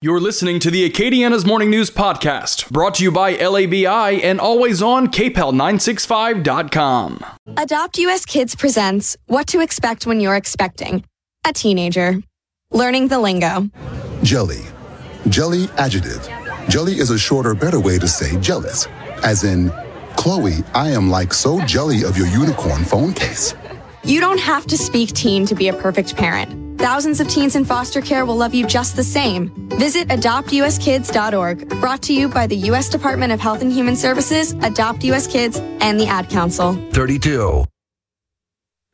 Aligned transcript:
You're 0.00 0.20
listening 0.20 0.60
to 0.60 0.70
the 0.70 0.88
Acadiana's 0.88 1.44
Morning 1.44 1.70
News 1.70 1.90
Podcast, 1.90 2.70
brought 2.70 2.94
to 2.94 3.02
you 3.02 3.10
by 3.10 3.34
LABI 3.34 4.22
and 4.22 4.38
always 4.38 4.80
on 4.80 5.08
KPEL965.com. 5.08 7.24
Adopt 7.56 7.98
US 7.98 8.24
Kids 8.24 8.54
presents 8.54 9.16
What 9.26 9.48
to 9.48 9.60
Expect 9.60 10.06
When 10.06 10.20
You're 10.20 10.36
Expecting 10.36 11.04
a 11.44 11.52
Teenager. 11.52 12.22
Learning 12.70 13.08
the 13.08 13.18
lingo. 13.18 13.68
Jelly. 14.22 14.60
Jelly 15.30 15.64
adjective. 15.78 16.28
Jelly 16.68 17.00
is 17.00 17.10
a 17.10 17.18
shorter, 17.18 17.56
better 17.56 17.80
way 17.80 17.98
to 17.98 18.06
say 18.06 18.40
jealous. 18.40 18.86
As 19.24 19.42
in, 19.42 19.72
Chloe, 20.16 20.58
I 20.74 20.90
am 20.90 21.10
like 21.10 21.34
so 21.34 21.60
jelly 21.62 22.04
of 22.04 22.16
your 22.16 22.28
unicorn 22.28 22.84
phone 22.84 23.12
case. 23.12 23.52
You 24.04 24.20
don't 24.20 24.38
have 24.38 24.64
to 24.68 24.78
speak 24.78 25.08
teen 25.14 25.44
to 25.46 25.56
be 25.56 25.66
a 25.66 25.72
perfect 25.72 26.14
parent. 26.14 26.67
Thousands 26.78 27.18
of 27.18 27.26
teens 27.26 27.56
in 27.56 27.64
foster 27.64 28.00
care 28.00 28.24
will 28.24 28.36
love 28.36 28.54
you 28.54 28.64
just 28.64 28.94
the 28.94 29.02
same. 29.02 29.50
Visit 29.78 30.06
adoptuskids.org, 30.08 31.68
brought 31.80 32.02
to 32.02 32.14
you 32.14 32.28
by 32.28 32.46
the 32.46 32.56
U.S. 32.70 32.88
Department 32.88 33.32
of 33.32 33.40
Health 33.40 33.62
and 33.62 33.72
Human 33.72 33.96
Services, 33.96 34.52
Adopt 34.62 35.02
U.S. 35.02 35.26
Kids, 35.26 35.58
and 35.80 35.98
the 35.98 36.06
Ad 36.06 36.30
Council. 36.30 36.74
32. 36.92 37.64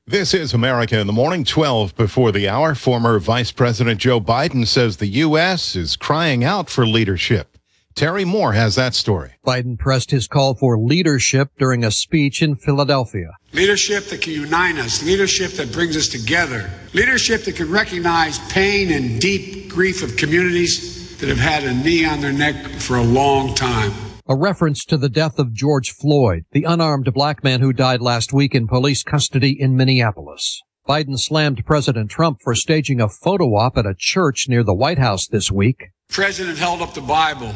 This 0.06 0.32
is 0.32 0.54
America 0.54 0.98
in 0.98 1.06
the 1.06 1.12
Morning, 1.12 1.44
12 1.44 1.94
before 1.94 2.32
the 2.32 2.48
hour. 2.48 2.74
Former 2.74 3.18
Vice 3.18 3.52
President 3.52 4.00
Joe 4.00 4.18
Biden 4.18 4.66
says 4.66 4.96
the 4.96 5.06
U.S. 5.06 5.76
is 5.76 5.94
crying 5.94 6.42
out 6.42 6.70
for 6.70 6.86
leadership. 6.86 7.53
Terry 7.94 8.24
Moore 8.24 8.54
has 8.54 8.74
that 8.74 8.92
story. 8.92 9.34
Biden 9.46 9.78
pressed 9.78 10.10
his 10.10 10.26
call 10.26 10.56
for 10.56 10.76
leadership 10.76 11.50
during 11.60 11.84
a 11.84 11.92
speech 11.92 12.42
in 12.42 12.56
Philadelphia. 12.56 13.30
Leadership 13.52 14.06
that 14.06 14.20
can 14.20 14.32
unite 14.32 14.78
us, 14.78 15.04
leadership 15.04 15.52
that 15.52 15.70
brings 15.70 15.96
us 15.96 16.08
together, 16.08 16.68
leadership 16.92 17.44
that 17.44 17.54
can 17.54 17.70
recognize 17.70 18.40
pain 18.50 18.90
and 18.90 19.20
deep 19.20 19.70
grief 19.70 20.02
of 20.02 20.16
communities 20.16 21.16
that 21.18 21.28
have 21.28 21.38
had 21.38 21.62
a 21.62 21.72
knee 21.72 22.04
on 22.04 22.20
their 22.20 22.32
neck 22.32 22.66
for 22.80 22.96
a 22.96 23.02
long 23.02 23.54
time. 23.54 23.92
A 24.28 24.34
reference 24.34 24.84
to 24.86 24.96
the 24.96 25.08
death 25.08 25.38
of 25.38 25.52
George 25.52 25.92
Floyd, 25.92 26.46
the 26.50 26.64
unarmed 26.64 27.14
black 27.14 27.44
man 27.44 27.60
who 27.60 27.72
died 27.72 28.00
last 28.00 28.32
week 28.32 28.56
in 28.56 28.66
police 28.66 29.04
custody 29.04 29.56
in 29.56 29.76
Minneapolis. 29.76 30.60
Biden 30.88 31.16
slammed 31.16 31.64
President 31.64 32.10
Trump 32.10 32.38
for 32.42 32.56
staging 32.56 33.00
a 33.00 33.08
photo 33.08 33.54
op 33.54 33.78
at 33.78 33.86
a 33.86 33.94
church 33.96 34.46
near 34.48 34.64
the 34.64 34.74
White 34.74 34.98
House 34.98 35.28
this 35.28 35.48
week. 35.52 35.90
President 36.08 36.58
held 36.58 36.82
up 36.82 36.92
the 36.94 37.00
Bible 37.00 37.54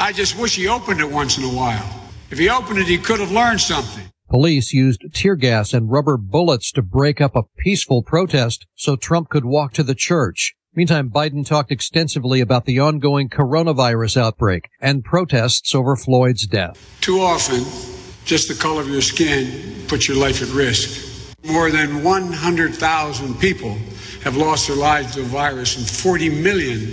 I 0.00 0.12
just 0.12 0.38
wish 0.38 0.56
he 0.56 0.66
opened 0.66 1.00
it 1.00 1.10
once 1.10 1.36
in 1.36 1.44
a 1.44 1.48
while. 1.48 1.84
If 2.30 2.38
he 2.38 2.48
opened 2.48 2.78
it, 2.78 2.86
he 2.86 2.96
could 2.96 3.20
have 3.20 3.30
learned 3.30 3.60
something. 3.60 4.10
Police 4.30 4.72
used 4.72 5.04
tear 5.12 5.36
gas 5.36 5.74
and 5.74 5.90
rubber 5.90 6.16
bullets 6.16 6.72
to 6.72 6.80
break 6.80 7.20
up 7.20 7.36
a 7.36 7.42
peaceful 7.58 8.02
protest 8.02 8.66
so 8.74 8.96
Trump 8.96 9.28
could 9.28 9.44
walk 9.44 9.74
to 9.74 9.82
the 9.82 9.94
church. 9.94 10.54
Meantime, 10.74 11.10
Biden 11.10 11.44
talked 11.44 11.70
extensively 11.70 12.40
about 12.40 12.64
the 12.64 12.80
ongoing 12.80 13.28
coronavirus 13.28 14.16
outbreak 14.16 14.70
and 14.80 15.04
protests 15.04 15.74
over 15.74 15.94
Floyd's 15.96 16.46
death. 16.46 16.96
Too 17.02 17.20
often, 17.20 17.62
just 18.24 18.48
the 18.48 18.54
color 18.54 18.80
of 18.80 18.88
your 18.88 19.02
skin 19.02 19.86
puts 19.86 20.08
your 20.08 20.16
life 20.16 20.40
at 20.40 20.48
risk. 20.48 21.36
More 21.44 21.70
than 21.70 22.02
100,000 22.02 23.38
people 23.38 23.76
have 24.22 24.34
lost 24.34 24.66
their 24.66 24.76
lives 24.76 25.12
to 25.12 25.20
the 25.20 25.28
virus 25.28 25.76
and 25.76 25.86
40 25.86 26.40
million 26.40 26.86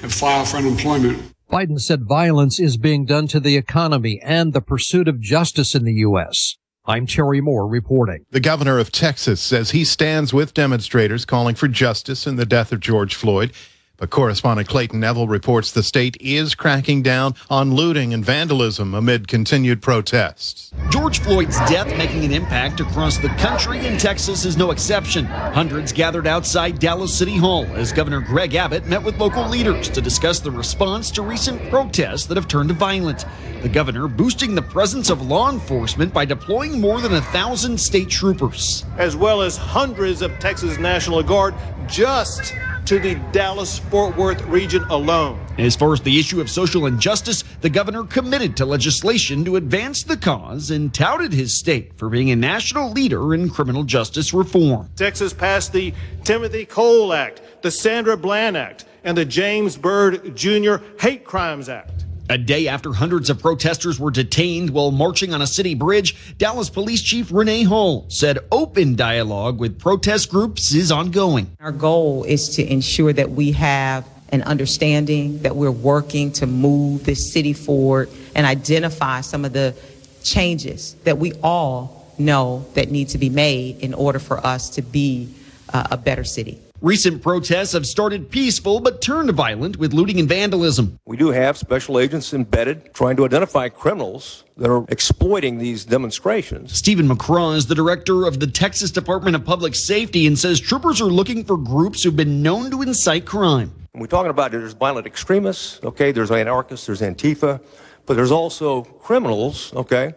have 0.00 0.12
filed 0.14 0.48
for 0.48 0.56
unemployment. 0.56 1.35
Biden 1.50 1.80
said 1.80 2.04
violence 2.04 2.58
is 2.58 2.76
being 2.76 3.06
done 3.06 3.28
to 3.28 3.38
the 3.38 3.56
economy 3.56 4.20
and 4.22 4.52
the 4.52 4.60
pursuit 4.60 5.06
of 5.06 5.20
justice 5.20 5.76
in 5.76 5.84
the 5.84 5.94
U.S. 5.94 6.56
I'm 6.84 7.06
Terry 7.06 7.40
Moore 7.40 7.68
reporting. 7.68 8.26
The 8.30 8.40
governor 8.40 8.78
of 8.78 8.90
Texas 8.90 9.40
says 9.40 9.70
he 9.70 9.84
stands 9.84 10.32
with 10.32 10.54
demonstrators 10.54 11.24
calling 11.24 11.54
for 11.54 11.68
justice 11.68 12.26
in 12.26 12.34
the 12.34 12.46
death 12.46 12.72
of 12.72 12.80
George 12.80 13.14
Floyd. 13.14 13.52
But 13.98 14.10
correspondent 14.10 14.68
Clayton 14.68 15.00
Neville 15.00 15.26
reports 15.26 15.72
the 15.72 15.82
state 15.82 16.18
is 16.20 16.54
cracking 16.54 17.02
down 17.02 17.34
on 17.48 17.74
looting 17.74 18.12
and 18.12 18.24
vandalism 18.24 18.94
amid 18.94 19.26
continued 19.26 19.80
protests. 19.80 20.70
George 20.90 21.20
Floyd's 21.20 21.56
death 21.70 21.88
making 21.96 22.24
an 22.24 22.32
impact 22.32 22.80
across 22.80 23.16
the 23.16 23.28
country, 23.30 23.86
and 23.86 23.98
Texas 23.98 24.44
is 24.44 24.56
no 24.56 24.70
exception. 24.70 25.24
Hundreds 25.24 25.92
gathered 25.92 26.26
outside 26.26 26.78
Dallas 26.78 27.16
City 27.16 27.36
Hall 27.36 27.64
as 27.74 27.92
Governor 27.92 28.20
Greg 28.20 28.54
Abbott 28.54 28.86
met 28.86 29.02
with 29.02 29.18
local 29.18 29.48
leaders 29.48 29.88
to 29.88 30.02
discuss 30.02 30.40
the 30.40 30.50
response 30.50 31.10
to 31.12 31.22
recent 31.22 31.70
protests 31.70 32.26
that 32.26 32.36
have 32.36 32.48
turned 32.48 32.68
to 32.68 32.74
violent. 32.74 33.24
The 33.62 33.68
governor 33.70 34.08
boosting 34.08 34.54
the 34.54 34.62
presence 34.62 35.08
of 35.08 35.22
law 35.22 35.50
enforcement 35.50 36.12
by 36.12 36.26
deploying 36.26 36.80
more 36.80 37.00
than 37.00 37.14
a 37.14 37.22
thousand 37.22 37.78
state 37.80 38.10
troopers, 38.10 38.84
as 38.98 39.16
well 39.16 39.40
as 39.40 39.56
hundreds 39.56 40.20
of 40.20 40.38
Texas 40.38 40.78
National 40.78 41.22
Guard 41.22 41.54
just 41.86 42.54
to 42.86 43.00
the 43.00 43.16
Dallas 43.32 43.80
Fort 43.80 44.16
Worth 44.16 44.40
region 44.46 44.84
alone. 44.84 45.44
As 45.58 45.74
far 45.74 45.92
as 45.92 46.00
the 46.00 46.20
issue 46.20 46.40
of 46.40 46.48
social 46.48 46.86
injustice, 46.86 47.42
the 47.60 47.68
governor 47.68 48.04
committed 48.04 48.56
to 48.56 48.64
legislation 48.64 49.44
to 49.44 49.56
advance 49.56 50.04
the 50.04 50.16
cause 50.16 50.70
and 50.70 50.94
touted 50.94 51.32
his 51.32 51.52
state 51.52 51.98
for 51.98 52.08
being 52.08 52.30
a 52.30 52.36
national 52.36 52.92
leader 52.92 53.34
in 53.34 53.50
criminal 53.50 53.82
justice 53.82 54.32
reform. 54.32 54.88
Texas 54.94 55.32
passed 55.32 55.72
the 55.72 55.92
Timothy 56.22 56.64
Cole 56.64 57.12
Act, 57.12 57.42
the 57.62 57.72
Sandra 57.72 58.16
Bland 58.16 58.56
Act, 58.56 58.84
and 59.02 59.18
the 59.18 59.24
James 59.24 59.76
Byrd 59.76 60.36
Jr. 60.36 60.76
Hate 61.00 61.24
Crimes 61.24 61.68
Act. 61.68 62.05
A 62.28 62.36
day 62.36 62.66
after 62.66 62.92
hundreds 62.92 63.30
of 63.30 63.38
protesters 63.38 64.00
were 64.00 64.10
detained 64.10 64.70
while 64.70 64.90
marching 64.90 65.32
on 65.32 65.42
a 65.42 65.46
city 65.46 65.76
bridge, 65.76 66.36
Dallas 66.38 66.68
Police 66.68 67.00
Chief 67.00 67.30
Renee 67.30 67.62
Hall 67.62 68.06
said 68.08 68.38
open 68.50 68.96
dialogue 68.96 69.60
with 69.60 69.78
protest 69.78 70.28
groups 70.30 70.74
is 70.74 70.90
ongoing. 70.90 71.56
Our 71.60 71.70
goal 71.70 72.24
is 72.24 72.48
to 72.56 72.66
ensure 72.66 73.12
that 73.12 73.30
we 73.30 73.52
have 73.52 74.04
an 74.30 74.42
understanding 74.42 75.42
that 75.42 75.54
we're 75.54 75.70
working 75.70 76.32
to 76.32 76.48
move 76.48 77.04
this 77.04 77.32
city 77.32 77.52
forward 77.52 78.10
and 78.34 78.44
identify 78.44 79.20
some 79.20 79.44
of 79.44 79.52
the 79.52 79.76
changes 80.24 80.94
that 81.04 81.18
we 81.18 81.32
all 81.44 82.12
know 82.18 82.66
that 82.74 82.90
need 82.90 83.10
to 83.10 83.18
be 83.18 83.30
made 83.30 83.78
in 83.78 83.94
order 83.94 84.18
for 84.18 84.44
us 84.44 84.70
to 84.70 84.82
be 84.82 85.32
uh, 85.72 85.86
a 85.92 85.96
better 85.96 86.24
city. 86.24 86.60
Recent 86.82 87.22
protests 87.22 87.72
have 87.72 87.86
started 87.86 88.30
peaceful 88.30 88.80
but 88.80 89.00
turned 89.00 89.30
violent 89.30 89.78
with 89.78 89.94
looting 89.94 90.20
and 90.20 90.28
vandalism. 90.28 90.98
We 91.06 91.16
do 91.16 91.30
have 91.30 91.56
special 91.56 91.98
agents 91.98 92.34
embedded 92.34 92.92
trying 92.92 93.16
to 93.16 93.24
identify 93.24 93.70
criminals 93.70 94.44
that 94.58 94.68
are 94.68 94.84
exploiting 94.90 95.56
these 95.56 95.86
demonstrations. 95.86 96.76
Steven 96.76 97.08
McCraw 97.08 97.56
is 97.56 97.66
the 97.66 97.74
director 97.74 98.26
of 98.26 98.40
the 98.40 98.46
Texas 98.46 98.90
Department 98.90 99.34
of 99.34 99.44
Public 99.44 99.74
Safety 99.74 100.26
and 100.26 100.38
says 100.38 100.60
troopers 100.60 101.00
are 101.00 101.06
looking 101.06 101.44
for 101.44 101.56
groups 101.56 102.02
who've 102.02 102.14
been 102.14 102.42
known 102.42 102.70
to 102.70 102.82
incite 102.82 103.24
crime. 103.24 103.72
And 103.94 104.02
we're 104.02 104.08
talking 104.08 104.30
about 104.30 104.50
there's 104.50 104.74
violent 104.74 105.06
extremists, 105.06 105.82
okay, 105.82 106.12
there's 106.12 106.30
anarchists, 106.30 106.84
there's 106.84 107.00
Antifa, 107.00 107.58
but 108.04 108.16
there's 108.16 108.30
also 108.30 108.82
criminals, 108.82 109.72
okay, 109.72 110.12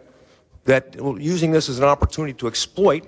that 0.64 1.00
are 1.00 1.18
using 1.18 1.52
this 1.52 1.70
as 1.70 1.78
an 1.78 1.86
opportunity 1.86 2.34
to 2.34 2.48
exploit 2.48 3.06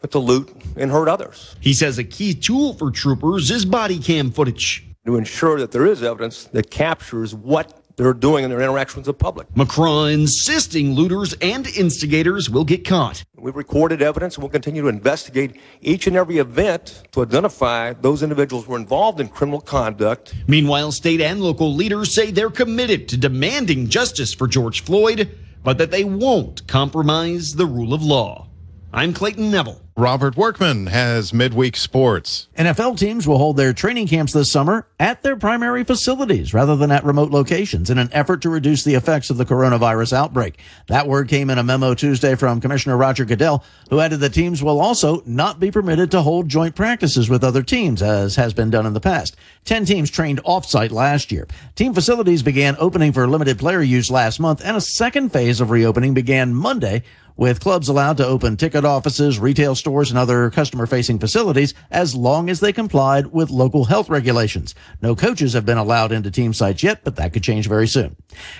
but 0.00 0.10
to 0.12 0.18
loot 0.18 0.50
and 0.76 0.90
hurt 0.90 1.08
others. 1.08 1.56
He 1.60 1.74
says 1.74 1.98
a 1.98 2.04
key 2.04 2.34
tool 2.34 2.74
for 2.74 2.90
troopers 2.90 3.50
is 3.50 3.64
body 3.64 3.98
cam 3.98 4.30
footage. 4.30 4.84
To 5.06 5.16
ensure 5.16 5.58
that 5.58 5.70
there 5.70 5.86
is 5.86 6.02
evidence 6.02 6.44
that 6.44 6.70
captures 6.70 7.34
what 7.34 7.82
they're 7.98 8.14
doing 8.14 8.44
in 8.44 8.50
their 8.50 8.60
interactions 8.60 9.06
with 9.06 9.18
the 9.18 9.24
public. 9.24 9.48
McCraw 9.54 10.12
insisting 10.12 10.92
looters 10.92 11.34
and 11.42 11.66
instigators 11.66 12.48
will 12.48 12.64
get 12.64 12.86
caught. 12.86 13.24
We've 13.36 13.56
recorded 13.56 14.00
evidence 14.00 14.36
and 14.36 14.42
we'll 14.42 14.50
continue 14.50 14.82
to 14.82 14.88
investigate 14.88 15.56
each 15.80 16.06
and 16.06 16.16
every 16.16 16.38
event 16.38 17.02
to 17.12 17.22
identify 17.22 17.92
those 17.94 18.22
individuals 18.22 18.66
who 18.66 18.74
are 18.74 18.78
involved 18.78 19.20
in 19.20 19.28
criminal 19.28 19.60
conduct. 19.60 20.34
Meanwhile, 20.46 20.92
state 20.92 21.20
and 21.20 21.40
local 21.40 21.74
leaders 21.74 22.14
say 22.14 22.30
they're 22.30 22.50
committed 22.50 23.08
to 23.08 23.16
demanding 23.16 23.88
justice 23.88 24.32
for 24.32 24.46
George 24.46 24.84
Floyd, 24.84 25.36
but 25.64 25.78
that 25.78 25.90
they 25.90 26.04
won't 26.04 26.66
compromise 26.68 27.54
the 27.54 27.66
rule 27.66 27.92
of 27.92 28.02
law. 28.02 28.47
I'm 28.90 29.12
Clayton 29.12 29.50
Neville. 29.50 29.82
Robert 29.98 30.36
Workman 30.36 30.86
has 30.86 31.34
midweek 31.34 31.76
sports. 31.76 32.48
NFL 32.56 32.98
teams 32.98 33.26
will 33.26 33.36
hold 33.36 33.56
their 33.56 33.72
training 33.72 34.06
camps 34.06 34.32
this 34.32 34.50
summer 34.50 34.86
at 34.98 35.22
their 35.22 35.36
primary 35.36 35.84
facilities 35.84 36.54
rather 36.54 36.74
than 36.74 36.90
at 36.92 37.04
remote 37.04 37.30
locations 37.30 37.90
in 37.90 37.98
an 37.98 38.08
effort 38.12 38.40
to 38.42 38.48
reduce 38.48 38.84
the 38.84 38.94
effects 38.94 39.28
of 39.28 39.36
the 39.36 39.44
coronavirus 39.44 40.12
outbreak. 40.12 40.58
That 40.86 41.08
word 41.08 41.28
came 41.28 41.50
in 41.50 41.58
a 41.58 41.64
memo 41.64 41.94
Tuesday 41.94 42.34
from 42.36 42.60
Commissioner 42.60 42.96
Roger 42.96 43.24
Goodell, 43.24 43.62
who 43.90 44.00
added 44.00 44.20
that 44.20 44.32
teams 44.32 44.62
will 44.62 44.80
also 44.80 45.22
not 45.26 45.58
be 45.60 45.70
permitted 45.70 46.12
to 46.12 46.22
hold 46.22 46.48
joint 46.48 46.76
practices 46.76 47.28
with 47.28 47.44
other 47.44 47.64
teams, 47.64 48.00
as 48.00 48.36
has 48.36 48.54
been 48.54 48.70
done 48.70 48.86
in 48.86 48.94
the 48.94 49.00
past. 49.00 49.36
Ten 49.64 49.84
teams 49.84 50.10
trained 50.10 50.42
offsite 50.44 50.92
last 50.92 51.30
year. 51.32 51.46
Team 51.74 51.92
facilities 51.92 52.44
began 52.44 52.76
opening 52.78 53.12
for 53.12 53.26
limited 53.26 53.58
player 53.58 53.82
use 53.82 54.10
last 54.12 54.38
month, 54.38 54.62
and 54.64 54.76
a 54.76 54.80
second 54.80 55.30
phase 55.30 55.60
of 55.60 55.70
reopening 55.70 56.14
began 56.14 56.54
Monday 56.54 57.02
with 57.38 57.60
clubs 57.60 57.88
allowed 57.88 58.16
to 58.16 58.26
open 58.26 58.56
ticket 58.56 58.84
offices, 58.84 59.38
retail 59.38 59.74
stores, 59.74 60.10
and 60.10 60.18
other 60.18 60.50
customer 60.50 60.86
facing 60.86 61.20
facilities 61.20 61.72
as 61.90 62.14
long 62.14 62.50
as 62.50 62.60
they 62.60 62.72
complied 62.72 63.28
with 63.28 63.48
local 63.48 63.84
health 63.84 64.10
regulations. 64.10 64.74
No 65.00 65.14
coaches 65.14 65.52
have 65.54 65.64
been 65.64 65.78
allowed 65.78 66.12
into 66.12 66.30
team 66.30 66.52
sites 66.52 66.82
yet, 66.82 67.04
but 67.04 67.16
that 67.16 67.32
could 67.32 67.44
change 67.44 67.68
very 67.68 67.86
soon. 67.86 68.16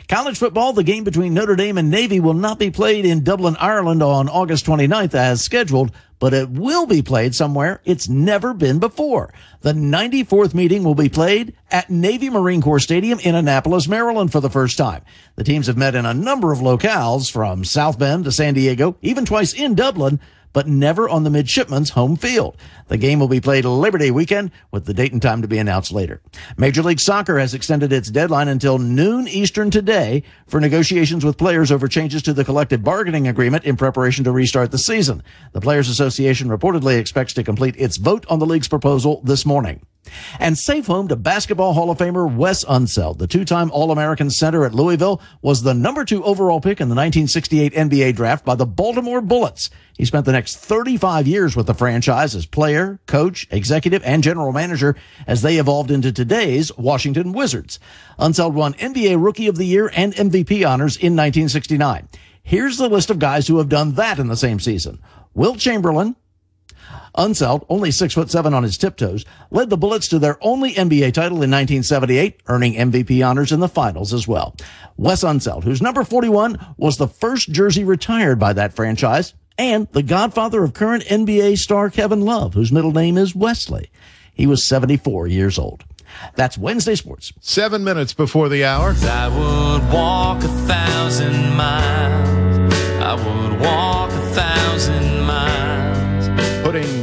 College 0.09 0.39
football, 0.39 0.73
the 0.73 0.85
game 0.85 1.03
between 1.05 1.35
Notre 1.35 1.57
Dame 1.57 1.77
and 1.77 1.91
Navy 1.91 2.21
will 2.21 2.35
not 2.35 2.61
be 2.61 2.71
played 2.71 3.05
in 3.05 3.25
Dublin, 3.25 3.57
Ireland 3.59 4.03
on 4.03 4.29
August 4.29 4.65
29th 4.65 5.15
as 5.15 5.43
scheduled 5.43 5.91
but 6.19 6.35
it 6.35 6.50
will 6.50 6.87
be 6.87 7.03
played 7.03 7.35
somewhere 7.35 7.81
it's 7.85 8.09
never 8.09 8.55
been 8.55 8.79
before. 8.79 9.32
The 9.61 9.73
94th 9.73 10.55
meeting 10.55 10.85
will 10.85 10.94
be 10.94 11.09
played 11.09 11.55
at 11.70 11.91
Navy 11.91 12.31
Marine 12.31 12.62
Corps 12.62 12.79
Stadium 12.81 13.19
in 13.20 13.35
Annapolis, 13.35 13.88
Maryland 13.88 14.32
for 14.32 14.41
the 14.41 14.50
first 14.50 14.79
time. 14.79 15.03
The 15.37 15.44
teams 15.44 15.67
have 15.67 15.76
met 15.76 15.94
in 15.94 16.06
a 16.06 16.15
number 16.15 16.53
of 16.53 16.61
locales 16.61 17.31
from 17.31 17.65
South 17.65 17.99
Bend 17.99 18.25
to 18.25 18.32
San 18.32 18.55
Diego, 18.55 18.97
even 19.03 19.25
twice 19.25 19.53
in 19.53 19.75
Dublin, 19.75 20.20
but 20.53 20.67
never 20.67 21.09
on 21.09 21.25
the 21.25 21.31
midshipman's 21.31 21.91
home 21.91 22.17
field. 22.17 22.56
The 22.89 22.97
game 22.97 23.21
will 23.21 23.29
be 23.29 23.41
played 23.41 23.65
Labor 23.65 23.99
Day 23.99 24.11
weekend 24.11 24.50
with 24.71 24.87
the 24.87 24.95
date 24.95 25.12
and 25.12 25.21
time 25.21 25.43
to 25.43 25.49
be 25.49 25.59
announced 25.59 25.93
later. 25.93 26.21
Major 26.56 26.83
League 26.83 27.00
Soccer 27.00 27.39
has 27.39 27.55
extended 27.55 27.93
its 27.93 28.11
deadline 28.11 28.49
until 28.49 28.79
noon 28.79 29.29
Eastern 29.29 29.71
today 29.71 30.23
for 30.47 30.61
negotiations 30.61 31.25
with 31.25 31.39
players 31.39 31.71
over 31.71 31.89
changes 31.89 32.23
to 32.23 32.33
the 32.33 32.45
collective 32.45 32.83
bargaining 32.83 33.29
agreement 33.29 33.65
in 33.65 33.77
preparation 33.77 34.25
to 34.25 34.33
restart 34.33 34.71
the 34.71 34.79
season. 34.79 35.23
The 35.53 35.61
Players 35.61 35.89
Association 35.89 36.49
reportedly 36.49 36.99
expects 36.99 37.35
to 37.35 37.44
complete 37.44 37.77
its 37.77 37.97
vote 37.97 38.25
on 38.29 38.39
the 38.39 38.47
league's 38.47 38.69
proposal 38.69 39.21
this 39.23 39.44
morning. 39.44 39.83
And 40.38 40.56
safe 40.56 40.87
home 40.87 41.08
to 41.08 41.16
Basketball 41.16 41.75
Hall 41.75 41.90
of 41.90 41.99
Famer 41.99 42.34
Wes 42.34 42.64
Unseld, 42.64 43.19
the 43.19 43.26
two-time 43.26 43.70
All-American 43.70 44.31
center 44.31 44.64
at 44.64 44.75
Louisville, 44.75 45.20
was 45.43 45.62
the 45.62 45.75
number 45.75 46.05
two 46.05 46.22
overall 46.25 46.60
pick 46.60 46.81
in 46.81 46.88
the 46.88 46.94
1968 46.94 47.72
NBA 47.75 48.16
draft 48.16 48.44
by 48.44 48.55
the 48.55 48.66
Baltimore 48.66 49.20
Bullets. 49.20 49.70
He 49.96 50.05
spent 50.05 50.26
the 50.26 50.32
next 50.32 50.56
35 50.56 51.26
years 51.26 51.56
with 51.56 51.66
the 51.66 51.75
franchise 51.75 52.34
as 52.34 52.46
player, 52.46 53.00
coach, 53.06 53.49
executive, 53.50 54.02
and 54.05 54.22
general 54.22 54.52
manager 54.52 54.94
as 55.26 55.43
they 55.43 55.58
evolved 55.58 55.90
into 55.90 56.12
today's 56.12 56.76
Washington 56.78 57.32
Wizards. 57.32 57.81
Unseld 58.19 58.52
won 58.52 58.75
NBA 58.75 59.22
Rookie 59.22 59.49
of 59.49 59.56
the 59.56 59.66
Year 59.66 59.90
and 59.94 60.14
MVP 60.14 60.69
honors 60.69 60.96
in 60.96 61.16
1969. 61.16 62.08
Here's 62.43 62.78
the 62.78 62.88
list 62.88 63.10
of 63.10 63.19
guys 63.19 63.46
who 63.46 63.58
have 63.58 63.69
done 63.69 63.93
that 63.94 64.19
in 64.19 64.28
the 64.28 64.37
same 64.37 64.60
season. 64.60 65.00
Wilt 65.34 65.58
Chamberlain, 65.58 66.16
Unseld, 67.19 67.67
only 67.69 67.91
six 67.91 68.15
foot 68.15 68.31
seven 68.31 68.55
on 68.55 68.62
his 68.62 68.79
tiptoes, 68.79 69.25
led 69.50 69.70
the 69.70 69.76
Bullets 69.76 70.06
to 70.09 70.20
their 70.20 70.38
only 70.41 70.73
NBA 70.73 71.12
title 71.12 71.43
in 71.43 71.50
1978, 71.50 72.43
earning 72.47 72.75
MVP 72.75 73.26
honors 73.26 73.50
in 73.50 73.59
the 73.59 73.69
finals 73.69 74.15
as 74.15 74.29
well. 74.29 74.55
Wes 74.97 75.25
Unseld, 75.25 75.65
whose 75.65 75.82
number 75.82 76.05
41 76.05 76.75
was 76.76 76.97
the 76.97 77.09
first 77.09 77.50
jersey 77.50 77.82
retired 77.82 78.38
by 78.38 78.53
that 78.53 78.73
franchise, 78.73 79.35
and 79.59 79.88
the 79.91 80.05
godfather 80.05 80.62
of 80.62 80.75
current 80.75 81.03
NBA 81.05 81.59
star 81.59 81.91
Kevin 81.91 82.20
Love, 82.20 82.55
whose 82.55 82.70
middle 82.70 82.93
name 82.93 83.19
is 83.19 83.35
Wesley. 83.35 83.91
He 84.32 84.47
was 84.47 84.65
74 84.65 85.26
years 85.26 85.59
old. 85.59 85.85
That's 86.37 86.56
Wednesday 86.56 86.94
Sports. 86.94 87.32
Seven 87.41 87.82
minutes 87.82 88.15
before 88.15 88.49
the 88.49 88.65
hour. 88.65 88.94
I 89.03 89.29
would 89.29 89.93
walk 89.93 90.44
a 90.44 90.49
thousand 90.49 91.56
miles. 91.56 92.73
I 93.03 93.15
would 93.15 93.61
walk 93.61 94.11
a 94.11 94.12
thousand 94.12 94.18
putting 94.18 94.18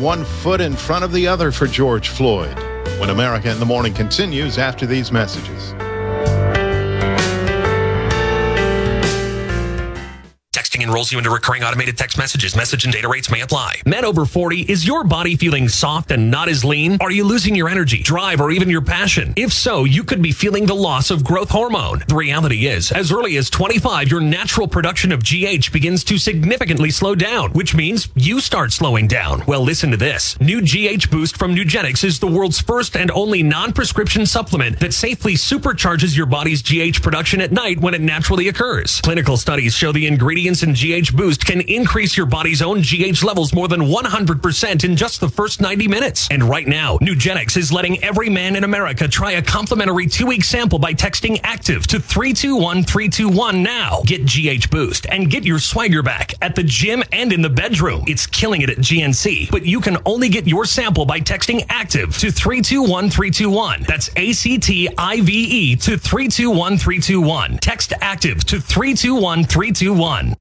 one 0.05 0.23
foot 0.23 0.61
in 0.61 0.75
front 0.75 1.03
of 1.03 1.11
the 1.11 1.27
other 1.27 1.51
for 1.51 1.65
George 1.65 2.09
Floyd. 2.09 2.55
When 2.99 3.09
America 3.09 3.49
in 3.49 3.59
the 3.59 3.65
Morning 3.65 3.91
continues 3.91 4.59
after 4.59 4.85
these 4.85 5.11
messages. 5.11 5.73
Texting 10.75 10.83
enrolls 10.83 11.11
you 11.11 11.17
into 11.17 11.29
recurring 11.29 11.63
automated 11.63 11.97
text 11.97 12.17
messages. 12.17 12.55
Message 12.55 12.83
and 12.83 12.93
data 12.93 13.07
rates 13.07 13.31
may 13.31 13.41
apply. 13.41 13.81
Men 13.85 14.03
over 14.03 14.25
40, 14.25 14.61
is 14.63 14.85
your 14.85 15.03
body 15.05 15.37
feeling 15.37 15.69
soft 15.69 16.11
and 16.11 16.29
not 16.29 16.49
as 16.49 16.65
lean? 16.65 16.97
Are 16.99 17.11
you 17.11 17.23
losing 17.23 17.55
your 17.55 17.69
energy, 17.69 18.03
drive, 18.03 18.41
or 18.41 18.51
even 18.51 18.69
your 18.69 18.81
passion? 18.81 19.33
If 19.37 19.53
so, 19.53 19.85
you 19.85 20.03
could 20.03 20.21
be 20.21 20.33
feeling 20.33 20.65
the 20.65 20.75
loss 20.75 21.11
of 21.11 21.23
growth 21.23 21.49
hormone. 21.49 22.03
The 22.07 22.15
reality 22.15 22.67
is, 22.67 22.91
as 22.91 23.11
early 23.11 23.37
as 23.37 23.49
25, 23.49 24.11
your 24.11 24.19
natural 24.19 24.67
production 24.67 25.13
of 25.13 25.23
GH 25.23 25.71
begins 25.71 26.03
to 26.05 26.17
significantly 26.17 26.89
slow 26.91 27.15
down, 27.15 27.53
which 27.53 27.73
means 27.73 28.09
you 28.15 28.41
start 28.41 28.73
slowing 28.73 29.07
down. 29.07 29.43
Well, 29.47 29.61
listen 29.61 29.91
to 29.91 29.97
this. 29.97 30.37
New 30.41 30.61
GH 30.61 31.09
Boost 31.09 31.37
from 31.37 31.55
Nugenix 31.55 32.03
is 32.03 32.19
the 32.19 32.27
world's 32.27 32.59
first 32.59 32.97
and 32.97 33.11
only 33.11 33.43
non-prescription 33.43 34.25
supplement 34.25 34.81
that 34.81 34.93
safely 34.93 35.35
supercharges 35.35 36.17
your 36.17 36.25
body's 36.25 36.61
GH 36.61 37.01
production 37.01 37.39
at 37.39 37.53
night 37.53 37.79
when 37.79 37.93
it 37.93 38.01
naturally 38.01 38.49
occurs. 38.49 38.99
Clinical 39.01 39.37
studies 39.37 39.73
show 39.73 39.93
the 39.93 40.07
ingredients 40.07 40.64
GH 40.73 41.15
Boost 41.15 41.45
can 41.45 41.61
increase 41.61 42.15
your 42.17 42.25
body's 42.25 42.61
own 42.61 42.81
GH 42.81 43.23
levels 43.23 43.53
more 43.53 43.67
than 43.67 43.81
100% 43.81 44.83
in 44.83 44.95
just 44.95 45.19
the 45.19 45.29
first 45.29 45.61
90 45.61 45.87
minutes. 45.87 46.27
And 46.31 46.43
right 46.43 46.67
now, 46.67 46.97
Nugenix 46.99 47.57
is 47.57 47.71
letting 47.71 48.03
every 48.03 48.29
man 48.29 48.55
in 48.55 48.63
America 48.63 49.07
try 49.07 49.33
a 49.33 49.41
complimentary 49.41 50.07
two-week 50.07 50.43
sample 50.43 50.79
by 50.79 50.93
texting 50.93 51.39
ACTIVE 51.43 51.87
to 51.87 51.99
321321 51.99 53.63
now. 53.63 54.01
Get 54.05 54.25
GH 54.25 54.69
Boost 54.71 55.05
and 55.09 55.29
get 55.29 55.43
your 55.43 55.59
swagger 55.59 56.01
back 56.01 56.33
at 56.41 56.55
the 56.55 56.63
gym 56.63 57.03
and 57.11 57.31
in 57.33 57.41
the 57.41 57.49
bedroom. 57.49 58.03
It's 58.07 58.25
killing 58.25 58.61
it 58.61 58.69
at 58.69 58.77
GNC, 58.77 59.51
but 59.51 59.65
you 59.65 59.81
can 59.81 59.97
only 60.05 60.29
get 60.29 60.47
your 60.47 60.65
sample 60.65 61.05
by 61.05 61.19
texting 61.19 61.65
ACTIVE 61.69 62.17
to 62.19 62.31
321321. 62.31 63.83
That's 63.83 64.09
A-C-T-I-V-E 64.15 65.75
to 65.75 65.97
321321. 65.97 67.57
Text 67.57 67.93
ACTIVE 68.01 68.43
to 68.45 68.59
321321. 68.59 70.35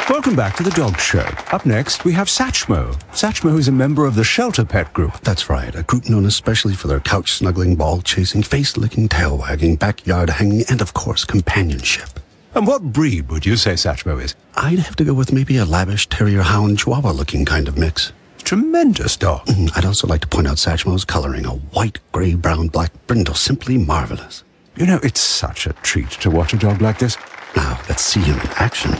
Welcome 0.00 0.36
back 0.36 0.54
to 0.56 0.62
the 0.62 0.70
Dog 0.70 0.98
Show. 0.98 1.26
Up 1.50 1.64
next, 1.64 2.04
we 2.04 2.12
have 2.12 2.28
Satchmo. 2.28 2.94
Satchmo 3.12 3.58
is 3.58 3.68
a 3.68 3.72
member 3.72 4.04
of 4.04 4.14
the 4.14 4.24
Shelter 4.24 4.62
Pet 4.62 4.92
Group. 4.92 5.18
That's 5.20 5.48
right, 5.48 5.74
a 5.74 5.82
group 5.82 6.10
known 6.10 6.26
especially 6.26 6.74
for 6.74 6.88
their 6.88 7.00
couch 7.00 7.32
snuggling, 7.32 7.74
ball 7.74 8.02
chasing, 8.02 8.42
face 8.42 8.76
licking, 8.76 9.08
tail 9.08 9.38
wagging, 9.38 9.76
backyard 9.76 10.28
hanging, 10.28 10.64
and 10.68 10.82
of 10.82 10.92
course, 10.92 11.24
companionship. 11.24 12.20
And 12.54 12.66
what 12.66 12.92
breed 12.92 13.30
would 13.30 13.46
you 13.46 13.56
say 13.56 13.72
Satchmo 13.72 14.22
is? 14.22 14.34
I'd 14.56 14.78
have 14.80 14.96
to 14.96 15.04
go 15.04 15.14
with 15.14 15.32
maybe 15.32 15.56
a 15.56 15.64
lavish 15.64 16.06
terrier 16.08 16.42
hound 16.42 16.80
chihuahua 16.80 17.12
looking 17.12 17.46
kind 17.46 17.66
of 17.66 17.78
mix. 17.78 18.12
Tremendous 18.38 19.16
dog. 19.16 19.46
Mm, 19.46 19.70
I'd 19.74 19.86
also 19.86 20.06
like 20.06 20.20
to 20.20 20.28
point 20.28 20.46
out 20.46 20.58
Satchmo's 20.58 21.06
coloring 21.06 21.46
a 21.46 21.52
white, 21.52 21.98
gray, 22.12 22.34
brown, 22.34 22.68
black 22.68 22.92
brindle, 23.06 23.34
simply 23.34 23.78
marvelous. 23.78 24.44
You 24.76 24.84
know, 24.86 25.00
it's 25.02 25.20
such 25.20 25.66
a 25.66 25.72
treat 25.72 26.10
to 26.10 26.30
watch 26.30 26.52
a 26.52 26.58
dog 26.58 26.82
like 26.82 26.98
this. 26.98 27.16
Now, 27.56 27.80
let's 27.88 28.02
see 28.02 28.20
him 28.20 28.38
in 28.38 28.48
action. 28.56 28.90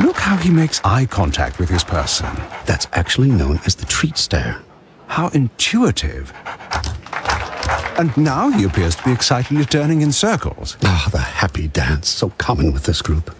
Look 0.00 0.16
how 0.16 0.36
he 0.36 0.50
makes 0.50 0.80
eye 0.84 1.06
contact 1.06 1.58
with 1.58 1.68
his 1.68 1.84
person. 1.84 2.34
That's 2.66 2.86
actually 2.92 3.30
known 3.30 3.60
as 3.64 3.76
the 3.76 3.86
treat 3.86 4.16
stare. 4.18 4.60
How 5.06 5.28
intuitive. 5.28 6.32
And 7.96 8.16
now 8.16 8.50
he 8.50 8.64
appears 8.64 8.96
to 8.96 9.04
be 9.04 9.12
excitedly 9.12 9.64
turning 9.64 10.00
in 10.00 10.10
circles. 10.10 10.76
Ah, 10.82 11.08
the 11.12 11.18
happy 11.18 11.68
dance, 11.68 12.08
so 12.08 12.30
common 12.38 12.72
with 12.72 12.84
this 12.84 13.02
group. 13.02 13.34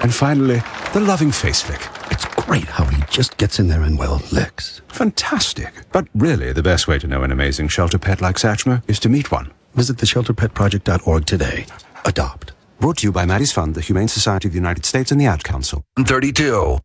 And 0.00 0.14
finally, 0.14 0.62
the 0.92 1.00
loving 1.00 1.32
face 1.32 1.68
lick. 1.68 1.80
It's 2.10 2.24
great 2.44 2.66
how 2.66 2.84
he 2.84 3.02
just 3.10 3.36
gets 3.36 3.58
in 3.58 3.66
there 3.66 3.82
and, 3.82 3.98
well, 3.98 4.22
licks. 4.30 4.80
Fantastic. 4.88 5.72
But 5.90 6.06
really, 6.14 6.52
the 6.52 6.62
best 6.62 6.86
way 6.86 7.00
to 7.00 7.08
know 7.08 7.24
an 7.24 7.32
amazing 7.32 7.66
shelter 7.68 7.98
pet 7.98 8.20
like 8.20 8.36
Satchmo 8.36 8.82
is 8.88 9.00
to 9.00 9.08
meet 9.08 9.32
one. 9.32 9.50
Visit 9.74 9.96
theshelterpetproject.org 9.96 11.26
today. 11.26 11.66
Adopt. 12.04 12.52
Brought 12.80 12.98
to 12.98 13.08
you 13.08 13.12
by 13.12 13.26
Maddie's 13.26 13.50
Fund, 13.50 13.74
the 13.74 13.80
Humane 13.80 14.06
Society 14.06 14.46
of 14.46 14.52
the 14.52 14.58
United 14.58 14.84
States, 14.84 15.10
and 15.10 15.20
the 15.20 15.26
Ad 15.26 15.42
Council. 15.42 15.82
32. 15.98 16.78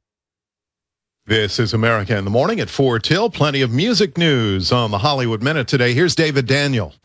This 1.27 1.59
is 1.59 1.71
America 1.71 2.17
in 2.17 2.25
the 2.25 2.31
Morning 2.31 2.59
at 2.59 2.69
4 2.71 2.97
till. 2.97 3.29
Plenty 3.29 3.61
of 3.61 3.71
music 3.71 4.17
news 4.17 4.71
on 4.71 4.89
the 4.89 4.97
Hollywood 4.97 5.43
Minute 5.43 5.67
today. 5.67 5.93
Here's 5.93 6.15
David 6.15 6.47
Daniel. 6.47 6.95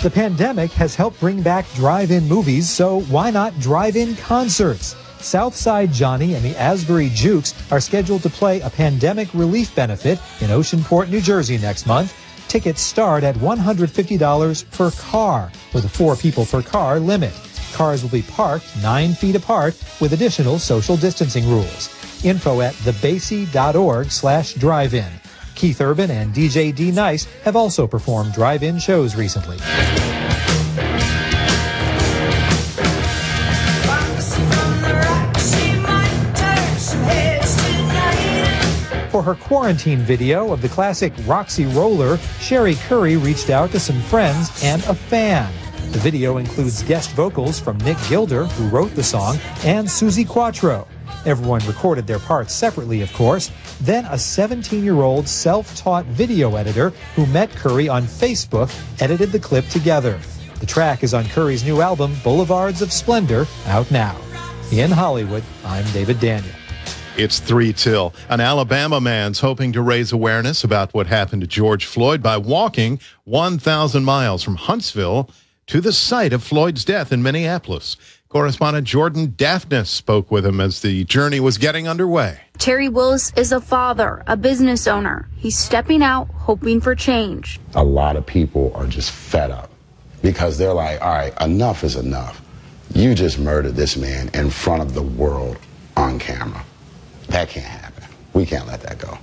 The 0.00 0.12
pandemic 0.14 0.70
has 0.70 0.94
helped 0.94 1.18
bring 1.18 1.42
back 1.42 1.66
drive-in 1.74 2.28
movies, 2.28 2.70
so 2.70 3.00
why 3.02 3.32
not 3.32 3.58
drive-in 3.58 4.14
concerts? 4.14 4.94
Southside 5.18 5.92
Johnny 5.92 6.34
and 6.34 6.44
the 6.44 6.56
Asbury 6.56 7.10
Jukes 7.12 7.52
are 7.72 7.80
scheduled 7.80 8.22
to 8.22 8.30
play 8.30 8.60
a 8.60 8.70
pandemic 8.70 9.34
relief 9.34 9.74
benefit 9.74 10.20
in 10.40 10.52
Oceanport, 10.52 11.10
New 11.10 11.20
Jersey 11.20 11.58
next 11.58 11.84
month. 11.84 12.14
Tickets 12.48 12.80
start 12.80 13.24
at 13.24 13.34
$150 13.36 14.70
per 14.70 14.90
car 14.92 15.52
with 15.74 15.84
a 15.84 15.88
four 15.88 16.16
people 16.16 16.46
per 16.46 16.62
car 16.62 16.98
limit. 16.98 17.34
Cars 17.74 18.02
will 18.02 18.10
be 18.10 18.22
parked 18.22 18.66
nine 18.82 19.12
feet 19.12 19.36
apart 19.36 19.76
with 20.00 20.14
additional 20.14 20.58
social 20.58 20.96
distancing 20.96 21.46
rules. 21.46 21.90
Info 22.24 22.62
at 22.62 22.72
thebasie.org 22.74 24.10
slash 24.10 24.54
drive-in. 24.54 25.12
Keith 25.54 25.80
Urban 25.80 26.10
and 26.10 26.34
DJ 26.34 26.74
D 26.74 26.90
Nice 26.90 27.26
have 27.42 27.54
also 27.54 27.86
performed 27.86 28.32
drive-in 28.32 28.78
shows 28.78 29.14
recently. 29.14 29.58
For 39.18 39.24
her 39.24 39.34
quarantine 39.34 39.98
video 39.98 40.52
of 40.52 40.62
the 40.62 40.68
classic 40.68 41.12
Roxy 41.26 41.66
Roller, 41.66 42.18
Cherie 42.38 42.76
Currie 42.76 43.16
reached 43.16 43.50
out 43.50 43.72
to 43.72 43.80
some 43.80 44.00
friends 44.02 44.62
and 44.62 44.80
a 44.84 44.94
fan. 44.94 45.52
The 45.90 45.98
video 45.98 46.36
includes 46.36 46.84
guest 46.84 47.10
vocals 47.16 47.58
from 47.58 47.78
Nick 47.78 47.96
Gilder, 48.08 48.44
who 48.44 48.68
wrote 48.68 48.94
the 48.94 49.02
song, 49.02 49.36
and 49.64 49.88
Suzi 49.88 50.24
Quatro. 50.24 50.86
Everyone 51.26 51.66
recorded 51.66 52.06
their 52.06 52.20
parts 52.20 52.54
separately, 52.54 53.02
of 53.02 53.12
course. 53.12 53.50
Then 53.80 54.04
a 54.04 54.16
17 54.16 54.84
year 54.84 55.02
old 55.02 55.26
self 55.26 55.74
taught 55.74 56.04
video 56.04 56.54
editor 56.54 56.90
who 57.16 57.26
met 57.26 57.50
Currie 57.50 57.88
on 57.88 58.04
Facebook 58.04 58.72
edited 59.02 59.32
the 59.32 59.40
clip 59.40 59.66
together. 59.66 60.16
The 60.60 60.66
track 60.66 61.02
is 61.02 61.12
on 61.12 61.24
Curry's 61.24 61.64
new 61.64 61.80
album, 61.80 62.14
Boulevards 62.22 62.82
of 62.82 62.92
Splendor, 62.92 63.48
out 63.66 63.90
now. 63.90 64.16
In 64.70 64.92
Hollywood, 64.92 65.42
I'm 65.64 65.90
David 65.92 66.20
Daniel. 66.20 66.54
It's 67.18 67.40
three 67.40 67.72
till. 67.72 68.14
An 68.28 68.40
Alabama 68.40 69.00
man's 69.00 69.40
hoping 69.40 69.72
to 69.72 69.82
raise 69.82 70.12
awareness 70.12 70.62
about 70.62 70.94
what 70.94 71.08
happened 71.08 71.42
to 71.42 71.48
George 71.48 71.84
Floyd 71.84 72.22
by 72.22 72.36
walking 72.36 73.00
1,000 73.24 74.04
miles 74.04 74.44
from 74.44 74.54
Huntsville 74.54 75.28
to 75.66 75.80
the 75.80 75.92
site 75.92 76.32
of 76.32 76.44
Floyd's 76.44 76.84
death 76.84 77.10
in 77.10 77.20
Minneapolis. 77.20 77.96
Correspondent 78.28 78.86
Jordan 78.86 79.34
Daphnis 79.36 79.88
spoke 79.88 80.30
with 80.30 80.46
him 80.46 80.60
as 80.60 80.80
the 80.80 81.02
journey 81.06 81.40
was 81.40 81.58
getting 81.58 81.88
underway. 81.88 82.38
Terry 82.56 82.88
Willis 82.88 83.32
is 83.34 83.50
a 83.50 83.60
father, 83.60 84.22
a 84.28 84.36
business 84.36 84.86
owner. 84.86 85.28
He's 85.38 85.58
stepping 85.58 86.04
out, 86.04 86.28
hoping 86.28 86.80
for 86.80 86.94
change. 86.94 87.58
A 87.74 87.82
lot 87.82 88.14
of 88.14 88.24
people 88.26 88.70
are 88.76 88.86
just 88.86 89.10
fed 89.10 89.50
up 89.50 89.70
because 90.22 90.56
they're 90.56 90.72
like, 90.72 91.02
all 91.02 91.08
right, 91.08 91.34
enough 91.40 91.82
is 91.82 91.96
enough. 91.96 92.40
You 92.94 93.16
just 93.16 93.40
murdered 93.40 93.74
this 93.74 93.96
man 93.96 94.30
in 94.34 94.50
front 94.50 94.82
of 94.82 94.94
the 94.94 95.02
world 95.02 95.58
on 95.96 96.20
camera. 96.20 96.64
That 97.28 97.48
can't 97.48 97.66
happen. 97.66 98.04
We 98.32 98.46
can't 98.46 98.66
let 98.66 98.80
that 98.82 98.98
go. 98.98 99.18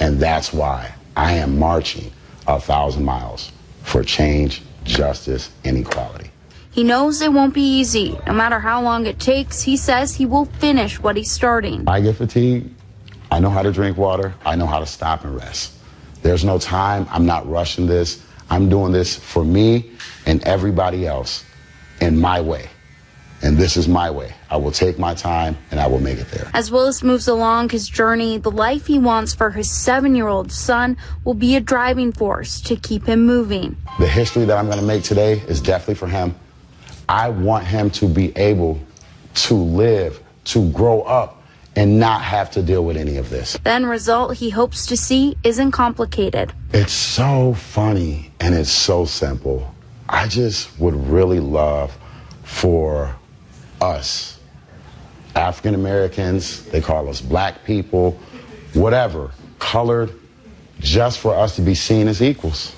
And 0.00 0.18
that's 0.18 0.52
why 0.52 0.94
I 1.16 1.34
am 1.34 1.58
marching 1.58 2.10
a 2.46 2.60
thousand 2.60 3.04
miles 3.04 3.52
for 3.82 4.02
change, 4.02 4.62
justice, 4.84 5.50
and 5.64 5.78
equality. 5.78 6.30
He 6.70 6.82
knows 6.82 7.20
it 7.20 7.32
won't 7.32 7.54
be 7.54 7.78
easy. 7.78 8.18
No 8.26 8.32
matter 8.32 8.58
how 8.58 8.82
long 8.82 9.06
it 9.06 9.20
takes, 9.20 9.62
he 9.62 9.76
says 9.76 10.14
he 10.16 10.26
will 10.26 10.46
finish 10.46 10.98
what 10.98 11.16
he's 11.16 11.30
starting. 11.30 11.84
I 11.86 12.00
get 12.00 12.16
fatigued. 12.16 12.74
I 13.30 13.38
know 13.38 13.50
how 13.50 13.62
to 13.62 13.70
drink 13.70 13.96
water. 13.96 14.34
I 14.44 14.56
know 14.56 14.66
how 14.66 14.80
to 14.80 14.86
stop 14.86 15.24
and 15.24 15.36
rest. 15.36 15.74
There's 16.22 16.44
no 16.44 16.58
time. 16.58 17.06
I'm 17.10 17.26
not 17.26 17.48
rushing 17.48 17.86
this. 17.86 18.24
I'm 18.50 18.68
doing 18.68 18.92
this 18.92 19.16
for 19.16 19.44
me 19.44 19.92
and 20.26 20.42
everybody 20.44 21.06
else 21.06 21.44
in 22.00 22.18
my 22.18 22.40
way. 22.40 22.68
And 23.44 23.58
this 23.58 23.76
is 23.76 23.86
my 23.86 24.10
way. 24.10 24.32
I 24.48 24.56
will 24.56 24.70
take 24.72 24.98
my 24.98 25.12
time 25.12 25.58
and 25.70 25.78
I 25.78 25.86
will 25.86 26.00
make 26.00 26.18
it 26.18 26.30
there. 26.30 26.50
As 26.54 26.70
Willis 26.70 27.02
moves 27.02 27.28
along 27.28 27.68
his 27.68 27.86
journey, 27.86 28.38
the 28.38 28.50
life 28.50 28.86
he 28.86 28.98
wants 28.98 29.34
for 29.34 29.50
his 29.50 29.70
seven 29.70 30.14
year 30.14 30.28
old 30.28 30.50
son 30.50 30.96
will 31.24 31.34
be 31.34 31.54
a 31.54 31.60
driving 31.60 32.10
force 32.10 32.62
to 32.62 32.74
keep 32.74 33.04
him 33.04 33.26
moving. 33.26 33.76
The 33.98 34.08
history 34.08 34.46
that 34.46 34.56
I'm 34.56 34.64
going 34.64 34.78
to 34.78 34.84
make 34.84 35.02
today 35.02 35.40
is 35.46 35.60
definitely 35.60 35.96
for 35.96 36.06
him. 36.06 36.34
I 37.06 37.28
want 37.28 37.66
him 37.66 37.90
to 37.90 38.08
be 38.08 38.34
able 38.34 38.80
to 39.34 39.54
live, 39.54 40.22
to 40.44 40.70
grow 40.70 41.02
up, 41.02 41.42
and 41.76 42.00
not 42.00 42.22
have 42.22 42.50
to 42.52 42.62
deal 42.62 42.82
with 42.82 42.96
any 42.96 43.18
of 43.18 43.28
this. 43.28 43.58
The 43.58 43.70
end 43.70 43.90
result 43.90 44.38
he 44.38 44.48
hopes 44.48 44.86
to 44.86 44.96
see 44.96 45.36
isn't 45.44 45.72
complicated. 45.72 46.54
It's 46.72 46.94
so 46.94 47.52
funny 47.52 48.30
and 48.40 48.54
it's 48.54 48.70
so 48.70 49.04
simple. 49.04 49.74
I 50.08 50.28
just 50.28 50.78
would 50.78 50.94
really 50.94 51.40
love 51.40 51.94
for 52.42 53.14
us, 53.84 54.38
African 55.36 55.74
Americans, 55.74 56.64
they 56.66 56.80
call 56.80 57.08
us 57.08 57.20
black 57.20 57.64
people, 57.64 58.18
whatever, 58.72 59.30
colored, 59.58 60.12
just 60.80 61.18
for 61.18 61.34
us 61.34 61.54
to 61.56 61.62
be 61.62 61.74
seen 61.74 62.08
as 62.08 62.22
equals. 62.22 62.74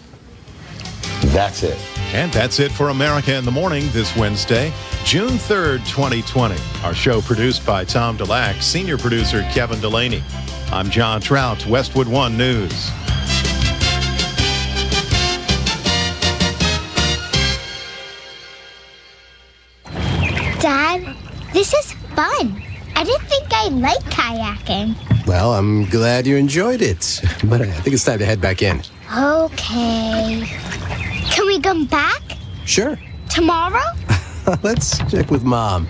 That's 1.27 1.63
it. 1.63 1.79
And 2.13 2.33
that's 2.33 2.61
it 2.61 2.73
for 2.73 2.89
America 2.89 3.35
in 3.35 3.45
the 3.45 3.51
Morning 3.51 3.89
this 3.93 4.17
Wednesday, 4.17 4.73
June 5.05 5.31
3rd, 5.31 5.87
2020. 5.87 6.57
Our 6.83 6.95
show 6.95 7.21
produced 7.21 7.65
by 7.65 7.85
Tom 7.85 8.17
DeLack, 8.19 8.63
senior 8.63 8.99
producer 8.99 9.43
Kevin 9.53 9.81
Delaney. 9.81 10.23
I'm 10.73 10.91
John 10.91 11.21
Trout, 11.21 11.65
Westwood 11.67 12.09
One 12.09 12.37
News. 12.37 12.91
This 21.57 21.73
is 21.73 21.93
fun. 22.15 22.63
I 22.95 23.03
didn't 23.05 23.27
think 23.29 23.49
I'd 23.51 23.73
like 23.73 24.05
kayaking. 24.13 24.95
Well, 25.27 25.55
I'm 25.55 25.87
glad 25.87 26.27
you 26.27 26.37
enjoyed 26.37 26.83
it, 26.83 27.21
but 27.45 27.63
uh, 27.63 27.65
I 27.65 27.81
think 27.81 27.95
it's 27.95 28.05
time 28.05 28.19
to 28.19 28.27
head 28.27 28.41
back 28.43 28.61
in. 28.61 28.83
Okay. 29.17 30.45
Can 31.33 31.47
we 31.47 31.59
come 31.59 31.87
back 31.87 32.21
Sure. 32.67 32.99
tomorrow? 33.31 33.83
Let's 34.63 34.99
check 35.11 35.31
with 35.31 35.45
Mom. 35.45 35.87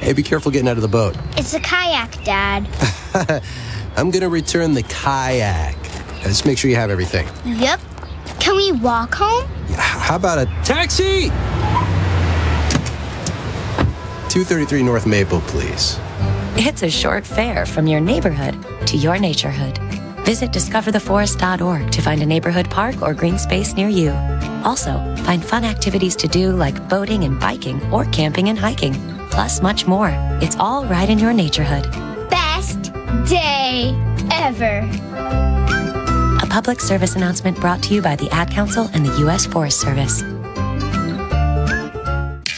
Hey, 0.00 0.12
be 0.12 0.22
careful 0.22 0.50
getting 0.52 0.68
out 0.68 0.76
of 0.76 0.82
the 0.82 0.88
boat. 0.88 1.16
It's 1.38 1.54
a 1.54 1.60
kayak, 1.60 2.22
Dad. 2.24 2.68
I'm 3.96 4.10
going 4.10 4.22
to 4.22 4.28
return 4.28 4.74
the 4.74 4.82
kayak. 4.84 5.76
Uh, 6.20 6.24
just 6.28 6.44
make 6.46 6.58
sure 6.58 6.68
you 6.70 6.76
have 6.76 6.90
everything. 6.90 7.26
Yep. 7.44 7.80
Can 8.38 8.56
we 8.56 8.72
walk 8.72 9.14
home? 9.14 9.48
How 9.76 10.16
about 10.16 10.38
a 10.38 10.46
taxi? 10.64 11.30
233 14.30 14.84
North 14.84 15.06
Maple, 15.08 15.40
please. 15.40 15.98
It's 16.54 16.84
a 16.84 16.88
short 16.88 17.26
fare 17.26 17.66
from 17.66 17.88
your 17.88 17.98
neighborhood 17.98 18.54
to 18.86 18.96
your 18.96 19.16
naturehood. 19.16 19.76
Visit 20.24 20.52
discovertheforest.org 20.52 21.90
to 21.90 22.00
find 22.00 22.22
a 22.22 22.26
neighborhood 22.26 22.70
park 22.70 23.02
or 23.02 23.12
green 23.12 23.38
space 23.38 23.74
near 23.74 23.88
you. 23.88 24.12
Also, 24.62 24.92
find 25.24 25.44
fun 25.44 25.64
activities 25.64 26.14
to 26.14 26.28
do 26.28 26.52
like 26.52 26.88
boating 26.88 27.24
and 27.24 27.40
biking 27.40 27.82
or 27.92 28.04
camping 28.06 28.50
and 28.50 28.58
hiking, 28.58 28.94
plus 29.30 29.62
much 29.62 29.88
more. 29.88 30.12
It's 30.40 30.54
all 30.56 30.84
right 30.84 31.10
in 31.10 31.18
your 31.18 31.32
naturehood. 31.32 31.90
Best 32.30 32.92
day 33.28 33.96
ever. 34.30 34.88
A 36.40 36.46
public 36.48 36.78
service 36.78 37.16
announcement 37.16 37.58
brought 37.58 37.82
to 37.82 37.94
you 37.94 38.00
by 38.00 38.14
the 38.14 38.30
Ad 38.30 38.48
Council 38.52 38.88
and 38.94 39.04
the 39.04 39.18
U.S. 39.20 39.44
Forest 39.44 39.80
Service. 39.80 40.22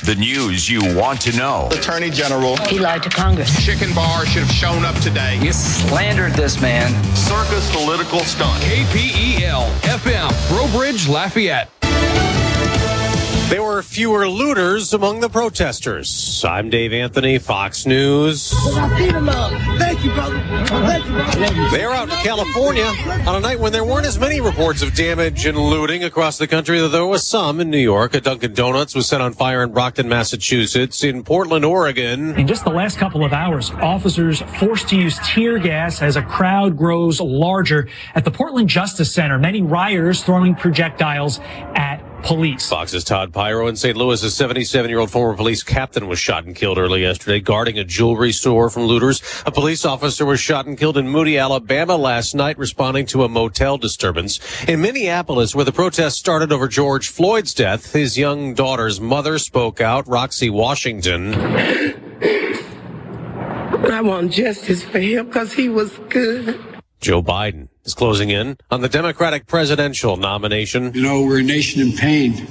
The 0.05 0.17
news 0.17 0.69
you 0.69 0.81
want 0.97 1.21
to 1.21 1.37
know. 1.37 1.69
Attorney 1.71 2.11
General. 2.11 2.57
He 2.67 2.81
lied 2.81 3.05
to 3.05 3.09
Congress. 3.09 3.65
Chicken 3.65 3.95
bar 3.95 4.27
should 4.27 4.43
have 4.43 4.51
shown 4.51 4.85
up 4.85 4.97
today. 4.97 5.39
You 5.41 5.53
slandered 5.53 6.33
this 6.33 6.61
man. 6.61 6.91
Circus 7.15 7.71
political 7.73 8.19
stunt. 8.21 8.61
KPEL 8.65 9.69
FM, 9.83 10.49
Breaux 10.49 10.67
Bridge, 10.77 11.09
Lafayette. 11.09 11.71
There 13.53 13.63
were 13.63 13.83
fewer 13.83 14.27
looters 14.27 14.95
among 14.95 15.21
the 15.21 15.29
protesters. 15.29 16.43
I'm 16.43 16.71
Dave 16.71 16.95
Anthony, 16.95 17.37
Fox 17.37 17.85
News. 17.85 18.51
Thank 18.51 19.13
you, 19.13 19.21
brother. 19.21 19.59
Thank 19.77 20.03
you, 20.03 20.11
brother. 20.15 20.39
They're 21.71 21.91
out 21.91 22.09
in 22.09 22.15
California 22.21 22.87
on 23.27 23.37
a 23.37 23.41
night 23.41 23.61
when 23.61 23.71
there 23.71 23.85
weren't 23.85 24.07
as 24.07 24.19
many 24.19 24.41
reports 24.41 24.81
of 24.81 24.95
damage 24.95 25.45
and 25.45 25.59
looting 25.59 26.03
across 26.03 26.39
the 26.39 26.47
country, 26.47 26.79
though 26.79 26.89
there 26.89 27.05
was 27.05 27.29
some 27.29 27.61
in 27.61 27.69
New 27.69 27.77
York. 27.77 28.15
A 28.15 28.23
Dunkin' 28.23 28.55
Donuts 28.55 28.95
was 28.95 29.07
set 29.07 29.21
on 29.21 29.35
fire 29.35 29.63
in 29.63 29.71
Brockton, 29.71 30.09
Massachusetts. 30.09 31.05
In 31.05 31.23
Portland, 31.23 31.67
Oregon. 31.67 32.35
In 32.37 32.47
just 32.47 32.65
the 32.65 32.71
last 32.71 32.97
couple 32.97 33.23
of 33.23 33.35
hours, 33.35 33.71
officers 33.73 34.41
forced 34.59 34.89
to 34.89 34.97
use 34.97 35.19
tear 35.27 35.59
gas 35.59 36.01
as 36.01 36.17
a 36.17 36.23
crowd 36.23 36.79
grows 36.79 37.21
larger 37.21 37.87
at 38.15 38.25
the 38.25 38.31
Portland 38.31 38.71
Justice 38.71 39.13
Center. 39.13 39.39
Many 39.39 39.61
rioters 39.61 40.25
throwing 40.25 40.55
projectiles 40.55 41.39
at 41.75 42.03
police. 42.23 42.69
Fox's 42.69 43.05
Todd 43.05 43.33
Piro 43.33 43.67
in 43.67 43.77
St. 43.77 43.97
Louis, 43.97 44.23
a 44.23 44.31
77 44.31 44.89
year 44.89 45.01
old 45.01 45.11
former 45.11 45.37
police 45.37 45.63
captain 45.63 46.07
was 46.07 46.19
shot 46.19 46.45
and 46.45 46.55
killed 46.55 46.79
early 46.79 47.03
yesterday 47.03 47.41
guarding 47.41 47.79
a 47.79 47.85
jewelry 47.85 48.33
store 48.33 48.71
from 48.71 48.85
looters. 48.85 49.23
A 49.47 49.51
police 49.51 49.85
officer 49.85 50.25
was 50.25 50.41
shot 50.41 50.67
and 50.67 50.79
killed 50.79 50.97
in 50.97 51.09
Moody, 51.09 51.39
Alabama 51.39 51.97
last 51.97 52.35
night 52.35 52.59
responding 52.59 53.07
to 53.07 53.25
a 53.25 53.29
motel 53.29 53.79
disturbance. 53.79 54.41
In 54.67 54.81
Minneapolis, 54.81 55.55
where 55.55 55.65
the 55.65 55.73
protests 55.73 56.17
started 56.17 56.53
over 56.53 56.69
George 56.69 57.09
Floyd's 57.09 57.55
death, 57.55 57.93
his 57.93 58.17
young 58.17 58.55
daughter's 58.55 59.01
mother 59.01 59.39
spoke 59.39 59.81
out, 59.81 60.07
Roxy 60.09 60.51
Washington. 60.51 61.35
I 63.91 64.01
want 64.01 64.33
justice 64.33 64.83
for 64.83 65.01
him 65.01 65.27
because 65.27 65.53
he 65.53 65.69
was 65.69 65.99
good. 66.09 66.61
Joe 67.01 67.23
Biden 67.23 67.69
is 67.85 67.95
closing 67.95 68.31
in 68.31 68.57
on 68.71 68.81
the 68.81 68.89
Democratic 68.89 69.47
presidential 69.47 70.17
nomination. 70.17 70.93
You 70.95 71.03
know, 71.03 71.23
we're 71.23 71.41
a 71.41 71.43
nation 71.43 71.81
in 71.81 71.93
pain. 71.93 72.47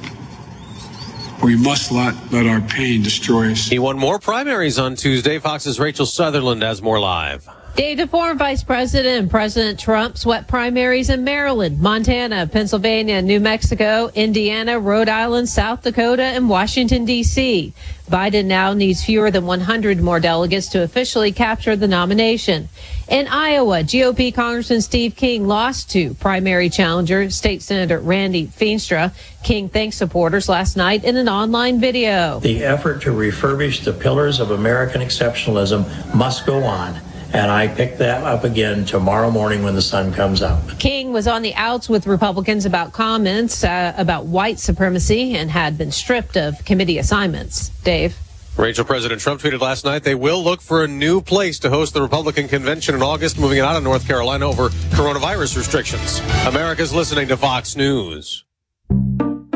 We 1.43 1.55
must 1.55 1.91
not 1.91 2.13
let 2.31 2.45
our 2.45 2.61
pain 2.61 3.01
destroy 3.01 3.51
us. 3.51 3.67
He 3.67 3.79
won 3.79 3.97
more 3.97 4.19
primaries 4.19 4.77
on 4.77 4.95
Tuesday. 4.95 5.39
Fox's 5.39 5.79
Rachel 5.79 6.05
Sutherland 6.05 6.61
has 6.61 6.81
more 6.81 6.99
live. 6.99 7.49
Day 7.75 7.95
to 7.95 8.05
former 8.05 8.35
Vice 8.35 8.65
President 8.65 9.21
and 9.21 9.31
President 9.31 9.79
Trump 9.79 10.17
swept 10.17 10.49
primaries 10.49 11.09
in 11.09 11.23
Maryland, 11.23 11.79
Montana, 11.79 12.45
Pennsylvania, 12.45 13.21
New 13.21 13.39
Mexico, 13.39 14.11
Indiana, 14.13 14.77
Rhode 14.77 15.07
Island, 15.07 15.47
South 15.47 15.81
Dakota, 15.81 16.21
and 16.21 16.49
Washington, 16.49 17.05
D.C. 17.05 17.73
Biden 18.09 18.45
now 18.45 18.73
needs 18.73 19.05
fewer 19.05 19.31
than 19.31 19.45
100 19.45 20.01
more 20.01 20.19
delegates 20.19 20.67
to 20.67 20.83
officially 20.83 21.31
capture 21.31 21.77
the 21.77 21.87
nomination. 21.87 22.67
In 23.07 23.27
Iowa, 23.27 23.83
GOP 23.83 24.33
Congressman 24.33 24.81
Steve 24.81 25.15
King 25.15 25.47
lost 25.47 25.89
to 25.91 26.13
primary 26.15 26.69
challenger 26.69 27.29
State 27.29 27.61
Senator 27.61 27.99
Randy 27.99 28.47
Feenstra. 28.47 29.13
King 29.43 29.69
thanked 29.69 29.95
supporters 29.95 30.49
last 30.49 30.75
night 30.75 31.05
in 31.05 31.15
an 31.15 31.29
online 31.29 31.79
video. 31.79 32.41
The 32.41 32.65
effort 32.65 33.01
to 33.03 33.11
refurbish 33.11 33.85
the 33.85 33.93
pillars 33.93 34.41
of 34.41 34.51
American 34.51 35.01
exceptionalism 35.01 36.13
must 36.13 36.45
go 36.45 36.63
on 36.63 36.99
and 37.33 37.49
I 37.49 37.67
pick 37.67 37.97
that 37.97 38.23
up 38.23 38.43
again 38.43 38.85
tomorrow 38.85 39.31
morning 39.31 39.63
when 39.63 39.75
the 39.75 39.81
sun 39.81 40.13
comes 40.13 40.41
up. 40.41 40.79
King 40.79 41.13
was 41.13 41.27
on 41.27 41.41
the 41.41 41.53
outs 41.55 41.89
with 41.89 42.07
Republicans 42.07 42.65
about 42.65 42.93
comments 42.93 43.63
uh, 43.63 43.93
about 43.97 44.25
white 44.25 44.59
supremacy 44.59 45.35
and 45.35 45.49
had 45.49 45.77
been 45.77 45.91
stripped 45.91 46.37
of 46.37 46.63
committee 46.65 46.97
assignments. 46.97 47.69
Dave. 47.83 48.17
Rachel, 48.57 48.83
President 48.83 49.21
Trump 49.21 49.41
tweeted 49.41 49.61
last 49.61 49.85
night 49.85 50.03
they 50.03 50.13
will 50.13 50.43
look 50.43 50.61
for 50.61 50.83
a 50.83 50.87
new 50.87 51.21
place 51.21 51.57
to 51.59 51.69
host 51.69 51.93
the 51.93 52.01
Republican 52.01 52.49
convention 52.49 52.93
in 52.93 53.01
August, 53.01 53.39
moving 53.39 53.59
it 53.59 53.61
out 53.61 53.77
of 53.77 53.83
North 53.83 54.05
Carolina 54.05 54.47
over 54.47 54.69
coronavirus 54.89 55.57
restrictions. 55.57 56.19
America's 56.45 56.93
listening 56.93 57.29
to 57.29 57.37
Fox 57.37 57.77
News. 57.77 58.43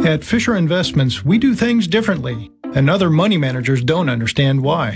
At 0.06 0.24
Fisher 0.24 0.56
Investments, 0.56 1.26
we 1.26 1.38
do 1.38 1.56
things 1.56 1.88
differently, 1.88 2.52
and 2.74 2.90
other 2.90 3.10
money 3.10 3.38
managers 3.38 3.84
don't 3.84 4.08
understand 4.08 4.64
why. 4.64 4.96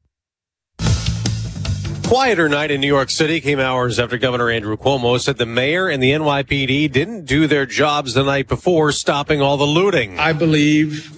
quieter 2.11 2.49
night 2.49 2.69
in 2.69 2.81
New 2.81 2.87
York 2.87 3.09
City 3.09 3.39
came 3.39 3.57
hours 3.57 3.97
after 3.97 4.17
Governor 4.17 4.49
Andrew 4.49 4.75
Cuomo 4.75 5.17
said 5.17 5.37
the 5.37 5.45
mayor 5.45 5.87
and 5.87 6.03
the 6.03 6.11
NYPD 6.11 6.91
didn't 6.91 7.23
do 7.23 7.47
their 7.47 7.65
jobs 7.65 8.15
the 8.15 8.21
night 8.21 8.49
before 8.49 8.91
stopping 8.91 9.41
all 9.41 9.55
the 9.55 9.63
looting. 9.63 10.19
I 10.19 10.33
believe 10.33 11.17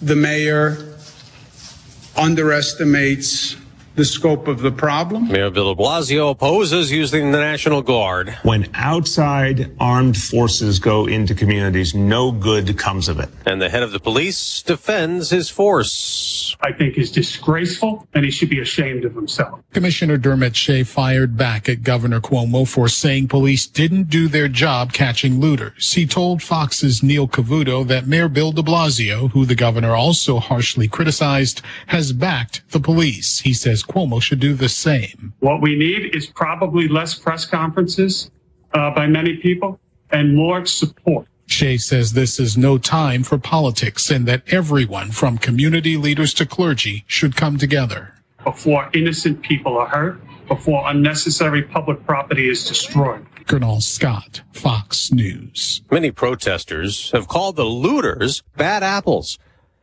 the 0.00 0.16
mayor 0.16 0.78
underestimates 2.16 3.54
the 4.00 4.06
scope 4.06 4.48
of 4.48 4.62
the 4.62 4.72
problem. 4.72 5.28
Mayor 5.28 5.50
Bill 5.50 5.74
de 5.74 5.82
Blasio 5.82 6.30
opposes 6.30 6.90
using 6.90 7.32
the 7.32 7.38
National 7.38 7.82
Guard. 7.82 8.30
When 8.44 8.66
outside 8.72 9.76
armed 9.78 10.16
forces 10.16 10.78
go 10.78 11.06
into 11.06 11.34
communities, 11.34 11.94
no 11.94 12.32
good 12.32 12.78
comes 12.78 13.10
of 13.10 13.20
it. 13.20 13.28
And 13.44 13.60
the 13.60 13.68
head 13.68 13.82
of 13.82 13.92
the 13.92 14.00
police 14.00 14.62
defends 14.62 15.28
his 15.28 15.50
force. 15.50 16.56
I 16.62 16.72
think 16.72 16.96
is 16.96 17.12
disgraceful 17.12 18.08
and 18.14 18.24
he 18.24 18.30
should 18.30 18.48
be 18.48 18.60
ashamed 18.60 19.04
of 19.04 19.14
himself. 19.14 19.60
Commissioner 19.74 20.16
Dermot 20.16 20.56
Shea 20.56 20.82
fired 20.82 21.36
back 21.36 21.68
at 21.68 21.82
Governor 21.82 22.22
Cuomo 22.22 22.66
for 22.66 22.88
saying 22.88 23.28
police 23.28 23.66
didn't 23.66 24.08
do 24.08 24.28
their 24.28 24.48
job 24.48 24.94
catching 24.94 25.40
looters. 25.40 25.92
He 25.92 26.06
told 26.06 26.42
Fox's 26.42 27.02
Neil 27.02 27.28
Cavuto 27.28 27.86
that 27.86 28.06
Mayor 28.06 28.30
Bill 28.30 28.52
de 28.52 28.62
Blasio, 28.62 29.30
who 29.32 29.44
the 29.44 29.54
governor 29.54 29.94
also 29.94 30.38
harshly 30.38 30.88
criticized, 30.88 31.60
has 31.88 32.14
backed 32.14 32.62
the 32.70 32.80
police. 32.80 33.40
He 33.40 33.52
says 33.52 33.82
Cuomo 33.90 34.22
should 34.22 34.38
do 34.38 34.54
the 34.54 34.68
same. 34.68 35.34
What 35.40 35.60
we 35.60 35.76
need 35.76 36.14
is 36.14 36.26
probably 36.26 36.86
less 36.86 37.16
press 37.16 37.44
conferences 37.44 38.30
uh, 38.72 38.94
by 38.94 39.08
many 39.08 39.36
people 39.36 39.80
and 40.12 40.36
more 40.36 40.64
support. 40.64 41.26
Shea 41.46 41.76
says 41.76 42.12
this 42.12 42.38
is 42.38 42.56
no 42.56 42.78
time 42.78 43.24
for 43.24 43.36
politics 43.36 44.08
and 44.08 44.26
that 44.26 44.44
everyone 44.52 45.10
from 45.10 45.38
community 45.38 45.96
leaders 45.96 46.32
to 46.34 46.46
clergy 46.46 47.04
should 47.08 47.34
come 47.34 47.58
together. 47.58 48.14
Before 48.44 48.88
innocent 48.94 49.42
people 49.42 49.76
are 49.76 49.88
hurt, 49.88 50.20
before 50.46 50.88
unnecessary 50.88 51.62
public 51.62 52.06
property 52.06 52.48
is 52.48 52.66
destroyed. 52.66 53.26
Colonel 53.48 53.80
Scott, 53.80 54.42
Fox 54.52 55.10
News. 55.10 55.82
Many 55.90 56.12
protesters 56.12 57.10
have 57.10 57.26
called 57.26 57.56
the 57.56 57.64
looters 57.64 58.44
bad 58.56 58.84
apples 58.84 59.38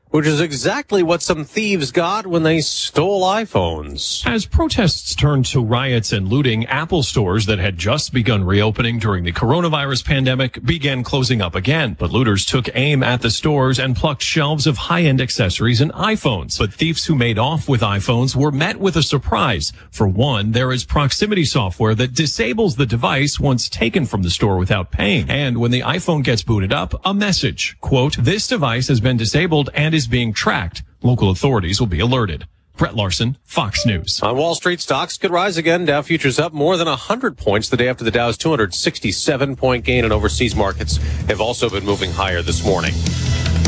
which 0.10 0.26
is 0.26 0.39
exactly 0.39 1.04
what 1.04 1.22
some 1.22 1.43
thieves 1.43 1.91
got 1.91 2.26
when 2.26 2.43
they 2.43 2.62
stole 2.62 3.24
iPhones. 3.24 4.26
As 4.26 4.46
protests 4.46 5.13
turned 5.13 5.46
to 5.48 5.63
riots 5.63 6.12
and 6.13 6.28
looting, 6.28 6.65
Apple 6.67 7.04
stores 7.04 7.46
that 7.48 7.60
had 7.60 7.78
just 7.78 8.13
begun 8.13 8.43
reopening 8.43 9.00
during 9.00 9.24
the 9.24 9.34
coronavirus 9.34 10.06
pandemic 10.06 10.63
began 10.63 11.04
closing 11.04 11.41
up 11.41 11.56
again. 11.56 11.96
But 12.00 12.12
looters 12.12 12.46
took 12.46 12.70
aim 12.74 13.04
at 13.04 13.22
the 13.22 13.30
stores 13.30 13.80
and 13.80 13.96
plucked 13.96 14.22
shelves 14.22 14.65
of 14.65 14.78
high-end 14.78 15.20
accessories 15.20 15.82
and 15.82 15.91
iPhones. 15.93 16.58
But 16.58 16.74
thieves 16.74 17.06
who 17.06 17.15
made 17.15 17.38
off 17.38 17.67
with 17.67 17.82
iPhones 17.82 18.36
were 18.36 18.52
met 18.52 18.78
with 18.78 18.96
a 18.96 19.04
surprise. 19.04 19.74
For 19.91 20.08
one, 20.08 20.52
there 20.52 20.72
is 20.72 20.86
proximity 20.86 21.46
software 21.46 21.96
that 21.96 22.13
disables 22.13 22.76
the 22.76 22.86
device 22.86 23.39
once 23.39 23.67
taken 23.67 24.06
from 24.06 24.24
the 24.24 24.30
store 24.30 24.58
without 24.58 24.91
paying. 24.91 25.30
And 25.30 25.58
when 25.58 25.72
the 25.72 25.82
iPhone 25.82 26.24
gets 26.24 26.43
booted 26.43 26.72
up, 26.72 26.93
a 27.04 27.13
message, 27.13 27.78
quote, 27.82 28.15
this 28.17 28.48
device 28.48 28.88
has 28.88 29.02
been 29.02 29.17
disabled 29.17 29.70
and 29.74 29.96
is 29.97 30.07
being 30.07 30.31
tracked. 30.31 30.83
Local 31.01 31.29
authorities 31.29 31.79
will 31.79 31.88
be 31.88 31.99
alerted. 31.99 32.47
Brett 32.77 32.95
Larson, 32.95 33.38
Fox 33.43 33.86
News. 33.86 34.21
On 34.21 34.38
Wall 34.38 34.53
Street, 34.53 34.79
stocks 34.79 35.17
could 35.17 35.31
rise 35.31 35.57
again. 35.57 35.86
Dow 35.86 36.03
futures 36.03 36.38
up 36.38 36.53
more 36.53 36.77
than 36.77 36.88
100 36.88 37.36
points 37.36 37.69
the 37.69 37.77
day 37.77 37.89
after 37.89 38.03
the 38.03 38.12
Dow's 38.12 38.38
267 38.38 39.55
point 39.55 39.83
gain, 39.83 40.03
and 40.03 40.13
overseas 40.13 40.55
markets 40.55 40.97
have 41.27 41.41
also 41.41 41.69
been 41.69 41.83
moving 41.83 42.12
higher 42.12 42.43
this 42.43 42.63
morning. 42.63 42.93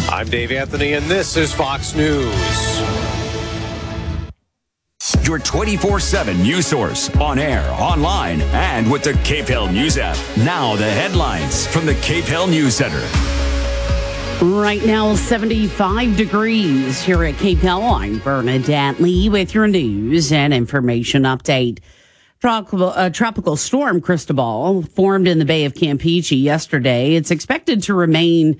I'm 0.07 0.29
Dave 0.29 0.51
Anthony, 0.51 0.93
and 0.93 1.05
this 1.07 1.35
is 1.35 1.51
Fox 1.51 1.95
News. 1.95 2.79
Your 5.23 5.39
24 5.39 5.99
7 5.99 6.41
news 6.41 6.67
source 6.67 7.09
on 7.17 7.39
air, 7.39 7.67
online, 7.71 8.41
and 8.41 8.91
with 8.91 9.03
the 9.03 9.13
KPEL 9.13 9.73
News 9.73 9.97
app. 9.97 10.17
Now, 10.37 10.75
the 10.75 10.89
headlines 10.89 11.65
from 11.65 11.87
the 11.87 11.93
KPEL 11.95 12.49
News 12.49 12.75
Center. 12.75 13.38
Right 14.41 14.85
now, 14.85 15.15
75 15.15 16.15
degrees 16.15 17.01
here 17.01 17.25
at 17.25 17.35
KPEL. 17.35 17.99
I'm 17.99 18.19
Bernadette 18.19 18.97
Lee 19.01 19.27
with 19.27 19.53
your 19.53 19.67
news 19.67 20.31
and 20.31 20.53
information 20.53 21.23
update. 21.23 21.79
Tropical, 22.39 22.85
uh, 22.91 23.09
tropical 23.09 23.57
storm 23.57 23.99
Cristobal 23.99 24.83
formed 24.83 25.27
in 25.27 25.39
the 25.39 25.45
Bay 25.45 25.65
of 25.65 25.73
Campeche 25.73 26.41
yesterday. 26.41 27.15
It's 27.15 27.31
expected 27.31 27.83
to 27.83 27.93
remain 27.93 28.57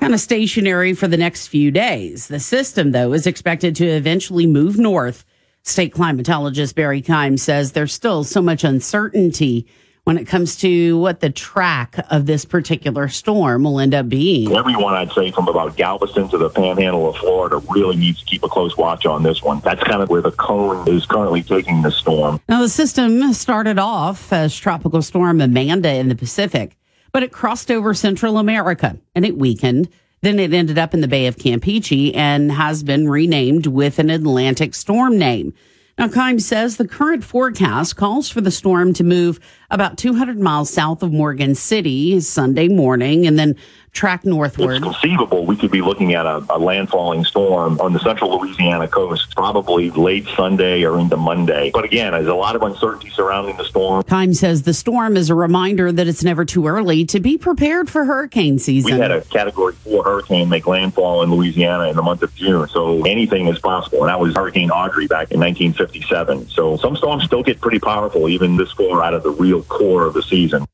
kind 0.00 0.14
of 0.14 0.20
stationary 0.20 0.94
for 0.94 1.08
the 1.08 1.18
next 1.18 1.48
few 1.48 1.70
days. 1.70 2.28
The 2.28 2.40
system, 2.40 2.92
though, 2.92 3.12
is 3.12 3.26
expected 3.26 3.76
to 3.76 3.86
eventually 3.86 4.46
move 4.46 4.78
north. 4.78 5.26
State 5.62 5.92
climatologist 5.92 6.74
Barry 6.74 7.02
Keim 7.02 7.36
says 7.36 7.72
there's 7.72 7.92
still 7.92 8.24
so 8.24 8.40
much 8.40 8.64
uncertainty 8.64 9.66
when 10.08 10.16
it 10.16 10.24
comes 10.26 10.56
to 10.56 10.96
what 10.96 11.20
the 11.20 11.28
track 11.28 11.96
of 12.10 12.24
this 12.24 12.46
particular 12.46 13.08
storm 13.08 13.64
will 13.64 13.78
end 13.78 13.92
up 13.92 14.08
being. 14.08 14.50
Everyone, 14.56 14.94
I'd 14.94 15.12
say, 15.12 15.30
from 15.30 15.48
about 15.48 15.76
Galveston 15.76 16.30
to 16.30 16.38
the 16.38 16.48
panhandle 16.48 17.10
of 17.10 17.16
Florida, 17.16 17.58
really 17.68 17.94
needs 17.94 18.20
to 18.20 18.24
keep 18.24 18.42
a 18.42 18.48
close 18.48 18.74
watch 18.74 19.04
on 19.04 19.22
this 19.22 19.42
one. 19.42 19.60
That's 19.60 19.84
kind 19.84 20.02
of 20.02 20.08
where 20.08 20.22
the 20.22 20.30
cone 20.30 20.88
is 20.88 21.04
currently 21.04 21.42
taking 21.42 21.82
the 21.82 21.90
storm. 21.90 22.40
Now, 22.48 22.62
the 22.62 22.70
system 22.70 23.34
started 23.34 23.78
off 23.78 24.32
as 24.32 24.56
Tropical 24.56 25.02
Storm 25.02 25.42
Amanda 25.42 25.92
in 25.92 26.08
the 26.08 26.16
Pacific, 26.16 26.78
but 27.12 27.22
it 27.22 27.30
crossed 27.30 27.70
over 27.70 27.92
Central 27.92 28.38
America 28.38 28.96
and 29.14 29.26
it 29.26 29.36
weakened. 29.36 29.90
Then 30.22 30.38
it 30.38 30.54
ended 30.54 30.78
up 30.78 30.94
in 30.94 31.02
the 31.02 31.08
Bay 31.08 31.26
of 31.26 31.36
Campeche 31.36 32.16
and 32.16 32.50
has 32.50 32.82
been 32.82 33.10
renamed 33.10 33.66
with 33.66 33.98
an 33.98 34.08
Atlantic 34.08 34.74
storm 34.74 35.18
name. 35.18 35.52
Now, 35.98 36.06
Keim 36.06 36.38
says 36.38 36.76
the 36.76 36.86
current 36.86 37.24
forecast 37.24 37.96
calls 37.96 38.30
for 38.30 38.40
the 38.40 38.52
storm 38.52 38.92
to 38.94 39.02
move 39.02 39.40
about 39.70 39.98
200 39.98 40.38
miles 40.38 40.70
south 40.70 41.02
of 41.02 41.12
Morgan 41.12 41.54
City 41.54 42.18
Sunday 42.20 42.68
morning 42.68 43.26
and 43.26 43.38
then 43.38 43.56
track 43.92 44.24
northward. 44.24 44.76
It's 44.76 44.84
conceivable 44.84 45.44
we 45.44 45.56
could 45.56 45.70
be 45.70 45.80
looking 45.80 46.14
at 46.14 46.24
a, 46.24 46.36
a 46.36 46.58
landfalling 46.58 47.26
storm 47.26 47.80
on 47.80 47.92
the 47.92 47.98
central 47.98 48.38
Louisiana 48.38 48.86
coast 48.86 49.34
probably 49.34 49.90
late 49.90 50.26
Sunday 50.36 50.84
or 50.84 50.98
into 50.98 51.16
Monday. 51.16 51.70
But 51.72 51.84
again, 51.84 52.12
there's 52.12 52.26
a 52.26 52.34
lot 52.34 52.54
of 52.54 52.62
uncertainty 52.62 53.10
surrounding 53.10 53.56
the 53.56 53.64
storm. 53.64 54.02
Keim 54.04 54.34
says 54.34 54.62
the 54.62 54.74
storm 54.74 55.16
is 55.16 55.30
a 55.30 55.34
reminder 55.34 55.90
that 55.90 56.06
it's 56.06 56.22
never 56.22 56.44
too 56.44 56.66
early 56.66 57.04
to 57.06 57.18
be 57.18 57.36
prepared 57.36 57.90
for 57.90 58.04
hurricane 58.04 58.58
season. 58.58 58.94
We 58.94 59.00
had 59.00 59.10
a 59.10 59.22
category 59.22 59.74
four 59.74 60.04
hurricane 60.04 60.48
make 60.48 60.66
landfall 60.66 61.22
in 61.22 61.30
Louisiana 61.30 61.88
in 61.88 61.96
the 61.96 62.02
month 62.02 62.22
of 62.22 62.34
June. 62.34 62.68
So 62.68 63.04
anything 63.04 63.48
is 63.48 63.58
possible. 63.58 64.00
And 64.00 64.08
that 64.08 64.20
was 64.20 64.34
Hurricane 64.36 64.70
Audrey 64.70 65.06
back 65.06 65.32
in 65.32 65.40
1957. 65.40 66.48
So 66.50 66.76
some 66.76 66.96
storms 66.96 67.24
still 67.24 67.42
get 67.42 67.60
pretty 67.60 67.78
powerful 67.78 68.28
even 68.28 68.56
this 68.56 68.70
far 68.72 69.02
out 69.02 69.14
of 69.14 69.22
the 69.22 69.30
real 69.30 69.57
core 69.66 70.04
of 70.04 70.14
the 70.14 70.22
season. 70.22 70.66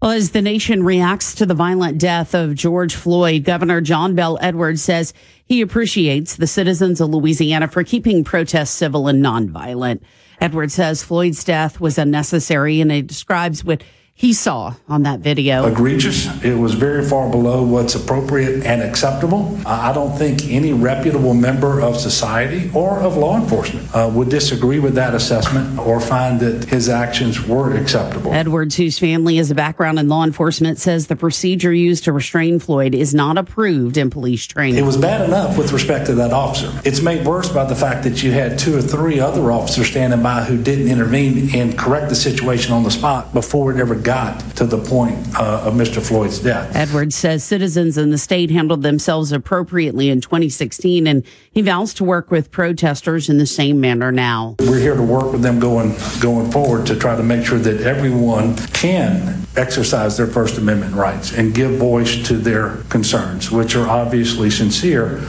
Well, 0.00 0.12
as 0.12 0.30
the 0.30 0.42
nation 0.42 0.84
reacts 0.84 1.34
to 1.34 1.46
the 1.46 1.54
violent 1.54 1.98
death 1.98 2.32
of 2.32 2.54
George 2.54 2.94
Floyd, 2.94 3.42
Governor 3.42 3.80
John 3.80 4.14
Bell 4.14 4.38
Edwards 4.40 4.80
says 4.82 5.12
he 5.44 5.60
appreciates 5.60 6.36
the 6.36 6.46
citizens 6.46 7.00
of 7.00 7.10
Louisiana 7.10 7.66
for 7.66 7.82
keeping 7.82 8.22
protests 8.22 8.70
civil 8.70 9.08
and 9.08 9.24
nonviolent. 9.24 10.00
Edwards 10.40 10.74
says 10.74 11.02
Floyd's 11.02 11.42
death 11.42 11.80
was 11.80 11.98
unnecessary 11.98 12.80
and 12.80 12.92
it 12.92 13.08
describes 13.08 13.64
what 13.64 13.82
he 14.18 14.32
saw 14.32 14.74
on 14.88 15.04
that 15.04 15.20
video. 15.20 15.64
Egregious. 15.64 16.26
It 16.42 16.58
was 16.58 16.74
very 16.74 17.04
far 17.04 17.30
below 17.30 17.62
what's 17.62 17.94
appropriate 17.94 18.66
and 18.66 18.82
acceptable. 18.82 19.56
I 19.64 19.92
don't 19.92 20.18
think 20.18 20.44
any 20.46 20.72
reputable 20.72 21.34
member 21.34 21.80
of 21.80 21.96
society 21.96 22.68
or 22.74 22.98
of 22.98 23.16
law 23.16 23.40
enforcement 23.40 23.94
uh, 23.94 24.10
would 24.12 24.28
disagree 24.28 24.80
with 24.80 24.96
that 24.96 25.14
assessment 25.14 25.78
or 25.78 26.00
find 26.00 26.40
that 26.40 26.64
his 26.64 26.88
actions 26.88 27.46
were 27.46 27.76
acceptable. 27.76 28.32
Edwards, 28.32 28.74
whose 28.74 28.98
family 28.98 29.36
has 29.36 29.52
a 29.52 29.54
background 29.54 30.00
in 30.00 30.08
law 30.08 30.24
enforcement, 30.24 30.80
says 30.80 31.06
the 31.06 31.14
procedure 31.14 31.72
used 31.72 32.02
to 32.02 32.12
restrain 32.12 32.58
Floyd 32.58 32.96
is 32.96 33.14
not 33.14 33.38
approved 33.38 33.96
in 33.96 34.10
police 34.10 34.44
training. 34.48 34.80
It 34.80 34.86
was 34.86 34.96
bad 34.96 35.28
enough 35.28 35.56
with 35.56 35.70
respect 35.70 36.06
to 36.06 36.14
that 36.16 36.32
officer. 36.32 36.72
It's 36.84 37.00
made 37.00 37.24
worse 37.24 37.52
by 37.52 37.66
the 37.66 37.76
fact 37.76 38.02
that 38.02 38.20
you 38.24 38.32
had 38.32 38.58
two 38.58 38.76
or 38.76 38.82
three 38.82 39.20
other 39.20 39.52
officers 39.52 39.86
standing 39.86 40.24
by 40.24 40.42
who 40.42 40.60
didn't 40.60 40.88
intervene 40.88 41.54
and 41.54 41.78
correct 41.78 42.08
the 42.08 42.16
situation 42.16 42.72
on 42.72 42.82
the 42.82 42.90
spot 42.90 43.32
before 43.32 43.70
it 43.70 43.78
ever 43.78 43.94
got 44.08 44.40
to 44.56 44.64
the 44.64 44.78
point 44.78 45.18
uh, 45.38 45.64
of 45.66 45.74
Mr. 45.74 46.00
Floyd's 46.00 46.38
death. 46.38 46.74
Edwards 46.74 47.14
says 47.14 47.44
citizens 47.44 47.98
in 47.98 48.08
the 48.08 48.16
state 48.16 48.50
handled 48.50 48.82
themselves 48.82 49.32
appropriately 49.32 50.08
in 50.08 50.22
2016, 50.22 51.06
and 51.06 51.22
he 51.50 51.60
vows 51.60 51.92
to 51.92 52.04
work 52.04 52.30
with 52.30 52.50
protesters 52.50 53.28
in 53.28 53.36
the 53.36 53.44
same 53.44 53.82
manner 53.82 54.10
now. 54.10 54.56
We're 54.60 54.78
here 54.78 54.96
to 54.96 55.02
work 55.02 55.30
with 55.30 55.42
them 55.42 55.60
going 55.60 55.94
going 56.20 56.50
forward 56.50 56.86
to 56.86 56.96
try 56.96 57.16
to 57.16 57.22
make 57.22 57.44
sure 57.44 57.58
that 57.58 57.82
everyone 57.82 58.56
can 58.68 59.46
exercise 59.56 60.16
their 60.16 60.26
First 60.26 60.56
Amendment 60.56 60.94
rights 60.94 61.36
and 61.36 61.54
give 61.54 61.72
voice 61.72 62.26
to 62.28 62.38
their 62.38 62.78
concerns, 62.88 63.50
which 63.50 63.76
are 63.76 63.86
obviously 63.86 64.48
sincere. 64.48 65.22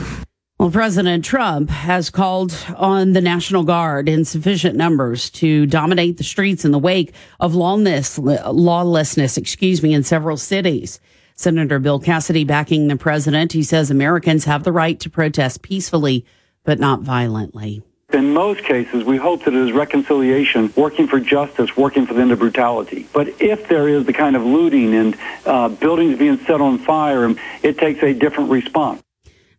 Well, 0.60 0.70
President 0.70 1.24
Trump 1.24 1.70
has 1.70 2.10
called 2.10 2.54
on 2.76 3.14
the 3.14 3.22
National 3.22 3.64
Guard 3.64 4.10
in 4.10 4.26
sufficient 4.26 4.76
numbers 4.76 5.30
to 5.30 5.64
dominate 5.64 6.18
the 6.18 6.22
streets 6.22 6.66
in 6.66 6.70
the 6.70 6.78
wake 6.78 7.14
of 7.40 7.54
lawlessness, 7.54 8.18
lawlessness, 8.18 9.38
excuse 9.38 9.82
me, 9.82 9.94
in 9.94 10.02
several 10.02 10.36
cities. 10.36 11.00
Senator 11.34 11.78
Bill 11.78 11.98
Cassidy 11.98 12.44
backing 12.44 12.88
the 12.88 12.96
president. 12.96 13.54
He 13.54 13.62
says 13.62 13.90
Americans 13.90 14.44
have 14.44 14.64
the 14.64 14.70
right 14.70 15.00
to 15.00 15.08
protest 15.08 15.62
peacefully, 15.62 16.26
but 16.64 16.78
not 16.78 17.00
violently. 17.00 17.82
In 18.12 18.34
most 18.34 18.62
cases, 18.62 19.02
we 19.02 19.16
hope 19.16 19.44
that 19.44 19.54
it 19.54 19.66
is 19.66 19.72
reconciliation, 19.72 20.74
working 20.76 21.08
for 21.08 21.20
justice, 21.20 21.74
working 21.74 22.04
for 22.04 22.12
the 22.12 22.20
end 22.20 22.32
of 22.32 22.38
brutality. 22.38 23.08
But 23.14 23.28
if 23.40 23.66
there 23.68 23.88
is 23.88 24.04
the 24.04 24.12
kind 24.12 24.36
of 24.36 24.44
looting 24.44 24.94
and 24.94 25.16
uh, 25.46 25.70
buildings 25.70 26.18
being 26.18 26.36
set 26.44 26.60
on 26.60 26.76
fire, 26.76 27.34
it 27.62 27.78
takes 27.78 28.02
a 28.02 28.12
different 28.12 28.50
response. 28.50 29.00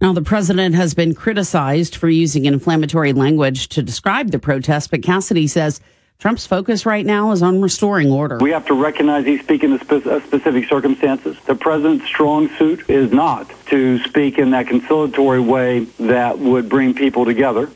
Now, 0.01 0.13
the 0.13 0.23
president 0.23 0.73
has 0.73 0.95
been 0.95 1.13
criticized 1.13 1.95
for 1.95 2.09
using 2.09 2.45
inflammatory 2.45 3.13
language 3.13 3.69
to 3.69 3.83
describe 3.83 4.31
the 4.31 4.39
protest, 4.39 4.89
but 4.89 5.03
Cassidy 5.03 5.45
says 5.45 5.79
Trump's 6.17 6.47
focus 6.47 6.87
right 6.87 7.05
now 7.05 7.31
is 7.31 7.43
on 7.43 7.61
restoring 7.61 8.11
order. 8.11 8.39
We 8.39 8.49
have 8.49 8.65
to 8.65 8.73
recognize 8.73 9.25
he's 9.25 9.41
speaking 9.41 9.73
in 9.73 9.79
spe- 9.79 10.07
uh, 10.07 10.19
specific 10.21 10.67
circumstances. 10.67 11.37
The 11.45 11.53
president's 11.53 12.05
strong 12.07 12.49
suit 12.57 12.89
is 12.89 13.11
not 13.11 13.51
to 13.67 13.99
speak 13.99 14.39
in 14.39 14.49
that 14.51 14.67
conciliatory 14.67 15.39
way 15.39 15.81
that 15.99 16.39
would 16.39 16.67
bring 16.67 16.95
people 16.95 17.23
together. 17.23 17.69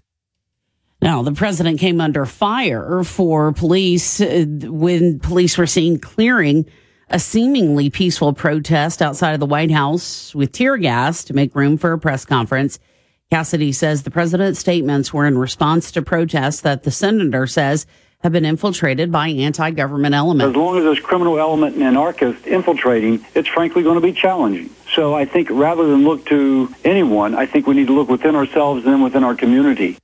Now, 1.03 1.21
the 1.21 1.33
president 1.33 1.79
came 1.79 2.01
under 2.01 2.25
fire 2.25 3.03
for 3.03 3.51
police 3.51 4.19
uh, 4.19 4.45
when 4.63 5.19
police 5.19 5.59
were 5.59 5.67
seen 5.67 5.99
clearing 5.99 6.65
a 7.09 7.19
seemingly 7.19 7.89
peaceful 7.89 8.33
protest 8.33 9.01
outside 9.01 9.33
of 9.33 9.39
the 9.39 9.45
White 9.45 9.71
House 9.71 10.33
with 10.33 10.51
tear 10.51 10.77
gas 10.77 11.23
to 11.25 11.33
make 11.33 11.55
room 11.55 11.77
for 11.77 11.91
a 11.93 11.99
press 11.99 12.25
conference. 12.25 12.79
Cassidy 13.31 13.71
says 13.71 14.03
the 14.03 14.11
president's 14.11 14.59
statements 14.59 15.13
were 15.13 15.25
in 15.25 15.37
response 15.37 15.91
to 15.91 16.01
protests 16.01 16.61
that 16.61 16.83
the 16.83 16.91
senator 16.91 17.47
says 17.47 17.85
have 18.21 18.31
been 18.31 18.45
infiltrated 18.45 19.11
by 19.11 19.27
anti-government 19.27 20.15
elements. 20.15 20.49
As 20.49 20.55
long 20.55 20.77
as 20.77 20.83
there's 20.83 20.99
criminal 20.99 21.37
element 21.37 21.75
and 21.75 21.83
anarchists 21.83 22.47
infiltrating, 22.47 23.23
it's 23.35 23.47
frankly 23.47 23.83
going 23.83 23.95
to 23.95 24.01
be 24.01 24.13
challenging. 24.13 24.69
So 24.93 25.13
I 25.13 25.25
think 25.25 25.49
rather 25.51 25.85
than 25.85 26.03
look 26.03 26.25
to 26.27 26.73
anyone, 26.83 27.35
I 27.35 27.45
think 27.45 27.67
we 27.67 27.75
need 27.75 27.87
to 27.87 27.93
look 27.93 28.09
within 28.09 28.35
ourselves 28.35 28.85
and 28.85 29.03
within 29.03 29.23
our 29.23 29.35
community. 29.35 29.97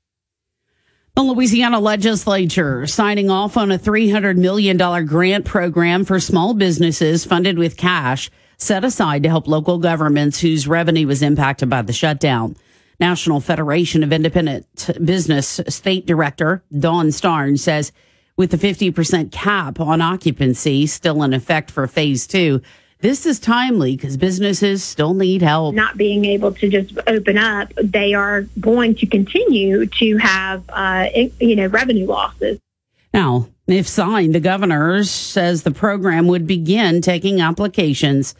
The 1.14 1.24
Louisiana 1.24 1.82
legislature 1.82 2.88
signing 2.88 3.30
off 3.30 3.58
on 3.58 3.70
a 3.70 3.78
$300 3.78 4.38
million 4.38 4.78
grant 5.06 5.44
program 5.44 6.06
for 6.06 6.22
small 6.22 6.54
businesses 6.54 7.26
funded 7.26 7.58
with 7.58 7.76
cash 7.76 8.32
set 8.56 8.86
aside 8.86 9.24
to 9.24 9.30
help 9.30 9.46
local 9.46 9.78
governments 9.78 10.40
whose 10.40 10.70
revenue 10.70 11.08
was 11.08 11.22
impacted 11.22 11.70
by 11.70 11.82
the 11.82 11.92
shutdown. 11.92 12.56
National 12.98 13.42
Federation 13.42 14.04
of 14.04 14.14
Independent 14.14 14.66
Business 15.04 15.60
State 15.68 16.06
Director 16.06 16.64
Dawn 16.78 17.12
Starn 17.12 17.58
says 17.58 17.92
with 18.38 18.52
the 18.52 18.58
50% 18.58 19.34
cap 19.34 19.82
on 19.82 20.00
occupancy 20.00 20.88
still 20.88 21.24
in 21.24 21.34
effect 21.34 21.72
for 21.72 21.88
phase 21.88 22.26
two, 22.26 22.62
this 23.02 23.26
is 23.26 23.40
timely 23.40 23.96
because 23.96 24.18
businesses 24.18 24.84
still 24.84 25.14
need 25.14 25.42
help. 25.42 25.76
Not 25.76 25.98
being 25.98 26.26
able 26.26 26.54
to 26.54 26.70
just 26.70 26.98
open 27.08 27.38
up, 27.38 27.74
they 27.82 28.14
are 28.14 28.44
going 28.60 28.96
to 28.96 29.06
continue 29.06 29.86
to 29.88 30.18
have, 30.18 30.64
uh, 30.70 31.08
you 31.40 31.56
know, 31.56 31.68
revenue 31.68 32.06
losses. 32.06 32.60
Now, 33.14 33.50
if 33.68 33.88
signed, 33.88 34.36
the 34.36 34.40
governor 34.40 35.04
says 35.04 35.64
the 35.64 35.72
program 35.72 36.28
would 36.28 36.48
begin 36.48 37.02
taking 37.02 37.42
applications 37.42 38.36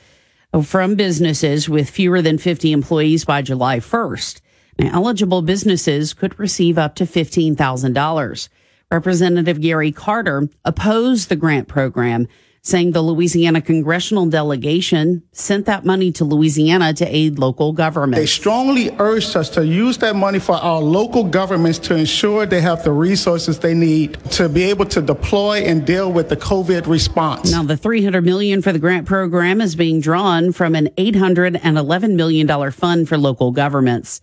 from 0.64 0.96
businesses 0.96 1.70
with 1.70 1.90
fewer 1.90 2.22
than 2.22 2.38
50 2.38 2.72
employees 2.72 3.26
by 3.26 3.42
July 3.42 3.80
1st. 3.80 4.42
Now, 4.80 4.92
eligible 4.94 5.42
businesses 5.42 6.14
could 6.14 6.38
receive 6.40 6.78
up 6.78 6.96
to 6.96 7.06
$15,000. 7.06 8.50
Representative 8.92 9.62
Gary 9.62 9.92
Carter 9.92 10.50
opposed 10.66 11.30
the 11.30 11.36
grant 11.36 11.68
program 11.68 12.28
saying 12.64 12.92
the 12.92 13.02
Louisiana 13.02 13.60
congressional 13.60 14.28
delegation 14.28 15.24
sent 15.32 15.66
that 15.66 15.84
money 15.84 16.12
to 16.12 16.24
Louisiana 16.24 16.94
to 16.94 17.06
aid 17.06 17.40
local 17.40 17.74
governments. 17.74 18.20
They 18.20 18.28
strongly 18.28 18.92
urged 19.00 19.36
us 19.36 19.50
to 19.52 19.66
use 19.66 19.98
that 20.00 20.16
money 20.16 20.38
for 20.38 20.56
our 20.56 20.80
local 20.80 21.24
governments 21.24 21.80
to 21.80 21.96
ensure 21.96 22.46
they 22.46 22.62
have 22.62 22.84
the 22.84 22.92
resources 22.92 23.60
they 23.60 23.74
need 23.74 24.14
to 24.32 24.48
be 24.48 24.64
able 24.64 24.86
to 24.86 25.02
deploy 25.02 25.62
and 25.64 25.86
deal 25.86 26.12
with 26.12 26.30
the 26.30 26.38
COVID 26.38 26.86
response. 26.86 27.52
Now, 27.52 27.64
the 27.64 27.78
300 27.78 28.24
million 28.24 28.62
for 28.62 28.72
the 28.72 28.80
grant 28.80 29.08
program 29.08 29.60
is 29.60 29.76
being 29.76 30.00
drawn 30.00 30.52
from 30.52 30.76
an 30.76 30.90
811 30.98 32.16
million 32.16 32.46
dollar 32.46 32.70
fund 32.70 33.10
for 33.10 33.18
local 33.18 33.52
governments. 33.52 34.22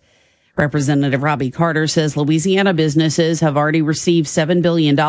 Representative 0.59 1.23
Robbie 1.23 1.51
Carter 1.51 1.87
says 1.87 2.17
Louisiana 2.17 2.73
businesses 2.73 3.39
have 3.39 3.55
already 3.55 3.81
received 3.81 4.27
$7 4.27 4.61
billion 4.61 4.99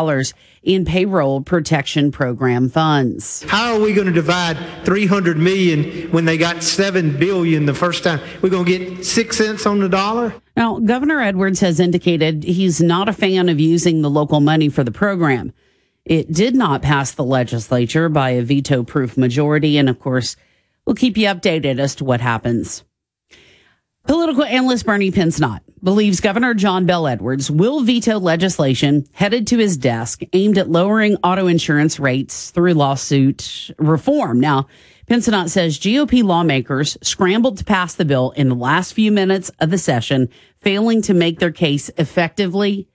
in 0.62 0.84
payroll 0.84 1.40
protection 1.40 2.12
program 2.12 2.68
funds. 2.68 3.44
How 3.48 3.74
are 3.74 3.80
we 3.80 3.92
going 3.92 4.06
to 4.06 4.12
divide 4.12 4.56
300 4.84 5.38
million 5.38 6.08
when 6.12 6.24
they 6.24 6.38
got 6.38 6.62
7 6.62 7.18
billion 7.18 7.66
the 7.66 7.74
first 7.74 8.04
time? 8.04 8.20
We're 8.40 8.50
going 8.50 8.64
to 8.64 8.78
get 8.78 9.04
6 9.04 9.36
cents 9.36 9.66
on 9.66 9.80
the 9.80 9.88
dollar? 9.88 10.32
Now, 10.56 10.78
Governor 10.78 11.20
Edwards 11.20 11.58
has 11.58 11.80
indicated 11.80 12.44
he's 12.44 12.80
not 12.80 13.08
a 13.08 13.12
fan 13.12 13.48
of 13.48 13.58
using 13.58 14.02
the 14.02 14.10
local 14.10 14.38
money 14.38 14.68
for 14.68 14.84
the 14.84 14.92
program. 14.92 15.52
It 16.04 16.32
did 16.32 16.54
not 16.54 16.82
pass 16.82 17.10
the 17.10 17.24
legislature 17.24 18.08
by 18.08 18.30
a 18.30 18.42
veto 18.42 18.84
proof 18.84 19.16
majority. 19.16 19.78
And 19.78 19.88
of 19.88 19.98
course, 19.98 20.36
we'll 20.86 20.94
keep 20.94 21.16
you 21.16 21.26
updated 21.26 21.80
as 21.80 21.96
to 21.96 22.04
what 22.04 22.20
happens. 22.20 22.84
Political 24.06 24.44
analyst 24.44 24.86
Bernie 24.86 25.12
Pinsonat 25.12 25.60
believes 25.82 26.20
Governor 26.20 26.54
John 26.54 26.86
Bell 26.86 27.06
Edwards 27.06 27.50
will 27.50 27.82
veto 27.82 28.18
legislation 28.18 29.06
headed 29.12 29.46
to 29.48 29.58
his 29.58 29.76
desk 29.76 30.22
aimed 30.32 30.58
at 30.58 30.70
lowering 30.70 31.16
auto 31.22 31.46
insurance 31.46 32.00
rates 32.00 32.50
through 32.50 32.74
lawsuit 32.74 33.70
reform. 33.78 34.40
Now, 34.40 34.66
Pinsonat 35.06 35.50
says 35.50 35.78
GOP 35.78 36.22
lawmakers 36.22 36.96
scrambled 37.02 37.58
to 37.58 37.64
pass 37.64 37.94
the 37.94 38.04
bill 38.04 38.30
in 38.32 38.48
the 38.48 38.54
last 38.54 38.94
few 38.94 39.12
minutes 39.12 39.50
of 39.60 39.70
the 39.70 39.78
session, 39.78 40.28
failing 40.60 41.02
to 41.02 41.14
make 41.14 41.38
their 41.38 41.52
case 41.52 41.90
effectively 41.98 42.88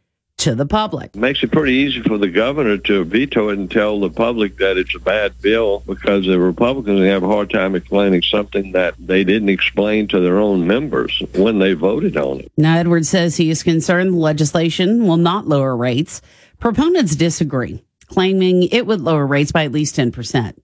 to 0.46 0.54
the 0.54 0.66
public. 0.66 1.16
Makes 1.16 1.42
it 1.42 1.52
pretty 1.52 1.74
easy 1.74 2.02
for 2.04 2.20
the 2.20 2.28
governor 2.28 2.78
to 2.78 3.04
veto 3.04 3.50
it 3.50 3.58
and 3.58 3.72
tell 3.72 4.00
the 4.00 4.12
public 4.12 4.58
that 4.58 4.78
it's 4.78 4.94
a 4.94 5.00
bad 5.00 5.42
bill 5.42 5.80
because 5.88 6.28
the 6.28 6.40
Republicans 6.40 7.04
have 7.04 7.24
a 7.24 7.28
hard 7.28 7.50
time 7.50 7.74
explaining 7.74 8.22
something 8.22 8.72
that 8.74 8.94
they 9.00 9.24
didn't 9.24 9.50
explain 9.50 10.08
to 10.10 10.20
their 10.20 10.38
own 10.38 10.68
members 10.68 11.20
when 11.34 11.58
they 11.58 11.74
voted 11.74 12.16
on 12.16 12.42
it. 12.42 12.52
Now, 12.58 12.78
Edwards 12.78 13.10
says 13.10 13.38
he 13.38 13.50
is 13.50 13.64
concerned 13.64 14.14
the 14.14 14.18
legislation 14.18 15.08
will 15.08 15.18
not 15.18 15.48
lower 15.48 15.76
rates. 15.76 16.22
Proponents 16.60 17.16
disagree, 17.16 17.84
claiming 18.06 18.64
it 18.64 18.86
would 18.86 19.02
lower 19.02 19.26
rates 19.26 19.52
by 19.52 19.66
at 19.66 19.72
least 19.72 19.96
10%. 19.96 20.56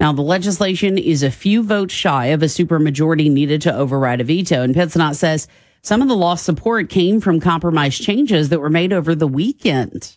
Now, 0.00 0.14
the 0.14 0.22
legislation 0.22 0.96
is 0.96 1.22
a 1.22 1.30
few 1.30 1.62
votes 1.62 1.92
shy 1.92 2.26
of 2.26 2.42
a 2.42 2.46
supermajority 2.46 3.30
needed 3.30 3.60
to 3.62 3.74
override 3.74 4.22
a 4.22 4.24
veto. 4.24 4.62
And 4.62 4.74
Pinsonat 4.74 5.16
says 5.16 5.46
some 5.86 6.02
of 6.02 6.08
the 6.08 6.16
lost 6.16 6.44
support 6.44 6.90
came 6.90 7.20
from 7.20 7.38
compromise 7.38 7.96
changes 7.96 8.48
that 8.48 8.58
were 8.58 8.68
made 8.68 8.92
over 8.92 9.14
the 9.14 9.28
weekend. 9.28 10.16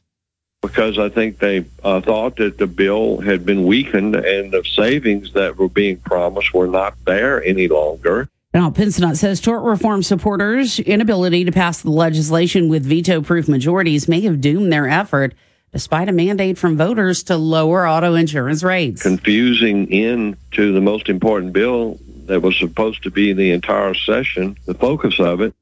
Because 0.63 0.97
I 0.97 1.09
think 1.09 1.37
they 1.37 1.63
uh, 1.83 2.01
thought 2.01 2.37
that 2.37 2.57
the 2.57 2.65
bill 2.65 3.21
had 3.21 3.45
been 3.45 3.65
weakened 3.65 4.15
and 4.15 4.51
the 4.51 4.63
savings 4.63 5.33
that 5.33 5.57
were 5.57 5.69
being 5.69 5.97
promised 5.97 6.55
were 6.55 6.65
not 6.65 6.95
there 7.05 7.43
any 7.43 7.67
longer. 7.67 8.27
Now, 8.51 8.71
Pinsonat 8.71 9.17
says 9.17 9.39
tort 9.39 9.61
reform 9.61 10.01
supporters' 10.01 10.79
inability 10.79 11.45
to 11.45 11.51
pass 11.51 11.83
the 11.83 11.91
legislation 11.91 12.67
with 12.67 12.83
veto 12.83 13.21
proof 13.21 13.47
majorities 13.47 14.07
may 14.07 14.21
have 14.21 14.41
doomed 14.41 14.73
their 14.73 14.89
effort 14.89 15.35
despite 15.71 16.09
a 16.09 16.11
mandate 16.11 16.57
from 16.57 16.77
voters 16.77 17.21
to 17.21 17.37
lower 17.37 17.87
auto 17.87 18.15
insurance 18.15 18.63
rates. 18.63 19.03
Confusing 19.03 19.87
into 19.91 20.73
the 20.73 20.81
most 20.81 21.09
important 21.09 21.53
bill 21.53 21.99
that 22.29 22.41
was 22.41 22.57
supposed 22.57 23.03
to 23.03 23.11
be 23.11 23.33
the 23.33 23.51
entire 23.51 23.93
session, 23.93 24.55
the 24.65 24.73
focus 24.73 25.19
of 25.19 25.41
it. 25.41 25.53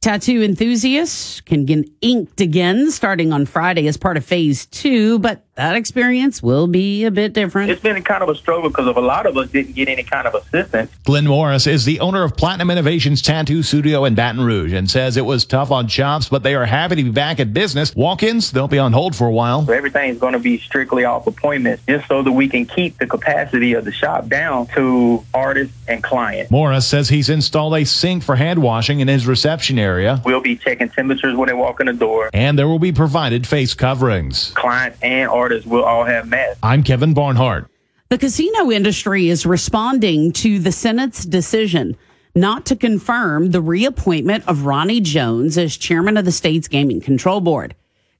Tattoo 0.00 0.42
enthusiasts 0.42 1.40
can 1.40 1.64
get 1.64 1.88
inked 2.02 2.40
again 2.40 2.90
starting 2.90 3.32
on 3.32 3.46
Friday 3.46 3.88
as 3.88 3.96
part 3.96 4.16
of 4.16 4.24
phase 4.24 4.66
two, 4.66 5.18
but 5.18 5.44
that 5.58 5.74
experience 5.74 6.40
will 6.40 6.68
be 6.68 7.04
a 7.04 7.10
bit 7.10 7.32
different. 7.32 7.68
It's 7.68 7.82
been 7.82 8.00
kind 8.04 8.22
of 8.22 8.28
a 8.28 8.36
struggle 8.36 8.70
because 8.70 8.86
of 8.86 8.96
a 8.96 9.00
lot 9.00 9.26
of 9.26 9.36
us 9.36 9.50
didn't 9.50 9.74
get 9.74 9.88
any 9.88 10.04
kind 10.04 10.24
of 10.24 10.36
assistance. 10.36 10.88
Glenn 11.02 11.26
Morris 11.26 11.66
is 11.66 11.84
the 11.84 11.98
owner 11.98 12.22
of 12.22 12.36
Platinum 12.36 12.70
Innovations 12.70 13.20
Tattoo 13.20 13.64
Studio 13.64 14.04
in 14.04 14.14
Baton 14.14 14.40
Rouge 14.40 14.72
and 14.72 14.88
says 14.88 15.16
it 15.16 15.24
was 15.24 15.44
tough 15.44 15.72
on 15.72 15.88
shops, 15.88 16.28
but 16.28 16.44
they 16.44 16.54
are 16.54 16.64
happy 16.64 16.94
to 16.94 17.02
be 17.02 17.10
back 17.10 17.40
at 17.40 17.52
business. 17.52 17.92
Walk-ins, 17.96 18.52
they'll 18.52 18.68
be 18.68 18.78
on 18.78 18.92
hold 18.92 19.16
for 19.16 19.26
a 19.26 19.32
while. 19.32 19.66
So 19.66 19.72
everything's 19.72 20.20
going 20.20 20.34
to 20.34 20.38
be 20.38 20.58
strictly 20.58 21.04
off 21.04 21.26
appointments 21.26 21.82
just 21.88 22.06
so 22.06 22.22
that 22.22 22.30
we 22.30 22.48
can 22.48 22.64
keep 22.64 22.96
the 22.98 23.08
capacity 23.08 23.72
of 23.72 23.84
the 23.84 23.90
shop 23.90 24.28
down 24.28 24.68
to 24.68 25.24
artists 25.34 25.74
and 25.88 26.04
clients. 26.04 26.52
Morris 26.52 26.86
says 26.86 27.08
he's 27.08 27.28
installed 27.28 27.74
a 27.74 27.84
sink 27.84 28.22
for 28.22 28.36
hand 28.36 28.62
washing 28.62 29.00
in 29.00 29.08
his 29.08 29.26
reception 29.26 29.76
area. 29.76 30.22
We'll 30.24 30.40
be 30.40 30.54
checking 30.54 30.88
temperatures 30.88 31.34
when 31.34 31.48
they 31.48 31.54
walk 31.54 31.80
in 31.80 31.86
the 31.86 31.94
door. 31.94 32.30
And 32.32 32.56
there 32.56 32.68
will 32.68 32.78
be 32.78 32.92
provided 32.92 33.44
face 33.44 33.74
coverings. 33.74 34.52
Clients 34.52 34.96
and 35.02 35.28
artists 35.28 35.47
will 35.66 35.84
all 35.84 36.04
have 36.04 36.28
masks. 36.28 36.58
I'm 36.62 36.82
Kevin 36.82 37.14
Barnhart. 37.14 37.70
The 38.08 38.18
casino 38.18 38.70
industry 38.70 39.28
is 39.28 39.44
responding 39.44 40.32
to 40.32 40.58
the 40.58 40.72
Senate's 40.72 41.24
decision 41.24 41.96
not 42.34 42.64
to 42.66 42.76
confirm 42.76 43.50
the 43.50 43.60
reappointment 43.60 44.46
of 44.46 44.64
Ronnie 44.64 45.00
Jones 45.00 45.58
as 45.58 45.76
chairman 45.76 46.16
of 46.16 46.24
the 46.24 46.32
state's 46.32 46.68
gaming 46.68 47.00
control 47.00 47.40
board. 47.40 47.74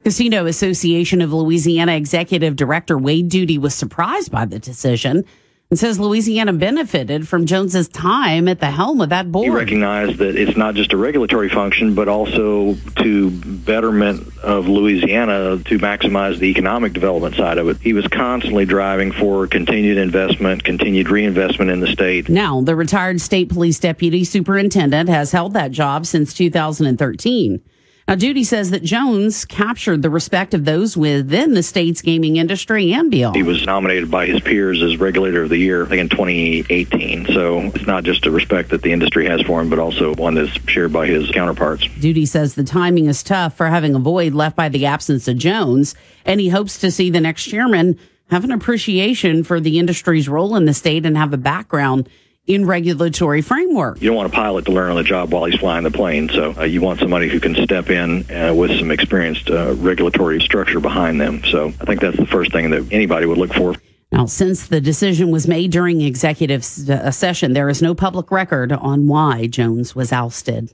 Casino 0.05 0.47
Association 0.47 1.21
of 1.23 1.33
Louisiana 1.33 1.93
Executive 1.93 2.57
Director 2.57 2.99
Wade 2.99 3.29
Duty 3.29 3.59
was 3.59 3.75
surprised 3.75 4.31
by 4.31 4.45
the 4.45 4.59
decision 4.59 5.25
and 5.71 5.79
says 5.79 6.01
Louisiana 6.01 6.55
benefited 6.55 7.29
from 7.29 7.45
Jones's 7.45 7.89
time 7.89 8.49
at 8.49 8.59
the 8.59 8.71
helm 8.71 9.03
of 9.03 9.11
that 9.11 9.31
board. 9.31 9.45
He 9.45 9.51
recognized 9.51 10.17
that 10.17 10.35
it's 10.35 10.57
not 10.57 10.75
just 10.75 10.95
a 10.95 10.97
regulatory 10.97 11.51
function, 11.51 11.95
but 11.95 12.09
also 12.09 12.75
to 13.03 13.31
betterment 13.31 14.35
of 14.39 14.67
Louisiana 14.67 15.59
to 15.59 15.79
maximize 15.79 16.39
the 16.39 16.47
economic 16.47 16.95
development 16.95 17.35
side 17.35 17.59
of 17.59 17.69
it. 17.69 17.77
He 17.83 17.93
was 17.93 18.07
constantly 18.09 18.65
driving 18.65 19.13
for 19.13 19.47
continued 19.47 19.99
investment, 19.99 20.65
continued 20.65 21.11
reinvestment 21.11 21.71
in 21.71 21.81
the 21.81 21.89
state. 21.89 22.31
Now, 22.31 22.63
the 22.63 22.75
retired 22.75 23.21
state 23.21 23.51
police 23.51 23.79
deputy 23.79 24.25
superintendent 24.25 25.11
has 25.11 25.33
held 25.33 25.53
that 25.53 25.71
job 25.71 26.07
since 26.07 26.33
2013. 26.33 27.61
Now, 28.09 28.15
Duty 28.15 28.43
says 28.43 28.71
that 28.71 28.83
Jones 28.83 29.45
captured 29.45 30.01
the 30.01 30.09
respect 30.09 30.55
of 30.55 30.65
those 30.65 30.97
within 30.97 31.53
the 31.53 31.63
state's 31.63 32.01
gaming 32.01 32.37
industry 32.37 32.91
and 32.95 33.11
beyond. 33.11 33.37
He 33.37 33.43
was 33.43 33.67
nominated 33.67 34.11
by 34.11 34.25
his 34.25 34.41
peers 34.41 34.83
as 34.83 34.97
Regulator 34.97 35.43
of 35.43 35.51
the 35.51 35.59
Year 35.59 35.83
in 35.93 36.09
2018. 36.09 37.27
So 37.27 37.61
it's 37.75 37.87
not 37.87 38.05
just 38.05 38.25
a 38.25 38.31
respect 38.31 38.71
that 38.71 38.81
the 38.81 38.93
industry 38.93 39.27
has 39.27 39.43
for 39.43 39.61
him, 39.61 39.69
but 39.69 39.79
also 39.79 40.15
one 40.15 40.37
that's 40.37 40.59
shared 40.71 40.91
by 40.91 41.07
his 41.07 41.31
counterparts. 41.33 41.87
Duty 42.01 42.25
says 42.25 42.55
the 42.55 42.65
timing 42.65 43.09
is 43.09 43.23
tough 43.23 43.55
for 43.55 43.67
having 43.67 43.95
a 43.95 43.99
void 43.99 44.33
left 44.33 44.57
by 44.57 44.71
the 44.71 44.87
absence 44.87 45.29
of 45.29 45.37
Jones, 45.37 45.95
and 46.25 46.41
he 46.41 46.49
hopes 46.49 46.79
to 46.79 46.91
see 46.91 47.11
the 47.11 47.21
next 47.21 47.45
chairman 47.45 47.99
have 48.31 48.43
an 48.43 48.53
appreciation 48.53 49.45
for 49.45 49.61
the 49.61 49.79
industry's 49.79 50.31
role 50.31 50.57
in 50.57 50.65
the 50.65 50.73
state 50.73 51.05
and 51.05 51.19
have 51.19 51.35
a 51.35 51.39
background 51.39 52.09
in 52.49 52.65
regulatory 52.65 53.43
framework. 53.43 54.01
You 54.01 54.09
don't 54.09 54.17
want 54.17 54.33
a 54.33 54.35
pilot 54.35 54.65
to 54.65 54.73
learn 54.73 54.91
on 54.91 54.97
the 54.97 55.05
job 55.05 55.33
while 55.33 55.45
he's 55.45 55.61
flying 55.61 55.85
the 55.85 55.91
plane, 55.91 56.29
so 56.31 56.55
uh, 56.59 56.65
you 56.65 56.81
want 56.81 56.99
somebody 56.99 57.29
who 57.29 57.39
can 57.39 57.55
step 57.55 57.91
in 57.91 58.29
uh, 58.35 58.53
with 58.55 58.77
some 58.79 58.91
experienced 58.91 59.51
uh, 59.51 59.75
regulatory 59.75 60.41
structure 60.41 60.81
behind 60.81 61.21
them. 61.21 61.45
So 61.45 61.69
I 61.81 61.85
think 61.85 62.01
that's 62.01 62.17
the 62.17 62.27
first 62.27 62.51
thing 62.51 62.71
that 62.71 62.91
anybody 62.91 63.27
would 63.27 63.39
look 63.39 63.53
for. 63.53 63.75
Now, 64.11 64.25
since 64.25 64.69
the 64.69 64.81
decision 64.81 65.31
was 65.31 65.47
made 65.47 65.71
during 65.71 66.01
executive 66.01 66.65
session, 66.65 67.53
there 67.53 67.69
is 67.69 67.83
no 67.83 67.95
public 67.95 68.31
record 68.31 68.73
on 68.73 69.07
why 69.07 69.47
Jones 69.47 69.95
was 69.95 70.13
ousted. 70.13 70.73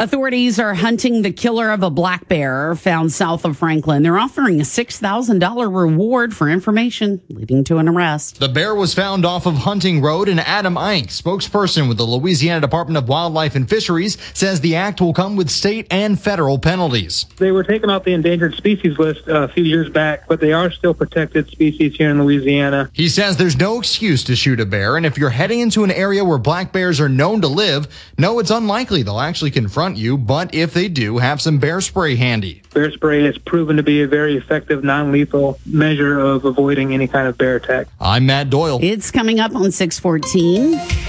Authorities 0.00 0.60
are 0.60 0.74
hunting 0.74 1.22
the 1.22 1.32
killer 1.32 1.72
of 1.72 1.82
a 1.82 1.90
black 1.90 2.28
bear 2.28 2.76
found 2.76 3.10
south 3.10 3.44
of 3.44 3.58
Franklin. 3.58 4.04
They're 4.04 4.16
offering 4.16 4.60
a 4.60 4.62
$6,000 4.62 5.76
reward 5.76 6.36
for 6.36 6.48
information 6.48 7.20
leading 7.28 7.64
to 7.64 7.78
an 7.78 7.88
arrest. 7.88 8.38
The 8.38 8.48
bear 8.48 8.76
was 8.76 8.94
found 8.94 9.26
off 9.26 9.44
of 9.44 9.54
Hunting 9.54 10.00
Road, 10.00 10.28
and 10.28 10.38
Adam 10.38 10.78
Ike, 10.78 11.08
spokesperson 11.08 11.88
with 11.88 11.96
the 11.96 12.04
Louisiana 12.04 12.60
Department 12.60 12.96
of 12.96 13.08
Wildlife 13.08 13.56
and 13.56 13.68
Fisheries, 13.68 14.16
says 14.34 14.60
the 14.60 14.76
act 14.76 15.00
will 15.00 15.12
come 15.12 15.34
with 15.34 15.50
state 15.50 15.88
and 15.90 16.20
federal 16.20 16.60
penalties. 16.60 17.26
They 17.38 17.50
were 17.50 17.64
taken 17.64 17.90
off 17.90 18.04
the 18.04 18.12
endangered 18.12 18.54
species 18.54 19.00
list 19.00 19.26
uh, 19.26 19.42
a 19.42 19.48
few 19.48 19.64
years 19.64 19.90
back, 19.90 20.28
but 20.28 20.38
they 20.38 20.52
are 20.52 20.70
still 20.70 20.94
protected 20.94 21.48
species 21.48 21.96
here 21.96 22.10
in 22.10 22.22
Louisiana. 22.22 22.88
He 22.92 23.08
says 23.08 23.36
there's 23.36 23.58
no 23.58 23.80
excuse 23.80 24.22
to 24.24 24.36
shoot 24.36 24.60
a 24.60 24.66
bear, 24.66 24.96
and 24.96 25.04
if 25.04 25.18
you're 25.18 25.30
heading 25.30 25.58
into 25.58 25.82
an 25.82 25.90
area 25.90 26.24
where 26.24 26.38
black 26.38 26.72
bears 26.72 27.00
are 27.00 27.08
known 27.08 27.40
to 27.40 27.48
live, 27.48 27.88
no, 28.16 28.38
it's 28.38 28.52
unlikely 28.52 29.02
they'll 29.02 29.18
actually 29.18 29.50
confront 29.50 29.87
you, 29.96 30.18
but 30.18 30.54
if 30.54 30.74
they 30.74 30.88
do, 30.88 31.18
have 31.18 31.40
some 31.40 31.58
bear 31.58 31.80
spray 31.80 32.16
handy. 32.16 32.62
Bear 32.74 32.90
spray 32.90 33.24
has 33.24 33.38
proven 33.38 33.76
to 33.76 33.82
be 33.82 34.02
a 34.02 34.08
very 34.08 34.36
effective, 34.36 34.84
non-lethal 34.84 35.58
measure 35.64 36.18
of 36.18 36.44
avoiding 36.44 36.92
any 36.92 37.08
kind 37.08 37.28
of 37.28 37.38
bear 37.38 37.56
attack. 37.56 37.86
I'm 38.00 38.26
Matt 38.26 38.50
Doyle. 38.50 38.78
It's 38.82 39.10
coming 39.10 39.40
up 39.40 39.54
on 39.54 39.72
614. 39.72 41.08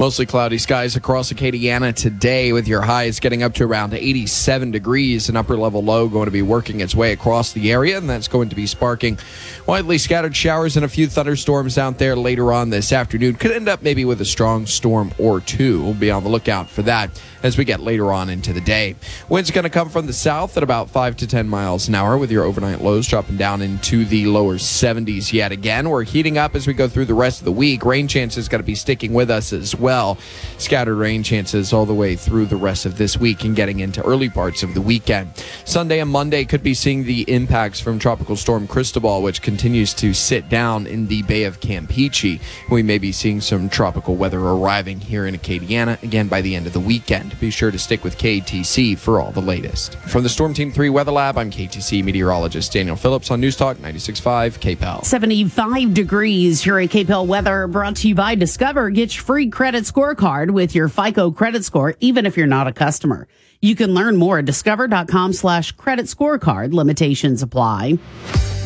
Mostly 0.00 0.24
cloudy 0.24 0.56
skies 0.56 0.96
across 0.96 1.30
Acadiana 1.30 1.94
today 1.94 2.54
with 2.54 2.66
your 2.66 2.80
highs 2.80 3.20
getting 3.20 3.42
up 3.42 3.52
to 3.56 3.64
around 3.64 3.92
87 3.92 4.70
degrees. 4.70 5.28
An 5.28 5.36
upper 5.36 5.58
level 5.58 5.84
low 5.84 6.08
going 6.08 6.24
to 6.24 6.30
be 6.30 6.40
working 6.40 6.80
its 6.80 6.94
way 6.94 7.12
across 7.12 7.52
the 7.52 7.70
area, 7.70 7.98
and 7.98 8.08
that's 8.08 8.26
going 8.26 8.48
to 8.48 8.56
be 8.56 8.66
sparking 8.66 9.18
widely 9.66 9.98
scattered 9.98 10.34
showers 10.34 10.76
and 10.76 10.86
a 10.86 10.88
few 10.88 11.06
thunderstorms 11.06 11.76
out 11.76 11.98
there 11.98 12.16
later 12.16 12.50
on 12.50 12.70
this 12.70 12.94
afternoon. 12.94 13.34
Could 13.34 13.50
end 13.50 13.68
up 13.68 13.82
maybe 13.82 14.06
with 14.06 14.22
a 14.22 14.24
strong 14.24 14.64
storm 14.64 15.12
or 15.18 15.38
two. 15.38 15.82
We'll 15.82 15.92
be 15.92 16.10
on 16.10 16.24
the 16.24 16.30
lookout 16.30 16.70
for 16.70 16.80
that 16.80 17.20
as 17.42 17.56
we 17.56 17.64
get 17.64 17.80
later 17.80 18.12
on 18.12 18.30
into 18.30 18.52
the 18.52 18.60
day. 18.60 18.96
Winds 19.28 19.50
going 19.50 19.64
to 19.64 19.70
come 19.70 19.88
from 19.88 20.06
the 20.06 20.12
south 20.12 20.56
at 20.56 20.62
about 20.62 20.90
5 20.90 21.16
to 21.18 21.26
10 21.26 21.48
miles 21.48 21.88
an 21.88 21.94
hour 21.94 22.18
with 22.18 22.30
your 22.30 22.44
overnight 22.44 22.80
lows 22.80 23.06
dropping 23.06 23.36
down 23.36 23.62
into 23.62 24.04
the 24.04 24.26
lower 24.26 24.56
70s 24.56 25.32
yet 25.32 25.52
again. 25.52 25.88
We're 25.88 26.04
heating 26.04 26.38
up 26.38 26.54
as 26.54 26.66
we 26.66 26.74
go 26.74 26.88
through 26.88 27.06
the 27.06 27.14
rest 27.14 27.40
of 27.40 27.44
the 27.44 27.52
week. 27.52 27.84
Rain 27.84 28.08
chances 28.08 28.48
going 28.48 28.62
to 28.62 28.66
be 28.66 28.74
sticking 28.74 29.12
with 29.12 29.30
us 29.30 29.52
as 29.52 29.74
well. 29.74 30.18
Scattered 30.58 30.96
rain 30.96 31.22
chances 31.22 31.72
all 31.72 31.86
the 31.86 31.94
way 31.94 32.16
through 32.16 32.46
the 32.46 32.56
rest 32.56 32.86
of 32.86 32.98
this 32.98 33.16
week 33.16 33.44
and 33.44 33.56
getting 33.56 33.80
into 33.80 34.02
early 34.04 34.28
parts 34.28 34.62
of 34.62 34.74
the 34.74 34.80
weekend. 34.80 35.30
Sunday 35.64 36.00
and 36.00 36.10
Monday 36.10 36.44
could 36.44 36.62
be 36.62 36.74
seeing 36.74 37.04
the 37.04 37.22
impacts 37.32 37.80
from 37.80 37.98
Tropical 37.98 38.36
Storm 38.36 38.66
Cristobal, 38.66 39.22
which 39.22 39.42
continues 39.42 39.94
to 39.94 40.14
sit 40.14 40.48
down 40.48 40.86
in 40.86 41.06
the 41.06 41.22
Bay 41.22 41.44
of 41.44 41.60
Campeche. 41.60 42.40
We 42.70 42.82
may 42.82 42.98
be 42.98 43.12
seeing 43.12 43.40
some 43.40 43.68
tropical 43.68 44.16
weather 44.16 44.40
arriving 44.40 45.00
here 45.00 45.26
in 45.26 45.34
Acadiana 45.34 46.02
again 46.02 46.28
by 46.28 46.40
the 46.40 46.54
end 46.54 46.66
of 46.66 46.72
the 46.72 46.80
weekend. 46.80 47.29
Be 47.38 47.50
sure 47.50 47.70
to 47.70 47.78
stick 47.78 48.02
with 48.02 48.18
KTC 48.18 48.98
for 48.98 49.20
all 49.20 49.30
the 49.30 49.40
latest. 49.42 49.96
From 49.96 50.22
the 50.22 50.28
Storm 50.28 50.54
Team 50.54 50.72
3 50.72 50.88
Weather 50.90 51.12
Lab, 51.12 51.38
I'm 51.38 51.50
KTC 51.50 52.02
meteorologist 52.02 52.72
Daniel 52.72 52.96
Phillips 52.96 53.30
on 53.30 53.40
News 53.40 53.56
Talk 53.56 53.76
96.5 53.76 54.76
KPEL. 54.76 55.04
75 55.04 55.94
degrees 55.94 56.62
here 56.62 56.78
at 56.78 56.90
KPEL 56.90 57.26
Weather 57.26 57.66
brought 57.66 57.96
to 57.96 58.08
you 58.08 58.14
by 58.14 58.34
Discover. 58.34 58.90
Get 58.90 59.14
your 59.14 59.24
free 59.24 59.48
credit 59.48 59.84
scorecard 59.84 60.50
with 60.50 60.74
your 60.74 60.88
FICO 60.88 61.30
credit 61.30 61.64
score, 61.64 61.94
even 62.00 62.26
if 62.26 62.36
you're 62.36 62.46
not 62.46 62.66
a 62.66 62.72
customer. 62.72 63.28
You 63.62 63.76
can 63.76 63.92
learn 63.92 64.16
more 64.16 64.38
at 64.38 64.46
discover.com 64.46 65.34
slash 65.34 65.72
credit 65.72 66.06
scorecard. 66.06 66.72
Limitations 66.72 67.42
apply. 67.42 67.98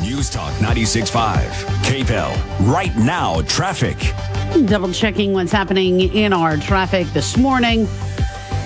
News 0.02 0.30
Talk 0.30 0.52
96.5. 0.54 1.36
KPEL. 1.82 2.72
Right 2.72 2.94
now, 2.96 3.40
traffic. 3.42 3.96
Double 4.66 4.92
checking 4.92 5.32
what's 5.32 5.50
happening 5.50 6.00
in 6.00 6.32
our 6.32 6.56
traffic 6.56 7.06
this 7.08 7.36
morning. 7.36 7.88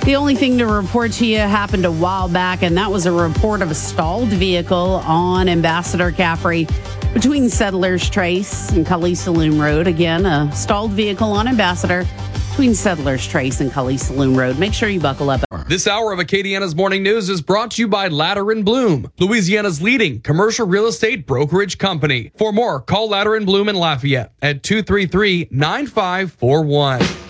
The 0.09 0.17
only 0.17 0.37
thing 0.37 0.57
to 0.57 0.67
report 0.67 1.13
to 1.13 1.27
you 1.27 1.37
happened 1.37 1.85
a 1.85 1.93
while 1.93 2.31
back, 2.31 2.63
and 2.63 2.79
that 2.79 2.91
was 2.91 3.05
a 3.05 3.13
report 3.13 3.61
of 3.61 3.71
a 3.71 3.75
stalled 3.75 4.31
vehicle 4.31 5.03
on 5.05 5.51
Ambassador 5.51 6.11
Caffrey 6.13 6.67
between 7.13 7.51
Settlers 7.51 8.09
Trace 8.09 8.71
and 8.71 8.87
Kaliste 8.87 9.29
Saloom 9.29 9.61
Road. 9.61 9.87
Again, 9.87 10.25
a 10.25 10.51
stalled 10.57 10.93
vehicle 10.93 11.31
on 11.33 11.47
Ambassador 11.47 12.07
between 12.49 12.75
Settlers 12.75 13.29
Trace 13.29 13.61
and 13.61 13.71
Kaliste 13.71 14.11
Saloom 14.11 14.35
Road. 14.35 14.59
Make 14.59 14.73
sure 14.73 14.89
you 14.89 14.99
buckle 14.99 15.29
up. 15.29 15.43
This 15.67 15.87
hour 15.87 16.11
of 16.11 16.21
Acadiana's 16.21 16.75
Morning 16.75 17.03
News 17.03 17.29
is 17.29 17.43
brought 17.43 17.73
to 17.73 17.83
you 17.83 17.87
by 17.87 18.09
Latter 18.09 18.51
and 18.51 18.65
Blum, 18.65 19.13
Louisiana's 19.19 19.83
leading 19.83 20.23
commercial 20.23 20.67
real 20.67 20.87
estate 20.87 21.27
brokerage 21.27 21.77
company. 21.77 22.33
For 22.39 22.51
more, 22.51 22.81
call 22.81 23.11
Latter 23.11 23.35
and 23.35 23.45
Blum 23.45 23.69
in 23.69 23.77
Lafayette 23.77 24.33
at 24.41 24.63
233 24.63 25.49
9541. 25.51 27.28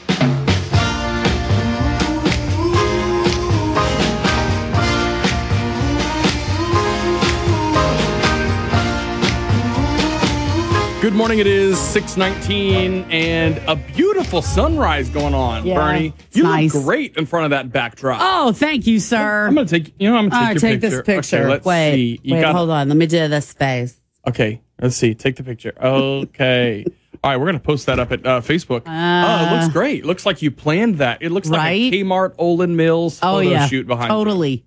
Good 11.01 11.15
morning. 11.15 11.39
It 11.39 11.47
is 11.47 11.79
619 11.79 13.09
and 13.13 13.59
a 13.69 13.77
beautiful 13.77 14.43
sunrise 14.43 15.09
going 15.09 15.33
on, 15.33 15.65
Yeah, 15.65 15.77
Bernie. 15.77 16.13
You 16.33 16.43
nice. 16.43 16.75
look 16.75 16.85
great 16.85 17.17
in 17.17 17.25
front 17.25 17.45
of 17.45 17.51
that 17.51 17.71
backdrop. 17.71 18.19
Oh, 18.21 18.51
thank 18.51 18.85
you, 18.89 18.99
sir. 18.99 19.47
I'm 19.47 19.55
going 19.55 19.69
to 19.69 19.79
take, 19.81 19.95
you 20.01 20.11
know, 20.11 20.17
I'm 20.17 20.29
going 20.29 20.35
All 20.35 20.41
to 20.41 20.55
right, 20.55 20.61
take 20.61 20.81
take 20.81 20.91
your 20.91 20.91
this 20.91 21.07
picture. 21.07 21.15
picture. 21.15 21.37
Okay, 21.43 21.49
let's 21.51 21.65
wait, 21.65 21.95
see. 21.95 22.21
You 22.25 22.35
wait, 22.35 22.41
got- 22.41 22.57
hold 22.57 22.71
on. 22.71 22.89
Let 22.89 22.97
me 22.97 23.07
do 23.07 23.29
this 23.29 23.53
face. 23.53 23.97
Okay, 24.27 24.61
let's 24.83 24.97
see. 24.97 25.15
Take 25.15 25.37
the 25.37 25.45
picture. 25.45 25.73
Okay. 25.81 26.85
All 27.23 27.31
right, 27.31 27.37
we're 27.37 27.47
going 27.47 27.55
to 27.59 27.65
post 27.65 27.87
that 27.87 28.01
up 28.01 28.11
at 28.11 28.27
uh, 28.27 28.41
Facebook. 28.41 28.83
oh, 28.85 29.47
it 29.47 29.57
looks 29.61 29.73
great. 29.73 30.05
Looks 30.05 30.27
like 30.27 30.43
you 30.43 30.51
planned 30.51 30.99
that. 30.99 31.23
It 31.23 31.31
looks 31.31 31.49
like 31.49 31.71
a 31.71 31.91
Kmart 31.93 32.35
Olan 32.39 32.75
Mills 32.75 33.21
Oh 33.23 33.37
photo 33.39 33.49
yeah, 33.51 33.67
shoot 33.69 33.87
behind 33.87 34.11
you. 34.11 34.17
totally, 34.17 34.65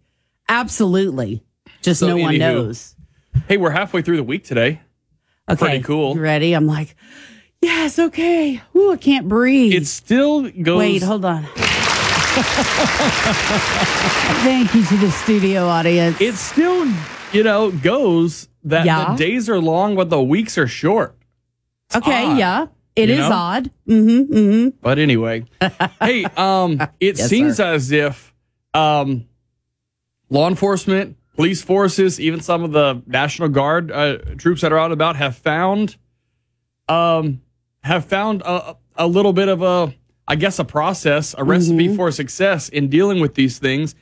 absolutely. 0.48 1.44
Just 1.82 2.00
So, 2.00 2.08
no 2.08 2.16
one 2.18 2.38
knows. 2.38 2.96
Hey, 3.50 3.58
we're 3.58 3.72
halfway 3.72 4.02
through 4.02 4.18
the 4.18 4.24
week 4.24 4.46
today. 4.46 4.80
Okay, 5.50 5.58
Pretty 5.60 5.84
cool. 5.84 6.16
You 6.16 6.22
ready? 6.22 6.54
I'm 6.54 6.68
like, 6.68 6.96
yes, 7.62 7.98
okay. 8.00 8.62
Ooh, 8.76 8.92
I 8.94 8.98
can't 8.98 9.28
breathe. 9.28 9.74
It 9.74 9.88
still 9.88 10.50
goes. 10.50 10.80
Wait, 10.80 11.04
hold 11.04 11.26
on. 11.26 11.46
Thank 14.44 14.74
you 14.74 14.84
to 14.86 14.98
the 14.98 15.12
studio 15.12 15.68
audience. 15.68 16.20
It 16.22 16.36
still, 16.36 16.88
you 17.34 17.44
know, 17.44 17.72
goes 17.72 18.48
that 18.64 18.86
Yeah. 18.86 19.12
the 19.12 19.18
days 19.18 19.50
are 19.50 19.60
long, 19.60 19.96
but 19.96 20.10
the 20.10 20.22
weeks 20.22 20.58
are 20.58 20.68
short. 20.68 21.18
It's 21.88 21.98
okay, 21.98 22.26
odd, 22.28 22.38
yeah, 22.38 22.68
it 22.96 23.10
is 23.10 23.20
know? 23.20 23.32
odd. 23.34 23.72
Mm-hmm. 23.88 24.34
Mm-hmm. 24.34 24.70
But 24.82 25.00
anyway, 25.00 25.44
hey, 26.02 26.24
um, 26.38 26.80
it 27.02 27.18
Yes, 27.18 27.28
seems 27.30 27.58
sir. 27.58 27.74
as 27.74 27.92
if 27.92 28.34
um, 28.74 29.26
law 30.30 30.48
enforcement, 30.48 31.18
police 31.36 31.62
forces, 31.62 32.20
even 32.20 32.40
some 32.42 32.64
of 32.64 32.72
the 32.72 33.02
National 33.08 33.50
Guard 33.50 33.92
uh, 33.92 34.18
troops 34.38 34.62
that 34.62 34.72
are 34.72 34.78
out 34.78 34.86
and 34.86 34.94
about 34.94 35.16
have 35.16 35.36
found, 35.38 35.96
um, 36.88 37.42
have 37.84 38.06
found 38.06 38.42
a, 38.44 38.76
a 38.96 39.08
little 39.08 39.34
bit 39.34 39.48
of 39.48 39.62
a, 39.62 39.94
I 40.28 40.36
guess, 40.36 40.60
a 40.60 40.66
process, 40.66 41.34
a 41.38 41.44
recipe 41.44 41.88
Mm-hmm. 41.88 41.96
for 41.96 42.12
success 42.12 42.70
in 42.70 42.90
dealing 42.90 43.20
with 43.22 43.36
these 43.36 43.60
things, 43.60 43.96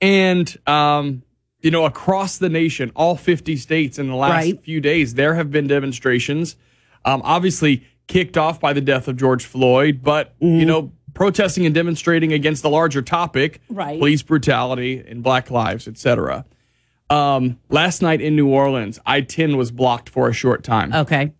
and 0.00 0.56
um, 0.66 1.22
you 1.60 1.70
know, 1.70 1.84
across 1.84 2.38
the 2.38 2.48
nation, 2.48 2.90
all 2.96 3.16
50 3.16 3.56
states 3.56 3.98
in 3.98 4.08
the 4.08 4.14
last 4.14 4.32
Right. 4.32 4.62
few 4.64 4.80
days, 4.80 5.14
there 5.14 5.34
have 5.34 5.50
been 5.50 5.66
demonstrations. 5.66 6.56
Um, 7.04 7.20
obviously, 7.22 7.84
kicked 8.06 8.36
off 8.38 8.58
by 8.60 8.72
the 8.72 8.80
death 8.80 9.08
of 9.08 9.16
George 9.16 9.44
Floyd, 9.44 10.00
but 10.02 10.38
Mm-hmm. 10.40 10.56
you 10.60 10.66
know, 10.66 10.92
protesting 11.12 11.66
and 11.66 11.74
demonstrating 11.74 12.32
against 12.32 12.62
the 12.62 12.70
larger 12.70 13.02
topic, 13.02 13.60
Right. 13.68 13.98
police 13.98 14.22
brutality 14.22 15.04
and 15.06 15.22
Black 15.22 15.50
lives, 15.50 15.86
etc. 15.86 16.46
Um, 17.10 17.58
last 17.68 18.02
night 18.02 18.20
in 18.20 18.36
New 18.36 18.48
Orleans, 18.48 19.00
I-10 19.04 19.56
was 19.56 19.70
blocked 19.72 20.08
for 20.08 20.28
a 20.28 20.32
short 20.32 20.62
time. 20.62 20.92
Okay, 20.94 21.32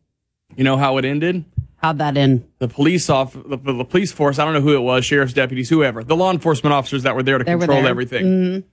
You 0.57 0.65
know 0.65 0.77
how 0.77 0.97
it 0.99 1.05
ended? 1.05 1.45
how'd 1.77 1.97
that 1.99 2.17
end? 2.17 2.45
The 2.59 2.69
police 2.69 3.09
off 3.09 3.33
the, 3.33 3.57
the 3.57 3.85
police 3.85 4.13
force. 4.13 4.39
I 4.39 4.45
don't 4.45 4.53
know 4.53 4.61
who 4.61 4.75
it 4.75 4.81
was, 4.83 5.05
sheriff's 5.05 5.33
deputies, 5.33 5.71
whoever, 5.71 6.03
the 6.05 6.17
law 6.17 6.31
enforcement 6.33 6.75
officers 6.75 7.05
that 7.05 7.15
were 7.15 7.23
there 7.23 7.39
to 7.39 7.45
They 7.45 7.53
control 7.57 7.81
there. 7.83 7.89
everything. 7.91 8.25
Mhm. 8.27 8.65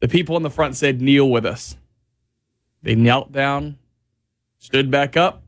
The 0.00 0.06
people 0.08 0.36
in 0.36 0.42
the 0.44 0.50
front 0.50 0.76
said, 0.76 1.00
"Kneel 1.00 1.28
with 1.30 1.44
us." 1.46 1.76
They 2.82 2.94
knelt 2.94 3.32
down, 3.32 3.78
stood 4.58 4.90
back 4.90 5.16
up, 5.16 5.42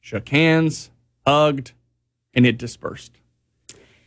shook 0.00 0.28
hands, 0.28 0.90
hugged, 1.26 1.72
and 2.34 2.44
it 2.44 2.58
dispersed. 2.58 3.12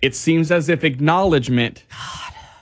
It 0.01 0.13
seems 0.13 0.51
as 0.51 0.67
if 0.69 0.83
acknowledgement 0.83 1.83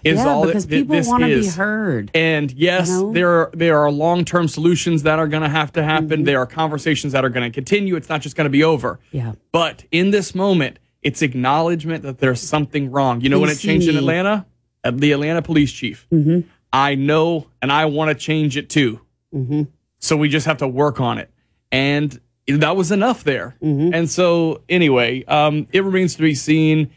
is 0.03 0.19
yeah, 0.19 0.27
all 0.27 0.45
because 0.45 0.65
that 0.65 0.69
th- 0.71 0.81
people 0.83 0.95
this 0.95 1.07
want 1.07 1.21
to 1.21 1.27
be 1.27 1.33
is. 1.33 1.55
heard. 1.55 2.11
And 2.13 2.51
yes, 2.51 2.89
You 2.89 2.93
know? 2.95 3.13
there 3.13 3.29
are 3.29 3.51
there 3.53 3.77
are 3.79 3.91
long 3.91 4.25
term 4.25 4.47
solutions 4.47 5.03
that 5.03 5.19
are 5.19 5.27
going 5.27 5.43
to 5.43 5.49
have 5.49 5.71
to 5.73 5.83
happen. 5.83 6.09
Mm-hmm. 6.09 6.23
There 6.23 6.39
are 6.39 6.45
conversations 6.45 7.13
that 7.13 7.23
are 7.23 7.29
going 7.29 7.49
to 7.49 7.53
continue. 7.53 7.95
It's 7.95 8.09
not 8.09 8.21
just 8.21 8.35
going 8.35 8.45
to 8.45 8.51
be 8.51 8.63
over. 8.63 8.99
Yeah. 9.11 9.33
But 9.51 9.85
in 9.91 10.11
this 10.11 10.35
moment, 10.35 10.79
it's 11.01 11.21
acknowledgement 11.21 12.03
that 12.03 12.19
there's 12.19 12.41
something 12.41 12.91
wrong. 12.91 13.21
You 13.21 13.29
know 13.29 13.39
when 13.39 13.49
it 13.49 13.59
changed 13.59 13.87
in 13.87 13.97
Atlanta? 13.97 14.45
At 14.85 14.97
the 14.97 15.13
Atlanta 15.13 15.41
police 15.41 15.71
chief. 15.71 16.05
Mm-hmm. 16.11 16.47
I 16.73 16.95
know 16.95 17.47
and 17.61 17.71
I 17.71 17.85
want 17.85 18.09
to 18.09 18.15
change 18.15 18.57
it 18.57 18.69
too. 18.69 18.99
Mm-hmm. 19.33 19.63
So 19.99 20.17
we 20.17 20.27
just 20.27 20.45
have 20.45 20.57
to 20.57 20.67
work 20.67 20.99
on 20.99 21.17
it. 21.17 21.29
And 21.71 22.19
that 22.47 22.75
was 22.75 22.91
enough 22.91 23.23
there. 23.23 23.55
Mm-hmm. 23.63 23.93
And 23.93 24.09
so 24.09 24.61
anyway, 24.67 25.23
um, 25.25 25.67
it 25.71 25.83
remains 25.83 26.15
to 26.15 26.21
be 26.21 26.35
seen. 26.35 26.91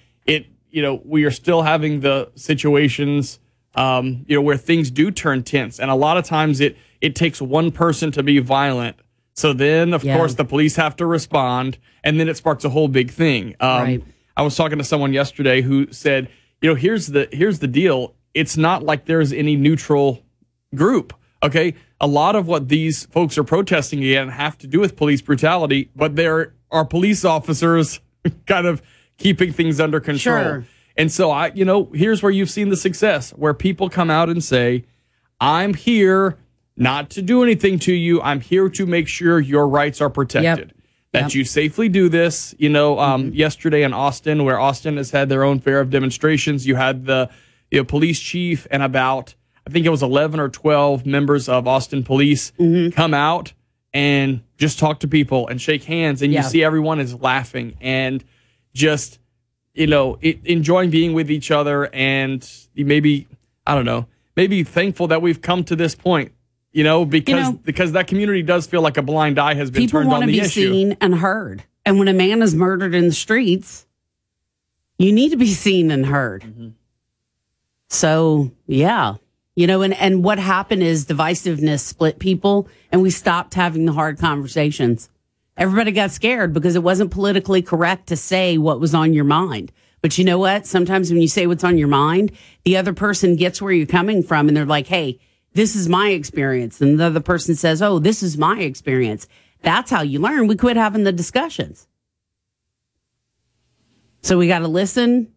You 0.76 0.82
know, 0.82 1.00
we 1.06 1.24
are 1.24 1.30
still 1.30 1.62
having 1.62 2.00
the 2.00 2.30
situations, 2.34 3.38
um, 3.76 4.26
you 4.28 4.36
know, 4.36 4.42
where 4.42 4.58
things 4.58 4.90
do 4.90 5.10
turn 5.10 5.42
tense. 5.42 5.80
And 5.80 5.90
a 5.90 5.94
lot 5.94 6.18
of 6.18 6.24
times 6.26 6.60
it, 6.60 6.76
it 7.00 7.14
takes 7.14 7.40
one 7.40 7.70
person 7.72 8.12
to 8.12 8.22
be 8.22 8.40
violent. 8.40 8.96
So 9.32 9.54
then, 9.54 9.94
of 9.94 10.04
Yeah. 10.04 10.18
course, 10.18 10.34
the 10.34 10.44
police 10.44 10.76
have 10.76 10.94
to 10.96 11.06
respond, 11.06 11.78
and 12.04 12.20
then 12.20 12.28
it 12.28 12.36
sparks 12.36 12.62
a 12.66 12.68
whole 12.68 12.88
big 12.88 13.10
thing. 13.10 13.54
Um, 13.58 13.82
Right. 13.82 14.02
I 14.36 14.42
was 14.42 14.54
talking 14.54 14.76
to 14.76 14.84
someone 14.84 15.14
yesterday 15.14 15.62
who 15.62 15.86
said, 15.92 16.28
you 16.60 16.68
know, 16.68 16.74
here's 16.74 17.06
the 17.06 17.26
here's 17.32 17.60
the 17.60 17.66
deal. 17.68 18.14
It's 18.34 18.58
not 18.58 18.82
like 18.82 19.06
there's 19.06 19.32
any 19.32 19.56
neutral 19.56 20.22
group. 20.74 21.14
Okay, 21.42 21.72
a 22.02 22.06
lot 22.06 22.36
of 22.36 22.46
what 22.46 22.68
these 22.68 23.06
folks 23.06 23.38
are 23.38 23.44
protesting 23.44 24.00
again 24.00 24.28
have 24.28 24.58
to 24.58 24.66
do 24.66 24.78
with 24.80 24.94
police 24.94 25.22
brutality, 25.22 25.88
but 25.96 26.16
there 26.16 26.52
are 26.70 26.84
police 26.84 27.24
officers 27.24 28.00
kind 28.46 28.66
of 28.66 28.82
keeping 29.18 29.52
things 29.52 29.80
under 29.80 30.00
control. 30.00 30.42
Sure. 30.42 30.66
And 30.96 31.12
so 31.12 31.30
I, 31.30 31.52
you 31.54 31.64
know, 31.64 31.90
here's 31.94 32.22
where 32.22 32.32
you've 32.32 32.50
seen 32.50 32.68
the 32.70 32.76
success 32.76 33.30
where 33.32 33.52
people 33.54 33.88
come 33.90 34.10
out 34.10 34.28
and 34.28 34.42
say, 34.42 34.84
"I'm 35.40 35.74
here 35.74 36.38
not 36.76 37.10
to 37.10 37.22
do 37.22 37.42
anything 37.42 37.78
to 37.80 37.92
you. 37.92 38.20
I'm 38.22 38.40
here 38.40 38.68
to 38.70 38.86
make 38.86 39.08
sure 39.08 39.38
your 39.40 39.68
rights 39.68 40.00
are 40.00 40.10
protected." 40.10 40.72
That 41.12 41.22
Yep. 41.24 41.34
you 41.34 41.44
safely 41.44 41.88
do 41.88 42.08
this. 42.08 42.54
You 42.58 42.68
know, 42.68 42.98
um, 42.98 43.32
yesterday 43.32 43.82
in 43.82 43.92
Austin, 43.94 44.44
where 44.44 44.58
Austin 44.58 44.96
has 44.96 45.10
had 45.12 45.28
their 45.28 45.44
own 45.44 45.60
fair 45.60 45.80
of 45.80 45.88
demonstrations, 45.90 46.66
you 46.66 46.74
had 46.76 47.06
the 47.06 47.30
you 47.70 47.78
know, 47.80 47.84
police 47.84 48.20
chief 48.20 48.66
and 48.70 48.82
about 48.82 49.34
I 49.66 49.70
think 49.72 49.84
it 49.84 49.88
was 49.90 50.02
11 50.02 50.38
or 50.38 50.48
12 50.48 51.04
members 51.04 51.48
of 51.48 51.66
Austin 51.66 52.04
police 52.04 52.52
come 52.94 53.12
out 53.12 53.52
and 53.92 54.40
just 54.58 54.78
talk 54.78 55.00
to 55.00 55.08
people 55.08 55.48
and 55.48 55.60
shake 55.60 55.82
hands, 55.84 56.22
and 56.22 56.32
Yeah. 56.32 56.42
you 56.44 56.48
see 56.48 56.62
everyone 56.62 57.00
is 57.00 57.14
laughing 57.14 57.74
and 57.80 58.22
just 58.76 59.18
you 59.74 59.86
know 59.86 60.18
it, 60.20 60.38
enjoying 60.44 60.90
being 60.90 61.14
with 61.14 61.30
each 61.30 61.50
other, 61.50 61.92
and 61.92 62.48
maybe 62.76 63.26
I 63.66 63.74
don't 63.74 63.84
know, 63.84 64.06
maybe 64.36 64.62
thankful 64.62 65.08
that 65.08 65.22
we've 65.22 65.40
come 65.40 65.64
to 65.64 65.74
this 65.74 65.94
point. 65.94 66.32
You 66.72 66.84
know, 66.84 67.04
because 67.06 67.48
know- 67.48 67.60
because 67.64 67.92
that 67.92 68.06
community 68.06 68.42
does 68.42 68.66
feel 68.66 68.82
like 68.82 68.98
a 68.98 69.02
blind 69.02 69.38
eye 69.38 69.54
has 69.54 69.70
been 69.70 69.82
People 69.82 70.00
turned 70.00 70.10
want 70.10 70.22
on 70.22 70.28
to 70.28 70.32
the 70.32 70.40
be 70.40 70.44
issue. 70.44 70.70
seen 70.70 70.96
and 71.00 71.16
heard. 71.16 71.64
And 71.86 71.98
when 71.98 72.08
a 72.08 72.12
man 72.12 72.42
is 72.42 72.54
murdered 72.54 72.94
in 72.94 73.06
the 73.06 73.14
streets, 73.14 73.86
you 74.98 75.12
need 75.12 75.30
to 75.30 75.36
be 75.36 75.46
seen 75.46 75.90
and 75.90 76.04
heard. 76.06 76.42
Mm-hmm. 76.42 76.68
So, 77.88 78.50
yeah. 78.66 79.14
You 79.54 79.66
know, 79.66 79.82
and, 79.82 79.94
and 79.94 80.22
what 80.22 80.38
happened 80.38 80.82
is 80.82 81.06
divisiveness 81.06 81.80
split 81.80 82.18
people 82.18 82.68
and 82.92 83.02
we 83.02 83.10
stopped 83.10 83.54
having 83.54 83.86
the 83.86 83.92
hard 83.92 84.18
conversations. 84.18 85.08
Everybody 85.56 85.92
got 85.92 86.10
scared 86.10 86.52
because 86.52 86.76
it 86.76 86.82
wasn't 86.82 87.10
politically 87.10 87.62
correct 87.62 88.08
to 88.08 88.16
say 88.16 88.58
what 88.58 88.80
was 88.80 88.94
on 88.94 89.14
your 89.14 89.24
mind. 89.24 89.72
But 90.02 90.18
you 90.18 90.24
know 90.24 90.38
what? 90.38 90.66
Sometimes 90.66 91.10
when 91.10 91.22
you 91.22 91.28
say 91.28 91.46
what's 91.46 91.64
on 91.64 91.78
your 91.78 91.88
mind, 91.88 92.32
the 92.64 92.76
other 92.76 92.92
person 92.92 93.36
gets 93.36 93.62
where 93.62 93.72
you're 93.72 93.86
coming 93.86 94.22
from 94.22 94.48
and 94.48 94.56
they're 94.56 94.66
like, 94.66 94.86
hey, 94.86 95.18
this 95.54 95.74
is 95.74 95.88
my 95.88 96.10
experience. 96.10 96.80
And 96.80 97.00
the 97.00 97.04
other 97.04 97.20
person 97.20 97.54
says, 97.54 97.80
oh, 97.80 97.98
this 97.98 98.22
is 98.22 98.36
my 98.36 98.60
experience. 98.60 99.26
That's 99.62 99.90
how 99.90 100.02
you 100.02 100.18
learn. 100.18 100.46
We 100.46 100.56
quit 100.56 100.76
having 100.76 101.04
the 101.04 101.12
discussions. 101.12 101.88
So 104.20 104.36
we 104.36 104.48
got 104.48 104.58
to 104.58 104.68
listen. 104.68 105.32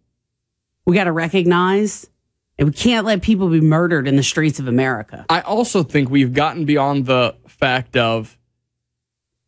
We 0.86 0.96
got 0.96 1.06
to 1.06 1.12
recognize. 1.12 2.10
And 2.58 2.68
we 2.68 2.74
can't 2.74 3.06
let 3.06 3.22
people 3.22 3.48
be 3.48 3.62
murdered 3.62 4.08
in 4.08 4.18
the 4.18 4.24
streets 4.24 4.60
of 4.60 4.68
America. 4.68 5.26
I 5.30 5.40
also 5.42 5.84
think 5.84 6.10
we've 6.10 6.34
gotten 6.34 6.66
beyond 6.66 7.06
the 7.06 7.36
fact 7.48 7.96
of 7.96 8.38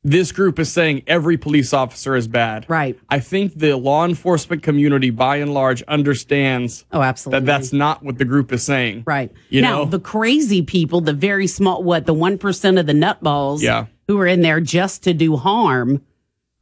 this 0.03 0.31
group 0.31 0.57
is 0.57 0.71
saying 0.71 1.03
every 1.05 1.37
police 1.37 1.73
officer 1.73 2.15
is 2.15 2.27
bad. 2.27 2.65
Right. 2.67 2.97
I 3.09 3.19
think 3.19 3.53
the 3.53 3.75
law 3.77 4.03
enforcement 4.05 4.63
community, 4.63 5.11
by 5.11 5.35
and 5.37 5.53
large, 5.53 5.83
understands. 5.83 6.85
Oh, 6.91 7.01
absolutely. 7.01 7.41
That 7.41 7.45
that's 7.45 7.71
not 7.71 8.01
what 8.03 8.17
the 8.17 8.25
group 8.25 8.51
is 8.51 8.63
saying. 8.63 9.03
Right. 9.05 9.31
You 9.49 9.61
now, 9.61 9.79
know. 9.79 9.85
the 9.85 9.99
crazy 9.99 10.63
people, 10.63 11.01
the 11.01 11.13
very 11.13 11.45
small, 11.45 11.83
what, 11.83 12.07
the 12.07 12.15
1% 12.15 12.79
of 12.79 12.87
the 12.87 12.93
nutballs 12.93 13.61
Yeah. 13.61 13.85
who 14.07 14.19
are 14.19 14.25
in 14.27 14.41
there 14.41 14.59
just 14.59 15.03
to 15.03 15.13
do 15.13 15.35
harm 15.37 16.01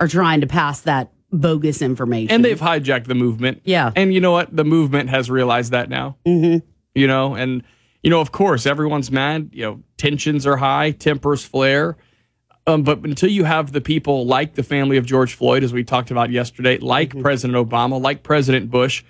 are 0.02 0.08
trying 0.08 0.42
to 0.42 0.48
pass 0.48 0.82
that 0.82 1.12
bogus 1.32 1.82
information. 1.82 2.32
and 2.32 2.44
they've 2.44 2.60
hijacked 2.60 3.06
the 3.06 3.16
movement. 3.16 3.62
Yeah. 3.64 3.92
And 3.96 4.14
you 4.14 4.20
know 4.20 4.32
what? 4.32 4.54
The 4.56 4.66
movement 4.66 5.10
has 5.12 5.30
realized 5.30 5.72
that 5.72 5.90
now. 5.90 6.18
Mm-hmm. 6.26 6.66
You 6.96 7.08
know, 7.08 7.36
and 7.36 7.64
you 8.02 8.10
know, 8.10 8.20
of 8.20 8.32
course, 8.32 8.66
everyone's 8.66 9.12
mad. 9.12 9.52
You 9.54 9.64
know, 9.64 9.84
tensions 9.98 10.48
are 10.48 10.58
high, 10.58 10.92
tempers 10.92 11.44
flare. 11.46 11.98
Um, 12.68 12.84
but 12.84 13.00
until 13.00 13.30
you 13.30 13.46
have 13.46 13.72
the 13.72 13.82
people 13.82 14.26
like 14.28 14.54
the 14.56 14.64
family 14.64 14.98
of 14.98 15.06
George 15.06 15.34
Floyd, 15.34 15.64
as 15.64 15.74
we 15.74 15.84
talked 15.84 16.12
about 16.12 16.30
yesterday, 16.30 16.78
like 16.78 17.10
Mm-hmm. 17.10 17.22
President 17.22 17.70
Obama, 17.70 18.00
like 18.00 18.22
President 18.24 18.70
Bush, 18.70 19.04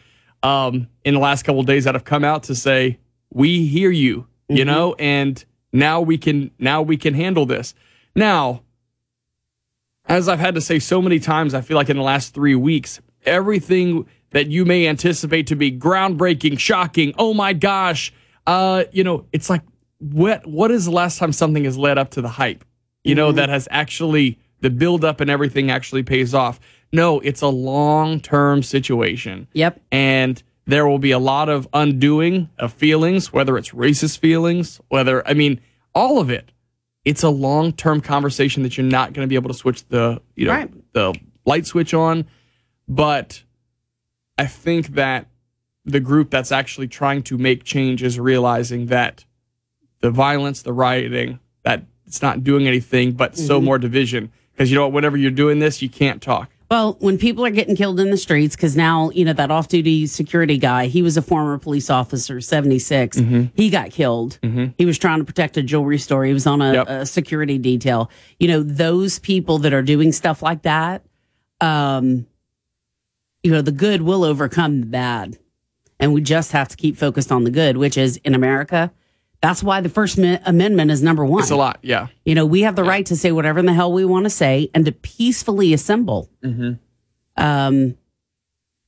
um, 0.44 0.88
in 1.04 1.14
the 1.14 1.20
last 1.20 1.44
couple 1.44 1.60
of 1.60 1.66
days 1.66 1.84
that 1.84 1.96
have 1.96 2.06
come 2.06 2.24
out 2.24 2.44
to 2.44 2.56
say, 2.56 3.00
"We 3.34 3.68
hear 3.68 3.92
you," 3.92 4.28
you 4.48 4.58
Mm-hmm. 4.64 4.68
know, 4.68 4.96
and 4.98 5.44
now 5.74 6.00
we 6.02 6.18
can 6.18 6.52
now 6.58 6.82
we 6.82 6.96
can 6.96 7.14
handle 7.14 7.46
this. 7.46 7.76
Now, 8.16 8.62
as 10.06 10.30
I've 10.30 10.40
had 10.40 10.56
to 10.56 10.62
say 10.62 10.80
so 10.80 11.02
many 11.02 11.20
times, 11.20 11.54
I 11.54 11.62
feel 11.62 11.76
like 11.76 11.90
in 11.90 11.98
the 11.98 12.04
last 12.04 12.34
three 12.34 12.56
weeks, 12.56 13.02
everything 13.26 14.08
that 14.32 14.48
you 14.48 14.64
may 14.66 14.88
anticipate 14.88 15.48
to 15.48 15.56
be 15.56 15.72
groundbreaking, 15.72 16.58
shocking, 16.60 17.14
oh 17.18 17.34
my 17.34 17.52
gosh, 17.54 18.14
uh, 18.48 18.84
you 18.92 19.04
know, 19.04 19.26
it's 19.34 19.50
like 19.50 19.62
what 20.00 20.48
what 20.48 20.72
is 20.72 20.86
the 20.86 20.92
last 20.92 21.18
time 21.20 21.34
something 21.34 21.66
has 21.66 21.78
led 21.78 21.98
up 21.98 22.12
to 22.12 22.22
the 22.22 22.30
hype? 22.30 22.64
You 23.10 23.16
know, 23.16 23.32
that 23.32 23.44
mm-hmm. 23.44 23.52
has 23.54 23.68
actually 23.72 24.40
the 24.62 24.70
build 24.70 25.04
up 25.04 25.22
and 25.22 25.30
everything 25.30 25.72
actually 25.72 26.04
pays 26.04 26.34
off. 26.34 26.60
No, 26.92 27.20
it's 27.20 27.42
a 27.42 27.48
long 27.48 28.20
term 28.20 28.64
situation. 28.64 29.48
Yep. 29.54 29.82
And 29.92 30.42
there 30.66 30.88
will 30.88 31.00
be 31.00 31.12
a 31.12 31.20
lot 31.20 31.50
of 31.50 31.68
undoing 31.74 32.50
of 32.58 32.74
feelings, 32.74 33.34
whether 33.34 33.58
it's 33.58 33.70
racist 33.70 34.20
feelings, 34.20 34.80
whether 34.90 35.28
I 35.28 35.34
mean, 35.34 35.60
all 35.94 36.20
of 36.20 36.30
it 36.30 36.52
it's 37.06 37.24
a 37.24 37.30
long 37.30 37.74
term 37.74 38.02
conversation 38.02 38.64
that 38.64 38.78
you're 38.78 38.86
not 38.86 39.14
going 39.14 39.26
to 39.26 39.30
be 39.30 39.36
able 39.36 39.50
to 39.50 39.56
switch 39.56 39.88
the 39.88 40.22
you 40.36 40.46
know 40.46 40.54
Right. 40.54 40.94
the 40.94 41.16
light 41.46 41.66
switch 41.66 41.94
on. 41.94 42.26
But 42.88 43.44
I 44.38 44.46
think 44.46 44.90
that 44.90 45.28
the 45.86 46.00
group 46.00 46.30
that's 46.30 46.52
actually 46.52 46.88
trying 46.88 47.24
to 47.24 47.38
make 47.38 47.64
change 47.64 48.04
is 48.04 48.20
realizing 48.20 48.88
that 48.88 49.26
the 50.02 50.12
violence, 50.12 50.62
the 50.62 50.74
rioting, 50.74 51.40
it's 52.10 52.22
not 52.24 52.44
doing 52.44 52.68
anything 52.68 53.12
but 53.14 53.38
so 53.38 53.62
Mhm. 53.62 53.64
more 53.66 53.78
division. 53.78 54.32
Because 54.54 54.70
you 54.72 54.76
know 54.76 54.82
what, 54.84 54.94
whenever 54.94 55.16
you're 55.16 55.30
doing 55.32 55.60
this, 55.60 55.82
you 55.82 55.88
can't 55.90 56.22
talk. 56.22 56.50
Well, 56.72 56.98
when 57.00 57.18
people 57.18 57.46
are 57.46 57.50
getting 57.52 57.76
killed 57.76 58.00
in 58.00 58.10
the 58.12 58.18
streets, 58.18 58.56
because 58.56 58.76
now, 58.76 59.10
you 59.12 59.24
know, 59.26 59.34
that 59.34 59.50
off 59.52 59.68
duty 59.70 60.06
security 60.08 60.58
guy, 60.58 60.88
he 60.88 61.02
was 61.02 61.18
a 61.18 61.22
former 61.22 61.58
police 61.58 61.90
officer, 61.90 62.42
76. 62.42 63.18
Mhm. 63.20 63.52
He 63.56 63.70
got 63.70 63.92
killed. 63.92 64.38
Mhm. 64.44 64.74
He 64.78 64.86
was 64.86 64.98
trying 64.98 65.20
to 65.20 65.24
protect 65.26 65.56
a 65.58 65.64
jewelry 65.64 65.98
store. 66.00 66.26
He 66.26 66.34
was 66.34 66.46
on 66.46 66.62
a, 66.62 66.74
Yep. 66.74 66.90
a 66.90 67.06
security 67.06 67.58
detail. 67.58 68.10
You 68.40 68.48
know, 68.50 68.64
those 68.64 69.18
people 69.20 69.60
that 69.60 69.72
are 69.74 69.82
doing 69.84 70.12
stuff 70.12 70.42
like 70.44 70.64
that, 70.64 71.04
um, 71.62 72.26
you 73.44 73.52
know, 73.52 73.62
the 73.62 73.72
good 73.72 74.02
will 74.02 74.24
overcome 74.24 74.82
the 74.82 74.86
bad. 74.88 75.38
And 76.00 76.14
we 76.14 76.22
just 76.22 76.52
have 76.54 76.68
to 76.70 76.78
keep 76.78 76.98
focused 76.98 77.32
on 77.32 77.44
the 77.46 77.52
good, 77.52 77.78
which 77.78 77.98
is 77.98 78.18
in 78.24 78.34
America. 78.36 78.92
That's 79.42 79.64
why 79.64 79.80
the 79.80 79.90
First 79.90 80.18
Amendment 80.18 80.92
is 80.92 81.02
number 81.02 81.26
one. 81.26 81.42
It's 81.42 81.52
a 81.52 81.56
lot, 81.56 81.80
yeah. 81.82 82.08
You 82.26 82.36
know, 82.36 82.46
we 82.46 82.62
have 82.62 82.76
the 82.76 82.84
right 82.84 83.06
to 83.06 83.16
say 83.16 83.32
whatever 83.32 83.60
in 83.60 83.66
the 83.66 83.74
hell 83.74 83.94
we 83.94 84.04
want 84.04 84.26
to 84.26 84.30
say 84.30 84.70
and 84.74 84.86
to 84.86 84.92
peacefully 84.92 85.74
assemble. 85.74 86.30
Mm-hmm. 86.44 86.74
Um, 87.42 87.98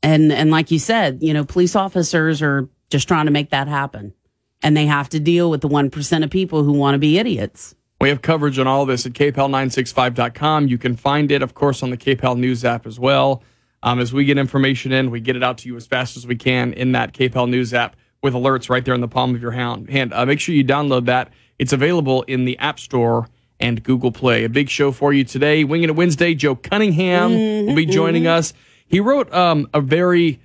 and 0.03 0.31
and 0.31 0.51
like 0.51 0.71
you 0.71 0.79
said, 0.79 1.19
you 1.21 1.33
know, 1.33 1.45
police 1.45 1.75
officers 1.75 2.41
are 2.41 2.67
just 2.89 3.07
trying 3.07 3.25
to 3.25 3.31
make 3.31 3.51
that 3.51 3.69
happen, 3.69 4.13
and 4.61 4.75
they 4.75 4.87
have 4.87 5.07
to 5.09 5.19
deal 5.19 5.49
with 5.49 5.61
the 5.61 5.69
one 5.69 5.89
percent 5.89 6.25
of 6.25 6.29
people 6.29 6.63
who 6.63 6.73
want 6.73 6.95
to 6.95 6.99
be 6.99 7.17
idiots. 7.17 7.75
We 8.01 8.09
have 8.09 8.21
coverage 8.23 8.57
on 8.57 8.67
all 8.67 8.85
this 8.85 9.05
at 9.05 9.13
kpel965.com. 9.13 10.67
You 10.67 10.79
can 10.79 10.95
find 10.95 11.31
it, 11.31 11.43
of 11.43 11.53
course, 11.53 11.83
on 11.83 11.91
the 11.91 11.97
KPEL 11.97 12.35
News 12.35 12.65
app 12.65 12.87
as 12.87 12.99
well. 12.99 13.43
Um, 13.83 13.99
as 13.99 14.11
we 14.11 14.25
get 14.25 14.39
information 14.39 14.91
in, 14.91 15.11
we 15.11 15.19
get 15.19 15.35
it 15.35 15.43
out 15.43 15.59
to 15.59 15.67
you 15.67 15.75
as 15.75 15.85
fast 15.85 16.17
as 16.17 16.25
we 16.25 16.35
can 16.35 16.73
in 16.73 16.93
that 16.93 17.13
KPEL 17.13 17.47
News 17.47 17.75
app 17.75 17.95
with 18.21 18.33
alerts 18.33 18.69
right 18.69 18.85
there 18.85 18.93
in 18.93 19.01
the 19.01 19.07
palm 19.07 19.33
of 19.35 19.41
your 19.41 19.51
hand. 19.51 19.89
hand. 19.89 20.13
Uh, 20.13 20.25
make 20.25 20.39
sure 20.39 20.53
you 20.53 20.63
download 20.63 21.05
that. 21.05 21.29
It's 21.57 21.73
available 21.73 22.21
in 22.23 22.45
the 22.45 22.57
App 22.59 22.79
Store 22.79 23.27
and 23.59 23.83
Google 23.83 24.11
Play. 24.11 24.43
A 24.43 24.49
big 24.49 24.69
show 24.69 24.91
for 24.91 25.13
you 25.13 25.23
today. 25.23 25.63
Winging 25.63 25.89
It 25.89 25.95
Wednesday, 25.95 26.33
Joe 26.33 26.55
Cunningham 26.55 27.65
will 27.65 27.75
be 27.75 27.85
joining 27.85 28.27
us. 28.27 28.53
He 28.87 28.99
wrote 28.99 29.31
um, 29.33 29.67
a 29.73 29.81
very 29.81 30.39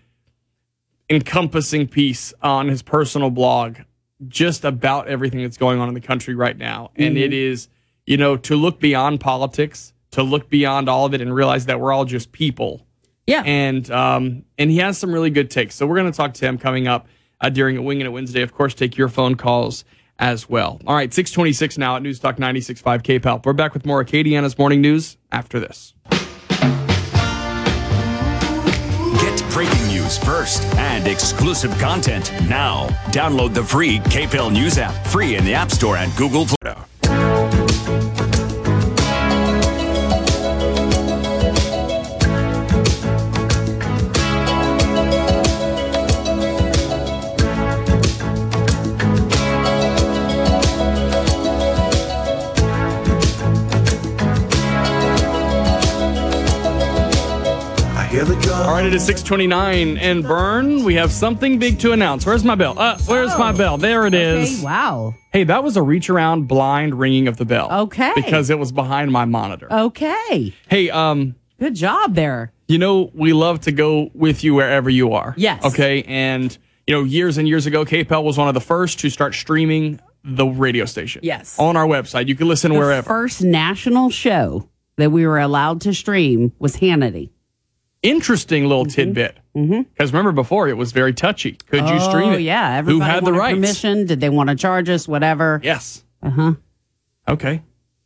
encompassing 1.09 1.87
piece 1.87 2.33
on 2.43 2.68
his 2.68 2.83
personal 2.83 3.31
blog 3.31 3.79
just 4.29 4.64
about 4.64 5.09
everything 5.09 5.43
that's 5.43 5.57
going 5.59 5.79
on 5.79 5.89
in 5.89 5.95
the 5.95 6.01
country 6.01 6.35
right 6.35 6.57
now. 6.57 6.91
And 6.97 7.16
Mhm. 7.16 7.20
it 7.20 7.33
is, 7.33 7.68
you 8.07 8.16
know, 8.16 8.37
to 8.39 8.57
look 8.57 8.81
beyond 8.81 9.20
politics, 9.20 9.93
to 10.12 10.22
look 10.22 10.49
beyond 10.49 10.89
all 10.89 11.05
of 11.05 11.14
it 11.14 11.20
and 11.20 11.35
realize 11.35 11.66
that 11.66 11.81
we're 11.81 11.93
all 11.93 12.05
just 12.07 12.33
people. 12.33 12.87
Yeah. 13.27 13.43
And 13.45 13.91
um 13.91 14.45
and 14.57 14.70
he 14.70 14.79
has 14.79 14.97
some 14.99 15.12
really 15.12 15.31
good 15.31 15.51
takes. 15.51 15.74
So 15.74 15.87
we're 15.87 15.97
going 15.97 16.11
to 16.11 16.16
talk 16.16 16.33
to 16.35 16.45
him 16.47 16.59
coming 16.59 16.87
up 16.89 17.07
uh, 17.41 17.49
during 17.49 17.76
a 17.76 17.82
Wing 17.82 18.01
and 18.01 18.09
a 18.09 18.11
Wednesday. 18.11 18.43
Of 18.43 18.53
course, 18.53 18.74
take 18.74 18.97
your 18.97 19.09
phone 19.09 19.34
calls 19.34 19.84
as 20.18 20.49
well. 20.49 20.80
All 20.87 20.95
right, 20.95 21.12
626 21.12 21.78
now 21.78 21.97
at 21.97 22.03
News 22.03 22.18
Talk 22.18 22.37
96.5 22.37 23.03
KPEL. 23.03 23.45
We're 23.45 23.53
back 23.53 23.74
with 23.74 23.84
more 23.84 24.03
Acadiana's 24.05 24.59
morning 24.59 24.80
news 24.80 25.16
after 25.30 25.61
this. 25.61 25.95
Get 29.20 29.45
breaking 29.51 29.87
news 29.89 30.18
first 30.18 30.64
and 30.76 31.07
exclusive 31.07 31.76
content 31.78 32.32
now. 32.49 32.89
Download 33.07 33.53
the 33.53 33.64
free 33.64 33.99
KPEL 34.01 34.53
News 34.53 34.78
app, 34.78 35.07
free 35.09 35.37
in 35.37 35.45
the 35.45 35.55
App 35.55 35.70
Store 35.70 35.97
and 35.97 36.14
Google 36.16 36.47
Play. 36.47 36.74
It 58.87 58.95
is 58.95 59.05
629 59.05 59.99
and 59.99 60.22
Burn. 60.22 60.84
We 60.84 60.95
have 60.95 61.11
something 61.11 61.59
big 61.59 61.80
to 61.80 61.91
announce. 61.91 62.24
Where's 62.24 62.45
my 62.45 62.55
bell? 62.55 62.78
Uh, 62.78 62.97
where's 63.07 63.37
my 63.37 63.51
bell? 63.51 63.78
There 63.78 64.07
it 64.07 64.14
is. 64.14 64.59
Okay, 64.59 64.64
wow. 64.64 65.12
Hey, 65.32 65.43
that 65.43 65.64
was 65.64 65.76
a 65.76 65.82
reach 65.82 66.09
around 66.09 66.47
blind 66.47 66.95
ringing 66.97 67.26
of 67.26 67.37
the 67.37 67.45
bell. 67.45 67.68
Okay. 67.72 68.12
Because 68.14 68.49
it 68.49 68.61
was 68.61 68.70
behind 68.70 69.11
my 69.11 69.24
monitor. 69.24 69.66
Okay. 69.72 70.55
Hey, 70.68 70.89
um, 70.91 71.34
Good 71.59 71.74
job 71.74 72.14
there. 72.14 72.53
you 72.68 72.78
know, 72.78 73.11
we 73.12 73.32
love 73.32 73.61
to 73.62 73.72
go 73.72 74.09
with 74.14 74.45
you 74.45 74.55
wherever 74.55 74.89
you 74.89 75.14
are. 75.14 75.34
Yes. 75.37 75.64
Okay. 75.64 76.05
And, 76.05 76.57
you 76.87 76.95
know, 76.95 77.03
years 77.03 77.39
and 77.39 77.49
years 77.49 77.66
ago, 77.66 77.84
KPEL 77.84 78.22
was 78.22 78.39
one 78.39 78.47
of 78.47 78.55
the 78.55 78.61
first 78.61 79.01
to 79.01 79.11
start 79.11 79.34
streaming 79.34 79.99
the 80.22 80.47
radio 80.47 80.84
station. 80.84 81.22
Yes. 81.24 81.59
On 81.59 81.76
our 81.76 81.87
website. 81.89 82.28
You 82.28 82.37
can 82.37 82.47
listen 82.47 82.72
The 82.72 82.78
wherever. 82.78 83.05
first 83.09 83.43
national 83.43 84.11
show 84.11 84.68
that 84.97 85.11
we 85.11 85.26
were 85.26 85.41
allowed 85.41 85.80
to 85.82 85.93
stream 85.93 86.53
was 86.61 86.76
Hannity. 86.76 87.30
Interesting 88.03 88.66
little 88.66 88.84
tidbit. 88.86 89.38
Because 89.55 90.12
remember 90.12 90.32
before, 90.32 90.68
it 90.68 90.76
was 90.76 90.92
very 90.92 91.12
touchy. 91.14 91.53
Could 91.70 91.88
you 91.88 91.99
stream 92.01 92.30
Oh, 92.30 92.32
it? 92.34 92.42
yeah. 92.42 92.74
Who 92.82 93.01
Everybody 93.01 93.11
had 93.11 93.24
the 93.24 93.32
rights? 93.32 93.55
permission? 93.55 94.07
Did 94.07 94.20
they 94.20 94.28
want 94.28 94.51
to 94.51 94.55
charge 94.57 94.88
us? 94.90 95.09
Whatever. 95.09 95.61
Yes. 95.64 96.05
Uh 96.22 96.30
huh. 96.30 96.53
Okay. 97.28 97.62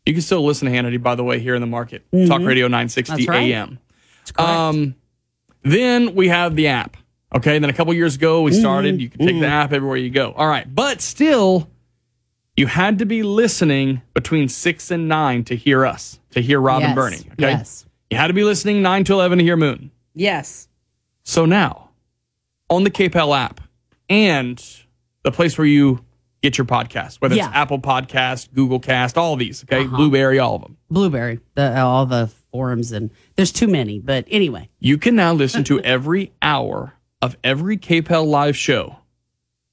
You 0.07 0.13
can 0.15 0.23
still 0.23 0.45
listen 0.45 0.71
to 0.71 0.73
Hannity, 0.75 1.03
by 1.03 1.15
the 1.17 1.25
way, 1.25 1.41
here 1.41 1.55
in 1.55 1.61
the 1.61 1.67
market. 1.67 2.05
Mhm. 2.13 2.29
Talk 2.29 2.41
Radio 2.43 2.67
960 2.69 3.17
That's 3.17 3.29
right. 3.29 3.43
AM. 3.53 3.79
Um, 4.39 4.95
then 5.63 6.15
we 6.15 6.29
have 6.29 6.57
the 6.57 6.69
app. 6.69 6.97
Okay. 7.35 7.59
Then 7.59 7.69
a 7.69 7.73
couple 7.73 7.93
years 7.95 8.15
ago, 8.15 8.43
we 8.43 8.53
started. 8.53 8.97
Mhm. 8.97 9.01
You 9.01 9.09
can 9.11 9.21
take 9.27 9.41
the 9.41 9.47
Mhm. 9.47 9.51
app 9.51 9.73
everywhere 9.73 9.97
you 9.99 10.11
go. 10.11 10.33
All 10.37 10.47
right. 10.49 10.73
But 10.73 11.01
still, 11.01 11.69
you 12.57 12.67
had 12.69 12.99
to 13.01 13.07
be 13.07 13.23
listening 13.23 14.03
between 14.15 14.49
six 14.49 14.91
and 14.91 15.09
nine 15.09 15.45
to 15.45 15.57
hear 15.57 15.85
us, 15.85 16.19
to 16.31 16.41
hear 16.41 16.61
Robin 16.61 16.89
Yes. 16.91 16.95
Burning. 16.95 17.21
Okay. 17.33 17.51
Yes. 17.51 17.87
You 18.11 18.17
had 18.17 18.27
to 18.29 18.33
be 18.35 18.45
listening 18.45 18.83
nine 18.83 19.05
to 19.05 19.13
11 19.13 19.39
to 19.39 19.45
hear 19.45 19.57
Moon. 19.57 19.91
Yes. 20.15 20.69
So 21.23 21.47
now, 21.47 21.91
on 22.69 22.85
the 22.85 22.91
KPEL 22.91 23.37
app 23.37 23.61
and 24.09 24.63
the 25.23 25.31
place 25.31 25.57
where 25.57 25.67
you 25.67 26.05
get 26.43 26.59
your 26.59 26.65
podcast, 26.65 27.17
whether 27.21 27.35
Yeah. 27.37 27.47
it's 27.49 27.55
Apple 27.57 27.79
Podcast, 27.79 28.53
Google 28.55 28.81
Cast, 28.81 29.17
all 29.17 29.37
these, 29.37 29.63
okay, 29.65 29.85
Uh-huh. 29.85 29.97
Blueberry, 29.97 30.39
all 30.39 30.57
of 30.57 30.63
them. 30.63 30.77
Blueberry. 30.91 31.39
The, 31.55 31.79
all 31.81 32.07
the 32.07 32.31
forums 32.51 32.91
and 32.93 33.11
there's 33.37 33.53
too 33.53 33.69
many. 33.69 34.01
But 34.01 34.25
anyway. 34.31 34.71
You 34.81 34.99
can 34.99 35.15
now 35.15 35.33
listen 35.33 35.63
to 35.65 35.81
every 35.83 36.33
hour 36.43 36.95
of 37.23 37.37
every 37.45 37.77
KPEL 37.77 38.27
live 38.27 38.57
show. 38.57 38.97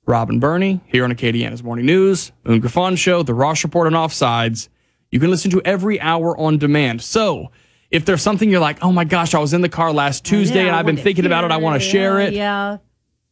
Rob 0.06 0.30
and 0.30 0.40
Bernie 0.40 0.82
here 0.86 1.04
on 1.04 1.12
Acadiana's 1.12 1.64
Morning 1.64 1.86
News, 1.86 2.32
Moon 2.46 2.60
Griffon 2.60 2.96
Show, 2.96 3.24
The 3.24 3.34
Ross 3.34 3.64
Report 3.64 3.88
on 3.88 3.94
Offsides. 3.94 4.70
You 5.12 5.20
can 5.20 5.30
listen 5.32 5.50
to 5.52 5.62
every 5.66 6.00
hour 6.00 6.38
on 6.38 6.58
demand. 6.58 7.02
So 7.02 7.52
if 7.92 8.06
there's 8.06 8.22
something 8.22 8.50
you're 8.50 8.60
like, 8.60 8.84
oh 8.84 8.92
my 8.92 9.04
gosh, 9.04 9.34
I 9.34 9.40
was 9.40 9.54
in 9.54 9.62
the 9.62 9.70
car 9.70 9.92
last 9.94 10.26
Tuesday 10.26 10.62
Yeah, 10.64 10.68
and 10.68 10.76
I've 10.76 10.86
been 10.86 10.98
thinking 10.98 11.26
about 11.26 11.44
it, 11.44 11.52
I 11.52 11.58
want 11.58 11.82
to 11.82 11.88
share 11.88 12.20
it. 12.20 12.34
Yeah. 12.34 12.78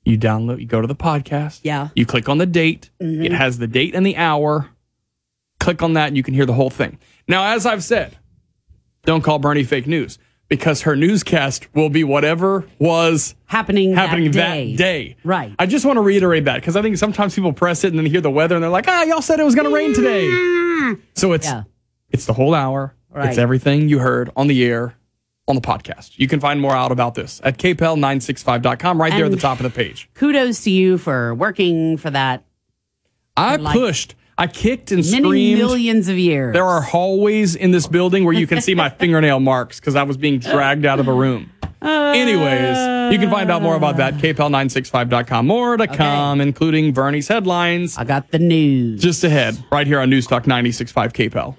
You 0.03 0.17
download, 0.17 0.59
you 0.59 0.67
go 0.67 0.81
to 0.81 0.87
the 0.87 0.95
podcast. 0.95 1.61
Yeah. 1.63 1.89
You 1.95 2.05
click 2.05 2.29
on 2.29 2.37
the 2.37 2.45
date. 2.45 2.91
Mhm. 3.01 3.25
It 3.25 3.31
has 3.31 3.57
the 3.57 3.67
date 3.67 3.95
and 3.95 4.05
the 4.05 4.17
hour. 4.17 4.69
Click 5.59 5.81
on 5.81 5.93
that 5.93 6.07
and 6.09 6.17
you 6.17 6.23
can 6.23 6.33
hear 6.33 6.45
the 6.45 6.53
whole 6.53 6.69
thing. 6.69 6.99
Now, 7.27 7.53
as 7.55 7.65
I've 7.65 7.83
said, 7.83 8.17
don't 9.03 9.21
call 9.23 9.39
Bernie 9.39 9.63
fake 9.63 9.87
news 9.87 10.19
because 10.47 10.81
her 10.83 10.95
newscast 10.95 11.67
will 11.73 11.89
be 11.89 12.03
whatever 12.03 12.65
was 12.77 13.33
happening 13.45 13.95
happening 13.95 14.25
that 14.25 14.33
that 14.33 14.53
day. 14.53 14.75
day. 14.75 15.15
Right. 15.23 15.53
I 15.57 15.65
just 15.65 15.85
want 15.85 15.97
to 15.97 16.01
reiterate 16.01 16.45
that 16.45 16.55
because 16.61 16.75
I 16.75 16.83
think 16.83 16.97
sometimes 16.97 17.33
people 17.33 17.51
press 17.51 17.83
it 17.83 17.87
and 17.87 17.97
then 17.97 18.05
hear 18.05 18.21
the 18.21 18.29
weather 18.29 18.53
and 18.55 18.63
they're 18.63 18.69
like, 18.69 18.87
ah, 18.87 19.03
y'all 19.03 19.21
said 19.23 19.39
it 19.39 19.43
was 19.43 19.55
going 19.55 19.67
to 19.67 19.73
rain 19.73 19.93
today. 19.93 20.29
So 21.15 21.33
it's 21.33 21.49
it's 22.11 22.25
the 22.27 22.33
whole 22.33 22.53
hour. 22.53 22.93
Right. 23.15 23.29
It's 23.29 23.37
everything 23.37 23.87
you 23.87 23.99
heard 23.99 24.29
on 24.35 24.47
the 24.47 24.65
air 24.65 24.95
on 25.47 25.55
the 25.55 25.61
podcast. 25.61 26.17
You 26.17 26.27
can 26.27 26.39
find 26.39 26.59
more 26.59 26.73
out 26.73 26.91
about 26.91 27.15
this 27.15 27.39
at 27.43 27.57
kpel965.com 27.57 28.99
right 28.99 29.13
there 29.13 29.25
at 29.25 29.31
the 29.31 29.37
top 29.37 29.59
of 29.59 29.63
the 29.63 29.69
page. 29.69 30.09
Kudos 30.15 30.63
to 30.63 30.69
you 30.71 30.97
for 30.97 31.33
working 31.33 31.97
for 31.97 32.09
that. 32.09 32.43
I 33.37 33.55
for 33.57 33.63
like 33.63 33.73
pushed. 33.73 34.15
I 34.37 34.47
kicked 34.47 34.91
and 34.91 35.01
many 35.11 35.23
screamed. 35.23 35.59
millions 35.59 36.09
of 36.09 36.17
years. 36.17 36.53
There 36.53 36.65
are 36.65 36.81
hallways 36.81 37.55
in 37.55 37.71
this 37.71 37.87
building 37.87 38.25
where 38.25 38.33
you 38.33 38.47
can 38.47 38.59
see 38.59 38.75
my 38.75 38.89
fingernail 38.99 39.39
marks 39.39 39.79
because 39.79 39.95
I 39.95 40.03
was 40.03 40.17
being 40.17 40.39
dragged 40.39 40.85
out 40.85 40.99
of 40.99 41.07
a 41.07 41.13
room. 41.13 41.51
Anyways, 41.81 43.13
you 43.13 43.19
can 43.19 43.29
find 43.29 43.51
out 43.51 43.61
more 43.61 43.75
about 43.75 43.97
that. 43.97 44.15
kpel965.com. 44.15 45.47
More 45.47 45.77
to 45.77 45.87
come, 45.87 46.41
including 46.41 46.91
Bernie's 46.93 47.27
headlines. 47.27 47.97
I 47.97 48.03
got 48.03 48.31
the 48.31 48.39
news. 48.39 49.01
Just 49.01 49.23
ahead, 49.23 49.63
right 49.71 49.85
here 49.85 49.99
on 49.99 50.09
Newstalk 50.09 50.45
96.5 50.45 51.13
KPEL. 51.13 51.55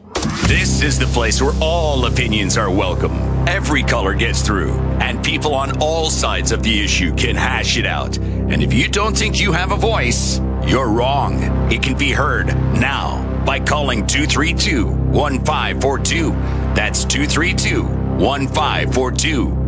This 0.47 0.81
is 0.81 0.97
the 0.97 1.07
place 1.07 1.43
where 1.43 1.55
all 1.61 2.07
opinions 2.07 2.57
are 2.57 2.71
welcome. 2.71 3.17
Every 3.49 3.83
color 3.83 4.15
gets 4.15 4.43
through, 4.43 4.75
and 5.01 5.21
people 5.25 5.57
on 5.57 5.77
all 5.81 6.09
sides 6.09 6.53
of 6.53 6.63
the 6.63 6.85
issue 6.85 7.13
can 7.17 7.35
hash 7.35 7.77
it 7.77 7.85
out. 7.85 8.17
And 8.19 8.63
if 8.63 8.73
you 8.73 8.87
don't 8.87 9.17
think 9.17 9.41
you 9.41 9.51
have 9.51 9.73
a 9.73 9.77
voice, 9.77 10.39
you're 10.65 10.89
wrong. 10.89 11.43
It 11.73 11.83
can 11.83 11.99
be 11.99 12.13
heard 12.13 12.47
now 12.79 13.25
by 13.45 13.59
calling 13.59 14.07
232 14.07 14.87
1542. 14.87 16.31
That's 16.77 17.05
232 17.05 17.83
1542. 17.83 19.67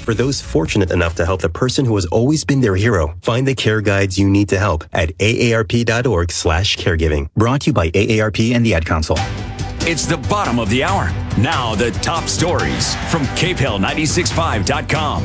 For 0.00 0.12
those 0.12 0.42
fortunate 0.42 0.90
enough 0.90 1.14
to 1.14 1.24
help 1.24 1.40
the 1.40 1.48
person 1.48 1.86
who 1.86 1.94
has 1.94 2.04
always 2.06 2.44
been 2.44 2.60
their 2.60 2.76
hero, 2.76 3.16
find 3.22 3.48
the 3.48 3.54
care 3.54 3.80
guides 3.80 4.18
you 4.18 4.28
need 4.28 4.50
to 4.50 4.58
help 4.58 4.84
at 4.92 5.16
aarp.org 5.16 6.30
slash 6.30 6.76
caregiving. 6.76 7.30
Brought 7.36 7.62
to 7.62 7.68
you 7.68 7.72
by 7.72 7.88
AARP 7.92 8.54
and 8.54 8.66
the 8.66 8.74
Ad 8.74 8.84
Council. 8.84 9.16
It's 9.82 10.04
the 10.04 10.18
bottom 10.18 10.58
of 10.58 10.68
the 10.68 10.84
hour. 10.84 11.10
Now, 11.38 11.74
the 11.74 11.90
top 11.90 12.28
stories 12.28 12.94
from 13.10 13.22
KPEL965.com. 13.22 15.22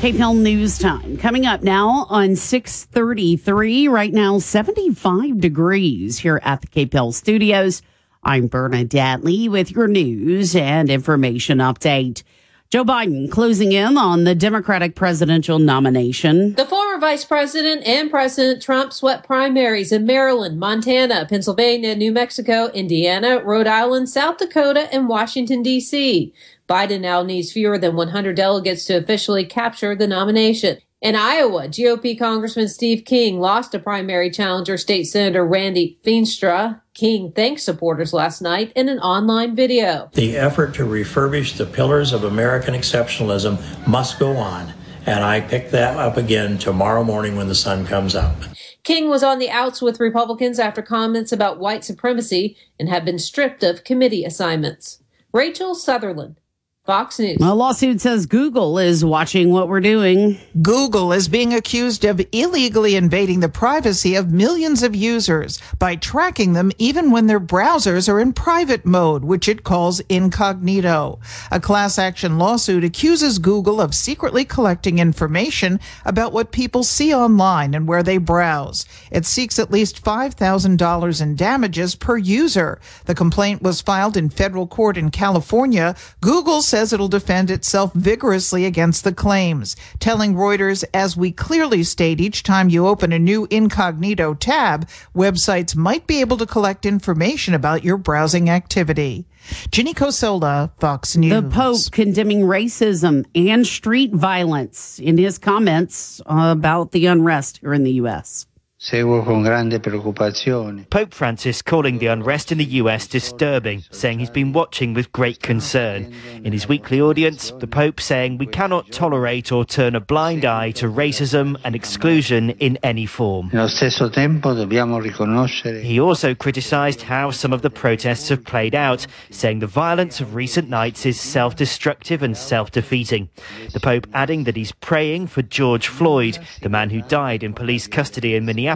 KPEL 0.00 0.42
News 0.42 0.76
Time 0.78 1.16
coming 1.16 1.46
up 1.46 1.62
now 1.62 2.06
on 2.10 2.34
633. 2.34 3.86
Right 3.86 4.12
now, 4.12 4.40
75 4.40 5.40
degrees 5.40 6.18
here 6.18 6.40
at 6.42 6.62
the 6.62 6.66
KPEL 6.66 7.14
studios. 7.14 7.80
I'm 8.24 8.48
Bernadette 8.48 9.22
Lee 9.22 9.48
with 9.48 9.70
your 9.70 9.86
news 9.86 10.56
and 10.56 10.90
information 10.90 11.58
update. 11.58 12.24
Joe 12.70 12.84
Biden 12.84 13.30
closing 13.30 13.70
in 13.70 13.96
on 13.96 14.24
the 14.24 14.34
Democratic 14.34 14.96
presidential 14.96 15.60
nomination. 15.60 16.54
The 16.54 16.66
former 16.66 16.98
vice 16.98 17.24
president 17.24 17.86
and 17.86 18.10
President 18.10 18.60
Trump 18.60 18.92
swept 18.92 19.26
primaries 19.26 19.92
in 19.92 20.06
Maryland, 20.06 20.58
Montana, 20.58 21.26
Pennsylvania, 21.28 21.94
New 21.94 22.10
Mexico, 22.10 22.70
Indiana, 22.72 23.40
Rhode 23.44 23.68
Island, 23.68 24.08
South 24.08 24.38
Dakota, 24.38 24.92
and 24.92 25.08
Washington, 25.08 25.62
D.C. 25.62 26.34
Biden 26.68 27.00
now 27.00 27.22
needs 27.22 27.52
fewer 27.52 27.78
than 27.78 27.94
100 27.94 28.34
delegates 28.34 28.86
to 28.86 28.94
officially 28.94 29.44
capture 29.44 29.94
the 29.94 30.08
nomination. 30.08 30.78
In 31.04 31.16
Iowa, 31.16 31.68
GOP 31.68 32.18
Congressman 32.18 32.66
Steve 32.66 33.04
King 33.04 33.38
lost 33.38 33.74
a 33.74 33.78
primary 33.78 34.30
challenger, 34.30 34.78
State 34.78 35.04
Senator 35.04 35.44
Randy 35.44 35.98
Feenstra. 36.02 36.80
King 36.94 37.30
thanked 37.30 37.60
supporters 37.60 38.14
last 38.14 38.40
night 38.40 38.72
in 38.74 38.88
an 38.88 39.00
online 39.00 39.54
video. 39.54 40.08
The 40.14 40.38
effort 40.38 40.74
to 40.76 40.84
refurbish 40.84 41.58
the 41.58 41.66
pillars 41.66 42.14
of 42.14 42.24
American 42.24 42.72
exceptionalism 42.72 43.86
must 43.86 44.18
go 44.18 44.34
on, 44.38 44.72
and 45.04 45.22
I 45.22 45.42
pick 45.42 45.70
that 45.72 45.98
up 45.98 46.16
again 46.16 46.56
tomorrow 46.56 47.04
morning 47.04 47.36
when 47.36 47.48
the 47.48 47.54
sun 47.54 47.84
comes 47.84 48.14
up. 48.14 48.36
King 48.82 49.10
was 49.10 49.22
on 49.22 49.38
the 49.38 49.50
outs 49.50 49.82
with 49.82 50.00
Republicans 50.00 50.58
after 50.58 50.80
comments 50.80 51.32
about 51.32 51.60
white 51.60 51.84
supremacy 51.84 52.56
and 52.80 52.88
had 52.88 53.04
been 53.04 53.18
stripped 53.18 53.62
of 53.62 53.84
committee 53.84 54.24
assignments. 54.24 55.02
Rachel 55.34 55.74
Sutherland, 55.74 56.40
Fox 56.86 57.18
News. 57.18 57.38
A 57.40 57.54
lawsuit 57.54 58.02
says 58.02 58.26
Google 58.26 58.76
is 58.78 59.02
watching 59.02 59.50
what 59.50 59.68
we're 59.68 59.80
doing. 59.80 60.38
Google 60.60 61.14
is 61.14 61.28
being 61.28 61.54
accused 61.54 62.04
of 62.04 62.20
illegally 62.30 62.94
invading 62.94 63.40
the 63.40 63.48
privacy 63.48 64.16
of 64.16 64.34
millions 64.34 64.82
of 64.82 64.94
users 64.94 65.58
by 65.78 65.96
tracking 65.96 66.52
them 66.52 66.70
even 66.76 67.10
when 67.10 67.26
their 67.26 67.40
browsers 67.40 68.06
are 68.06 68.20
in 68.20 68.34
private 68.34 68.84
mode, 68.84 69.24
which 69.24 69.48
it 69.48 69.64
calls 69.64 70.00
incognito. 70.10 71.20
A 71.50 71.58
class 71.58 71.98
action 71.98 72.36
lawsuit 72.36 72.84
accuses 72.84 73.38
Google 73.38 73.80
of 73.80 73.94
secretly 73.94 74.44
collecting 74.44 74.98
information 74.98 75.80
about 76.04 76.34
what 76.34 76.52
people 76.52 76.84
see 76.84 77.14
online 77.14 77.72
and 77.72 77.88
where 77.88 78.02
they 78.02 78.18
browse. 78.18 78.84
It 79.10 79.24
seeks 79.24 79.58
at 79.58 79.70
least 79.70 80.04
$5,000 80.04 81.22
in 81.22 81.34
damages 81.34 81.94
per 81.94 82.18
user. 82.18 82.78
The 83.06 83.14
complaint 83.14 83.62
was 83.62 83.80
filed 83.80 84.18
in 84.18 84.28
federal 84.28 84.66
court 84.66 84.98
in 84.98 85.10
California. 85.10 85.96
Google 86.20 86.60
says 86.74 86.92
it'll 86.92 87.06
defend 87.06 87.52
itself 87.52 87.92
vigorously 87.94 88.64
against 88.64 89.04
the 89.04 89.14
claims, 89.14 89.76
telling 90.00 90.34
Reuters, 90.34 90.82
as 90.92 91.16
we 91.16 91.30
clearly 91.30 91.84
state 91.84 92.20
each 92.20 92.42
time 92.42 92.68
you 92.68 92.88
open 92.88 93.12
a 93.12 93.18
new 93.20 93.46
incognito 93.48 94.34
tab, 94.34 94.88
websites 95.14 95.76
might 95.76 96.04
be 96.08 96.20
able 96.20 96.36
to 96.36 96.44
collect 96.44 96.84
information 96.84 97.54
about 97.54 97.84
your 97.84 97.96
browsing 97.96 98.50
activity. 98.50 99.24
Ginny 99.70 99.94
Cosola, 99.94 100.72
Fox 100.80 101.16
News. 101.16 101.44
The 101.44 101.48
Pope 101.48 101.92
condemning 101.92 102.40
racism 102.40 103.24
and 103.36 103.64
street 103.64 104.12
violence 104.12 104.98
in 104.98 105.16
his 105.16 105.38
comments 105.38 106.20
about 106.26 106.90
the 106.90 107.06
unrest 107.06 107.58
here 107.58 107.72
in 107.72 107.84
the 107.84 107.92
U.S. 107.92 108.46
Seguo 108.84 109.22
con 109.22 109.40
grande 109.40 109.80
preoccupazione. 109.80 110.84
Pope 110.90 111.14
Francis 111.14 111.62
calling 111.62 111.98
the 111.98 112.06
unrest 112.06 112.52
in 112.52 112.58
the 112.58 112.82
US 112.82 113.06
disturbing, 113.06 113.82
saying 113.90 114.18
he's 114.18 114.28
been 114.28 114.52
watching 114.52 114.92
with 114.92 115.10
great 115.10 115.40
concern. 115.40 116.12
In 116.44 116.52
his 116.52 116.68
weekly 116.68 117.00
audience, 117.00 117.50
the 117.60 117.66
Pope 117.66 117.98
saying 117.98 118.36
we 118.36 118.44
cannot 118.44 118.92
tolerate 118.92 119.50
or 119.50 119.64
turn 119.64 119.94
a 119.94 120.00
blind 120.00 120.44
eye 120.44 120.70
to 120.72 120.86
racism 120.86 121.56
and 121.64 121.74
exclusion 121.74 122.50
in 122.60 122.76
any 122.82 123.06
form. 123.06 123.48
Nello 123.54 123.68
stesso 123.68 124.10
tempo 124.10 124.52
dobbiamo 124.52 125.00
riconoscere 125.00 125.80
He 125.80 125.98
also 125.98 126.34
criticized 126.34 127.04
how 127.08 127.30
some 127.30 127.54
of 127.54 127.62
the 127.62 127.70
protests 127.70 128.28
have 128.28 128.44
played 128.44 128.74
out, 128.74 129.06
saying 129.30 129.60
the 129.60 129.66
violence 129.66 130.20
of 130.20 130.34
recent 130.34 130.68
nights 130.68 131.06
is 131.06 131.18
self 131.18 131.56
destructive 131.56 132.22
and 132.22 132.36
self 132.36 132.70
defeating. 132.70 133.30
The 133.72 133.80
Pope 133.80 134.06
adding 134.12 134.44
that 134.44 134.56
he's 134.56 134.72
praying 134.72 135.28
for 135.28 135.40
George 135.40 135.88
Floyd, 135.88 136.36
the 136.60 136.68
man 136.68 136.90
who 136.90 137.00
died 137.00 137.42
in 137.42 137.54
police 137.54 137.86
custody 137.86 138.34
in 138.34 138.44
Minneapolis, 138.44 138.73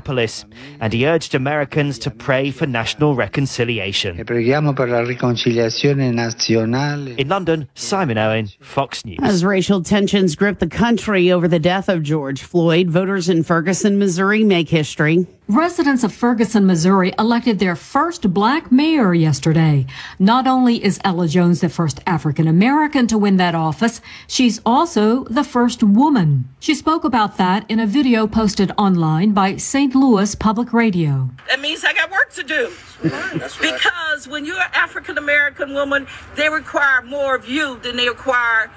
and 0.80 0.92
he 0.92 1.06
urged 1.06 1.34
Americans 1.34 1.98
to 2.00 2.10
pray 2.10 2.50
for 2.50 2.66
national 2.66 3.14
reconciliation. 3.14 4.16
preghiamo 4.24 4.72
per 4.72 4.88
la 4.88 5.02
riconciliazione 5.02 6.10
nazionale. 6.10 7.14
In 7.16 7.28
London, 7.28 7.68
Simon 7.74 8.18
Owen, 8.18 8.48
Fox 8.60 9.04
News. 9.04 9.18
As 9.22 9.44
racial 9.44 9.82
tensions 9.82 10.36
grip 10.36 10.58
the 10.58 10.68
country 10.68 11.30
over 11.30 11.48
the 11.48 11.58
death 11.58 11.88
of 11.88 12.02
George 12.02 12.42
Floyd, 12.42 12.90
voters 12.90 13.28
in 13.28 13.42
Ferguson, 13.42 13.98
Missouri 13.98 14.44
make 14.44 14.68
history. 14.68 15.26
Residents 15.50 16.04
of 16.04 16.12
Ferguson, 16.12 16.66
Missouri 16.66 17.14
elected 17.18 17.58
their 17.58 17.74
first 17.74 18.34
black 18.34 18.70
mayor 18.70 19.14
yesterday. 19.14 19.86
Not 20.18 20.46
only 20.46 20.84
is 20.84 21.00
Ella 21.04 21.26
Jones 21.26 21.62
the 21.62 21.70
first 21.70 22.00
African 22.06 22.46
American 22.46 23.06
to 23.06 23.16
win 23.16 23.38
that 23.38 23.54
office, 23.54 24.02
she's 24.26 24.60
also 24.66 25.24
the 25.24 25.42
first 25.42 25.82
woman. 25.82 26.50
She 26.60 26.74
spoke 26.74 27.02
about 27.02 27.38
that 27.38 27.64
in 27.70 27.80
a 27.80 27.86
video 27.86 28.26
posted 28.26 28.72
online 28.76 29.32
by 29.32 29.56
St. 29.56 29.94
Louis 29.94 30.34
Public 30.34 30.74
Radio. 30.74 31.30
That 31.48 31.60
means 31.60 31.82
I 31.82 31.94
got 31.94 32.10
work 32.10 32.30
to 32.34 32.42
do. 32.42 32.70
Because 33.00 34.28
when 34.28 34.44
you're 34.44 34.60
an 34.60 34.70
African 34.74 35.16
American 35.16 35.72
woman, 35.72 36.06
they 36.36 36.50
require 36.50 37.00
more 37.00 37.34
of 37.34 37.48
you 37.48 37.78
than 37.78 37.96
they 37.96 38.10
require 38.10 38.70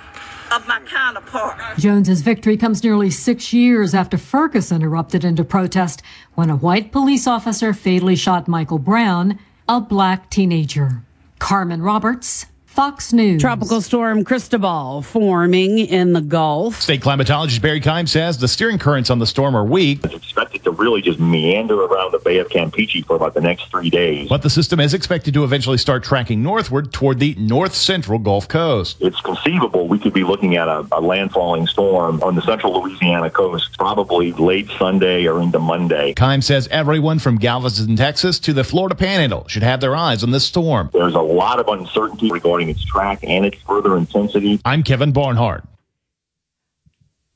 of 0.51 0.67
my 0.67 0.79
counterpart. 0.81 1.59
Jones's 1.77 2.21
victory 2.21 2.57
comes 2.57 2.83
nearly 2.83 3.09
six 3.09 3.53
years 3.53 3.93
after 3.93 4.17
Ferguson 4.17 4.81
erupted 4.81 5.23
into 5.23 5.43
protest 5.43 6.01
when 6.35 6.49
a 6.49 6.55
white 6.55 6.91
police 6.91 7.27
officer 7.27 7.73
fatally 7.73 8.15
shot 8.15 8.47
Michael 8.47 8.79
Brown, 8.79 9.39
a 9.67 9.79
black 9.79 10.29
teenager. 10.29 11.03
Carmen 11.39 11.81
Roberts, 11.81 12.47
Fox 12.65 13.11
News. 13.11 13.41
Tropical 13.41 13.81
storm 13.81 14.23
Cristobal 14.23 15.01
forming 15.01 15.77
in 15.77 16.13
the 16.13 16.21
Gulf. 16.21 16.81
State 16.81 17.01
climatologist 17.01 17.61
Barry 17.61 17.81
Keim 17.81 18.07
says 18.07 18.37
the 18.37 18.47
steering 18.47 18.77
currents 18.79 19.09
on 19.09 19.19
the 19.19 19.27
storm 19.27 19.55
are 19.55 19.65
weak. 19.65 19.99
It's 20.05 20.13
expected 20.13 20.63
to 20.63 20.70
really 20.81 21.01
just 21.01 21.19
meander 21.19 21.79
around 21.83 22.11
the 22.11 22.19
Bay 22.19 22.39
of 22.39 22.49
Campeche 22.49 23.05
for 23.05 23.15
about 23.15 23.35
the 23.35 23.41
next 23.41 23.69
three 23.69 23.89
days. 23.89 24.27
But 24.27 24.41
the 24.41 24.49
system 24.49 24.79
is 24.79 24.93
expected 24.93 25.33
to 25.35 25.43
eventually 25.43 25.77
start 25.77 26.03
tracking 26.03 26.41
northward 26.41 26.91
toward 26.91 27.19
the 27.19 27.35
north 27.35 27.75
central 27.75 28.17
Gulf 28.17 28.47
Coast. 28.47 28.97
It's 28.99 29.21
conceivable 29.21 29.87
we 29.87 29.99
could 29.99 30.13
be 30.13 30.23
looking 30.23 30.55
at 30.55 30.67
a, 30.67 30.79
a 30.79 31.01
landfalling 31.01 31.69
storm 31.69 32.21
on 32.23 32.35
the 32.35 32.41
central 32.41 32.81
Louisiana 32.81 33.29
coast 33.29 33.77
probably 33.77 34.31
late 34.33 34.69
Sunday 34.79 35.27
or 35.27 35.41
into 35.41 35.59
Monday. 35.59 36.13
Keim 36.15 36.41
says 36.41 36.67
everyone 36.69 37.19
from 37.19 37.37
Galveston, 37.37 37.95
Texas 37.95 38.39
to 38.39 38.53
the 38.53 38.63
Florida 38.63 38.95
Panhandle 38.95 39.47
should 39.47 39.63
have 39.63 39.81
their 39.81 39.95
eyes 39.95 40.23
on 40.23 40.31
this 40.31 40.45
storm. 40.45 40.89
There's 40.93 41.13
a 41.13 41.21
lot 41.21 41.59
of 41.59 41.67
uncertainty 41.67 42.31
regarding 42.31 42.69
its 42.69 42.83
track 42.83 43.19
and 43.23 43.45
its 43.45 43.57
further 43.61 43.97
intensity. 43.97 44.59
I'm 44.65 44.83
Kevin 44.83 45.11
Barnhart. 45.11 45.63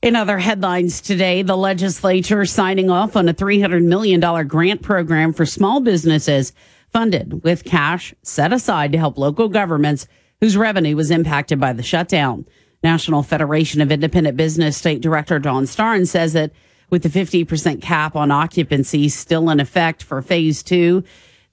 In 0.02 0.14
other 0.14 0.38
headlines 0.38 1.00
today, 1.00 1.42
the 1.42 1.56
legislature 1.56 2.44
signing 2.44 2.90
off 2.90 3.16
on 3.16 3.28
a 3.28 3.34
$300 3.34 3.82
million 3.82 4.20
grant 4.46 4.82
program 4.82 5.32
for 5.32 5.46
small 5.46 5.80
businesses 5.80 6.52
funded 6.92 7.42
with 7.42 7.64
cash 7.64 8.14
set 8.22 8.52
aside 8.52 8.92
to 8.92 8.98
help 8.98 9.16
local 9.16 9.48
governments 9.48 10.06
whose 10.40 10.56
revenue 10.56 10.94
was 10.94 11.10
impacted 11.10 11.58
by 11.58 11.72
the 11.72 11.82
shutdown. 11.82 12.44
National 12.82 13.22
Federation 13.22 13.80
of 13.80 13.90
Independent 13.90 14.36
Business 14.36 14.76
State 14.76 15.00
Director 15.00 15.38
Dawn 15.38 15.66
Starns 15.66 16.10
says 16.10 16.34
that 16.34 16.52
with 16.90 17.02
the 17.02 17.08
50% 17.08 17.80
cap 17.80 18.14
on 18.14 18.30
occupancy 18.30 19.08
still 19.08 19.48
in 19.48 19.60
effect 19.60 20.02
for 20.02 20.20
phase 20.20 20.62
two, 20.62 21.04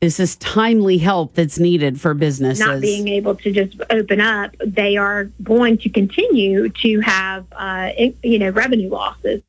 this 0.03 0.19
is 0.19 0.35
timely 0.35 0.97
help 0.97 1.33
that's 1.33 1.57
needed 1.57 2.01
for 2.01 2.13
businesses. 2.13 2.59
Not 2.59 2.81
being 2.81 3.07
able 3.07 3.35
to 3.35 3.53
just 3.53 3.81
open 3.89 4.19
up, 4.19 4.53
they 4.59 4.97
are 4.97 5.29
going 5.41 5.77
to 5.77 5.87
continue 5.87 6.67
to 6.67 6.99
have, 6.99 7.45
uh, 7.53 7.91
you 8.21 8.37
know, 8.37 8.49
revenue 8.49 8.89
losses. 8.89 9.41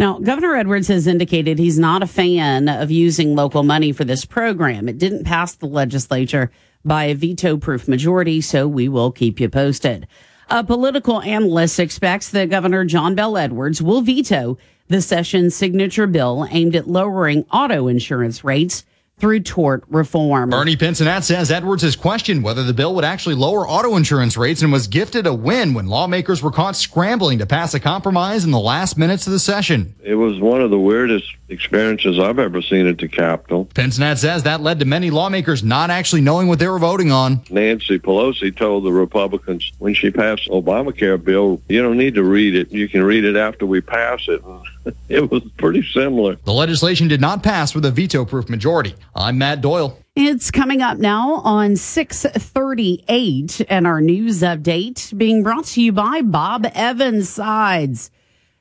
Now, 0.00 0.18
Governor 0.18 0.56
Edwards 0.56 0.88
has 0.88 1.06
indicated 1.06 1.60
he's 1.60 1.78
not 1.78 2.02
a 2.02 2.08
fan 2.08 2.68
of 2.68 2.90
using 2.90 3.36
local 3.36 3.62
money 3.62 3.92
for 3.92 4.02
this 4.02 4.24
program. 4.24 4.88
It 4.88 4.98
didn't 4.98 5.26
pass 5.26 5.54
the 5.54 5.66
legislature 5.66 6.50
by 6.84 7.04
a 7.04 7.14
veto 7.14 7.56
proof 7.56 7.86
majority, 7.86 8.40
so 8.40 8.66
we 8.66 8.88
will 8.88 9.12
keep 9.12 9.38
you 9.38 9.48
posted. 9.48 10.08
A 10.50 10.64
political 10.64 11.22
analyst 11.22 11.78
expects 11.78 12.30
that 12.30 12.50
Governor 12.50 12.84
John 12.84 13.14
Bell 13.14 13.38
Edwards 13.38 13.80
will 13.80 14.00
veto 14.00 14.58
the 14.88 15.00
session's 15.00 15.54
signature 15.54 16.08
bill 16.08 16.48
aimed 16.50 16.74
at 16.74 16.88
lowering 16.88 17.44
auto 17.52 17.86
insurance 17.86 18.42
rates 18.42 18.84
through 19.18 19.40
tort 19.40 19.84
reform. 19.88 20.50
Bernie 20.50 20.76
Pinsonat 20.76 21.22
says 21.22 21.50
Edwards 21.50 21.82
has 21.82 21.96
questioned 21.96 22.42
whether 22.42 22.64
the 22.64 22.74
bill 22.74 22.94
would 22.94 23.04
actually 23.04 23.34
lower 23.34 23.66
auto 23.66 23.96
insurance 23.96 24.36
rates 24.36 24.62
and 24.62 24.72
was 24.72 24.86
gifted 24.86 25.26
a 25.26 25.32
win 25.32 25.72
when 25.72 25.86
lawmakers 25.86 26.42
were 26.42 26.50
caught 26.50 26.76
scrambling 26.76 27.38
to 27.38 27.46
pass 27.46 27.74
a 27.74 27.80
compromise 27.80 28.44
in 28.44 28.50
the 28.50 28.58
last 28.58 28.98
minutes 28.98 29.26
of 29.26 29.32
the 29.32 29.38
session. 29.38 29.94
It 30.02 30.16
was 30.16 30.40
one 30.40 30.60
of 30.60 30.70
the 30.70 30.78
weirdest 30.78 31.32
experiences 31.48 32.18
I've 32.18 32.38
ever 32.38 32.60
seen 32.60 32.86
at 32.86 32.98
the 32.98 33.08
Capitol. 33.08 33.66
Pinsonat 33.74 34.18
says 34.18 34.42
that 34.42 34.60
led 34.60 34.80
to 34.80 34.84
many 34.84 35.10
lawmakers 35.10 35.62
not 35.62 35.90
actually 35.90 36.22
knowing 36.22 36.48
what 36.48 36.58
they 36.58 36.68
were 36.68 36.78
voting 36.78 37.12
on. 37.12 37.42
Nancy 37.50 37.98
Pelosi 37.98 38.54
told 38.54 38.84
the 38.84 38.92
Republicans 38.92 39.72
when 39.78 39.94
she 39.94 40.10
passed 40.10 40.48
Obamacare 40.48 41.22
bill, 41.22 41.60
you 41.68 41.80
don't 41.82 41.96
need 41.96 42.14
to 42.14 42.24
read 42.24 42.54
it. 42.54 42.72
You 42.72 42.88
can 42.88 43.04
read 43.04 43.24
it 43.24 43.36
after 43.36 43.64
we 43.64 43.80
pass 43.80 44.26
it. 44.28 44.42
It 45.08 45.30
was 45.30 45.42
pretty 45.58 45.82
similar. 45.82 46.36
The 46.44 46.52
legislation 46.52 47.08
did 47.08 47.20
not 47.20 47.42
pass 47.42 47.74
with 47.74 47.84
a 47.84 47.90
veto 47.90 48.24
proof 48.24 48.48
majority. 48.48 48.94
I'm 49.14 49.38
Matt 49.38 49.60
Doyle. 49.60 49.98
It's 50.16 50.50
coming 50.50 50.82
up 50.82 50.98
now 50.98 51.34
on 51.36 51.76
638 51.76 53.60
and 53.68 53.86
our 53.86 54.00
news 54.00 54.40
update 54.42 55.16
being 55.16 55.42
brought 55.42 55.66
to 55.66 55.82
you 55.82 55.92
by 55.92 56.22
Bob 56.22 56.66
Evans 56.74 57.28
Sides. 57.28 58.10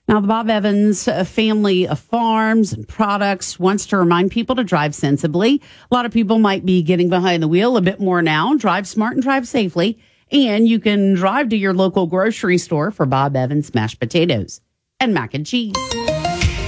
Now, 0.08 0.20
the 0.20 0.28
Bob 0.28 0.50
Evans 0.50 1.06
family 1.06 1.88
of 1.88 2.00
farms 2.00 2.74
and 2.74 2.88
products 2.88 3.58
wants 3.58 3.86
to 3.88 3.98
remind 3.98 4.32
people 4.32 4.56
to 4.58 4.64
drive 4.64 4.94
sensibly. 4.94 5.62
A 5.90 5.94
lot 5.94 6.06
of 6.06 6.12
people 6.12 6.40
might 6.40 6.66
be 6.66 6.82
getting 6.82 7.08
behind 7.10 7.42
the 7.42 7.48
wheel 7.48 7.78
a 7.78 7.82
bit 7.82 8.02
more 8.02 8.22
now. 8.22 8.54
Drive 8.56 8.86
smart 8.88 9.14
and 9.14 9.24
drive 9.24 9.48
safely. 9.48 9.98
And 10.32 10.68
you 10.68 10.80
can 10.80 11.14
drive 11.14 11.50
to 11.50 11.58
your 11.58 11.74
local 11.74 12.08
grocery 12.08 12.58
store 12.58 12.92
for 12.92 13.06
Bob 13.06 13.36
Evans 13.36 13.74
mashed 13.74 14.00
potatoes 14.00 14.60
and 15.00 15.14
mac 15.14 15.34
and 15.34 15.46
cheese. 15.46 15.76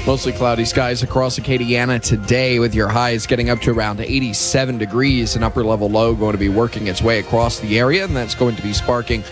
Mostly 0.06 0.34
cloudy 0.34 0.66
skies 0.66 1.02
across 1.02 1.40
Acadiana 1.40 2.00
today 2.00 2.60
with 2.60 2.76
your 2.76 2.88
highs 2.88 3.26
getting 3.26 3.50
up 3.50 3.60
to 3.62 3.72
around 3.72 4.00
87 4.00 4.78
degrees. 4.78 5.36
An 5.36 5.42
upper 5.42 5.64
level 5.64 5.90
low 5.90 6.14
going 6.14 6.34
to 6.34 6.38
be 6.38 6.48
working 6.48 6.86
its 6.86 7.02
way 7.02 7.18
across 7.18 7.60
the 7.60 7.80
area, 7.80 8.06
and 8.06 8.16
that's 8.16 8.36
going 8.36 8.56
to 8.56 8.62
be 8.62 8.72
sparking 8.72 9.24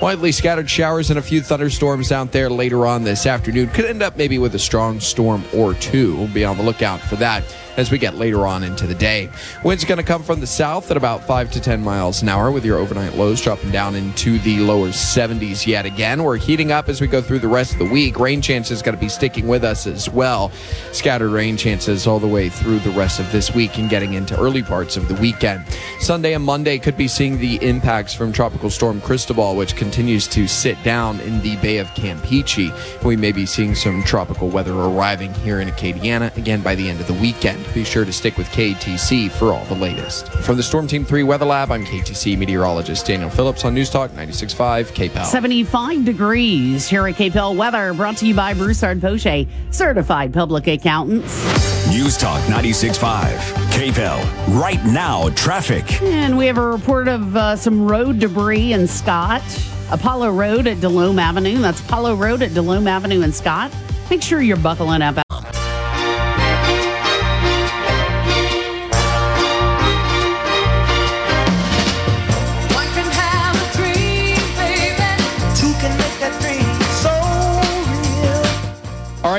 widely 0.00 0.32
scattered 0.32 0.70
showers 0.70 1.10
and 1.10 1.18
a 1.18 1.22
few 1.22 1.42
thunderstorms 1.42 2.10
out 2.10 2.32
there 2.32 2.48
later 2.48 2.86
on 2.86 3.04
this 3.04 3.26
afternoon. 3.26 3.68
Could 3.68 3.84
end 3.84 4.02
up 4.02 4.16
maybe 4.16 4.38
with 4.38 4.54
a 4.54 4.58
strong 4.58 5.00
storm 5.00 5.44
or 5.54 5.74
two. 5.74 6.16
We'll 6.16 6.28
be 6.28 6.46
on 6.46 6.56
the 6.56 6.62
lookout 6.62 7.00
for 7.00 7.16
that 7.16 7.44
as 7.76 7.90
we 7.90 7.98
get 7.98 8.16
later 8.16 8.46
on 8.46 8.62
into 8.62 8.86
the 8.86 8.94
day. 8.94 9.30
Winds 9.64 9.84
going 9.84 9.98
to 9.98 10.04
come 10.04 10.22
from 10.22 10.40
the 10.40 10.46
south 10.46 10.90
at 10.90 10.96
about 10.96 11.24
5 11.24 11.50
to 11.52 11.60
10 11.60 11.82
miles 11.82 12.22
an 12.22 12.28
hour 12.28 12.50
with 12.50 12.64
your 12.64 12.78
overnight 12.78 13.14
lows 13.16 13.40
dropping 13.40 13.70
down 13.70 13.94
into 13.94 14.38
the 14.40 14.60
lower 14.60 14.88
70s 14.88 15.66
yet 15.66 15.86
again. 15.86 16.22
We're 16.22 16.36
heating 16.36 16.72
up 16.72 16.88
as 16.88 17.00
we 17.00 17.06
go 17.06 17.22
through 17.22 17.40
the 17.40 17.48
rest 17.48 17.72
of 17.72 17.78
the 17.78 17.84
week. 17.86 18.18
Rain 18.18 18.42
chances 18.42 18.82
going 18.82 18.94
to 18.94 19.00
be 19.00 19.08
sticking 19.08 19.48
with 19.48 19.64
us 19.64 19.86
as 19.86 20.08
well. 20.08 20.50
Scattered 20.92 21.30
rain 21.30 21.56
chances 21.56 22.06
all 22.06 22.18
the 22.18 22.28
way 22.28 22.48
through 22.48 22.80
the 22.80 22.90
rest 22.90 23.20
of 23.20 23.30
this 23.32 23.54
week 23.54 23.78
and 23.78 23.88
getting 23.88 24.14
into 24.14 24.38
early 24.38 24.62
parts 24.62 24.96
of 24.96 25.08
the 25.08 25.14
weekend. 25.14 25.64
Sunday 26.00 26.34
and 26.34 26.44
Monday 26.44 26.78
could 26.78 26.96
be 26.96 27.08
seeing 27.08 27.38
the 27.38 27.56
impacts 27.66 28.14
from 28.14 28.32
Tropical 28.32 28.70
Storm 28.70 29.00
Cristobal, 29.00 29.56
which 29.56 29.76
continues 29.76 30.26
to 30.28 30.46
sit 30.46 30.82
down 30.82 31.20
in 31.20 31.40
the 31.42 31.56
Bay 31.56 31.78
of 31.78 31.88
Campeche. 31.88 32.72
We 33.04 33.16
may 33.16 33.32
be 33.32 33.46
seeing 33.46 33.74
some 33.74 34.02
tropical 34.02 34.48
weather 34.48 34.74
arriving 34.74 35.32
here 35.34 35.60
in 35.60 35.68
Acadiana 35.68 36.36
again 36.36 36.62
by 36.62 36.74
the 36.74 36.88
end 36.88 37.00
of 37.00 37.06
the 37.06 37.14
weekend. 37.14 37.61
Be 37.74 37.84
sure 37.84 38.04
to 38.04 38.12
stick 38.12 38.36
with 38.36 38.46
KATC 38.48 39.30
for 39.30 39.52
all 39.52 39.64
the 39.66 39.74
latest. 39.74 40.28
From 40.32 40.56
the 40.56 40.62
Storm 40.62 40.86
Team 40.86 41.04
3 41.04 41.22
Weather 41.22 41.44
Lab, 41.46 41.70
I'm 41.70 41.84
KATC 41.84 42.36
meteorologist 42.38 43.06
Daniel 43.06 43.30
Phillips 43.30 43.64
on 43.64 43.74
News 43.74 43.90
Talk 43.90 44.10
96.5 44.12 44.92
KPEL. 44.92 45.24
75 45.26 46.04
degrees 46.04 46.88
here 46.88 47.06
at 47.06 47.14
KPEL 47.14 47.56
Weather, 47.56 47.94
brought 47.94 48.16
to 48.18 48.26
you 48.26 48.34
by 48.34 48.54
Broussard 48.54 49.00
Poche, 49.00 49.46
certified 49.70 50.32
public 50.32 50.66
accountants. 50.66 51.88
News 51.88 52.16
Talk 52.16 52.40
96.5 52.42 53.36
KPEL. 53.72 54.60
Right 54.60 54.84
now, 54.84 55.28
traffic. 55.30 56.00
And 56.02 56.38
we 56.38 56.46
have 56.46 56.58
a 56.58 56.66
report 56.66 57.08
of 57.08 57.36
uh, 57.36 57.56
some 57.56 57.86
road 57.86 58.18
debris 58.18 58.72
in 58.72 58.86
Scott. 58.86 59.42
Apollo 59.90 60.30
Road 60.32 60.66
at 60.66 60.80
Delome 60.80 61.18
Avenue. 61.18 61.58
That's 61.58 61.80
Apollo 61.80 62.14
Road 62.14 62.42
at 62.42 62.54
Delome 62.54 62.86
Avenue 62.86 63.22
in 63.22 63.32
Scott. 63.32 63.70
Make 64.08 64.22
sure 64.22 64.40
you're 64.40 64.56
buckling 64.56 65.02
up. 65.02 65.22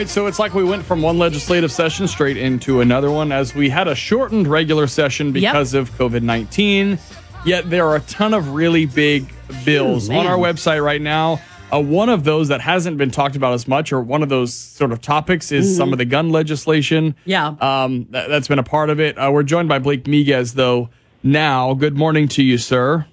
Right, 0.04 0.10
so 0.10 0.28
it's 0.28 0.40
like 0.40 0.54
we 0.54 0.64
went 0.66 0.84
from 0.84 1.02
one 1.02 1.18
legislative 1.18 1.72
session 1.72 2.08
straight 2.10 2.36
into 2.38 2.82
another 2.82 3.10
one 3.10 3.32
as 3.32 3.56
we 3.56 3.70
had 3.70 3.88
a 3.88 3.96
shortened 3.96 4.48
regular 4.48 4.86
session 4.88 5.32
because 5.32 5.74
of 5.74 5.90
COVID 5.92 6.22
19. 6.24 7.00
Yet 7.46 7.70
there 7.70 7.88
are 7.88 7.96
a 7.96 8.00
ton 8.02 8.34
of 8.34 8.50
really 8.50 8.86
big 8.86 9.32
bills 9.66 10.10
Oh, 10.10 10.14
man. 10.14 10.22
on 10.22 10.28
our 10.28 10.38
website 10.38 10.84
right 10.84 11.02
now. 11.02 11.42
Uh, 11.72 11.80
one 11.80 12.10
of 12.10 12.24
those 12.26 12.50
that 12.50 12.60
hasn't 12.62 12.98
been 12.98 13.12
talked 13.12 13.36
about 13.38 13.54
as 13.54 13.66
much, 13.68 13.92
or 13.94 14.02
one 14.02 14.22
of 14.24 14.30
those 14.30 14.54
sort 14.54 14.92
of 14.92 15.02
topics, 15.02 15.52
is 15.52 15.74
Mhm. 15.74 15.78
some 15.78 15.92
of 15.94 15.98
the 15.98 16.06
gun 16.06 16.30
legislation. 16.32 17.16
Yeah. 17.26 17.54
Um, 17.62 18.06
that, 18.12 18.28
that's 18.30 18.48
been 18.48 18.60
a 18.60 18.64
part 18.64 18.90
of 18.90 19.00
it. 19.00 19.18
Uh, 19.18 19.30
we're 19.34 19.44
joined 19.44 19.70
by 19.70 19.80
Blake 19.80 20.04
Miguez, 20.04 20.54
though, 20.54 20.90
now. 21.24 21.74
Good 21.74 21.98
morning 21.98 22.28
to 22.30 22.44
you, 22.44 22.58
sir. 22.58 23.06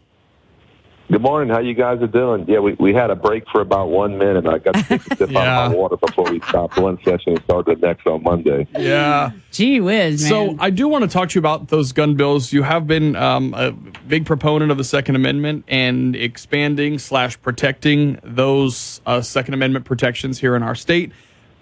Good 1.11 1.23
morning. 1.23 1.53
How 1.53 1.59
you 1.59 1.75
guys 1.75 2.01
are 2.03 2.07
doing? 2.07 2.45
Yeah, 2.47 2.61
we, 2.61 2.75
we 2.75 2.95
had 2.95 3.11
a 3.11 3.17
break 3.17 3.43
for 3.49 3.61
about 3.61 3.89
one 3.89 4.17
minute. 4.17 4.47
I 4.47 4.59
got 4.59 4.77
to 4.77 4.83
take 4.85 5.05
a 5.11 5.17
sip 5.17 5.31
out 5.37 5.67
of 5.67 5.73
my 5.73 5.77
water 5.77 5.97
before 5.97 6.31
we 6.31 6.39
stopped 6.43 6.79
one 6.79 6.99
session 7.03 7.33
and 7.33 7.43
started 7.43 7.81
the 7.81 7.85
next 7.85 8.07
on 8.07 8.23
Monday. 8.23 8.69
Yeah. 8.79 9.33
Gee 9.51 9.81
whiz, 9.81 10.23
man. 10.23 10.29
So 10.29 10.57
I 10.61 10.71
do 10.71 10.87
want 10.87 11.03
to 11.03 11.09
talk 11.09 11.31
to 11.31 11.35
you 11.35 11.41
about 11.41 11.67
those 11.67 11.91
gun 11.91 12.15
bills. 12.15 12.53
You 12.53 12.63
have 12.63 12.87
been 12.87 13.17
um, 13.17 13.55
a 13.55 13.73
big 13.73 14.25
proponent 14.25 14.71
of 14.71 14.79
the 14.79 14.85
Second 14.85 15.17
Amendment 15.17 15.65
and 15.67 16.15
expanding 16.15 17.01
slash 17.01 17.43
protecting 17.43 18.21
those 18.23 19.01
uh, 19.05 19.21
Second 19.21 19.55
Amendment 19.55 19.87
protections 19.87 20.39
here 20.39 20.55
in 20.55 20.63
our 20.63 20.77
state. 20.77 21.11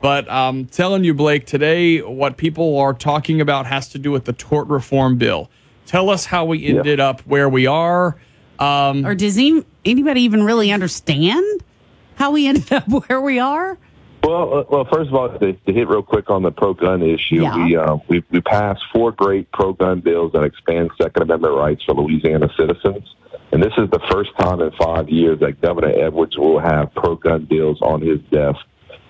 But 0.03 0.29
um, 0.29 0.67
telling 0.67 1.05
you, 1.05 1.15
Blake, 1.15 1.47
today 1.47 2.03
what 2.03 2.37
people 2.37 2.79
are 2.79 2.93
talking 2.93 3.41
about 3.41 3.65
has 3.65 3.89
to 3.89 3.99
do 3.99 4.11
with 4.11 4.27
the 4.27 4.35
tort 4.35 4.69
reform 4.69 5.17
bill. 5.17 5.49
Tell 5.87 6.11
us 6.11 6.27
how 6.27 6.45
we 6.45 6.67
ended 6.67 7.01
up 7.01 7.23
where 7.23 7.49
we 7.49 7.67
are. 7.67 8.19
Um, 8.59 9.07
or 9.07 9.15
does 9.15 9.39
any, 9.39 9.65
anybody 9.85 10.23
even 10.23 10.43
really 10.43 10.73
understand 10.73 11.45
how 12.17 12.33
we 12.33 12.47
ended 12.47 12.73
up 12.73 12.89
where 13.09 13.21
we 13.21 13.39
are? 13.39 13.79
Well, 14.25 14.59
uh, 14.59 14.65
well, 14.69 14.85
first 14.93 15.09
of 15.09 15.15
all, 15.15 15.29
to, 15.39 15.53
to 15.53 15.73
hit 15.73 15.89
real 15.89 16.03
quick 16.03 16.29
on 16.29 16.43
the 16.43 16.51
pro-gun 16.51 17.03
issue, 17.03 17.43
Yeah. 17.43 17.65
we, 17.65 17.77
uh, 17.77 17.97
we 18.09 18.25
we 18.31 18.41
passed 18.41 18.83
four 18.93 19.13
great 19.13 19.51
pro-gun 19.53 20.01
bills 20.01 20.33
that 20.33 20.43
expand 20.43 20.91
Second 21.01 21.23
Amendment 21.23 21.55
rights 21.55 21.85
for 21.85 21.95
Louisiana 21.95 22.49
citizens, 22.59 23.15
and 23.53 23.63
this 23.63 23.73
is 23.79 23.89
the 23.91 24.01
first 24.11 24.31
time 24.39 24.61
in 24.61 24.73
five 24.73 25.09
years 25.09 25.39
that 25.41 25.61
Governor 25.61 25.93
Edwards 25.97 26.37
will 26.37 26.59
have 26.59 26.93
pro-gun 26.95 27.45
bills 27.45 27.79
on 27.81 28.01
his 28.01 28.19
desk, 28.33 28.59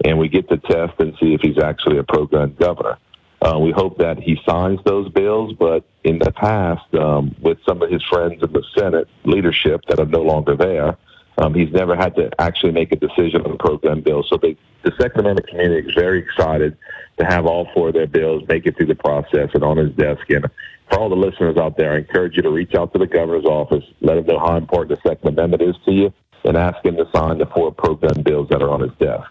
and 0.05 0.19
we 0.19 0.29
get 0.29 0.47
to 0.51 0.59
test 0.59 0.93
and 0.99 1.15
see 1.19 1.33
if 1.33 1.41
he's 1.41 1.59
actually 1.59 1.97
a 1.97 2.05
pro-gun 2.05 2.55
governor. 2.61 2.99
Uh, 3.41 3.59
we 3.59 3.71
hope 3.71 3.99
that 3.99 4.19
he 4.19 4.41
signs 4.45 4.81
those 4.85 5.09
bills, 5.11 5.53
but 5.59 5.85
in 6.03 6.19
the 6.19 6.33
past, 6.33 6.93
um, 6.95 7.35
with 7.41 7.59
some 7.65 7.81
of 7.83 7.91
his 7.91 8.03
friends 8.05 8.43
in 8.43 8.53
the 8.53 8.65
Senate 8.77 9.09
leadership 9.25 9.81
that 9.87 10.01
are 10.01 10.07
no 10.07 10.23
longer 10.23 10.57
there, 10.57 10.97
um, 11.39 11.55
he's 11.55 11.71
never 11.73 11.95
had 11.95 12.17
to 12.17 12.31
actually 12.41 12.73
make 12.73 12.91
a 12.91 12.97
decision 12.97 13.43
on 13.43 13.53
the 13.53 13.59
program 13.59 14.01
bill. 14.01 14.25
So 14.25 14.37
they, 14.37 14.57
the 14.83 14.93
Second 14.99 15.21
Amendment 15.21 15.47
community 15.47 15.89
is 15.89 15.95
very 15.95 16.19
excited 16.19 16.77
to 17.19 17.25
have 17.25 17.47
all 17.47 17.69
four 17.75 17.89
of 17.89 17.95
their 17.95 18.09
bills 18.09 18.43
make 18.49 18.67
it 18.67 18.77
through 18.77 18.87
the 18.87 18.97
process 18.97 19.51
and 19.55 19.63
on 19.63 19.77
his 19.77 19.93
desk. 19.93 20.29
And 20.31 20.47
for 20.91 20.99
all 20.99 21.09
the 21.09 21.17
listeners 21.17 21.57
out 21.57 21.77
there, 21.77 21.93
I 21.93 21.99
encourage 21.99 22.37
you 22.37 22.43
to 22.43 22.51
reach 22.51 22.75
out 22.75 22.93
to 22.93 22.99
the 22.99 23.07
governor's 23.07 23.45
office, 23.45 23.85
let 24.01 24.19
him 24.19 24.27
know 24.27 24.41
how 24.41 24.57
important 24.57 25.01
the 25.01 25.09
Second 25.09 25.29
Amendment 25.29 25.63
is 25.63 25.77
to 25.85 25.93
you, 25.93 26.13
and 26.45 26.57
ask 26.57 26.85
him 26.85 26.97
to 26.97 27.09
sign 27.15 27.39
the 27.39 27.47
four 27.47 27.71
program 27.71 28.23
bills 28.23 28.49
that 28.49 28.61
are 28.61 28.71
on 28.71 28.81
his 28.81 28.93
desk. 28.99 29.31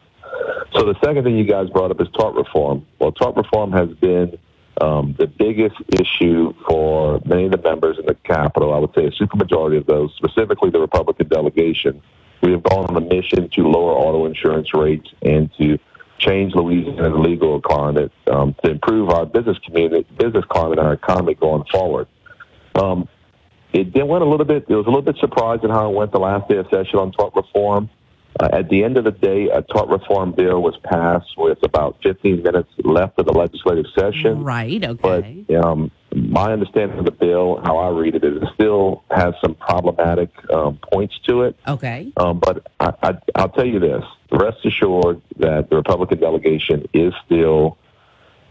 So 0.73 0.83
the 0.83 0.95
second 1.03 1.23
thing 1.23 1.37
you 1.37 1.45
guys 1.45 1.69
brought 1.69 1.91
up 1.91 2.01
is 2.01 2.07
tort 2.09 2.35
reform. 2.35 2.85
Well, 2.99 3.11
tort 3.11 3.35
reform 3.35 3.71
has 3.71 3.89
been 3.89 4.37
um, 4.81 5.15
the 5.17 5.27
biggest 5.27 5.75
issue 5.99 6.53
for 6.67 7.19
many 7.25 7.45
of 7.45 7.51
the 7.51 7.57
members 7.57 7.97
in 7.97 8.05
the 8.05 8.15
Capitol. 8.15 8.73
I 8.73 8.77
would 8.77 8.93
say 8.93 9.05
a 9.05 9.11
supermajority 9.11 9.77
of 9.77 9.85
those, 9.85 10.13
specifically 10.15 10.69
the 10.69 10.79
Republican 10.79 11.27
delegation. 11.27 12.01
We 12.41 12.51
have 12.51 12.63
gone 12.63 12.85
on 12.85 12.95
a 12.95 13.01
mission 13.01 13.49
to 13.49 13.67
lower 13.67 13.93
auto 13.93 14.25
insurance 14.25 14.73
rates 14.73 15.09
and 15.23 15.49
to 15.57 15.79
change 16.19 16.53
Louisiana's 16.53 17.17
legal 17.17 17.61
climate 17.61 18.11
um, 18.31 18.55
to 18.63 18.71
improve 18.71 19.09
our 19.09 19.25
business 19.25 19.57
community, 19.59 20.07
business 20.17 20.45
climate, 20.45 20.79
and 20.79 20.87
our 20.87 20.93
economy 20.93 21.33
going 21.33 21.63
forward. 21.71 22.07
Um, 22.75 23.07
it 23.73 24.07
went 24.07 24.23
a 24.23 24.27
little 24.27 24.45
bit. 24.45 24.65
It 24.67 24.75
was 24.75 24.85
a 24.85 24.89
little 24.89 25.01
bit 25.01 25.17
surprising 25.17 25.69
how 25.69 25.89
it 25.89 25.95
went 25.95 26.11
the 26.11 26.19
last 26.19 26.47
day 26.49 26.57
of 26.57 26.67
session 26.71 26.99
on 26.99 27.11
tort 27.11 27.35
reform. 27.35 27.89
Uh, 28.39 28.49
at 28.51 28.69
the 28.69 28.83
end 28.83 28.97
of 28.97 29.03
the 29.03 29.11
day, 29.11 29.49
a 29.49 29.61
tort 29.63 29.89
reform 29.89 30.31
bill 30.31 30.61
was 30.61 30.77
passed 30.83 31.37
with 31.37 31.57
about 31.63 31.97
15 32.03 32.43
minutes 32.43 32.69
left 32.83 33.17
of 33.17 33.25
the 33.25 33.33
legislative 33.33 33.85
session. 33.97 34.43
Right. 34.43 34.83
Okay. 34.83 35.45
But 35.47 35.55
um, 35.55 35.91
my 36.13 36.53
understanding 36.53 36.99
of 36.99 37.05
the 37.05 37.11
bill, 37.11 37.59
how 37.63 37.77
I 37.77 37.89
read 37.89 38.15
it, 38.15 38.23
is 38.23 38.41
it 38.41 38.49
still 38.53 39.03
has 39.09 39.33
some 39.41 39.55
problematic 39.55 40.29
um, 40.51 40.79
points 40.91 41.17
to 41.27 41.43
it. 41.43 41.55
Okay. 41.67 42.11
Um, 42.17 42.39
but 42.39 42.67
I, 42.79 42.93
I, 43.01 43.17
I'll 43.35 43.49
tell 43.49 43.65
you 43.65 43.79
this: 43.79 44.03
rest 44.31 44.63
assured 44.65 45.21
that 45.37 45.69
the 45.69 45.75
Republican 45.75 46.19
delegation 46.19 46.85
is 46.93 47.13
still 47.25 47.77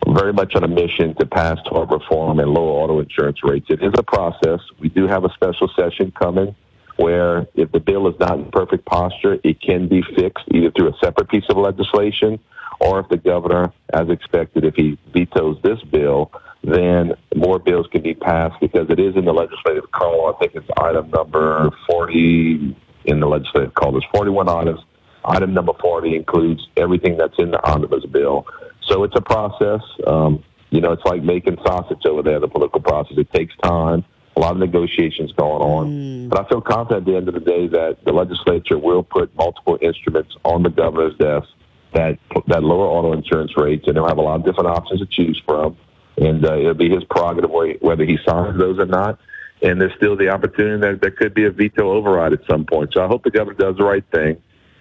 very 0.09 0.33
much 0.33 0.55
on 0.55 0.65
a 0.65 0.69
mission 0.69 1.15
to 1.17 1.27
pass 1.27 1.59
tort 1.67 1.91
reform 1.91 2.41
and 2.41 2.51
lower 2.51 2.83
auto 2.83 2.99
insurance 3.01 3.43
rates. 3.45 3.67
It 3.69 3.83
is 3.83 3.93
a 3.97 4.03
process. 4.03 4.61
We 4.81 4.89
do 4.89 5.07
have 5.07 5.25
a 5.25 5.33
special 5.33 5.69
session 5.77 6.13
coming 6.13 6.55
where 6.97 7.47
if 7.55 7.71
the 7.73 7.81
bill 7.81 8.09
is 8.09 8.19
not 8.19 8.39
in 8.39 8.51
perfect 8.51 8.85
posture, 8.87 9.39
it 9.45 9.61
can 9.61 9.89
be 9.89 10.03
fixed 10.03 10.45
either 10.53 10.71
through 10.71 10.89
a 10.89 10.99
separate 10.99 11.29
piece 11.29 11.45
of 11.49 11.57
legislation 11.57 12.39
or 12.81 13.01
if 13.01 13.09
the 13.09 13.17
governor, 13.17 13.73
as 13.93 14.09
expected, 14.09 14.65
if 14.65 14.75
he 14.75 14.99
vetoes 15.13 15.59
this 15.63 15.81
bill, 15.83 16.31
then 16.63 17.15
more 17.35 17.59
bills 17.59 17.87
can 17.91 18.03
be 18.03 18.15
passed 18.15 18.59
because 18.61 18.91
it 18.91 18.99
is 18.99 19.17
in 19.17 19.25
the 19.25 19.33
legislative 19.33 19.91
call. 19.93 20.35
I 20.35 20.39
think 20.39 20.55
it's 20.55 20.69
item 20.77 21.11
number 21.11 21.71
40 21.89 22.77
in 23.05 23.21
the 23.21 23.27
legislative 23.27 23.75
call. 23.75 23.93
There's 23.93 24.05
41 24.13 24.49
items. 24.49 24.81
Item 25.25 25.55
number 25.55 25.73
40 25.81 26.17
includes 26.17 26.69
everything 26.77 27.17
that's 27.17 27.39
in 27.39 27.51
the 27.51 27.65
omnibus 27.65 28.05
bill. 28.07 28.47
So 28.83 29.05
it's 29.05 29.17
a 29.17 29.21
process. 29.21 29.81
Um, 30.07 30.43
you 30.71 30.81
know, 30.81 30.93
it's 30.93 31.05
like 31.05 31.23
making 31.23 31.59
sausage 31.65 32.05
over 32.07 32.23
there, 32.23 32.41
the 32.41 32.49
political 32.49 32.81
process. 32.81 33.17
It 33.17 33.33
takes 33.33 33.55
time 33.63 34.05
a 34.37 34.41
lot 34.41 34.53
of 34.53 34.59
negotiations 34.59 35.33
going 35.33 35.63
on. 35.63 35.91
Mm. 35.91 36.29
But 36.29 36.45
I 36.45 36.49
feel 36.49 36.61
confident 36.61 37.07
at 37.07 37.11
the 37.11 37.17
end 37.17 37.29
of 37.29 37.35
the 37.35 37.41
day 37.41 37.67
that 37.69 38.05
the 38.05 38.13
legislature 38.13 38.79
will 38.79 39.03
put 39.03 39.35
multiple 39.35 39.79
instruments 39.81 40.37
on 40.45 40.63
the 40.63 40.71
governor's 40.71 41.17
desk 41.17 41.49
that 41.95 42.19
that 42.47 42.63
lower 42.63 42.87
auto 42.87 43.13
insurance 43.13 43.57
rates, 43.57 43.87
and 43.87 43.97
they'll 43.97 44.07
have 44.07 44.19
a 44.19 44.23
lot 44.23 44.41
of 44.41 44.45
different 44.45 44.69
options 44.69 45.01
to 45.01 45.07
choose 45.07 45.41
from. 45.47 45.77
And 46.19 46.45
uh, 46.45 46.59
it'll 46.59 46.75
be 46.75 46.91
his 46.91 47.05
prerogative 47.05 47.51
whether 47.81 48.05
he 48.05 48.19
signs 48.27 48.59
those 48.59 48.79
or 48.79 48.87
not. 48.87 49.19
And 49.63 49.81
there's 49.81 49.95
still 49.97 50.17
the 50.17 50.29
opportunity 50.29 50.81
that 50.81 51.01
there 51.01 51.11
could 51.11 51.33
be 51.33 51.45
a 51.45 51.51
veto 51.51 51.91
override 51.91 52.35
at 52.35 52.41
some 52.49 52.67
point. 52.67 52.93
So 52.93 53.03
I 53.03 53.07
hope 53.07 53.25
the 53.25 53.31
governor 53.31 53.57
does 53.57 53.77
the 53.77 53.85
right 53.85 54.05
thing 54.13 54.37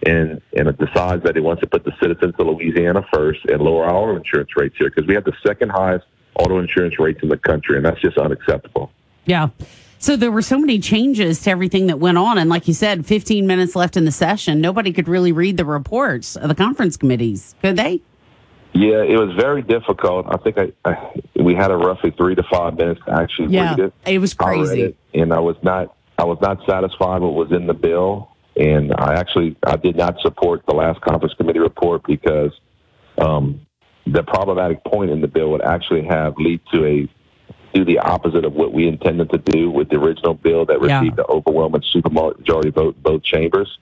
and 0.06 0.42
and 0.56 0.78
decides 0.78 1.24
that 1.24 1.36
he 1.36 1.42
wants 1.42 1.62
to 1.62 1.68
put 1.68 1.86
the 1.86 1.94
citizens 2.02 2.34
of 2.38 2.48
Louisiana 2.48 3.06
first 3.14 3.40
and 3.46 3.62
lower 3.62 3.86
our 3.86 3.96
auto 3.96 4.16
insurance 4.18 4.50
rates 4.56 4.76
here 4.78 4.90
because 4.90 5.08
we 5.08 5.16
have 5.16 5.24
the 5.24 5.34
second 5.46 5.70
highest 5.70 6.06
auto 6.38 6.60
insurance 6.60 7.00
rates 7.00 7.20
in 7.24 7.30
the 7.30 7.38
country, 7.38 7.78
and 7.78 7.86
that's 7.86 8.02
just 8.02 8.18
unacceptable. 8.18 8.92
Yeah. 9.26 9.50
So 9.98 10.16
there 10.16 10.32
were 10.32 10.42
so 10.44 10.60
many 10.60 10.80
changes 10.80 11.42
to 11.44 11.50
everything 11.50 11.88
that 11.88 12.00
went 12.00 12.18
on. 12.18 12.38
And 12.38 12.50
like 12.50 12.68
you 12.68 12.74
said, 12.74 13.06
15 13.06 13.48
minutes 13.48 13.76
left 13.76 13.98
in 13.98 14.06
the 14.06 14.12
session. 14.12 14.62
Nobody 14.62 14.94
could 14.94 15.08
really 15.08 15.32
read 15.32 15.58
the 15.58 15.66
reports 15.66 16.36
of 16.36 16.48
the 16.50 16.56
conference 16.56 16.96
committees, 16.98 17.56
could 17.62 17.76
they? 17.78 18.02
Yeah, 18.74 19.04
it 19.04 19.18
was 19.18 19.34
very 19.36 19.62
difficult. 19.62 20.28
I 20.30 20.38
think 20.38 20.58
I, 20.58 20.74
I 20.84 21.22
we 21.42 21.56
had 21.56 21.72
a 21.72 21.78
roughly 21.78 22.12
three 22.12 22.36
to 22.36 22.44
five 22.52 22.76
minutes 22.78 23.00
to 23.06 23.12
actually 23.14 23.54
Yeah, 23.54 23.70
read 23.72 23.80
it. 23.80 23.94
it 24.06 24.20
was 24.20 24.34
crazy. 24.34 24.82
it, 24.82 24.98
and 25.14 25.34
I 25.34 25.40
was 25.40 25.56
not 25.64 25.96
I 26.18 26.26
was 26.26 26.38
not 26.42 26.60
satisfied 26.68 27.22
with 27.22 27.32
what 27.32 27.50
was 27.50 27.52
in 27.58 27.68
the 27.68 27.74
bill, 27.74 28.36
and 28.58 28.94
I 28.98 29.14
actually 29.16 29.56
I 29.66 29.78
did 29.78 29.96
not 29.96 30.20
support 30.20 30.66
the 30.68 30.76
last 30.76 31.00
conference 31.02 31.34
committee 31.36 31.60
report 31.60 32.04
because 32.06 32.52
um, 33.18 33.66
the 34.06 34.24
problematic 34.24 34.84
point 34.84 35.10
in 35.10 35.22
the 35.22 35.28
bill 35.30 35.52
would 35.52 35.62
actually 35.62 36.04
have 36.04 36.38
lead 36.38 36.60
to 36.74 36.86
a 36.86 37.10
do 37.76 37.84
the 37.84 38.00
opposite 38.00 38.46
of 38.46 38.54
what 38.54 38.74
we 38.74 38.88
intended 38.88 39.30
to 39.32 39.38
do 39.38 39.70
with 39.70 39.90
the 39.90 39.98
original 39.98 40.34
bill 40.34 40.66
that 40.66 40.82
Yeah. 40.82 41.00
received 41.00 41.18
the 41.18 41.28
overwhelming 41.28 41.82
supermajority 41.82 42.74
vote 42.74 42.96
in 42.96 43.02
both 43.02 43.22
chambers. 43.22 43.78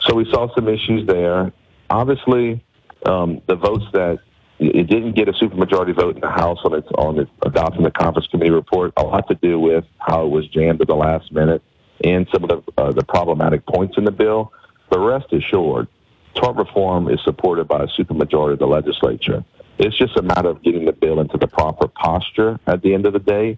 So 0.00 0.14
we 0.14 0.24
saw 0.24 0.48
some 0.54 0.66
issues 0.68 1.06
there. 1.06 1.52
Obviously, 1.90 2.62
um, 3.04 3.42
the 3.46 3.56
votes 3.56 3.84
that 3.92 4.20
it 4.58 4.88
didn't 4.88 5.12
get 5.12 5.28
a 5.28 5.32
supermajority 5.32 5.94
vote 5.94 6.14
in 6.16 6.20
the 6.20 6.30
House 6.30 6.58
on 6.64 6.74
its 6.74 6.88
on 6.96 7.18
its 7.18 7.30
adopting 7.42 7.82
the 7.82 7.90
conference 7.90 8.26
committee 8.28 8.50
report. 8.50 8.92
A 8.96 9.02
lot 9.02 9.28
to 9.28 9.34
do 9.34 9.58
with 9.58 9.84
how 9.98 10.24
it 10.24 10.28
was 10.28 10.46
jammed 10.48 10.80
at 10.80 10.86
the 10.86 10.96
last 10.96 11.32
minute 11.32 11.62
and 12.04 12.26
some 12.32 12.44
of 12.44 12.48
the 12.50 12.62
uh, 12.82 12.92
the 12.92 13.04
problematic 13.04 13.64
points 13.66 13.96
in 13.98 14.04
the 14.04 14.10
bill. 14.10 14.52
But 14.88 15.00
rest 15.00 15.26
is 15.32 15.42
assured, 15.44 15.88
tort 16.34 16.56
reform 16.56 17.08
is 17.08 17.20
supported 17.24 17.68
by 17.68 17.84
a 17.84 17.86
supermajority 17.86 18.54
of 18.54 18.58
the 18.58 18.66
legislature. 18.66 19.44
It's 19.80 19.96
just 19.96 20.14
a 20.18 20.22
matter 20.22 20.50
of 20.50 20.62
getting 20.62 20.84
the 20.84 20.92
bill 20.92 21.20
into 21.20 21.38
the 21.38 21.46
proper 21.46 21.88
posture 21.88 22.60
at 22.66 22.82
the 22.82 22.92
end 22.92 23.06
of 23.06 23.14
the 23.14 23.18
day. 23.18 23.56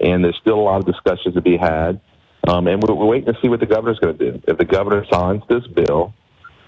And 0.00 0.22
there's 0.22 0.36
still 0.36 0.58
a 0.58 0.60
lot 0.60 0.80
of 0.80 0.86
discussions 0.86 1.34
to 1.34 1.40
be 1.40 1.56
had. 1.56 1.98
Um, 2.46 2.66
and 2.66 2.82
we're, 2.82 2.94
we're 2.94 3.06
waiting 3.06 3.32
to 3.32 3.40
see 3.40 3.48
what 3.48 3.60
the 3.60 3.66
governor's 3.66 3.98
going 3.98 4.18
to 4.18 4.32
do. 4.32 4.42
If 4.46 4.58
the 4.58 4.66
governor 4.66 5.06
signs 5.10 5.42
this 5.48 5.66
bill, 5.66 6.12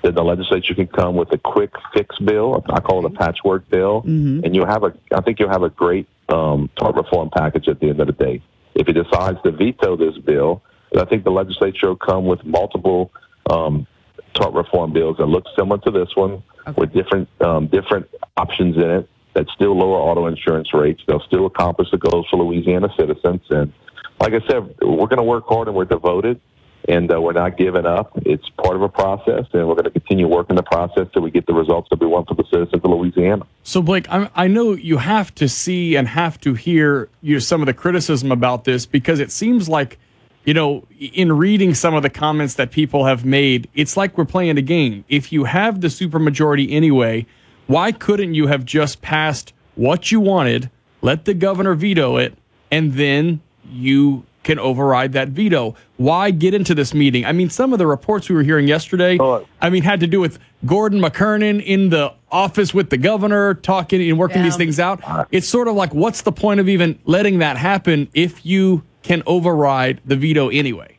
then 0.02 0.14
the 0.14 0.24
legislature 0.24 0.74
can 0.74 0.86
come 0.86 1.16
with 1.16 1.30
a 1.32 1.38
quick 1.38 1.74
fix 1.92 2.18
bill. 2.18 2.64
I 2.70 2.80
call 2.80 3.04
it 3.04 3.12
a 3.12 3.14
patchwork 3.14 3.68
bill, 3.68 4.02
and 4.44 4.54
you'll 4.54 4.66
have 4.66 4.84
a. 4.84 4.94
I 5.14 5.20
think 5.20 5.38
you'll 5.38 5.50
have 5.50 5.62
a 5.62 5.70
great 5.70 6.06
um, 6.28 6.70
tort 6.76 6.94
reform 6.96 7.30
package 7.36 7.68
at 7.68 7.80
the 7.80 7.90
end 7.90 8.00
of 8.00 8.06
the 8.06 8.12
day. 8.12 8.42
If 8.74 8.86
he 8.86 8.92
decides 8.92 9.38
to 9.42 9.50
veto 9.50 9.96
this 9.96 10.16
bill, 10.18 10.62
I 10.96 11.04
think 11.04 11.24
the 11.24 11.30
legislature 11.30 11.88
will 11.88 11.96
come 11.96 12.26
with 12.26 12.44
multiple 12.44 13.10
um, 13.50 13.86
tort 14.34 14.54
reform 14.54 14.92
bills 14.92 15.16
that 15.18 15.26
look 15.26 15.44
similar 15.56 15.78
to 15.78 15.90
this 15.90 16.08
one, 16.14 16.42
with 16.76 16.92
different 16.92 17.28
um, 17.40 17.66
different 17.68 18.08
options 18.36 18.76
in 18.76 18.90
it 18.90 19.08
that 19.34 19.48
still 19.54 19.76
lower 19.76 19.98
auto 19.98 20.26
insurance 20.26 20.72
rates. 20.72 21.02
They'll 21.06 21.20
still 21.20 21.46
accomplish 21.46 21.90
the 21.90 21.98
goals 21.98 22.26
for 22.30 22.36
Louisiana 22.36 22.88
citizens, 22.96 23.42
and 23.50 23.72
like 24.20 24.32
I 24.32 24.46
said, 24.46 24.74
we're 24.80 25.06
going 25.06 25.18
to 25.18 25.24
work 25.24 25.44
hard 25.46 25.68
and 25.68 25.76
we're 25.76 25.84
devoted 25.84 26.40
and 26.88 27.10
uh, 27.12 27.20
we're 27.20 27.32
not 27.32 27.56
giving 27.56 27.86
up. 27.86 28.12
It's 28.26 28.48
part 28.50 28.76
of 28.76 28.82
a 28.82 28.88
process, 28.88 29.46
and 29.52 29.66
we're 29.66 29.74
going 29.74 29.84
to 29.84 29.90
continue 29.90 30.28
working 30.28 30.56
the 30.56 30.62
process 30.62 31.06
till 31.12 31.22
we 31.22 31.30
get 31.30 31.46
the 31.46 31.54
results 31.54 31.88
that 31.90 32.00
we 32.00 32.06
want 32.06 32.28
for 32.28 32.34
the 32.34 32.44
citizens 32.44 32.82
of 32.82 32.84
Louisiana. 32.84 33.46
So, 33.62 33.80
Blake, 33.80 34.06
I, 34.10 34.30
I 34.34 34.48
know 34.48 34.72
you 34.72 34.98
have 34.98 35.34
to 35.36 35.48
see 35.48 35.96
and 35.96 36.08
have 36.08 36.38
to 36.40 36.54
hear 36.54 37.08
you 37.22 37.34
know, 37.34 37.38
some 37.38 37.62
of 37.62 37.66
the 37.66 37.74
criticism 37.74 38.30
about 38.30 38.64
this 38.64 38.86
because 38.86 39.18
it 39.18 39.32
seems 39.32 39.68
like, 39.68 39.98
you 40.44 40.52
know, 40.52 40.86
in 40.98 41.32
reading 41.32 41.74
some 41.74 41.94
of 41.94 42.02
the 42.02 42.10
comments 42.10 42.54
that 42.54 42.70
people 42.70 43.06
have 43.06 43.24
made, 43.24 43.68
it's 43.74 43.96
like 43.96 44.16
we're 44.18 44.24
playing 44.24 44.58
a 44.58 44.62
game. 44.62 45.04
If 45.08 45.32
you 45.32 45.44
have 45.44 45.80
the 45.80 45.88
supermajority 45.88 46.70
anyway, 46.70 47.26
why 47.66 47.92
couldn't 47.92 48.34
you 48.34 48.46
have 48.48 48.64
just 48.64 49.00
passed 49.00 49.52
what 49.74 50.12
you 50.12 50.20
wanted, 50.20 50.70
let 51.00 51.24
the 51.24 51.34
governor 51.34 51.74
veto 51.74 52.16
it, 52.16 52.36
and 52.70 52.94
then 52.94 53.40
you 53.66 54.24
can 54.42 54.58
override 54.58 55.12
that 55.14 55.28
veto? 55.28 55.74
Why 55.96 56.30
get 56.30 56.52
into 56.52 56.74
this 56.74 56.92
meeting? 56.92 57.24
I 57.24 57.32
mean, 57.32 57.48
some 57.48 57.72
of 57.72 57.78
the 57.78 57.86
reports 57.86 58.28
we 58.28 58.34
were 58.34 58.42
hearing 58.42 58.68
yesterday, 58.68 59.16
oh. 59.18 59.46
I 59.62 59.70
mean, 59.70 59.82
had 59.82 60.00
to 60.00 60.06
do 60.06 60.20
with 60.20 60.38
Gordon 60.66 61.00
McKernan 61.00 61.64
in 61.64 61.88
the 61.88 62.12
office 62.30 62.74
with 62.74 62.90
the 62.90 62.98
governor 62.98 63.54
talking 63.54 64.06
and 64.06 64.18
working 64.18 64.42
these 64.42 64.56
things 64.56 64.78
out. 64.78 65.00
Uh. 65.04 65.24
It's 65.30 65.48
sort 65.48 65.68
of 65.68 65.74
like, 65.74 65.94
what's 65.94 66.20
the 66.20 66.32
point 66.32 66.60
of 66.60 66.68
even 66.68 66.98
letting 67.06 67.38
that 67.38 67.56
happen 67.56 68.08
if 68.12 68.44
you 68.44 68.82
can 69.04 69.22
override 69.26 70.00
the 70.04 70.16
veto 70.16 70.48
anyway? 70.48 70.98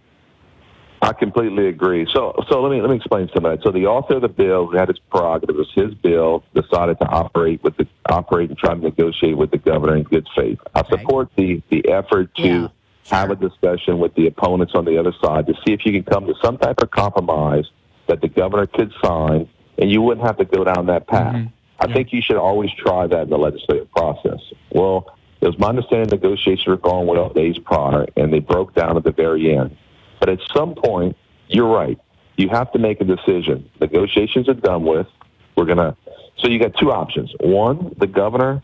I 1.01 1.13
completely 1.13 1.67
agree. 1.67 2.07
So, 2.11 2.33
so 2.49 2.61
let 2.61 2.71
me 2.71 2.81
let 2.81 2.89
me 2.89 2.95
explain 2.95 3.29
some 3.35 3.45
of 3.45 3.51
that. 3.51 3.63
So, 3.63 3.71
the 3.71 3.85
author 3.85 4.15
of 4.15 4.21
the 4.21 4.29
bill, 4.29 4.67
who 4.67 4.77
had 4.77 4.87
his 4.87 4.97
prerogative, 5.11 5.55
it 5.55 5.59
was 5.59 5.71
his 5.75 5.93
bill, 5.93 6.43
decided 6.55 6.97
to 6.99 7.05
operate 7.07 7.61
with 7.63 7.75
the 7.77 7.85
operate 8.09 8.49
and 8.49 8.57
try 8.57 8.73
to 8.73 8.79
negotiate 8.79 9.37
with 9.37 9.51
the 9.51 9.57
governor 9.57 9.97
in 9.97 10.03
good 10.03 10.27
faith. 10.35 10.57
I 10.73 10.87
support 10.87 11.29
the 11.35 11.61
the 11.69 11.89
effort 11.89 12.33
to 12.35 12.71
have 13.09 13.29
a 13.29 13.35
discussion 13.35 13.99
with 13.99 14.15
the 14.15 14.25
opponents 14.25 14.73
on 14.73 14.85
the 14.85 14.97
other 14.97 15.13
side 15.21 15.45
to 15.47 15.53
see 15.65 15.73
if 15.73 15.85
you 15.85 15.91
can 15.91 16.03
come 16.03 16.25
to 16.25 16.33
some 16.41 16.57
type 16.57 16.79
of 16.81 16.89
compromise 16.89 17.65
that 18.07 18.21
the 18.21 18.27
governor 18.27 18.65
could 18.65 18.91
sign, 19.03 19.47
and 19.77 19.91
you 19.91 20.01
wouldn't 20.01 20.25
have 20.25 20.37
to 20.37 20.45
go 20.45 20.63
down 20.63 20.87
that 20.87 21.07
path. 21.07 21.35
Mm-hmm. 21.35 21.47
I 21.79 21.93
think 21.93 22.13
you 22.13 22.21
should 22.21 22.37
always 22.37 22.71
try 22.71 23.05
that 23.05 23.23
in 23.23 23.29
the 23.29 23.37
legislative 23.37 23.91
process. 23.91 24.39
Well, 24.71 25.15
it 25.41 25.47
was 25.47 25.59
my 25.59 25.67
understanding 25.67 26.09
negotiations 26.09 26.67
were 26.67 26.77
going 26.77 27.07
well 27.07 27.29
days 27.29 27.57
prior, 27.57 28.05
and 28.15 28.33
they 28.33 28.39
broke 28.39 28.73
down 28.73 28.97
at 28.97 29.03
the 29.03 29.11
very 29.11 29.55
end. 29.55 29.75
But 30.19 30.29
at 30.29 30.39
some 30.55 30.75
point, 30.75 31.15
you're 31.47 31.67
right. 31.67 31.99
You 32.37 32.49
have 32.49 32.71
to 32.73 32.79
make 32.79 33.01
a 33.01 33.03
decision. 33.03 33.69
Negotiations 33.79 34.49
are 34.49 34.53
done 34.53 34.83
with. 34.83 35.07
We're 35.55 35.65
gonna. 35.65 35.95
So 36.37 36.47
you 36.47 36.59
got 36.59 36.75
two 36.77 36.91
options. 36.91 37.33
One, 37.39 37.95
the 37.97 38.07
governor 38.07 38.63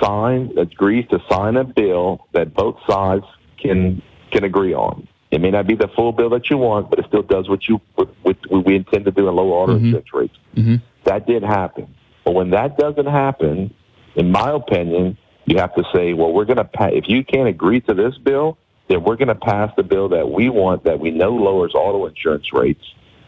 sign 0.00 0.52
agrees 0.56 1.06
to 1.10 1.22
sign 1.28 1.56
a 1.56 1.64
bill 1.64 2.26
that 2.32 2.54
both 2.54 2.76
sides 2.88 3.24
can 3.58 4.02
can 4.30 4.44
agree 4.44 4.74
on. 4.74 5.08
It 5.30 5.40
may 5.40 5.50
not 5.50 5.66
be 5.66 5.76
the 5.76 5.88
full 5.88 6.12
bill 6.12 6.30
that 6.30 6.50
you 6.50 6.58
want, 6.58 6.90
but 6.90 6.98
it 6.98 7.06
still 7.08 7.22
does 7.22 7.48
what 7.48 7.68
you 7.68 7.80
what, 7.94 8.08
what 8.22 8.36
we 8.64 8.76
intend 8.76 9.04
to 9.04 9.10
do 9.10 9.28
in 9.28 9.34
lower 9.34 9.52
auto 9.52 9.76
insurance 9.76 10.12
rates. 10.12 10.36
Mm-hmm. 10.56 10.76
That 11.04 11.26
did 11.26 11.42
happen. 11.42 11.94
But 12.24 12.32
when 12.32 12.50
that 12.50 12.76
doesn't 12.76 13.06
happen, 13.06 13.72
in 14.16 14.30
my 14.30 14.50
opinion, 14.50 15.16
you 15.50 15.58
have 15.58 15.74
to 15.74 15.84
say, 15.94 16.14
well, 16.14 16.32
we're 16.32 16.44
going 16.44 16.58
to 16.58 16.64
pass. 16.64 16.92
If 16.94 17.08
you 17.08 17.24
can't 17.24 17.48
agree 17.48 17.80
to 17.82 17.94
this 17.94 18.16
bill, 18.18 18.56
then 18.88 19.02
we're 19.02 19.16
going 19.16 19.28
to 19.28 19.34
pass 19.34 19.70
the 19.76 19.82
bill 19.82 20.08
that 20.10 20.30
we 20.30 20.48
want 20.48 20.84
that 20.84 21.00
we 21.00 21.10
know 21.10 21.30
lowers 21.30 21.72
auto 21.74 22.06
insurance 22.06 22.52
rates, 22.52 22.84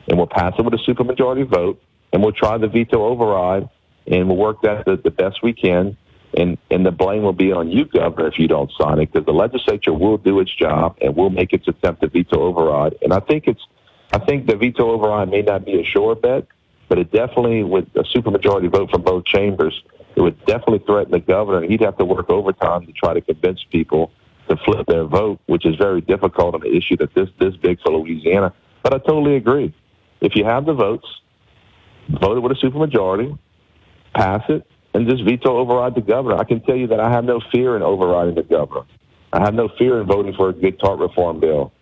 and 0.09 0.17
we'll 0.17 0.27
pass 0.27 0.55
it 0.59 0.63
with 0.63 0.75
a 0.75 0.79
supermajority 0.79 1.47
vote, 1.47 1.83
and 2.13 2.23
we'll 2.23 2.33
try 2.33 2.57
the 2.59 2.69
veto 2.69 3.05
override, 3.05 3.69
and 4.07 4.29
we'll 4.29 4.37
work 4.37 4.63
that 4.63 4.85
the, 4.85 4.97
the 4.97 5.11
best 5.11 5.43
we 5.43 5.53
can. 5.53 5.97
And, 6.35 6.57
and 6.71 6.87
the 6.87 6.91
blame 6.93 7.23
will 7.23 7.35
be 7.35 7.53
on 7.53 7.71
you, 7.71 7.85
Governor, 7.85 8.29
if 8.29 8.39
you 8.39 8.49
don't 8.49 8.73
sign 8.81 8.99
it, 9.01 9.13
because 9.13 9.27
the 9.27 9.35
legislature 9.35 9.93
will 9.93 10.17
do 10.17 10.41
its 10.41 10.55
job 10.55 10.97
and 11.03 11.15
will 11.15 11.29
make 11.29 11.53
its 11.53 11.69
attempt 11.69 12.01
to 12.01 12.09
veto 12.09 12.41
override. 12.41 12.97
And 13.03 13.13
I 13.13 13.21
think 13.21 13.47
it's, 13.47 13.61
I 14.13 14.19
think 14.19 14.47
the 14.47 14.57
veto 14.57 14.93
override 14.93 15.29
may 15.29 15.43
not 15.43 15.67
be 15.67 15.79
a 15.79 15.85
sure 15.85 16.15
bet, 16.15 16.47
but 16.89 16.99
it 16.99 17.13
definitely, 17.13 17.65
with 17.65 17.85
a 17.97 18.05
supermajority 18.05 18.71
vote 18.71 18.91
from 18.91 19.03
both 19.03 19.27
chambers, 19.27 19.83
it 20.17 20.21
would 20.21 20.39
definitely 20.45 20.81
threaten 20.81 21.13
the 21.13 21.21
governor, 21.21 21.67
he'd 21.67 21.81
have 21.81 21.97
to 21.99 22.05
work 22.05 22.31
overtime 22.31 22.87
to 22.87 22.93
try 22.93 23.15
to 23.15 23.21
convince 23.21 23.65
people 23.71 24.13
to 24.49 24.57
flip 24.57 24.87
their 24.87 25.05
vote, 25.05 25.41
which 25.47 25.65
is 25.65 25.77
very 25.77 26.01
difficult 26.01 26.55
on 26.55 26.67
an 26.67 26.75
issue 26.75 26.97
that 26.97 27.15
this 27.15 27.29
this 27.39 27.57
big 27.57 27.81
for 27.81 27.93
Louisiana. 27.93 28.53
But 28.83 28.95
I 28.95 28.99
totally 28.99 29.37
agree. 29.37 29.75
If 30.21 30.37
you 30.37 30.45
have 30.45 30.67
the 30.67 30.75
votes, 30.75 31.07
vote 32.09 32.37
it 32.37 32.41
with 32.41 32.53
a 32.53 32.55
supermajority, 32.57 33.39
pass 34.15 34.43
it, 34.49 34.67
and 34.95 35.09
just 35.09 35.25
veto 35.25 35.57
override 35.57 35.95
the 35.95 36.01
governor. 36.01 36.37
I 36.37 36.45
can 36.45 36.61
tell 36.61 36.77
you 36.77 36.89
that 36.89 37.01
I 37.01 37.11
have 37.11 37.25
no 37.25 37.41
fear 37.53 37.77
in 37.77 37.83
overriding 37.83 38.35
the 38.35 38.43
governor. 38.43 38.85
I 39.33 39.41
have 39.41 39.55
no 39.55 39.69
fear 39.79 40.01
in 40.01 40.07
voting 40.07 40.35
for 40.35 40.51
a 40.51 40.53
good 40.53 40.79
tort 40.79 40.99
reform 40.99 41.41
bill. 41.41 41.73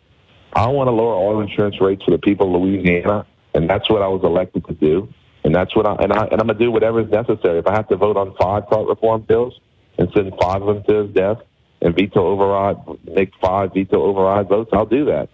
I 0.53 0.69
want 0.69 0.89
to 0.89 0.93
lower 0.93 1.15
auto 1.15 1.41
insurance 1.41 1.81
rates 1.81 2.05
for 2.05 2.13
the 2.13 2.19
people 2.19 2.55
of 2.55 2.63
Louisiana, 2.63 3.27
and 3.55 3.69
that's 3.69 3.89
what 3.91 4.03
I 4.03 4.09
was 4.09 4.23
elected 4.23 4.67
to 4.67 4.75
do. 4.75 5.13
And 5.45 5.55
that's 5.55 5.75
what 5.75 5.87
I 5.87 5.95
and 5.95 6.13
I 6.13 6.25
and 6.25 6.41
I'm 6.41 6.47
gonna 6.47 6.59
do 6.59 6.71
whatever 6.71 7.01
is 7.01 7.11
necessary. 7.11 7.59
If 7.59 7.67
I 7.67 7.73
have 7.73 7.89
to 7.89 7.97
vote 7.97 8.17
on 8.17 8.35
five 8.37 8.69
tort 8.69 8.89
reform 8.89 9.23
bills 9.23 9.59
and 9.99 10.09
send 10.15 10.33
five 10.41 10.63
of 10.63 10.75
them 10.75 10.85
to 10.85 11.05
his 11.05 11.15
death 11.15 11.39
and 11.81 11.95
veto 11.95 12.27
override, 12.27 12.77
make 13.05 13.33
five 13.41 13.73
veto 13.73 14.03
override 14.03 14.49
votes, 14.49 14.71
I'll 14.73 14.87
do 14.87 15.07
that. 15.07 15.29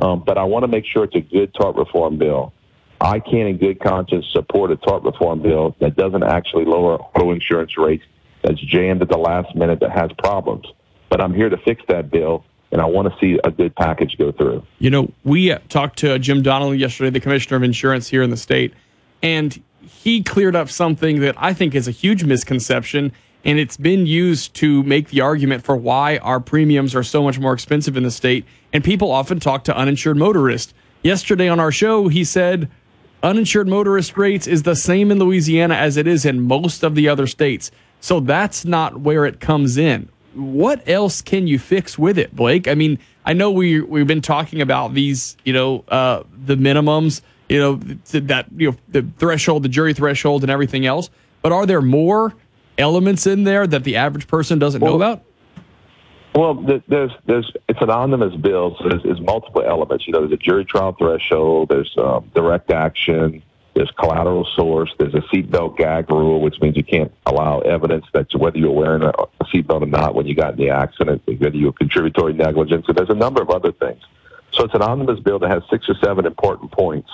Um, 0.00 0.22
but 0.24 0.38
I 0.38 0.44
want 0.44 0.62
to 0.62 0.68
make 0.68 0.86
sure 0.86 1.04
it's 1.04 1.16
a 1.16 1.20
good 1.20 1.52
tort 1.54 1.76
reform 1.76 2.16
bill. 2.16 2.52
I 3.00 3.18
can't, 3.18 3.48
in 3.48 3.56
good 3.56 3.80
conscience, 3.80 4.26
support 4.30 4.70
a 4.70 4.76
tort 4.76 5.02
reform 5.02 5.42
bill 5.42 5.74
that 5.80 5.96
doesn't 5.96 6.22
actually 6.22 6.66
lower 6.66 7.00
auto 7.00 7.30
insurance 7.30 7.76
rates, 7.78 8.04
that's 8.42 8.60
jammed 8.60 9.02
at 9.02 9.08
the 9.08 9.18
last 9.18 9.54
minute, 9.56 9.80
that 9.80 9.90
has 9.90 10.10
problems. 10.18 10.66
But 11.08 11.20
I'm 11.20 11.34
here 11.34 11.48
to 11.48 11.56
fix 11.56 11.82
that 11.88 12.10
bill, 12.10 12.44
and 12.72 12.80
I 12.80 12.84
want 12.84 13.12
to 13.12 13.18
see 13.18 13.40
a 13.42 13.50
good 13.50 13.74
package 13.74 14.16
go 14.18 14.32
through. 14.32 14.64
You 14.78 14.90
know, 14.90 15.10
we 15.24 15.50
uh, 15.50 15.58
talked 15.68 15.98
to 16.00 16.18
Jim 16.18 16.42
Donelon 16.42 16.78
yesterday, 16.78 17.10
the 17.10 17.20
commissioner 17.20 17.56
of 17.56 17.62
insurance 17.62 18.08
here 18.08 18.22
in 18.22 18.30
the 18.30 18.36
state, 18.36 18.74
and 19.22 19.62
he 19.82 20.22
cleared 20.22 20.56
up 20.56 20.70
something 20.70 21.20
that 21.20 21.34
I 21.38 21.52
think 21.52 21.74
is 21.74 21.86
a 21.86 21.92
huge 21.92 22.24
misconception. 22.24 23.12
And 23.44 23.58
it's 23.58 23.76
been 23.76 24.06
used 24.06 24.54
to 24.56 24.82
make 24.82 25.08
the 25.08 25.20
argument 25.22 25.64
for 25.64 25.74
why 25.74 26.18
our 26.18 26.40
premiums 26.40 26.94
are 26.94 27.02
so 27.02 27.22
much 27.22 27.38
more 27.38 27.52
expensive 27.52 27.96
in 27.96 28.02
the 28.02 28.10
state. 28.10 28.44
And 28.72 28.84
people 28.84 29.10
often 29.10 29.40
talk 29.40 29.64
to 29.64 29.76
uninsured 29.76 30.16
motorists. 30.16 30.74
Yesterday 31.02 31.48
on 31.48 31.58
our 31.58 31.72
show, 31.72 32.08
he 32.08 32.24
said 32.24 32.70
uninsured 33.22 33.68
motorist 33.68 34.16
rates 34.16 34.46
is 34.46 34.62
the 34.62 34.76
same 34.76 35.10
in 35.10 35.18
Louisiana 35.18 35.74
as 35.74 35.96
it 35.96 36.06
is 36.06 36.24
in 36.24 36.42
most 36.42 36.82
of 36.82 36.94
the 36.94 37.08
other 37.08 37.26
states. 37.26 37.70
So 38.00 38.20
that's 38.20 38.64
not 38.64 39.00
where 39.00 39.24
it 39.26 39.40
comes 39.40 39.76
in. 39.76 40.08
What 40.34 40.86
else 40.88 41.22
can 41.22 41.46
you 41.46 41.58
fix 41.58 41.98
with 41.98 42.18
it, 42.18 42.34
Blake? 42.34 42.68
I 42.68 42.74
mean, 42.74 42.98
I 43.24 43.32
know 43.32 43.50
we 43.50 43.80
we've 43.80 44.06
been 44.06 44.22
talking 44.22 44.60
about 44.60 44.94
these, 44.94 45.36
you 45.44 45.52
know, 45.52 45.84
uh, 45.88 46.22
the 46.46 46.56
minimums, 46.56 47.20
you 47.50 47.58
know, 47.58 47.74
that 47.74 48.46
you 48.56 48.70
know 48.70 48.76
the 48.88 49.06
threshold, 49.18 49.64
the 49.64 49.68
jury 49.68 49.92
threshold, 49.92 50.42
and 50.42 50.50
everything 50.50 50.86
else. 50.86 51.10
But 51.42 51.52
are 51.52 51.66
there 51.66 51.82
more 51.82 52.32
elements 52.78 53.26
in 53.26 53.44
there 53.44 53.66
that 53.66 53.84
the 53.84 53.96
average 53.96 54.28
person 54.28 54.58
doesn't 54.58 54.80
know 54.80 54.94
about? 54.94 55.24
Well, 56.34 56.54
there's 56.54 57.10
there's 57.26 57.52
it's 57.68 57.82
an 57.82 57.90
omnibus 57.90 58.36
bill, 58.36 58.76
so 58.78 58.88
there's, 58.88 59.02
there's 59.02 59.20
multiple 59.20 59.62
elements. 59.62 60.06
You 60.06 60.12
know, 60.12 60.20
there's 60.20 60.32
a 60.32 60.36
jury 60.36 60.64
trial 60.64 60.94
threshold, 60.96 61.70
there's 61.70 61.92
um, 61.98 62.30
direct 62.36 62.70
action, 62.70 63.42
there's 63.74 63.90
collateral 63.98 64.46
source, 64.54 64.94
there's 65.00 65.14
a 65.14 65.22
seatbelt 65.34 65.76
gag 65.76 66.08
rule, 66.08 66.40
which 66.40 66.60
means 66.60 66.76
you 66.76 66.84
can't 66.84 67.12
allow 67.26 67.58
evidence 67.60 68.06
that 68.12 68.28
whether 68.36 68.58
you're 68.58 68.70
wearing 68.70 69.02
a, 69.02 69.08
a 69.08 69.44
seatbelt 69.46 69.82
or 69.82 69.86
not 69.86 70.14
when 70.14 70.26
you 70.26 70.36
got 70.36 70.52
in 70.52 70.58
the 70.58 70.70
accident, 70.70 71.20
whether 71.26 71.56
you're 71.56 71.72
contributory 71.72 72.32
negligence, 72.32 72.84
and 72.86 72.96
there's 72.96 73.10
a 73.10 73.14
number 73.14 73.42
of 73.42 73.50
other 73.50 73.72
things. 73.72 74.00
So 74.52 74.64
it's 74.64 74.74
an 74.74 74.82
omnibus 74.82 75.18
bill 75.18 75.40
that 75.40 75.50
has 75.50 75.64
six 75.68 75.88
or 75.88 75.96
seven 76.02 76.26
important 76.26 76.70
points, 76.70 77.10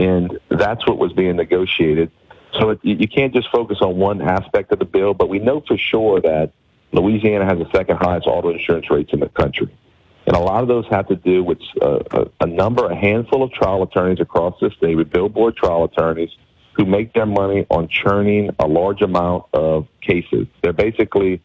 and 0.00 0.38
that's 0.48 0.86
what 0.86 0.98
was 0.98 1.12
being 1.12 1.36
negotiated. 1.36 2.10
So 2.58 2.70
it, 2.70 2.80
you 2.82 3.06
can't 3.06 3.34
just 3.34 3.48
focus 3.50 3.78
on 3.80 3.96
one 3.96 4.20
aspect 4.22 4.72
of 4.72 4.78
the 4.78 4.84
bill, 4.84 5.14
but 5.14 5.28
we 5.28 5.38
know 5.38 5.62
for 5.66 5.76
sure 5.76 6.20
that 6.22 6.52
Louisiana 6.92 7.44
has 7.44 7.58
the 7.58 7.70
second 7.72 7.98
highest 7.98 8.26
auto 8.26 8.50
insurance 8.50 8.90
rates 8.90 9.12
in 9.12 9.20
the 9.20 9.28
country. 9.28 9.68
And 10.26 10.36
a 10.36 10.40
lot 10.40 10.62
of 10.62 10.68
those 10.68 10.86
have 10.90 11.06
to 11.08 11.16
do 11.16 11.44
with 11.44 11.58
uh, 11.80 12.00
a, 12.10 12.26
a 12.40 12.46
number, 12.46 12.86
a 12.86 12.96
handful 12.96 13.42
of 13.42 13.52
trial 13.52 13.82
attorneys 13.82 14.20
across 14.20 14.54
the 14.60 14.70
state, 14.70 14.94
with 14.96 15.10
billboard 15.10 15.56
trial 15.56 15.84
attorneys 15.84 16.30
who 16.74 16.84
make 16.84 17.12
their 17.12 17.26
money 17.26 17.66
on 17.70 17.88
churning 17.88 18.50
a 18.58 18.66
large 18.66 19.02
amount 19.02 19.44
of 19.52 19.86
cases. 20.00 20.46
They're 20.62 20.72
basically 20.72 21.42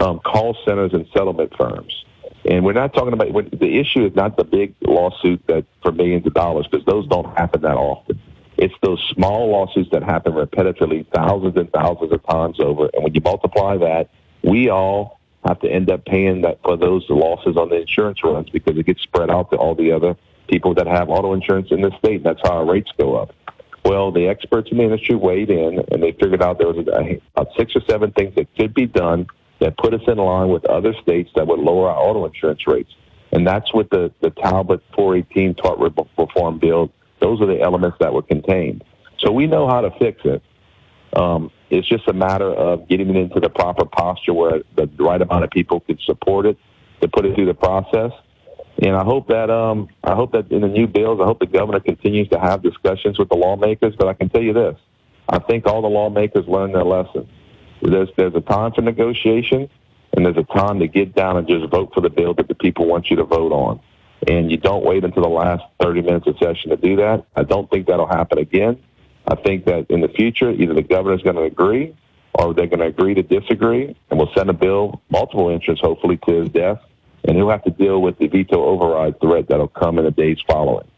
um, 0.00 0.18
call 0.20 0.56
centers 0.64 0.92
and 0.92 1.06
settlement 1.12 1.52
firms. 1.56 2.04
And 2.44 2.64
we're 2.64 2.72
not 2.72 2.92
talking 2.92 3.12
about 3.12 3.28
the 3.58 3.78
issue 3.78 4.04
is 4.04 4.14
not 4.14 4.36
the 4.36 4.44
big 4.44 4.74
lawsuit 4.82 5.46
that 5.46 5.64
for 5.82 5.92
millions 5.92 6.26
of 6.26 6.34
dollars 6.34 6.66
because 6.68 6.84
those 6.86 7.06
don't 7.06 7.36
happen 7.38 7.62
that 7.62 7.76
often. 7.76 8.20
It's 8.58 8.74
those 8.82 9.02
small 9.14 9.50
lawsuits 9.50 9.90
that 9.90 10.02
happen 10.02 10.32
repetitively, 10.32 11.06
thousands 11.14 11.56
and 11.56 11.72
thousands 11.72 12.12
of 12.12 12.22
times 12.26 12.60
over. 12.60 12.90
And 12.94 13.04
when 13.04 13.14
you 13.14 13.20
multiply 13.20 13.76
that, 13.78 14.10
we 14.42 14.68
all 14.68 15.20
have 15.44 15.60
to 15.60 15.68
end 15.68 15.90
up 15.90 16.04
paying 16.04 16.42
that 16.42 16.60
for 16.62 16.76
those 16.76 17.08
losses 17.08 17.56
on 17.56 17.68
the 17.70 17.80
insurance 17.80 18.22
runs 18.22 18.50
because 18.50 18.76
it 18.76 18.86
gets 18.86 19.02
spread 19.02 19.30
out 19.30 19.50
to 19.50 19.56
all 19.56 19.74
the 19.74 19.92
other 19.92 20.16
people 20.48 20.74
that 20.74 20.86
have 20.86 21.08
auto 21.08 21.32
insurance 21.32 21.68
in 21.70 21.80
the 21.80 21.96
state. 21.98 22.22
That's 22.22 22.40
how 22.44 22.58
our 22.58 22.64
rates 22.64 22.90
go 22.98 23.16
up. 23.16 23.34
Well, 23.84 24.12
the 24.12 24.28
experts 24.28 24.70
in 24.70 24.78
the 24.78 24.84
industry 24.84 25.16
weighed 25.16 25.50
in 25.50 25.84
and 25.90 26.02
they 26.02 26.12
figured 26.12 26.42
out 26.42 26.58
there 26.58 26.68
was 26.68 26.86
about 26.86 27.48
six 27.56 27.74
or 27.74 27.82
seven 27.88 28.12
things 28.12 28.34
that 28.36 28.54
could 28.56 28.74
be 28.74 28.86
done 28.86 29.26
that 29.62 29.76
put 29.76 29.94
us 29.94 30.00
in 30.08 30.18
line 30.18 30.48
with 30.48 30.64
other 30.64 30.92
states 31.02 31.30
that 31.36 31.46
would 31.46 31.60
lower 31.60 31.88
our 31.88 31.96
auto 31.96 32.26
insurance 32.26 32.66
rates. 32.66 32.92
And 33.30 33.46
that's 33.46 33.72
what 33.72 33.90
the, 33.90 34.12
the 34.20 34.30
Talbot 34.30 34.82
418 34.94 35.54
tort 35.54 35.78
reform 36.18 36.58
bill, 36.58 36.90
those 37.20 37.40
are 37.40 37.46
the 37.46 37.60
elements 37.60 37.96
that 38.00 38.12
were 38.12 38.22
contained. 38.22 38.84
So 39.18 39.30
we 39.30 39.46
know 39.46 39.68
how 39.68 39.80
to 39.80 39.90
fix 39.98 40.20
it. 40.24 40.42
Um, 41.14 41.50
it's 41.70 41.88
just 41.88 42.08
a 42.08 42.12
matter 42.12 42.50
of 42.50 42.88
getting 42.88 43.08
it 43.08 43.16
into 43.16 43.38
the 43.38 43.48
proper 43.48 43.84
posture 43.84 44.34
where 44.34 44.62
the 44.74 44.90
right 44.98 45.22
amount 45.22 45.44
of 45.44 45.50
people 45.50 45.80
can 45.80 45.98
support 46.00 46.44
it 46.44 46.58
to 47.00 47.08
put 47.08 47.24
it 47.24 47.34
through 47.36 47.46
the 47.46 47.54
process. 47.54 48.12
And 48.82 48.96
I 48.96 49.04
hope 49.04 49.28
that 49.28 49.48
um, 49.48 49.88
I 50.02 50.14
hope 50.14 50.32
that 50.32 50.50
in 50.50 50.62
the 50.62 50.68
new 50.68 50.88
bills, 50.88 51.20
I 51.20 51.24
hope 51.24 51.38
the 51.38 51.46
governor 51.46 51.78
continues 51.78 52.28
to 52.30 52.40
have 52.40 52.62
discussions 52.62 53.18
with 53.18 53.28
the 53.28 53.36
lawmakers. 53.36 53.94
But 53.96 54.08
I 54.08 54.14
can 54.14 54.28
tell 54.28 54.42
you 54.42 54.54
this: 54.54 54.76
I 55.28 55.38
think 55.38 55.66
all 55.66 55.82
the 55.82 55.88
lawmakers 55.88 56.48
learned 56.48 56.74
their 56.74 56.84
lesson. 56.84 57.28
There's 57.82 58.08
there's 58.16 58.34
a 58.34 58.40
time 58.40 58.72
for 58.72 58.82
negotiation, 58.82 59.68
and 60.12 60.24
there's 60.24 60.36
a 60.36 60.44
time 60.44 60.78
to 60.80 60.88
get 60.88 61.14
down 61.14 61.36
and 61.36 61.48
just 61.48 61.68
vote 61.70 61.92
for 61.92 62.00
the 62.00 62.10
bill 62.10 62.34
that 62.34 62.48
the 62.48 62.54
people 62.54 62.86
want 62.86 63.10
you 63.10 63.16
to 63.16 63.24
vote 63.24 63.52
on. 63.52 63.80
And 64.28 64.50
you 64.50 64.56
don't 64.56 64.84
wait 64.84 65.02
until 65.02 65.24
the 65.24 65.28
last 65.28 65.64
30 65.80 66.02
minutes 66.02 66.28
of 66.28 66.38
session 66.38 66.70
to 66.70 66.76
do 66.76 66.96
that. 66.96 67.26
I 67.34 67.42
don't 67.42 67.68
think 67.70 67.88
that'll 67.88 68.06
happen 68.06 68.38
again. 68.38 68.80
I 69.26 69.34
think 69.34 69.64
that 69.64 69.86
in 69.90 70.00
the 70.00 70.08
future, 70.08 70.50
either 70.50 70.74
the 70.74 70.82
governor's 70.82 71.22
going 71.22 71.36
to 71.36 71.42
agree 71.42 71.96
or 72.34 72.54
they're 72.54 72.66
going 72.66 72.80
to 72.80 72.86
agree 72.86 73.14
to 73.14 73.22
disagree, 73.22 73.96
and 74.10 74.18
we'll 74.18 74.32
send 74.36 74.48
a 74.48 74.54
bill, 74.54 75.02
multiple 75.10 75.50
interests, 75.50 75.84
hopefully, 75.84 76.18
to 76.28 76.40
his 76.40 76.48
death, 76.48 76.80
and 77.24 77.36
he'll 77.36 77.50
have 77.50 77.64
to 77.64 77.70
deal 77.70 78.00
with 78.00 78.18
the 78.18 78.26
veto 78.26 78.64
override 78.64 79.20
threat 79.20 79.48
that'll 79.48 79.68
come 79.68 79.98
in 79.98 80.04
the 80.04 80.10
days 80.10 80.38
following. 80.46 80.88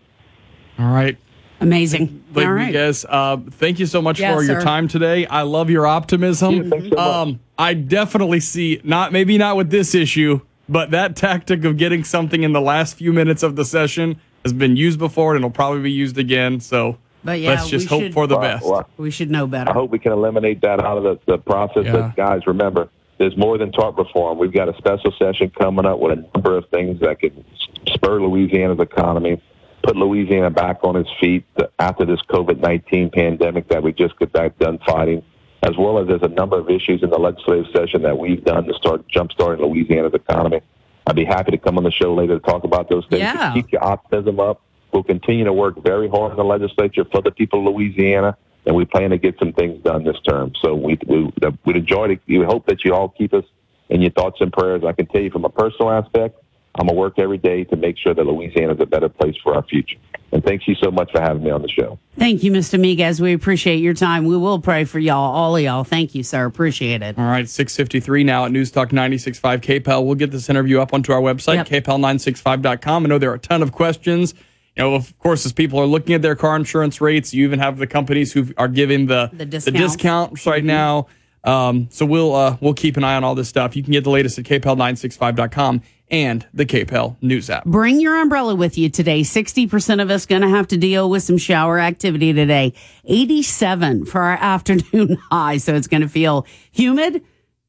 All 0.79 0.93
right. 0.93 1.17
Amazing. 1.65 2.23
Blake 2.33 2.47
All 2.47 2.53
right. 2.53 2.75
Miguez, 2.75 3.05
uh, 3.09 3.39
thank 3.53 3.79
you 3.79 3.87
so 3.87 4.01
much 4.03 4.21
Yeah, 4.21 4.35
for 4.35 4.43
your 4.43 4.61
sir. 4.61 4.65
time 4.65 4.87
today. 4.89 5.27
I 5.27 5.43
love 5.43 5.71
your 5.71 5.87
optimism. 5.87 6.71
Thanks 6.71 6.89
so. 6.91 6.99
Um, 6.99 7.41
I 7.59 7.75
definitely 7.75 8.41
see 8.41 8.81
not 8.85 9.13
maybe 9.13 9.39
not 9.39 9.57
with 9.57 9.71
this 9.71 9.95
issue, 9.95 10.41
but 10.69 10.91
that 10.93 11.17
tactic 11.17 11.65
of 11.65 11.77
getting 11.77 12.05
something 12.05 12.43
in 12.43 12.53
the 12.53 12.61
last 12.61 12.97
few 12.97 13.13
minutes 13.13 13.43
of 13.43 13.57
the 13.57 13.65
session 13.65 14.21
has 14.45 14.53
been 14.53 14.77
used 14.77 14.99
before 14.99 15.35
and 15.35 15.45
it'll 15.45 15.51
probably 15.51 15.83
be 15.83 15.93
used 15.93 16.19
again. 16.19 16.61
So 16.61 16.99
But 17.25 17.41
yeah, 17.41 17.51
let's 17.51 17.69
just 17.69 17.87
we 17.87 17.97
hope 17.97 18.03
should- 18.03 18.15
for 18.15 18.27
the 18.27 18.37
best. 18.39 18.65
well, 18.67 18.89
We 18.99 19.11
should 19.11 19.31
know 19.31 19.47
better. 19.47 19.71
I 19.71 19.73
hope 19.73 19.91
we 19.91 19.99
can 19.99 20.13
eliminate 20.13 20.61
that 20.63 20.81
out 20.81 20.99
of 20.99 21.05
the, 21.05 21.19
the 21.27 21.39
process. 21.39 21.85
Yeah. 21.87 21.93
But 21.93 22.17
guys, 22.17 22.47
remember, 22.47 22.89
there's 23.19 23.37
more 23.37 23.57
than 23.59 23.71
tort 23.73 23.97
reform. 23.97 24.39
We've 24.39 24.53
got 24.53 24.69
a 24.69 24.77
special 24.77 25.13
session 25.19 25.51
coming 25.59 25.87
up 25.87 25.99
with 26.01 26.19
a 26.19 26.27
number 26.35 26.57
of 26.59 26.69
things 26.71 27.01
that 27.01 27.21
could 27.21 27.45
spur 27.87 28.21
Louisiana's 28.21 28.81
economy, 28.81 29.41
put 29.85 29.97
Louisiana 29.97 30.51
back 30.51 30.83
on 30.83 30.97
its 30.97 31.11
feet 31.21 31.45
after 31.79 32.05
this 32.05 32.21
COVID-19 32.31 33.13
pandemic 33.13 33.69
that 33.69 33.83
we 33.83 33.93
just 33.93 34.17
got 34.19 34.33
back 34.33 34.59
done 34.59 34.79
fighting, 34.87 35.23
as 35.63 35.77
well 35.77 35.99
as 35.99 36.09
there's 36.09 36.23
a 36.23 36.29
number 36.29 36.59
of 36.59 36.71
issues 36.71 37.03
in 37.03 37.11
the 37.11 37.19
legislative 37.19 37.67
session 37.75 38.03
that 38.03 38.19
we've 38.19 38.43
done 38.45 38.65
to 38.65 38.75
start 38.75 39.07
jumpstarting 39.09 39.61
Louisiana's 39.61 40.15
economy. 40.15 40.61
I'd 41.07 41.17
be 41.17 41.25
happy 41.25 41.51
to 41.51 41.59
come 41.59 41.77
on 41.77 41.85
the 41.85 41.91
show 41.91 42.15
later 42.15 42.39
to 42.39 42.45
talk 42.45 42.65
about 42.65 42.89
those 42.89 43.07
things. 43.07 43.21
Yeah. 43.21 43.53
Keep 43.53 43.73
your 43.73 43.85
optimism 43.85 44.41
up. 44.41 44.63
We'll 44.93 45.03
continue 45.03 45.45
to 45.45 45.53
work 45.53 45.83
very 45.83 46.09
hard 46.09 46.31
in 46.31 46.37
the 46.39 46.45
legislature 46.45 47.05
for 47.05 47.21
the 47.21 47.31
people 47.31 47.67
of 47.67 47.75
Louisiana, 47.75 48.37
and 48.65 48.75
we 48.75 48.87
plan 48.87 49.11
to 49.11 49.19
get 49.19 49.39
some 49.39 49.53
things 49.53 49.83
done 49.83 50.05
this 50.05 50.19
term. 50.27 50.53
So 50.63 50.75
we, 50.75 50.99
we, 51.07 51.31
we'd 51.65 51.77
enjoy 51.77 52.11
it. 52.11 52.21
We 52.27 52.43
hope 52.43 52.67
that 52.67 52.85
you 52.85 52.95
all 52.95 53.11
keep 53.11 53.35
us 53.35 53.45
in 53.91 54.01
your 54.01 54.13
thoughts 54.13 54.41
and 54.41 54.51
prayers. 54.53 54.83
I 54.83 54.93
can 54.93 55.07
tell 55.07 55.21
you 55.21 55.31
from 55.31 55.45
a 55.45 55.51
personal 55.51 55.91
aspect, 55.91 56.41
I'm 56.77 56.87
going 56.87 56.97
to 56.97 57.01
work 57.01 57.19
every 57.19 57.39
day 57.39 57.65
to 57.65 57.77
make 57.77 57.97
sure 57.99 58.15
that 58.15 58.25
Louisiana 58.27 58.75
is 58.75 58.81
a 58.81 58.87
better 58.87 59.09
place 59.09 59.37
for 59.43 59.55
our 59.55 59.63
future. 59.63 59.97
And 60.33 60.43
thank 60.45 60.67
you 60.67 60.75
so 60.75 60.91
much 60.91 61.13
for 61.13 61.21
having 61.21 61.45
me 61.45 61.51
on 61.51 61.63
the 61.63 61.69
show. 61.69 61.97
Thank 62.19 62.43
you, 62.43 62.51
Mr. 62.51 62.81
Miguez. 62.81 63.21
We 63.21 63.33
appreciate 63.35 63.77
your 63.77 63.95
time. 63.95 64.25
We 64.25 64.37
will 64.37 64.59
pray 64.59 64.83
for 64.85 64.99
y'all, 64.99 65.33
all 65.33 65.55
of 65.55 65.63
y'all. 65.63 65.85
Thank 65.85 66.13
you, 66.17 66.25
sir. 66.25 66.45
Appreciate 66.45 67.03
it. 67.03 67.17
All 67.17 67.25
right, 67.25 67.49
653 67.49 68.25
now 68.25 68.45
at 68.45 68.51
News 68.51 68.73
Talk 68.73 68.89
96.5 68.89 69.61
KPEL. 69.61 70.05
We'll 70.05 70.17
get 70.17 70.33
this 70.33 70.51
interview 70.51 70.81
up 70.81 70.93
onto 70.93 71.13
our 71.13 71.21
website, 71.21 71.65
kpel965.com. 71.69 73.05
I 73.05 73.09
know 73.09 73.19
there 73.19 73.31
are 73.31 73.35
a 73.35 73.39
ton 73.39 73.63
of 73.63 73.71
questions. 73.71 74.35
You 74.77 74.83
know, 74.83 74.95
of 74.95 75.17
course, 75.21 75.47
as 75.47 75.53
people 75.53 75.79
are 75.79 75.87
looking 75.87 76.17
at 76.17 76.23
their 76.23 76.35
car 76.35 76.57
insurance 76.57 77.01
rates, 77.01 77.33
you 77.33 77.45
even 77.45 77.61
have 77.61 77.79
the 77.79 77.87
companies 77.87 78.33
who 78.33 78.49
are 78.57 78.67
giving 78.67 79.07
the, 79.07 79.31
The 79.33 79.37
the 79.39 79.47
discounts. 79.47 79.79
discounts 79.95 80.47
right 80.47 80.65
now. 80.65 81.07
Um, 81.45 81.89
so 81.91 82.07
we'll 82.07 82.35
uh, 82.35 82.57
we'll 82.61 82.75
keep 82.75 82.97
an 82.97 83.05
eye 83.05 83.15
on 83.15 83.23
all 83.23 83.35
this 83.37 83.49
stuff. 83.51 83.77
You 83.77 83.83
can 83.85 83.93
get 83.93 84.03
the 84.03 84.11
latest 84.11 84.39
at 84.39 84.47
kpel965.com 84.47 85.83
and 86.11 86.47
the 86.53 86.67
KPEL 86.67 87.17
news 87.23 87.51
app. 87.51 87.65
Bring 87.65 88.01
your 88.01 88.21
umbrella 88.21 88.55
with 88.55 88.77
you 88.79 88.89
today. 88.91 89.23
60% 89.23 90.03
of 90.03 90.11
us 90.11 90.27
going 90.27 90.43
to 90.43 90.49
have 90.49 90.69
to 90.69 90.77
deal 90.77 91.09
with 91.09 91.23
some 91.23 91.39
shower 91.39 91.79
activity 91.79 92.33
today. 92.33 92.75
87 93.05 94.05
for 94.07 94.21
our 94.21 94.37
afternoon 94.41 95.17
high. 95.31 95.57
So 95.57 95.75
it's 95.75 95.89
going 95.89 96.03
to 96.03 96.09
feel 96.09 96.47
humid 96.71 97.23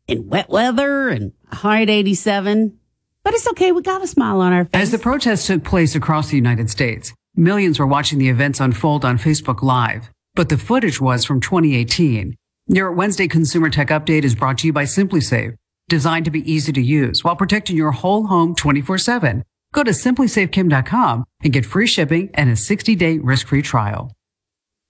and 0.07 0.29
wet 0.29 0.49
weather 0.49 1.09
and 1.09 1.33
a 1.51 1.55
high 1.55 1.81
at 1.83 1.89
87. 1.89 2.77
But 3.23 3.33
it's 3.33 3.47
okay. 3.49 3.71
We 3.71 3.81
got 3.81 4.03
a 4.03 4.07
smile 4.07 4.41
on 4.41 4.53
our 4.53 4.65
face. 4.65 4.73
As 4.73 4.91
the 4.91 4.99
protests 4.99 5.47
took 5.47 5.63
place 5.63 5.95
across 5.95 6.29
the 6.29 6.35
United 6.35 6.69
States, 6.69 7.13
millions 7.35 7.79
were 7.79 7.87
watching 7.87 8.19
the 8.19 8.29
events 8.29 8.59
unfold 8.59 9.03
on 9.03 9.17
Facebook 9.17 9.63
Live. 9.63 10.11
But 10.35 10.49
the 10.49 10.57
footage 10.57 11.01
was 11.01 11.25
from 11.25 11.39
2018. 11.39 12.35
Your 12.67 12.91
Wednesday 12.91 13.27
Consumer 13.27 13.69
Tech 13.69 13.87
Update 13.87 14.23
is 14.23 14.35
brought 14.35 14.57
to 14.59 14.67
you 14.67 14.73
by 14.73 14.83
SimpliSafe, 14.83 15.55
designed 15.87 16.25
to 16.25 16.31
be 16.31 16.51
easy 16.51 16.71
to 16.73 16.81
use 16.81 17.23
while 17.23 17.35
protecting 17.35 17.77
your 17.77 17.91
whole 17.91 18.27
home 18.27 18.55
24-7. 18.55 19.43
Go 19.73 19.83
to 19.83 19.91
simplisafekim.com 19.91 21.25
and 21.43 21.53
get 21.53 21.65
free 21.65 21.87
shipping 21.87 22.29
and 22.33 22.49
a 22.49 22.53
60-day 22.53 23.19
risk-free 23.19 23.61
trial. 23.61 24.11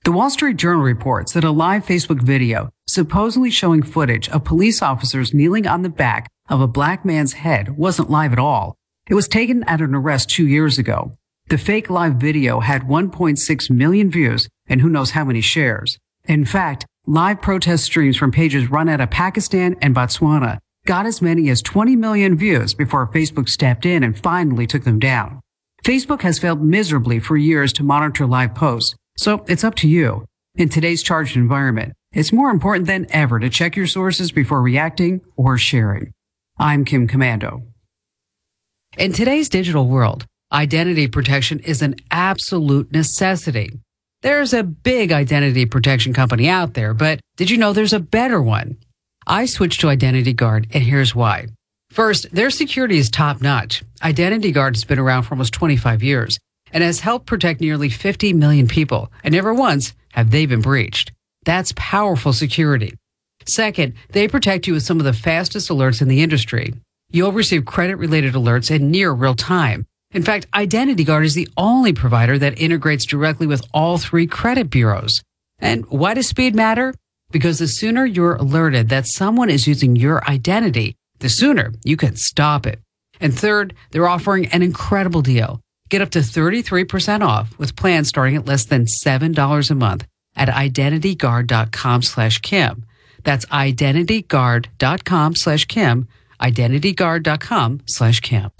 The 0.03 0.11
Wall 0.11 0.29
Street 0.29 0.57
Journal 0.57 0.83
reports 0.83 1.33
that 1.33 1.43
a 1.43 1.49
live 1.49 1.85
Facebook 1.85 2.21
video 2.21 2.69
supposedly 2.87 3.49
showing 3.49 3.81
footage 3.81 4.29
of 4.29 4.43
police 4.43 4.81
officers 4.81 5.33
kneeling 5.33 5.65
on 5.65 5.81
the 5.81 5.89
back 5.89 6.29
of 6.47 6.61
a 6.61 6.67
black 6.67 7.03
man's 7.03 7.33
head 7.33 7.77
wasn't 7.77 8.11
live 8.11 8.31
at 8.31 8.39
all. 8.39 8.75
It 9.09 9.15
was 9.15 9.27
taken 9.27 9.63
at 9.63 9.81
an 9.81 9.95
arrest 9.95 10.29
two 10.29 10.47
years 10.47 10.77
ago. 10.77 11.13
The 11.47 11.57
fake 11.57 11.89
live 11.89 12.15
video 12.15 12.59
had 12.59 12.83
1.6 12.83 13.69
million 13.71 14.11
views 14.11 14.47
and 14.67 14.81
who 14.81 14.89
knows 14.89 15.11
how 15.11 15.25
many 15.25 15.41
shares. 15.41 15.97
In 16.25 16.45
fact, 16.45 16.85
live 17.07 17.41
protest 17.41 17.83
streams 17.83 18.17
from 18.17 18.31
pages 18.31 18.69
run 18.69 18.89
out 18.89 19.01
of 19.01 19.09
Pakistan 19.09 19.75
and 19.81 19.95
Botswana 19.95 20.59
got 20.85 21.05
as 21.05 21.21
many 21.21 21.49
as 21.49 21.61
20 21.61 21.95
million 21.95 22.37
views 22.37 22.73
before 22.73 23.07
Facebook 23.07 23.49
stepped 23.49 23.85
in 23.85 24.03
and 24.03 24.17
finally 24.17 24.67
took 24.67 24.83
them 24.83 24.99
down. 24.99 25.41
Facebook 25.83 26.21
has 26.21 26.39
failed 26.39 26.63
miserably 26.63 27.19
for 27.19 27.37
years 27.37 27.73
to 27.73 27.83
monitor 27.83 28.25
live 28.25 28.55
posts, 28.55 28.95
so 29.17 29.43
it's 29.47 29.63
up 29.63 29.75
to 29.75 29.87
you. 29.87 30.25
In 30.55 30.69
today's 30.69 31.03
charged 31.03 31.35
environment, 31.35 31.93
it's 32.13 32.31
more 32.31 32.49
important 32.49 32.87
than 32.87 33.07
ever 33.09 33.39
to 33.39 33.49
check 33.49 33.75
your 33.75 33.87
sources 33.87 34.31
before 34.31 34.61
reacting 34.61 35.21
or 35.35 35.57
sharing. 35.57 36.13
I'm 36.57 36.85
Kim 36.85 37.07
Komando. 37.07 37.63
In 38.97 39.11
today's 39.11 39.49
digital 39.49 39.87
world, 39.87 40.25
identity 40.53 41.07
protection 41.07 41.59
is 41.59 41.81
an 41.81 41.95
absolute 42.11 42.91
necessity. 42.91 43.71
There's 44.21 44.53
a 44.53 44.63
big 44.63 45.11
identity 45.11 45.65
protection 45.65 46.13
company 46.13 46.47
out 46.47 46.73
there, 46.73 46.93
but 46.93 47.19
did 47.35 47.49
you 47.49 47.57
know 47.57 47.73
there's 47.73 47.93
a 47.93 47.99
better 47.99 48.41
one? 48.41 48.77
I 49.27 49.45
switched 49.45 49.81
to 49.81 49.89
Identity 49.89 50.33
Guard, 50.33 50.67
and 50.71 50.83
here's 50.83 51.15
why. 51.15 51.47
First, 51.89 52.31
their 52.31 52.51
security 52.51 52.97
is 52.97 53.09
top 53.09 53.41
notch. 53.41 53.83
Identity 54.03 54.51
Guard 54.51 54.75
has 54.75 54.83
been 54.83 54.99
around 54.99 55.23
for 55.23 55.33
almost 55.33 55.53
25 55.53 56.03
years 56.03 56.37
and 56.71 56.83
has 56.83 56.99
helped 56.99 57.25
protect 57.25 57.61
nearly 57.61 57.89
50 57.89 58.33
million 58.33 58.67
people, 58.67 59.11
and 59.23 59.33
never 59.33 59.53
once 59.53 59.93
have 60.13 60.29
they 60.29 60.45
been 60.45 60.61
breached. 60.61 61.11
That's 61.43 61.73
powerful 61.75 62.33
security. 62.33 62.93
Second, 63.45 63.93
they 64.09 64.27
protect 64.27 64.67
you 64.67 64.73
with 64.73 64.83
some 64.83 64.99
of 64.99 65.05
the 65.05 65.13
fastest 65.13 65.69
alerts 65.69 66.01
in 66.01 66.07
the 66.07 66.21
industry. 66.21 66.73
You'll 67.11 67.31
receive 67.31 67.65
credit 67.65 67.95
related 67.95 68.33
alerts 68.33 68.69
in 68.69 68.91
near 68.91 69.11
real 69.11 69.35
time. 69.35 69.85
In 70.11 70.23
fact, 70.23 70.47
Identity 70.53 71.03
Guard 71.03 71.25
is 71.25 71.33
the 71.33 71.49
only 71.57 71.93
provider 71.93 72.37
that 72.37 72.59
integrates 72.59 73.05
directly 73.05 73.47
with 73.47 73.65
all 73.73 73.97
three 73.97 74.27
credit 74.27 74.69
bureaus. 74.69 75.21
And 75.59 75.85
why 75.87 76.13
does 76.13 76.27
speed 76.27 76.55
matter? 76.55 76.93
Because 77.31 77.59
the 77.59 77.67
sooner 77.67 78.05
you're 78.05 78.35
alerted 78.35 78.89
that 78.89 79.07
someone 79.07 79.49
is 79.49 79.67
using 79.67 79.95
your 79.95 80.23
identity, 80.29 80.95
the 81.19 81.29
sooner 81.29 81.73
you 81.83 81.97
can 81.97 82.15
stop 82.15 82.65
it. 82.65 82.79
And 83.19 83.33
third, 83.33 83.73
they're 83.91 84.07
offering 84.07 84.47
an 84.47 84.61
incredible 84.61 85.21
deal. 85.21 85.59
Get 85.89 86.01
up 86.01 86.09
to 86.11 86.19
33% 86.19 87.21
off 87.21 87.57
with 87.59 87.75
plans 87.75 88.09
starting 88.09 88.35
at 88.35 88.45
less 88.45 88.65
than 88.65 88.85
$7 88.85 89.71
a 89.71 89.75
month 89.75 90.05
at 90.35 90.49
identityguard.com 90.49 92.01
slash 92.01 92.39
Kim. 92.39 92.85
That's 93.23 93.45
identityguard.com 93.45 95.35
slash 95.35 95.65
Kim, 95.65 96.07
identityguard.com 96.41 97.81
slash 97.85 98.19
Kim. 98.19 98.51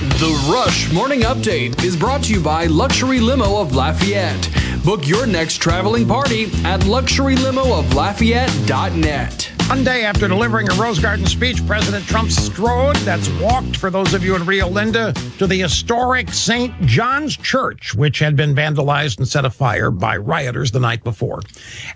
The 0.00 0.50
Rush 0.50 0.90
Morning 0.92 1.20
Update 1.20 1.84
is 1.84 1.94
brought 1.96 2.24
to 2.24 2.32
you 2.32 2.40
by 2.40 2.66
Luxury 2.66 3.20
Limo 3.20 3.60
of 3.60 3.74
Lafayette. 3.74 4.48
Book 4.84 5.06
your 5.06 5.26
next 5.26 5.58
traveling 5.58 6.08
party 6.08 6.44
at 6.64 6.80
luxurylimo.lafayette.net. 6.80 9.59
One 9.70 9.84
day 9.84 10.04
after 10.04 10.26
delivering 10.26 10.68
a 10.68 10.74
Rose 10.74 10.98
Garden 10.98 11.26
speech, 11.26 11.64
President 11.64 12.04
Trump 12.04 12.32
strode, 12.32 12.96
that's 12.96 13.28
walked 13.40 13.76
for 13.76 13.88
those 13.88 14.14
of 14.14 14.24
you 14.24 14.34
in 14.34 14.44
Rio 14.44 14.68
Linda, 14.68 15.12
to 15.38 15.46
the 15.46 15.60
historic 15.60 16.30
St. 16.30 16.74
John's 16.80 17.36
Church, 17.36 17.94
which 17.94 18.18
had 18.18 18.34
been 18.34 18.52
vandalized 18.52 19.18
and 19.18 19.28
set 19.28 19.44
afire 19.44 19.92
by 19.92 20.16
rioters 20.16 20.72
the 20.72 20.80
night 20.80 21.04
before. 21.04 21.42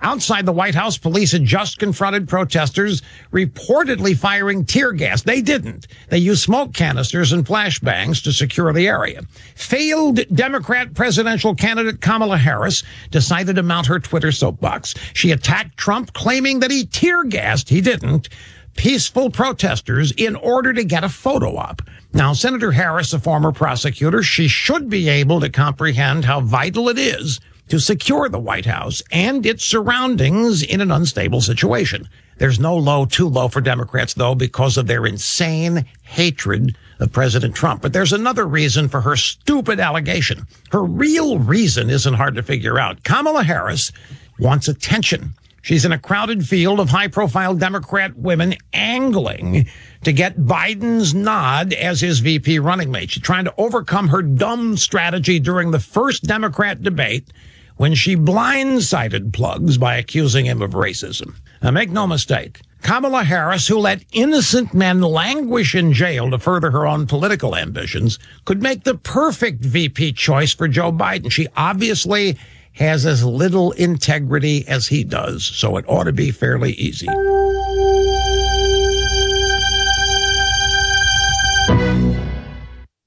Outside 0.02 0.46
the 0.46 0.52
White 0.52 0.76
House, 0.76 0.96
police 0.96 1.32
had 1.32 1.44
just 1.44 1.80
confronted 1.80 2.28
protesters 2.28 3.02
reportedly 3.32 4.16
firing 4.16 4.64
tear 4.64 4.92
gas. 4.92 5.22
They 5.22 5.40
didn't. 5.40 5.88
They 6.10 6.18
used 6.18 6.44
smoke 6.44 6.74
canisters 6.74 7.32
and 7.32 7.44
flashbangs 7.44 8.22
to 8.22 8.32
secure 8.32 8.72
the 8.72 8.86
area. 8.86 9.22
Failed 9.56 10.20
Democrat 10.32 10.94
presidential 10.94 11.56
candidate 11.56 12.00
Kamala 12.00 12.38
Harris 12.38 12.84
decided 13.10 13.56
to 13.56 13.64
mount 13.64 13.88
her 13.88 13.98
Twitter 13.98 14.30
soapbox. 14.30 14.94
She 15.12 15.32
attacked 15.32 15.76
Trump, 15.76 16.12
claiming 16.12 16.60
that 16.60 16.70
he 16.70 16.86
tear 16.86 17.24
gassed 17.24 17.63
he 17.68 17.80
didn't. 17.80 18.28
Peaceful 18.76 19.30
protesters 19.30 20.12
in 20.12 20.34
order 20.36 20.72
to 20.72 20.84
get 20.84 21.04
a 21.04 21.08
photo 21.08 21.56
op. 21.56 21.82
Now, 22.12 22.32
Senator 22.32 22.72
Harris, 22.72 23.12
a 23.12 23.18
former 23.18 23.52
prosecutor, 23.52 24.22
she 24.22 24.48
should 24.48 24.88
be 24.88 25.08
able 25.08 25.40
to 25.40 25.48
comprehend 25.48 26.24
how 26.24 26.40
vital 26.40 26.88
it 26.88 26.98
is 26.98 27.40
to 27.68 27.78
secure 27.78 28.28
the 28.28 28.38
White 28.38 28.66
House 28.66 29.02
and 29.10 29.46
its 29.46 29.64
surroundings 29.64 30.62
in 30.62 30.80
an 30.80 30.90
unstable 30.90 31.40
situation. 31.40 32.08
There's 32.38 32.58
no 32.58 32.76
low 32.76 33.06
too 33.06 33.28
low 33.28 33.48
for 33.48 33.60
Democrats, 33.60 34.14
though, 34.14 34.34
because 34.34 34.76
of 34.76 34.86
their 34.86 35.06
insane 35.06 35.84
hatred 36.02 36.76
of 36.98 37.12
President 37.12 37.54
Trump. 37.54 37.80
But 37.80 37.92
there's 37.92 38.12
another 38.12 38.46
reason 38.46 38.88
for 38.88 39.00
her 39.02 39.16
stupid 39.16 39.78
allegation. 39.80 40.46
Her 40.70 40.82
real 40.82 41.38
reason 41.38 41.90
isn't 41.90 42.14
hard 42.14 42.34
to 42.34 42.42
figure 42.42 42.78
out. 42.78 43.04
Kamala 43.04 43.44
Harris 43.44 43.92
wants 44.38 44.68
attention. 44.68 45.34
She's 45.64 45.86
in 45.86 45.92
a 45.92 45.98
crowded 45.98 46.46
field 46.46 46.78
of 46.78 46.90
high 46.90 47.08
profile 47.08 47.54
Democrat 47.54 48.18
women 48.18 48.54
angling 48.74 49.66
to 50.02 50.12
get 50.12 50.36
Biden's 50.36 51.14
nod 51.14 51.72
as 51.72 52.02
his 52.02 52.18
VP 52.18 52.58
running 52.58 52.90
mate. 52.90 53.12
She's 53.12 53.22
trying 53.22 53.46
to 53.46 53.54
overcome 53.56 54.08
her 54.08 54.20
dumb 54.20 54.76
strategy 54.76 55.40
during 55.40 55.70
the 55.70 55.80
first 55.80 56.24
Democrat 56.24 56.82
debate 56.82 57.32
when 57.78 57.94
she 57.94 58.14
blindsided 58.14 59.32
plugs 59.32 59.78
by 59.78 59.96
accusing 59.96 60.44
him 60.44 60.60
of 60.60 60.72
racism. 60.72 61.34
Now, 61.62 61.70
make 61.70 61.90
no 61.90 62.06
mistake. 62.06 62.60
Kamala 62.82 63.24
Harris, 63.24 63.66
who 63.66 63.78
let 63.78 64.04
innocent 64.12 64.74
men 64.74 65.00
languish 65.00 65.74
in 65.74 65.94
jail 65.94 66.30
to 66.30 66.38
further 66.38 66.72
her 66.72 66.86
own 66.86 67.06
political 67.06 67.56
ambitions, 67.56 68.18
could 68.44 68.60
make 68.60 68.84
the 68.84 68.96
perfect 68.96 69.64
VP 69.64 70.12
choice 70.12 70.52
for 70.52 70.68
Joe 70.68 70.92
Biden. 70.92 71.32
She 71.32 71.48
obviously 71.56 72.36
has 72.74 73.06
as 73.06 73.24
little 73.24 73.72
integrity 73.72 74.66
as 74.68 74.88
he 74.88 75.04
does, 75.04 75.44
so 75.44 75.76
it 75.76 75.84
ought 75.88 76.04
to 76.04 76.12
be 76.12 76.30
fairly 76.30 76.72
easy. 76.72 77.08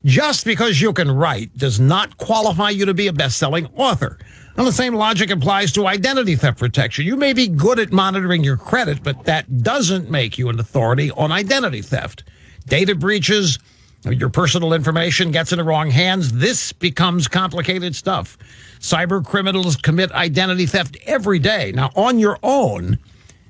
Just 0.06 0.46
because 0.46 0.80
you 0.80 0.94
can 0.94 1.12
write 1.12 1.56
does 1.58 1.82
not 1.82 2.18
qualify 2.18 2.70
you 2.70 2.86
to 2.86 2.94
be 2.94 3.08
a 3.08 3.14
best 3.14 3.38
selling 3.38 3.68
author. 3.76 4.18
And 4.56 4.66
the 4.66 4.72
same 4.72 4.96
logic 4.96 5.30
applies 5.30 5.74
to 5.74 5.86
identity 5.86 6.38
theft 6.38 6.58
protection. 6.58 7.06
You 7.06 7.18
may 7.18 7.34
be 7.34 7.50
good 7.50 7.78
at 7.78 7.92
monitoring 7.92 8.44
your 8.44 8.56
credit, 8.56 9.04
but 9.04 9.26
that 9.26 9.64
doesn't 9.64 10.10
make 10.10 10.38
you 10.38 10.48
an 10.48 10.60
authority 10.60 11.12
on 11.12 11.32
identity 11.34 11.82
theft. 11.82 12.24
Data 12.68 12.96
breaches, 12.96 13.60
your 14.06 14.30
personal 14.30 14.74
information 14.74 15.32
gets 15.32 15.52
in 15.52 15.58
the 15.58 15.64
wrong 15.66 15.92
hands. 15.92 16.32
This 16.32 16.72
becomes 16.72 17.28
complicated 17.28 17.94
stuff. 17.94 18.38
Cyber 18.88 19.22
criminals 19.22 19.76
commit 19.76 20.14
identity 20.14 20.66
theft 20.66 20.96
every 21.06 21.40
day. 21.40 21.74
Now, 21.74 21.92
on 21.94 22.20
your 22.20 22.40
own, 22.42 23.00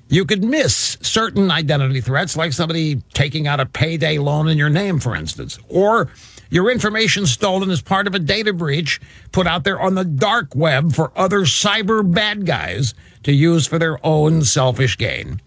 you 0.08 0.24
could 0.24 0.42
miss 0.42 0.98
certain 1.00 1.48
identity 1.52 2.00
threats, 2.00 2.36
like 2.36 2.52
somebody 2.52 3.02
taking 3.14 3.46
out 3.46 3.60
a 3.60 3.66
payday 3.66 4.18
loan 4.18 4.48
in 4.48 4.58
your 4.58 4.68
name, 4.68 4.98
for 4.98 5.14
instance, 5.14 5.56
or 5.68 6.10
your 6.50 6.72
information 6.72 7.24
stolen 7.24 7.70
as 7.70 7.80
part 7.80 8.08
of 8.08 8.16
a 8.16 8.18
data 8.18 8.52
breach 8.52 9.00
put 9.30 9.46
out 9.46 9.62
there 9.62 9.80
on 9.80 9.94
the 9.94 10.04
dark 10.04 10.56
web 10.56 10.92
for 10.92 11.12
other 11.14 11.42
cyber 11.42 12.02
bad 12.12 12.44
guys 12.44 12.92
to 13.22 13.30
use 13.30 13.64
for 13.64 13.78
their 13.78 14.04
own 14.04 14.42
selfish 14.42 14.98
gain. 14.98 15.40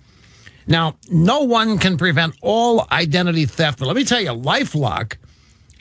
Now, 0.67 0.95
no 1.09 1.41
one 1.41 1.77
can 1.77 1.97
prevent 1.97 2.35
all 2.41 2.87
identity 2.93 3.45
theft, 3.45 3.79
but 3.79 3.87
let 3.87 3.97
me 3.97 4.05
tell 4.05 4.21
you, 4.21 4.29
Lifelock 4.29 5.17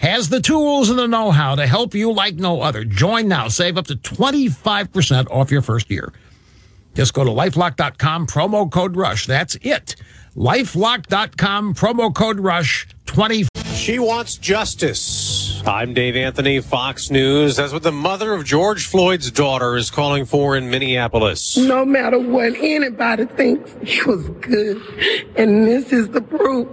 has 0.00 0.30
the 0.30 0.40
tools 0.40 0.88
and 0.88 0.98
the 0.98 1.06
know-how 1.06 1.54
to 1.54 1.66
help 1.66 1.94
you 1.94 2.10
like 2.12 2.36
no 2.36 2.62
other. 2.62 2.84
Join 2.84 3.28
now. 3.28 3.48
Save 3.48 3.76
up 3.76 3.86
to 3.88 3.96
25% 3.96 5.30
off 5.30 5.50
your 5.50 5.60
first 5.60 5.90
year. 5.90 6.12
Just 6.94 7.12
go 7.12 7.22
to 7.22 7.30
lifelock.com, 7.30 8.26
promo 8.26 8.70
code 8.70 8.96
RUSH. 8.96 9.26
That's 9.26 9.56
it. 9.56 9.96
Lifelock.com, 10.36 11.74
promo 11.74 12.14
code 12.14 12.40
RUSH, 12.40 12.88
20. 13.06 13.44
She 13.74 13.98
wants 13.98 14.36
justice. 14.36 15.49
I'm 15.66 15.92
Dave 15.92 16.16
Anthony, 16.16 16.60
Fox 16.60 17.10
News. 17.10 17.56
That's 17.56 17.72
what 17.72 17.82
the 17.82 17.92
mother 17.92 18.32
of 18.32 18.44
George 18.44 18.86
Floyd's 18.86 19.30
daughter 19.30 19.76
is 19.76 19.90
calling 19.90 20.24
for 20.24 20.56
in 20.56 20.70
Minneapolis. 20.70 21.56
No 21.56 21.84
matter 21.84 22.18
what 22.18 22.54
anybody 22.56 23.26
thinks, 23.26 23.74
he 23.82 24.02
was 24.02 24.28
good. 24.40 24.80
And 25.36 25.66
this 25.66 25.92
is 25.92 26.08
the 26.08 26.22
proof 26.22 26.66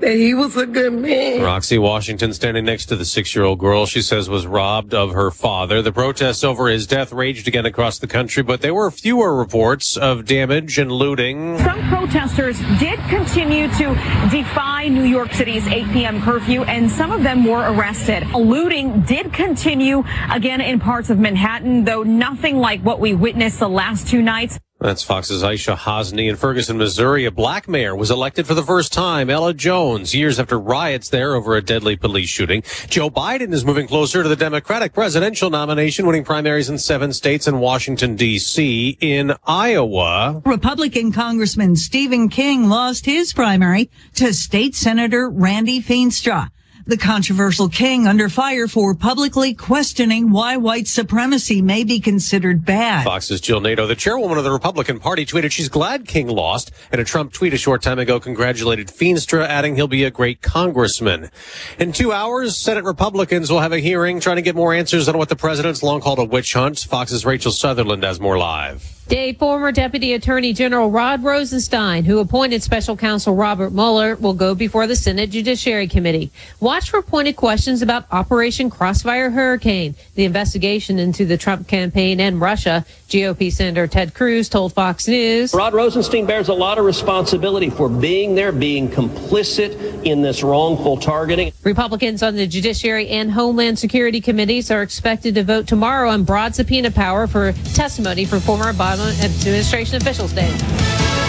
that 0.00 0.14
he 0.14 0.32
was 0.32 0.56
a 0.56 0.66
good 0.66 0.94
man. 0.94 1.42
Roxy 1.42 1.78
Washington 1.78 2.32
standing 2.32 2.64
next 2.64 2.86
to 2.86 2.96
the 2.96 3.04
six 3.04 3.34
year 3.34 3.44
old 3.44 3.58
girl 3.58 3.84
she 3.84 4.00
says 4.00 4.28
was 4.30 4.46
robbed 4.46 4.94
of 4.94 5.12
her 5.12 5.30
father. 5.30 5.82
The 5.82 5.92
protests 5.92 6.42
over 6.42 6.68
his 6.68 6.86
death 6.86 7.12
raged 7.12 7.46
again 7.46 7.66
across 7.66 7.98
the 7.98 8.06
country, 8.06 8.42
but 8.42 8.62
there 8.62 8.74
were 8.74 8.90
fewer 8.90 9.36
reports 9.36 9.96
of 9.96 10.24
damage 10.24 10.78
and 10.78 10.90
looting. 10.90 11.58
Some 11.58 11.88
protesters 11.88 12.58
did 12.78 12.98
continue 13.08 13.68
to 13.72 13.94
defy 14.30 14.88
New 14.88 15.04
York 15.04 15.32
City's 15.34 15.66
8 15.66 15.92
p.m. 15.92 16.22
curfew, 16.22 16.62
and 16.64 16.90
some 16.90 17.12
of 17.12 17.22
them 17.22 17.44
were 17.44 17.70
arrested. 17.72 18.24
Looting 18.34 19.00
did 19.02 19.32
continue 19.32 20.04
again 20.30 20.60
in 20.60 20.78
parts 20.78 21.10
of 21.10 21.18
Manhattan, 21.18 21.84
though 21.84 22.02
nothing 22.02 22.58
like 22.58 22.80
what 22.82 23.00
we 23.00 23.12
witnessed 23.12 23.58
the 23.58 23.68
last 23.68 24.06
two 24.06 24.22
nights. 24.22 24.58
That's 24.78 25.02
Fox's 25.02 25.42
Aisha 25.42 25.76
Hasnie 25.76 26.30
in 26.30 26.36
Ferguson, 26.36 26.78
Missouri. 26.78 27.26
A 27.26 27.30
black 27.30 27.68
mayor 27.68 27.94
was 27.94 28.10
elected 28.10 28.46
for 28.46 28.54
the 28.54 28.62
first 28.62 28.94
time, 28.94 29.28
Ella 29.28 29.52
Jones, 29.52 30.14
years 30.14 30.40
after 30.40 30.58
riots 30.58 31.10
there 31.10 31.34
over 31.34 31.54
a 31.54 31.60
deadly 31.60 31.96
police 31.96 32.30
shooting. 32.30 32.62
Joe 32.88 33.10
Biden 33.10 33.52
is 33.52 33.62
moving 33.62 33.86
closer 33.86 34.22
to 34.22 34.28
the 34.28 34.36
Democratic 34.36 34.94
presidential 34.94 35.50
nomination, 35.50 36.06
winning 36.06 36.24
primaries 36.24 36.70
in 36.70 36.78
seven 36.78 37.12
states 37.12 37.46
and 37.46 37.60
Washington, 37.60 38.16
D.C. 38.16 38.96
In 39.00 39.34
Iowa, 39.44 40.40
Republican 40.46 41.12
Congressman 41.12 41.76
Stephen 41.76 42.30
King 42.30 42.70
lost 42.70 43.04
his 43.04 43.34
primary 43.34 43.90
to 44.14 44.32
State 44.32 44.74
Senator 44.74 45.28
Randy 45.28 45.82
Feenstra. 45.82 46.48
The 46.90 46.96
controversial 46.96 47.68
King 47.68 48.08
under 48.08 48.28
fire 48.28 48.66
for 48.66 48.96
publicly 48.96 49.54
questioning 49.54 50.32
why 50.32 50.56
white 50.56 50.88
supremacy 50.88 51.62
may 51.62 51.84
be 51.84 52.00
considered 52.00 52.64
bad. 52.64 53.04
Fox's 53.04 53.40
Jill 53.40 53.60
Nato, 53.60 53.86
the 53.86 53.94
chairwoman 53.94 54.38
of 54.38 54.42
the 54.42 54.50
Republican 54.50 54.98
Party, 54.98 55.24
tweeted 55.24 55.52
she's 55.52 55.68
glad 55.68 56.08
King 56.08 56.26
lost, 56.26 56.72
and 56.90 57.00
a 57.00 57.04
Trump 57.04 57.32
tweet 57.32 57.54
a 57.54 57.56
short 57.56 57.80
time 57.80 58.00
ago 58.00 58.18
congratulated 58.18 58.88
Feenstra, 58.88 59.46
adding 59.46 59.76
he'll 59.76 59.86
be 59.86 60.02
a 60.02 60.10
great 60.10 60.42
congressman. 60.42 61.30
In 61.78 61.92
two 61.92 62.10
hours, 62.10 62.56
Senate 62.56 62.82
Republicans 62.82 63.52
will 63.52 63.60
have 63.60 63.70
a 63.72 63.78
hearing 63.78 64.18
trying 64.18 64.36
to 64.36 64.42
get 64.42 64.56
more 64.56 64.74
answers 64.74 65.08
on 65.08 65.16
what 65.16 65.28
the 65.28 65.36
president's 65.36 65.84
long 65.84 66.00
called 66.00 66.18
a 66.18 66.24
witch 66.24 66.54
hunt. 66.54 66.80
Fox's 66.80 67.24
Rachel 67.24 67.52
Sutherland 67.52 68.02
has 68.02 68.18
more 68.18 68.36
live. 68.36 68.99
Today, 69.10 69.32
former 69.32 69.72
Deputy 69.72 70.12
Attorney 70.12 70.52
General 70.52 70.88
Rod 70.88 71.24
Rosenstein, 71.24 72.04
who 72.04 72.20
appointed 72.20 72.62
Special 72.62 72.96
Counsel 72.96 73.34
Robert 73.34 73.72
Mueller, 73.72 74.14
will 74.14 74.34
go 74.34 74.54
before 74.54 74.86
the 74.86 74.94
Senate 74.94 75.30
Judiciary 75.30 75.88
Committee. 75.88 76.30
Watch 76.60 76.90
for 76.90 77.02
pointed 77.02 77.34
questions 77.34 77.82
about 77.82 78.04
Operation 78.12 78.70
Crossfire 78.70 79.28
Hurricane, 79.30 79.96
the 80.14 80.24
investigation 80.24 81.00
into 81.00 81.24
the 81.24 81.36
Trump 81.36 81.66
campaign 81.66 82.20
and 82.20 82.40
Russia. 82.40 82.86
GOP 83.08 83.52
Senator 83.52 83.88
Ted 83.88 84.14
Cruz 84.14 84.48
told 84.48 84.74
Fox 84.74 85.08
News. 85.08 85.52
Rod 85.52 85.74
Rosenstein 85.74 86.24
bears 86.24 86.48
a 86.48 86.54
lot 86.54 86.78
of 86.78 86.84
responsibility 86.84 87.68
for 87.68 87.88
being 87.88 88.36
there, 88.36 88.52
being 88.52 88.88
complicit 88.88 90.04
in 90.04 90.22
this 90.22 90.44
wrongful 90.44 90.96
targeting. 90.96 91.52
Republicans 91.64 92.22
on 92.22 92.36
the 92.36 92.46
Judiciary 92.46 93.08
and 93.08 93.32
Homeland 93.32 93.76
Security 93.76 94.20
Committees 94.20 94.70
are 94.70 94.82
expected 94.82 95.34
to 95.34 95.42
vote 95.42 95.66
tomorrow 95.66 96.10
on 96.10 96.22
broad 96.22 96.54
subpoena 96.54 96.92
power 96.92 97.26
for 97.26 97.50
testimony 97.74 98.24
from 98.24 98.38
former 98.38 98.72
Obama 98.72 98.99
administration 99.22 99.96
officials. 99.96 100.32
Dave. 100.32 100.60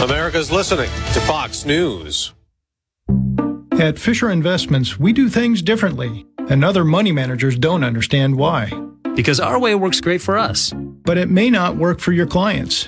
America's 0.02 0.52
listening 0.52 0.90
to 1.14 1.22
Fox 1.22 1.66
News. 1.66 2.34
At 3.74 3.98
Fisher 3.98 4.30
Investments, 4.30 5.00
we 5.00 5.14
do 5.14 5.30
things 5.30 5.62
differently, 5.62 6.26
and 6.50 6.64
other 6.64 6.86
money 6.86 7.12
managers 7.12 7.58
don't 7.58 7.84
understand 7.84 8.36
why. 8.36 8.72
Because 9.16 9.40
our 9.40 9.60
way 9.60 9.76
works 9.76 10.00
great 10.00 10.22
for 10.22 10.38
us. 10.38 10.74
But 11.04 11.18
it 11.18 11.30
may 11.30 11.50
not 11.50 11.78
work 11.78 12.00
for 12.00 12.12
your 12.12 12.28
clients. 12.28 12.88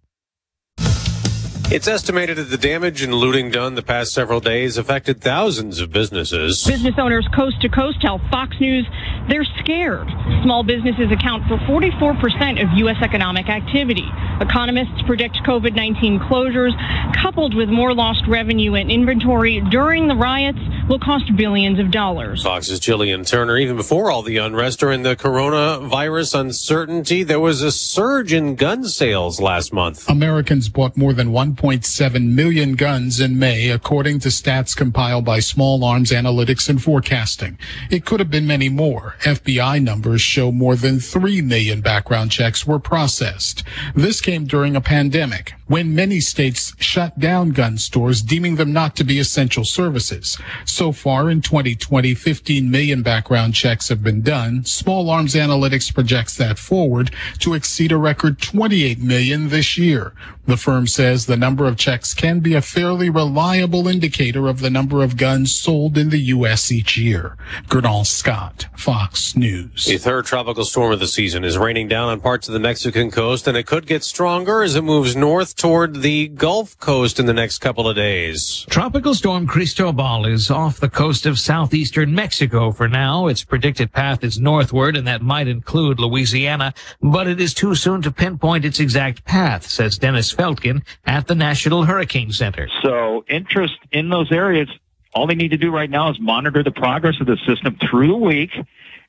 It's 1.71 1.87
estimated 1.87 2.35
that 2.35 2.49
the 2.49 2.57
damage 2.57 3.01
and 3.01 3.13
looting 3.13 3.49
done 3.49 3.75
the 3.75 3.81
past 3.81 4.11
several 4.11 4.41
days 4.41 4.77
affected 4.77 5.21
thousands 5.21 5.79
of 5.79 5.89
businesses. 5.89 6.65
Business 6.67 6.95
owners 6.97 7.25
coast 7.33 7.61
to 7.61 7.69
coast 7.69 8.01
tell 8.01 8.19
Fox 8.29 8.59
News 8.59 8.85
they're 9.31 9.45
scared. 9.63 10.09
Small 10.43 10.63
businesses 10.63 11.09
account 11.09 11.47
for 11.47 11.55
44% 11.59 12.61
of 12.61 12.77
U.S. 12.79 12.97
economic 13.01 13.47
activity. 13.47 14.05
Economists 14.41 15.01
predict 15.05 15.37
COVID 15.45 15.73
19 15.73 16.19
closures, 16.19 16.73
coupled 17.15 17.55
with 17.55 17.69
more 17.69 17.93
lost 17.93 18.23
revenue 18.27 18.75
and 18.75 18.91
inventory 18.91 19.61
during 19.71 20.07
the 20.07 20.15
riots, 20.15 20.59
will 20.89 20.99
cost 20.99 21.33
billions 21.37 21.79
of 21.79 21.91
dollars. 21.91 22.43
Fox's 22.43 22.79
Jillian 22.79 23.25
Turner. 23.25 23.55
Even 23.57 23.77
before 23.77 24.11
all 24.11 24.21
the 24.21 24.37
unrest 24.37 24.79
during 24.79 25.03
the 25.03 25.15
coronavirus 25.15 26.39
uncertainty, 26.39 27.23
there 27.23 27.39
was 27.39 27.61
a 27.61 27.71
surge 27.71 28.33
in 28.33 28.55
gun 28.55 28.83
sales 28.83 29.39
last 29.39 29.71
month. 29.71 30.09
Americans 30.09 30.67
bought 30.67 30.97
more 30.97 31.13
than 31.13 31.29
1.7 31.29 32.33
million 32.33 32.73
guns 32.73 33.21
in 33.21 33.39
May, 33.39 33.69
according 33.69 34.19
to 34.19 34.29
stats 34.29 34.75
compiled 34.75 35.23
by 35.23 35.39
Small 35.39 35.85
Arms 35.85 36.11
Analytics 36.11 36.67
and 36.67 36.83
Forecasting. 36.83 37.57
It 37.89 38.03
could 38.05 38.19
have 38.19 38.31
been 38.31 38.47
many 38.47 38.67
more. 38.67 39.15
FBI 39.21 39.81
numbers 39.81 40.21
show 40.21 40.51
more 40.51 40.75
than 40.75 40.99
3 40.99 41.41
million 41.41 41.81
background 41.81 42.31
checks 42.31 42.65
were 42.65 42.79
processed. 42.79 43.63
This 43.93 44.19
came 44.21 44.45
during 44.45 44.75
a 44.75 44.81
pandemic. 44.81 45.53
When 45.71 45.95
many 45.95 46.19
states 46.19 46.75
shut 46.79 47.17
down 47.17 47.51
gun 47.51 47.77
stores, 47.77 48.21
deeming 48.21 48.57
them 48.57 48.73
not 48.73 48.93
to 48.93 49.05
be 49.05 49.19
essential 49.19 49.63
services. 49.63 50.37
So 50.65 50.91
far 50.91 51.29
in 51.29 51.41
2020, 51.41 52.13
15 52.13 52.69
million 52.69 53.01
background 53.01 53.53
checks 53.53 53.87
have 53.87 54.03
been 54.03 54.21
done. 54.21 54.65
Small 54.65 55.09
Arms 55.09 55.33
Analytics 55.33 55.93
projects 55.93 56.35
that 56.35 56.59
forward 56.59 57.11
to 57.39 57.53
exceed 57.53 57.93
a 57.93 57.97
record 57.97 58.41
28 58.41 58.99
million 58.99 59.47
this 59.47 59.77
year. 59.77 60.13
The 60.45 60.57
firm 60.57 60.87
says 60.87 61.27
the 61.27 61.37
number 61.37 61.65
of 61.65 61.77
checks 61.77 62.13
can 62.15 62.39
be 62.39 62.55
a 62.55 62.61
fairly 62.61 63.09
reliable 63.09 63.87
indicator 63.87 64.47
of 64.47 64.59
the 64.59 64.71
number 64.71 65.03
of 65.03 65.15
guns 65.15 65.53
sold 65.53 65.97
in 65.97 66.09
the 66.09 66.17
U.S. 66.17 66.71
each 66.71 66.97
year. 66.97 67.37
Gernal 67.69 68.05
Scott, 68.05 68.65
Fox 68.75 69.35
News. 69.35 69.85
The 69.85 69.97
third 69.97 70.25
tropical 70.25 70.65
storm 70.65 70.91
of 70.91 70.99
the 70.99 71.07
season 71.07 71.45
is 71.45 71.59
raining 71.59 71.87
down 71.87 72.09
on 72.09 72.19
parts 72.19 72.47
of 72.47 72.53
the 72.53 72.59
Mexican 72.59 73.11
coast, 73.11 73.47
and 73.47 73.55
it 73.55 73.67
could 73.67 73.85
get 73.85 74.03
stronger 74.03 74.63
as 74.63 74.75
it 74.75 74.81
moves 74.81 75.15
north 75.15 75.55
toward 75.61 76.01
the 76.01 76.27
Gulf 76.29 76.75
Coast 76.79 77.19
in 77.19 77.27
the 77.27 77.33
next 77.33 77.59
couple 77.59 77.87
of 77.87 77.95
days. 77.95 78.65
Tropical 78.71 79.13
storm 79.13 79.45
Cristobal 79.45 80.25
is 80.25 80.49
off 80.49 80.79
the 80.79 80.89
coast 80.89 81.27
of 81.27 81.37
southeastern 81.37 82.15
Mexico 82.15 82.71
for 82.71 82.87
now. 82.87 83.27
Its 83.27 83.43
predicted 83.43 83.91
path 83.91 84.23
is 84.23 84.39
northward, 84.39 84.97
and 84.97 85.05
that 85.05 85.21
might 85.21 85.47
include 85.47 85.99
Louisiana, 85.99 86.73
but 86.99 87.27
it 87.27 87.39
is 87.39 87.53
too 87.53 87.75
soon 87.75 88.01
to 88.01 88.11
pinpoint 88.11 88.65
its 88.65 88.79
exact 88.79 89.23
path, 89.23 89.67
says 89.67 89.99
Dennis 89.99 90.33
Feltgen 90.33 90.81
at 91.05 91.27
the 91.27 91.35
National 91.35 91.83
Hurricane 91.83 92.31
Center. 92.31 92.67
So 92.81 93.23
interest 93.29 93.77
in 93.91 94.09
those 94.09 94.31
areas, 94.31 94.67
all 95.13 95.27
they 95.27 95.35
need 95.35 95.51
to 95.51 95.57
do 95.57 95.69
right 95.69 95.91
now 95.91 96.09
is 96.09 96.19
monitor 96.19 96.63
the 96.63 96.71
progress 96.71 97.21
of 97.21 97.27
the 97.27 97.37
system 97.45 97.77
through 97.87 98.07
the 98.07 98.15
week 98.15 98.49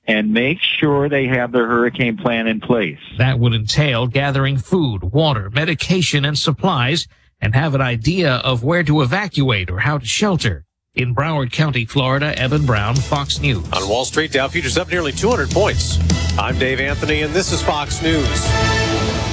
and 0.05 0.33
make 0.33 0.59
sure 0.61 1.09
they 1.09 1.27
have 1.27 1.53
their 1.53 1.67
hurricane 1.67 2.17
plan 2.17 2.47
in 2.47 2.61
place. 2.61 2.99
That 3.19 3.39
would 3.39 3.55
entail 3.55 4.07
gathering 4.07 4.59
food, 4.59 5.05
water, 5.05 5.51
medication, 5.51 6.25
and 6.25 6.37
supplies 6.37 7.07
and 7.41 7.55
have 7.55 7.75
an 7.75 7.81
idea 7.81 8.37
of 8.37 8.63
where 8.63 8.85
to 8.85 9.03
evacuate 9.03 9.71
or 9.71 9.81
how 9.81 9.99
to 9.99 10.07
shelter. 10.07 10.65
In 10.95 11.15
Broward 11.15 11.53
County, 11.53 11.87
Florida, 11.87 12.39
Evan 12.39 12.67
Brown, 12.67 12.95
Fox 12.95 13.41
News. 13.41 13.65
On 13.73 13.89
Wall 13.89 14.05
Street, 14.05 14.33
Dow 14.33 14.49
futures 14.49 14.77
up 14.77 14.91
nearly 14.91 15.11
200 15.11 15.51
points. 15.51 15.99
I'm 16.39 16.59
Dave 16.59 16.81
Anthony, 16.81 17.23
and 17.23 17.33
this 17.33 17.51
is 17.51 17.63
Fox 17.63 18.03
News. 18.03 19.32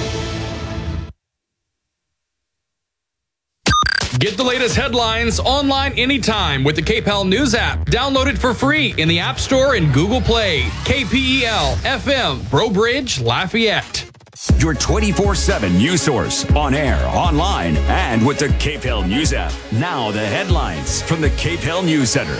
Get 4.20 4.36
the 4.36 4.44
latest 4.44 4.76
headlines 4.76 5.40
online 5.40 5.94
anytime 5.94 6.66
with 6.66 6.76
the 6.76 6.82
KPEL 6.82 7.26
News 7.26 7.56
app. 7.56 7.86
Download 7.86 8.28
it 8.28 8.38
for 8.38 8.54
free 8.54 8.94
in 8.98 9.08
the 9.08 9.18
App 9.18 9.40
Store 9.40 9.76
and 9.76 9.94
Google 9.94 10.20
Play. 10.20 10.64
KPEL 10.84 11.76
FM, 11.76 12.50
Breaux 12.50 12.70
Bridge, 12.70 13.22
Lafayette. 13.22 14.12
Your 14.58 14.74
24 14.74 15.36
7 15.36 15.78
news 15.78 16.02
source 16.02 16.44
on 16.52 16.74
air, 16.74 17.02
online, 17.08 17.78
and 17.78 18.28
with 18.28 18.40
the 18.40 18.48
KPEL 18.48 19.08
News 19.08 19.32
app. 19.32 19.54
Now, 19.72 20.12
the 20.12 20.26
headlines 20.26 21.02
from 21.02 21.22
the 21.22 21.30
KPEL 21.30 21.86
News 21.86 22.10
Center. 22.10 22.36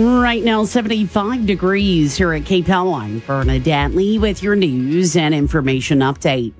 Right 0.00 0.42
now, 0.42 0.64
75 0.64 1.44
degrees 1.44 2.16
here 2.16 2.32
at 2.32 2.44
KPEL. 2.44 2.98
I'm 2.98 3.18
Bernadette 3.18 3.94
Lee 3.94 4.18
with 4.18 4.42
your 4.42 4.56
news 4.56 5.14
and 5.14 5.34
information 5.34 5.98
update. 5.98 6.54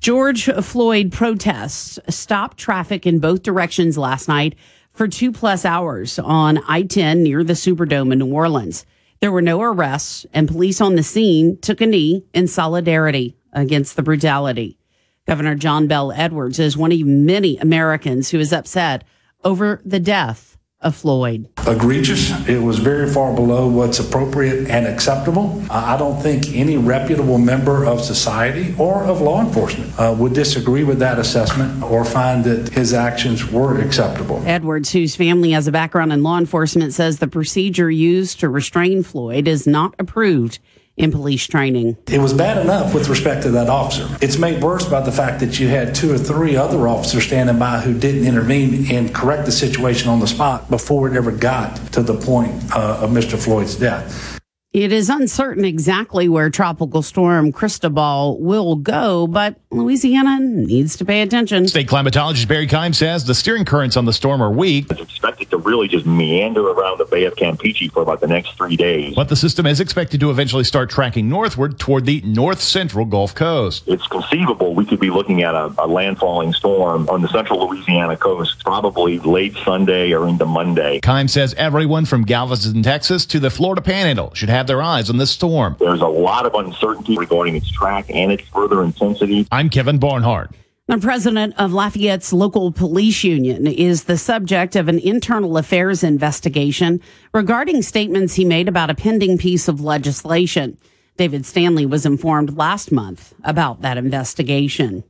George 0.00 0.44
Floyd 0.44 1.10
protests 1.10 1.98
stopped 2.08 2.56
traffic 2.56 3.04
in 3.04 3.18
both 3.18 3.42
directions 3.42 3.98
last 3.98 4.28
night 4.28 4.54
for 4.92 5.08
two 5.08 5.32
plus 5.32 5.64
hours 5.64 6.20
on 6.20 6.58
I 6.68 6.82
10 6.82 7.24
near 7.24 7.42
the 7.42 7.54
Superdome 7.54 8.12
in 8.12 8.20
New 8.20 8.32
Orleans. 8.32 8.86
There 9.20 9.32
were 9.32 9.42
no 9.42 9.60
arrests, 9.60 10.24
and 10.32 10.46
police 10.46 10.80
on 10.80 10.94
the 10.94 11.02
scene 11.02 11.58
took 11.58 11.80
a 11.80 11.86
knee 11.86 12.24
in 12.32 12.46
solidarity 12.46 13.36
against 13.52 13.96
the 13.96 14.04
brutality. 14.04 14.78
Governor 15.26 15.56
John 15.56 15.88
Bel 15.88 16.12
Edwards 16.12 16.60
is 16.60 16.76
one 16.76 16.92
of 16.92 17.00
many 17.04 17.58
Americans 17.58 18.30
who 18.30 18.38
is 18.38 18.52
upset 18.52 19.02
over 19.42 19.80
the 19.84 20.00
death 20.00 20.47
of 20.80 20.94
Floyd. 20.94 21.48
Egregious. 21.66 22.30
It 22.48 22.62
was 22.62 22.78
very 22.78 23.10
far 23.10 23.34
below 23.34 23.66
what's 23.66 23.98
appropriate 23.98 24.68
and 24.68 24.86
acceptable. 24.86 25.60
I 25.70 25.96
don't 25.96 26.20
think 26.22 26.54
any 26.54 26.76
reputable 26.76 27.38
member 27.38 27.84
of 27.84 28.00
society 28.00 28.74
or 28.78 29.02
of 29.02 29.20
law 29.20 29.40
enforcement 29.40 29.92
uh, 29.98 30.14
would 30.16 30.34
disagree 30.34 30.84
with 30.84 31.00
that 31.00 31.18
assessment 31.18 31.82
or 31.82 32.04
find 32.04 32.44
that 32.44 32.68
his 32.68 32.94
actions 32.94 33.50
were 33.50 33.80
acceptable. 33.80 34.40
Edwards, 34.46 34.92
whose 34.92 35.16
family 35.16 35.50
has 35.50 35.66
a 35.66 35.72
background 35.72 36.12
in 36.12 36.22
law 36.22 36.38
enforcement, 36.38 36.94
says 36.94 37.18
the 37.18 37.26
procedure 37.26 37.90
used 37.90 38.38
to 38.40 38.48
restrain 38.48 39.02
Floyd 39.02 39.48
is 39.48 39.66
not 39.66 39.96
approved 39.98 40.60
in 40.98 41.10
police 41.10 41.46
training. 41.46 41.96
It 42.08 42.20
was 42.20 42.32
bad 42.32 42.58
enough 42.58 42.94
with 42.94 43.08
respect 43.08 43.42
to 43.44 43.50
that 43.52 43.68
officer. 43.68 44.08
It's 44.20 44.38
made 44.38 44.62
worse 44.62 44.84
by 44.84 45.00
the 45.00 45.12
fact 45.12 45.40
that 45.40 45.58
you 45.58 45.68
had 45.68 45.94
two 45.94 46.12
or 46.12 46.18
three 46.18 46.56
other 46.56 46.88
officers 46.88 47.24
standing 47.24 47.58
by 47.58 47.80
who 47.80 47.98
didn't 47.98 48.26
intervene 48.26 48.90
and 48.90 49.14
correct 49.14 49.46
the 49.46 49.52
situation 49.52 50.08
on 50.08 50.20
the 50.20 50.26
spot 50.26 50.68
before 50.70 51.08
it 51.08 51.16
ever 51.16 51.32
got 51.32 51.76
to 51.92 52.02
the 52.02 52.14
point 52.14 52.52
uh, 52.74 53.00
of 53.00 53.10
Mr. 53.10 53.42
Floyd's 53.42 53.76
death. 53.76 54.37
It 54.78 54.92
is 54.92 55.10
uncertain 55.10 55.64
exactly 55.64 56.28
where 56.28 56.50
Tropical 56.50 57.02
Storm 57.02 57.50
Cristobal 57.50 58.38
will 58.38 58.76
go, 58.76 59.26
but 59.26 59.56
Louisiana 59.72 60.38
needs 60.38 60.96
to 60.98 61.04
pay 61.04 61.20
attention. 61.22 61.66
State 61.66 61.88
climatologist 61.88 62.46
Barry 62.46 62.68
Keim 62.68 62.92
says 62.92 63.24
the 63.24 63.34
steering 63.34 63.64
currents 63.64 63.96
on 63.96 64.04
the 64.04 64.12
storm 64.12 64.40
are 64.40 64.52
weak. 64.52 64.86
It's 64.92 65.00
expected 65.00 65.50
to 65.50 65.56
really 65.56 65.88
just 65.88 66.06
meander 66.06 66.64
around 66.70 66.98
the 66.98 67.06
Bay 67.06 67.24
of 67.24 67.34
Campeche 67.34 67.90
for 67.90 68.02
about 68.02 68.20
the 68.20 68.28
next 68.28 68.56
three 68.56 68.76
days. 68.76 69.16
But 69.16 69.28
the 69.28 69.34
system 69.34 69.66
is 69.66 69.80
expected 69.80 70.20
to 70.20 70.30
eventually 70.30 70.62
start 70.62 70.90
tracking 70.90 71.28
northward 71.28 71.80
toward 71.80 72.06
the 72.06 72.20
north 72.20 72.60
central 72.60 73.04
Gulf 73.04 73.34
Coast. 73.34 73.82
It's 73.88 74.06
conceivable 74.06 74.76
we 74.76 74.86
could 74.86 75.00
be 75.00 75.10
looking 75.10 75.42
at 75.42 75.56
a, 75.56 75.64
a 75.64 75.88
landfalling 75.88 76.54
storm 76.54 77.08
on 77.08 77.22
the 77.22 77.28
central 77.28 77.68
Louisiana 77.68 78.16
coast 78.16 78.62
probably 78.64 79.18
late 79.18 79.56
Sunday 79.64 80.12
or 80.12 80.28
into 80.28 80.46
Monday. 80.46 81.00
Keim 81.00 81.26
says 81.26 81.52
everyone 81.54 82.04
from 82.04 82.22
Galveston, 82.22 82.84
Texas 82.84 83.26
to 83.26 83.40
the 83.40 83.50
Florida 83.50 83.82
Panhandle 83.82 84.32
should 84.34 84.48
have 84.48 84.67
their 84.68 84.82
eyes 84.82 85.10
on 85.10 85.16
this 85.16 85.32
storm. 85.32 85.76
There's 85.80 86.00
a 86.00 86.06
lot 86.06 86.46
of 86.46 86.54
uncertainty 86.54 87.18
regarding 87.18 87.56
its 87.56 87.70
track 87.70 88.06
and 88.08 88.30
its 88.30 88.44
further 88.48 88.84
intensity. 88.84 89.48
I'm 89.50 89.68
Kevin 89.68 89.98
Barnhart. 89.98 90.54
The 90.86 90.96
president 90.96 91.52
of 91.58 91.72
Lafayette's 91.72 92.32
local 92.32 92.72
police 92.72 93.22
union 93.22 93.66
is 93.66 94.04
the 94.04 94.16
subject 94.16 94.74
of 94.74 94.88
an 94.88 94.98
internal 94.98 95.58
affairs 95.58 96.02
investigation 96.02 97.02
regarding 97.34 97.82
statements 97.82 98.34
he 98.34 98.44
made 98.46 98.68
about 98.68 98.88
a 98.88 98.94
pending 98.94 99.36
piece 99.36 99.68
of 99.68 99.82
legislation. 99.82 100.78
David 101.18 101.44
Stanley 101.44 101.84
was 101.84 102.06
informed 102.06 102.56
last 102.56 102.90
month 102.90 103.34
about 103.44 103.82
that 103.82 103.98
investigation. 103.98 105.04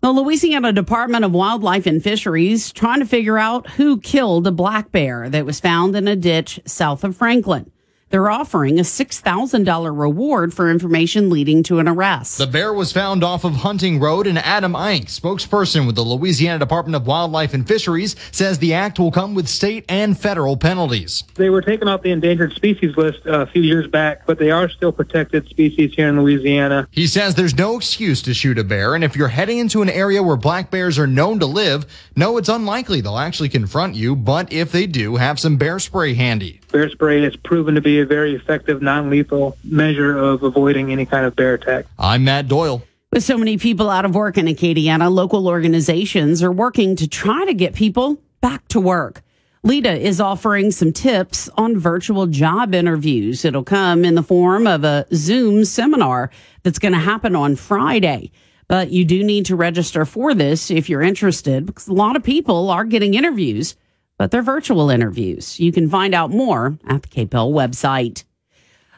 The 0.00 0.12
Louisiana 0.12 0.72
Department 0.72 1.24
of 1.24 1.32
Wildlife 1.32 1.84
and 1.84 2.02
Fisheries 2.02 2.72
trying 2.72 3.00
to 3.00 3.06
figure 3.06 3.38
out 3.38 3.68
who 3.72 4.00
killed 4.00 4.46
a 4.46 4.52
black 4.52 4.92
bear 4.92 5.28
that 5.28 5.44
was 5.44 5.60
found 5.60 5.96
in 5.96 6.06
a 6.06 6.16
ditch 6.16 6.60
south 6.64 7.02
of 7.02 7.16
Franklin. 7.16 7.70
They're 8.10 8.30
offering 8.30 8.78
a 8.78 8.82
$6,000 8.82 9.98
reward 9.98 10.54
for 10.54 10.70
information 10.70 11.28
leading 11.28 11.64
to 11.64 11.80
an 11.80 11.88
arrest. 11.88 12.38
The 12.38 12.46
bear 12.46 12.72
was 12.72 12.92
found 12.92 13.24
off 13.24 13.42
of 13.42 13.54
Hunting 13.54 13.98
Road, 13.98 14.28
and 14.28 14.38
Adam 14.38 14.74
Einck, 14.74 15.06
spokesperson 15.06 15.86
with 15.86 15.96
the 15.96 16.04
Louisiana 16.04 16.60
Department 16.60 16.94
of 16.94 17.04
Wildlife 17.04 17.52
and 17.52 17.66
Fisheries, 17.66 18.14
says 18.30 18.60
the 18.60 18.74
act 18.74 19.00
will 19.00 19.10
come 19.10 19.34
with 19.34 19.48
state 19.48 19.84
and 19.88 20.16
federal 20.16 20.56
penalties. 20.56 21.24
They 21.34 21.50
were 21.50 21.62
taken 21.62 21.88
off 21.88 22.02
the 22.02 22.12
endangered 22.12 22.52
species 22.52 22.96
list 22.96 23.26
uh, 23.26 23.40
a 23.40 23.46
few 23.48 23.62
years 23.62 23.88
back, 23.88 24.24
but 24.24 24.38
they 24.38 24.52
are 24.52 24.68
still 24.68 24.92
protected 24.92 25.48
species 25.48 25.92
here 25.96 26.08
in 26.08 26.22
Louisiana. 26.22 26.86
He 26.92 27.08
says 27.08 27.34
there's 27.34 27.58
no 27.58 27.76
excuse 27.76 28.22
to 28.22 28.34
shoot 28.34 28.56
a 28.56 28.64
bear, 28.64 28.94
and 28.94 29.02
if 29.02 29.16
you're 29.16 29.26
heading 29.26 29.58
into 29.58 29.82
an 29.82 29.90
area 29.90 30.22
where 30.22 30.36
black 30.36 30.70
bears 30.70 30.96
are 30.96 31.08
known 31.08 31.40
to 31.40 31.46
live, 31.46 31.84
no, 32.14 32.36
it's 32.36 32.48
unlikely 32.48 33.00
they'll 33.00 33.18
actually 33.18 33.48
confront 33.48 33.96
you, 33.96 34.14
but 34.14 34.52
if 34.52 34.70
they 34.70 34.86
do, 34.86 35.16
have 35.16 35.40
some 35.40 35.56
bear 35.56 35.80
spray 35.80 36.14
handy. 36.14 36.60
Bear 36.76 36.90
spray 36.90 37.22
has 37.22 37.34
proven 37.36 37.74
to 37.74 37.80
be 37.80 38.00
a 38.00 38.04
very 38.04 38.34
effective, 38.34 38.82
non-lethal 38.82 39.56
measure 39.64 40.14
of 40.18 40.42
avoiding 40.42 40.92
any 40.92 41.06
kind 41.06 41.24
of 41.24 41.34
bear 41.34 41.54
attack. 41.54 41.86
I'm 41.98 42.24
Matt 42.24 42.48
Doyle. 42.48 42.82
With 43.10 43.24
so 43.24 43.38
many 43.38 43.56
people 43.56 43.88
out 43.88 44.04
of 44.04 44.14
work 44.14 44.36
in 44.36 44.44
Acadiana, 44.44 45.10
local 45.10 45.48
organizations 45.48 46.42
are 46.42 46.52
working 46.52 46.94
to 46.96 47.08
try 47.08 47.46
to 47.46 47.54
get 47.54 47.74
people 47.74 48.20
back 48.42 48.68
to 48.68 48.78
work. 48.78 49.22
LEDA 49.62 49.98
is 49.98 50.20
offering 50.20 50.70
some 50.70 50.92
tips 50.92 51.48
on 51.56 51.78
virtual 51.78 52.26
job 52.26 52.74
interviews. 52.74 53.46
It'll 53.46 53.64
come 53.64 54.04
in 54.04 54.14
the 54.14 54.22
form 54.22 54.66
of 54.66 54.84
a 54.84 55.06
Zoom 55.14 55.64
seminar 55.64 56.30
that's 56.62 56.78
going 56.78 56.92
to 56.92 56.98
happen 56.98 57.34
on 57.34 57.56
Friday. 57.56 58.32
But 58.68 58.90
you 58.90 59.06
do 59.06 59.24
need 59.24 59.46
to 59.46 59.56
register 59.56 60.04
for 60.04 60.34
this 60.34 60.70
if 60.70 60.90
you're 60.90 61.00
interested 61.00 61.64
because 61.64 61.88
a 61.88 61.94
lot 61.94 62.16
of 62.16 62.22
people 62.22 62.68
are 62.68 62.84
getting 62.84 63.14
interviews 63.14 63.76
but 64.18 64.30
they're 64.30 64.42
virtual 64.42 64.90
interviews. 64.90 65.60
You 65.60 65.72
can 65.72 65.88
find 65.88 66.14
out 66.14 66.30
more 66.30 66.78
at 66.86 67.02
the 67.02 67.08
KPEL 67.08 67.52
website. 67.52 68.24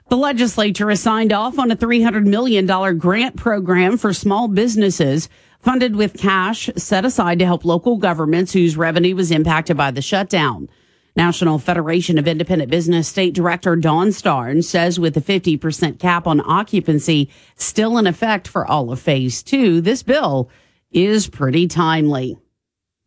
The 0.08 0.16
legislature 0.16 0.88
has 0.88 1.00
signed 1.00 1.32
off 1.32 1.58
on 1.58 1.70
a 1.70 1.76
$300 1.76 2.24
million 2.24 2.66
grant 2.98 3.36
program 3.36 3.98
for 3.98 4.14
small 4.14 4.48
businesses 4.48 5.28
funded 5.60 5.96
with 5.96 6.16
cash 6.16 6.70
set 6.76 7.04
aside 7.04 7.38
to 7.40 7.46
help 7.46 7.64
local 7.64 7.98
governments 7.98 8.52
whose 8.52 8.76
revenue 8.76 9.14
was 9.14 9.30
impacted 9.30 9.76
by 9.76 9.90
the 9.90 10.00
shutdown. 10.00 10.68
National 11.16 11.58
Federation 11.58 12.16
of 12.16 12.28
Independent 12.28 12.70
Business 12.70 13.08
State 13.08 13.34
Director 13.34 13.74
Dawn 13.74 14.12
Starns 14.12 14.68
says 14.68 15.00
with 15.00 15.14
the 15.14 15.20
50% 15.20 15.98
cap 15.98 16.26
on 16.26 16.40
occupancy 16.40 17.28
still 17.56 17.98
in 17.98 18.06
effect 18.06 18.46
for 18.46 18.64
all 18.64 18.92
of 18.92 19.00
phase 19.00 19.42
two, 19.42 19.80
this 19.80 20.02
bill 20.02 20.48
is 20.92 21.26
pretty 21.26 21.66
timely. 21.66 22.38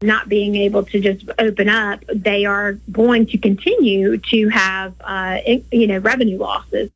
Not 0.01 0.29
being 0.29 0.55
able 0.55 0.83
to 0.85 0.99
just 0.99 1.29
open 1.37 1.69
up, 1.69 2.03
they 2.13 2.45
are 2.45 2.73
going 2.91 3.27
to 3.27 3.37
continue 3.37 4.17
to 4.17 4.49
have, 4.49 4.93
uh, 5.01 5.37
you 5.71 5.87
know, 5.87 5.99
revenue 5.99 6.37
losses. 6.37 6.89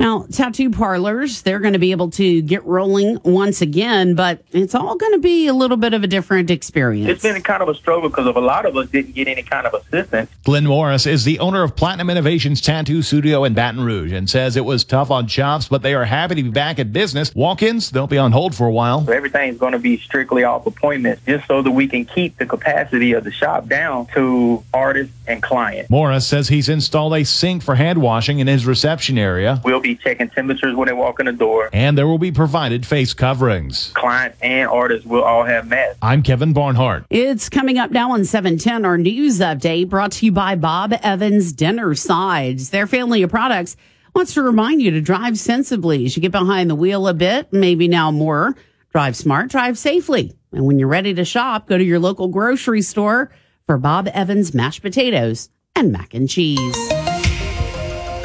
Now, 0.00 0.24
tattoo 0.32 0.70
parlors, 0.70 1.42
they're 1.42 1.58
going 1.58 1.74
to 1.74 1.78
be 1.78 1.90
able 1.90 2.10
to 2.12 2.40
get 2.40 2.64
rolling 2.64 3.20
once 3.22 3.60
again, 3.60 4.14
but 4.14 4.42
it's 4.50 4.74
all 4.74 4.96
going 4.96 5.12
to 5.12 5.18
be 5.18 5.46
a 5.46 5.52
little 5.52 5.76
bit 5.76 5.92
of 5.92 6.02
a 6.02 6.06
different 6.06 6.50
experience. 6.50 7.10
It's 7.10 7.22
been 7.22 7.42
kind 7.42 7.62
of 7.62 7.68
a 7.68 7.74
struggle 7.74 8.08
because 8.08 8.26
of 8.26 8.34
a 8.34 8.40
lot 8.40 8.64
of 8.64 8.74
us 8.78 8.88
didn't 8.88 9.14
get 9.14 9.28
any 9.28 9.42
kind 9.42 9.66
of 9.66 9.74
assistance. 9.74 10.30
Glenn 10.42 10.66
Morris 10.66 11.04
is 11.04 11.24
the 11.24 11.38
owner 11.38 11.62
of 11.62 11.76
Platinum 11.76 12.08
Innovations 12.08 12.62
Tattoo 12.62 13.02
Studio 13.02 13.44
in 13.44 13.52
Baton 13.52 13.82
Rouge 13.82 14.12
and 14.12 14.28
says 14.30 14.56
it 14.56 14.64
was 14.64 14.84
tough 14.84 15.10
on 15.10 15.26
shops, 15.26 15.68
but 15.68 15.82
they 15.82 15.92
are 15.92 16.06
happy 16.06 16.34
to 16.36 16.42
be 16.44 16.48
back 16.48 16.78
at 16.78 16.94
business. 16.94 17.34
Walk-ins, 17.34 17.90
they'll 17.90 18.06
be 18.06 18.16
on 18.16 18.32
hold 18.32 18.54
for 18.54 18.66
a 18.66 18.72
while. 18.72 19.04
So 19.04 19.12
everything's 19.12 19.58
going 19.58 19.72
to 19.72 19.78
be 19.78 19.98
strictly 19.98 20.44
off 20.44 20.64
appointments 20.64 21.20
just 21.26 21.46
so 21.46 21.60
that 21.60 21.72
we 21.72 21.86
can 21.86 22.06
keep 22.06 22.38
the 22.38 22.46
capacity 22.46 23.12
of 23.12 23.24
the 23.24 23.32
shop 23.32 23.68
down 23.68 24.06
to 24.14 24.64
artists 24.72 25.14
and 25.26 25.42
clients. 25.42 25.90
Morris 25.90 26.26
says 26.26 26.48
he's 26.48 26.70
installed 26.70 27.12
a 27.12 27.22
sink 27.22 27.62
for 27.62 27.74
hand 27.74 28.00
washing 28.00 28.38
in 28.38 28.46
his 28.46 28.64
reception 28.64 29.18
area. 29.18 29.60
We'll 29.62 29.80
be 29.80 29.89
checking 29.94 30.28
temperatures 30.28 30.74
when 30.74 30.86
they 30.86 30.92
walk 30.92 31.20
in 31.20 31.26
the 31.26 31.32
door. 31.32 31.70
And 31.72 31.96
there 31.96 32.06
will 32.06 32.18
be 32.18 32.32
provided 32.32 32.86
face 32.86 33.14
coverings. 33.14 33.92
Clients 33.94 34.38
and 34.40 34.68
artists 34.68 35.06
will 35.06 35.22
all 35.22 35.44
have 35.44 35.68
masks. 35.68 35.98
I'm 36.02 36.22
Kevin 36.22 36.52
Barnhart. 36.52 37.06
It's 37.10 37.48
coming 37.48 37.78
up 37.78 37.90
now 37.90 38.12
on 38.12 38.24
710, 38.24 38.84
our 38.84 38.98
news 38.98 39.40
update 39.40 39.88
brought 39.88 40.12
to 40.12 40.26
you 40.26 40.32
by 40.32 40.54
Bob 40.54 40.94
Evans 41.02 41.52
Dinner 41.52 41.94
Sides. 41.94 42.70
Their 42.70 42.86
family 42.86 43.22
of 43.22 43.30
products 43.30 43.76
wants 44.14 44.34
to 44.34 44.42
remind 44.42 44.82
you 44.82 44.90
to 44.92 45.00
drive 45.00 45.38
sensibly 45.38 46.04
as 46.04 46.16
you 46.16 46.22
get 46.22 46.32
behind 46.32 46.68
the 46.68 46.74
wheel 46.74 47.06
a 47.08 47.14
bit, 47.14 47.52
maybe 47.52 47.88
now 47.88 48.10
more. 48.10 48.56
Drive 48.92 49.16
smart, 49.16 49.50
drive 49.50 49.78
safely. 49.78 50.36
And 50.52 50.66
when 50.66 50.78
you're 50.78 50.88
ready 50.88 51.14
to 51.14 51.24
shop, 51.24 51.68
go 51.68 51.78
to 51.78 51.84
your 51.84 52.00
local 52.00 52.28
grocery 52.28 52.82
store 52.82 53.30
for 53.66 53.78
Bob 53.78 54.08
Evans 54.12 54.52
mashed 54.52 54.82
potatoes 54.82 55.48
and 55.76 55.92
mac 55.92 56.12
and 56.12 56.28
cheese. 56.28 56.99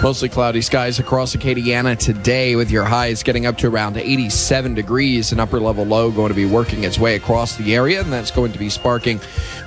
Mostly 0.02 0.30
cloudy 0.30 0.62
skies 0.62 1.00
across 1.00 1.36
Acadiana 1.36 1.98
today 1.98 2.56
with 2.56 2.70
your 2.70 2.84
highs 2.84 3.24
getting 3.24 3.48
up 3.48 3.58
to 3.58 3.68
around 3.68 3.98
87 3.98 4.76
degrees. 4.76 5.32
An 5.32 5.40
upper 5.40 5.60
level 5.60 5.84
low 5.84 6.12
going 6.12 6.30
to 6.30 6.36
be 6.36 6.46
working 6.46 6.84
its 6.84 7.00
way 7.00 7.16
across 7.16 7.56
the 7.56 7.74
area, 7.74 8.02
and 8.02 8.14
that's 8.14 8.30
going 8.30 8.52
to 8.52 8.60
be 8.60 8.70
sparking 8.70 9.20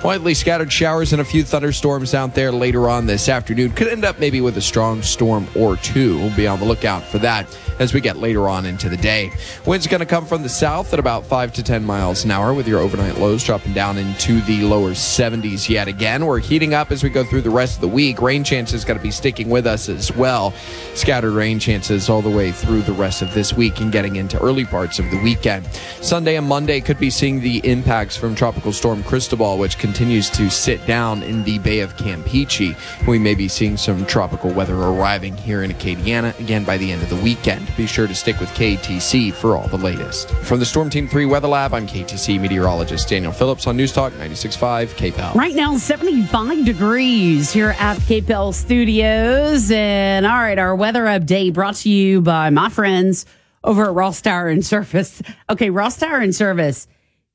widely 0.04 0.34
scattered 0.34 0.72
showers 0.72 1.12
and 1.12 1.20
a 1.20 1.24
few 1.24 1.42
thunderstorms 1.42 2.14
out 2.14 2.34
there 2.34 2.52
later 2.52 2.88
on 2.88 3.06
this 3.06 3.28
afternoon. 3.28 3.72
Could 3.72 3.88
end 3.88 4.04
up 4.04 4.20
maybe 4.20 4.40
with 4.40 4.56
a 4.56 4.60
strong 4.60 5.02
storm 5.02 5.48
or 5.56 5.76
two. 5.76 6.18
We'll 6.18 6.36
be 6.36 6.46
on 6.46 6.60
the 6.60 6.66
lookout 6.66 7.02
for 7.02 7.18
that 7.18 7.46
as 7.78 7.94
we 7.94 8.00
get 8.00 8.16
later 8.16 8.48
on 8.48 8.66
into 8.66 8.88
the 8.88 8.96
day. 8.96 9.32
Winds 9.66 9.86
going 9.86 10.00
to 10.00 10.06
come 10.06 10.26
from 10.26 10.42
the 10.42 10.48
south 10.48 10.92
at 10.92 10.98
about 10.98 11.24
5 11.24 11.52
to 11.54 11.62
10 11.62 11.84
miles 11.84 12.24
an 12.24 12.30
hour 12.30 12.54
with 12.54 12.68
your 12.68 12.80
overnight 12.80 13.18
lows 13.18 13.44
dropping 13.44 13.72
down 13.72 13.98
into 13.98 14.40
the 14.42 14.62
lower 14.62 14.90
70s 14.90 15.68
yet 15.68 15.88
again. 15.88 16.26
We're 16.26 16.38
heating 16.38 16.74
up 16.74 16.90
as 16.90 17.02
we 17.02 17.10
go 17.10 17.24
through 17.24 17.42
the 17.42 17.50
rest 17.50 17.76
of 17.76 17.80
the 17.80 17.88
week. 17.88 18.20
Rain 18.20 18.44
chances 18.44 18.84
going 18.84 18.98
to 18.98 19.02
be 19.02 19.10
sticking 19.10 19.48
with 19.48 19.66
us 19.66 19.88
as 19.88 20.10
well. 20.18 20.52
Scattered 20.94 21.32
rain 21.32 21.58
chances 21.58 22.08
all 22.10 22.20
the 22.20 22.28
way 22.28 22.50
through 22.50 22.82
the 22.82 22.92
rest 22.92 23.22
of 23.22 23.32
this 23.32 23.52
week 23.52 23.80
and 23.80 23.92
getting 23.92 24.16
into 24.16 24.38
early 24.42 24.64
parts 24.64 24.98
of 24.98 25.10
the 25.10 25.22
weekend. 25.22 25.66
Sunday 26.02 26.36
and 26.36 26.46
Monday 26.46 26.80
could 26.80 26.98
be 26.98 27.08
seeing 27.08 27.40
the 27.40 27.58
impacts 27.58 28.16
from 28.16 28.34
Tropical 28.34 28.72
Storm 28.72 29.02
Cristobal, 29.04 29.58
which 29.58 29.78
continues 29.78 30.28
to 30.30 30.50
sit 30.50 30.84
down 30.86 31.22
in 31.22 31.44
the 31.44 31.58
Bay 31.60 31.80
of 31.80 31.96
Campeche. 31.96 32.76
We 33.06 33.18
may 33.18 33.34
be 33.34 33.48
seeing 33.48 33.76
some 33.76 34.04
tropical 34.06 34.50
weather 34.50 34.76
arriving 34.76 35.36
here 35.36 35.62
in 35.62 35.70
Acadiana 35.70 36.38
again 36.40 36.64
by 36.64 36.76
the 36.76 36.90
end 36.90 37.02
of 37.02 37.10
the 37.10 37.16
weekend. 37.16 37.68
Be 37.76 37.86
sure 37.86 38.08
to 38.08 38.14
stick 38.14 38.40
with 38.40 38.48
KATC 38.50 39.32
for 39.32 39.56
all 39.56 39.68
the 39.68 39.78
latest. 39.78 40.30
From 40.30 40.58
the 40.58 40.66
Storm 40.66 40.90
Team 40.90 41.06
3 41.06 41.26
Weather 41.26 41.48
Lab, 41.48 41.74
I'm 41.74 41.86
KATC 41.86 42.40
meteorologist 42.40 43.08
Daniel 43.08 43.32
Phillips 43.32 43.66
on 43.66 43.76
News 43.76 43.92
Talk 43.92 44.12
96.5 44.14 44.88
KPEL. 44.88 45.34
Right 45.34 45.54
now, 45.54 45.76
75 45.76 46.64
degrees 46.64 47.52
here 47.52 47.76
at 47.78 47.98
KPEL 47.98 48.52
Studios. 48.52 49.70
And 49.70 50.07
all 50.08 50.38
right, 50.38 50.58
our 50.58 50.74
weather 50.74 51.04
update 51.04 51.52
brought 51.54 51.74
to 51.76 51.88
you 51.88 52.20
by 52.20 52.50
my 52.50 52.68
friends 52.68 53.26
over 53.64 53.86
at 53.86 53.94
Ross 53.94 54.20
Tire 54.20 54.48
and 54.48 54.64
Service. 54.64 55.22
Okay, 55.50 55.70
Ross 55.70 55.96
Tire 55.96 56.20
and 56.20 56.34
Service, 56.34 56.86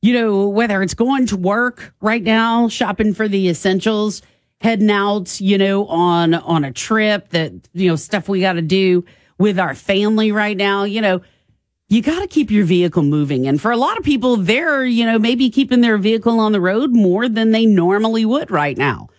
you 0.01 0.13
know, 0.13 0.47
whether 0.47 0.83
it's 0.83 0.93
going 0.93 1.25
to 1.27 1.35
work 1.35 1.93
right 1.99 2.21
now, 2.21 2.67
shopping 2.67 3.13
for 3.13 3.27
the 3.27 3.49
essentials, 3.49 4.21
heading 4.61 4.91
out, 4.91 5.41
you 5.41 5.57
know, 5.57 5.87
on 5.87 6.33
on 6.35 6.63
a 6.63 6.71
trip 6.71 7.29
that, 7.29 7.53
you 7.73 7.89
know, 7.89 7.95
stuff 7.95 8.29
we 8.29 8.39
got 8.39 8.53
to 8.53 8.61
do 8.61 9.03
with 9.37 9.57
our 9.57 9.73
family 9.73 10.31
right 10.31 10.55
now, 10.55 10.83
you 10.83 11.01
know, 11.01 11.21
you 11.89 12.01
got 12.01 12.19
to 12.21 12.27
keep 12.27 12.49
your 12.51 12.65
vehicle 12.65 13.03
moving. 13.03 13.47
And 13.47 13.59
for 13.59 13.71
a 13.71 13.77
lot 13.77 13.97
of 13.97 14.03
people, 14.03 14.37
they're, 14.37 14.85
you 14.85 15.05
know, 15.05 15.19
maybe 15.19 15.49
keeping 15.49 15.81
their 15.81 15.97
vehicle 15.97 16.39
on 16.39 16.51
the 16.51 16.61
road 16.61 16.91
more 16.91 17.27
than 17.27 17.51
they 17.51 17.65
normally 17.65 18.25
would 18.25 18.51
right 18.51 18.77
now. 18.77 19.09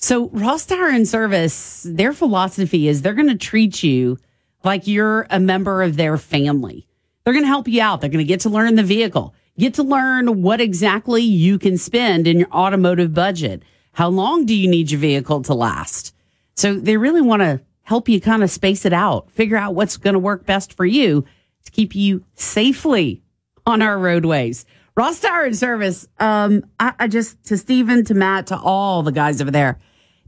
So 0.00 0.28
Ross 0.28 0.64
Tire 0.64 0.90
and 0.90 1.08
Service, 1.08 1.84
their 1.88 2.12
philosophy 2.12 2.86
is 2.86 3.02
they're 3.02 3.14
going 3.14 3.26
to 3.26 3.34
treat 3.34 3.82
you 3.82 4.16
like 4.62 4.86
you're 4.86 5.26
a 5.28 5.40
member 5.40 5.82
of 5.82 5.96
their 5.96 6.16
family. 6.16 6.86
They're 7.24 7.32
going 7.32 7.44
to 7.44 7.48
help 7.48 7.66
you 7.66 7.82
out. 7.82 8.00
They're 8.00 8.08
going 8.08 8.24
to 8.24 8.28
get 8.28 8.40
to 8.40 8.48
learn 8.48 8.76
the 8.76 8.84
vehicle, 8.84 9.34
get 9.58 9.74
to 9.74 9.82
learn 9.82 10.40
what 10.40 10.60
exactly 10.60 11.22
you 11.22 11.58
can 11.58 11.76
spend 11.76 12.28
in 12.28 12.38
your 12.38 12.50
automotive 12.52 13.12
budget. 13.12 13.64
How 13.90 14.08
long 14.08 14.46
do 14.46 14.54
you 14.54 14.70
need 14.70 14.92
your 14.92 15.00
vehicle 15.00 15.42
to 15.42 15.54
last? 15.54 16.14
So 16.54 16.74
they 16.74 16.96
really 16.96 17.20
want 17.20 17.42
to 17.42 17.60
help 17.82 18.08
you 18.08 18.20
kind 18.20 18.44
of 18.44 18.52
space 18.52 18.84
it 18.84 18.92
out, 18.92 19.32
figure 19.32 19.56
out 19.56 19.74
what's 19.74 19.96
going 19.96 20.14
to 20.14 20.20
work 20.20 20.46
best 20.46 20.74
for 20.74 20.86
you 20.86 21.24
to 21.64 21.72
keep 21.72 21.96
you 21.96 22.24
safely 22.34 23.20
on 23.66 23.82
our 23.82 23.98
roadways. 23.98 24.64
Ross 24.94 25.18
Tire 25.18 25.44
and 25.44 25.56
Service, 25.56 26.06
um, 26.20 26.64
I, 26.78 26.92
I 27.00 27.08
just, 27.08 27.42
to 27.46 27.58
Stephen, 27.58 28.04
to 28.04 28.14
Matt, 28.14 28.48
to 28.48 28.58
all 28.58 29.02
the 29.02 29.12
guys 29.12 29.40
over 29.40 29.50
there, 29.50 29.78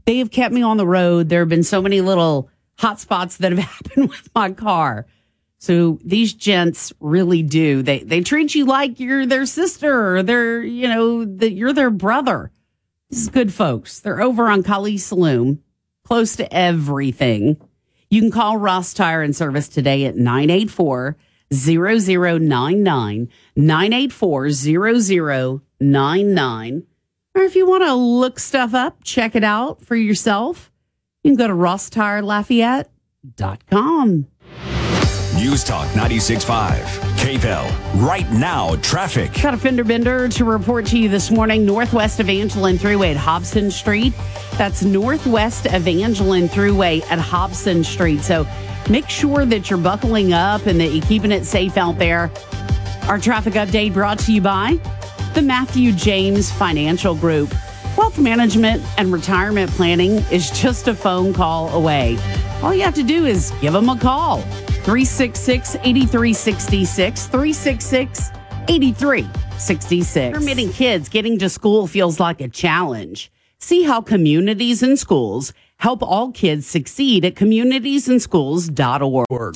they 0.05 0.17
have 0.17 0.31
kept 0.31 0.53
me 0.53 0.61
on 0.61 0.77
the 0.77 0.87
road. 0.87 1.29
There 1.29 1.41
have 1.41 1.49
been 1.49 1.63
so 1.63 1.81
many 1.81 2.01
little 2.01 2.49
hot 2.77 2.99
spots 2.99 3.37
that 3.37 3.51
have 3.51 3.59
happened 3.69 4.09
with 4.09 4.29
my 4.33 4.51
car. 4.51 5.05
So 5.57 5.99
these 6.03 6.33
gents 6.33 6.91
really 6.99 7.43
do. 7.43 7.83
They 7.83 7.99
they 7.99 8.21
treat 8.21 8.55
you 8.55 8.65
like 8.65 8.99
you're 8.99 9.27
their 9.27 9.45
sister 9.45 10.15
or 10.15 10.23
they're, 10.23 10.63
you 10.63 10.87
know, 10.87 11.23
that 11.23 11.51
you're 11.51 11.73
their 11.73 11.91
brother. 11.91 12.51
This 13.11 13.21
is 13.21 13.29
good 13.29 13.53
folks. 13.53 13.99
They're 13.99 14.21
over 14.21 14.49
on 14.49 14.63
Kaliste 14.63 15.13
Saloom, 15.13 15.59
close 16.03 16.35
to 16.37 16.51
everything. 16.51 17.57
You 18.09 18.21
can 18.21 18.31
call 18.31 18.57
Ross 18.57 18.93
Tire 18.93 19.21
and 19.21 19.35
Service 19.35 19.67
today 19.67 20.05
at 20.05 20.17
984 20.17 21.15
0099 21.53 23.29
984 23.55 24.49
0099. 24.49 26.83
Or 27.33 27.43
if 27.43 27.55
you 27.55 27.65
want 27.65 27.83
to 27.83 27.93
look 27.93 28.39
stuff 28.39 28.73
up, 28.73 29.03
check 29.03 29.35
it 29.35 29.43
out 29.43 29.81
for 29.81 29.95
yourself, 29.95 30.71
you 31.23 31.31
can 31.31 31.37
go 31.37 31.47
to 31.47 31.53
rosstirelafayette.com. 31.53 34.27
News 35.35 35.63
Talk 35.63 35.87
96.5. 35.89 36.81
KPEL. 37.17 38.05
Right 38.05 38.29
now, 38.31 38.75
traffic. 38.77 39.31
Got 39.41 39.53
a 39.53 39.57
fender 39.57 39.83
bender 39.83 40.27
to 40.27 40.43
report 40.43 40.85
to 40.87 40.99
you 40.99 41.07
this 41.07 41.31
morning. 41.31 41.65
Northwest 41.65 42.19
Evangeline 42.19 42.77
Thruway 42.77 43.11
at 43.11 43.17
Hobson 43.17 43.71
Street. 43.71 44.13
That's 44.57 44.83
Northwest 44.83 45.67
Evangeline 45.67 46.49
Thruway 46.49 47.01
at 47.09 47.19
Hobson 47.19 47.83
Street. 47.83 48.21
So 48.21 48.45
make 48.89 49.07
sure 49.07 49.45
that 49.45 49.69
you're 49.69 49.79
buckling 49.79 50.33
up 50.33 50.65
and 50.65 50.79
that 50.81 50.91
you're 50.91 51.05
keeping 51.05 51.31
it 51.31 51.45
safe 51.45 51.77
out 51.77 51.97
there. 51.97 52.29
Our 53.03 53.17
traffic 53.17 53.53
update 53.53 53.93
brought 53.93 54.19
to 54.19 54.33
you 54.33 54.41
by 54.41 54.79
the 55.33 55.41
Matthew 55.41 55.91
James 55.93 56.51
Financial 56.51 57.15
Group. 57.15 57.51
Wealth 57.97 58.19
management 58.19 58.81
and 58.97 59.11
retirement 59.11 59.69
planning 59.71 60.11
is 60.31 60.49
just 60.51 60.87
a 60.87 60.93
phone 60.95 61.33
call 61.33 61.67
away. 61.69 62.17
All 62.61 62.73
you 62.73 62.83
have 62.83 62.93
to 62.95 63.03
do 63.03 63.25
is 63.25 63.51
give 63.61 63.73
them 63.73 63.89
a 63.89 63.97
call. 63.97 64.41
366 64.83 65.75
8366. 65.75 67.27
366 67.27 68.31
8366. 68.67 70.37
Permitting 70.37 70.71
kids 70.71 71.09
getting 71.09 71.37
to 71.39 71.49
school 71.49 71.87
feels 71.87 72.19
like 72.19 72.39
a 72.41 72.47
challenge. 72.47 73.31
See 73.57 73.81
how 73.83 74.01
communities 74.01 74.83
and 74.83 74.97
schools 74.99 75.53
help 75.77 76.03
all 76.03 76.31
kids 76.31 76.67
succeed 76.67 77.25
at 77.25 77.33
communitiesandschools.org. 77.35 79.55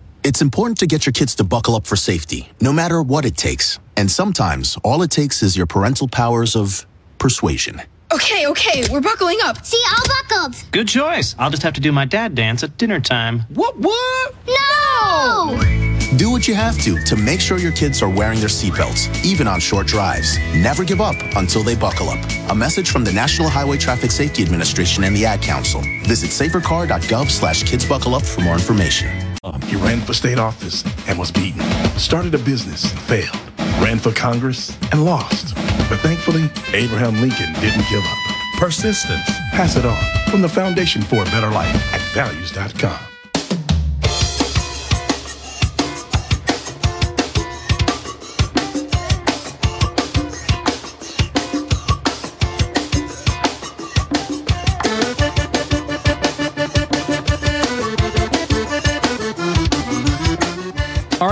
It's 0.23 0.41
important 0.41 0.77
to 0.79 0.85
get 0.87 1.05
your 1.05 1.13
kids 1.13 1.33
to 1.35 1.43
buckle 1.43 1.75
up 1.75 1.87
for 1.87 1.95
safety, 1.95 2.51
no 2.61 2.71
matter 2.71 3.01
what 3.01 3.25
it 3.25 3.35
takes. 3.35 3.79
And 3.97 4.09
sometimes 4.09 4.77
all 4.83 5.01
it 5.01 5.09
takes 5.09 5.41
is 5.41 5.57
your 5.57 5.65
parental 5.65 6.07
powers 6.07 6.55
of 6.55 6.85
persuasion. 7.17 7.81
Okay, 8.13 8.45
okay, 8.47 8.83
we're 8.91 9.01
buckling 9.01 9.39
up. 9.43 9.65
See, 9.65 9.81
all 9.89 10.05
buckled. 10.29 10.63
Good 10.71 10.87
choice. 10.87 11.35
I'll 11.39 11.49
just 11.49 11.63
have 11.63 11.73
to 11.73 11.81
do 11.81 11.91
my 11.91 12.05
dad 12.05 12.35
dance 12.35 12.61
at 12.61 12.77
dinner 12.77 12.99
time. 12.99 13.45
What? 13.49 13.77
What? 13.79 14.35
No! 14.47 15.90
Do 16.31 16.35
what 16.35 16.47
you 16.47 16.55
have 16.55 16.81
to 16.83 16.97
to 17.03 17.17
make 17.17 17.41
sure 17.41 17.57
your 17.57 17.73
kids 17.73 18.01
are 18.01 18.09
wearing 18.09 18.39
their 18.39 18.47
seatbelts, 18.47 19.25
even 19.25 19.49
on 19.49 19.59
short 19.59 19.85
drives. 19.85 20.37
Never 20.55 20.85
give 20.85 21.01
up 21.01 21.17
until 21.35 21.61
they 21.61 21.75
buckle 21.75 22.07
up. 22.07 22.23
A 22.49 22.55
message 22.55 22.89
from 22.89 23.03
the 23.03 23.11
National 23.11 23.49
Highway 23.49 23.77
Traffic 23.77 24.11
Safety 24.11 24.41
Administration 24.41 25.03
and 25.03 25.13
the 25.13 25.25
Ad 25.25 25.41
Council. 25.41 25.81
Visit 26.03 26.29
safercar.gov 26.29 27.29
slash 27.29 27.65
kidsbuckleup 27.65 28.25
for 28.25 28.39
more 28.39 28.53
information. 28.53 29.11
Um, 29.43 29.61
he 29.63 29.75
ran 29.75 29.99
for 29.99 30.13
state 30.13 30.39
office 30.39 30.85
and 31.09 31.19
was 31.19 31.31
beaten. 31.31 31.59
Started 31.99 32.33
a 32.33 32.39
business 32.39 32.89
failed. 33.09 33.35
Ran 33.83 33.99
for 33.99 34.13
Congress 34.13 34.77
and 34.93 35.03
lost. 35.03 35.53
But 35.89 35.99
thankfully, 35.99 36.49
Abraham 36.71 37.19
Lincoln 37.19 37.51
didn't 37.55 37.83
give 37.89 38.05
up. 38.05 38.17
Persistence. 38.57 39.29
Pass 39.51 39.75
it 39.75 39.85
on. 39.85 40.01
From 40.29 40.41
the 40.41 40.47
Foundation 40.47 41.01
for 41.01 41.23
a 41.23 41.25
Better 41.25 41.51
Life 41.51 41.75
at 41.93 41.99
values.com. 42.13 43.10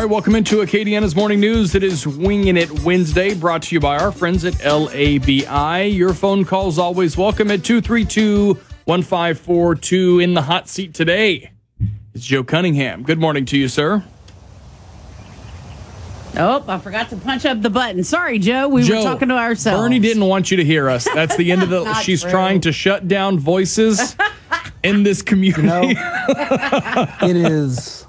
right, 0.03 0.09
welcome 0.09 0.33
into 0.33 0.61
Acadiana's 0.61 1.13
Morning 1.13 1.41
News. 1.41 1.75
It 1.75 1.83
is 1.83 2.07
Winging 2.07 2.55
It 2.55 2.85
Wednesday, 2.85 3.33
brought 3.33 3.63
to 3.63 3.75
you 3.75 3.81
by 3.81 3.97
our 3.97 4.13
friends 4.13 4.45
at 4.45 4.53
LABI. 4.53 5.93
Your 5.93 6.13
phone 6.13 6.45
calls 6.45 6.79
always 6.79 7.17
welcome 7.17 7.51
at 7.51 7.65
232 7.65 8.53
1542. 8.85 10.19
In 10.19 10.35
the 10.35 10.43
hot 10.43 10.69
seat 10.69 10.93
today, 10.93 11.51
it's 12.13 12.23
Joe 12.23 12.45
Cunningham. 12.45 13.03
Good 13.03 13.19
morning 13.19 13.43
to 13.47 13.57
you, 13.57 13.67
sir. 13.67 14.05
Oh, 16.37 16.63
I 16.65 16.77
forgot 16.77 17.09
to 17.09 17.17
punch 17.17 17.45
up 17.45 17.61
the 17.61 17.69
button. 17.69 18.05
Sorry, 18.05 18.39
Joe. 18.39 18.69
We 18.69 18.83
Joe, 18.83 18.99
were 18.99 19.03
talking 19.03 19.27
to 19.27 19.35
ourselves. 19.35 19.81
Bernie 19.81 19.99
didn't 19.99 20.23
want 20.23 20.49
you 20.49 20.55
to 20.57 20.63
hear 20.63 20.87
us. 20.87 21.09
That's 21.13 21.35
the 21.35 21.51
end 21.51 21.61
of 21.61 21.69
the. 21.69 21.93
She's 22.03 22.21
true. 22.21 22.31
trying 22.31 22.61
to 22.61 22.71
shut 22.71 23.09
down 23.09 23.37
voices 23.37 24.15
in 24.81 25.03
this 25.03 25.21
community. 25.21 25.95
it 25.99 27.35
is. 27.35 28.05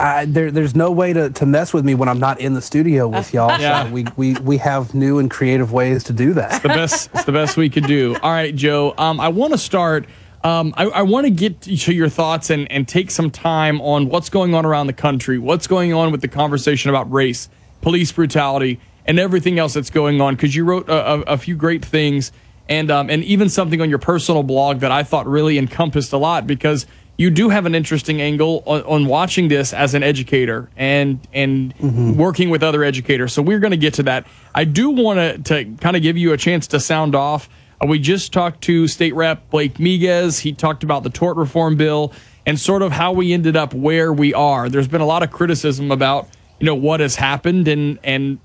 I, 0.00 0.24
there, 0.24 0.50
there's 0.50 0.74
no 0.74 0.90
way 0.90 1.12
to, 1.12 1.30
to 1.30 1.46
mess 1.46 1.72
with 1.74 1.84
me 1.84 1.94
when 1.94 2.08
I'm 2.08 2.18
not 2.18 2.40
in 2.40 2.54
the 2.54 2.62
studio 2.62 3.06
with 3.06 3.32
y'all. 3.34 3.50
So 3.50 3.60
Yeah. 3.62 3.90
we, 3.90 4.06
we, 4.16 4.34
we 4.34 4.56
have 4.58 4.94
new 4.94 5.18
and 5.18 5.30
creative 5.30 5.72
ways 5.72 6.04
to 6.04 6.12
do 6.12 6.32
that. 6.34 6.52
It's 6.52 6.62
the 6.62 6.68
best 6.68 7.10
it's 7.14 7.24
the 7.24 7.32
best 7.32 7.56
we 7.56 7.68
could 7.68 7.86
do 7.86 8.16
all 8.22 8.30
right 8.32 8.54
joe 8.54 8.94
um, 8.98 9.20
i 9.20 9.28
want 9.28 9.52
to 9.52 9.58
start 9.58 10.06
um, 10.42 10.72
I, 10.76 10.84
I 10.86 11.02
want 11.02 11.26
to 11.26 11.30
get 11.30 11.60
to 11.62 11.92
your 11.92 12.08
thoughts 12.08 12.48
and, 12.48 12.70
and 12.72 12.88
take 12.88 13.10
some 13.10 13.30
time 13.30 13.80
on 13.82 14.08
what's 14.08 14.30
going 14.30 14.54
on 14.54 14.64
around 14.64 14.86
the 14.86 14.92
country 14.94 15.38
what's 15.38 15.66
going 15.66 15.92
on 15.92 16.10
with 16.12 16.22
the 16.22 16.28
conversation 16.28 16.88
about 16.88 17.10
race 17.12 17.48
police 17.82 18.10
brutality 18.12 18.80
and 19.06 19.18
everything 19.18 19.58
else 19.58 19.74
that's 19.74 19.90
going 19.90 20.20
on 20.20 20.34
because 20.36 20.54
you 20.56 20.64
wrote 20.64 20.88
a, 20.88 20.92
a, 21.14 21.20
a 21.34 21.36
few 21.38 21.56
great 21.56 21.84
things 21.84 22.32
and 22.68 22.90
um, 22.90 23.10
and 23.10 23.22
even 23.24 23.48
something 23.48 23.80
on 23.80 23.90
your 23.90 23.98
personal 23.98 24.42
blog 24.42 24.80
that 24.80 24.90
i 24.90 25.02
thought 25.02 25.26
really 25.26 25.58
encompassed 25.58 26.12
a 26.12 26.18
lot 26.18 26.46
because 26.46 26.86
you 27.20 27.28
do 27.28 27.50
have 27.50 27.66
an 27.66 27.74
interesting 27.74 28.22
angle 28.22 28.62
on, 28.64 28.82
on 28.84 29.06
watching 29.06 29.48
this 29.48 29.74
as 29.74 29.92
an 29.92 30.02
educator 30.02 30.70
and 30.74 31.20
and 31.34 31.78
working 32.16 32.48
with 32.48 32.62
other 32.62 32.82
educators. 32.82 33.34
So 33.34 33.42
we're 33.42 33.58
going 33.58 33.72
to 33.72 33.76
get 33.76 33.92
to 33.94 34.04
that. 34.04 34.26
I 34.54 34.64
do 34.64 34.88
want 34.88 35.18
to 35.18 35.64
to 35.64 35.76
kind 35.76 35.96
of 35.96 36.02
give 36.02 36.16
you 36.16 36.32
a 36.32 36.38
chance 36.38 36.66
to 36.68 36.80
sound 36.80 37.14
off. 37.14 37.50
Uh, 37.78 37.86
we 37.86 37.98
just 37.98 38.32
talked 38.32 38.62
to 38.62 38.88
State 38.88 39.14
Rep 39.14 39.50
Blake 39.50 39.74
Miguez. 39.74 40.40
He 40.40 40.54
talked 40.54 40.82
about 40.82 41.02
the 41.02 41.10
tort 41.10 41.36
reform 41.36 41.76
bill 41.76 42.14
and 42.46 42.58
sort 42.58 42.80
of 42.80 42.90
how 42.90 43.12
we 43.12 43.34
ended 43.34 43.54
up 43.54 43.74
where 43.74 44.14
we 44.14 44.32
are. 44.32 44.70
There's 44.70 44.88
been 44.88 45.02
a 45.02 45.06
lot 45.06 45.22
of 45.22 45.30
criticism 45.30 45.90
about 45.90 46.26
you 46.58 46.64
know 46.64 46.74
what 46.74 47.00
has 47.00 47.16
happened 47.16 47.68
and 47.68 47.98
and 48.02 48.38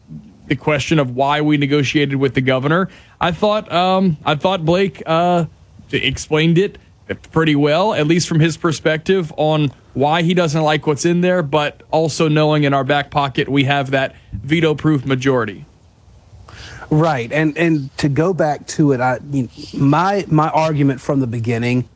the 0.47 0.57
question 0.57 0.99
of 0.99 1.15
why 1.15 1.39
we 1.39 1.55
negotiated 1.55 2.17
with 2.17 2.33
the 2.33 2.41
governor. 2.41 2.89
I 3.21 3.31
thought 3.31 3.71
um, 3.71 4.17
I 4.25 4.35
thought 4.35 4.65
Blake 4.65 5.01
uh, 5.05 5.45
explained 5.93 6.57
it 6.57 6.77
pretty 7.31 7.55
well, 7.55 7.93
at 7.93 8.07
least 8.07 8.27
from 8.27 8.39
his 8.39 8.57
perspective, 8.57 9.31
on 9.37 9.71
why 9.93 10.23
he 10.23 10.33
doesn't 10.33 10.61
like 10.61 10.87
what's 10.87 11.05
in 11.05 11.21
there, 11.21 11.43
but 11.43 11.83
also 11.91 12.27
knowing 12.27 12.63
in 12.63 12.73
our 12.73 12.83
back 12.83 13.11
pocket 13.11 13.47
we 13.47 13.65
have 13.65 13.91
that 13.91 14.15
veto 14.33 14.75
proof 14.75 15.05
majority. 15.05 15.65
Right, 16.89 17.31
and 17.31 17.57
and 17.57 17.95
to 17.97 18.09
go 18.09 18.33
back 18.33 18.67
to 18.67 18.91
it, 18.91 19.01
I 19.01 19.19
my 19.73 20.25
my 20.27 20.49
argument 20.49 21.01
from 21.01 21.19
the 21.19 21.27
beginning 21.27 21.89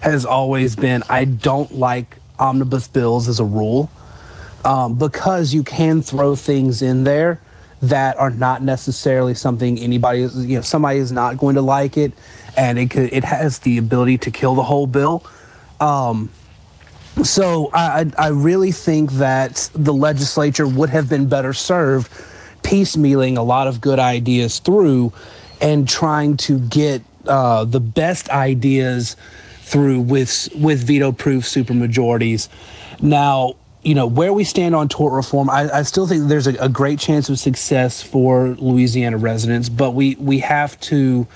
has 0.00 0.26
always 0.26 0.76
been 0.76 1.02
I 1.08 1.24
don't 1.24 1.72
like 1.74 2.16
omnibus 2.38 2.88
bills 2.88 3.28
as 3.28 3.40
a 3.40 3.44
rule 3.44 3.90
um, 4.64 4.96
because 4.96 5.54
you 5.54 5.62
can 5.62 6.02
throw 6.02 6.34
things 6.34 6.82
in 6.82 7.04
there 7.04 7.40
that 7.82 8.16
are 8.16 8.30
not 8.30 8.62
necessarily 8.62 9.34
something 9.34 9.78
anybody 9.78 10.20
you 10.20 10.56
know 10.56 10.62
somebody 10.62 10.98
is 10.98 11.12
not 11.12 11.36
going 11.36 11.54
to 11.54 11.62
like 11.62 11.96
it, 11.96 12.12
and 12.56 12.78
it 12.78 12.90
could 12.90 13.12
it 13.12 13.24
has 13.24 13.60
the 13.60 13.78
ability 13.78 14.18
to 14.18 14.30
kill 14.30 14.54
the 14.54 14.62
whole 14.62 14.86
bill. 14.86 15.24
Um, 15.80 16.30
so 17.22 17.70
I, 17.72 18.10
I 18.18 18.28
really 18.28 18.72
think 18.72 19.12
that 19.12 19.70
the 19.74 19.94
legislature 19.94 20.66
would 20.66 20.90
have 20.90 21.08
been 21.08 21.28
better 21.28 21.52
served 21.52 22.10
piecemealing 22.62 23.36
a 23.36 23.42
lot 23.42 23.68
of 23.68 23.80
good 23.80 23.98
ideas 23.98 24.58
through 24.58 25.12
and 25.60 25.88
trying 25.88 26.36
to 26.36 26.58
get 26.58 27.02
uh, 27.26 27.64
the 27.64 27.80
best 27.80 28.28
ideas 28.30 29.16
through 29.60 30.00
with 30.00 30.48
with 30.56 30.84
veto 30.86 31.12
proof 31.12 31.44
supermajorities. 31.44 32.48
Now, 33.00 33.54
you 33.82 33.94
know 33.94 34.06
where 34.06 34.32
we 34.32 34.44
stand 34.44 34.74
on 34.74 34.88
tort 34.88 35.12
reform. 35.12 35.48
I, 35.48 35.70
I 35.70 35.82
still 35.82 36.06
think 36.06 36.28
there's 36.28 36.46
a, 36.46 36.54
a 36.54 36.68
great 36.68 36.98
chance 36.98 37.28
of 37.28 37.38
success 37.38 38.02
for 38.02 38.56
Louisiana 38.58 39.18
residents, 39.18 39.68
but 39.68 39.92
we 39.92 40.16
we 40.16 40.40
have 40.40 40.78
to 40.80 41.26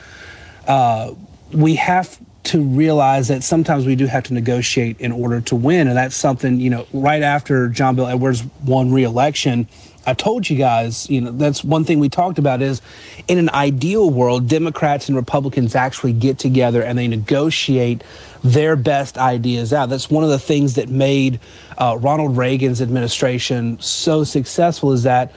uh, 0.69 1.15
we 1.53 1.75
have 1.75 2.19
to 2.45 2.63
realize 2.63 3.29
that 3.29 3.43
sometimes 3.43 3.85
we 3.85 3.97
do 3.97 4.07
have 4.07 4.25
to 4.25 4.35
negotiate 4.35 5.01
in 5.01 5.13
order 5.13 5.41
to 5.41 5.57
win, 5.57 5.89
and 5.89 5.97
that's 5.97 6.17
something 6.17 6.61
you 6.61 6.71
know. 6.71 6.87
Right 6.93 7.23
after 7.23 7.69
John 7.69 7.97
Bel 7.97 8.07
Edwards 8.07 8.45
won 8.65 8.93
re-election, 8.93 9.69
I 10.09 10.15
told 10.15 10.49
you 10.49 10.57
guys, 10.57 11.11
you 11.11 11.21
know, 11.21 11.33
that's 11.33 11.63
one 11.63 11.85
thing 11.85 11.99
we 11.99 12.09
talked 12.09 12.39
about 12.39 12.63
is 12.63 12.81
in 13.27 13.37
an 13.37 13.51
ideal 13.51 14.09
world, 14.09 14.49
Democrats 14.49 15.09
and 15.09 15.17
Republicans 15.17 15.75
actually 15.75 16.15
get 16.15 16.39
together 16.39 16.83
and 16.83 16.99
they 16.99 17.09
negotiate 17.09 18.03
their 18.43 18.75
best 18.75 19.19
ideas 19.19 19.75
out. 19.75 19.91
That's 19.91 20.09
one 20.09 20.25
of 20.25 20.31
the 20.31 20.39
things 20.39 20.77
that 20.77 20.89
made 20.89 21.41
uh, 21.77 21.99
Ronald 22.01 22.39
Reagan's 22.39 22.81
administration 22.81 23.79
so 23.81 24.25
successful 24.25 24.93
is 24.93 25.03
that 25.03 25.33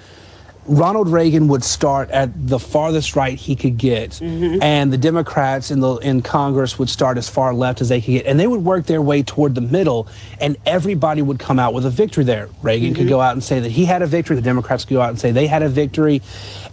Ronald 0.68 1.10
Reagan 1.10 1.48
would 1.48 1.64
start 1.64 2.12
at 2.12 2.48
the 2.48 2.60
farthest 2.60 3.16
right 3.16 3.38
he 3.38 3.56
could 3.56 3.78
get, 3.78 4.22
and 4.22 4.94
the 4.94 4.98
Democrats 4.98 5.72
in 5.72 5.80
the 5.80 5.96
in 5.98 6.22
Congress 6.22 6.78
would 6.78 6.88
start 6.90 7.18
as 7.18 7.28
far 7.28 7.52
left 7.54 7.82
as 7.82 7.90
they 7.90 8.00
could 8.00 8.12
get, 8.12 8.26
and 8.28 8.40
they 8.40 8.46
would 8.46 8.64
work 8.64 8.86
their 8.86 9.02
way 9.02 9.24
toward 9.24 9.56
the 9.56 9.62
middle, 9.62 10.08
and 10.40 10.56
everybody 10.66 11.22
would 11.24 11.40
come 11.40 11.58
out 11.58 11.74
with 11.74 11.86
a 11.86 11.90
victory 11.90 12.24
there. 12.24 12.48
Reagan 12.62 12.94
could 12.94 13.08
Mhm. 13.08 13.10
go 13.10 13.22
out 13.22 13.34
and 13.34 13.44
say 13.44 13.60
that 13.60 13.72
he 13.72 13.86
had 13.86 14.04
a 14.04 14.06
victory. 14.08 14.36
The 14.36 14.42
Democrats 14.44 14.86
could 14.86 14.94
go 14.94 15.02
out 15.02 15.10
and 15.10 15.20
say 15.20 15.32
they 15.32 15.48
had 15.48 15.64
a 15.64 15.70
victory, 15.70 16.22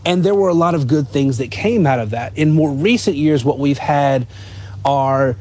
and 0.05 0.23
there 0.23 0.35
were 0.35 0.51
a 0.51 0.55
lot 0.55 0.75
of 0.75 0.87
good 0.87 1.09
things 1.09 1.39
that 1.39 1.51
came 1.51 1.87
out 1.87 1.99
of 1.99 2.11
that. 2.11 2.33
In 2.37 2.53
more 2.53 2.71
recent 2.71 3.17
years, 3.17 3.43
what 3.45 3.59
we've 3.59 3.79
had 3.79 4.27
are 4.85 5.37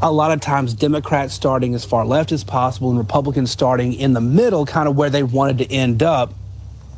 a 0.00 0.12
lot 0.12 0.30
of 0.30 0.40
times 0.40 0.72
Democrats 0.72 1.34
starting 1.34 1.74
as 1.74 1.84
far 1.84 2.04
left 2.06 2.30
as 2.30 2.44
possible 2.44 2.90
and 2.90 2.98
Republicans 2.98 3.50
starting 3.50 3.92
in 3.92 4.12
the 4.12 4.20
middle, 4.20 4.64
kind 4.66 4.88
of 4.88 4.96
where 4.96 5.10
they 5.10 5.22
wanted 5.24 5.58
to 5.58 5.72
end 5.72 6.00
up. 6.02 6.32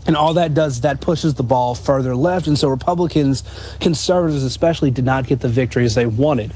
And 0.07 0.17
all 0.17 0.35
that 0.35 0.55
does 0.55 0.83
that 0.83 1.01
pushes 1.01 1.35
the 1.35 1.43
ball 1.43 1.75
further 1.75 2.15
left. 2.15 2.47
And 2.47 2.59
so 2.59 2.69
Republicans, 2.69 3.43
conservatives 3.81 4.45
especially, 4.45 4.91
did 4.91 5.05
not 5.05 5.27
get 5.27 5.41
the 5.41 5.49
victories 5.49 5.95
they 5.95 6.07
wanted. 6.07 6.53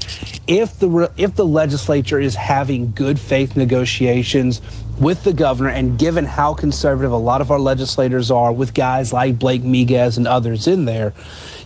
If 0.47 0.79
the 0.79 1.11
if 1.17 1.35
the 1.35 1.45
legislature 1.45 2.19
is 2.19 2.35
having 2.35 2.91
good 2.91 3.19
faith 3.19 3.57
negotiations 3.57 4.61
with 4.99 5.23
the 5.23 5.33
governor, 5.33 5.69
and 5.69 5.97
given 5.97 6.25
how 6.25 6.53
conservative 6.53 7.11
a 7.11 7.17
lot 7.17 7.41
of 7.41 7.49
our 7.49 7.59
legislators 7.59 8.29
are, 8.29 8.53
with 8.53 8.73
guys 8.73 9.11
like 9.11 9.39
Blake 9.39 9.63
Miguez 9.63 10.17
and 10.17 10.27
others 10.27 10.67
in 10.67 10.85
there, 10.85 11.13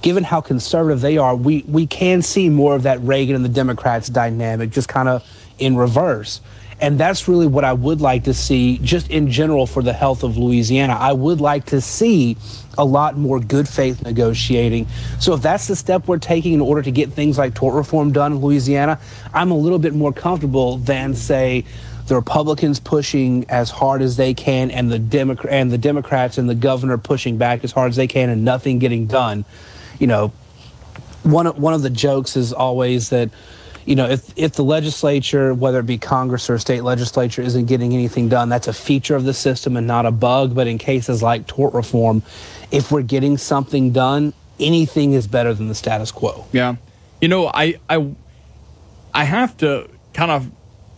given 0.02 0.24
how 0.24 0.42
conservative 0.42 1.02
they 1.02 1.18
are, 1.18 1.36
we 1.36 1.64
we 1.68 1.86
can 1.86 2.22
see 2.22 2.50
more 2.50 2.76
of 2.76 2.84
that 2.84 3.00
Reagan 3.02 3.36
and 3.36 3.46
the 3.46 3.50
Democrats 3.50 4.08
dynamic, 4.08 4.72
just 4.72 4.88
kind 4.88 5.10
of 5.10 5.24
in 5.60 5.76
reverse. 5.76 6.42
And 6.82 7.00
that's 7.00 7.28
really 7.28 7.48
what 7.48 7.64
I 7.64 7.72
would 7.72 8.02
like 8.02 8.26
to 8.26 8.34
see, 8.34 8.80
just 8.80 9.10
in 9.10 9.32
general, 9.32 9.66
for 9.66 9.82
the 9.82 9.94
health 9.94 10.24
of 10.24 10.38
Louisiana. 10.38 10.94
I 10.94 11.14
would 11.14 11.40
like 11.40 11.66
to 11.68 11.80
see 11.80 12.36
a 12.78 12.84
lot 12.84 13.18
more 13.18 13.40
good 13.40 13.68
faith 13.68 14.04
negotiating. 14.04 14.88
So, 15.20 15.34
if 15.34 15.42
that's 15.42 15.68
the 15.68 15.76
step 15.76 16.08
we're 16.08 16.18
taking 16.18 16.54
in 16.54 16.62
order 16.62 16.82
to 16.82 16.92
get 16.92 17.14
things 17.14 17.38
like 17.38 17.54
tort 17.54 17.76
reform 17.76 18.12
done 18.12 18.34
in 18.34 18.40
Louisiana, 18.40 19.00
I'm 19.34 19.52
a 19.52 19.58
little 19.58 19.80
bit 19.80 19.94
more 19.94 20.12
comfortable 20.12 20.78
than, 20.78 21.16
say, 21.16 21.64
the 22.08 22.16
Republicans 22.16 22.80
pushing 22.80 23.50
as 23.50 23.70
hard 23.72 24.02
as 24.02 24.18
they 24.18 24.34
can, 24.34 24.70
and 24.70 24.92
the 24.92 25.00
Democrat 25.00 25.54
and 25.54 25.72
the 25.72 25.78
Democrats 25.78 26.38
and 26.38 26.50
the 26.50 26.56
governor 26.56 26.98
pushing 26.98 27.38
back 27.38 27.64
as 27.64 27.72
hard 27.72 27.90
as 27.90 27.96
they 27.96 28.08
can, 28.08 28.30
and 28.30 28.44
nothing 28.44 28.80
getting 28.80 29.08
done. 29.08 29.46
You 29.98 30.08
know, 30.08 30.34
one 31.24 31.48
of, 31.48 31.58
one 31.58 31.74
of 31.74 31.82
the 31.82 31.90
jokes 31.90 32.36
is 32.36 32.54
always 32.54 33.10
that 33.10 33.30
you 33.86 33.96
know 33.96 34.08
if 34.08 34.38
if 34.38 34.54
the 34.54 34.64
legislature 34.64 35.54
whether 35.54 35.80
it 35.80 35.86
be 35.86 35.98
congress 35.98 36.50
or 36.50 36.58
state 36.58 36.84
legislature 36.84 37.42
isn't 37.42 37.66
getting 37.66 37.94
anything 37.94 38.28
done 38.28 38.50
that's 38.50 38.68
a 38.68 38.74
feature 38.74 39.16
of 39.16 39.26
the 39.26 39.34
system 39.34 39.78
and 39.78 39.88
not 39.88 40.06
a 40.06 40.12
bug. 40.12 40.56
But 40.56 40.68
in 40.68 40.78
cases 40.78 41.22
like 41.22 41.48
tort 41.48 41.74
reform 41.74 42.24
if 42.72 42.92
we're 42.92 43.04
getting 43.04 43.38
something 43.38 43.92
done 43.92 44.34
anything 44.60 45.14
is 45.14 45.28
better 45.28 45.54
than 45.54 45.68
the 45.68 45.76
status 45.76 46.12
quo. 46.12 46.46
Yeah. 46.52 46.76
You 47.22 47.28
know, 47.28 47.48
I 47.48 47.76
I 47.90 48.12
I 49.14 49.24
have 49.24 49.58
to 49.58 49.90
kind 50.14 50.32
of 50.32 50.50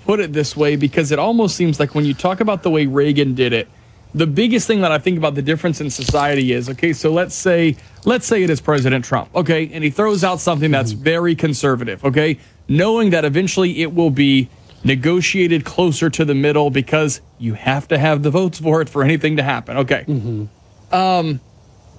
put 0.05 0.19
it 0.19 0.33
this 0.33 0.55
way 0.55 0.75
because 0.75 1.11
it 1.11 1.19
almost 1.19 1.55
seems 1.55 1.79
like 1.79 1.93
when 1.95 2.05
you 2.05 2.13
talk 2.13 2.39
about 2.39 2.63
the 2.63 2.69
way 2.69 2.85
Reagan 2.85 3.35
did 3.35 3.53
it, 3.53 3.67
the 4.15 4.27
biggest 4.27 4.67
thing 4.67 4.81
that 4.81 4.91
I 4.91 4.97
think 4.97 5.17
about 5.17 5.35
the 5.35 5.41
difference 5.41 5.81
in 5.81 5.89
society 5.89 6.51
is 6.51 6.69
okay, 6.69 6.93
so 6.93 7.11
let's 7.11 7.35
say 7.35 7.75
let's 8.05 8.25
say 8.25 8.41
it 8.43 8.49
is 8.49 8.61
President 8.61 9.05
Trump, 9.05 9.29
okay, 9.35 9.69
and 9.73 9.83
he 9.83 9.89
throws 9.89 10.23
out 10.23 10.39
something 10.39 10.71
that's 10.71 10.93
mm-hmm. 10.93 11.03
very 11.03 11.35
conservative, 11.35 12.03
okay, 12.05 12.39
knowing 12.67 13.09
that 13.11 13.25
eventually 13.25 13.81
it 13.81 13.93
will 13.93 14.09
be 14.09 14.49
negotiated 14.83 15.65
closer 15.65 16.09
to 16.09 16.23
the 16.23 16.35
middle 16.35 16.69
because 16.69 17.21
you 17.39 17.53
have 17.53 17.87
to 17.87 17.97
have 17.97 18.23
the 18.23 18.29
votes 18.29 18.59
for 18.59 18.81
it 18.81 18.89
for 18.89 19.03
anything 19.03 19.37
to 19.37 19.43
happen. 19.43 19.77
Okay. 19.77 20.05
Um, 20.91 21.39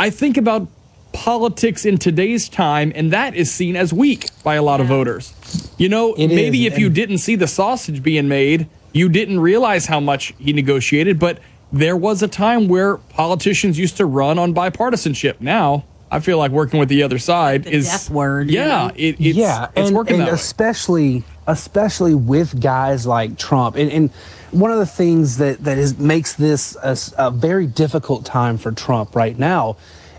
I 0.01 0.11
think 0.11 0.37
about 0.37 0.69
politics 1.13 1.85
in 1.85 1.99
today's 1.99 2.49
time, 2.49 2.93
and 2.95 3.13
that 3.13 3.35
is 3.35 3.51
seen 3.53 3.77
as 3.77 3.93
weak 3.93 4.29
by 4.43 4.55
a 4.55 4.63
lot 4.63 4.81
of 4.81 4.87
voters. 4.87 5.35
You 5.77 5.89
know, 5.89 6.15
It 6.15 6.29
maybe 6.29 6.67
is, 6.67 6.73
if 6.73 6.79
you 6.79 6.89
didn't 6.91 7.19
see 7.19 7.35
the 7.35 7.47
sausage 7.49 8.03
being 8.03 8.29
made, 8.29 8.69
you 8.93 9.09
didn't 9.09 9.41
realize 9.41 9.87
how 9.87 10.01
much 10.01 10.35
he 10.39 10.53
negotiated, 10.53 11.19
but 11.19 11.39
there 11.73 11.97
was 11.97 12.23
a 12.23 12.29
time 12.29 12.69
where 12.69 12.97
politicians 12.97 13.79
used 13.79 13.97
to 13.99 14.07
run 14.07 14.39
on 14.39 14.55
bipartisanship. 14.55 15.41
Now, 15.41 15.85
I 16.11 16.21
feel 16.21 16.39
like 16.39 16.51
working 16.53 16.81
with 16.81 16.89
the 16.89 17.03
other 17.03 17.19
side 17.19 17.67
is 17.67 17.87
death 17.87 18.11
word, 18.11 18.51
you 18.51 18.59
Yeah, 18.59 18.67
know? 18.89 18.93
it, 18.97 19.17
it's, 19.21 19.37
yeah, 19.37 19.69
it's 19.77 19.89
and, 19.89 19.97
working 19.97 20.15
and 20.15 20.23
that 20.23 20.29
way. 20.29 20.35
especially 20.35 21.25
especially 21.47 22.15
with 22.15 22.61
guys 22.61 23.07
like 23.07 23.39
Trump. 23.39 23.77
And, 23.77 23.91
and 23.91 24.11
one 24.51 24.71
of 24.71 24.79
the 24.79 24.87
things 24.87 25.39
that 25.39 25.65
that 25.65 25.79
is 25.79 25.99
makes 25.99 26.35
this 26.35 26.77
a 26.83 27.31
very 27.31 27.67
difficult 27.67 28.25
time 28.25 28.59
for 28.59 28.73
Trump 28.73 29.15
right 29.15 29.39
now 29.39 29.77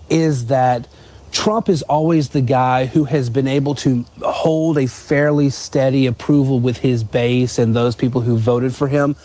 is 0.10 0.48
that 0.48 0.88
Trump 1.32 1.70
is 1.70 1.84
always 1.84 2.30
the 2.30 2.42
guy 2.42 2.88
who 2.88 3.04
has 3.06 3.30
been 3.30 3.48
able 3.48 3.76
to 3.76 4.06
hold 4.24 4.78
a 4.80 4.88
fairly 4.88 5.50
steady 5.52 6.08
approval 6.08 6.60
with 6.60 6.78
his 6.78 7.04
base 7.04 7.60
and 7.60 7.76
those 7.76 7.96
people 7.96 8.22
who 8.22 8.38
voted 8.38 8.76
for 8.76 8.88
him 8.88 9.16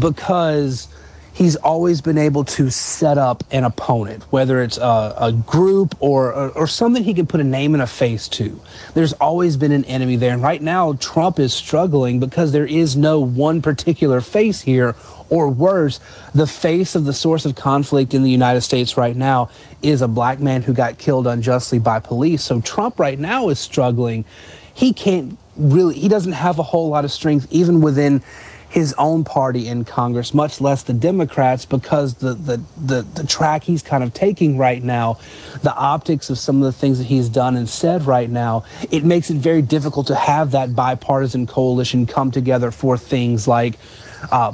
because 0.00 0.88
he's 1.34 1.56
always 1.56 2.00
been 2.00 2.18
able 2.18 2.44
to 2.44 2.70
set 2.70 3.16
up 3.18 3.42
an 3.50 3.64
opponent, 3.64 4.22
whether 4.30 4.62
it's 4.62 4.76
a, 4.76 5.14
a 5.16 5.32
group 5.32 5.94
or, 6.00 6.32
or 6.32 6.50
or 6.50 6.66
something 6.66 7.02
he 7.02 7.14
can 7.14 7.26
put 7.26 7.40
a 7.40 7.44
name 7.44 7.74
and 7.74 7.82
a 7.82 7.86
face 7.86 8.28
to. 8.28 8.60
There's 8.94 9.12
always 9.14 9.56
been 9.56 9.72
an 9.72 9.84
enemy 9.86 10.16
there, 10.16 10.32
and 10.32 10.42
right 10.42 10.60
now 10.60 10.92
Trump 10.94 11.38
is 11.38 11.54
struggling 11.54 12.20
because 12.20 12.52
there 12.52 12.66
is 12.66 12.96
no 12.96 13.20
one 13.20 13.62
particular 13.62 14.20
face 14.20 14.60
here, 14.60 14.94
or 15.30 15.48
worse, 15.48 16.00
the 16.34 16.46
face 16.46 16.94
of 16.94 17.06
the 17.06 17.14
source 17.14 17.46
of 17.46 17.54
conflict 17.56 18.12
in 18.12 18.22
the 18.22 18.30
United 18.30 18.60
States 18.60 18.96
right 18.96 19.16
now 19.16 19.48
is 19.80 20.02
a 20.02 20.08
black 20.08 20.40
man 20.40 20.62
who 20.62 20.74
got 20.74 20.98
killed 20.98 21.26
unjustly 21.26 21.78
by 21.78 21.98
police. 21.98 22.44
So 22.44 22.60
Trump 22.60 22.98
right 22.98 23.18
now 23.18 23.48
is 23.48 23.58
struggling. 23.58 24.24
He 24.74 24.92
can't 24.92 25.38
really. 25.56 25.94
He 25.94 26.08
doesn't 26.08 26.32
have 26.32 26.58
a 26.58 26.62
whole 26.62 26.88
lot 26.88 27.04
of 27.04 27.12
strength 27.12 27.46
even 27.50 27.80
within 27.80 28.22
his 28.72 28.94
own 28.96 29.22
party 29.22 29.68
in 29.68 29.84
Congress, 29.84 30.32
much 30.32 30.58
less 30.58 30.82
the 30.82 30.94
Democrats, 30.94 31.66
because 31.66 32.14
the, 32.14 32.32
the, 32.32 32.56
the, 32.82 33.02
the 33.02 33.26
track 33.26 33.64
he's 33.64 33.82
kind 33.82 34.02
of 34.02 34.14
taking 34.14 34.56
right 34.56 34.82
now, 34.82 35.18
the 35.62 35.74
optics 35.74 36.30
of 36.30 36.38
some 36.38 36.56
of 36.56 36.62
the 36.62 36.72
things 36.72 36.96
that 36.96 37.04
he's 37.04 37.28
done 37.28 37.54
and 37.54 37.68
said 37.68 38.06
right 38.06 38.30
now, 38.30 38.64
it 38.90 39.04
makes 39.04 39.28
it 39.28 39.36
very 39.36 39.60
difficult 39.60 40.06
to 40.06 40.14
have 40.14 40.52
that 40.52 40.74
bipartisan 40.74 41.46
coalition 41.46 42.06
come 42.06 42.30
together 42.30 42.70
for 42.70 42.96
things 42.96 43.46
like 43.46 43.74
uh, 44.30 44.52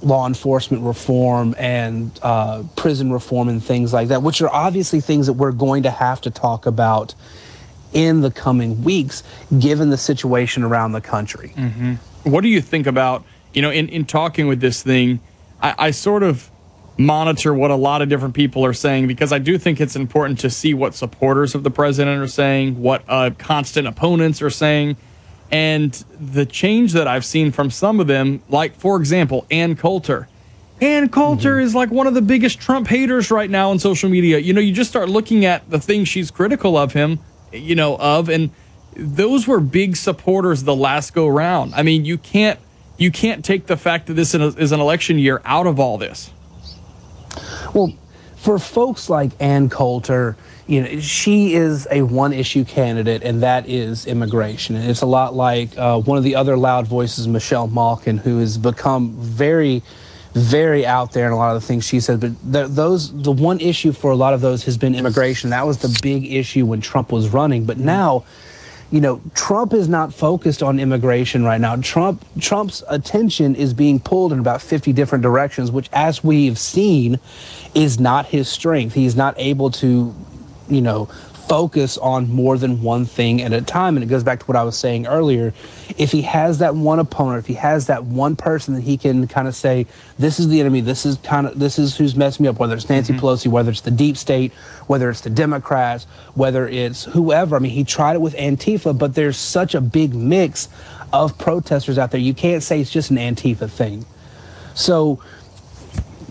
law 0.00 0.26
enforcement 0.26 0.82
reform 0.82 1.54
and 1.58 2.18
uh, 2.22 2.62
prison 2.76 3.12
reform 3.12 3.50
and 3.50 3.62
things 3.62 3.92
like 3.92 4.08
that, 4.08 4.22
which 4.22 4.40
are 4.40 4.48
obviously 4.48 5.02
things 5.02 5.26
that 5.26 5.34
we're 5.34 5.52
going 5.52 5.82
to 5.82 5.90
have 5.90 6.18
to 6.22 6.30
talk 6.30 6.64
about 6.64 7.14
in 7.92 8.22
the 8.22 8.30
coming 8.30 8.82
weeks, 8.82 9.22
given 9.58 9.90
the 9.90 9.98
situation 9.98 10.62
around 10.62 10.92
the 10.92 11.00
country. 11.02 11.48
hmm 11.50 11.94
What 12.22 12.40
do 12.40 12.48
you 12.48 12.62
think 12.62 12.86
about, 12.86 13.22
you 13.52 13.62
know, 13.62 13.70
in, 13.70 13.88
in 13.88 14.04
talking 14.04 14.46
with 14.46 14.60
this 14.60 14.82
thing, 14.82 15.20
I, 15.60 15.74
I 15.78 15.90
sort 15.90 16.22
of 16.22 16.50
monitor 17.00 17.54
what 17.54 17.70
a 17.70 17.76
lot 17.76 18.02
of 18.02 18.08
different 18.08 18.34
people 18.34 18.64
are 18.64 18.74
saying 18.74 19.06
because 19.06 19.32
I 19.32 19.38
do 19.38 19.58
think 19.58 19.80
it's 19.80 19.96
important 19.96 20.38
to 20.40 20.50
see 20.50 20.74
what 20.74 20.94
supporters 20.94 21.54
of 21.54 21.62
the 21.62 21.70
president 21.70 22.22
are 22.22 22.28
saying, 22.28 22.80
what 22.80 23.02
uh, 23.08 23.30
constant 23.38 23.88
opponents 23.88 24.42
are 24.42 24.50
saying. 24.50 24.96
And 25.50 25.92
the 26.20 26.46
change 26.46 26.92
that 26.92 27.08
I've 27.08 27.24
seen 27.24 27.50
from 27.50 27.70
some 27.70 27.98
of 27.98 28.06
them, 28.06 28.42
like, 28.48 28.76
for 28.76 28.96
example, 28.96 29.46
Ann 29.50 29.74
Coulter. 29.74 30.28
Ann 30.80 31.08
Coulter 31.08 31.58
is 31.58 31.74
like 31.74 31.90
one 31.90 32.06
of 32.06 32.14
the 32.14 32.22
biggest 32.22 32.60
Trump 32.60 32.86
haters 32.86 33.30
right 33.30 33.50
now 33.50 33.70
on 33.70 33.78
social 33.78 34.08
media. 34.08 34.38
You 34.38 34.52
know, 34.52 34.60
you 34.60 34.72
just 34.72 34.88
start 34.88 35.08
looking 35.08 35.44
at 35.44 35.68
the 35.68 35.80
things 35.80 36.08
she's 36.08 36.30
critical 36.30 36.76
of 36.76 36.92
him, 36.92 37.18
you 37.52 37.74
know, 37.74 37.96
of, 37.98 38.28
and 38.28 38.50
those 38.96 39.46
were 39.46 39.60
big 39.60 39.96
supporters 39.96 40.62
the 40.62 40.74
last 40.74 41.12
go 41.14 41.26
round. 41.26 41.74
I 41.74 41.82
mean, 41.82 42.04
you 42.04 42.16
can't 42.16 42.58
you 43.00 43.10
can't 43.10 43.42
take 43.42 43.66
the 43.66 43.78
fact 43.78 44.06
that 44.08 44.14
this 44.14 44.34
is 44.34 44.72
an 44.72 44.80
election 44.80 45.18
year 45.18 45.40
out 45.46 45.66
of 45.66 45.80
all 45.80 45.96
this. 45.96 46.30
Well, 47.72 47.94
for 48.36 48.58
folks 48.58 49.08
like 49.08 49.32
Ann 49.40 49.70
Coulter, 49.70 50.36
you 50.66 50.82
know, 50.82 51.00
she 51.00 51.54
is 51.54 51.88
a 51.90 52.02
one 52.02 52.34
issue 52.34 52.64
candidate, 52.64 53.22
and 53.22 53.42
that 53.42 53.66
is 53.66 54.06
immigration. 54.06 54.76
And 54.76 54.88
it's 54.90 55.00
a 55.00 55.06
lot 55.06 55.34
like 55.34 55.76
uh, 55.78 55.98
one 55.98 56.18
of 56.18 56.24
the 56.24 56.36
other 56.36 56.58
loud 56.58 56.86
voices, 56.86 57.26
Michelle 57.26 57.68
Malkin, 57.68 58.18
who 58.18 58.38
has 58.38 58.58
become 58.58 59.12
very, 59.14 59.82
very 60.34 60.84
out 60.84 61.12
there 61.12 61.26
in 61.26 61.32
a 61.32 61.36
lot 61.36 61.56
of 61.56 61.62
the 61.62 61.66
things 61.66 61.86
she 61.86 62.00
said. 62.00 62.20
But 62.20 62.32
the, 62.52 62.66
those, 62.66 63.10
the 63.22 63.32
one 63.32 63.60
issue 63.60 63.92
for 63.92 64.10
a 64.10 64.16
lot 64.16 64.34
of 64.34 64.42
those 64.42 64.64
has 64.64 64.76
been 64.76 64.94
immigration. 64.94 65.50
That 65.50 65.66
was 65.66 65.78
the 65.78 65.98
big 66.02 66.30
issue 66.30 66.66
when 66.66 66.82
Trump 66.82 67.12
was 67.12 67.30
running. 67.30 67.64
But 67.64 67.78
now, 67.78 68.24
you 68.90 69.00
know, 69.00 69.20
Trump 69.34 69.72
is 69.72 69.88
not 69.88 70.12
focused 70.12 70.62
on 70.62 70.80
immigration 70.80 71.44
right 71.44 71.60
now. 71.60 71.76
Trump 71.76 72.24
Trump's 72.40 72.82
attention 72.88 73.54
is 73.54 73.72
being 73.72 74.00
pulled 74.00 74.32
in 74.32 74.38
about 74.40 74.60
50 74.60 74.92
different 74.92 75.22
directions, 75.22 75.70
which 75.70 75.88
as 75.92 76.24
we've 76.24 76.58
seen 76.58 77.20
is 77.74 78.00
not 78.00 78.26
his 78.26 78.48
strength. 78.48 78.94
He's 78.94 79.14
not 79.14 79.34
able 79.38 79.70
to, 79.72 80.14
you 80.68 80.80
know, 80.80 81.08
focus 81.50 81.98
on 81.98 82.30
more 82.30 82.56
than 82.56 82.80
one 82.80 83.04
thing 83.04 83.42
at 83.42 83.52
a 83.52 83.60
time. 83.60 83.96
And 83.96 84.04
it 84.04 84.06
goes 84.06 84.22
back 84.22 84.38
to 84.38 84.46
what 84.46 84.56
I 84.56 84.62
was 84.62 84.78
saying 84.78 85.08
earlier. 85.08 85.52
If 85.98 86.12
he 86.12 86.22
has 86.22 86.58
that 86.58 86.76
one 86.76 87.00
opponent, 87.00 87.40
if 87.40 87.46
he 87.46 87.54
has 87.54 87.88
that 87.88 88.04
one 88.04 88.36
person 88.36 88.74
that 88.74 88.82
he 88.82 88.96
can 88.96 89.26
kind 89.26 89.48
of 89.48 89.56
say, 89.56 89.88
this 90.16 90.38
is 90.38 90.46
the 90.46 90.60
enemy, 90.60 90.80
this 90.80 91.04
is 91.04 91.16
kind 91.24 91.48
of 91.48 91.58
this 91.58 91.76
is 91.76 91.96
who's 91.96 92.14
messing 92.14 92.44
me 92.44 92.48
up, 92.48 92.60
whether 92.60 92.76
it's 92.76 92.88
Nancy 92.88 93.14
mm-hmm. 93.14 93.26
Pelosi, 93.26 93.48
whether 93.48 93.72
it's 93.72 93.80
the 93.80 93.90
deep 93.90 94.16
state, 94.16 94.52
whether 94.86 95.10
it's 95.10 95.22
the 95.22 95.30
Democrats, 95.30 96.04
whether 96.34 96.68
it's 96.68 97.06
whoever. 97.06 97.56
I 97.56 97.58
mean, 97.58 97.72
he 97.72 97.82
tried 97.82 98.14
it 98.14 98.20
with 98.20 98.36
Antifa, 98.36 98.96
but 98.96 99.16
there's 99.16 99.36
such 99.36 99.74
a 99.74 99.80
big 99.80 100.14
mix 100.14 100.68
of 101.12 101.36
protesters 101.36 101.98
out 101.98 102.12
there. 102.12 102.20
You 102.20 102.32
can't 102.32 102.62
say 102.62 102.80
it's 102.80 102.92
just 102.92 103.10
an 103.10 103.16
Antifa 103.16 103.68
thing. 103.68 104.06
So 104.74 105.20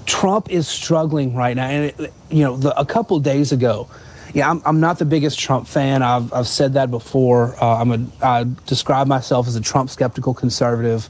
Trump 0.06 0.50
is 0.50 0.66
struggling 0.66 1.36
right 1.36 1.58
now. 1.58 1.68
And, 1.68 1.86
it, 2.00 2.14
you 2.30 2.46
know, 2.46 2.56
the, 2.56 2.80
a 2.80 2.86
couple 2.86 3.20
days 3.20 3.52
ago, 3.52 3.90
yeah, 4.34 4.50
I'm, 4.50 4.62
I'm 4.66 4.80
not 4.80 5.00
the 5.00 5.06
biggest 5.06 5.40
Trump 5.40 5.68
fan. 5.68 6.04
I've, 6.04 6.32
I've 6.34 6.48
said 6.48 6.74
that 6.74 6.92
before. 6.92 7.56
Uh, 7.62 7.82
I'm 7.82 7.92
a, 7.92 8.26
I 8.26 8.46
describe 8.66 9.08
myself 9.08 9.48
as 9.48 9.56
a 9.56 9.62
Trump 9.62 9.90
skeptical 9.90 10.34
conservative. 10.34 11.10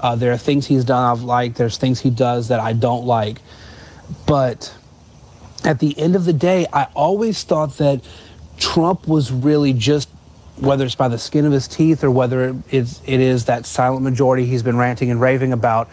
Uh, 0.00 0.16
there 0.16 0.32
are 0.32 0.38
things 0.38 0.66
he's 0.66 0.84
done 0.84 1.02
I've 1.02 1.22
liked. 1.22 1.56
There's 1.56 1.76
things 1.76 2.00
he 2.00 2.10
does 2.10 2.48
that 2.48 2.60
I 2.60 2.72
don't 2.72 3.06
like. 3.06 3.40
But 4.26 4.74
at 5.64 5.78
the 5.78 5.98
end 5.98 6.16
of 6.16 6.24
the 6.24 6.32
day, 6.32 6.66
I 6.72 6.88
always 6.94 7.42
thought 7.42 7.78
that 7.78 8.02
Trump 8.58 9.08
was 9.08 9.32
really 9.32 9.72
just, 9.72 10.08
whether 10.56 10.84
it's 10.84 10.94
by 10.94 11.08
the 11.08 11.18
skin 11.18 11.46
of 11.46 11.52
his 11.52 11.66
teeth 11.68 12.04
or 12.04 12.10
whether 12.10 12.50
it 12.50 12.56
is, 12.70 13.00
it 13.06 13.20
is 13.20 13.46
that 13.46 13.66
silent 13.66 14.02
majority 14.02 14.46
he's 14.46 14.62
been 14.62 14.76
ranting 14.76 15.10
and 15.10 15.20
raving 15.20 15.52
about, 15.52 15.88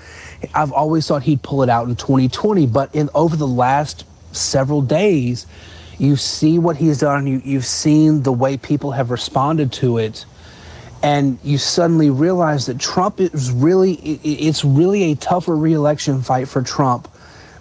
I've 0.54 0.72
always 0.72 1.08
thought 1.08 1.24
he'd 1.24 1.42
pull 1.42 1.64
it 1.64 1.70
out 1.70 1.88
in 1.88 1.96
2020. 1.96 2.68
But 2.68 2.94
in 2.94 3.10
over 3.16 3.36
the 3.36 3.48
last 3.48 4.06
several 4.32 4.82
days, 4.82 5.48
you 6.02 6.16
see 6.16 6.58
what 6.58 6.78
he's 6.78 6.98
done. 6.98 7.28
You, 7.28 7.44
you've 7.46 7.66
seen 7.66 8.24
the 8.24 8.32
way 8.32 8.58
people 8.58 8.90
have 8.92 9.12
responded 9.12 9.72
to 9.74 10.00
it. 10.00 10.26
And 11.04 11.38
you 11.44 11.60
suddenly 11.60 12.10
realize 12.10 12.66
that 12.66 12.80
Trump 12.80 13.20
is 13.20 13.52
really, 13.52 13.94
it's 14.24 14.66
really 14.66 15.12
a 15.12 15.16
tougher 15.16 15.56
reelection 15.56 16.24
fight 16.24 16.48
for 16.48 16.64
Trump 16.64 17.08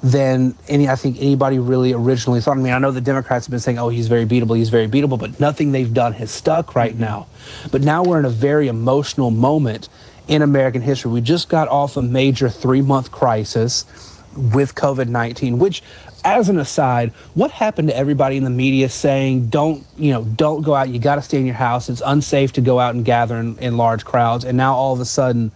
than 0.02 0.54
any 0.68 0.88
I 0.88 0.96
think 0.96 1.18
anybody 1.20 1.58
really 1.58 1.92
originally 1.92 2.40
thought. 2.40 2.56
I 2.56 2.60
mean, 2.60 2.72
I 2.72 2.78
know 2.78 2.90
the 2.90 3.02
Democrats 3.02 3.44
have 3.44 3.50
been 3.50 3.60
saying, 3.60 3.78
"Oh, 3.78 3.90
he's 3.90 4.08
very 4.08 4.24
beatable, 4.24 4.56
he's 4.56 4.70
very 4.70 4.88
beatable," 4.88 5.18
but 5.18 5.38
nothing 5.38 5.72
they've 5.72 5.92
done 5.92 6.14
has 6.14 6.30
stuck 6.30 6.74
right 6.74 6.98
now. 6.98 7.26
But 7.70 7.82
now 7.82 8.02
we're 8.02 8.18
in 8.18 8.24
a 8.24 8.30
very 8.30 8.68
emotional 8.68 9.30
moment 9.30 9.90
in 10.26 10.40
American 10.40 10.80
history. 10.80 11.10
We 11.10 11.20
just 11.20 11.50
got 11.50 11.68
off 11.68 11.98
a 11.98 12.02
major 12.02 12.48
three-month 12.48 13.12
crisis 13.12 13.84
with 14.34 14.74
COVID 14.74 15.08
19, 15.08 15.58
which, 15.58 15.82
as 16.24 16.48
an 16.48 16.58
aside, 16.58 17.12
what 17.34 17.50
happened 17.50 17.88
to 17.88 17.96
everybody 17.96 18.36
in 18.36 18.44
the 18.44 18.50
media 18.50 18.88
saying, 18.88 19.48
don't, 19.48 19.84
you 19.96 20.12
know, 20.12 20.24
don't 20.24 20.62
go 20.62 20.74
out, 20.74 20.88
you 20.88 20.98
got 20.98 21.16
to 21.16 21.22
stay 21.22 21.38
in 21.38 21.46
your 21.46 21.54
house, 21.54 21.88
it's 21.88 22.02
unsafe 22.04 22.52
to 22.54 22.60
go 22.60 22.78
out 22.78 22.94
and 22.94 23.04
gather 23.04 23.36
in, 23.36 23.58
in 23.58 23.76
large 23.76 24.04
crowds. 24.04 24.44
And 24.44 24.56
now 24.56 24.74
all 24.74 24.92
of 24.92 25.00
a 25.00 25.04
sudden, 25.04 25.52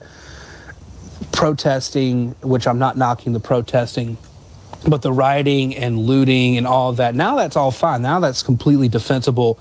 protesting, 1.32 2.30
which 2.42 2.66
I'm 2.66 2.78
not 2.78 2.96
knocking 2.96 3.32
the 3.32 3.40
protesting, 3.40 4.16
but 4.86 5.02
the 5.02 5.12
rioting 5.12 5.76
and 5.76 5.98
looting 5.98 6.56
and 6.56 6.66
all 6.66 6.90
of 6.90 6.98
that, 6.98 7.14
now 7.14 7.36
that's 7.36 7.56
all 7.56 7.70
fine. 7.70 8.02
Now 8.02 8.20
that's 8.20 8.42
completely 8.42 8.88
defensible. 8.88 9.58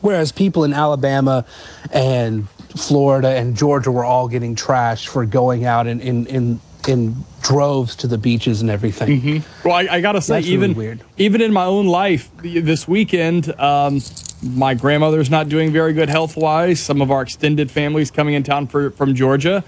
Whereas 0.00 0.32
people 0.32 0.64
in 0.64 0.72
Alabama 0.72 1.44
and 1.92 2.48
Florida 2.48 3.28
and 3.28 3.56
Georgia 3.56 3.90
were 3.90 4.04
all 4.04 4.28
getting 4.28 4.54
trashed 4.54 5.08
for 5.08 5.26
going 5.26 5.64
out 5.64 5.86
in, 5.86 6.00
in, 6.00 6.26
in, 6.26 6.60
in 6.88 7.24
droves 7.42 7.96
to 7.96 8.06
the 8.06 8.18
beaches 8.18 8.60
and 8.60 8.70
everything. 8.70 9.20
Mm-hmm. 9.20 9.68
Well, 9.68 9.76
I, 9.76 9.88
I 9.96 10.00
gotta 10.00 10.20
say, 10.20 10.34
That's 10.34 10.46
really 10.46 10.54
even 10.54 10.74
weird. 10.74 11.00
even 11.16 11.40
in 11.40 11.52
my 11.52 11.64
own 11.64 11.86
life 11.86 12.30
this 12.42 12.86
weekend, 12.88 13.58
um, 13.60 14.00
my 14.42 14.74
grandmother's 14.74 15.30
not 15.30 15.48
doing 15.48 15.72
very 15.72 15.92
good 15.92 16.08
health 16.08 16.36
wise. 16.36 16.80
Some 16.80 17.02
of 17.02 17.10
our 17.10 17.22
extended 17.22 17.70
families 17.70 18.10
coming 18.10 18.34
in 18.34 18.42
town 18.42 18.66
for, 18.66 18.90
from 18.90 19.14
Georgia, 19.14 19.64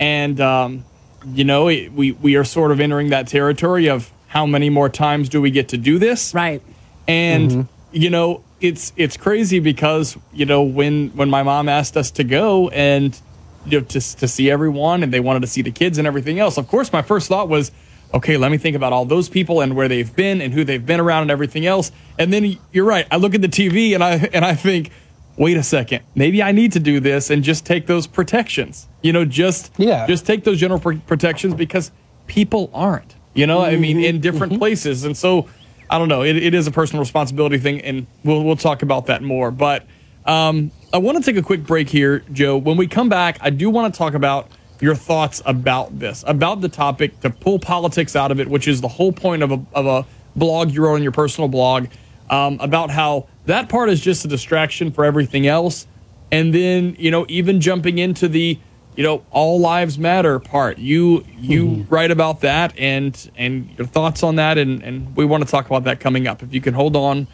and 0.00 0.40
um, 0.40 0.84
you 1.26 1.44
know, 1.44 1.68
it, 1.68 1.92
we 1.92 2.12
we 2.12 2.36
are 2.36 2.44
sort 2.44 2.70
of 2.72 2.80
entering 2.80 3.10
that 3.10 3.26
territory 3.28 3.88
of 3.88 4.10
how 4.28 4.46
many 4.46 4.68
more 4.70 4.88
times 4.88 5.28
do 5.28 5.40
we 5.40 5.50
get 5.50 5.68
to 5.68 5.76
do 5.76 5.98
this? 5.98 6.34
Right. 6.34 6.62
And 7.06 7.50
Mm-hmm. 7.50 7.62
you 7.92 8.10
know, 8.10 8.42
it's 8.60 8.92
it's 8.96 9.16
crazy 9.16 9.58
because 9.60 10.16
you 10.32 10.46
know 10.46 10.62
when 10.62 11.10
when 11.10 11.28
my 11.30 11.42
mom 11.42 11.68
asked 11.68 11.96
us 11.96 12.10
to 12.12 12.24
go 12.24 12.68
and 12.70 13.18
you 13.66 13.80
know 13.80 13.84
to 13.86 14.00
to 14.16 14.28
see 14.28 14.50
everyone 14.50 15.02
and 15.02 15.12
they 15.12 15.20
wanted 15.20 15.40
to 15.40 15.46
see 15.46 15.62
the 15.62 15.70
kids 15.70 15.98
and 15.98 16.06
everything 16.06 16.38
else. 16.38 16.56
Of 16.58 16.68
course, 16.68 16.92
my 16.92 17.02
first 17.02 17.28
thought 17.28 17.48
was, 17.48 17.70
okay, 18.12 18.36
let 18.36 18.50
me 18.50 18.58
think 18.58 18.76
about 18.76 18.92
all 18.92 19.04
those 19.04 19.28
people 19.28 19.60
and 19.60 19.74
where 19.76 19.88
they've 19.88 20.14
been 20.14 20.40
and 20.40 20.52
who 20.54 20.64
they've 20.64 20.84
been 20.84 21.00
around 21.00 21.22
and 21.22 21.30
everything 21.30 21.66
else. 21.66 21.90
And 22.18 22.32
then 22.32 22.56
you're 22.72 22.84
right. 22.84 23.06
I 23.10 23.16
look 23.16 23.34
at 23.34 23.42
the 23.42 23.48
TV 23.48 23.94
and 23.94 24.02
I 24.04 24.12
and 24.32 24.44
I 24.44 24.54
think, 24.54 24.90
wait 25.36 25.56
a 25.56 25.62
second, 25.62 26.02
maybe 26.14 26.42
I 26.42 26.52
need 26.52 26.72
to 26.72 26.80
do 26.80 27.00
this 27.00 27.30
and 27.30 27.42
just 27.42 27.64
take 27.66 27.86
those 27.86 28.06
protections. 28.06 28.86
You 29.02 29.12
know, 29.12 29.24
just 29.24 29.72
Yeah. 29.78 30.06
just 30.06 30.26
take 30.26 30.44
those 30.44 30.58
general 30.60 30.80
pr- 30.80 30.94
protections 31.06 31.54
because 31.54 31.90
people 32.26 32.70
aren't. 32.72 33.14
You 33.34 33.48
know, 33.48 33.62
I 33.62 33.76
mean, 33.76 33.98
in 33.98 34.20
different 34.20 34.58
places, 34.58 35.04
and 35.04 35.16
so 35.16 35.48
I 35.90 35.98
don't 35.98 36.08
know. 36.08 36.22
It, 36.22 36.36
it 36.36 36.54
is 36.54 36.68
a 36.68 36.70
personal 36.70 37.00
responsibility 37.00 37.58
thing, 37.58 37.80
and 37.80 38.06
we'll 38.22 38.44
we'll 38.44 38.54
talk 38.54 38.82
about 38.82 39.06
that 39.06 39.22
more. 39.24 39.50
But 39.50 39.84
um, 40.24 40.70
I 40.94 40.98
want 40.98 41.18
to 41.18 41.24
take 41.24 41.36
a 41.36 41.44
quick 41.44 41.64
break 41.64 41.90
here, 41.90 42.20
Joe. 42.32 42.56
When 42.56 42.76
we 42.76 42.86
come 42.86 43.08
back, 43.08 43.38
I 43.40 43.50
do 43.50 43.68
want 43.68 43.92
to 43.92 43.98
talk 43.98 44.14
about 44.14 44.48
your 44.80 44.94
thoughts 44.94 45.42
about 45.44 45.98
this, 45.98 46.22
about 46.24 46.60
the 46.60 46.68
topic, 46.68 47.18
to 47.22 47.30
pull 47.30 47.58
politics 47.58 48.14
out 48.14 48.30
of 48.30 48.38
it, 48.38 48.46
which 48.46 48.68
is 48.68 48.80
the 48.80 48.86
whole 48.86 49.10
point 49.10 49.42
of 49.42 49.50
a 49.50 49.60
of 49.74 49.86
a 49.86 50.06
blog. 50.36 50.70
You 50.70 50.84
wrote 50.84 50.94
on 50.94 51.02
your 51.02 51.10
personal 51.10 51.48
blog, 51.48 51.88
um, 52.30 52.58
about 52.60 52.90
how 52.90 53.26
that 53.46 53.68
part 53.68 53.90
is 53.90 54.00
just 54.00 54.24
a 54.24 54.28
distraction 54.28 54.92
for 54.92 55.04
everything 55.04 55.48
else, 55.48 55.88
and 56.30 56.54
then 56.54 56.94
you 56.96 57.10
know 57.10 57.26
even 57.28 57.60
jumping 57.60 57.98
into 57.98 58.28
the 58.28 58.56
you 58.94 59.02
know 59.02 59.24
all 59.32 59.58
lives 59.58 59.98
matter 59.98 60.38
part. 60.38 60.78
You 60.78 61.24
you 61.36 61.86
write 61.90 62.12
about 62.12 62.42
that 62.42 62.72
and 62.78 63.32
and 63.34 63.68
your 63.76 63.88
thoughts 63.88 64.22
on 64.22 64.36
that 64.36 64.58
and 64.58 64.80
and 64.84 65.16
we 65.16 65.24
want 65.24 65.44
to 65.44 65.50
talk 65.50 65.66
about 65.66 65.82
that 65.84 65.98
coming 65.98 66.28
up. 66.28 66.40
If 66.40 66.54
you 66.54 66.60
can 66.60 66.74
hold 66.74 66.94
on 66.94 67.26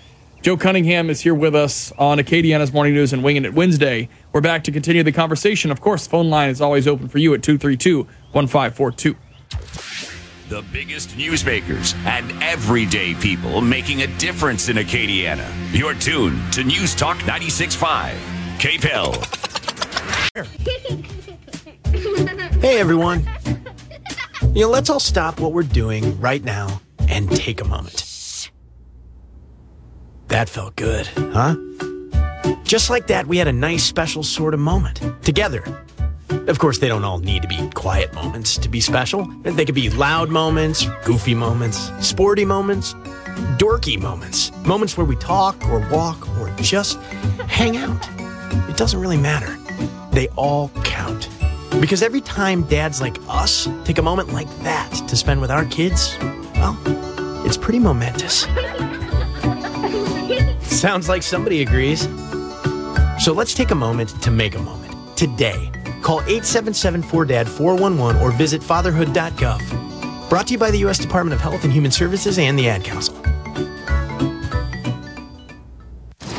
joe 0.42 0.56
cunningham 0.56 1.10
is 1.10 1.20
here 1.20 1.34
with 1.34 1.54
us 1.54 1.92
on 1.98 2.18
acadiana's 2.18 2.72
morning 2.72 2.94
news 2.94 3.12
and 3.12 3.22
winging 3.22 3.44
it 3.44 3.54
wednesday 3.54 4.08
we're 4.32 4.40
back 4.40 4.64
to 4.64 4.72
continue 4.72 5.02
the 5.02 5.12
conversation 5.12 5.70
of 5.70 5.80
course 5.80 6.06
phone 6.06 6.30
line 6.30 6.48
is 6.48 6.60
always 6.60 6.86
open 6.88 7.08
for 7.08 7.18
you 7.18 7.34
at 7.34 7.40
232-1542 7.40 9.16
The 10.48 10.62
biggest 10.72 11.10
newsmakers 11.10 11.94
and 12.06 12.30
everyday 12.42 13.14
people 13.14 13.60
making 13.60 14.02
a 14.02 14.06
difference 14.18 14.68
in 14.68 14.76
Acadiana. 14.78 15.46
You're 15.72 15.94
tuned 15.94 16.52
to 16.54 16.64
News 16.64 16.92
Talk 16.96 17.18
96.5. 17.18 18.14
KPEL. 18.58 19.36
Hey 22.60 22.78
everyone. 22.80 23.24
You 24.54 24.62
know, 24.62 24.70
let's 24.70 24.90
all 24.90 24.98
stop 25.00 25.38
what 25.40 25.52
we're 25.52 25.62
doing 25.62 26.20
right 26.20 26.42
now 26.42 26.80
and 27.08 27.30
take 27.30 27.60
a 27.60 27.64
moment. 27.64 28.09
That 30.30 30.48
felt 30.48 30.76
good, 30.76 31.08
huh? 31.32 31.56
Just 32.62 32.88
like 32.88 33.08
that, 33.08 33.26
we 33.26 33.36
had 33.36 33.48
a 33.48 33.52
nice 33.52 33.82
special 33.82 34.22
sort 34.22 34.54
of 34.54 34.60
moment 34.60 35.02
together. 35.24 35.64
Of 36.46 36.60
course, 36.60 36.78
they 36.78 36.86
don't 36.86 37.02
all 37.04 37.18
need 37.18 37.42
to 37.42 37.48
be 37.48 37.68
quiet 37.74 38.14
moments 38.14 38.56
to 38.58 38.68
be 38.68 38.80
special. 38.80 39.26
They 39.42 39.64
could 39.64 39.74
be 39.74 39.90
loud 39.90 40.28
moments, 40.30 40.86
goofy 41.04 41.34
moments, 41.34 41.90
sporty 41.98 42.44
moments, 42.44 42.94
dorky 43.58 44.00
moments, 44.00 44.52
moments 44.64 44.96
where 44.96 45.04
we 45.04 45.16
talk 45.16 45.64
or 45.66 45.80
walk 45.90 46.28
or 46.38 46.48
just 46.58 47.00
hang 47.48 47.76
out. 47.76 48.08
It 48.70 48.76
doesn't 48.76 49.00
really 49.00 49.16
matter. 49.16 49.58
They 50.12 50.28
all 50.36 50.68
count. 50.84 51.28
Because 51.80 52.04
every 52.04 52.20
time 52.20 52.62
dads 52.62 53.00
like 53.00 53.16
us 53.28 53.68
take 53.84 53.98
a 53.98 54.02
moment 54.02 54.32
like 54.32 54.48
that 54.62 54.92
to 55.08 55.16
spend 55.16 55.40
with 55.40 55.50
our 55.50 55.64
kids, 55.64 56.16
well, 56.54 56.78
it's 57.44 57.56
pretty 57.56 57.80
momentous. 57.80 58.46
Sounds 60.80 61.10
like 61.10 61.22
somebody 61.22 61.60
agrees. 61.60 62.08
So 63.22 63.34
let's 63.34 63.52
take 63.52 63.70
a 63.70 63.74
moment 63.74 64.08
to 64.22 64.30
make 64.30 64.54
a 64.54 64.58
moment. 64.58 64.94
Today, 65.14 65.70
call 66.00 66.22
877-4DAD 66.22 67.46
411 67.46 68.22
or 68.22 68.30
visit 68.30 68.62
fatherhood.gov. 68.62 70.30
Brought 70.30 70.46
to 70.46 70.54
you 70.54 70.58
by 70.58 70.70
the 70.70 70.78
U.S. 70.78 70.98
Department 70.98 71.34
of 71.34 71.40
Health 71.42 71.64
and 71.64 71.72
Human 71.74 71.90
Services 71.90 72.38
and 72.38 72.58
the 72.58 72.70
Ad 72.70 72.82
Council. 72.82 73.14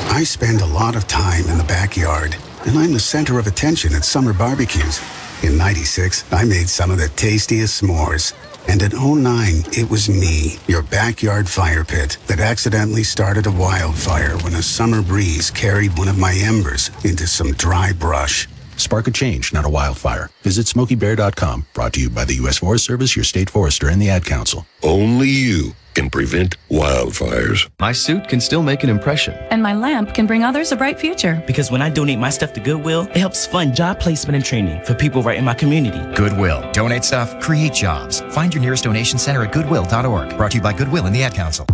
I 0.10 0.24
spend 0.24 0.62
a 0.62 0.66
lot 0.66 0.96
of 0.96 1.08
time 1.08 1.46
in 1.46 1.60
the 1.60 1.66
backyard, 1.66 2.36
and 2.66 2.80
I'm 2.80 2.94
the 2.94 3.00
center 3.00 3.38
of 3.38 3.46
attention 3.46 3.94
at 3.94 4.04
summer 4.04 4.34
barbecues. 4.34 5.00
In 5.44 5.56
96, 5.56 6.26
I 6.34 6.46
made 6.46 6.68
some 6.68 6.90
of 6.90 6.98
the 6.98 7.10
tastiest 7.10 7.84
s'mores. 7.84 8.34
And 8.68 8.82
in 8.82 8.92
09, 8.92 9.64
it 9.74 9.90
was 9.90 10.10
me, 10.10 10.58
your 10.68 10.84
backyard 10.84 11.50
fire 11.50 11.84
pit, 11.84 12.18
that 12.28 12.40
accidentally 12.40 13.04
started 13.04 13.46
a 13.46 13.52
wildfire 13.52 14.38
when 14.40 14.56
a 14.56 14.62
summer 14.62 15.02
breeze 15.02 15.52
carried 15.52 15.98
one 15.98 16.08
of 16.08 16.18
my 16.18 16.34
embers 16.34 16.90
into 17.04 17.28
some 17.28 17.54
dry 17.54 17.92
brush. 17.94 18.48
Spark 18.82 19.08
a 19.08 19.12
change, 19.12 19.54
not 19.54 19.66
a 19.66 19.70
wildfire. 19.70 20.30
Visit 20.42 20.66
SmokeyBear.com. 20.66 21.68
Brought 21.74 21.94
to 21.94 22.02
you 22.02 22.10
by 22.10 22.26
the 22.26 22.36
U.S. 22.36 22.58
Forest 22.58 22.86
Service, 22.86 23.16
your 23.16 23.24
state 23.24 23.50
forester, 23.50 23.88
and 23.88 24.02
the 24.02 24.10
Ad 24.10 24.26
Council. 24.26 24.66
Only 24.82 25.30
you 25.30 25.74
can 25.94 26.10
prevent 26.10 26.56
wildfires. 26.70 27.70
My 27.80 27.92
suit 27.92 28.28
can 28.28 28.40
still 28.40 28.64
make 28.64 28.84
an 28.84 28.90
impression. 28.90 29.34
And 29.52 29.62
my 29.62 29.74
lamp 29.74 30.14
can 30.14 30.26
bring 30.26 30.44
others 30.44 30.72
a 30.72 30.76
bright 30.76 31.00
future. 31.00 31.44
Because 31.46 31.70
when 31.70 31.82
I 31.82 31.90
donate 31.90 32.18
my 32.18 32.30
stuff 32.30 32.54
to 32.54 32.60
Goodwill, 32.60 33.02
it 33.02 33.18
helps 33.18 33.46
fund 33.46 33.76
job 33.76 34.00
placement 34.00 34.36
and 34.36 34.46
training 34.46 34.84
for 34.86 34.94
people 34.94 35.22
right 35.22 35.38
in 35.38 35.46
my 35.46 35.54
community. 35.54 36.00
Goodwill. 36.16 36.70
Donate 36.72 37.04
stuff, 37.04 37.40
create 37.42 37.74
jobs. 37.74 38.22
Find 38.34 38.54
your 38.54 38.62
nearest 38.62 38.86
donation 38.86 39.20
center 39.20 39.44
at 39.44 39.52
goodwill.org. 39.52 40.38
Brought 40.38 40.52
to 40.52 40.58
you 40.58 40.64
by 40.64 40.74
Goodwill 40.74 41.06
and 41.06 41.16
the 41.16 41.24
Ad 41.24 41.34
Council. 41.34 41.66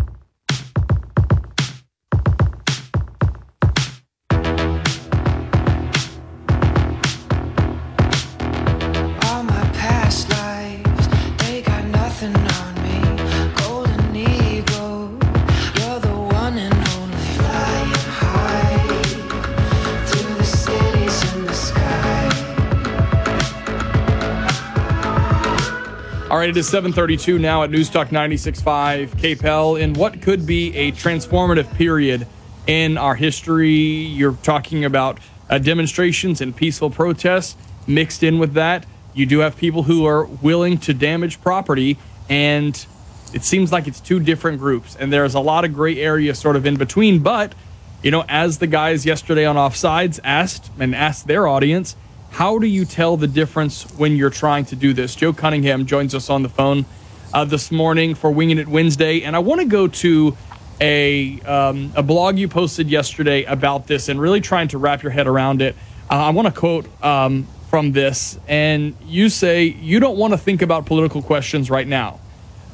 All 26.38 26.42
right, 26.42 26.50
it 26.50 26.58
is 26.58 26.70
732 26.70 27.40
now 27.40 27.64
at 27.64 27.72
News 27.72 27.90
Talk 27.90 28.10
96.5 28.10 29.10
KPEL 29.16 29.82
in 29.82 29.96
what 29.96 30.22
could 30.22 30.46
be 30.46 30.72
a 30.76 30.92
transformative 30.92 31.74
period 31.74 32.28
in 32.68 32.96
our 32.96 33.16
history. 33.16 33.72
You're 33.72 34.36
talking 34.44 34.86
about 34.86 35.18
uh, 35.50 35.58
demonstrations 35.58 36.40
and 36.40 36.56
peaceful 36.56 36.92
protests 36.92 37.58
mixed 37.88 38.22
in 38.22 38.38
with 38.38 38.54
that. 38.54 38.86
You 39.16 39.26
do 39.26 39.40
have 39.40 39.58
people 39.58 39.82
who 39.82 40.06
are 40.06 40.26
willing 40.26 40.78
to 40.82 40.94
damage 40.94 41.42
property, 41.42 41.98
and 42.30 42.86
it 43.34 43.44
seems 43.44 43.72
like 43.72 43.88
it's 43.88 44.00
two 44.00 44.20
different 44.20 44.60
groups, 44.60 44.96
and 44.96 45.12
there's 45.12 45.34
a 45.34 45.40
lot 45.40 45.66
of 45.66 45.74
gray 45.74 46.00
area 46.00 46.36
sort 46.36 46.56
of 46.56 46.68
in 46.68 46.76
between. 46.76 47.24
But, 47.24 47.56
you 48.04 48.12
know, 48.12 48.24
as 48.30 48.60
the 48.60 48.68
guys 48.68 49.08
yesterday 49.08 49.46
on 49.46 49.56
Offsides 49.56 50.20
asked 50.24 50.70
and 50.78 50.94
asked 50.94 51.26
their 51.26 51.48
audience, 51.48 51.96
how 52.32 52.60
do 52.60 52.68
you 52.68 52.86
tell 52.86 53.18
the 53.18 53.28
difference 53.28 53.84
when 53.98 54.16
you're 54.16 54.30
trying 54.30 54.66
to 54.66 54.76
do 54.76 54.94
this? 54.94 55.16
Joe 55.16 55.34
Cunningham 55.34 55.86
joins 55.86 56.14
us 56.14 56.30
on 56.30 56.44
the 56.44 56.50
phone 56.50 56.86
uh, 57.34 57.46
this 57.46 57.72
morning 57.72 58.16
for 58.16 58.32
Winging 58.32 58.58
It 58.58 58.68
Wednesday, 58.68 59.22
and 59.22 59.36
I 59.36 59.40
want 59.40 59.62
to 59.62 59.68
go 59.68 59.88
to 59.88 60.38
a 60.80 61.42
um, 61.42 61.92
a 61.96 62.04
blog 62.04 62.38
you 62.38 62.48
posted 62.48 62.90
yesterday 62.90 63.44
about 63.46 63.88
this 63.88 64.10
and 64.10 64.22
really 64.22 64.42
trying 64.42 64.68
to 64.70 64.78
wrap 64.78 65.02
your 65.02 65.12
head 65.12 65.28
around 65.28 65.62
it. 65.62 65.76
Uh, 66.10 66.16
I 66.16 66.30
want 66.30 66.48
to 66.48 66.54
quote 66.54 66.86
um, 67.04 67.48
from 67.70 67.92
this, 67.92 68.40
and 68.48 68.96
you 69.06 69.30
say 69.30 69.66
you 69.66 70.00
don't 70.00 70.18
want 70.18 70.34
to 70.34 70.38
think 70.38 70.62
about 70.62 70.86
political 70.86 71.22
questions 71.22 71.70
right 71.70 71.88
now. 71.88 72.20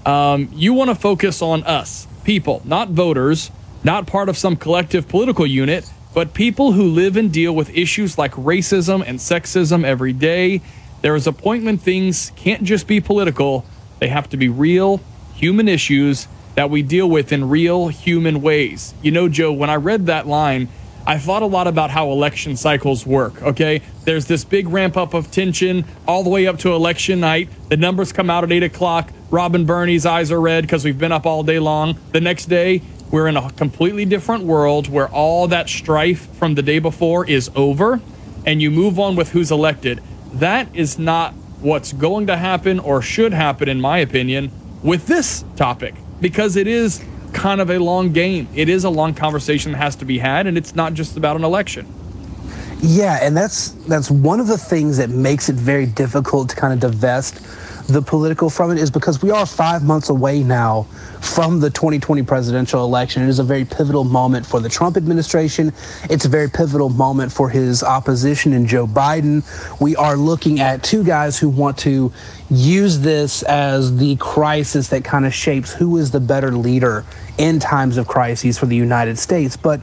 Um, 0.06 0.50
you 0.54 0.74
want 0.74 0.90
to 0.90 0.96
focus 0.96 1.42
on 1.42 1.64
us, 1.64 2.08
people, 2.26 2.62
not 2.66 2.90
voters, 2.90 3.52
not 3.84 4.06
part 4.06 4.28
of 4.28 4.38
some 4.38 4.58
collective 4.58 5.08
political 5.08 5.48
unit, 5.48 5.90
but 6.14 6.34
people 6.34 6.74
who 6.74 6.84
live 6.84 7.18
and 7.18 7.32
deal 7.32 7.54
with 7.54 7.70
issues 7.76 8.18
like 8.18 8.32
racism 8.34 9.04
and 9.06 9.20
sexism 9.20 9.84
every 9.84 10.14
day. 10.14 10.62
There 11.02 11.16
is 11.16 11.28
a 11.28 11.34
point 11.34 11.66
when 11.66 11.78
things 11.78 12.32
can't 12.36 12.64
just 12.64 12.88
be 12.88 13.02
political, 13.02 13.66
they 14.00 14.08
have 14.08 14.30
to 14.30 14.38
be 14.38 14.50
real, 14.50 15.02
human 15.34 15.68
issues 15.68 16.28
that 16.56 16.70
we 16.70 16.84
deal 16.84 17.10
with 17.10 17.32
in 17.32 17.50
real 17.50 17.88
human 17.88 18.42
ways. 18.42 18.94
You 19.02 19.12
know, 19.12 19.28
Joe, 19.28 19.52
when 19.52 19.70
I 19.70 19.76
read 19.76 20.06
that 20.06 20.28
line, 20.28 20.70
I 21.06 21.18
thought 21.18 21.42
a 21.42 21.48
lot 21.48 21.68
about 21.68 21.90
how 21.90 22.12
election 22.12 22.56
cycles 22.56 23.06
work, 23.06 23.42
okay? 23.42 23.82
There's 24.06 24.28
this 24.28 24.46
big 24.46 24.70
ramp 24.70 24.96
up 24.96 25.14
of 25.14 25.32
tension 25.32 25.84
all 26.08 26.24
the 26.24 26.30
way 26.30 26.48
up 26.48 26.60
to 26.60 26.74
election 26.74 27.20
night. 27.20 27.50
The 27.70 27.76
numbers 27.76 28.14
come 28.14 28.30
out 28.30 28.46
at 28.46 28.52
8 28.52 28.64
o'clock. 28.64 29.12
Rob 29.30 29.56
and 29.56 29.68
Bernie's 29.68 30.06
eyes 30.06 30.32
are 30.32 30.40
red 30.40 30.64
because 30.64 30.86
we've 30.86 30.98
been 30.98 31.12
up 31.12 31.26
all 31.26 31.44
day 31.44 31.60
long. 31.60 31.98
The 32.14 32.22
next 32.22 32.46
day, 32.46 32.82
we're 33.14 33.28
in 33.28 33.38
a 33.38 33.52
completely 33.52 34.06
different 34.06 34.44
world 34.44 34.90
where 34.90 35.08
all 35.10 35.48
that 35.48 35.70
strife 35.70 36.26
from 36.36 36.56
the 36.56 36.64
day 36.64 36.80
before 36.80 37.30
is 37.30 37.48
over 37.56 38.02
and 38.44 38.60
you 38.60 38.72
move 38.72 39.00
on 39.00 39.16
with 39.16 39.30
who's 39.30 39.52
elected. 39.52 40.02
That 40.34 40.76
is 40.76 40.98
not 40.98 41.36
what's 41.62 41.94
going 41.94 42.26
to 42.26 42.36
happen 42.36 42.80
or 42.80 43.04
should 43.04 43.32
happen, 43.32 43.70
in 43.70 43.80
my 43.80 44.00
opinion, 44.00 44.50
with 44.82 45.06
this 45.06 45.46
topic 45.56 45.94
because 46.22 46.56
it 46.56 46.66
is 46.66 47.06
kind 47.34 47.62
of 47.62 47.70
a 47.70 47.78
long 47.78 48.14
game. 48.14 48.48
It 48.56 48.68
is 48.68 48.84
a 48.84 48.90
long 48.90 49.14
conversation 49.14 49.74
that 49.74 49.78
has 49.78 49.96
to 49.98 50.06
be 50.06 50.18
had, 50.18 50.48
and 50.48 50.58
it's 50.58 50.74
not 50.74 50.96
just 50.96 51.16
about 51.16 51.36
an 51.36 51.44
election. 51.44 51.86
Yeah, 52.82 53.20
and 53.22 53.38
that's 53.38 53.70
that's 53.88 54.10
one 54.10 54.40
of 54.40 54.48
the 54.48 54.58
things 54.58 54.98
that 54.98 55.12
makes 55.12 55.50
it 55.50 55.56
very 55.56 55.86
difficult 55.86 56.50
to 56.50 56.56
kind 56.56 56.74
of 56.74 56.80
divest 56.80 57.46
the 57.88 58.02
political 58.02 58.50
from 58.50 58.72
it 58.72 58.78
is 58.78 58.90
because 58.90 59.22
we 59.22 59.30
are 59.32 59.46
five 59.46 59.84
months 59.84 60.10
away 60.10 60.42
now 60.42 60.84
from 61.22 61.60
the 61.60 61.70
2020 61.70 62.24
presidential 62.24 62.84
election. 62.84 63.24
It 63.24 63.30
is 63.30 63.40
a 63.40 63.44
very 63.44 63.66
pivotal 63.66 64.04
moment 64.04 64.46
for 64.46 64.60
the 64.60 64.70
Trump 64.70 64.98
administration. 64.98 65.74
It's 66.10 66.26
a 66.26 66.30
very 66.30 66.50
pivotal 66.50 66.90
moment 66.90 67.32
for 67.32 67.50
his 67.50 67.84
opposition 67.84 68.54
in 68.54 68.68
Joe 68.68 68.88
Biden. 68.88 69.44
We 69.82 69.96
are 69.96 70.16
looking 70.16 70.60
at 70.60 70.84
two 70.84 71.04
guys 71.04 71.38
who 71.38 71.50
want 71.50 71.78
to 71.80 72.12
use 72.50 73.00
this 73.00 73.44
as 73.44 73.98
the 73.98 74.16
crisis 74.18 74.90
that 74.90 75.04
kind 75.04 75.26
of 75.26 75.34
shapes 75.34 75.74
who 75.74 75.98
is 75.98 76.12
the 76.12 76.20
better 76.20 76.52
leader 76.52 77.04
in 77.38 77.60
times 77.60 77.98
of 77.98 78.08
crises 78.08 78.58
for 78.58 78.66
the 78.66 78.76
United 78.76 79.18
States. 79.18 79.58
But 79.58 79.82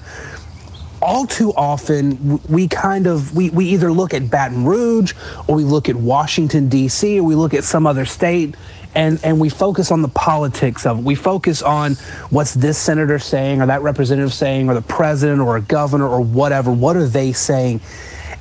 all 1.03 1.27
too 1.27 1.53
often 1.55 2.41
we 2.49 2.69
kind 2.69 3.07
of 3.07 3.35
we, 3.35 3.51
we 3.51 3.67
either 3.67 3.93
look 3.93 4.13
at 4.13 4.31
Baton 4.31 4.65
Rouge 4.65 5.15
or 5.47 5.57
we 5.57 5.65
look 5.65 5.89
at 5.89 5.97
Washington 5.97 6.69
D.C. 6.69 7.19
or 7.19 7.23
we 7.23 7.35
look 7.35 7.55
at 7.55 7.65
some 7.65 7.87
other 7.87 8.05
state 8.05 8.55
and 8.95 9.21
and 9.25 9.41
we 9.41 9.49
focus 9.49 9.91
on 9.91 10.03
the 10.03 10.09
politics 10.09 10.85
of 10.87 10.99
it. 10.99 11.05
We 11.05 11.15
focus 11.15 11.63
on 11.63 11.95
what's 12.31 12.55
this 12.55 12.77
senator 12.77 13.19
saying 13.19 13.63
or 13.63 13.67
that 13.67 13.83
representative 13.83 14.33
saying 14.33 14.69
or 14.69 14.75
the 14.75 14.83
president 14.83 15.41
or 15.41 15.57
a 15.57 15.61
governor 15.61 16.09
or 16.09 16.21
whatever. 16.21 16.73
What 16.73 16.97
are 16.97 17.07
they 17.07 17.33
saying? 17.33 17.81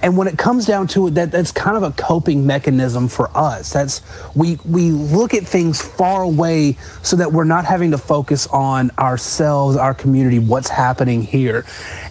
And 0.01 0.17
when 0.17 0.27
it 0.27 0.37
comes 0.37 0.65
down 0.65 0.87
to 0.89 1.07
it, 1.07 1.15
that 1.15 1.31
that's 1.31 1.51
kind 1.51 1.75
of 1.75 1.83
a 1.83 1.91
coping 1.91 2.47
mechanism 2.47 3.07
for 3.07 3.29
us. 3.35 3.73
That's 3.73 4.01
we 4.33 4.57
we 4.65 4.91
look 4.91 5.33
at 5.33 5.45
things 5.45 5.81
far 5.81 6.23
away 6.23 6.77
so 7.01 7.17
that 7.17 7.33
we're 7.33 7.43
not 7.43 7.65
having 7.65 7.91
to 7.91 7.97
focus 7.97 8.47
on 8.47 8.91
ourselves, 8.97 9.75
our 9.75 9.93
community, 9.93 10.39
what's 10.39 10.69
happening 10.69 11.21
here. 11.21 11.65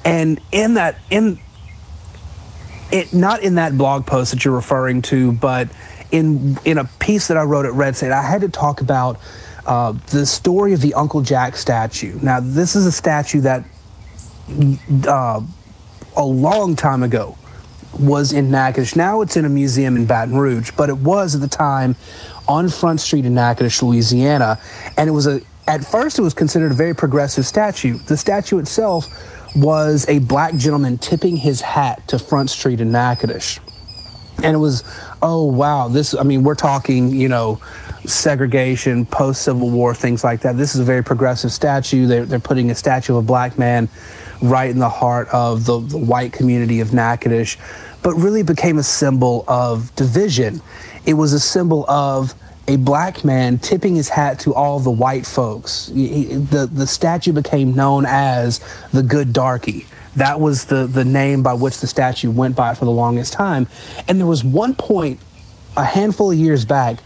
And 0.05 0.40
in 0.52 0.74
that 0.74 0.98
in 1.10 1.39
it 2.90 3.12
not 3.15 3.43
in 3.43 3.55
that 3.56 3.77
blog 3.77 4.06
post 4.06 4.32
that 4.32 4.44
you're 4.44 4.55
referring 4.55 5.02
to, 5.02 5.32
but 5.32 5.69
in 6.10 6.59
in 6.65 6.78
a 6.78 6.85
piece 6.85 7.28
that 7.28 7.36
I 7.36 7.43
wrote 7.43 7.65
at 7.65 7.73
Red 7.73 7.97
State, 7.97 8.12
I 8.12 8.23
had 8.23 8.43
to 8.43 8.48
talk 8.48 8.82
about 8.82 9.19
uh, 9.66 9.93
the 10.09 10.27
story 10.27 10.73
of 10.73 10.81
the 10.81 10.94
Uncle 10.94 11.20
Jack 11.20 11.56
statue. 11.56 12.19
Now, 12.23 12.40
this 12.40 12.77
is 12.77 12.86
a 12.86 12.93
statue 12.93 13.43
that 13.43 13.65
uh, 15.06 15.43
a 16.16 16.24
long 16.24 16.74
time 16.74 17.02
ago 17.02 17.36
was 17.98 18.32
in 18.32 18.51
Natchitoches. 18.51 18.97
Now 18.97 19.20
it's 19.20 19.36
in 19.36 19.44
a 19.44 19.48
museum 19.48 19.97
in 19.97 20.06
Baton 20.06 20.36
Rouge, 20.36 20.70
but 20.77 20.89
it 20.89 20.98
was 20.98 21.35
at 21.35 21.40
the 21.40 21.48
time 21.48 21.97
on 22.47 22.69
Front 22.69 23.01
Street 23.01 23.24
in 23.27 23.35
Natchitoches, 23.35 23.82
Louisiana, 23.82 24.59
and 24.97 25.09
it 25.09 25.12
was 25.12 25.27
a 25.27 25.40
at 25.66 25.85
first 25.85 26.19
it 26.19 26.23
was 26.23 26.35
considered 26.35 26.73
a 26.73 26.74
very 26.74 26.94
progressive 26.94 27.47
statue. 27.47 27.98
The 27.98 28.16
statue 28.16 28.59
itself 28.59 29.06
was 29.55 30.09
a 30.09 30.19
black 30.20 30.55
gentleman 30.56 30.98
tipping 30.98 31.36
his 31.36 31.60
hat 31.60 32.06
to 32.09 32.19
Front 32.19 32.51
Street 32.51 32.81
in 32.81 32.90
Natchitoches. 32.90 33.60
And 34.43 34.55
it 34.55 34.59
was, 34.59 34.85
oh 35.20 35.44
wow, 35.44 35.89
this 35.89 36.15
I 36.15 36.23
mean, 36.23 36.43
we're 36.43 36.55
talking, 36.55 37.10
you 37.10 37.28
know, 37.28 37.60
segregation, 38.06 39.05
post 39.05 39.43
Civil 39.43 39.70
War, 39.70 39.94
things 39.94 40.24
like 40.24 40.40
that. 40.40 40.56
This 40.56 40.74
is 40.74 40.81
a 40.81 40.85
very 40.85 41.02
progressive 41.02 41.52
statue. 41.52 42.06
They're, 42.06 42.24
they're 42.24 42.39
putting 42.39 42.70
a 42.70 42.74
statue 42.74 43.16
of 43.16 43.24
a 43.24 43.27
black 43.27 43.59
man 43.59 43.89
right 44.40 44.70
in 44.70 44.78
the 44.78 44.89
heart 44.89 45.28
of 45.28 45.65
the, 45.65 45.81
the 45.81 45.98
white 45.98 46.32
community 46.32 46.81
of 46.81 46.93
Natchitoches, 46.93 47.56
but 48.02 48.15
really 48.15 48.43
became 48.43 48.78
a 48.78 48.82
symbol 48.82 49.44
of 49.48 49.94
division. 49.97 50.60
It 51.06 51.15
was 51.15 51.32
a 51.32 51.40
symbol 51.40 51.89
of 51.89 52.35
a 52.69 52.77
black 52.77 53.24
man 53.24 53.59
tipping 53.59 53.97
his 53.97 54.10
hat 54.10 54.39
to 54.40 54.55
all 54.55 54.78
the 54.78 54.90
white 54.90 55.27
folks. 55.27 55.90
He- 55.94 56.27
the, 56.35 56.66
the 56.66 56.86
statue 56.86 57.32
became 57.32 57.74
known 57.74 58.05
as 58.06 58.60
the 58.93 59.02
Good 59.02 59.32
Darky. 59.32 59.86
That 60.16 60.40
was 60.40 60.66
the, 60.66 60.86
the 60.86 61.05
name 61.05 61.43
by 61.43 61.55
which 61.55 61.78
the 61.78 61.86
statue 61.86 62.31
went 62.31 62.56
by 62.56 62.74
for 62.74 62.85
the 62.85 62.90
longest 62.90 63.32
time. 63.32 63.66
And 64.06 64.19
there 64.19 64.27
was 64.27 64.44
one 64.44 64.74
point 64.74 65.20
a 65.77 65.85
handful 65.85 66.32
of 66.32 66.39
years 66.39 66.65
back, 66.65 66.98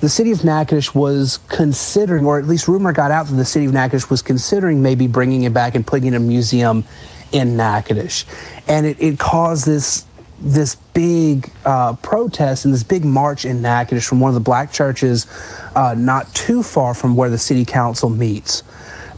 the 0.00 0.08
city 0.08 0.30
of 0.30 0.44
Natchitoches 0.44 0.94
was 0.94 1.38
considering, 1.48 2.24
or 2.24 2.38
at 2.38 2.46
least 2.46 2.68
rumor 2.68 2.92
got 2.92 3.10
out 3.10 3.26
that 3.26 3.34
the 3.34 3.44
city 3.44 3.66
of 3.66 3.72
Natchitoches 3.72 4.08
was 4.08 4.22
considering 4.22 4.82
maybe 4.82 5.06
bringing 5.06 5.42
it 5.42 5.52
back 5.52 5.74
and 5.74 5.86
putting 5.86 6.06
in 6.06 6.14
a 6.14 6.20
museum 6.20 6.84
in 7.32 7.56
Natchitoches. 7.56 8.24
And 8.68 8.86
it, 8.86 9.00
it 9.00 9.18
caused 9.18 9.66
this 9.66 10.04
this 10.40 10.76
big 10.94 11.50
uh, 11.64 11.94
protest 11.94 12.64
and 12.64 12.72
this 12.72 12.84
big 12.84 13.04
march 13.04 13.44
in 13.44 13.60
Natchitoches 13.60 14.06
from 14.06 14.20
one 14.20 14.28
of 14.28 14.34
the 14.34 14.40
black 14.40 14.70
churches 14.70 15.26
uh, 15.74 15.96
not 15.98 16.32
too 16.32 16.62
far 16.62 16.94
from 16.94 17.16
where 17.16 17.28
the 17.28 17.38
city 17.38 17.64
council 17.64 18.08
meets. 18.08 18.62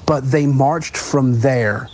But 0.07 0.31
they 0.31 0.47
marched 0.47 0.97
from 0.97 1.41
there 1.41 1.91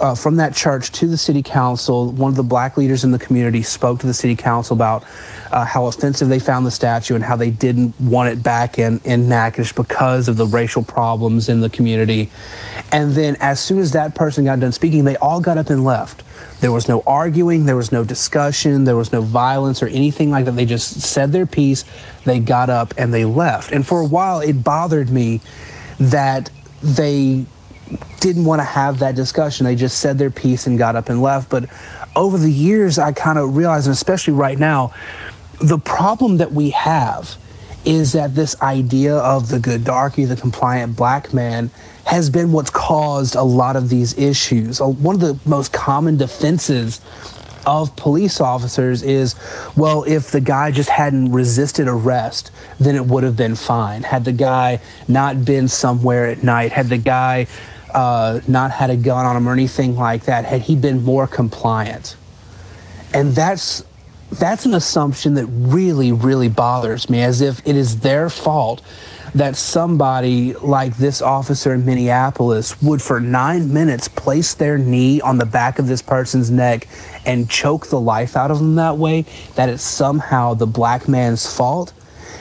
uh, 0.00 0.14
from 0.14 0.36
that 0.36 0.54
church 0.54 0.90
to 0.92 1.06
the 1.06 1.16
city 1.16 1.42
council. 1.42 2.10
One 2.12 2.30
of 2.30 2.36
the 2.36 2.42
black 2.42 2.76
leaders 2.76 3.04
in 3.04 3.10
the 3.10 3.18
community 3.18 3.62
spoke 3.62 4.00
to 4.00 4.06
the 4.06 4.14
city 4.14 4.34
council 4.34 4.74
about 4.74 5.04
uh, 5.50 5.64
how 5.64 5.86
offensive 5.86 6.28
they 6.28 6.38
found 6.38 6.64
the 6.64 6.70
statue 6.70 7.14
and 7.14 7.22
how 7.22 7.36
they 7.36 7.50
didn't 7.50 7.98
want 8.00 8.30
it 8.30 8.42
back 8.42 8.78
in, 8.78 9.00
in 9.04 9.28
Natchitoches 9.28 9.72
because 9.72 10.28
of 10.28 10.36
the 10.36 10.46
racial 10.46 10.82
problems 10.82 11.48
in 11.48 11.60
the 11.60 11.68
community. 11.68 12.30
And 12.92 13.12
then, 13.12 13.36
as 13.40 13.60
soon 13.60 13.78
as 13.78 13.92
that 13.92 14.14
person 14.14 14.44
got 14.44 14.60
done 14.60 14.72
speaking, 14.72 15.04
they 15.04 15.16
all 15.16 15.40
got 15.40 15.58
up 15.58 15.70
and 15.70 15.84
left. 15.84 16.22
There 16.60 16.72
was 16.72 16.88
no 16.88 17.02
arguing, 17.06 17.66
there 17.66 17.76
was 17.76 17.92
no 17.92 18.04
discussion, 18.04 18.84
there 18.84 18.96
was 18.96 19.12
no 19.12 19.22
violence 19.22 19.82
or 19.82 19.86
anything 19.88 20.30
like 20.30 20.44
that. 20.44 20.52
They 20.52 20.66
just 20.66 21.00
said 21.00 21.32
their 21.32 21.46
piece, 21.46 21.84
they 22.24 22.38
got 22.38 22.68
up, 22.70 22.94
and 22.98 23.12
they 23.12 23.24
left. 23.24 23.72
And 23.72 23.86
for 23.86 24.00
a 24.00 24.06
while, 24.06 24.40
it 24.40 24.62
bothered 24.64 25.10
me 25.10 25.40
that 25.98 26.50
they 26.82 27.46
didn't 28.20 28.44
want 28.44 28.60
to 28.60 28.64
have 28.64 28.98
that 29.00 29.14
discussion. 29.14 29.64
They 29.64 29.76
just 29.76 29.98
said 29.98 30.18
their 30.18 30.30
piece 30.30 30.66
and 30.66 30.78
got 30.78 30.96
up 30.96 31.08
and 31.08 31.22
left. 31.22 31.50
But 31.50 31.68
over 32.16 32.38
the 32.38 32.50
years, 32.50 32.98
I 32.98 33.12
kind 33.12 33.38
of 33.38 33.56
realized, 33.56 33.86
and 33.86 33.94
especially 33.94 34.34
right 34.34 34.58
now, 34.58 34.92
the 35.60 35.78
problem 35.78 36.38
that 36.38 36.52
we 36.52 36.70
have 36.70 37.36
is 37.84 38.12
that 38.12 38.34
this 38.34 38.60
idea 38.60 39.16
of 39.16 39.48
the 39.48 39.58
good 39.58 39.84
darky, 39.84 40.24
the 40.24 40.36
compliant 40.36 40.96
black 40.96 41.32
man, 41.32 41.70
has 42.04 42.28
been 42.28 42.52
what's 42.52 42.70
caused 42.70 43.34
a 43.34 43.42
lot 43.42 43.76
of 43.76 43.88
these 43.88 44.16
issues. 44.18 44.80
Uh, 44.80 44.88
One 44.88 45.14
of 45.14 45.20
the 45.20 45.38
most 45.48 45.72
common 45.72 46.16
defenses 46.16 47.00
of 47.66 47.94
police 47.96 48.40
officers 48.40 49.02
is 49.02 49.34
well, 49.76 50.04
if 50.04 50.30
the 50.30 50.40
guy 50.40 50.70
just 50.70 50.88
hadn't 50.88 51.30
resisted 51.32 51.88
arrest, 51.88 52.50
then 52.78 52.96
it 52.96 53.04
would 53.04 53.22
have 53.22 53.36
been 53.36 53.54
fine. 53.54 54.02
Had 54.02 54.24
the 54.24 54.32
guy 54.32 54.80
not 55.08 55.44
been 55.44 55.68
somewhere 55.68 56.26
at 56.26 56.42
night, 56.42 56.72
had 56.72 56.88
the 56.88 56.98
guy 56.98 57.46
uh, 57.94 58.40
not 58.48 58.70
had 58.70 58.90
a 58.90 58.96
gun 58.96 59.26
on 59.26 59.36
him 59.36 59.48
or 59.48 59.52
anything 59.52 59.96
like 59.96 60.24
that, 60.24 60.44
had 60.44 60.62
he 60.62 60.76
been 60.76 61.02
more 61.02 61.26
compliant. 61.26 62.16
And 63.12 63.32
that's 63.34 63.84
that's 64.32 64.64
an 64.64 64.74
assumption 64.74 65.34
that 65.34 65.46
really, 65.46 66.12
really 66.12 66.48
bothers 66.48 67.10
me, 67.10 67.20
as 67.20 67.40
if 67.40 67.66
it 67.66 67.74
is 67.74 68.00
their 68.00 68.30
fault 68.30 68.80
that 69.34 69.56
somebody 69.56 70.54
like 70.54 70.96
this 70.96 71.22
officer 71.22 71.74
in 71.74 71.84
Minneapolis 71.84 72.80
would, 72.82 73.00
for 73.00 73.20
nine 73.20 73.72
minutes, 73.72 74.08
place 74.08 74.54
their 74.54 74.78
knee 74.78 75.20
on 75.20 75.38
the 75.38 75.46
back 75.46 75.78
of 75.78 75.86
this 75.86 76.02
person's 76.02 76.50
neck 76.50 76.88
and 77.24 77.48
choke 77.48 77.88
the 77.88 78.00
life 78.00 78.36
out 78.36 78.50
of 78.50 78.58
them 78.58 78.74
that 78.76 78.96
way, 78.96 79.24
that 79.54 79.68
it's 79.68 79.82
somehow 79.82 80.54
the 80.54 80.66
black 80.66 81.08
man's 81.08 81.52
fault. 81.52 81.92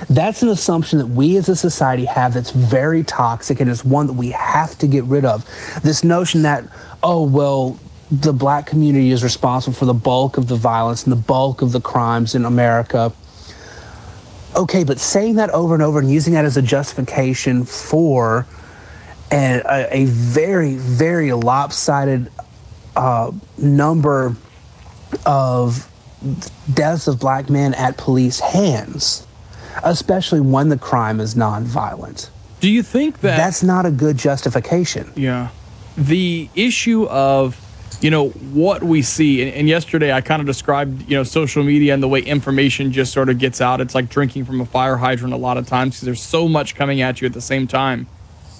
That's 0.09 0.43
an 0.43 0.49
assumption 0.49 0.99
that 0.99 1.07
we 1.07 1.38
as 1.38 1.49
a 1.49 1.55
society 1.55 2.05
have 2.05 2.34
that's 2.34 2.51
very 2.51 3.03
toxic 3.03 3.59
and 3.59 3.69
it's 3.69 3.84
one 3.84 4.07
that 4.07 4.13
we 4.13 4.31
have 4.31 4.77
to 4.80 4.88
get 4.88 5.03
rid 5.05 5.26
of. 5.26 5.45
This 5.84 6.03
notion 6.03 6.43
that, 6.43 6.65
oh, 7.03 7.23
well, 7.23 7.80
the 8.11 8.34
black 8.34 8.65
community 8.65 9.11
is 9.11 9.23
responsible 9.23 9.73
for 9.73 9.85
the 9.85 9.93
bulk 9.93 10.38
of 10.38 10.47
the 10.47 10.55
violence 10.55 11.03
and 11.03 11.11
the 11.11 11.21
bulk 11.21 11.61
of 11.61 11.71
the 11.71 11.81
crimes 11.81 12.34
in 12.34 12.45
America. 12.45 13.13
okay, 14.55 14.84
but 14.84 14.99
saying 14.99 15.35
that 15.35 15.49
over 15.51 15.73
and 15.73 15.84
over 15.84 15.99
and 15.99 16.11
using 16.11 16.34
that 16.34 16.45
as 16.45 16.57
a 16.57 16.61
justification 16.61 17.63
for 17.65 18.47
a, 19.31 19.88
a, 19.91 20.05
very, 20.05 20.76
very 20.76 21.34
lopsided 21.34 22.31
uh, 22.95 23.31
number 23.57 24.35
of 25.26 25.89
deaths 26.73 27.07
of 27.07 27.19
black 27.19 27.49
men 27.49 27.73
at 27.76 27.95
police 27.97 28.39
hands, 28.39 29.26
especially 29.84 30.39
when 30.39 30.69
the 30.69 30.77
crime 30.77 31.19
is 31.19 31.35
nonviolent. 31.35 32.30
Do 32.60 32.69
you 32.69 32.84
think 32.84 33.22
that 33.22 33.38
that's 33.38 33.64
not 33.64 33.85
a 33.85 33.91
good 33.91 34.18
justification? 34.18 35.11
Yeah. 35.15 35.49
The 35.97 36.49
issue 36.56 37.06
of, 37.07 37.60
you 38.01 38.11
know, 38.11 38.30
what 38.30 38.84
we 38.84 39.01
see, 39.01 39.41
and, 39.41 39.53
and 39.53 39.68
yesterday 39.68 40.11
I 40.14 40.22
kind 40.22 40.41
of 40.41 40.45
described, 40.45 41.10
you 41.10 41.15
know, 41.15 41.23
social 41.23 41.64
media 41.64 41.93
and 41.93 42.03
the 42.03 42.07
way 42.07 42.19
information 42.22 42.91
just 42.91 43.14
sort 43.14 43.30
of 43.30 43.39
gets 43.39 43.61
out. 43.61 43.81
It's 43.81 43.95
like 43.95 44.10
drinking 44.10 44.45
from 44.45 44.61
a 44.61 44.65
fire 44.65 44.97
hydrant 44.97 45.34
a 45.34 45.38
lot 45.38 45.57
of 45.57 45.68
times 45.68 45.95
because 45.95 46.06
there's 46.06 46.22
so 46.22 46.47
much 46.47 46.76
coming 46.76 47.01
at 47.01 47.22
you 47.22 47.26
at 47.26 47.34
the 47.34 47.41
same 47.41 47.68
time. 47.68 48.07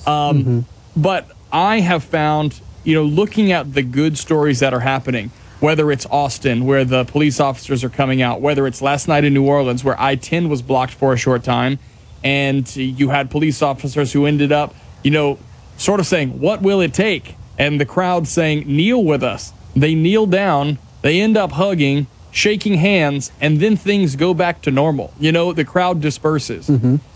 Um, 0.05 0.65
But 0.95 1.29
I 1.51 1.79
have 1.79 2.03
found, 2.03 2.59
you 2.83 2.93
know, 2.95 3.03
looking 3.03 3.51
at 3.51 3.73
the 3.73 3.83
good 3.83 4.17
stories 4.17 4.59
that 4.59 4.73
are 4.73 4.79
happening, 4.79 5.31
whether 5.60 5.91
it's 5.91 6.06
Austin, 6.07 6.65
where 6.65 6.86
the 6.86 7.03
police 7.06 7.40
officers 7.40 7.84
are 7.84 7.90
coming 7.90 8.22
out, 8.22 8.41
whether 8.41 8.65
it's 8.65 8.81
last 8.81 9.07
night 9.07 9.23
in 9.23 9.34
New 9.34 9.45
Orleans, 9.45 9.84
where 9.84 9.99
I 9.99 10.15
10 10.15 10.49
was 10.49 10.61
blocked 10.61 10.94
for 10.94 11.14
a 11.14 11.18
short 11.18 11.44
time, 11.44 11.80
and 12.23 12.73
you 12.76 13.10
had 13.10 13.30
police 13.30 13.61
officers 13.61 14.14
who 14.14 14.26
ended 14.26 14.52
up, 14.52 14.73
you 15.03 15.11
know, 15.11 15.38
sort 15.77 15.99
of 15.99 16.07
saying, 16.07 16.40
What 16.40 16.61
will 16.61 16.81
it 16.81 16.94
take? 16.94 17.36
And 17.57 17.80
the 17.80 17.86
crowd 17.86 18.27
saying, 18.27 18.65
Kneel 18.68 19.03
with 19.03 19.23
us. 19.23 19.53
They 19.76 19.95
kneel 19.95 20.26
down, 20.26 20.77
they 21.02 21.22
end 21.22 21.38
up 21.38 21.52
hugging, 21.53 22.07
shaking 22.31 22.76
hands, 22.76 23.31
and 23.40 23.60
then 23.60 23.76
things 23.77 24.15
go 24.15 24.34
back 24.34 24.61
to 24.64 24.72
normal. 24.72 25.14
You 25.19 25.31
know, 25.31 25.53
the 25.53 25.65
crowd 25.65 26.02
disperses. 26.02 26.69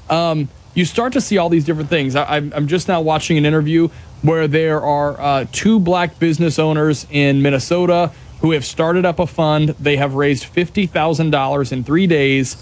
Um, 0.10 0.50
you 0.74 0.86
start 0.86 1.14
to 1.14 1.22
see 1.22 1.38
all 1.38 1.50
these 1.50 1.66
different 1.66 1.90
things. 1.90 2.16
I, 2.16 2.24
I'm 2.38 2.52
I'm 2.56 2.68
just 2.68 2.88
now 2.88 3.02
watching 3.02 3.38
an 3.38 3.46
interview 3.46 3.90
where 4.22 4.48
there 4.48 4.82
are 4.82 5.20
uh, 5.20 5.46
two 5.52 5.80
black 5.80 6.18
business 6.20 6.58
owners 6.58 7.06
in 7.12 7.42
Minnesota 7.42 8.12
who 8.44 8.52
have 8.52 8.64
started 8.64 9.06
up 9.06 9.18
a 9.18 9.26
fund. 9.26 9.70
They 9.80 9.96
have 9.96 10.14
raised 10.14 10.44
$50,000 10.54 11.72
in 11.72 11.84
three 11.84 12.06
days 12.06 12.56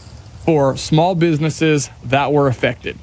for 0.46 0.78
small 0.78 1.16
businesses 1.16 1.90
that 2.06 2.32
were 2.32 2.48
affected 2.48 2.98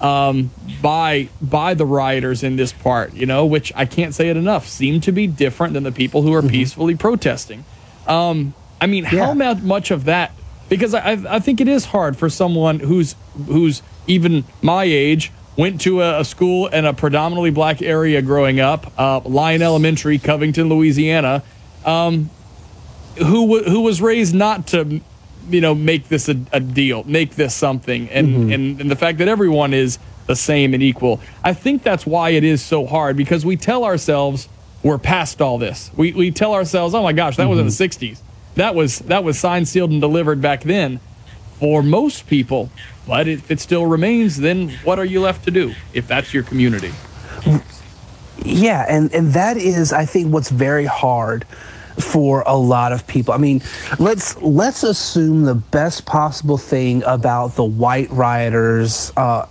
um, 0.00 0.50
by 0.82 1.28
by 1.40 1.74
the 1.74 1.86
rioters 1.86 2.42
in 2.42 2.56
this 2.56 2.72
part, 2.72 3.14
you 3.14 3.26
know, 3.26 3.46
which 3.46 3.72
I 3.74 3.86
can't 3.86 4.14
say 4.14 4.28
it 4.28 4.36
enough, 4.36 4.66
seem 4.66 5.00
to 5.02 5.12
be 5.12 5.26
different 5.26 5.74
than 5.74 5.82
the 5.82 5.92
people 5.92 6.22
who 6.22 6.34
are 6.34 6.42
peacefully 6.42 6.94
protesting. 6.94 7.64
Um, 8.06 8.54
I 8.80 8.86
mean, 8.86 9.04
how 9.04 9.34
much 9.34 9.90
of 9.90 10.04
that? 10.04 10.32
Because 10.68 10.94
I, 10.94 11.12
I 11.28 11.38
think 11.40 11.60
it 11.60 11.68
is 11.68 11.86
hard 11.86 12.16
for 12.16 12.28
someone 12.28 12.80
who's 12.80 13.14
who's 13.46 13.82
even 14.06 14.44
my 14.60 14.84
age 14.84 15.30
went 15.56 15.80
to 15.82 16.02
a, 16.02 16.20
a 16.20 16.24
school 16.24 16.66
in 16.66 16.84
a 16.84 16.92
predominantly 16.92 17.50
black 17.50 17.80
area 17.80 18.20
growing 18.20 18.60
up, 18.60 18.92
uh, 18.98 19.20
Lyon 19.24 19.62
Elementary, 19.62 20.18
Covington, 20.18 20.68
Louisiana, 20.68 21.42
um, 21.84 22.30
who 23.18 23.44
wa- 23.44 23.62
who 23.62 23.80
was 23.82 24.00
raised 24.02 24.34
not 24.34 24.66
to 24.68 25.00
you 25.48 25.60
know 25.60 25.74
make 25.74 26.08
this 26.08 26.28
a, 26.28 26.36
a 26.52 26.60
deal 26.60 27.04
make 27.04 27.34
this 27.36 27.54
something. 27.54 28.08
And, 28.10 28.52
and 28.52 28.80
and 28.80 28.90
the 28.90 28.96
fact 28.96 29.18
that 29.18 29.28
everyone 29.28 29.74
is 29.74 29.98
the 30.26 30.36
same 30.36 30.72
and 30.74 30.82
equal. 30.82 31.20
I 31.42 31.52
think 31.52 31.82
that's 31.82 32.06
why 32.06 32.30
it 32.30 32.44
is 32.44 32.62
so 32.62 32.86
hard 32.86 33.16
because 33.16 33.44
we 33.44 33.56
tell 33.56 33.84
ourselves 33.84 34.48
we're 34.82 34.98
past 34.98 35.40
all 35.42 35.58
this. 35.58 35.90
We, 35.96 36.12
we 36.12 36.30
tell 36.30 36.54
ourselves 36.54 36.94
oh 36.94 37.02
my 37.02 37.12
gosh 37.12 37.36
that 37.36 37.48
was 37.48 37.58
in 37.58 37.66
the 37.66 37.70
60s 37.72 38.18
that 38.56 38.74
was 38.74 39.00
that 39.00 39.22
was 39.24 39.38
signed 39.38 39.68
sealed 39.68 39.90
and 39.90 40.00
delivered 40.00 40.40
back 40.40 40.62
then 40.62 41.00
for 41.58 41.82
most 41.82 42.26
people 42.26 42.70
but 43.06 43.26
if 43.28 43.50
it 43.50 43.60
still 43.60 43.84
remains 43.86 44.36
then 44.38 44.70
what 44.84 44.98
are 44.98 45.04
you 45.04 45.20
left 45.20 45.44
to 45.44 45.50
do 45.50 45.74
if 45.92 46.06
that's 46.08 46.32
your 46.32 46.42
community? 46.42 46.92
Yeah, 48.44 48.84
and 48.88 49.12
and 49.14 49.32
that 49.34 49.56
is 49.56 49.92
I 49.92 50.06
think 50.06 50.32
what's 50.32 50.50
very 50.50 50.86
hard 50.86 51.46
for 51.98 52.42
a 52.46 52.56
lot 52.56 52.92
of 52.92 53.06
people. 53.06 53.34
I 53.34 53.38
mean, 53.38 53.62
let's 53.98 54.40
let's 54.40 54.82
assume 54.82 55.44
the 55.44 55.54
best 55.54 56.06
possible 56.06 56.58
thing 56.58 57.02
about 57.04 57.54
the 57.54 57.64
white 57.64 58.10
rioters 58.10 59.12
uh, 59.16 59.46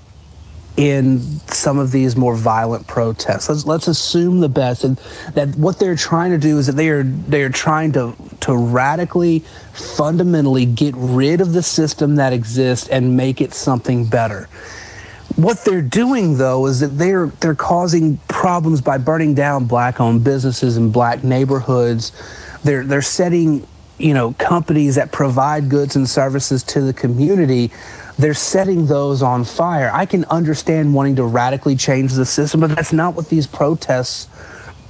in 0.76 1.20
some 1.48 1.78
of 1.78 1.92
these 1.92 2.16
more 2.16 2.36
violent 2.36 2.88
protests. 2.88 3.50
Let's 3.50 3.66
let's 3.66 3.88
assume 3.88 4.40
the 4.40 4.50
best, 4.50 4.84
and 4.84 4.98
that 5.34 5.56
what 5.56 5.80
they're 5.80 5.96
trying 5.96 6.32
to 6.32 6.38
do 6.38 6.58
is 6.58 6.68
that 6.68 6.76
they 6.76 6.90
are 6.90 7.04
they 7.04 7.44
are 7.44 7.50
trying 7.50 7.92
to 7.94 8.16
to 8.42 8.56
radically, 8.56 9.40
fundamentally 9.74 10.66
get 10.66 10.96
rid 10.98 11.42
of 11.42 11.54
the 11.54 11.64
system 11.64 12.16
that 12.16 12.34
exists 12.34 12.88
and 12.90 13.16
make 13.16 13.40
it 13.40 13.54
something 13.54 14.06
better. 14.06 14.50
What 15.36 15.66
they're 15.66 15.82
doing 15.82 16.38
though 16.38 16.68
is 16.68 16.80
that 16.82 16.98
they're 16.98 17.28
they're 17.28 17.56
causing 17.56 18.18
problems 18.28 18.82
by 18.82 19.00
burning 19.00 19.34
down 19.34 19.66
black-owned 19.66 20.24
businesses 20.24 20.78
and 20.78 20.94
black 20.94 21.24
neighborhoods. 21.24 22.12
They're 22.64 22.84
they're 22.86 23.02
setting, 23.02 23.66
you 23.98 24.14
know, 24.14 24.34
companies 24.34 24.96
that 24.96 25.12
provide 25.12 25.70
goods 25.70 25.96
and 25.96 26.08
services 26.08 26.62
to 26.64 26.82
the 26.82 26.94
community. 26.94 27.72
They're 28.20 28.36
setting 28.36 28.86
those 28.86 29.24
on 29.24 29.44
fire. 29.44 29.90
I 29.92 30.06
can 30.06 30.24
understand 30.26 30.94
wanting 30.94 31.16
to 31.16 31.24
radically 31.24 31.76
change 31.76 32.14
the 32.14 32.28
system, 32.28 32.60
but 32.62 32.76
that's 32.76 32.94
not 32.94 33.16
what 33.16 33.30
these 33.30 33.48
protests 33.48 34.28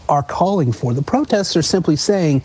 are 0.10 0.24
calling 0.24 0.74
for. 0.74 0.94
The 0.94 1.02
protests 1.02 1.56
are 1.56 1.62
simply 1.62 1.96
saying 1.96 2.44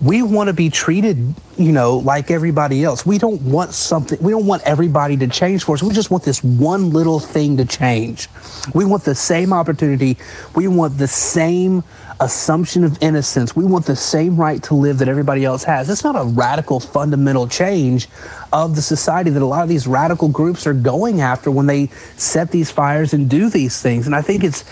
we 0.00 0.22
want 0.22 0.48
to 0.48 0.52
be 0.52 0.70
treated, 0.70 1.34
you 1.56 1.72
know, 1.72 1.98
like 1.98 2.30
everybody 2.30 2.84
else. 2.84 3.06
We 3.06 3.18
don't 3.18 3.40
want 3.42 3.72
something, 3.72 4.18
we 4.20 4.32
don't 4.32 4.46
want 4.46 4.62
everybody 4.64 5.16
to 5.18 5.26
change 5.28 5.64
for 5.64 5.74
us. 5.74 5.82
We 5.82 5.94
just 5.94 6.10
want 6.10 6.24
this 6.24 6.42
one 6.42 6.90
little 6.90 7.20
thing 7.20 7.56
to 7.58 7.64
change. 7.64 8.28
We 8.74 8.84
want 8.84 9.04
the 9.04 9.14
same 9.14 9.52
opportunity. 9.52 10.18
We 10.54 10.68
want 10.68 10.98
the 10.98 11.08
same 11.08 11.84
assumption 12.20 12.84
of 12.84 12.96
innocence. 13.02 13.56
We 13.56 13.64
want 13.64 13.86
the 13.86 13.96
same 13.96 14.36
right 14.36 14.62
to 14.64 14.74
live 14.74 14.98
that 14.98 15.08
everybody 15.08 15.44
else 15.44 15.64
has. 15.64 15.90
It's 15.90 16.04
not 16.04 16.16
a 16.16 16.24
radical, 16.24 16.80
fundamental 16.80 17.48
change 17.48 18.08
of 18.52 18.76
the 18.76 18.82
society 18.82 19.30
that 19.30 19.42
a 19.42 19.46
lot 19.46 19.62
of 19.62 19.68
these 19.68 19.86
radical 19.86 20.28
groups 20.28 20.66
are 20.66 20.74
going 20.74 21.20
after 21.20 21.50
when 21.50 21.66
they 21.66 21.88
set 22.16 22.50
these 22.50 22.70
fires 22.70 23.12
and 23.12 23.28
do 23.28 23.48
these 23.48 23.80
things. 23.82 24.06
And 24.06 24.14
I 24.14 24.22
think 24.22 24.44
it's, 24.44 24.64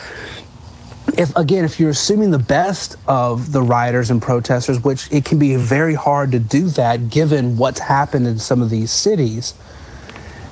if 1.18 1.34
again, 1.36 1.64
if 1.64 1.78
you're 1.80 1.90
assuming 1.90 2.30
the 2.30 2.38
best 2.38 2.96
of 3.06 3.52
the 3.52 3.62
rioters 3.62 4.10
and 4.10 4.20
protesters, 4.20 4.82
which 4.82 5.10
it 5.12 5.24
can 5.24 5.38
be 5.38 5.56
very 5.56 5.94
hard 5.94 6.32
to 6.32 6.38
do 6.38 6.68
that 6.70 7.10
given 7.10 7.56
what's 7.56 7.80
happened 7.80 8.26
in 8.26 8.38
some 8.38 8.62
of 8.62 8.70
these 8.70 8.90
cities, 8.90 9.54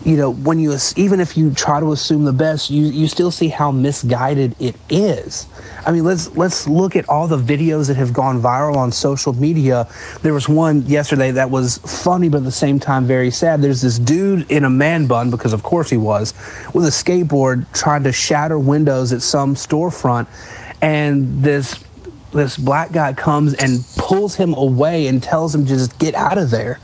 you 0.05 0.17
know, 0.17 0.31
when 0.31 0.59
you 0.59 0.77
even 0.97 1.21
if 1.21 1.37
you 1.37 1.53
try 1.53 1.79
to 1.79 1.93
assume 1.93 2.25
the 2.25 2.33
best, 2.33 2.71
you 2.71 2.87
you 2.87 3.07
still 3.07 3.31
see 3.31 3.49
how 3.49 3.71
misguided 3.71 4.57
it 4.59 4.75
is. 4.89 5.47
I 5.85 5.93
mean, 5.93 6.05
let's 6.05 6.35
let's 6.37 6.67
look 6.67 6.97
at 6.97 7.07
all 7.09 7.29
the 7.29 7.37
videos 7.37 7.89
that 7.89 7.97
have 7.97 8.13
gone 8.13 8.41
viral 8.41 8.77
on 8.77 8.93
social 8.93 9.35
media. 9.35 9.89
There 10.23 10.33
was 10.33 10.49
one 10.49 10.83
yesterday 10.87 11.33
that 11.33 11.51
was 11.51 11.79
funny, 11.79 12.31
but 12.31 12.39
at 12.39 12.45
the 12.45 12.53
same 12.53 12.81
time 12.81 13.05
very 13.05 13.31
sad. 13.31 13.61
There's 13.61 13.83
this 13.83 13.99
dude 13.99 14.51
in 14.51 14.65
a 14.65 14.71
man 14.71 15.07
bun, 15.07 15.31
because 15.31 15.53
of 15.53 15.63
course 15.63 15.91
he 15.91 15.99
was, 15.99 16.33
with 16.73 16.87
a 16.87 16.91
skateboard 16.91 17.71
trying 17.75 18.05
to 18.05 18.13
shatter 18.13 18.59
windows 18.59 19.13
at 19.13 19.21
some 19.21 19.55
storefront, 19.55 20.29
and 20.81 21.43
this 21.43 21.85
this 22.33 22.57
black 22.57 22.93
guy 22.93 23.13
comes 23.13 23.53
and 23.55 23.85
pulls 23.97 24.37
him 24.37 24.55
away 24.55 25.09
and 25.09 25.23
tells 25.23 25.55
him 25.55 25.67
to 25.67 25.69
just 25.69 25.99
get 25.99 26.15
out 26.15 26.39
of 26.39 26.51
there 26.51 26.79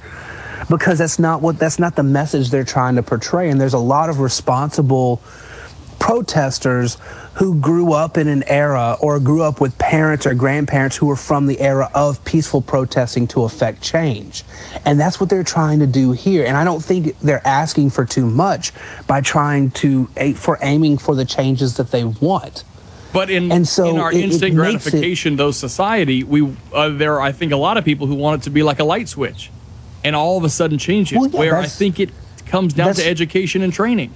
because 0.69 0.99
that's 0.99 1.19
not 1.19 1.43
what 1.43 1.59
that's 1.59 1.79
not 1.79 1.95
the 1.97 2.03
message 2.03 2.51
they're 2.51 2.65
trying 2.65 2.97
to 2.97 3.03
portray 3.03 3.51
and 3.51 3.61
there's 3.61 3.75
a 3.75 3.79
lot 3.79 4.11
of 4.11 4.21
responsible 4.21 5.21
protesters 5.99 6.99
who 7.35 7.55
grew 7.61 7.93
up 7.93 8.17
in 8.17 8.29
an 8.29 8.43
era 8.47 8.97
or 9.01 9.19
grew 9.21 9.43
up 9.43 9.61
with 9.61 9.77
parents 9.79 10.25
or 10.27 10.35
grandparents 10.35 10.97
who 10.97 11.07
were 11.07 11.17
from 11.17 11.47
the 11.47 11.61
era 11.61 11.91
of 11.95 12.23
peaceful 12.25 12.63
protesting 12.63 13.27
to 13.27 13.43
affect 13.45 13.83
change. 13.83 14.43
And 14.87 14.99
that's 14.99 15.21
what 15.21 15.29
they're 15.29 15.43
trying 15.45 15.81
to 15.81 15.87
do 15.87 16.13
here. 16.13 16.45
And 16.47 16.57
I 16.57 16.65
don't 16.65 16.83
think 16.83 17.19
they're 17.21 17.47
asking 17.47 17.91
for 17.91 18.05
too 18.07 18.27
much 18.27 18.73
by 19.07 19.21
trying 19.21 19.71
to 19.73 20.07
for 20.35 20.59
aiming 20.63 20.99
for 20.99 21.15
the 21.15 21.25
changes 21.25 21.77
that 21.77 21.91
they 21.91 22.05
want. 22.05 22.65
But 23.13 23.29
in 23.31 23.51
And 23.53 23.67
so 23.67 23.89
in 23.89 23.99
our 23.99 24.13
it- 24.13 24.17
it 24.19 24.25
instant 24.25 24.53
it- 24.53 24.57
gratification, 24.57 25.37
though 25.37 25.51
society, 25.51 26.25
we 26.25 26.55
uh, 26.73 26.91
there 26.91 27.15
are 27.15 27.21
I 27.21 27.33
think 27.33 27.53
a 27.53 27.57
lot 27.57 27.77
of 27.77 27.85
people 27.85 28.07
who 28.07 28.15
want 28.15 28.43
it 28.43 28.45
to 28.45 28.51
be 28.51 28.63
like 28.63 28.79
a 28.79 28.85
light 28.85 29.09
switch, 29.09 29.51
and 30.05 30.17
all 30.17 30.39
of 30.39 30.45
a 30.45 30.49
sudden 30.49 30.79
changes. 30.79 31.19
Well, 31.19 31.29
yeah, 31.29 31.39
where 31.39 31.57
I 31.57 31.67
think 31.67 32.01
it 32.01 32.11
comes 32.47 32.75
down 32.75 32.95
to 32.95 33.07
education 33.07 33.63
and 33.63 33.73
training. 33.73 34.13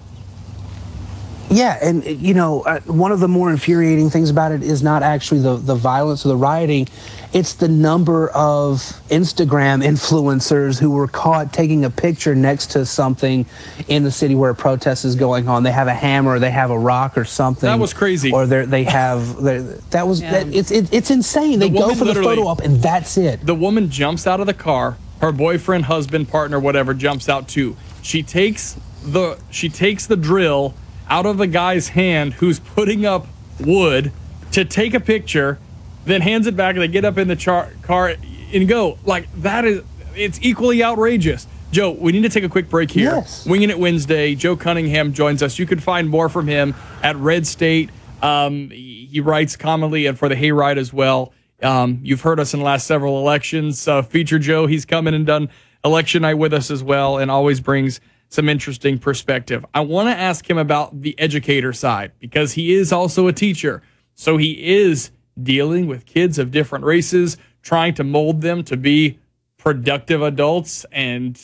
Yeah, 1.53 1.79
and 1.83 2.05
you 2.05 2.33
know, 2.33 2.63
uh, 2.63 2.79
one 2.83 3.11
of 3.11 3.19
the 3.19 3.27
more 3.27 3.51
infuriating 3.51 4.09
things 4.09 4.31
about 4.31 4.53
it 4.53 4.63
is 4.63 4.85
not 4.85 5.03
actually 5.03 5.41
the 5.41 5.57
the 5.57 5.75
violence 5.75 6.25
or 6.25 6.29
the 6.29 6.37
rioting; 6.37 6.87
it's 7.33 7.55
the 7.55 7.67
number 7.67 8.29
of 8.29 8.79
Instagram 9.09 9.85
influencers 9.85 10.79
who 10.79 10.93
were 10.93 11.09
caught 11.09 11.53
taking 11.53 11.85
a 11.85 11.91
picture 11.91 12.37
next 12.37 12.69
to 12.69 12.87
something 12.87 13.47
in 13.89 14.05
the 14.05 14.13
city 14.13 14.37
where 14.37 14.51
a 14.51 14.55
protest 14.55 15.05
is 15.05 15.17
going 15.17 15.49
on. 15.49 15.65
They 15.65 15.73
have 15.73 15.89
a 15.89 15.95
hammer, 15.95 16.39
they 16.39 16.53
have 16.53 16.71
a 16.71 16.79
rock 16.79 17.19
or 17.19 17.25
something. 17.25 17.69
That 17.69 17.81
was 17.81 17.93
crazy. 17.93 18.31
Or 18.31 18.47
they 18.47 18.65
they 18.65 18.85
have 18.85 19.43
that 19.43 20.07
was 20.07 20.21
that, 20.21 20.47
it's 20.55 20.71
it, 20.71 20.93
it's 20.95 21.11
insane. 21.11 21.59
They 21.59 21.69
The 21.69 21.81
go 21.81 21.95
for 21.97 22.05
the 22.05 22.15
photo 22.15 22.47
op 22.47 22.61
and 22.61 22.81
that's 22.81 23.19
it. 23.19 23.45
The 23.45 23.57
woman 23.57 23.91
jumps 23.91 24.25
out 24.29 24.39
of 24.39 24.47
the 24.47 24.55
car. 24.55 24.97
Her 25.21 25.33
boyfriend, 25.33 25.85
husband, 25.85 26.29
partner, 26.29 26.59
whatever, 26.59 26.95
jumps 26.95 27.29
out 27.29 27.49
too. 27.49 27.77
She 28.03 28.23
takes 28.23 28.77
the 29.03 29.39
she 29.51 29.69
takes 29.69 30.07
the 30.07 30.17
drill 30.17 30.75
out 31.09 31.27
of 31.27 31.39
the 31.39 31.47
guy's 31.47 31.89
hand 31.89 32.35
who's 32.35 32.59
putting 32.61 33.05
up 33.05 33.27
wood 33.59 34.13
to 34.53 34.65
take 34.65 34.95
a 34.95 35.01
picture, 35.01 35.59
then 36.05 36.21
hands 36.23 36.47
it 36.47 36.57
back 36.57 36.75
and 36.75 36.83
they 36.83 36.89
get 36.89 37.05
up 37.05 37.19
in 37.19 37.29
the 37.29 37.37
char- 37.37 37.71
car 37.83 38.15
and 38.53 38.69
go. 38.69 38.99
Like 39.05 39.31
that 39.43 39.65
is 39.65 39.83
it's 40.17 40.39
equally 40.43 40.83
outrageous. 40.83 41.47
Joe, 41.73 41.93
we 41.93 42.11
need 42.13 42.23
to 42.23 42.29
take 42.29 42.43
a 42.43 42.49
quick 42.49 42.69
break 42.69 42.91
here. 42.91 43.15
Yes. 43.15 43.47
Winging 43.47 43.71
It 43.71 43.79
Wednesday. 43.79 44.35
Joe 44.35 44.57
Cunningham 44.57 45.13
joins 45.13 45.41
us. 45.41 45.59
You 45.59 45.67
can 45.67 45.79
find 45.79 46.09
more 46.11 46.29
from 46.29 46.49
him 46.49 46.75
at 47.03 47.15
Red 47.17 47.47
State. 47.47 47.91
Um, 48.23 48.71
he 48.71 49.09
he 49.11 49.21
writes 49.21 49.57
commonly 49.57 50.07
and 50.07 50.19
for 50.19 50.29
the 50.29 50.35
Hayride 50.35 50.77
as 50.79 50.93
well. 50.93 51.33
Um, 51.63 52.01
you've 52.03 52.23
heard 52.23 52.41
us 52.41 52.55
in 52.55 52.61
the 52.61 52.67
last 52.67 52.87
several 52.87 53.19
elections. 53.19 53.87
Uh, 53.87 54.03
feature 54.03 54.39
Joe, 54.39 54.67
he's 54.67 54.85
come 54.85 55.07
in 55.07 55.15
and 55.15 55.27
done 55.27 55.49
election 55.85 56.23
night 56.23 56.35
with 56.35 56.53
us 56.53 56.71
as 56.71 56.83
well, 56.83 57.19
and 57.19 57.31
always 57.31 57.61
brings 57.61 58.01
some 58.29 58.49
interesting 58.49 58.99
perspective. 58.99 59.65
I 59.75 59.81
want 59.81 60.09
to 60.09 60.17
ask 60.17 60.49
him 60.49 60.59
about 60.59 61.03
the 61.03 61.19
educator 61.19 61.73
side 61.73 62.13
because 62.21 62.53
he 62.53 62.73
is 62.73 62.93
also 62.93 63.27
a 63.27 63.33
teacher. 63.33 63.83
So 64.15 64.37
he 64.37 64.75
is 64.79 65.11
dealing 65.43 65.87
with 65.87 66.07
kids 66.07 66.39
of 66.39 66.51
different 66.51 66.85
races, 66.85 67.37
trying 67.63 67.95
to 67.95 68.05
mold 68.05 68.41
them 68.41 68.63
to 68.65 68.77
be 68.77 69.19
productive 69.59 70.23
adults 70.23 70.87
and 70.93 71.41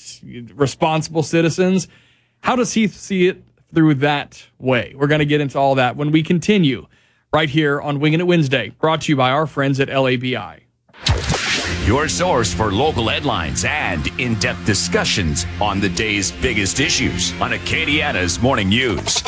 responsible 0.55 1.23
citizens. 1.23 1.89
How 2.41 2.57
does 2.57 2.73
he 2.75 2.87
see 2.87 3.27
it 3.27 3.43
through 3.75 3.95
that 3.95 4.47
way? 4.59 4.95
We're 4.97 5.09
going 5.09 5.19
to 5.19 5.27
get 5.27 5.41
into 5.41 5.59
all 5.59 5.75
that 5.75 5.97
when 5.97 6.13
we 6.13 6.23
continue 6.23 6.87
right 7.37 7.51
here 7.51 7.83
on 7.83 8.01
Winging 8.01 8.21
It 8.21 8.27
Wednesday, 8.27 8.71
brought 8.81 9.03
to 9.03 9.13
you 9.13 9.17
by 9.17 9.31
our 9.31 9.47
friends 9.47 9.79
at 9.79 9.89
LABI. 9.89 10.61
Your 11.87 12.09
source 12.09 12.55
for 12.55 12.73
local 12.73 13.09
headlines 13.09 13.63
and 13.67 14.07
in 14.19 14.37
depth 14.37 14.65
discussions 14.65 15.45
on 15.61 15.79
the 15.79 15.91
day's 15.91 16.33
biggest 16.33 16.81
issues 16.81 17.39
on 17.39 17.51
Acadiana's 17.51 18.41
Morning 18.41 18.71
News. 18.71 19.23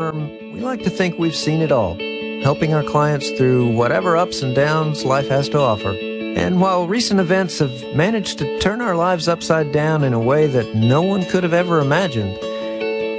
Um, 0.00 0.30
we 0.52 0.62
like 0.62 0.82
to 0.82 0.90
think 0.90 1.16
we've 1.16 1.36
seen 1.36 1.60
it 1.60 1.70
all, 1.70 1.94
helping 2.42 2.74
our 2.74 2.82
clients 2.82 3.30
through 3.30 3.68
whatever 3.68 4.16
ups 4.16 4.42
and 4.42 4.52
downs 4.52 5.04
life 5.04 5.28
has 5.28 5.48
to 5.50 5.60
offer. 5.60 5.90
And 5.92 6.60
while 6.60 6.88
recent 6.88 7.20
events 7.20 7.60
have 7.60 7.94
managed 7.94 8.38
to 8.38 8.58
turn 8.58 8.80
our 8.80 8.96
lives 8.96 9.28
upside 9.28 9.70
down 9.70 10.02
in 10.02 10.12
a 10.12 10.18
way 10.18 10.48
that 10.48 10.74
no 10.74 11.02
one 11.02 11.24
could 11.26 11.44
have 11.44 11.54
ever 11.54 11.78
imagined, 11.78 12.36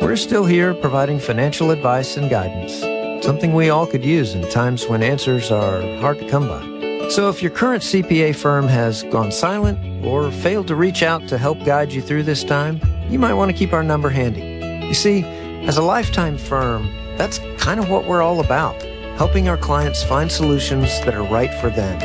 we're 0.02 0.18
still 0.18 0.43
here 0.45 0.73
providing 0.73 1.19
financial 1.19 1.72
advice 1.72 2.18
and 2.18 2.30
guidance, 2.30 2.90
something 3.22 3.53
we 3.53 3.69
all 3.69 3.85
could 3.85 4.03
use 4.03 4.34
in 4.34 4.49
times 4.49 4.88
when 4.88 5.03
answers 5.03 5.52
are 5.52 5.81
hard 5.98 6.19
to 6.19 6.27
come 6.27 6.48
by. 6.48 7.10
So 7.10 7.30
if 7.30 7.41
your 7.41 7.52
current 7.52 7.84
CPA 7.84 8.35
firm 8.35 8.68
has 8.68 9.03
gone 9.03 9.31
silent 9.31 10.06
or 10.06 10.31
failed 10.31 10.68
to 10.68 10.76
reach 10.76 11.03
out 11.03 11.27
to 11.27 11.38
help 11.38 11.64
guide 11.64 11.91
you 11.91 12.02
through 12.02 12.23
this 12.23 12.43
time, 12.43 12.80
you 13.10 13.19
might 13.19 13.34
want 13.34 13.52
to 13.52 13.57
keep 13.57 13.73
our 13.73 13.84
number 13.84 14.10
handy. 14.10 14.85
You 14.88 14.93
see, 14.93 15.23
as 15.65 15.77
a 15.77 15.81
lifetime 15.81 16.38
firm, 16.38 16.89
that's 17.18 17.39
kind 17.57 17.80
of 17.80 17.89
what 17.89 18.06
we're 18.06 18.22
all 18.22 18.39
about 18.39 18.81
helping 19.18 19.48
our 19.48 19.57
clients 19.57 20.03
find 20.03 20.31
solutions 20.31 20.88
that 21.02 21.14
are 21.14 21.23
right 21.23 21.53
for 21.61 21.69
them. 21.69 21.99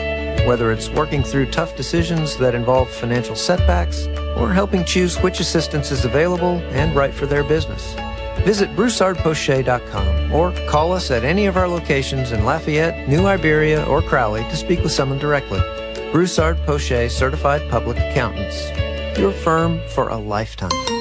Whether 0.47 0.71
it's 0.71 0.91
working 0.91 1.23
through 1.23 1.51
tough 1.51 1.75
decisions 1.75 2.37
that 2.37 2.55
involve 2.55 2.91
financial 2.91 3.35
setbacks 3.35 4.07
or 4.37 4.53
helping 4.53 4.85
choose 4.85 5.17
which 5.23 5.41
assistance 5.41 5.91
is 5.91 6.05
available 6.05 6.59
and 6.73 6.95
right 6.95 7.15
for 7.15 7.25
their 7.25 7.43
business. 7.43 7.95
Visit 8.45 8.71
broussardpochet.com 8.77 10.33
or 10.33 10.53
call 10.69 10.93
us 10.93 11.11
at 11.11 11.25
any 11.25 11.47
of 11.47 11.57
our 11.57 11.69
locations 11.69 12.33
in 12.33 12.45
Lafayette, 12.45 13.09
New 13.09 13.27
Iberia, 13.27 13.85
or 13.87 14.03
Crowley 14.03 14.43
to 14.45 14.57
speak 14.57 14.83
with 14.83 14.93
someone 14.93 15.19
directly. 15.19 15.61
Broussard 16.13 16.57
Pochet 16.59 17.11
Certified 17.11 17.69
Public 17.71 17.99
Accountants. 17.99 18.71
Your 19.19 19.33
firm 19.33 19.81
for 19.89 20.09
a 20.09 20.17
lifetime. 20.17 20.96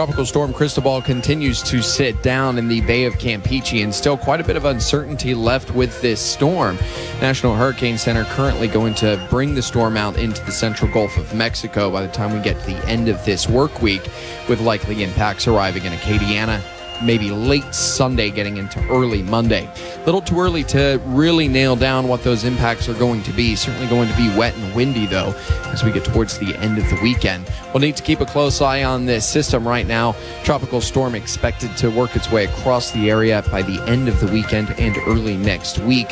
Tropical 0.00 0.24
storm 0.24 0.54
Cristobal 0.54 1.02
continues 1.02 1.62
to 1.64 1.82
sit 1.82 2.22
down 2.22 2.56
in 2.56 2.68
the 2.68 2.80
Bay 2.80 3.04
of 3.04 3.18
Campeche, 3.18 3.84
and 3.84 3.94
still 3.94 4.16
quite 4.16 4.40
a 4.40 4.44
bit 4.44 4.56
of 4.56 4.64
uncertainty 4.64 5.34
left 5.34 5.74
with 5.74 6.00
this 6.00 6.22
storm. 6.22 6.78
National 7.20 7.54
Hurricane 7.54 7.98
Center 7.98 8.24
currently 8.24 8.66
going 8.66 8.94
to 8.94 9.22
bring 9.28 9.54
the 9.54 9.60
storm 9.60 9.98
out 9.98 10.16
into 10.16 10.42
the 10.46 10.52
central 10.52 10.90
Gulf 10.90 11.18
of 11.18 11.34
Mexico 11.34 11.90
by 11.90 12.00
the 12.00 12.10
time 12.12 12.32
we 12.32 12.40
get 12.40 12.58
to 12.60 12.66
the 12.68 12.88
end 12.88 13.10
of 13.10 13.22
this 13.26 13.46
work 13.46 13.82
week, 13.82 14.00
with 14.48 14.62
likely 14.62 15.02
impacts 15.02 15.46
arriving 15.46 15.84
in 15.84 15.92
Acadiana 15.92 16.62
maybe 17.02 17.30
late 17.30 17.74
Sunday, 17.74 18.30
getting 18.30 18.56
into 18.56 18.78
early 18.88 19.22
Monday. 19.22 19.68
Little 20.06 20.22
too 20.22 20.40
early 20.40 20.64
to 20.64 21.00
really 21.06 21.46
nail 21.46 21.76
down 21.76 22.08
what 22.08 22.22
those 22.22 22.44
impacts 22.44 22.88
are 22.88 22.94
going 22.94 23.22
to 23.24 23.32
be. 23.32 23.54
Certainly 23.54 23.86
going 23.88 24.08
to 24.08 24.16
be 24.16 24.34
wet 24.34 24.56
and 24.56 24.74
windy, 24.74 25.04
though, 25.04 25.34
as 25.66 25.84
we 25.84 25.92
get 25.92 26.04
towards 26.04 26.38
the 26.38 26.56
end 26.56 26.78
of 26.78 26.88
the 26.88 26.98
weekend. 27.02 27.50
We'll 27.72 27.82
need 27.82 27.96
to 27.96 28.02
keep 28.02 28.20
a 28.20 28.26
close 28.26 28.62
eye 28.62 28.82
on 28.82 29.04
this 29.04 29.28
system 29.28 29.68
right 29.68 29.86
now. 29.86 30.16
Tropical 30.42 30.80
storm 30.80 31.14
expected 31.14 31.76
to 31.76 31.90
work 31.90 32.16
its 32.16 32.30
way 32.30 32.44
across 32.44 32.92
the 32.92 33.10
area 33.10 33.44
by 33.50 33.60
the 33.60 33.82
end 33.86 34.08
of 34.08 34.18
the 34.20 34.26
weekend 34.32 34.70
and 34.78 34.96
early 35.06 35.36
next 35.36 35.78
week. 35.80 36.08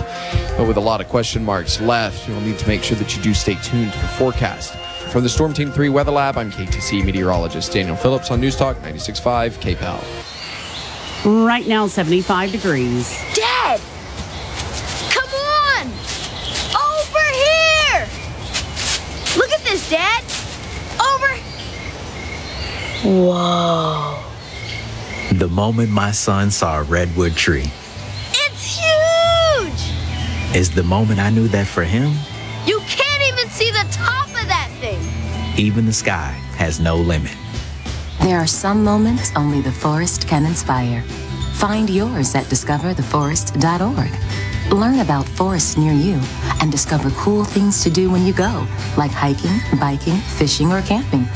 But 0.59 0.69
with 0.69 0.77
a 0.77 0.81
lot 0.81 1.01
of 1.01 1.09
question 1.09 1.43
marks 1.43 1.81
left, 1.81 2.29
you'll 2.29 2.43
need 2.43 2.59
to 2.59 2.69
make 2.69 2.83
sure 2.83 2.97
that 2.99 3.17
you 3.17 3.23
do 3.23 3.33
stay 3.33 3.55
tuned 3.55 3.93
to 3.93 3.99
the 3.99 4.09
forecast. 4.09 4.75
From 5.11 5.23
the 5.23 5.31
Storm 5.31 5.55
Team 5.55 5.73
3 5.73 5.89
Weather 5.89 6.13
Lab, 6.13 6.37
I'm 6.37 6.53
KATC 6.53 7.03
meteorologist 7.03 7.73
Daniel 7.73 7.97
Phillips 7.97 8.31
on 8.31 8.41
News 8.41 8.55
Talk 8.55 8.77
96.5 8.83 9.53
KPEL. 9.53 10.28
Right 11.25 11.67
now, 11.67 11.87
75 11.87 12.53
degrees. 12.53 13.11
Dad! 13.35 13.81
Come 15.11 15.31
on! 15.35 15.87
Over 16.75 17.25
here! 17.35 18.09
Look 19.37 19.51
at 19.51 19.61
this, 19.65 19.91
Dad! 19.91 20.23
Over! 21.01 21.35
Whoa. 23.05 24.23
The 25.33 25.49
moment 25.49 25.91
my 25.91 26.11
son 26.13 26.51
saw 26.51 26.79
a 26.81 26.83
redwood 26.83 27.35
tree 27.37 27.71
It's 28.33 28.79
huge! 28.79 30.57
is 30.57 30.71
the 30.71 30.83
moment 30.83 31.21
I 31.21 31.31
knew 31.31 31.49
that 31.49 31.67
for 31.67 31.85
him, 31.85 32.13
You 32.67 32.81
can't 32.89 33.23
even 33.33 33.51
see 33.51 33.71
the 33.71 33.87
top 33.93 34.29
of 34.29 34.47
that 34.49 34.71
thing! 34.81 35.01
even 35.59 35.85
the 35.87 35.93
sky 35.93 36.31
has 36.57 36.79
no 36.81 36.97
limit. 36.97 37.33
There 38.23 38.39
are 38.39 38.47
some 38.47 38.85
moments 38.85 39.33
only 39.37 39.61
the 39.61 39.73
forest 39.73 40.29
can 40.29 40.45
inspire. 40.45 41.03
Find 41.55 41.89
yours 41.89 42.35
at 42.35 42.45
discovertheforest.org. 42.47 44.73
Learn 44.73 45.01
about 45.01 45.27
forests 45.27 45.77
near 45.77 45.93
you 45.93 46.21
and 46.61 46.71
discover 46.71 47.11
cool 47.11 47.45
things 47.45 47.83
to 47.83 47.91
do 47.91 48.11
when 48.11 48.27
you 48.27 48.33
go, 48.33 48.67
like 48.97 49.11
hiking, 49.11 49.59
biking, 49.81 50.17
fishing, 50.17 50.73
or 50.73 50.83
camping. 50.83 51.27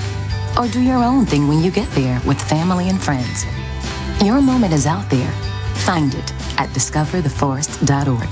Or 0.59 0.69
do 0.69 0.81
your 0.81 1.03
own 1.03 1.25
thing 1.25 1.49
when 1.49 1.63
you 1.63 1.71
get 1.71 1.89
there 1.93 2.21
with 2.27 2.41
family 2.41 2.89
and 2.89 3.03
friends. 3.03 3.45
Your 4.23 4.43
moment 4.43 4.75
is 4.75 4.87
out 4.87 5.09
there. 5.09 5.31
Find 5.87 6.15
it 6.15 6.33
at 6.59 6.69
discovertheforest.org. 6.71 8.31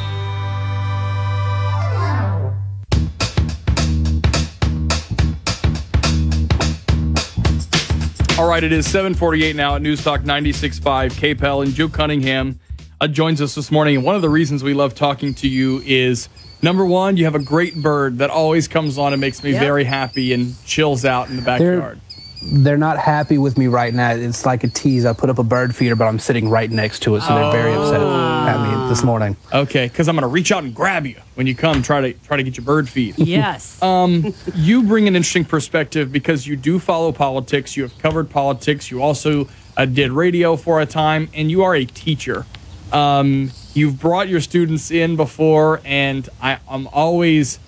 All 8.41 8.49
right, 8.49 8.65
it 8.65 8.73
is 8.73 8.87
748 8.91 9.55
now 9.55 9.77
at 9.77 9.83
News 9.83 10.03
Talk 10.03 10.23
96.5 10.23 10.81
KPEL 11.13 11.63
and 11.63 11.75
Joe 11.75 11.91
Cunningham 11.91 12.59
uh, 12.99 13.07
joins 13.07 13.43
us 13.43 13.55
this 13.55 13.71
morning. 13.71 13.97
And 13.97 14.03
one 14.05 14.17
of 14.17 14.23
the 14.23 14.31
reasons 14.31 14.65
we 14.65 14.73
love 14.73 14.95
talking 14.95 15.35
to 15.35 15.47
you 15.47 15.83
is 15.85 16.31
number 16.63 16.87
one, 16.87 17.19
you 17.19 17.27
have 17.27 17.35
a 17.35 17.39
great 17.45 17.75
bird 17.77 18.17
that 18.17 18.31
always 18.31 18.67
comes 18.67 18.97
on 18.97 19.13
and 19.13 19.21
makes 19.21 19.43
me 19.45 19.51
Yep. 19.53 19.61
very 19.61 19.85
happy 19.85 20.33
and 20.33 20.55
chills 20.65 21.05
out 21.05 21.29
in 21.29 21.37
the 21.37 21.43
backyard. 21.43 22.01
They're 22.01 22.10
not 22.43 22.99
happy 22.99 23.39
with 23.39 23.59
me 23.59 23.67
right 23.67 23.93
now. 23.93 24.13
It's 24.13 24.47
like 24.47 24.65
a 24.65 24.69
tease. 24.69 25.05
I 25.05 25.13
put 25.13 25.31
up 25.31 25.39
a 25.39 25.43
bird 25.43 25.75
feeder, 25.75 25.97
but 25.97 26.07
I'm 26.07 26.19
sitting 26.19 26.49
right 26.49 26.71
next 26.71 27.01
to 27.01 27.17
it, 27.17 27.21
so 27.23 27.35
they're 27.35 27.53
very 27.53 27.75
upset 27.75 28.01
at 28.01 28.83
me 28.83 28.89
this 28.89 29.03
morning. 29.03 29.37
Okay, 29.53 29.87
because 29.87 30.09
I'm 30.09 30.17
going 30.17 30.23
to 30.23 30.29
reach 30.29 30.51
out 30.53 30.65
and 30.65 30.75
grab 30.75 31.07
you 31.07 31.21
when 31.35 31.47
you 31.47 31.55
come 31.55 31.83
try 31.83 32.01
to 32.01 32.13
try 32.13 32.37
to 32.37 32.43
get 32.43 32.57
your 32.57 32.65
bird 32.65 32.89
feed. 32.89 33.19
Yes. 33.19 33.81
um, 33.83 34.35
you 34.55 34.83
bring 34.83 35.07
an 35.09 35.17
interesting 35.17 35.45
perspective 35.45 36.11
because 36.11 36.47
you 36.47 36.57
do 36.57 36.79
follow 36.79 37.13
politics. 37.13 37.77
You 37.77 37.83
have 37.83 37.97
covered 37.99 38.31
politics. 38.31 38.91
You 38.91 39.03
also 39.03 39.49
uh, 39.77 39.85
did 39.85 40.11
radio 40.11 40.57
for 40.57 40.81
a 40.81 40.87
time, 40.87 41.29
and 41.35 41.51
you 41.51 41.63
are 41.63 41.75
a 41.75 41.85
teacher. 41.85 42.47
Um, 42.93 43.53
you've 43.75 44.01
brought 44.01 44.29
your 44.29 44.41
students 44.41 44.91
in 44.91 45.17
before, 45.17 45.81
and 45.85 46.29
I, 46.43 46.59
I'm 46.69 46.89
always, 46.89 47.59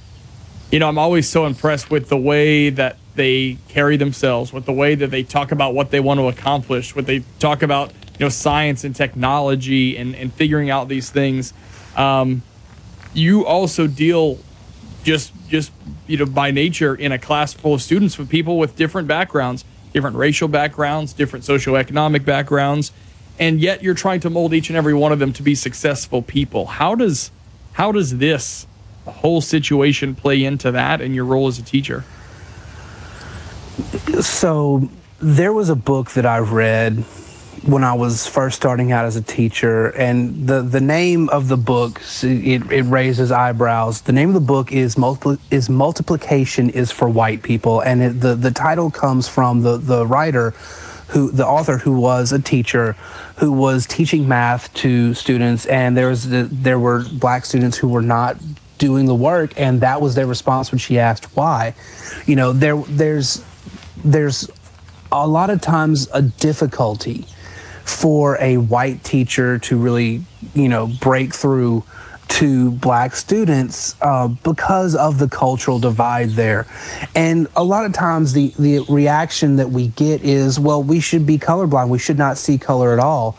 you 0.70 0.78
know, 0.78 0.89
I'm 0.89 0.99
always 0.99 1.28
so 1.28 1.47
impressed 1.47 1.90
with 1.90 2.09
the 2.09 2.16
way 2.16 2.70
that 2.70 2.97
they 3.14 3.59
carry 3.68 3.97
themselves, 3.97 4.52
with 4.52 4.64
the 4.64 4.72
way 4.72 4.94
that 4.94 5.10
they 5.10 5.22
talk 5.22 5.52
about 5.52 5.74
what 5.74 5.90
they 5.90 6.01
want 6.01 6.18
to 6.18 6.28
accomplish, 6.28 6.94
what 6.97 7.06
they 7.06 7.22
talk 7.39 7.62
about, 7.62 7.93
you 8.18 8.20
know, 8.20 8.28
science 8.28 8.84
and 8.84 8.94
technology 8.94 9.97
and, 9.97 10.14
and 10.14 10.32
figuring 10.32 10.70
out 10.70 10.89
these 10.89 11.10
things. 11.10 11.52
Um, 11.97 12.43
you 13.14 13.44
also 13.44 13.86
deal 13.86 14.39
just 15.05 15.32
just 15.48 15.72
you 16.06 16.16
know 16.16 16.26
by 16.26 16.51
nature 16.51 16.94
in 16.94 17.12
a 17.12 17.18
class 17.18 17.52
full 17.52 17.74
of 17.74 17.82
students 17.82 18.16
with 18.18 18.28
people 18.28 18.56
with 18.56 18.76
different 18.76 19.09
backgrounds 19.09 19.64
different 19.93 20.16
racial 20.16 20.48
backgrounds 20.48 21.12
different 21.12 21.44
socioeconomic 21.44 22.24
backgrounds 22.24 22.93
and 23.39 23.60
yet 23.60 23.82
you're 23.82 23.94
trying 23.94 24.20
to 24.20 24.30
mold 24.30 24.55
each 24.55 24.70
and 24.70 24.76
every 24.76 24.94
one 24.94 25.10
of 25.10 25.18
them 25.18 25.32
to 25.32 25.43
be 25.43 25.55
successful 25.56 26.22
people 26.22 26.66
how 26.66 26.94
does 26.94 27.30
How 27.72 27.90
does 27.90 28.18
this 28.18 28.66
whole 29.06 29.40
situation 29.40 30.14
play 30.14 30.44
into 30.44 30.70
that 30.70 31.01
and 31.01 31.14
your 31.14 31.24
role 31.24 31.48
as 31.48 31.59
a 31.59 31.62
teacher? 31.62 32.05
So 34.20 34.89
there 35.20 35.53
was 35.53 35.69
a 35.69 35.77
book 35.77 36.11
that 36.12 36.27
I 36.27 36.39
read 36.39 37.05
when 37.65 37.85
I 37.85 37.93
was 37.94 38.27
first 38.27 38.57
starting 38.57 38.90
out 38.90 39.05
as 39.05 39.15
a 39.15 39.23
teacher, 39.23 39.90
and 39.90 40.49
the, 40.49 40.62
the 40.62 40.81
name 40.81 41.28
of 41.28 41.47
the 41.47 41.57
book 41.57 42.01
it, 42.23 42.70
it 42.73 42.82
raises 42.82 43.31
eyebrows. 43.31 44.01
The 44.03 44.12
name 44.12 44.28
of 44.28 44.35
the 44.35 44.40
book 44.40 44.73
is 44.73 44.97
multipli- 44.97 45.39
is 45.51 45.70
multiplication 45.70 46.70
is 46.70 46.90
for 46.90 47.09
white 47.09 47.43
people, 47.43 47.81
and 47.81 48.03
it, 48.03 48.20
the 48.20 48.35
the 48.35 48.51
title 48.51 48.90
comes 48.90 49.28
from 49.28 49.62
the 49.62 49.77
the 49.77 50.07
writer 50.07 50.55
who 51.09 51.31
the 51.31 51.47
author 51.47 51.78
who 51.78 52.01
was 52.01 52.32
a 52.32 52.40
teacher 52.40 52.97
who 53.36 53.53
was 53.53 53.86
teaching 53.86 54.27
math 54.27 54.73
to 54.74 55.12
students 55.15 55.66
and 55.66 55.97
there 55.97 56.09
was 56.09 56.28
the, 56.31 56.44
there 56.44 56.78
were 56.78 57.05
black 57.12 57.44
students 57.44 57.77
who 57.77 57.89
were 57.89 58.03
not 58.03 58.36
doing 58.78 59.05
the 59.05 59.15
work 59.15 59.53
and 59.61 59.82
that 59.82 60.01
was 60.01 60.15
their 60.15 60.27
response 60.27 60.73
when 60.73 60.78
she 60.78 60.99
asked 60.99 61.24
why 61.36 61.74
you 62.24 62.35
know 62.35 62.53
there 62.53 62.77
there's 62.89 63.44
there's 64.04 64.50
a 65.10 65.26
lot 65.26 65.50
of 65.50 65.60
times 65.60 66.08
a 66.12 66.22
difficulty 66.22 67.26
for 67.84 68.38
a 68.40 68.56
white 68.56 69.02
teacher 69.04 69.58
to 69.58 69.76
really 69.76 70.22
you 70.54 70.68
know 70.68 70.86
break 71.00 71.34
through 71.34 71.84
to 72.28 72.70
black 72.70 73.14
students 73.14 73.94
uh, 74.00 74.26
because 74.26 74.96
of 74.96 75.18
the 75.18 75.28
cultural 75.28 75.78
divide 75.78 76.30
there. 76.30 76.66
And 77.14 77.46
a 77.56 77.62
lot 77.62 77.84
of 77.84 77.92
times 77.92 78.32
the, 78.32 78.54
the 78.58 78.80
reaction 78.88 79.56
that 79.56 79.70
we 79.70 79.88
get 79.88 80.22
is, 80.22 80.58
well, 80.58 80.82
we 80.82 80.98
should 80.98 81.26
be 81.26 81.38
colorblind. 81.38 81.90
We 81.90 81.98
should 81.98 82.16
not 82.16 82.38
see 82.38 82.56
color 82.56 82.94
at 82.94 82.98
all. 82.98 83.38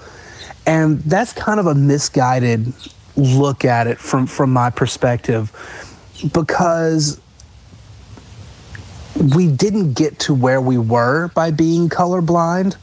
And 0.68 1.00
that's 1.00 1.34
kind 1.34 1.60
of 1.60 1.66
a 1.66 1.74
misguided 1.74 2.72
look 3.16 3.66
at 3.66 3.88
it 3.88 3.98
from, 3.98 4.28
from 4.28 4.54
my 4.54 4.70
perspective 4.70 5.52
because 6.32 7.20
we 9.16 9.48
didn't 9.48 9.94
get 9.94 10.20
to 10.20 10.34
where 10.34 10.62
we 10.62 10.78
were 10.78 11.30
by 11.30 11.52
being 11.52 11.90
colorblind. 11.90 12.76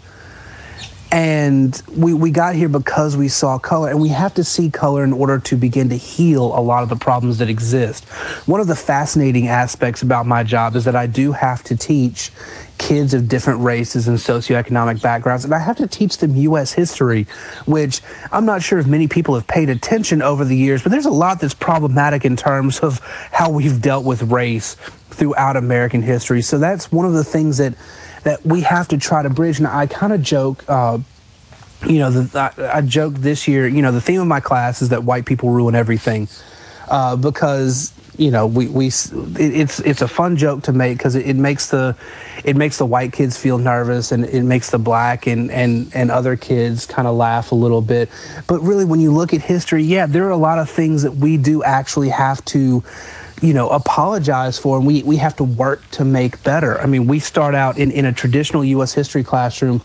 And 1.12 1.80
we, 1.96 2.14
we 2.14 2.30
got 2.30 2.54
here 2.54 2.68
because 2.68 3.16
we 3.16 3.26
saw 3.26 3.58
color. 3.58 3.90
And 3.90 4.00
we 4.00 4.10
have 4.10 4.34
to 4.34 4.44
see 4.44 4.70
color 4.70 5.02
in 5.02 5.12
order 5.12 5.40
to 5.40 5.56
begin 5.56 5.88
to 5.88 5.96
heal 5.96 6.56
a 6.56 6.62
lot 6.62 6.84
of 6.84 6.88
the 6.88 6.94
problems 6.96 7.38
that 7.38 7.50
exist. 7.50 8.04
One 8.46 8.60
of 8.60 8.68
the 8.68 8.76
fascinating 8.76 9.48
aspects 9.48 10.02
about 10.02 10.26
my 10.26 10.44
job 10.44 10.76
is 10.76 10.84
that 10.84 10.94
i 10.94 11.06
do 11.06 11.32
have 11.32 11.64
to 11.64 11.76
teach 11.76 12.30
kids 12.78 13.12
of 13.12 13.28
different 13.28 13.60
races 13.60 14.08
and 14.08 14.16
socioeconomic 14.16 15.02
backgrounds. 15.02 15.44
And 15.44 15.52
i 15.52 15.58
have 15.58 15.76
to 15.78 15.88
teach 15.88 16.18
them 16.18 16.36
us 16.54 16.72
history 16.72 17.24
which 17.66 18.00
i'm 18.30 18.46
not 18.46 18.62
sure 18.62 18.78
if 18.78 18.86
many 18.86 19.08
people 19.08 19.34
have 19.34 19.46
paid 19.46 19.68
attention 19.68 20.22
over 20.22 20.44
the 20.44 20.56
years 20.56 20.82
but 20.82 20.92
there's 20.92 21.06
a 21.06 21.10
lot 21.10 21.40
that's 21.40 21.54
problematic 21.54 22.24
in 22.24 22.36
terms 22.36 22.78
of 22.80 23.00
how 23.32 23.50
we've 23.50 23.82
dealt 23.82 24.04
with 24.04 24.22
race 24.22 24.76
throughout 25.20 25.56
american 25.56 26.02
history 26.02 26.42
so 26.42 26.58
that's 26.58 26.90
one 26.90 27.06
of 27.06 27.12
the 27.12 27.22
things 27.22 27.58
that 27.58 27.74
that 28.22 28.44
we 28.44 28.62
have 28.62 28.88
to 28.88 28.98
try 28.98 29.22
to 29.22 29.30
bridge. 29.30 29.58
And 29.58 29.66
I 29.66 29.86
kind 29.86 30.12
of 30.12 30.22
joke, 30.22 30.64
uh, 30.68 30.98
you 31.86 31.98
know, 31.98 32.10
the, 32.10 32.38
I, 32.38 32.78
I 32.78 32.80
joke 32.82 33.14
this 33.14 33.48
year, 33.48 33.66
you 33.66 33.82
know, 33.82 33.92
the 33.92 34.00
theme 34.00 34.20
of 34.20 34.26
my 34.26 34.40
class 34.40 34.82
is 34.82 34.90
that 34.90 35.04
white 35.04 35.26
people 35.26 35.50
ruin 35.50 35.74
everything 35.74 36.28
uh, 36.88 37.16
because 37.16 37.92
you 38.18 38.30
know 38.30 38.46
we 38.46 38.66
we 38.66 38.88
it's 38.88 39.78
it's 39.80 40.02
a 40.02 40.08
fun 40.08 40.36
joke 40.36 40.64
to 40.64 40.72
make 40.72 40.98
because 40.98 41.14
it, 41.14 41.26
it, 41.26 41.36
makes 41.36 41.70
the 41.70 41.96
it 42.44 42.56
makes 42.56 42.76
the 42.76 42.84
white 42.84 43.12
kids 43.12 43.38
feel 43.38 43.56
nervous 43.56 44.10
and 44.12 44.24
it 44.26 44.42
makes 44.42 44.70
the 44.70 44.78
black 44.78 45.26
and 45.26 45.50
and 45.50 45.90
and 45.94 46.10
other 46.10 46.36
kids 46.36 46.84
kind 46.84 47.06
of 47.06 47.14
laugh 47.14 47.52
a 47.52 47.54
little 47.54 47.80
bit 47.80 48.10
but 48.48 48.60
really 48.60 48.84
when 48.84 49.00
you 49.00 49.12
look 49.12 49.32
at 49.32 49.40
history 49.40 49.82
yeah 49.84 50.06
there 50.06 50.26
are 50.26 50.30
a 50.30 50.36
lot 50.36 50.58
of 50.58 50.68
things 50.68 51.02
that 51.02 51.12
we 51.12 51.36
do 51.36 51.62
actually 51.62 52.08
have 52.08 52.44
to 52.44 52.82
you 53.40 53.54
know, 53.54 53.68
apologize 53.70 54.58
for 54.58 54.76
and 54.76 54.86
we, 54.86 55.02
we 55.02 55.16
have 55.16 55.36
to 55.36 55.44
work 55.44 55.88
to 55.92 56.04
make 56.04 56.42
better. 56.42 56.80
I 56.80 56.86
mean, 56.86 57.06
we 57.06 57.18
start 57.18 57.54
out 57.54 57.78
in, 57.78 57.90
in 57.90 58.04
a 58.04 58.12
traditional 58.12 58.64
U.S. 58.64 58.92
history 58.92 59.24
classroom 59.24 59.82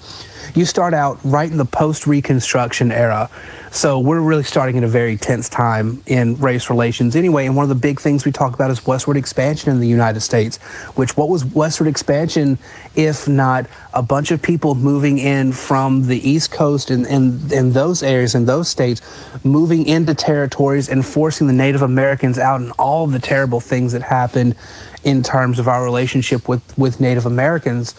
you 0.53 0.65
start 0.65 0.94
out 0.94 1.19
right 1.23 1.49
in 1.49 1.57
the 1.57 1.65
post 1.65 2.07
Reconstruction 2.07 2.91
era. 2.91 3.30
So 3.76 3.99
we're 3.99 4.22
really 4.22 4.45
starting 4.45 4.77
at 4.77 4.85
a 4.85 4.88
very 4.88 5.18
tense 5.18 5.49
time 5.49 6.02
in 6.06 6.38
race 6.38 6.69
relations 6.69 7.14
anyway. 7.14 7.45
And 7.45 7.57
one 7.57 7.64
of 7.64 7.69
the 7.69 7.76
big 7.76 7.99
things 7.99 8.23
we 8.23 8.31
talk 8.31 8.53
about 8.53 8.72
is 8.72 8.88
westward 8.88 9.18
expansion 9.18 9.69
in 9.69 9.81
the 9.81 9.88
United 9.88 10.22
States, 10.22 10.56
which 10.95 11.18
what 11.18 11.27
was 11.27 11.43
westward 11.43 11.89
expansion 11.89 12.57
if 12.95 13.27
not 13.27 13.68
a 13.93 14.02
bunch 14.02 14.31
of 14.31 14.41
people 14.41 14.76
moving 14.76 15.18
in 15.18 15.52
from 15.52 16.07
the 16.07 16.18
East 16.18 16.52
Coast 16.52 16.89
and 16.89 17.06
in, 17.06 17.52
in, 17.52 17.53
in 17.53 17.73
those 17.73 18.02
areas, 18.02 18.34
in 18.34 18.45
those 18.45 18.69
states, 18.69 19.02
moving 19.43 19.85
into 19.88 20.15
territories 20.15 20.88
and 20.88 21.06
forcing 21.06 21.47
the 21.47 21.53
Native 21.53 21.81
Americans 21.81 22.39
out 22.39 22.61
and 22.61 22.72
all 22.80 23.07
the 23.07 23.19
terrible 23.19 23.60
things 23.60 23.91
that 23.91 24.03
happened 24.03 24.56
in 25.03 25.22
terms 25.22 25.60
of 25.60 25.68
our 25.68 25.84
relationship 25.84 26.47
with, 26.47 26.77
with 26.77 27.02
Native 27.02 27.26
Americans 27.26 27.93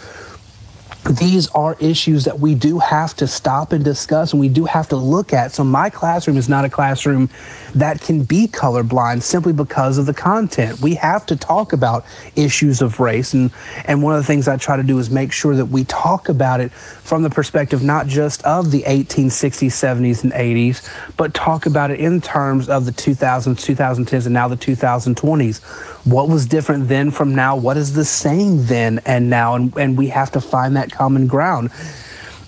these 1.09 1.49
are 1.49 1.77
issues 1.79 2.25
that 2.25 2.41
we 2.41 2.55
do 2.55 2.79
have 2.79 3.15
to 3.17 3.27
stop 3.27 3.73
and 3.73 3.85
discuss 3.85 4.33
and 4.33 4.41
we 4.41 4.49
do 4.49 4.65
have 4.65 4.89
to 4.89 4.97
look 4.97 5.33
at. 5.33 5.53
So 5.53 5.65
my 5.65 5.91
classroom 5.91 6.37
is 6.37 6.49
not 6.49 6.65
a 6.65 6.71
classroom 6.71 7.31
that 7.77 8.01
can 8.01 8.25
be 8.25 8.49
colorblind 8.49 9.23
simply 9.23 9.53
because 9.53 9.99
of 9.99 10.07
the 10.07 10.15
content. 10.15 10.81
We 10.81 10.95
have 10.95 11.27
to 11.27 11.37
talk 11.37 11.75
about 11.75 12.07
issues 12.35 12.81
of 12.81 13.01
race 13.01 13.35
and 13.35 13.51
and 13.85 14.03
one 14.03 14.15
of 14.15 14.23
the 14.23 14.27
things 14.27 14.49
I 14.49 14.57
try 14.57 14.77
to 14.77 14.83
do 14.83 14.99
is 14.99 15.11
make 15.11 15.31
sure 15.31 15.55
that 15.55 15.67
we 15.67 15.85
talk 15.85 16.31
about 16.31 16.61
it 16.61 16.73
from 16.73 17.23
the 17.23 17.29
perspective 17.29 17.83
not 17.83 18.07
just 18.07 18.43
of 18.45 18.71
the 18.71 18.83
1860s, 18.85 19.69
70s 19.69 20.25
and 20.25 20.33
80s, 20.33 20.91
but 21.19 21.35
talk 21.35 21.67
about 21.67 21.91
it 21.91 22.01
in 22.01 22.23
terms 22.23 22.71
of 22.71 22.87
the 22.87 22.93
2000s, 22.93 23.55
2010s 23.55 24.25
and 24.25 24.33
now 24.33 24.49
the 24.49 24.57
2020s. 24.57 25.63
What 26.07 26.31
was 26.31 26.47
different 26.47 26.89
then 26.89 27.11
from 27.11 27.35
now? 27.35 27.57
What 27.57 27.77
is 27.77 27.93
the 27.93 28.07
same 28.07 28.65
then 28.67 29.01
and 29.05 29.29
now? 29.29 29.55
And 29.55 29.77
and 29.77 29.99
we 29.99 30.09
have 30.09 30.33
to 30.33 30.41
find 30.41 30.77
that 30.77 30.91
common 30.91 31.27
ground. 31.27 31.71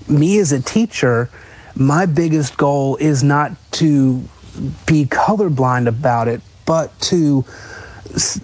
Me 0.09 0.39
as 0.39 0.53
a 0.53 0.63
teacher, 0.63 1.29
my 1.75 2.07
biggest 2.07 2.57
goal 2.57 2.97
is 2.97 3.23
not 3.23 3.53
to 3.73 4.23
be 4.87 5.05
colorblind 5.07 5.87
about 5.87 6.29
it, 6.29 6.41
but 6.67 6.99
to 7.03 7.45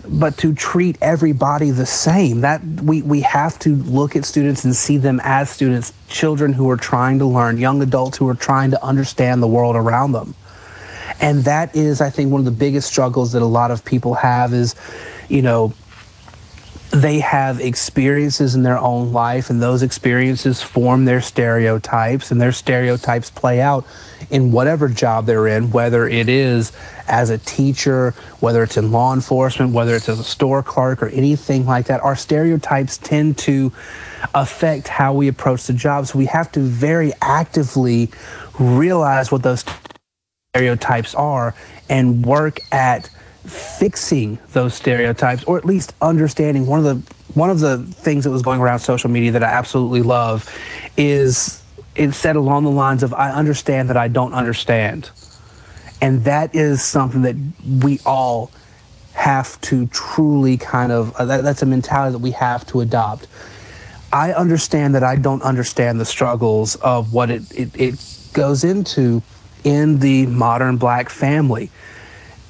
but 0.07 0.36
to 0.36 0.55
treat 0.55 0.99
everybody 1.01 1.70
the 1.70 1.86
same. 1.86 2.43
That 2.43 2.62
we, 2.65 3.03
we 3.03 3.23
have 3.23 3.59
to 3.61 3.74
look 3.74 4.15
at 4.15 4.24
students 4.24 4.65
and 4.65 4.77
see 4.77 4.99
them 4.99 5.20
as 5.24 5.51
students 5.51 5.93
children 6.09 6.53
who 6.53 6.69
are 6.70 6.77
trying 6.77 7.19
to 7.19 7.27
learn 7.27 7.59
young 7.59 7.82
adults 7.82 8.19
who 8.19 8.28
are 8.28 8.35
trying 8.35 8.70
to 8.73 8.85
understand 8.85 9.43
the 9.43 9.47
world 9.47 9.74
around 9.74 10.12
them. 10.12 10.35
And 11.20 11.45
that 11.45 11.74
is 11.77 12.01
i 12.01 12.11
think 12.11 12.31
one 12.31 12.41
of 12.41 12.45
the 12.45 12.51
biggest 12.51 12.89
struggles 12.89 13.32
that 13.32 13.43
a 13.43 13.47
lot 13.47 13.70
of 13.70 13.85
people 13.85 14.15
have 14.15 14.53
is 14.53 14.74
you 15.28 15.43
know 15.43 15.73
they 16.95 17.19
have 17.19 17.61
experiences 17.61 18.55
in 18.55 18.62
their 18.62 18.78
own 18.78 19.12
life, 19.12 19.51
and 19.51 19.61
those 19.61 19.82
experiences 19.82 20.62
form 20.62 21.05
their 21.05 21.20
stereotypes, 21.20 22.31
and 22.31 22.41
their 22.41 22.53
stereotypes 22.53 23.31
play 23.31 23.61
out 23.61 23.85
in 24.31 24.53
whatever 24.53 24.89
job 24.89 25.27
they're 25.27 25.47
in, 25.47 25.71
whether 25.71 26.09
it 26.09 26.29
is 26.29 26.73
as 27.09 27.31
a 27.31 27.39
teacher, 27.39 28.13
whether 28.41 28.63
it's 28.63 28.77
in 28.77 28.93
law 28.93 29.13
enforcement, 29.13 29.73
whether 29.73 29.95
it's 29.95 30.09
as 30.09 30.19
a 30.19 30.25
store 30.25 30.63
clerk, 30.63 31.03
or 31.03 31.09
anything 31.09 31.67
like 31.67 31.87
that. 31.87 32.03
Our 32.03 32.17
stereotypes 32.17 32.99
tend 32.99 33.39
to 33.39 33.73
affect 34.35 34.89
how 34.89 35.13
we 35.15 35.29
approach 35.29 35.67
the 35.67 35.73
job. 35.73 36.07
So 36.07 36.19
we 36.19 36.27
have 36.27 36.51
to 36.53 36.61
very 36.61 37.13
actively 37.21 38.11
realize 38.59 39.31
what 39.31 39.43
those 39.43 39.65
stereotypes 40.55 41.15
are 41.15 41.55
and 41.89 42.25
work 42.25 42.61
at 42.73 43.11
fixing 43.45 44.39
those 44.53 44.73
stereotypes 44.75 45.45
or 45.45 45.59
at 45.59 45.67
least 45.67 45.93
understanding 46.01 46.67
one 46.67 46.79
of 46.79 46.85
the 46.85 47.15
one 47.35 47.51
of 47.51 47.61
the 47.61 47.79
things 47.79 48.25
that 48.25 48.31
was 48.31 48.43
going 48.43 48.61
around 48.61 48.79
social 48.79 49.11
media 49.11 49.33
that 49.33 49.43
I 49.43 49.49
absolutely 49.49 50.03
love 50.03 50.49
is 50.97 51.61
it 51.95 52.12
said 52.12 52.37
along 52.37 52.65
the 52.65 52.71
lines 52.71 53.03
of 53.03 53.15
I 53.15 53.31
understand 53.31 53.89
that 53.91 53.97
I 53.97 54.09
don't 54.09 54.33
understand. 54.33 55.11
And 56.01 56.25
that 56.25 56.55
is 56.55 56.83
something 56.83 57.23
that 57.23 57.37
we 57.83 58.01
all 58.05 58.51
have 59.15 59.61
to 59.62 59.87
truly 59.87 60.57
kind 60.57 60.93
of 60.93 61.15
uh, 61.16 61.25
that, 61.25 61.45
that's 61.45 61.62
a 61.62 61.66
mentality 61.66 62.12
that 62.12 62.19
we 62.19 62.33
have 62.33 62.66
to 62.66 62.81
adopt. 62.81 63.27
I 64.12 64.33
understand 64.33 64.95
that 64.95 65.03
I 65.03 65.16
don't 65.16 65.43
understand 65.43 66.01
the 66.01 66.05
struggles 66.05 66.77
of 66.77 67.12
what 67.12 67.31
it, 67.31 67.43
it, 67.53 67.81
it 67.81 68.31
goes 68.33 68.65
into 68.65 69.23
in 69.62 70.01
the 70.01 70.27
modern 70.27 70.77
black 70.77 71.09
family 71.09 71.71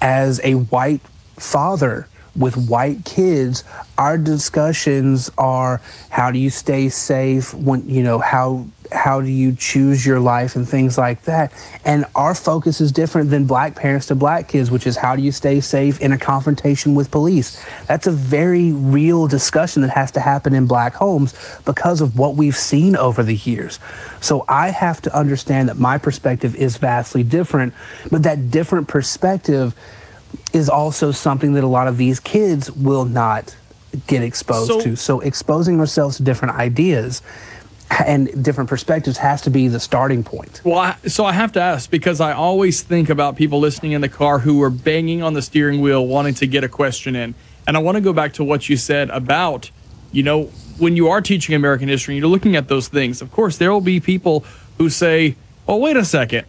as 0.01 0.41
a 0.43 0.55
white 0.55 1.01
father 1.39 2.09
with 2.37 2.57
white 2.57 3.05
kids, 3.05 3.65
our 3.97 4.19
discussions 4.19 5.31
are 5.39 5.81
how 6.11 6.31
do 6.31 6.39
you 6.39 6.51
stay 6.51 6.89
safe 6.89 7.55
when 7.55 7.89
you 7.89 8.03
know 8.03 8.19
how 8.19 8.67
how 8.95 9.21
do 9.21 9.29
you 9.29 9.55
choose 9.55 10.07
your 10.07 10.21
life 10.21 10.57
and 10.57 10.69
things 10.69 10.97
like 10.97 11.23
that. 11.23 11.53
And 11.85 12.05
our 12.15 12.35
focus 12.35 12.81
is 12.81 12.93
different 12.93 13.31
than 13.31 13.45
black 13.45 13.75
parents 13.75 14.07
to 14.07 14.15
black 14.15 14.49
kids, 14.49 14.71
which 14.71 14.87
is 14.87 14.97
how 14.97 15.17
do 15.17 15.23
you 15.23 15.33
stay 15.33 15.61
safe 15.61 16.01
in 16.01 16.13
a 16.13 16.19
confrontation 16.19 16.95
with 16.95 17.11
police. 17.11 17.63
That's 17.87 18.07
a 18.07 18.13
very 18.13 18.73
real 18.73 19.27
discussion 19.27 19.83
that 19.83 19.91
has 19.91 20.11
to 20.13 20.21
happen 20.21 20.55
in 20.55 20.67
black 20.67 20.95
homes 20.95 21.35
because 21.65 22.01
of 22.01 22.19
what 22.19 22.37
we've 22.37 22.57
seen 22.57 22.97
over 22.97 23.23
the 23.23 23.37
years. 23.37 23.79
So 24.21 24.45
I 24.49 24.71
have 24.71 25.03
to 25.03 25.17
understand 25.17 25.69
that 25.69 25.79
my 25.79 25.99
perspective 25.99 26.55
is 26.55 26.77
vastly 26.77 27.23
different, 27.23 27.75
but 28.11 28.23
that 28.23 28.51
different 28.51 28.89
perspective 28.89 29.75
is 30.53 30.69
also 30.69 31.11
something 31.11 31.55
that 31.55 31.65
a 31.65 31.69
lot 31.69 31.89
of 31.89 31.97
these 31.97 32.21
kids 32.21 32.71
will 32.71 33.05
not 33.05 33.55
get 34.07 34.23
exposed 34.23 34.71
So- 34.71 34.81
to. 34.81 34.97
So 34.97 35.21
exposing 35.21 35.79
ourselves 35.81 36.17
to 36.17 36.23
different 36.23 36.55
ideas 36.57 37.23
and 37.91 38.45
different 38.45 38.69
perspectives 38.69 39.19
has 39.19 39.43
to 39.43 39.51
be 39.51 39.69
the 39.69 39.81
starting 39.81 40.25
point. 40.25 40.61
Well, 40.65 40.79
I, 40.79 40.97
so 41.07 41.25
I 41.25 41.33
have 41.33 41.53
to 41.53 41.61
ask 41.61 41.91
because 41.91 42.21
I 42.21 42.33
always 42.33 42.83
think 42.83 43.09
about 43.09 43.37
people 43.37 43.61
listening 43.61 43.93
in 43.93 44.01
the 44.01 44.09
car 44.09 44.41
who 44.41 44.63
are 44.63 44.71
banging 44.71 45.23
on 45.23 45.35
the 45.35 45.43
steering 45.43 45.81
wheel 45.81 46.07
wanting 46.07 46.35
to 46.35 46.47
get 46.47 46.65
a 46.65 46.69
question 46.69 47.15
in. 47.15 47.35
And 47.67 47.77
I 47.77 47.81
want 47.81 47.97
to 47.97 48.01
go 48.01 48.13
back 48.13 48.33
to 48.35 48.45
what 48.45 48.69
you 48.69 48.77
said 48.77 49.11
about, 49.11 49.71
you 50.13 50.23
know, 50.23 50.45
when 50.79 50.97
you 50.97 51.09
are 51.09 51.21
teaching 51.21 51.55
American 51.55 51.89
history 51.89 52.15
and 52.15 52.21
you're 52.21 52.31
looking 52.31 52.57
at 52.57 52.69
those 52.69 52.89
things, 52.89 53.23
of 53.23 53.31
course, 53.31 53.59
there 53.59 53.73
will 53.73 53.81
be 53.81 54.01
people 54.01 54.45
who 54.79 54.91
say, 54.91 55.37
oh, 55.69 55.77
wait 55.77 55.97
a 55.97 56.05
second. 56.05 56.47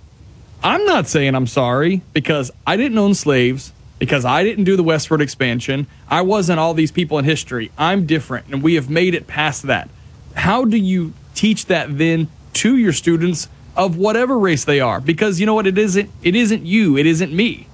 I'm 0.63 0.83
not 0.85 1.07
saying 1.07 1.35
I'm 1.35 1.47
sorry 1.47 2.01
because 2.11 2.49
I 2.65 2.75
didn't 2.75 2.97
own 2.97 3.13
slaves, 3.13 3.71
because 3.99 4.25
I 4.25 4.43
didn't 4.43 4.63
do 4.63 4.75
the 4.75 4.83
westward 4.83 5.21
expansion. 5.21 5.87
I 6.09 6.21
wasn't 6.21 6.59
all 6.59 6.73
these 6.73 6.91
people 6.91 7.19
in 7.19 7.25
history. 7.25 7.71
I'm 7.77 8.05
different, 8.05 8.47
and 8.47 8.63
we 8.63 8.75
have 8.75 8.89
made 8.89 9.13
it 9.13 9.27
past 9.27 9.63
that. 9.63 9.89
How 10.33 10.65
do 10.65 10.77
you 10.77 11.13
teach 11.35 11.67
that 11.67 11.97
then 11.97 12.29
to 12.53 12.77
your 12.77 12.93
students 12.93 13.47
of 13.75 13.97
whatever 13.97 14.39
race 14.39 14.65
they 14.65 14.79
are? 14.79 14.99
Because 15.01 15.39
you 15.39 15.45
know 15.45 15.53
what? 15.53 15.67
It 15.67 15.77
isn't. 15.77 16.09
It 16.23 16.35
isn't 16.35 16.65
you. 16.65 16.97
It 16.97 17.05
isn't 17.05 17.33
me. 17.33 17.67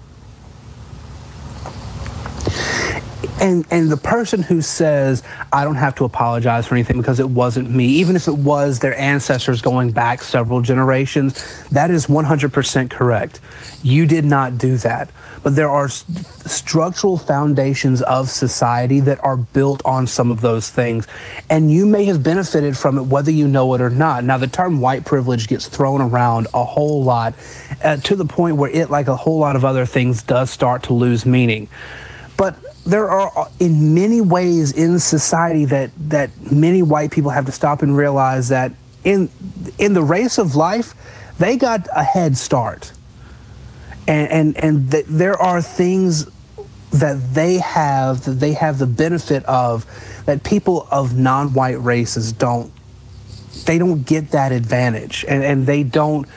And 3.40 3.66
and 3.72 3.90
the 3.90 3.98
person 3.98 4.44
who 4.44 4.62
says 4.62 5.24
I 5.52 5.64
don't 5.64 5.76
have 5.76 5.96
to 5.96 6.06
apologize 6.06 6.68
for 6.68 6.76
anything 6.76 6.98
because 6.98 7.20
it 7.20 7.30
wasn't 7.30 7.72
me, 7.72 7.86
even 7.86 8.16
if 8.16 8.28
it 8.28 8.36
was 8.36 8.80
their 8.80 8.96
ancestors 9.00 9.62
going 9.62 9.92
back 9.92 10.22
several 10.22 10.62
generations, 10.62 11.68
that 11.70 11.90
is 11.90 12.06
100% 12.06 12.92
correct. 12.92 13.40
You 13.82 14.06
did 14.06 14.26
not 14.26 14.60
do 14.60 14.78
that. 14.78 15.10
But 15.44 15.56
there 15.56 15.70
are 15.70 15.86
s- 15.86 16.06
structural 16.46 17.18
foundations 17.18 18.02
of 18.04 18.30
society 18.30 19.00
that 19.02 19.24
are 19.24 19.38
built 19.38 19.82
on 19.86 20.08
some 20.08 20.30
of 20.32 20.42
those 20.42 20.70
things. 20.70 21.08
And 21.50 21.72
you 21.72 21.86
may 21.86 22.06
have 22.06 22.22
benefited 22.24 22.78
from 22.78 22.98
it 22.98 23.04
whether 23.04 23.32
you 23.32 23.48
know 23.48 23.74
it 23.74 23.82
or 23.82 23.90
not. 23.90 24.24
Now, 24.24 24.38
the 24.38 24.48
term 24.48 24.82
white 24.82 25.06
privilege 25.06 25.48
gets 25.48 25.68
thrown 25.68 26.02
around 26.02 26.48
a 26.54 26.64
whole 26.64 27.04
lot 27.04 27.34
uh, 27.84 27.98
to 27.98 28.16
the 28.16 28.26
point 28.26 28.58
where 28.58 28.70
it, 28.70 28.90
like 28.90 29.08
a 29.08 29.16
whole 29.16 29.40
lot 29.40 29.56
of 29.56 29.66
other 29.66 29.86
things, 29.86 30.22
does 30.24 30.52
start 30.52 30.84
to 30.84 30.94
lose 30.94 31.26
meaning 31.26 31.68
but 32.38 32.56
there 32.86 33.08
are 33.08 33.32
uh, 33.38 33.50
in 33.60 33.94
many 33.94 34.20
ways 34.22 34.72
in 34.72 34.98
society 34.98 35.66
that 35.66 35.92
that 36.10 36.32
many 36.52 36.82
white 36.82 37.12
people 37.12 37.30
have 37.30 37.46
to 37.46 37.52
stop 37.52 37.84
and 37.84 37.96
realize 37.96 38.50
that 38.50 38.72
in 39.04 39.30
in 39.78 39.94
the 39.94 40.02
race 40.02 40.40
of 40.40 40.56
life 40.56 40.96
they 41.38 41.56
got 41.56 41.88
a 41.96 42.04
head 42.04 42.36
start 42.36 42.92
and 44.08 44.32
and 44.32 44.58
and 44.58 44.92
that 44.92 45.06
there 45.08 45.38
are 45.38 45.62
things 45.62 46.28
that 46.92 47.34
they 47.34 47.58
have 47.58 48.26
that 48.26 48.34
they 48.34 48.54
have 48.54 48.80
the 48.80 48.88
benefit 48.88 49.44
of 49.46 49.86
that 50.26 50.44
people 50.44 50.88
of 50.92 51.18
non-white 51.18 51.82
races 51.82 52.34
don't 52.34 52.72
they 53.66 53.78
don't 53.78 54.06
get 54.06 54.32
that 54.32 54.52
advantage 54.52 55.24
and 55.28 55.44
and 55.44 55.66
they 55.66 55.84
don't 55.84 56.28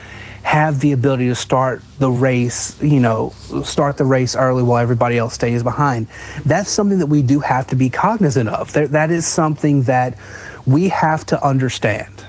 have 0.45 0.79
the 0.79 0.91
ability 0.91 1.27
to 1.27 1.33
start 1.33 1.81
the 1.97 2.09
race, 2.09 2.79
you 2.79 2.99
know, 2.99 3.31
start 3.63 3.97
the 3.97 4.05
race 4.05 4.35
early 4.35 4.61
while 4.61 4.77
everybody 4.77 5.17
else 5.17 5.33
stays 5.33 5.63
behind. 5.63 6.05
That's 6.45 6.69
something 6.69 6.99
that 6.99 7.07
we 7.07 7.23
do 7.23 7.39
have 7.39 7.65
to 7.67 7.75
be 7.75 7.89
cognizant 7.89 8.49
of. 8.49 8.71
That 8.73 9.09
is 9.09 9.25
something 9.25 9.83
that 9.83 10.19
we 10.67 10.89
have 10.89 11.25
to 11.27 11.43
understand. 11.43 12.24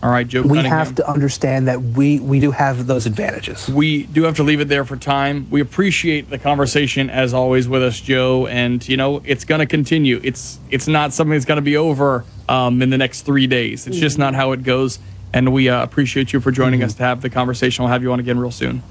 All 0.00 0.10
right, 0.10 0.28
Joe. 0.28 0.42
We 0.42 0.58
have 0.58 0.94
to 0.96 1.10
understand 1.10 1.66
that 1.66 1.82
we 1.82 2.20
we 2.20 2.38
do 2.38 2.52
have 2.52 2.86
those 2.86 3.04
advantages. 3.06 3.68
We 3.68 4.04
do 4.04 4.22
have 4.24 4.36
to 4.36 4.44
leave 4.44 4.60
it 4.60 4.68
there 4.68 4.84
for 4.84 4.96
time. 4.96 5.48
We 5.50 5.60
appreciate 5.60 6.30
the 6.30 6.38
conversation 6.38 7.10
as 7.10 7.34
always 7.34 7.68
with 7.68 7.82
us, 7.82 8.00
Joe, 8.00 8.46
and 8.46 8.86
you 8.88 8.96
know 8.96 9.20
it's 9.24 9.44
going 9.44 9.58
to 9.58 9.66
continue. 9.66 10.20
It's 10.22 10.60
it's 10.70 10.86
not 10.86 11.12
something 11.12 11.32
that's 11.32 11.44
going 11.44 11.56
to 11.56 11.62
be 11.62 11.76
over 11.76 12.24
um, 12.48 12.80
in 12.80 12.90
the 12.90 12.98
next 12.98 13.22
three 13.22 13.48
days. 13.48 13.88
It's 13.88 13.98
just 13.98 14.18
not 14.18 14.34
how 14.34 14.52
it 14.52 14.62
goes. 14.62 15.00
And 15.32 15.52
we 15.52 15.68
uh, 15.68 15.82
appreciate 15.82 16.32
you 16.32 16.40
for 16.40 16.52
joining 16.52 16.82
us 16.82 16.94
to 16.94 17.02
have 17.02 17.20
the 17.20 17.28
conversation. 17.28 17.82
We'll 17.82 17.92
have 17.92 18.02
you 18.02 18.12
on 18.12 18.20
again 18.20 18.38
real 18.38 18.50
soon. 18.50 18.82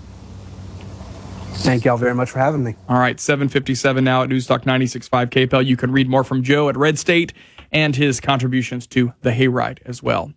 Thank 1.53 1.85
y'all 1.85 1.97
very 1.97 2.13
much 2.13 2.29
for 2.29 2.39
having 2.39 2.63
me. 2.63 2.75
All 2.87 2.99
right, 2.99 3.19
757 3.19 4.03
now 4.03 4.21
at 4.21 4.29
Newstalk 4.29 4.63
96.5 4.63 5.29
KPEL. 5.29 5.65
You 5.65 5.75
can 5.75 5.91
read 5.91 6.07
more 6.07 6.23
from 6.23 6.43
Joe 6.43 6.69
at 6.69 6.77
Red 6.77 6.99
State 6.99 7.33
and 7.71 7.95
his 7.95 8.19
contributions 8.19 8.85
to 8.87 9.13
the 9.21 9.31
Hayride 9.31 9.79
as 9.83 10.03
well. 10.03 10.31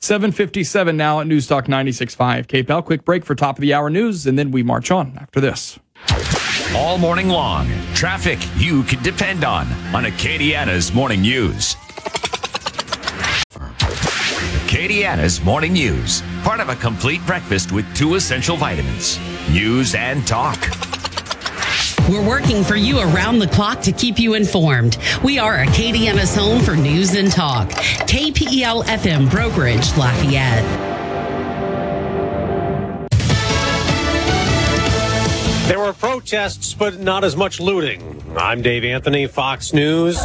757 0.00 0.96
now 0.96 1.20
at 1.20 1.26
News 1.26 1.48
Newstalk 1.48 1.66
96.5 1.66 2.46
KPEL. 2.46 2.84
Quick 2.84 3.04
break 3.04 3.24
for 3.24 3.34
top 3.34 3.56
of 3.56 3.62
the 3.62 3.74
hour 3.74 3.90
news, 3.90 4.26
and 4.26 4.38
then 4.38 4.50
we 4.50 4.62
march 4.62 4.90
on 4.90 5.16
after 5.20 5.40
this. 5.40 5.78
All 6.74 6.98
morning 6.98 7.28
long, 7.28 7.68
traffic 7.94 8.38
you 8.56 8.82
can 8.84 9.02
depend 9.02 9.44
on 9.44 9.66
on 9.94 10.04
Acadiana's 10.04 10.92
Morning 10.92 11.22
News. 11.22 11.76
Acadiana's 14.66 15.42
Morning 15.42 15.72
News, 15.72 16.22
part 16.42 16.60
of 16.60 16.68
a 16.68 16.76
complete 16.76 17.24
breakfast 17.26 17.72
with 17.72 17.86
two 17.96 18.14
essential 18.16 18.56
vitamins 18.56 19.18
news 19.50 19.94
and 19.94 20.26
talk. 20.26 20.58
We're 22.08 22.24
working 22.24 22.62
for 22.62 22.76
you 22.76 23.00
around 23.00 23.40
the 23.40 23.48
clock 23.48 23.80
to 23.82 23.90
keep 23.90 24.16
you 24.16 24.34
informed. 24.34 24.96
We 25.24 25.40
are 25.40 25.56
Acadiana's 25.56 26.36
home 26.36 26.62
for 26.62 26.76
news 26.76 27.16
and 27.16 27.32
talk. 27.32 27.68
KPEL 27.70 28.84
FM 28.84 29.28
Broussard, 29.28 29.98
Lafayette. 29.98 30.64
There 35.66 35.80
were 35.80 35.92
protests, 35.92 36.74
but 36.74 37.00
not 37.00 37.24
as 37.24 37.34
much 37.34 37.58
looting. 37.58 38.22
I'm 38.36 38.62
Dave 38.62 38.84
Anthony, 38.84 39.26
Fox 39.26 39.72
News. 39.72 40.16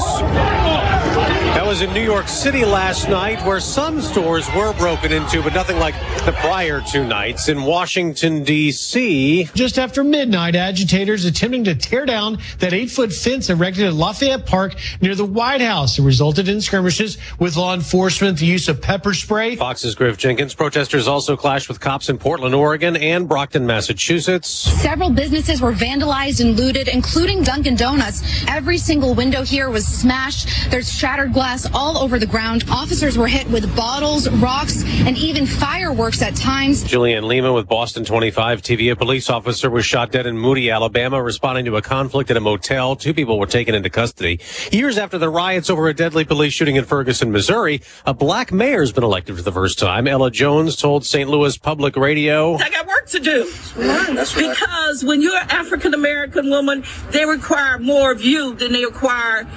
That 1.71 1.79
was 1.79 1.89
in 1.89 1.93
New 1.93 2.03
York 2.03 2.27
City 2.27 2.65
last 2.65 3.07
night, 3.07 3.41
where 3.45 3.61
some 3.61 4.01
stores 4.01 4.45
were 4.53 4.73
broken 4.73 5.13
into, 5.13 5.41
but 5.41 5.53
nothing 5.53 5.79
like 5.79 5.95
the 6.25 6.33
prior 6.33 6.81
two 6.81 7.07
nights. 7.07 7.47
In 7.47 7.63
Washington, 7.63 8.43
D.C., 8.43 9.45
Just 9.53 9.79
after 9.79 10.03
midnight, 10.03 10.53
agitators 10.53 11.23
attempting 11.23 11.63
to 11.63 11.73
tear 11.73 12.05
down 12.05 12.39
that 12.59 12.73
eight 12.73 12.91
foot 12.91 13.13
fence 13.13 13.49
erected 13.49 13.85
at 13.85 13.93
Lafayette 13.93 14.45
Park 14.45 14.75
near 14.99 15.15
the 15.15 15.23
White 15.23 15.61
House. 15.61 15.97
It 15.97 16.03
resulted 16.03 16.49
in 16.49 16.59
skirmishes 16.59 17.17
with 17.39 17.55
law 17.55 17.73
enforcement, 17.73 18.39
the 18.39 18.47
use 18.47 18.67
of 18.67 18.81
pepper 18.81 19.13
spray. 19.13 19.55
Fox's 19.55 19.95
Griff 19.95 20.17
Jenkins. 20.17 20.53
Protesters 20.53 21.07
also 21.07 21.37
clashed 21.37 21.69
with 21.69 21.79
cops 21.79 22.09
in 22.09 22.17
Portland, 22.17 22.53
Oregon, 22.53 22.97
and 22.97 23.29
Brockton, 23.29 23.65
Massachusetts. 23.65 24.49
Several 24.49 25.09
businesses 25.09 25.61
were 25.61 25.71
vandalized 25.71 26.41
and 26.41 26.57
looted, 26.57 26.89
including 26.89 27.43
Dunkin' 27.43 27.77
Donuts. 27.77 28.43
Every 28.49 28.77
single 28.77 29.13
window 29.13 29.43
here 29.43 29.69
was 29.69 29.87
smashed. 29.87 30.69
There's 30.69 30.91
shattered 30.91 31.31
glass 31.31 31.60
all 31.73 31.97
over 31.97 32.19
the 32.19 32.25
ground. 32.25 32.63
Officers 32.69 33.17
were 33.17 33.27
hit 33.27 33.47
with 33.49 33.75
bottles, 33.75 34.29
rocks, 34.29 34.83
and 35.05 35.17
even 35.17 35.45
fireworks 35.45 36.21
at 36.21 36.35
times. 36.35 36.83
Julianne 36.83 37.23
Lima 37.23 37.53
with 37.53 37.67
Boston 37.67 38.03
25 38.03 38.61
TV. 38.61 38.91
A 38.91 38.95
police 38.95 39.29
officer 39.29 39.69
was 39.69 39.85
shot 39.85 40.11
dead 40.11 40.25
in 40.25 40.37
Moody, 40.37 40.69
Alabama, 40.69 41.21
responding 41.21 41.65
to 41.65 41.75
a 41.77 41.81
conflict 41.81 42.31
at 42.31 42.37
a 42.37 42.41
motel. 42.41 42.95
Two 42.95 43.13
people 43.13 43.39
were 43.39 43.45
taken 43.45 43.75
into 43.75 43.89
custody. 43.89 44.39
Years 44.71 44.97
after 44.97 45.17
the 45.17 45.29
riots 45.29 45.69
over 45.69 45.87
a 45.87 45.93
deadly 45.93 46.25
police 46.25 46.53
shooting 46.53 46.75
in 46.75 46.85
Ferguson, 46.85 47.31
Missouri, 47.31 47.81
a 48.05 48.13
black 48.13 48.51
mayor's 48.51 48.91
been 48.91 49.03
elected 49.03 49.35
for 49.35 49.41
the 49.41 49.51
first 49.51 49.79
time. 49.79 50.07
Ella 50.07 50.31
Jones 50.31 50.75
told 50.75 51.05
St. 51.05 51.29
Louis 51.29 51.57
Public 51.57 51.95
Radio. 51.95 52.55
I 52.55 52.69
got 52.69 52.87
work 52.87 53.07
to 53.09 53.19
do. 53.19 53.51
Because 53.75 55.03
when 55.03 55.21
you're 55.21 55.37
an 55.37 55.49
African 55.49 55.93
American 55.93 56.49
woman, 56.49 56.83
they 57.11 57.25
require 57.25 57.79
more 57.79 58.11
of 58.11 58.21
you 58.21 58.53
than 58.55 58.73
they 58.73 58.85
require 58.85 59.47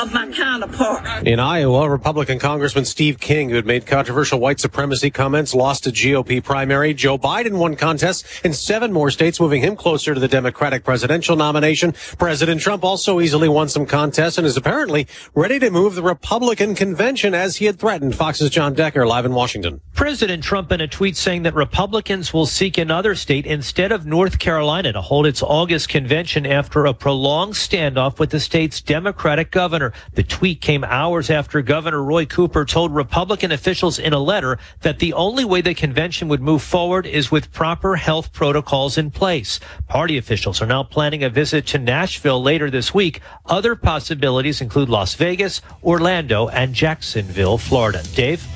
of 0.00 0.12
my 0.12 0.30
counterpart. 0.32 1.26
In 1.26 1.40
Iowa, 1.44 1.90
Republican 1.90 2.38
Congressman 2.38 2.86
Steve 2.86 3.20
King, 3.20 3.50
who 3.50 3.56
had 3.56 3.66
made 3.66 3.84
controversial 3.84 4.40
white 4.40 4.58
supremacy 4.58 5.10
comments, 5.10 5.54
lost 5.54 5.86
a 5.86 5.90
GOP 5.90 6.42
primary. 6.42 6.94
Joe 6.94 7.18
Biden 7.18 7.58
won 7.58 7.76
contests 7.76 8.40
in 8.40 8.54
seven 8.54 8.94
more 8.94 9.10
states, 9.10 9.38
moving 9.38 9.60
him 9.60 9.76
closer 9.76 10.14
to 10.14 10.20
the 10.20 10.26
Democratic 10.26 10.84
presidential 10.84 11.36
nomination. 11.36 11.92
President 12.16 12.62
Trump 12.62 12.82
also 12.82 13.20
easily 13.20 13.46
won 13.46 13.68
some 13.68 13.84
contests 13.84 14.38
and 14.38 14.46
is 14.46 14.56
apparently 14.56 15.06
ready 15.34 15.58
to 15.58 15.70
move 15.70 15.96
the 15.96 16.02
Republican 16.02 16.74
convention 16.74 17.34
as 17.34 17.56
he 17.56 17.66
had 17.66 17.78
threatened. 17.78 18.14
Fox's 18.16 18.48
John 18.48 18.72
Decker 18.72 19.06
live 19.06 19.26
in 19.26 19.34
Washington. 19.34 19.82
President 19.92 20.42
Trump 20.42 20.72
in 20.72 20.80
a 20.80 20.88
tweet 20.88 21.14
saying 21.14 21.42
that 21.42 21.54
Republicans 21.54 22.32
will 22.32 22.46
seek 22.46 22.78
another 22.78 23.14
state 23.14 23.44
instead 23.44 23.92
of 23.92 24.06
North 24.06 24.38
Carolina 24.38 24.94
to 24.94 25.02
hold 25.02 25.26
its 25.26 25.42
August 25.42 25.90
convention 25.90 26.46
after 26.46 26.86
a 26.86 26.94
prolonged 26.94 27.52
standoff 27.52 28.18
with 28.18 28.30
the 28.30 28.40
state's 28.40 28.80
Democratic 28.80 29.50
governor. 29.50 29.92
The 30.14 30.22
tweet 30.22 30.62
came 30.62 30.82
hours 30.84 31.28
after 31.28 31.33
Governor 31.34 32.02
Roy 32.02 32.26
Cooper 32.26 32.64
told 32.64 32.94
Republican 32.94 33.50
officials 33.50 33.98
in 33.98 34.12
a 34.12 34.18
letter 34.18 34.58
that 34.82 34.98
the 34.98 35.12
only 35.12 35.44
way 35.44 35.60
the 35.60 35.74
convention 35.74 36.28
would 36.28 36.40
move 36.40 36.62
forward 36.62 37.06
is 37.06 37.30
with 37.30 37.52
proper 37.52 37.96
health 37.96 38.32
protocols 38.32 38.96
in 38.96 39.10
place. 39.10 39.58
Party 39.88 40.16
officials 40.16 40.62
are 40.62 40.66
now 40.66 40.82
planning 40.82 41.24
a 41.24 41.28
visit 41.30 41.66
to 41.66 41.78
Nashville 41.78 42.42
later 42.42 42.70
this 42.70 42.94
week. 42.94 43.20
Other 43.46 43.74
possibilities 43.74 44.60
include 44.60 44.88
Las 44.88 45.14
Vegas, 45.14 45.60
Orlando, 45.82 46.48
and 46.48 46.74
Jacksonville, 46.74 47.58
Florida. 47.58 48.02
Dave? 48.14 48.46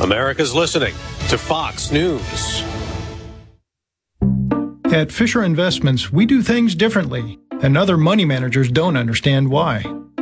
America's 0.00 0.54
listening 0.54 0.94
to 1.28 1.38
Fox 1.38 1.92
News. 1.92 2.62
At 4.92 5.10
Fisher 5.10 5.42
Investments, 5.42 6.12
we 6.12 6.26
do 6.26 6.42
things 6.42 6.74
differently. 6.74 7.38
and 7.62 7.78
other 7.78 7.96
money 7.96 8.24
managers 8.26 8.70
don't 8.70 8.96
understand 8.96 9.48
why. 9.48 9.82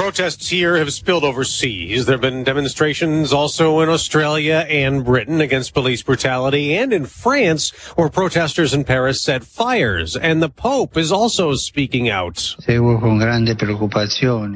The 0.00 0.04
protests 0.04 0.48
here 0.48 0.78
have 0.78 0.94
spilled 0.94 1.24
overseas. 1.24 2.06
There 2.06 2.14
have 2.14 2.22
been 2.22 2.42
demonstrations 2.42 3.34
also 3.34 3.80
in 3.80 3.90
Australia 3.90 4.64
and 4.66 5.04
Britain 5.04 5.42
against 5.42 5.74
police 5.74 6.02
brutality 6.02 6.74
and 6.74 6.90
in 6.90 7.04
France 7.04 7.68
where 7.96 8.08
protesters 8.08 8.72
in 8.72 8.84
Paris 8.84 9.20
set 9.20 9.44
fires. 9.44 10.16
And 10.16 10.42
the 10.42 10.48
Pope 10.48 10.96
is 10.96 11.12
also 11.12 11.54
speaking 11.54 12.08
out. 12.08 12.56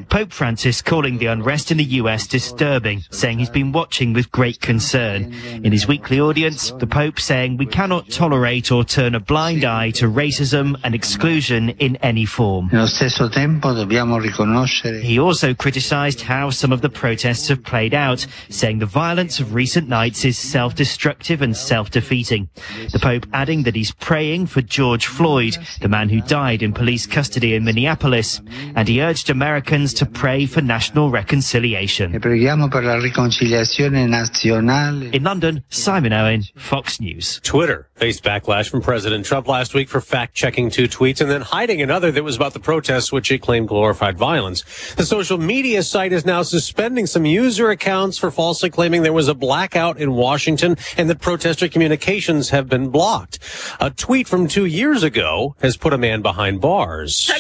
Pope 0.09 0.33
Francis 0.33 0.81
calling 0.81 1.19
the 1.19 1.27
unrest 1.27 1.71
in 1.71 1.77
the 1.77 1.85
US 2.01 2.27
disturbing, 2.27 3.03
saying 3.11 3.39
he's 3.39 3.51
been 3.51 3.71
watching 3.71 4.15
with 4.15 4.33
great 4.33 4.63
concern. 4.63 5.35
In 5.63 5.73
his 5.73 5.87
weekly 5.87 6.21
audience, 6.21 6.71
the 6.71 6.87
Pope 6.87 7.21
saying 7.21 7.59
we 7.59 7.67
cannot 7.67 8.09
tolerate 8.09 8.73
or 8.73 8.83
turn 8.83 9.15
a 9.15 9.21
blind 9.21 9.63
eye 9.63 9.91
to 9.91 10.07
racism 10.07 10.81
and 10.83 10.95
exclusion 10.95 11.69
in 11.69 11.97
any 11.97 12.25
form. 12.25 12.71
He 15.03 15.19
also 15.19 15.34
criticized 15.59 16.21
how 16.23 16.51
some 16.51 16.73
of 16.73 16.81
the 16.81 16.89
protests 16.89 17.49
have 17.49 17.63
played 17.63 17.95
out, 17.95 18.27
saying 18.49 18.79
the 18.79 18.87
violence 18.87 19.41
of 19.41 19.55
recent 19.55 19.89
nights 19.89 20.25
is 20.25 20.39
self-destructive 20.39 21.43
and 21.43 21.57
self-defeating. 21.57 22.49
The 22.93 22.99
Pope 22.99 23.27
adding 23.33 23.65
that 23.65 23.75
he's 23.75 23.93
praying 23.93 24.47
for 24.47 24.63
George 24.63 25.07
Floyd, 25.07 25.57
the 25.81 25.89
man 25.89 26.09
who 26.09 26.21
died 26.21 26.63
in 26.63 26.73
police 26.73 27.07
custody 27.07 27.55
in 27.55 27.65
Minneapolis, 27.65 28.41
and 28.77 28.87
he 28.87 29.03
urged 29.03 29.31
Americans 29.31 29.93
to 29.95 30.07
pray 30.07 30.47
for 30.47 30.61
national 30.61 31.11
reconciliation. 31.11 32.15
In 35.15 35.23
London, 35.25 35.65
Simon 35.69 36.13
Owen, 36.13 36.45
Fox 36.57 37.01
News. 37.01 37.41
Twitter 37.43 37.89
faced 37.95 38.23
backlash 38.23 38.69
from 38.69 38.83
President 38.83 39.25
Trump 39.25 39.49
last 39.49 39.75
week 39.75 39.89
for 39.89 40.01
fact 40.01 40.35
checking 40.35 40.71
two 40.71 40.89
tweets 40.89 41.21
and 41.21 41.31
then 41.31 41.41
hiding 41.41 41.81
another 41.81 42.11
that 42.13 42.23
was 42.23 42.37
about 42.37 42.53
the 42.53 42.61
protests, 42.61 43.13
which 43.13 43.31
it 43.31 43.41
claimed 43.41 43.69
glorified 43.69 44.19
violence. 44.19 44.63
The 44.95 45.07
social 45.15 45.39
media 45.39 45.81
site 45.81 46.13
is 46.13 46.27
now 46.27 46.43
suspending 46.43 47.07
some 47.07 47.25
user 47.25 47.71
accounts 47.71 48.19
for 48.19 48.33
falsely 48.33 48.69
claiming 48.69 49.05
there 49.05 49.13
was 49.13 49.29
a 49.29 49.35
blackout 49.35 49.97
in 49.97 50.11
Washington 50.11 50.77
and 50.97 51.09
that 51.09 51.21
protester 51.21 51.69
communications 51.69 52.51
have 52.51 52.69
been 52.69 52.89
blocked. 52.89 53.39
A 53.79 53.91
tweet 53.91 54.27
from 54.27 54.49
two 54.49 54.65
years 54.65 55.05
ago 55.05 55.55
has 55.63 55.77
put 55.77 55.93
a 55.93 55.99
man 55.99 56.21
behind 56.21 56.61
bars. 56.61 57.31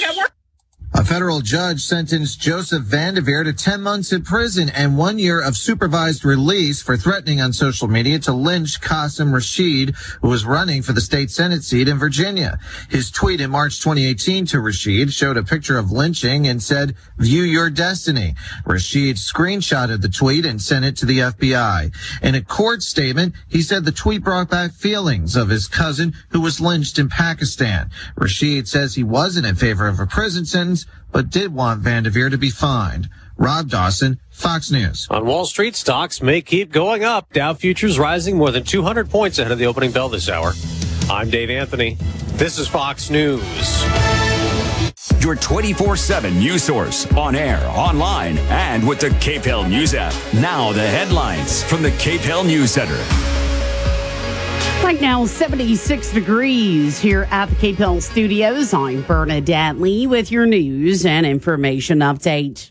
A 0.96 1.04
federal 1.04 1.40
judge 1.40 1.82
sentenced 1.82 2.40
Joseph 2.40 2.84
Vandeveer 2.84 3.42
to 3.42 3.52
10 3.52 3.82
months 3.82 4.12
in 4.12 4.22
prison 4.22 4.70
and 4.70 4.96
one 4.96 5.18
year 5.18 5.42
of 5.42 5.56
supervised 5.56 6.24
release 6.24 6.80
for 6.80 6.96
threatening 6.96 7.40
on 7.40 7.52
social 7.52 7.88
media 7.88 8.20
to 8.20 8.32
lynch 8.32 8.80
Qasim 8.80 9.34
Rashid, 9.34 9.96
who 10.22 10.28
was 10.28 10.44
running 10.44 10.82
for 10.82 10.92
the 10.92 11.00
state 11.00 11.32
Senate 11.32 11.64
seat 11.64 11.88
in 11.88 11.98
Virginia. 11.98 12.60
His 12.90 13.10
tweet 13.10 13.40
in 13.40 13.50
March 13.50 13.80
2018 13.80 14.46
to 14.46 14.60
Rashid 14.60 15.12
showed 15.12 15.36
a 15.36 15.42
picture 15.42 15.78
of 15.78 15.90
lynching 15.90 16.46
and 16.46 16.62
said, 16.62 16.94
view 17.18 17.42
your 17.42 17.70
destiny. 17.70 18.36
Rashid 18.64 19.16
screenshotted 19.16 20.00
the 20.00 20.08
tweet 20.08 20.46
and 20.46 20.62
sent 20.62 20.84
it 20.84 20.96
to 20.98 21.06
the 21.06 21.18
FBI. 21.18 21.92
In 22.22 22.36
a 22.36 22.40
court 22.40 22.84
statement, 22.84 23.34
he 23.48 23.62
said 23.62 23.84
the 23.84 23.90
tweet 23.90 24.22
brought 24.22 24.48
back 24.48 24.70
feelings 24.70 25.34
of 25.34 25.48
his 25.48 25.66
cousin 25.66 26.14
who 26.28 26.40
was 26.40 26.60
lynched 26.60 27.00
in 27.00 27.08
Pakistan. 27.08 27.90
Rashid 28.16 28.68
says 28.68 28.94
he 28.94 29.02
wasn't 29.02 29.46
in 29.46 29.56
favor 29.56 29.88
of 29.88 29.98
a 29.98 30.06
prison 30.06 30.44
sentence, 30.44 30.83
but 31.12 31.30
did 31.30 31.54
want 31.54 31.82
Vandeveer 31.82 32.30
to 32.30 32.38
be 32.38 32.50
fined. 32.50 33.08
Rob 33.36 33.68
Dawson, 33.68 34.20
Fox 34.30 34.70
News. 34.70 35.06
On 35.10 35.26
Wall 35.26 35.44
Street, 35.44 35.74
stocks 35.76 36.22
may 36.22 36.40
keep 36.40 36.70
going 36.70 37.04
up. 37.04 37.32
Dow 37.32 37.54
futures 37.54 37.98
rising 37.98 38.36
more 38.36 38.50
than 38.50 38.64
200 38.64 39.10
points 39.10 39.38
ahead 39.38 39.52
of 39.52 39.58
the 39.58 39.66
opening 39.66 39.92
bell 39.92 40.08
this 40.08 40.28
hour. 40.28 40.52
I'm 41.10 41.30
Dave 41.30 41.50
Anthony. 41.50 41.96
This 42.34 42.58
is 42.58 42.68
Fox 42.68 43.10
News. 43.10 43.84
Your 45.20 45.34
24 45.36 45.96
7 45.96 46.38
news 46.38 46.64
source 46.64 47.10
on 47.14 47.34
air, 47.34 47.64
online, 47.68 48.38
and 48.50 48.86
with 48.86 49.00
the 49.00 49.08
KPEL 49.08 49.68
News 49.68 49.94
app. 49.94 50.14
Now, 50.34 50.72
the 50.72 50.86
headlines 50.86 51.62
from 51.62 51.82
the 51.82 51.90
KPEL 51.92 52.46
News 52.46 52.72
Center. 52.72 53.43
Right 54.82 55.00
now, 55.00 55.24
76 55.26 56.12
degrees 56.12 56.98
here 56.98 57.26
at 57.30 57.48
the 57.48 57.54
KPEL 57.56 58.02
studios. 58.02 58.74
I'm 58.74 59.02
Bernadette 59.02 59.80
Lee 59.80 60.06
with 60.06 60.30
your 60.30 60.46
news 60.46 61.06
and 61.06 61.24
information 61.26 62.00
update. 62.00 62.70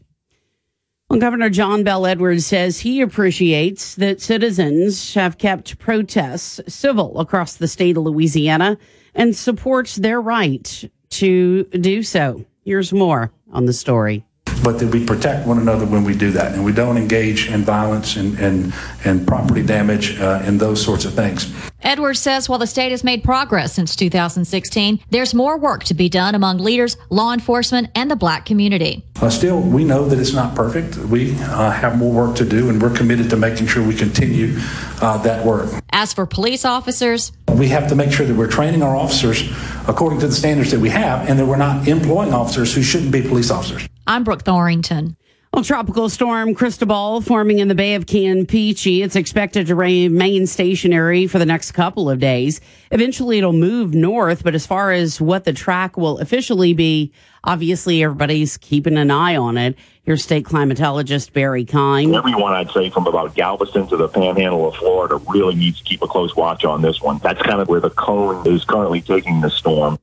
Well, 1.10 1.20
Governor 1.20 1.50
John 1.50 1.84
Bel 1.84 2.06
Edwards 2.06 2.46
says 2.46 2.80
he 2.80 3.02
appreciates 3.02 3.96
that 3.96 4.22
citizens 4.22 5.14
have 5.14 5.38
kept 5.38 5.78
protests 5.78 6.60
civil 6.68 7.20
across 7.20 7.56
the 7.56 7.68
state 7.68 7.98
of 7.98 8.04
Louisiana 8.04 8.78
and 9.14 9.36
supports 9.36 9.96
their 9.96 10.20
right 10.20 10.90
to 11.12 11.66
do 11.66 12.02
so. 12.02 12.46
Here's 12.66 12.92
more 12.94 13.32
on 13.52 13.66
the 13.66 13.74
story 13.74 14.26
but 14.64 14.80
that 14.80 14.88
we 14.88 15.06
protect 15.06 15.46
one 15.46 15.60
another 15.60 15.86
when 15.86 16.04
we 16.04 16.16
do 16.16 16.32
that 16.32 16.54
and 16.54 16.64
we 16.64 16.72
don't 16.72 16.98
engage 16.98 17.50
in 17.50 17.64
violence 17.64 18.16
and, 18.16 18.38
and, 18.40 18.74
and 19.04 19.28
property 19.28 19.64
damage 19.64 20.20
uh, 20.20 20.42
and 20.44 20.60
those 20.60 20.84
sorts 20.84 21.06
of 21.06 21.14
things. 21.14 21.54
Edwards 21.82 22.20
says 22.20 22.48
while 22.48 22.60
the 22.60 22.68
state 22.68 22.92
has 22.92 23.04
made 23.04 23.24
progress 23.24 23.74
since 23.74 23.96
2016, 23.96 25.02
there's 25.10 25.34
more 25.34 25.58
work 25.58 25.84
to 25.84 25.94
be 25.94 26.08
done 26.08 26.34
among 26.34 26.60
leaders, 26.60 26.96
law 27.10 27.34
enforcement, 27.34 27.90
and 27.94 28.10
the 28.10 28.16
black 28.16 28.46
community. 28.46 29.06
Uh, 29.22 29.30
still, 29.30 29.60
we 29.60 29.84
know 29.84 30.06
that 30.06 30.18
it's 30.18 30.34
not 30.34 30.56
perfect. 30.56 30.96
We 30.98 31.34
uh, 31.42 31.72
have 31.72 31.98
more 31.98 32.14
work 32.14 32.36
to 32.38 32.46
do, 32.46 32.70
and 32.70 32.82
we're 32.82 32.96
committed 32.96 33.30
to 33.32 33.38
making 33.38 33.68
sure 33.68 33.86
we 33.86 33.96
continue 33.96 34.58
uh, 35.02 35.18
that 35.24 35.46
work. 35.46 35.70
As 35.92 36.14
for 36.14 36.26
police 36.26 36.64
officers, 36.66 37.32
we 37.54 37.70
have 37.70 37.88
to 37.90 37.96
make 37.96 38.12
sure 38.12 38.26
that 38.26 38.36
we're 38.36 38.48
training 38.48 38.84
our 38.84 38.96
officers 38.96 39.50
according 39.88 40.20
to 40.20 40.28
the 40.28 40.34
standards 40.34 40.72
that 40.72 40.80
we 40.80 40.90
have 40.90 41.30
and 41.30 41.40
that 41.40 41.46
we're 41.46 41.58
not 41.58 41.88
employing 41.88 42.34
officers 42.34 42.74
who 42.74 42.82
shouldn't 42.82 43.12
be 43.12 43.22
police 43.22 43.52
officers. 43.52 43.88
I'm 44.08 44.24
Brooke 44.24 44.44
Thorington. 44.44 45.16
Well, 45.54 45.64
tropical 45.64 46.10
storm 46.10 46.56
Cristobal 46.56 47.22
forming 47.22 47.60
in 47.60 47.68
the 47.68 47.76
Bay 47.76 47.94
of 47.94 48.08
Campeche. 48.08 49.04
It's 49.04 49.16
expected 49.16 49.68
to 49.68 49.76
remain 49.76 50.48
stationary 50.48 51.28
for 51.28 51.38
the 51.38 51.46
next 51.46 51.74
couple 51.74 52.10
of 52.10 52.18
days. 52.18 52.60
Eventually, 52.90 53.38
it'll 53.38 53.54
move 53.54 53.94
north, 53.94 54.44
but 54.44 54.56
as 54.56 54.66
far 54.66 54.92
as 54.92 55.22
what 55.22 55.44
the 55.44 55.54
track 55.54 55.96
will 55.96 56.18
officially 56.18 56.74
be, 56.74 57.14
obviously 57.44 58.04
everybody's 58.04 58.58
keeping 58.58 58.98
an 58.98 59.12
eye 59.12 59.36
on 59.36 59.60
it. 59.60 59.78
Here's 60.02 60.24
state 60.24 60.46
climatologist 60.46 61.34
Barry 61.34 61.66
Keim. 61.66 62.16
Everyone, 62.16 62.54
I'd 62.54 62.72
say, 62.72 62.90
from 62.90 63.06
about 63.06 63.36
Galveston 63.36 63.86
to 63.90 63.96
the 63.96 64.08
panhandle 64.08 64.70
of 64.70 64.76
Florida, 64.78 65.18
really 65.30 65.54
needs 65.54 65.78
to 65.78 65.84
keep 65.84 66.02
a 66.02 66.08
close 66.08 66.36
watch 66.36 66.66
on 66.66 66.82
this 66.82 67.00
one. 67.00 67.20
That's 67.20 67.44
kind 67.44 67.62
of 67.62 67.68
where 67.68 67.80
the 67.80 67.92
cone 67.92 68.48
is 68.48 68.66
currently 68.66 69.02
taking 69.02 69.42
the 69.42 69.52
storm. 69.52 70.00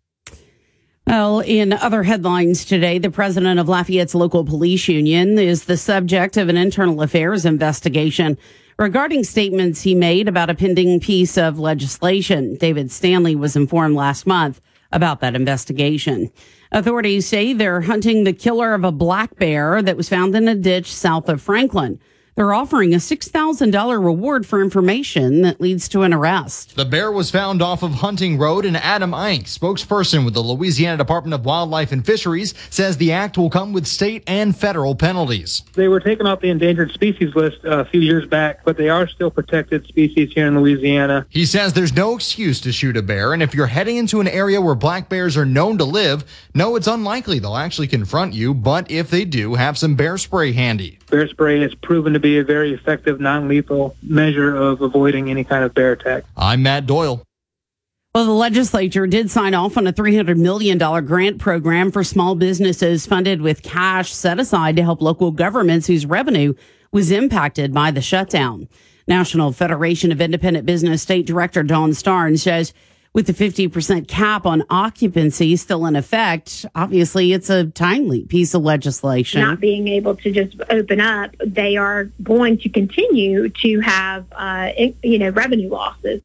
Well, 1.06 1.40
in 1.40 1.72
other 1.72 2.02
headlines 2.02 2.64
today, 2.64 2.98
the 2.98 3.10
president 3.10 3.58
of 3.58 3.68
Lafayette's 3.68 4.14
local 4.14 4.44
police 4.44 4.86
union 4.86 5.38
is 5.38 5.64
the 5.64 5.76
subject 5.76 6.36
of 6.36 6.48
an 6.48 6.56
internal 6.56 7.02
affairs 7.02 7.44
investigation 7.44 8.38
regarding 8.78 9.24
statements 9.24 9.82
he 9.82 9.94
made 9.94 10.28
about 10.28 10.50
a 10.50 10.54
pending 10.54 11.00
piece 11.00 11.36
of 11.36 11.58
legislation. 11.58 12.54
David 12.56 12.92
Stanley 12.92 13.34
was 13.34 13.56
informed 13.56 13.96
last 13.96 14.26
month 14.26 14.60
about 14.92 15.20
that 15.20 15.34
investigation. 15.34 16.30
Authorities 16.72 17.26
say 17.26 17.52
they're 17.52 17.80
hunting 17.80 18.24
the 18.24 18.32
killer 18.32 18.74
of 18.74 18.84
a 18.84 18.92
black 18.92 19.36
bear 19.36 19.82
that 19.82 19.96
was 19.96 20.08
found 20.08 20.34
in 20.36 20.48
a 20.48 20.54
ditch 20.54 20.92
south 20.92 21.28
of 21.28 21.42
Franklin. 21.42 21.98
They're 22.40 22.54
offering 22.54 22.94
a 22.94 22.96
$6,000 22.96 24.02
reward 24.02 24.46
for 24.46 24.62
information 24.62 25.42
that 25.42 25.60
leads 25.60 25.90
to 25.90 26.04
an 26.04 26.14
arrest. 26.14 26.74
The 26.74 26.86
bear 26.86 27.12
was 27.12 27.30
found 27.30 27.60
off 27.60 27.82
of 27.82 27.92
Hunting 27.96 28.38
Road, 28.38 28.64
and 28.64 28.78
Adam 28.78 29.10
Einck, 29.10 29.42
spokesperson 29.42 30.24
with 30.24 30.32
the 30.32 30.40
Louisiana 30.40 30.96
Department 30.96 31.34
of 31.34 31.44
Wildlife 31.44 31.92
and 31.92 32.02
Fisheries, 32.02 32.54
says 32.70 32.96
the 32.96 33.12
act 33.12 33.36
will 33.36 33.50
come 33.50 33.74
with 33.74 33.86
state 33.86 34.22
and 34.26 34.56
federal 34.56 34.94
penalties. 34.94 35.64
They 35.74 35.88
were 35.88 36.00
taken 36.00 36.26
off 36.26 36.40
the 36.40 36.48
endangered 36.48 36.92
species 36.92 37.34
list 37.34 37.58
uh, 37.62 37.80
a 37.80 37.84
few 37.84 38.00
years 38.00 38.26
back, 38.26 38.64
but 38.64 38.78
they 38.78 38.88
are 38.88 39.06
still 39.06 39.30
protected 39.30 39.84
species 39.84 40.32
here 40.32 40.46
in 40.46 40.58
Louisiana. 40.58 41.26
He 41.28 41.44
says 41.44 41.74
there's 41.74 41.92
no 41.92 42.14
excuse 42.14 42.58
to 42.62 42.72
shoot 42.72 42.96
a 42.96 43.02
bear, 43.02 43.34
and 43.34 43.42
if 43.42 43.54
you're 43.54 43.66
heading 43.66 43.98
into 43.98 44.18
an 44.18 44.28
area 44.28 44.62
where 44.62 44.74
black 44.74 45.10
bears 45.10 45.36
are 45.36 45.44
known 45.44 45.76
to 45.76 45.84
live, 45.84 46.24
no, 46.54 46.74
it's 46.76 46.86
unlikely 46.86 47.38
they'll 47.38 47.54
actually 47.54 47.88
confront 47.88 48.32
you, 48.32 48.54
but 48.54 48.90
if 48.90 49.10
they 49.10 49.26
do, 49.26 49.56
have 49.56 49.76
some 49.76 49.94
bear 49.94 50.16
spray 50.16 50.52
handy. 50.52 50.98
Bear 51.10 51.28
spray 51.28 51.60
has 51.60 51.74
proven 51.74 52.14
to 52.14 52.20
be 52.20 52.29
a 52.38 52.44
very 52.44 52.72
effective, 52.72 53.20
non-lethal 53.20 53.96
measure 54.02 54.54
of 54.54 54.80
avoiding 54.80 55.30
any 55.30 55.44
kind 55.44 55.64
of 55.64 55.74
bear 55.74 55.92
attack. 55.92 56.24
I'm 56.36 56.62
Matt 56.62 56.86
Doyle. 56.86 57.24
Well, 58.12 58.26
the 58.26 58.32
legislature 58.32 59.06
did 59.06 59.30
sign 59.30 59.54
off 59.54 59.76
on 59.76 59.86
a 59.86 59.92
$300 59.92 60.36
million 60.36 60.78
grant 61.06 61.38
program 61.38 61.92
for 61.92 62.02
small 62.02 62.34
businesses 62.34 63.06
funded 63.06 63.40
with 63.40 63.62
cash 63.62 64.12
set 64.12 64.40
aside 64.40 64.74
to 64.76 64.82
help 64.82 65.00
local 65.00 65.30
governments 65.30 65.86
whose 65.86 66.06
revenue 66.06 66.54
was 66.90 67.12
impacted 67.12 67.72
by 67.72 67.92
the 67.92 68.00
shutdown. 68.00 68.68
National 69.06 69.52
Federation 69.52 70.10
of 70.10 70.20
Independent 70.20 70.66
Business 70.66 71.02
State 71.02 71.24
Director 71.24 71.62
Dawn 71.62 71.94
Starns 71.94 72.42
says 72.42 72.74
with 73.12 73.26
the 73.26 73.32
50% 73.32 74.06
cap 74.06 74.46
on 74.46 74.62
occupancy 74.70 75.56
still 75.56 75.84
in 75.86 75.96
effect, 75.96 76.64
obviously 76.74 77.32
it's 77.32 77.50
a 77.50 77.66
timely 77.66 78.24
piece 78.24 78.54
of 78.54 78.62
legislation. 78.62 79.40
Not 79.40 79.60
being 79.60 79.88
able 79.88 80.14
to 80.16 80.30
just 80.30 80.56
open 80.70 81.00
up, 81.00 81.34
they 81.44 81.76
are 81.76 82.04
going 82.22 82.58
to 82.58 82.68
continue 82.68 83.48
to 83.48 83.80
have, 83.80 84.26
uh, 84.32 84.70
you 85.02 85.18
know, 85.18 85.30
revenue 85.30 85.68
losses. 85.68 86.22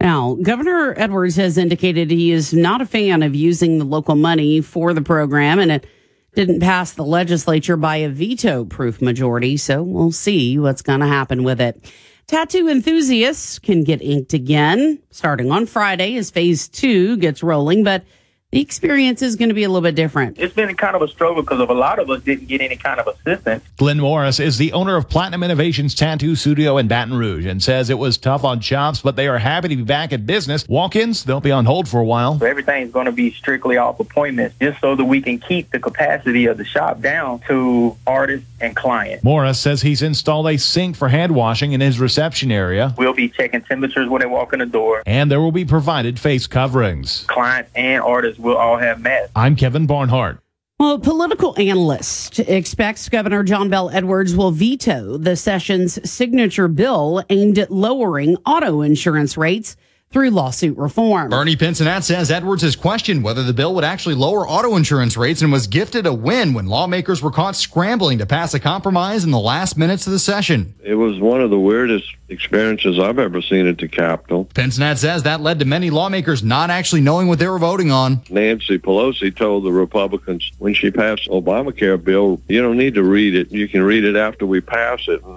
Now, 0.00 0.34
Governor 0.42 0.94
Edwards 0.96 1.36
has 1.36 1.56
indicated 1.56 2.10
he 2.10 2.32
is 2.32 2.52
not 2.52 2.82
a 2.82 2.86
fan 2.86 3.22
of 3.22 3.34
using 3.34 3.78
the 3.78 3.84
local 3.84 4.16
money 4.16 4.60
for 4.60 4.92
the 4.92 5.00
program, 5.00 5.60
and 5.60 5.70
it 5.70 5.86
didn't 6.34 6.60
pass 6.60 6.92
the 6.92 7.04
legislature 7.04 7.76
by 7.76 7.96
a 7.96 8.08
veto 8.08 8.64
proof 8.64 9.00
majority. 9.00 9.56
So 9.56 9.82
we'll 9.82 10.12
see 10.12 10.58
what's 10.58 10.82
going 10.82 11.00
to 11.00 11.06
happen 11.06 11.44
with 11.44 11.60
it. 11.60 11.90
Tattoo 12.26 12.68
enthusiasts 12.68 13.58
can 13.58 13.84
get 13.84 14.00
inked 14.00 14.32
again 14.32 14.98
starting 15.10 15.50
on 15.50 15.66
Friday 15.66 16.16
as 16.16 16.30
phase 16.30 16.68
two 16.68 17.18
gets 17.18 17.42
rolling, 17.42 17.84
but 17.84 18.02
the 18.50 18.60
experience 18.60 19.20
is 19.20 19.34
going 19.34 19.48
to 19.48 19.54
be 19.54 19.64
a 19.64 19.68
little 19.68 19.82
bit 19.82 19.96
different. 19.96 20.38
It's 20.38 20.54
been 20.54 20.74
kind 20.76 20.94
of 20.94 21.02
a 21.02 21.08
struggle 21.08 21.42
because 21.42 21.58
of 21.58 21.70
a 21.70 21.74
lot 21.74 21.98
of 21.98 22.08
us 22.08 22.22
didn't 22.22 22.46
get 22.46 22.60
any 22.60 22.76
kind 22.76 23.00
of 23.00 23.08
assistance. 23.08 23.64
Glenn 23.76 23.98
Morris 23.98 24.38
is 24.38 24.58
the 24.58 24.72
owner 24.72 24.94
of 24.94 25.08
Platinum 25.08 25.42
Innovations 25.42 25.92
Tattoo 25.92 26.36
Studio 26.36 26.78
in 26.78 26.86
Baton 26.86 27.14
Rouge 27.14 27.46
and 27.46 27.60
says 27.60 27.90
it 27.90 27.98
was 27.98 28.16
tough 28.16 28.44
on 28.44 28.60
shops, 28.60 29.00
but 29.00 29.16
they 29.16 29.26
are 29.26 29.38
happy 29.38 29.68
to 29.68 29.76
be 29.76 29.82
back 29.82 30.12
at 30.12 30.24
business. 30.24 30.68
Walk-ins, 30.68 31.24
they'll 31.24 31.40
be 31.40 31.50
on 31.50 31.64
hold 31.64 31.88
for 31.88 31.98
a 31.98 32.04
while. 32.04 32.38
So 32.38 32.46
everything's 32.46 32.92
going 32.92 33.06
to 33.06 33.12
be 33.12 33.32
strictly 33.32 33.76
off 33.76 33.98
appointments 33.98 34.54
just 34.60 34.80
so 34.80 34.94
that 34.94 35.04
we 35.04 35.20
can 35.20 35.40
keep 35.40 35.72
the 35.72 35.80
capacity 35.80 36.46
of 36.46 36.56
the 36.56 36.64
shop 36.64 37.00
down 37.00 37.40
to 37.48 37.96
artists 38.06 38.46
and 38.64 38.74
clients. 38.74 39.22
Morris 39.22 39.60
says 39.60 39.82
he's 39.82 40.02
installed 40.02 40.48
a 40.48 40.56
sink 40.56 40.96
for 40.96 41.08
hand 41.08 41.34
washing 41.34 41.72
in 41.72 41.80
his 41.80 42.00
reception 42.00 42.50
area. 42.50 42.94
We'll 42.98 43.12
be 43.12 43.28
checking 43.28 43.62
temperatures 43.62 44.08
when 44.08 44.20
they 44.20 44.26
walk 44.26 44.52
in 44.52 44.58
the 44.58 44.66
door. 44.66 45.02
And 45.06 45.30
there 45.30 45.40
will 45.40 45.52
be 45.52 45.64
provided 45.64 46.18
face 46.18 46.46
coverings. 46.46 47.24
Clients 47.28 47.70
and 47.74 48.02
artists 48.02 48.38
will 48.38 48.56
all 48.56 48.78
have 48.78 49.00
masks. 49.00 49.30
I'm 49.36 49.56
Kevin 49.56 49.86
Barnhart. 49.86 50.40
Well, 50.80 50.94
a 50.94 50.98
political 50.98 51.54
analyst 51.56 52.40
expects 52.40 53.08
Governor 53.08 53.44
John 53.44 53.70
Bel 53.70 53.90
Edwards 53.90 54.34
will 54.34 54.50
veto 54.50 55.16
the 55.16 55.36
session's 55.36 56.10
signature 56.10 56.66
bill 56.66 57.22
aimed 57.30 57.60
at 57.60 57.70
lowering 57.70 58.36
auto 58.44 58.80
insurance 58.80 59.36
rates 59.36 59.76
through 60.14 60.30
lawsuit 60.30 60.78
reform. 60.78 61.28
Bernie 61.28 61.56
Pinsonat 61.56 62.04
says 62.04 62.30
Edwards 62.30 62.62
has 62.62 62.76
questioned 62.76 63.24
whether 63.24 63.42
the 63.42 63.52
bill 63.52 63.74
would 63.74 63.82
actually 63.82 64.14
lower 64.14 64.48
auto 64.48 64.76
insurance 64.76 65.16
rates 65.16 65.42
and 65.42 65.50
was 65.50 65.66
gifted 65.66 66.06
a 66.06 66.14
win 66.14 66.54
when 66.54 66.66
lawmakers 66.66 67.20
were 67.20 67.32
caught 67.32 67.56
scrambling 67.56 68.18
to 68.18 68.24
pass 68.24 68.54
a 68.54 68.60
compromise 68.60 69.24
in 69.24 69.32
the 69.32 69.40
last 69.40 69.76
minutes 69.76 70.06
of 70.06 70.12
the 70.12 70.20
session. 70.20 70.72
It 70.84 70.94
was 70.94 71.18
one 71.18 71.40
of 71.40 71.50
the 71.50 71.58
weirdest 71.58 72.14
experiences 72.28 72.98
I've 72.98 73.18
ever 73.18 73.42
seen 73.42 73.66
at 73.66 73.78
the 73.78 73.88
Capitol. 73.88 74.46
Pinsonat 74.54 74.98
says 74.98 75.22
that 75.24 75.40
led 75.40 75.58
to 75.58 75.64
many 75.64 75.90
lawmakers 75.90 76.42
not 76.42 76.70
actually 76.70 77.00
knowing 77.00 77.28
what 77.28 77.38
they 77.38 77.48
were 77.48 77.58
voting 77.58 77.90
on. 77.90 78.22
Nancy 78.30 78.78
Pelosi 78.78 79.34
told 79.34 79.64
the 79.64 79.72
Republicans 79.72 80.50
when 80.58 80.74
she 80.74 80.90
passed 80.90 81.28
Obamacare 81.28 82.02
bill, 82.02 82.40
you 82.48 82.62
don't 82.62 82.76
need 82.76 82.94
to 82.94 83.02
read 83.02 83.34
it. 83.34 83.50
You 83.50 83.68
can 83.68 83.82
read 83.82 84.04
it 84.04 84.16
after 84.16 84.46
we 84.46 84.60
pass 84.60 85.00
it. 85.08 85.22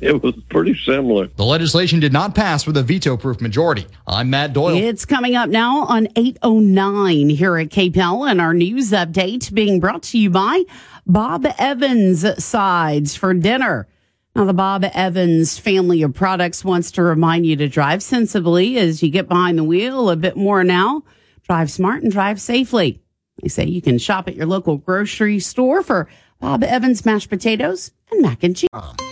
It 0.00 0.22
was 0.22 0.34
pretty 0.48 0.74
similar. 0.86 1.26
The 1.26 1.44
legislation 1.44 2.00
did 2.00 2.12
not 2.12 2.34
pass 2.34 2.66
with 2.66 2.78
a 2.78 2.82
veto-proof 2.82 3.42
majority. 3.42 3.86
I'm 4.06 4.30
Matt 4.30 4.54
Doyle. 4.54 4.74
It's 4.74 5.04
coming 5.04 5.34
up 5.34 5.50
now 5.50 5.84
on 5.84 6.08
809 6.16 7.28
here 7.28 7.58
at 7.58 7.68
KPEL 7.68 8.30
and 8.30 8.40
our 8.40 8.54
news 8.54 8.92
update 8.92 9.52
being 9.52 9.78
brought 9.78 10.02
to 10.04 10.18
you 10.18 10.30
by 10.30 10.64
Bob 11.06 11.46
Evans 11.58 12.42
Sides 12.42 13.16
for 13.16 13.34
dinner. 13.34 13.86
Now, 14.36 14.44
the 14.44 14.52
Bob 14.52 14.84
Evans 14.92 15.58
family 15.58 16.02
of 16.02 16.12
products 16.12 16.62
wants 16.62 16.90
to 16.90 17.02
remind 17.02 17.46
you 17.46 17.56
to 17.56 17.68
drive 17.70 18.02
sensibly 18.02 18.76
as 18.76 19.02
you 19.02 19.08
get 19.08 19.28
behind 19.28 19.56
the 19.56 19.64
wheel 19.64 20.10
a 20.10 20.16
bit 20.16 20.36
more 20.36 20.62
now. 20.62 21.04
Drive 21.48 21.70
smart 21.70 22.02
and 22.02 22.12
drive 22.12 22.38
safely. 22.38 23.00
They 23.40 23.48
say 23.48 23.64
you 23.64 23.80
can 23.80 23.96
shop 23.96 24.28
at 24.28 24.36
your 24.36 24.44
local 24.44 24.76
grocery 24.76 25.38
store 25.38 25.82
for 25.82 26.06
Bob 26.38 26.62
Evans 26.62 27.06
mashed 27.06 27.30
potatoes 27.30 27.92
and 28.12 28.20
mac 28.20 28.42
and 28.42 28.54
cheese. 28.54 28.68
Ah. 28.74 29.05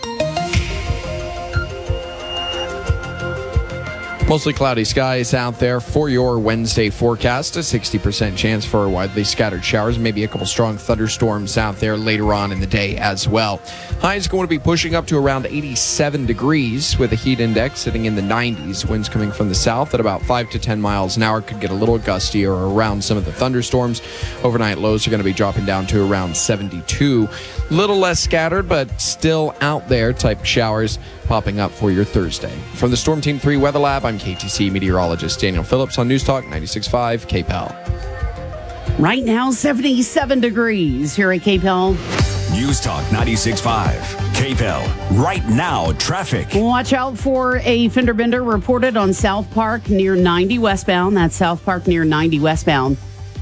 Mostly 4.26 4.54
cloudy 4.54 4.84
skies 4.84 5.34
out 5.34 5.58
there 5.58 5.80
for 5.80 6.08
your 6.08 6.38
Wednesday 6.38 6.88
forecast. 6.88 7.56
A 7.56 7.58
60% 7.58 8.34
chance 8.38 8.64
for 8.64 8.88
widely 8.88 9.22
scattered 9.22 9.62
showers, 9.62 9.98
maybe 9.98 10.24
a 10.24 10.28
couple 10.28 10.46
strong 10.46 10.78
thunderstorms 10.78 11.58
out 11.58 11.76
there 11.76 11.94
later 11.94 12.32
on 12.32 12.50
in 12.50 12.58
the 12.58 12.66
day 12.66 12.96
as 12.96 13.28
well. 13.28 13.60
High 14.00 14.14
is 14.14 14.26
going 14.26 14.44
to 14.44 14.48
be 14.48 14.58
pushing 14.58 14.94
up 14.94 15.06
to 15.08 15.18
around 15.18 15.44
87 15.44 16.24
degrees 16.24 16.98
with 16.98 17.12
a 17.12 17.16
heat 17.16 17.38
index 17.38 17.80
sitting 17.80 18.06
in 18.06 18.14
the 18.14 18.22
90s. 18.22 18.88
Winds 18.88 19.10
coming 19.10 19.30
from 19.30 19.50
the 19.50 19.54
south 19.54 19.92
at 19.92 20.00
about 20.00 20.22
5 20.22 20.48
to 20.50 20.58
10 20.58 20.80
miles 20.80 21.18
an 21.18 21.22
hour 21.22 21.42
could 21.42 21.60
get 21.60 21.70
a 21.70 21.74
little 21.74 21.98
gustier 21.98 22.74
around 22.74 23.04
some 23.04 23.18
of 23.18 23.26
the 23.26 23.32
thunderstorms. 23.32 24.00
Overnight 24.42 24.78
lows 24.78 25.06
are 25.06 25.10
going 25.10 25.20
to 25.20 25.24
be 25.24 25.34
dropping 25.34 25.66
down 25.66 25.86
to 25.88 26.10
around 26.10 26.34
72. 26.34 27.28
Little 27.74 27.98
less 27.98 28.20
scattered, 28.20 28.68
but 28.68 29.00
still 29.00 29.52
out 29.60 29.88
there 29.88 30.12
type 30.12 30.44
showers 30.44 31.00
popping 31.24 31.58
up 31.58 31.72
for 31.72 31.90
your 31.90 32.04
Thursday. 32.04 32.54
From 32.74 32.92
the 32.92 32.96
Storm 32.96 33.20
Team 33.20 33.36
3 33.36 33.56
Weather 33.56 33.80
Lab, 33.80 34.04
I'm 34.04 34.16
KATC 34.16 34.70
meteorologist 34.70 35.40
Daniel 35.40 35.64
Phillips 35.64 35.98
on 35.98 36.06
News 36.06 36.22
Talk 36.22 36.44
96.5 36.44 37.26
KPEL. 37.26 39.00
Right 39.00 39.24
now, 39.24 39.50
77 39.50 40.38
degrees 40.38 41.16
here 41.16 41.32
at 41.32 41.40
KPEL. 41.40 41.94
News 42.52 42.80
Talk 42.80 43.02
96.5 43.06 43.96
KPEL. 44.34 45.20
Right 45.20 45.44
now, 45.48 45.90
traffic. 45.94 46.46
Watch 46.54 46.92
out 46.92 47.18
for 47.18 47.56
a 47.64 47.88
fender 47.88 48.14
bender 48.14 48.44
reported 48.44 48.96
on 48.96 49.12
South 49.12 49.50
Park 49.50 49.90
near 49.90 50.14
90 50.14 50.60
westbound. 50.60 51.16
That's 51.16 51.34
South 51.34 51.64
Park 51.64 51.88
near 51.88 52.04
90 52.04 52.38
westbound. 52.38 52.98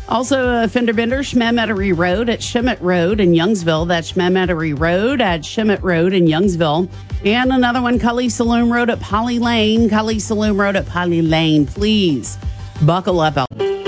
Also, 0.08 0.62
a 0.64 0.68
fender 0.68 0.92
bender, 0.92 1.18
Schmemettery 1.18 1.96
Road 1.96 2.28
at 2.28 2.40
Shemmet 2.40 2.78
Road 2.80 3.20
in 3.20 3.32
Youngsville. 3.32 3.86
That's 3.88 4.12
Schmemettery 4.12 4.78
Road 4.78 5.20
at 5.20 5.40
Shemmet 5.40 5.82
Road 5.82 6.12
in 6.12 6.26
Youngsville. 6.26 6.90
And 7.24 7.52
another 7.52 7.80
one, 7.80 7.98
Kaliste 7.98 8.42
Saloom 8.44 8.72
Road 8.72 8.90
at 8.90 9.00
Polly 9.00 9.38
Lane. 9.38 9.88
Kaliste 9.88 10.32
Saloom 10.32 10.58
Road 10.58 10.76
at 10.76 10.86
Polly 10.86 11.22
Lane. 11.22 11.66
Please 11.66 12.36
buckle 12.84 13.20
up. 13.20 13.36
Out. 13.38 13.81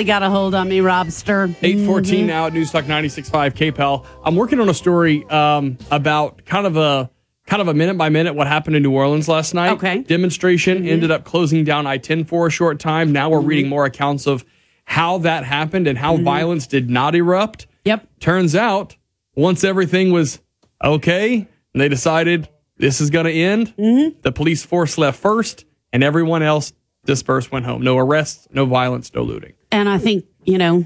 Really 0.00 0.06
got 0.06 0.22
a 0.22 0.30
hold 0.30 0.54
on 0.54 0.66
me, 0.66 0.78
Robster. 0.78 1.54
814 1.60 2.26
now 2.26 2.40
mm-hmm. 2.40 2.46
at 2.46 2.52
News 2.54 2.70
Talk 2.70 2.84
96.5 2.84 3.72
KPEL. 3.72 4.06
I'm 4.24 4.34
working 4.34 4.58
on 4.58 4.70
a 4.70 4.74
story 4.74 5.28
um, 5.28 5.76
about 5.90 6.46
kind 6.46 6.66
of 6.66 6.78
a 6.78 7.10
kind 7.46 7.60
of 7.60 7.68
a 7.68 7.74
minute 7.74 7.98
by 7.98 8.08
minute 8.08 8.34
what 8.34 8.46
happened 8.46 8.76
in 8.76 8.82
New 8.82 8.92
Orleans 8.92 9.28
last 9.28 9.52
night. 9.52 9.72
Okay. 9.72 9.98
Demonstration 9.98 10.78
mm-hmm. 10.78 10.88
ended 10.88 11.10
up 11.10 11.24
closing 11.24 11.64
down 11.64 11.86
I-10 11.86 12.26
for 12.26 12.46
a 12.46 12.50
short 12.50 12.80
time. 12.80 13.12
Now 13.12 13.28
we're 13.28 13.40
mm-hmm. 13.40 13.46
reading 13.48 13.68
more 13.68 13.84
accounts 13.84 14.26
of 14.26 14.42
how 14.86 15.18
that 15.18 15.44
happened 15.44 15.86
and 15.86 15.98
how 15.98 16.16
violence 16.16 16.66
did 16.66 16.88
not 16.88 17.14
erupt. 17.14 17.66
Yep. 17.84 18.06
Turns 18.20 18.56
out 18.56 18.96
once 19.36 19.64
everything 19.64 20.12
was 20.12 20.40
okay, 20.82 21.46
and 21.74 21.80
they 21.80 21.90
decided 21.90 22.48
this 22.78 23.02
is 23.02 23.10
going 23.10 23.26
to 23.26 23.32
end, 23.32 23.74
the 24.22 24.32
police 24.32 24.64
force 24.64 24.96
left 24.96 25.20
first 25.20 25.66
and 25.92 26.02
everyone 26.02 26.42
else 26.42 26.72
dispersed 27.04 27.52
went 27.52 27.66
home. 27.66 27.82
No 27.82 27.98
arrests, 27.98 28.48
no 28.50 28.64
violence, 28.64 29.12
no 29.12 29.22
looting. 29.22 29.52
And 29.72 29.88
I 29.88 29.98
think 29.98 30.24
you 30.44 30.58
know, 30.58 30.84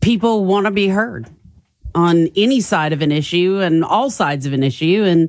people 0.00 0.44
want 0.44 0.66
to 0.66 0.70
be 0.70 0.88
heard 0.88 1.28
on 1.94 2.28
any 2.36 2.60
side 2.60 2.92
of 2.92 3.02
an 3.02 3.12
issue 3.12 3.60
and 3.60 3.84
all 3.84 4.10
sides 4.10 4.46
of 4.46 4.52
an 4.52 4.62
issue. 4.62 5.04
And, 5.06 5.28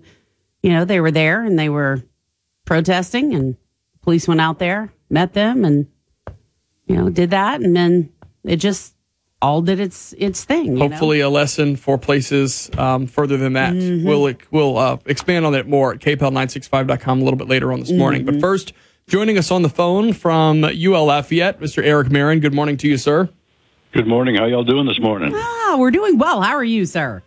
you 0.62 0.72
know, 0.72 0.86
they 0.86 1.00
were 1.00 1.12
there 1.12 1.44
and 1.44 1.58
they 1.58 1.70
were 1.70 2.04
protesting 2.66 3.34
and 3.34 3.56
police 4.02 4.28
went 4.28 4.42
out 4.42 4.60
there, 4.60 4.92
met 5.10 5.34
them 5.34 5.64
and, 5.66 5.88
you 6.86 6.96
know, 6.96 7.10
did 7.10 7.32
that. 7.32 7.62
And 7.62 7.76
then 7.76 8.12
it 8.44 8.58
just 8.58 8.94
all 9.42 9.62
did 9.62 9.80
its, 9.80 10.14
its 10.18 10.44
thing. 10.44 10.66
you 10.66 10.72
know? 10.74 10.90
Hopefully, 10.90 11.20
a 11.20 11.30
lesson 11.30 11.76
for 11.76 11.98
places 11.98 12.70
um, 12.78 13.08
further 13.08 13.38
than 13.38 13.54
that. 13.54 13.74
Mhm. 13.74 14.04
We'll 14.06 14.34
we'll 14.52 14.78
uh, 14.78 14.98
expand 15.08 15.46
on 15.46 15.54
that 15.54 15.68
more 15.68 15.94
at 15.94 16.00
kpel965.com 16.00 17.22
a 17.22 17.24
little 17.24 17.38
bit 17.38 17.48
later 17.48 17.72
on 17.74 17.80
this 17.80 17.92
morning. 17.92 18.24
But 18.26 18.36
Mhm. 18.36 18.42
first, 18.42 18.74
joining 19.08 19.38
us 19.38 19.52
on 19.52 19.62
the 19.62 19.70
phone 19.70 20.14
from 20.14 20.64
UL 20.64 21.06
Lafayette, 21.06 21.60
Mr. 21.60 21.84
Eric 21.84 22.10
Marin. 22.12 22.40
Good 22.40 22.54
morning 22.54 22.78
to 22.78 22.88
you, 22.88 22.98
sir. 22.98 23.30
Good 23.92 24.08
morning. 24.08 24.36
How 24.36 24.46
y'all 24.46 24.64
doing 24.64 24.86
this 24.88 25.00
morning? 25.00 25.34
Ah, 25.36 25.76
we're 25.78 25.92
doing 25.92 26.18
well. 26.18 26.42
How 26.42 26.54
are 26.56 26.64
you, 26.64 26.86
sir? 26.86 27.22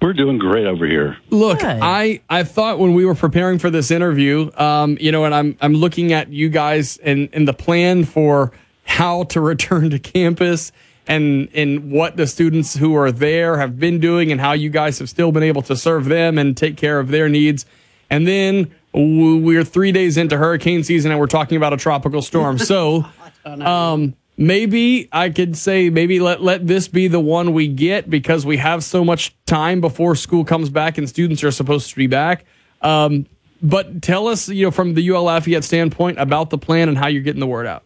We're 0.00 0.12
doing 0.12 0.38
great 0.38 0.66
over 0.66 0.86
here. 0.86 1.16
Look, 1.30 1.60
I 1.62 2.20
I 2.28 2.44
thought 2.44 2.78
when 2.78 2.94
we 2.94 3.04
were 3.04 3.14
preparing 3.14 3.58
for 3.58 3.70
this 3.70 3.90
interview, 3.90 4.50
um, 4.56 4.96
you 5.00 5.10
know, 5.10 5.24
and 5.24 5.34
I'm 5.34 5.56
I'm 5.60 5.74
looking 5.74 6.12
at 6.12 6.28
you 6.30 6.48
guys 6.48 6.98
and 6.98 7.28
and 7.32 7.48
the 7.48 7.54
plan 7.54 8.04
for 8.04 8.52
how 8.84 9.24
to 9.24 9.40
return 9.52 9.90
to 9.90 9.98
campus 9.98 10.70
and 11.06 11.48
and 11.54 11.90
what 11.90 12.16
the 12.16 12.26
students 12.26 12.76
who 12.76 12.94
are 12.94 13.10
there 13.10 13.56
have 13.58 13.78
been 13.78 13.98
doing 13.98 14.30
and 14.32 14.40
how 14.40 14.52
you 14.52 14.68
guys 14.70 14.98
have 14.98 15.08
still 15.08 15.32
been 15.32 15.42
able 15.42 15.62
to 15.62 15.74
serve 15.76 16.04
them 16.06 16.36
and 16.38 16.56
take 16.56 16.76
care 16.76 16.98
of 16.98 17.08
their 17.08 17.28
needs. 17.28 17.64
And 18.10 18.26
then 18.28 18.54
w- 18.54 18.70
we're 18.96 19.64
3 19.64 19.92
days 19.92 20.16
into 20.16 20.36
hurricane 20.36 20.82
season 20.82 21.10
and 21.10 21.20
we're 21.20 21.26
talking 21.26 21.56
about 21.56 21.72
a 21.72 21.76
tropical 21.76 22.22
storm. 22.22 22.58
So, 22.66 23.04
um 23.44 24.14
maybe 24.36 25.08
I 25.12 25.30
could 25.30 25.56
say 25.56 25.90
maybe 25.90 26.20
let 26.20 26.42
let 26.42 26.66
this 26.66 26.88
be 26.88 27.08
the 27.08 27.20
one 27.20 27.52
we 27.52 27.68
get 27.68 28.10
because 28.10 28.44
we 28.44 28.56
have 28.58 28.84
so 28.84 29.04
much 29.04 29.34
time 29.46 29.80
before 29.80 30.14
school 30.14 30.44
comes 30.44 30.70
back 30.70 30.98
and 30.98 31.08
students 31.08 31.42
are 31.44 31.50
supposed 31.50 31.90
to 31.90 31.96
be 31.96 32.06
back. 32.06 32.44
Um, 32.82 33.26
but 33.62 34.02
tell 34.02 34.28
us, 34.28 34.48
you 34.48 34.66
know, 34.66 34.70
from 34.70 34.94
the 34.94 35.08
UL 35.10 35.24
Lafayette 35.24 35.64
standpoint 35.64 36.18
about 36.18 36.50
the 36.50 36.58
plan 36.58 36.88
and 36.88 36.98
how 36.98 37.08
you're 37.08 37.22
getting 37.22 37.40
the 37.40 37.46
word 37.46 37.66
out. 37.66 37.84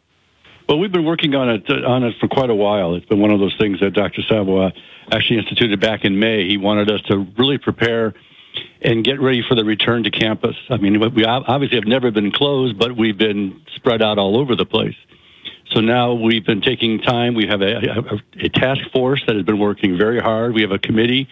Well, 0.68 0.78
we've 0.78 0.92
been 0.92 1.04
working 1.04 1.34
on 1.34 1.48
it 1.48 1.64
uh, 1.68 1.88
on 1.88 2.04
it 2.04 2.14
for 2.20 2.28
quite 2.28 2.50
a 2.50 2.54
while. 2.54 2.94
It's 2.94 3.06
been 3.06 3.20
one 3.20 3.30
of 3.30 3.40
those 3.40 3.56
things 3.58 3.80
that 3.80 3.92
Dr. 3.92 4.22
Savoie 4.22 4.72
actually 5.12 5.38
instituted 5.38 5.80
back 5.80 6.04
in 6.04 6.18
May. 6.18 6.46
He 6.48 6.56
wanted 6.56 6.90
us 6.90 7.00
to 7.02 7.26
really 7.38 7.58
prepare 7.58 8.14
and 8.82 9.04
get 9.04 9.20
ready 9.20 9.42
for 9.46 9.54
the 9.54 9.64
return 9.64 10.04
to 10.04 10.10
campus. 10.10 10.56
I 10.68 10.78
mean, 10.78 10.98
we 11.14 11.24
obviously 11.24 11.76
have 11.76 11.86
never 11.86 12.10
been 12.10 12.32
closed, 12.32 12.78
but 12.78 12.96
we've 12.96 13.18
been 13.18 13.60
spread 13.76 14.02
out 14.02 14.18
all 14.18 14.38
over 14.38 14.56
the 14.56 14.64
place. 14.64 14.96
So 15.72 15.80
now 15.80 16.14
we've 16.14 16.44
been 16.44 16.62
taking 16.62 17.00
time. 17.00 17.34
We 17.34 17.46
have 17.46 17.62
a, 17.62 17.76
a, 17.76 18.44
a 18.46 18.48
task 18.48 18.80
force 18.92 19.22
that 19.26 19.36
has 19.36 19.44
been 19.44 19.58
working 19.58 19.96
very 19.96 20.18
hard. 20.18 20.54
We 20.54 20.62
have 20.62 20.72
a 20.72 20.78
committee, 20.78 21.28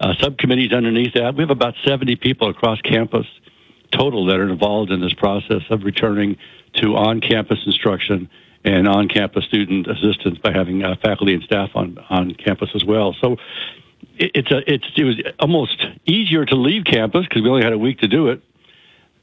uh, 0.00 0.14
subcommittees 0.20 0.72
underneath 0.72 1.14
that. 1.14 1.36
We 1.36 1.42
have 1.42 1.50
about 1.50 1.74
70 1.84 2.16
people 2.16 2.48
across 2.48 2.80
campus 2.80 3.26
total 3.92 4.26
that 4.26 4.36
are 4.40 4.50
involved 4.50 4.90
in 4.90 5.00
this 5.00 5.12
process 5.12 5.62
of 5.70 5.84
returning 5.84 6.36
to 6.74 6.96
on-campus 6.96 7.58
instruction 7.64 8.28
and 8.64 8.88
on-campus 8.88 9.44
student 9.44 9.86
assistance 9.86 10.38
by 10.38 10.52
having 10.52 10.82
uh, 10.82 10.96
faculty 11.00 11.34
and 11.34 11.42
staff 11.44 11.70
on 11.74 11.96
on 12.10 12.34
campus 12.34 12.70
as 12.74 12.84
well. 12.84 13.14
So 13.20 13.36
it, 14.18 14.30
it's 14.34 14.50
a 14.50 14.72
it's 14.72 14.86
it 14.96 15.04
was 15.04 15.16
almost 15.38 15.84
easier 16.06 16.44
to 16.44 16.54
leave 16.54 16.84
campus 16.84 17.26
because 17.28 17.42
we 17.42 17.48
only 17.48 17.62
had 17.62 17.72
a 17.72 17.78
week 17.78 18.00
to 18.00 18.08
do 18.08 18.28
it, 18.28 18.42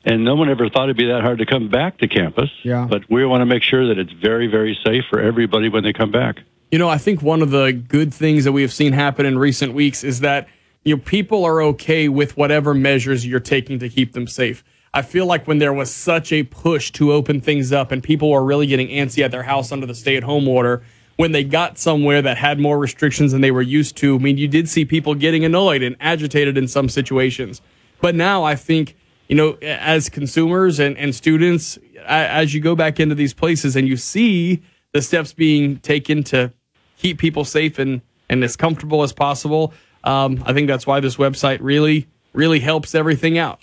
and 0.05 0.23
no 0.23 0.35
one 0.35 0.49
ever 0.49 0.69
thought 0.69 0.85
it'd 0.85 0.97
be 0.97 1.07
that 1.07 1.21
hard 1.21 1.39
to 1.39 1.45
come 1.45 1.69
back 1.69 1.97
to 1.99 2.07
campus. 2.07 2.49
Yeah. 2.63 2.87
But 2.89 3.09
we 3.09 3.25
want 3.25 3.41
to 3.41 3.45
make 3.45 3.63
sure 3.63 3.87
that 3.87 3.97
it's 3.97 4.11
very 4.11 4.47
very 4.47 4.77
safe 4.85 5.05
for 5.09 5.19
everybody 5.19 5.69
when 5.69 5.83
they 5.83 5.93
come 5.93 6.11
back. 6.11 6.41
You 6.71 6.79
know, 6.79 6.89
I 6.89 6.97
think 6.97 7.21
one 7.21 7.41
of 7.41 7.51
the 7.51 7.71
good 7.71 8.13
things 8.13 8.45
that 8.45 8.51
we 8.51 8.63
have 8.63 8.73
seen 8.73 8.93
happen 8.93 9.25
in 9.25 9.37
recent 9.37 9.73
weeks 9.73 10.03
is 10.03 10.21
that 10.21 10.47
you 10.83 10.95
know 10.95 11.01
people 11.01 11.45
are 11.45 11.61
okay 11.61 12.09
with 12.09 12.37
whatever 12.37 12.73
measures 12.73 13.25
you're 13.25 13.39
taking 13.39 13.79
to 13.79 13.89
keep 13.89 14.13
them 14.13 14.27
safe. 14.27 14.63
I 14.95 15.01
feel 15.01 15.25
like 15.25 15.47
when 15.47 15.57
there 15.57 15.73
was 15.73 15.91
such 15.91 16.31
a 16.31 16.43
push 16.43 16.91
to 16.91 17.13
open 17.13 17.41
things 17.41 17.71
up 17.71 17.91
and 17.91 18.03
people 18.03 18.29
were 18.29 18.43
really 18.43 18.67
getting 18.67 18.89
antsy 18.89 19.23
at 19.23 19.31
their 19.31 19.41
house 19.41 19.71
under 19.71 19.87
the 19.87 19.95
stay-at-home 19.95 20.47
order, 20.47 20.83
when 21.15 21.31
they 21.31 21.43
got 21.43 21.77
somewhere 21.77 22.21
that 22.21 22.37
had 22.37 22.59
more 22.59 22.79
restrictions 22.79 23.31
than 23.31 23.41
they 23.41 23.51
were 23.51 23.61
used 23.61 23.95
to, 23.97 24.15
I 24.15 24.17
mean, 24.17 24.37
you 24.37 24.47
did 24.47 24.67
see 24.67 24.85
people 24.85 25.15
getting 25.15 25.45
annoyed 25.45 25.83
and 25.83 25.95
agitated 25.99 26.57
in 26.57 26.67
some 26.67 26.89
situations. 26.89 27.61
But 28.01 28.15
now 28.15 28.43
I 28.43 28.55
think, 28.55 28.95
you 29.27 29.35
know, 29.35 29.57
as 29.61 30.09
consumers 30.09 30.79
and, 30.79 30.97
and 30.97 31.13
students, 31.13 31.77
as 32.05 32.53
you 32.53 32.61
go 32.61 32.75
back 32.75 32.99
into 32.99 33.15
these 33.15 33.33
places 33.33 33.75
and 33.75 33.87
you 33.87 33.95
see 33.95 34.61
the 34.91 35.01
steps 35.01 35.33
being 35.33 35.77
taken 35.77 36.23
to 36.25 36.51
keep 36.97 37.19
people 37.19 37.45
safe 37.45 37.79
and, 37.79 38.01
and 38.29 38.43
as 38.43 38.55
comfortable 38.55 39.03
as 39.03 39.13
possible, 39.13 39.73
um, 40.03 40.43
I 40.45 40.53
think 40.53 40.67
that's 40.67 40.87
why 40.87 40.99
this 40.99 41.15
website 41.15 41.59
really, 41.61 42.07
really 42.33 42.59
helps 42.59 42.95
everything 42.95 43.37
out. 43.37 43.59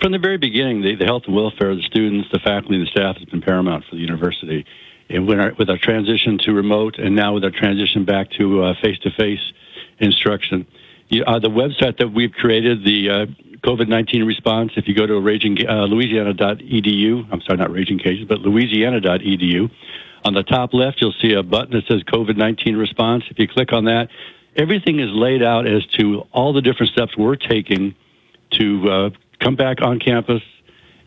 From 0.00 0.12
the 0.12 0.18
very 0.18 0.38
beginning, 0.38 0.82
the, 0.82 0.94
the 0.94 1.04
health 1.04 1.24
and 1.26 1.34
welfare 1.34 1.70
of 1.70 1.78
the 1.78 1.82
students, 1.82 2.28
the 2.32 2.38
faculty, 2.38 2.76
and 2.76 2.86
the 2.86 2.90
staff 2.90 3.16
has 3.16 3.24
been 3.26 3.40
paramount 3.40 3.84
for 3.88 3.96
the 3.96 4.00
university. 4.00 4.64
And 5.10 5.26
when 5.26 5.40
our, 5.40 5.52
with 5.58 5.68
our 5.68 5.78
transition 5.78 6.38
to 6.38 6.52
remote, 6.52 6.98
and 6.98 7.16
now 7.16 7.34
with 7.34 7.44
our 7.44 7.50
transition 7.50 8.04
back 8.04 8.30
to 8.32 8.62
uh, 8.62 8.74
face-to-face 8.80 9.52
instruction, 9.98 10.66
you, 11.08 11.24
uh, 11.24 11.40
the 11.40 11.50
website 11.50 11.98
that 11.98 12.12
we've 12.12 12.32
created, 12.32 12.84
the 12.84 13.10
uh, 13.10 13.26
COVID-19 13.64 14.24
response, 14.26 14.72
if 14.76 14.86
you 14.86 14.94
go 14.94 15.06
to 15.06 15.20
raging, 15.20 15.68
uh, 15.68 15.86
louisiana.edu, 15.86 17.28
I'm 17.32 17.40
sorry, 17.42 17.58
not 17.58 17.72
Ragin' 17.72 17.98
Cajuns, 17.98 18.28
but 18.28 18.40
louisiana.edu, 18.40 19.70
on 20.24 20.34
the 20.34 20.44
top 20.44 20.72
left, 20.72 21.00
you'll 21.00 21.14
see 21.20 21.32
a 21.32 21.42
button 21.42 21.72
that 21.72 21.86
says 21.86 22.02
COVID-19 22.04 22.78
response. 22.78 23.24
If 23.30 23.38
you 23.38 23.48
click 23.48 23.72
on 23.72 23.86
that, 23.86 24.10
everything 24.54 25.00
is 25.00 25.10
laid 25.10 25.42
out 25.42 25.66
as 25.66 25.84
to 25.98 26.26
all 26.32 26.52
the 26.52 26.62
different 26.62 26.92
steps 26.92 27.16
we're 27.16 27.36
taking 27.36 27.96
to 28.52 28.90
uh, 28.90 29.10
come 29.40 29.56
back 29.56 29.82
on 29.82 29.98
campus 29.98 30.42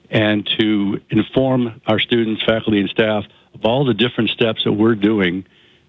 and 0.09 0.45
to 0.57 0.99
inform 1.09 1.81
our 1.88 1.99
students, 1.99 2.43
faculty, 2.43 2.80
and 2.80 2.89
staff 2.89 3.25
of 3.53 3.65
all 3.65 3.85
the 3.85 3.93
different 3.93 4.30
steps 4.30 4.63
that 4.63 4.73
we're 4.73 4.95
doing 4.95 5.45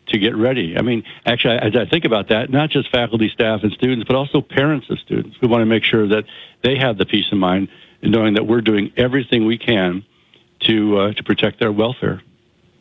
to 0.08 0.18
get 0.18 0.36
ready. 0.36 0.76
I 0.76 0.82
mean, 0.82 1.02
actually, 1.24 1.56
as 1.56 1.74
I 1.74 1.86
think 1.86 2.04
about 2.04 2.28
that, 2.28 2.50
not 2.50 2.68
just 2.70 2.90
faculty, 2.90 3.30
staff, 3.30 3.62
and 3.62 3.72
students, 3.72 4.04
but 4.06 4.16
also 4.16 4.42
parents 4.42 4.90
of 4.90 4.98
students. 4.98 5.40
We 5.40 5.48
want 5.48 5.62
to 5.62 5.66
make 5.66 5.82
sure 5.82 6.06
that 6.08 6.24
they 6.62 6.76
have 6.76 6.98
the 6.98 7.06
peace 7.06 7.32
of 7.32 7.38
mind 7.38 7.68
in 8.02 8.10
knowing 8.10 8.34
that 8.34 8.46
we're 8.46 8.60
doing 8.60 8.92
everything 8.98 9.46
we 9.46 9.56
can 9.56 10.04
to 10.60 10.98
uh, 10.98 11.12
to 11.14 11.22
protect 11.22 11.58
their 11.58 11.72
welfare. 11.72 12.20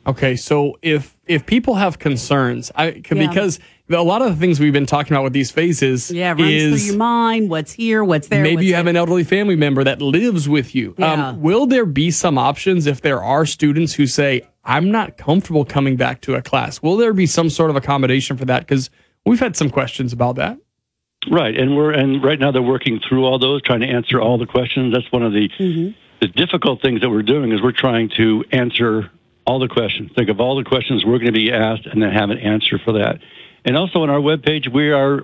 Okay, 0.06 0.36
so 0.36 0.78
if 0.82 1.18
if 1.26 1.46
people 1.46 1.76
have 1.76 1.98
concerns, 1.98 2.74
I 2.76 2.92
c- 2.96 3.02
Yeah. 3.16 3.28
because 3.28 3.58
a 3.90 4.04
lot 4.04 4.22
of 4.22 4.30
the 4.34 4.36
things 4.36 4.60
we've 4.60 4.74
been 4.74 4.86
talking 4.86 5.14
about 5.14 5.24
with 5.24 5.32
these 5.32 5.50
phases 5.52 6.12
Yeah, 6.12 6.30
runs 6.32 6.40
through 6.40 6.48
is 6.48 6.88
your 6.88 6.98
mind. 6.98 7.50
What's 7.50 7.72
here? 7.72 8.04
What's 8.04 8.28
there? 8.28 8.44
maybe 8.44 8.56
what's 8.58 8.66
you 8.68 8.74
have 8.76 8.88
an 8.88 8.98
elderly 8.98 9.24
family 9.24 9.56
member 9.56 9.82
that 9.86 10.02
lives 10.02 10.50
with 10.50 10.76
you. 10.76 10.94
Yeah. 10.98 11.30
Um, 11.30 11.42
will 11.42 11.68
there 11.68 11.86
be 11.86 12.12
some 12.12 12.38
options 12.38 12.86
if 12.86 13.00
there 13.00 13.24
are 13.24 13.46
students 13.46 13.94
who 13.94 14.06
say, 14.08 14.42
"I'm 14.64 14.92
not 14.92 15.18
comfortable 15.18 15.66
coming 15.66 15.96
back 15.96 16.22
to 16.22 16.36
a 16.36 16.42
class"? 16.42 16.82
Will 16.82 16.98
there 16.98 17.14
be 17.14 17.26
some 17.26 17.50
sort 17.50 17.70
of 17.70 17.76
accommodation 17.76 18.38
for 18.38 18.46
that? 18.46 18.62
Because 18.62 18.90
we've 19.26 19.40
had 19.40 19.56
some 19.56 19.70
questions 19.70 20.14
about 20.14 20.36
that. 20.36 20.58
Right, 21.30 21.58
and 21.58 21.76
we're 21.76 21.92
and 21.92 22.24
right 22.24 22.40
now 22.40 22.52
they're 22.52 22.62
working 22.62 23.00
through 23.00 23.26
all 23.26 23.40
those, 23.40 23.62
trying 23.62 23.80
to 23.82 23.88
answer 23.88 24.20
all 24.20 24.38
the 24.38 24.46
questions. 24.46 24.94
That's 24.94 25.10
one 25.12 25.24
of 25.24 25.32
the 25.32 25.50
mm-hmm. 25.50 25.92
the 26.20 26.28
difficult 26.28 26.82
things 26.82 27.02
that 27.02 27.10
we're 27.10 27.24
doing 27.24 27.52
is 27.52 27.62
we're 27.62 27.72
trying 27.72 28.10
to 28.18 28.44
answer 28.52 29.10
all 29.46 29.60
the 29.60 29.68
questions. 29.68 30.12
Think 30.16 30.30
of 30.30 30.40
all 30.40 30.56
the 30.56 30.64
questions 30.64 31.06
we're 31.06 31.20
going 31.20 31.28
to 31.28 31.32
be 31.32 31.52
asked, 31.52 31.86
and 31.86 32.02
then 32.02 32.12
have 32.12 32.30
an 32.30 32.40
answer 32.40 32.78
for 32.78 32.94
that. 32.94 33.20
And 33.66 33.78
also 33.78 34.04
on 34.04 34.10
our 34.10 34.20
webpage, 34.20 34.68
we 34.68 34.92
are 34.92 35.24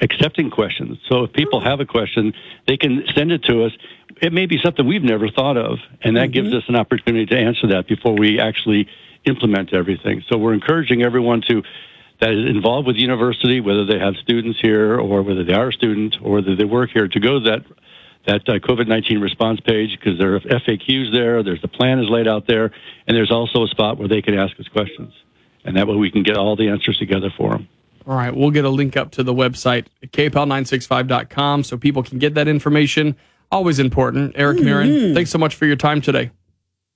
accepting 0.00 0.50
questions. 0.50 0.98
So 1.08 1.24
if 1.24 1.32
people 1.32 1.60
have 1.60 1.80
a 1.80 1.86
question, 1.86 2.34
they 2.66 2.76
can 2.76 3.04
send 3.14 3.32
it 3.32 3.44
to 3.44 3.64
us. 3.64 3.72
It 4.20 4.32
may 4.32 4.46
be 4.46 4.58
something 4.62 4.86
we've 4.86 5.02
never 5.02 5.28
thought 5.28 5.56
of, 5.56 5.78
and 6.02 6.16
that 6.16 6.32
gives 6.32 6.52
us 6.54 6.64
an 6.68 6.76
opportunity 6.76 7.26
to 7.26 7.38
answer 7.38 7.68
that 7.68 7.86
before 7.86 8.14
we 8.14 8.40
actually 8.40 8.88
implement 9.24 9.72
everything. 9.72 10.22
So 10.28 10.38
we're 10.38 10.54
encouraging 10.54 11.02
everyone 11.02 11.42
to 11.48 11.62
that 12.20 12.30
is 12.30 12.48
involved 12.48 12.86
with 12.86 12.96
the 12.96 13.02
university, 13.02 13.60
whether 13.60 13.84
they 13.84 13.98
have 13.98 14.16
students 14.16 14.58
here 14.60 14.98
or 14.98 15.22
whether 15.22 15.44
they 15.44 15.52
are 15.52 15.68
a 15.68 15.72
student 15.72 16.16
or 16.22 16.32
whether 16.32 16.56
they 16.56 16.64
work 16.64 16.90
here, 16.90 17.08
to 17.08 17.20
go 17.20 17.40
to 17.40 17.50
that 17.50 17.64
that 18.26 18.48
uh, 18.48 18.58
COVID-19 18.58 19.22
response 19.22 19.60
page 19.60 19.96
because 19.96 20.18
there 20.18 20.34
are 20.34 20.40
FAQs 20.40 21.12
there. 21.12 21.42
There's 21.44 21.62
the 21.62 21.68
plan 21.68 22.00
is 22.00 22.08
laid 22.08 22.26
out 22.26 22.46
there, 22.46 22.72
and 23.06 23.16
there's 23.16 23.30
also 23.30 23.64
a 23.64 23.68
spot 23.68 23.98
where 23.98 24.08
they 24.08 24.20
can 24.20 24.36
ask 24.36 24.58
us 24.58 24.66
questions, 24.68 25.12
and 25.64 25.76
that 25.76 25.86
way 25.86 25.94
we 25.94 26.10
can 26.10 26.22
get 26.22 26.36
all 26.36 26.56
the 26.56 26.68
answers 26.68 26.98
together 26.98 27.30
for 27.36 27.50
them. 27.50 27.68
All 28.06 28.14
right, 28.16 28.34
we'll 28.34 28.50
get 28.52 28.64
a 28.64 28.68
link 28.70 28.96
up 28.96 29.10
to 29.12 29.22
the 29.24 29.34
website, 29.34 29.86
kpel965.com, 30.06 31.64
so 31.64 31.76
people 31.76 32.02
can 32.02 32.18
get 32.18 32.34
that 32.34 32.46
information. 32.48 33.16
Always 33.50 33.78
important. 33.78 34.32
Eric 34.36 34.60
Marin, 34.60 34.88
Mhm. 34.90 35.14
thanks 35.14 35.30
so 35.30 35.38
much 35.38 35.54
for 35.54 35.66
your 35.66 35.76
time 35.76 36.00
today. 36.00 36.30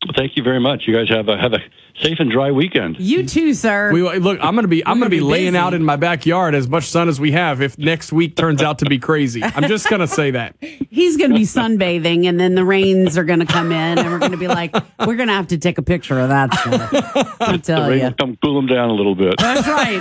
Well, 0.06 0.14
thank 0.16 0.36
you 0.36 0.42
very 0.42 0.60
much. 0.60 0.84
You 0.86 0.94
guys 0.96 1.10
have 1.10 1.28
a 1.28 1.36
have 1.36 1.52
a 1.52 1.58
safe 2.00 2.18
and 2.20 2.30
dry 2.30 2.50
weekend. 2.50 2.98
You 2.98 3.26
too, 3.26 3.52
sir. 3.52 3.92
We 3.92 4.00
look. 4.18 4.38
I'm 4.40 4.54
gonna 4.54 4.66
be. 4.66 4.84
I'm 4.86 4.98
gonna, 4.98 5.10
be, 5.10 5.20
laying 5.20 5.54
out 5.54 5.74
in 5.74 5.84
my 5.84 5.96
backyard 5.96 6.54
as 6.54 6.66
much 6.68 6.84
sun 6.84 7.10
as 7.10 7.20
we 7.20 7.32
have. 7.32 7.60
If 7.60 7.76
next 7.76 8.10
week 8.10 8.34
turns 8.34 8.62
out 8.62 8.78
to 8.78 8.86
be 8.86 8.98
crazy, 8.98 9.44
I'm 9.44 9.68
just 9.68 9.90
gonna 9.90 10.06
say 10.06 10.30
that. 10.30 10.56
He's 10.90 11.16
going 11.16 11.30
to 11.30 11.36
be 11.36 11.44
sunbathing, 11.44 12.26
and 12.28 12.38
then 12.40 12.56
the 12.56 12.64
rains 12.64 13.16
are 13.16 13.22
going 13.24 13.38
to 13.38 13.46
come 13.46 13.70
in, 13.70 13.98
and 13.98 14.10
we're 14.10 14.18
going 14.18 14.32
to 14.32 14.36
be 14.36 14.48
like, 14.48 14.74
we're 15.06 15.14
going 15.14 15.28
to 15.28 15.34
have 15.34 15.46
to 15.48 15.56
take 15.58 15.78
a 15.78 15.82
picture 15.82 16.18
of 16.18 16.28
that 16.30 16.52
stuff. 16.52 17.36
I'll 17.40 17.52
the 17.52 17.58
tell 17.58 17.88
rain 17.88 17.98
you. 18.00 18.04
will 18.06 18.12
come 18.14 18.36
cool 18.42 18.58
him 18.58 18.66
down 18.66 18.90
a 18.90 18.92
little 18.92 19.14
bit. 19.14 19.36
That's 19.38 19.66
right. 19.68 20.00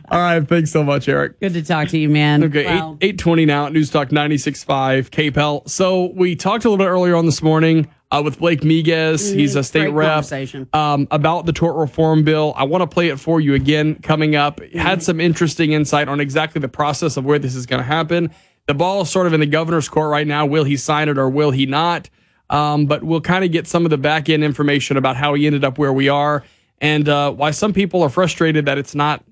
All 0.10 0.20
right. 0.20 0.48
Thanks 0.48 0.70
so 0.70 0.84
much, 0.84 1.08
Eric. 1.08 1.40
Good 1.40 1.54
to 1.54 1.62
talk 1.62 1.88
to 1.88 1.98
you, 1.98 2.08
man. 2.08 2.44
Okay, 2.44 2.64
Wow. 2.66 2.98
eight 3.00 3.08
eight 3.10 3.18
twenty 3.18 3.44
now 3.46 3.66
at 3.66 3.72
News 3.72 3.90
Talk 3.90 4.10
96.5 4.10 5.10
KPEL. 5.10 5.68
So 5.68 6.12
we 6.14 6.36
talked 6.36 6.64
a 6.64 6.70
little 6.70 6.82
bit 6.84 6.88
earlier 6.88 7.16
on 7.16 7.26
this 7.26 7.42
morning 7.42 7.88
uh, 8.10 8.22
with 8.24 8.38
Blake 8.38 8.60
Miguez. 8.60 9.34
He's 9.34 9.56
a 9.56 9.62
state 9.62 9.88
Mm-hmm. 9.88 9.94
Great 9.94 10.06
rep 10.06 10.74
um, 10.74 11.08
about 11.10 11.46
the 11.46 11.52
tort 11.52 11.76
reform 11.76 12.24
bill. 12.24 12.52
I 12.56 12.64
want 12.64 12.82
to 12.82 12.86
play 12.86 13.08
it 13.08 13.18
for 13.18 13.40
you 13.40 13.54
again 13.54 13.96
coming 13.96 14.36
up. 14.36 14.58
Mm-hmm. 14.60 14.78
Had 14.78 15.02
some 15.02 15.20
interesting 15.20 15.72
insight 15.72 16.08
on 16.08 16.20
exactly 16.20 16.60
the 16.60 16.68
process 16.68 17.16
of 17.16 17.24
where 17.24 17.38
this 17.38 17.54
is 17.54 17.66
going 17.66 17.80
to 17.80 17.86
happen. 17.86 18.30
The 18.66 18.74
ball 18.74 19.02
is 19.02 19.10
sort 19.10 19.26
of 19.26 19.32
in 19.32 19.40
the 19.40 19.46
governor's 19.46 19.88
court 19.88 20.10
right 20.10 20.26
now. 20.26 20.46
Will 20.46 20.64
he 20.64 20.76
sign 20.76 21.08
it 21.08 21.18
or 21.18 21.28
will 21.28 21.50
he 21.50 21.66
not? 21.66 22.08
Um, 22.50 22.86
but 22.86 23.02
we'll 23.04 23.20
kind 23.20 23.44
of 23.44 23.52
get 23.52 23.66
some 23.66 23.84
of 23.84 23.90
the 23.90 23.98
back 23.98 24.28
end 24.28 24.44
information 24.44 24.96
about 24.96 25.16
how 25.16 25.34
he 25.34 25.46
ended 25.46 25.64
up 25.64 25.78
where 25.78 25.92
we 25.92 26.08
are 26.08 26.44
and 26.80 27.08
uh, 27.08 27.30
why 27.30 27.52
some 27.52 27.72
people 27.72 28.02
are 28.02 28.08
frustrated 28.08 28.66
that 28.66 28.78
it's 28.78 28.94
not 28.94 29.24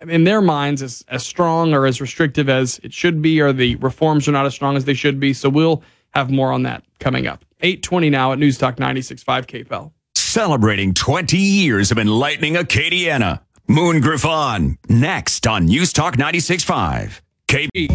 in 0.00 0.24
their 0.24 0.40
minds 0.40 0.82
as, 0.82 1.04
as 1.08 1.24
strong 1.24 1.72
or 1.72 1.86
as 1.86 2.00
restrictive 2.00 2.48
as 2.48 2.80
it 2.82 2.92
should 2.92 3.22
be, 3.22 3.40
or 3.40 3.52
the 3.52 3.76
reforms 3.76 4.28
are 4.28 4.32
not 4.32 4.44
as 4.46 4.54
strong 4.54 4.76
as 4.76 4.84
they 4.84 4.94
should 4.94 5.20
be. 5.20 5.32
So 5.32 5.48
we'll 5.48 5.82
have 6.10 6.30
more 6.30 6.52
on 6.52 6.62
that 6.64 6.82
coming 6.98 7.26
up. 7.26 7.44
820 7.64 8.10
now 8.10 8.32
at 8.32 8.38
News 8.38 8.58
Talk 8.58 8.76
96.5 8.76 9.46
KPEL. 9.46 9.90
Celebrating 10.14 10.92
20 10.92 11.38
years 11.38 11.90
of 11.90 11.98
enlightening 11.98 12.56
Acadiana. 12.56 13.40
Moon 13.66 14.02
Griffon, 14.02 14.76
next 14.90 15.46
on 15.46 15.64
News 15.64 15.90
Talk 15.90 16.16
96.5. 16.18 17.22
KB. 17.48 17.88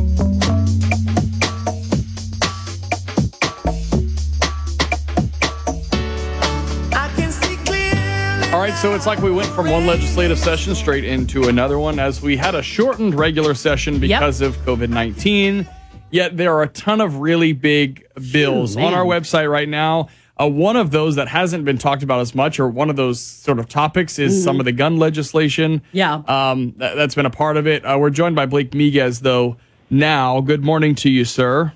All 8.52 8.60
right, 8.60 8.74
so 8.74 8.96
it's 8.96 9.06
like 9.06 9.20
we 9.20 9.30
went 9.30 9.50
from 9.50 9.70
one 9.70 9.86
legislative 9.86 10.40
session 10.40 10.74
straight 10.74 11.06
into 11.06 11.48
another 11.48 11.78
one 11.78 12.00
as 12.00 12.24
we 12.24 12.36
had 12.36 12.56
a 12.56 12.64
shortened 12.64 13.14
regular 13.14 13.54
session 13.54 14.00
because 14.00 14.42
of 14.42 14.58
COVID 14.66 14.90
19. 14.90 15.68
Yet 16.12 16.38
there 16.38 16.54
are 16.56 16.64
a 16.64 16.68
ton 16.68 17.02
of 17.02 17.18
really 17.18 17.54
big 17.54 18.06
bills 18.32 18.76
man. 18.76 18.86
on 18.88 18.94
our 18.94 19.06
website 19.06 19.50
right 19.50 19.70
now. 19.70 20.08
Uh, 20.42 20.48
one 20.48 20.78
of 20.78 20.92
those 20.92 21.16
that 21.18 21.28
hasn't 21.28 21.66
been 21.66 21.78
talked 21.78 22.02
about 22.02 22.22
as 22.22 22.34
much, 22.34 22.60
or 22.60 22.68
one 22.70 22.90
of 22.90 22.96
those 22.96 23.20
sort 23.20 23.60
of 23.60 23.68
topics, 23.68 24.18
is 24.18 24.40
Mhm. 24.40 24.44
some 24.46 24.60
of 24.60 24.66
the 24.66 24.72
gun 24.72 24.98
legislation. 24.98 25.82
Yeah. 25.92 26.22
Um, 26.28 26.74
that, 26.78 26.96
that's 26.96 27.14
been 27.14 27.26
a 27.26 27.30
part 27.30 27.58
of 27.58 27.68
it. 27.68 27.84
Uh, 27.84 27.98
we're 28.00 28.10
joined 28.10 28.36
by 28.38 28.46
Blake 28.46 28.72
Miguez, 28.72 29.22
though. 29.22 29.58
Now, 29.90 30.40
good 30.40 30.64
morning 30.64 30.96
to 30.96 31.10
you, 31.10 31.26
sir. 31.26 31.74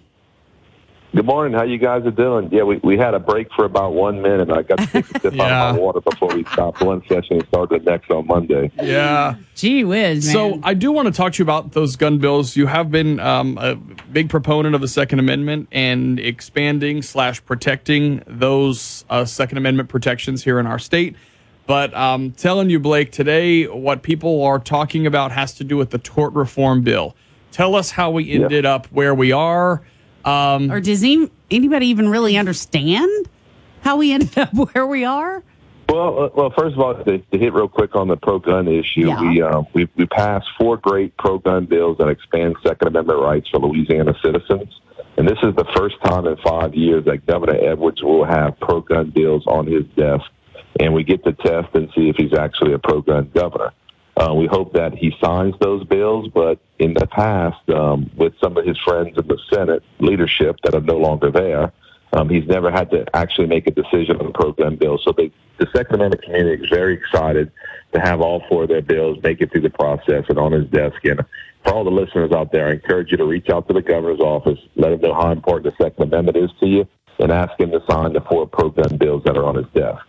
Good 1.15 1.27
morning. 1.27 1.55
How 1.55 1.63
you 1.63 1.77
guys 1.77 2.07
are 2.07 2.11
doing? 2.11 2.49
Yeah, 2.51 2.63
we, 2.63 2.77
we 2.77 2.97
had 2.97 3.13
a 3.13 3.19
break 3.19 3.53
for 3.53 3.65
about 3.65 3.93
one 3.93 4.23
minute. 4.23 4.49
I 4.49 4.63
got 4.63 4.79
to 4.79 4.87
take 4.87 5.05
a 5.15 5.19
sip 5.19 5.33
out 5.39 5.69
of 5.69 5.75
my 5.75 5.79
water 5.79 6.01
before 6.01 6.33
we 6.33 6.43
stopped 6.45 6.81
one 6.81 7.03
session 7.07 7.33
and 7.33 7.47
started 7.49 7.85
the 7.85 7.91
next 7.91 8.09
on 8.09 8.25
Monday. 8.25 8.71
Yeah. 8.81 9.35
Gee 9.53 9.83
whiz, 9.83 10.25
man. 10.25 10.33
So 10.33 10.59
I 10.63 10.73
do 10.73 10.91
want 10.91 11.05
to 11.05 11.11
talk 11.11 11.33
to 11.33 11.37
you 11.37 11.43
about 11.43 11.73
those 11.73 11.95
gun 11.97 12.17
bills. 12.17 12.55
You 12.55 12.65
have 12.65 12.89
been 12.89 13.19
um, 13.19 13.59
a 13.59 13.75
big 13.75 14.27
proponent 14.27 14.73
of 14.73 14.81
the 14.81 14.87
Second 14.87 15.19
Amendment 15.19 15.67
and 15.71 16.19
expanding 16.19 17.03
slash 17.03 17.45
protecting 17.45 18.23
those 18.25 19.05
uh, 19.11 19.23
Second 19.23 19.59
Amendment 19.59 19.89
protections 19.89 20.43
here 20.43 20.57
in 20.59 20.65
our 20.65 20.79
state. 20.79 21.15
But 21.67 21.93
um, 21.93 22.31
telling 22.31 22.71
you, 22.71 22.79
Blake, 22.79 23.11
today 23.11 23.67
what 23.67 24.01
people 24.01 24.43
are 24.43 24.57
talking 24.57 25.05
about 25.05 25.31
has 25.31 25.53
to 25.55 25.63
do 25.63 25.77
with 25.77 25.91
the 25.91 25.99
tort 25.99 26.33
reform 26.33 26.81
bill. 26.81 27.15
Tell 27.51 27.75
us 27.75 27.91
how 27.91 28.09
we 28.09 28.31
ended 28.31 28.65
up 28.65 28.87
where 28.87 29.13
we 29.13 29.31
are. 29.31 29.83
Um, 30.25 30.71
or 30.71 30.79
does 30.79 31.01
he, 31.01 31.29
anybody 31.51 31.87
even 31.87 32.09
really 32.09 32.37
understand 32.37 33.29
how 33.81 33.97
we 33.97 34.11
ended 34.13 34.37
up 34.37 34.53
where 34.73 34.87
we 34.87 35.03
are? 35.05 35.43
Well, 35.89 36.23
uh, 36.23 36.29
well, 36.33 36.53
first 36.57 36.73
of 36.75 36.79
all, 36.79 36.95
to, 37.03 37.17
to 37.17 37.37
hit 37.37 37.53
real 37.53 37.67
quick 37.67 37.95
on 37.95 38.07
the 38.07 38.15
pro-gun 38.15 38.67
issue, 38.67 39.07
Yeah. 39.07 39.21
we, 39.21 39.41
uh, 39.41 39.63
we 39.73 39.87
we 39.95 40.05
passed 40.05 40.47
four 40.57 40.77
great 40.77 41.15
pro-gun 41.17 41.65
bills 41.65 41.97
that 41.97 42.07
expand 42.07 42.55
Second 42.65 42.87
Amendment 42.87 43.19
rights 43.19 43.49
for 43.49 43.59
Louisiana 43.59 44.15
citizens, 44.23 44.79
and 45.17 45.27
this 45.27 45.37
is 45.43 45.53
the 45.55 45.65
first 45.75 45.95
time 46.05 46.25
in 46.25 46.37
five 46.37 46.73
years 46.73 47.03
that 47.05 47.25
Governor 47.25 47.55
Edwards 47.61 48.01
will 48.01 48.23
have 48.23 48.57
pro-gun 48.61 49.09
bills 49.09 49.43
on 49.45 49.67
his 49.67 49.83
desk, 49.97 50.25
and 50.79 50.93
we 50.93 51.03
get 51.03 51.23
to 51.25 51.33
test 51.33 51.75
and 51.75 51.89
see 51.93 52.07
if 52.09 52.15
he's 52.15 52.33
actually 52.33 52.73
a 52.73 52.79
pro-gun 52.79 53.29
governor. 53.35 53.71
Uh, 54.15 54.33
we 54.33 54.45
hope 54.45 54.73
that 54.73 54.93
he 54.93 55.15
signs 55.19 55.55
those 55.59 55.83
bills, 55.85 56.29
but 56.33 56.59
in 56.77 56.93
the 56.93 57.07
past, 57.07 57.67
um, 57.69 58.09
with 58.15 58.33
some 58.39 58.55
of 58.57 58.65
his 58.65 58.77
friends 58.79 59.17
in 59.17 59.27
the 59.27 59.39
Senate 59.51 59.83
leadership 59.99 60.55
that 60.63 60.75
are 60.75 60.81
no 60.81 60.97
longer 60.97 61.31
there, 61.31 61.71
um, 62.13 62.29
he's 62.29 62.47
never 62.47 62.69
had 62.69 62.91
to 62.91 63.05
actually 63.15 63.47
make 63.47 63.65
a 63.65 63.71
decision 63.71 64.17
on 64.17 64.27
a 64.27 64.31
pro-gun 64.31 64.75
bill. 64.75 64.99
So 65.03 65.13
they, 65.17 65.31
the 65.57 65.67
Second 65.75 65.95
Amendment 65.95 66.21
community 66.23 66.63
is 66.63 66.69
very 66.69 66.93
excited 66.93 67.51
to 67.93 67.99
have 67.99 68.21
all 68.21 68.43
four 68.47 68.63
of 68.63 68.69
their 68.69 68.83
bills 68.83 69.17
make 69.23 69.41
it 69.41 69.51
through 69.51 69.61
the 69.61 69.71
process 69.71 70.25
and 70.29 70.37
on 70.37 70.51
his 70.51 70.69
desk. 70.69 71.03
And 71.05 71.25
for 71.63 71.73
all 71.73 71.83
the 71.83 71.89
listeners 71.89 72.31
out 72.31 72.51
there, 72.51 72.67
I 72.67 72.73
encourage 72.73 73.09
you 73.09 73.17
to 73.17 73.25
reach 73.25 73.49
out 73.49 73.67
to 73.67 73.73
the 73.73 73.81
governor's 73.81 74.19
office, 74.19 74.59
let 74.75 74.91
him 74.91 75.01
know 75.01 75.15
how 75.15 75.31
important 75.31 75.75
the 75.75 75.83
Second 75.83 76.03
Amendment 76.03 76.37
is 76.37 76.51
to 76.59 76.67
you, 76.67 76.87
and 77.17 77.31
ask 77.31 77.59
him 77.59 77.71
to 77.71 77.81
sign 77.89 78.13
the 78.13 78.21
four 78.21 78.45
pro-gun 78.45 78.97
bills 78.97 79.23
that 79.25 79.35
are 79.35 79.45
on 79.45 79.55
his 79.55 79.67
desk. 79.73 80.05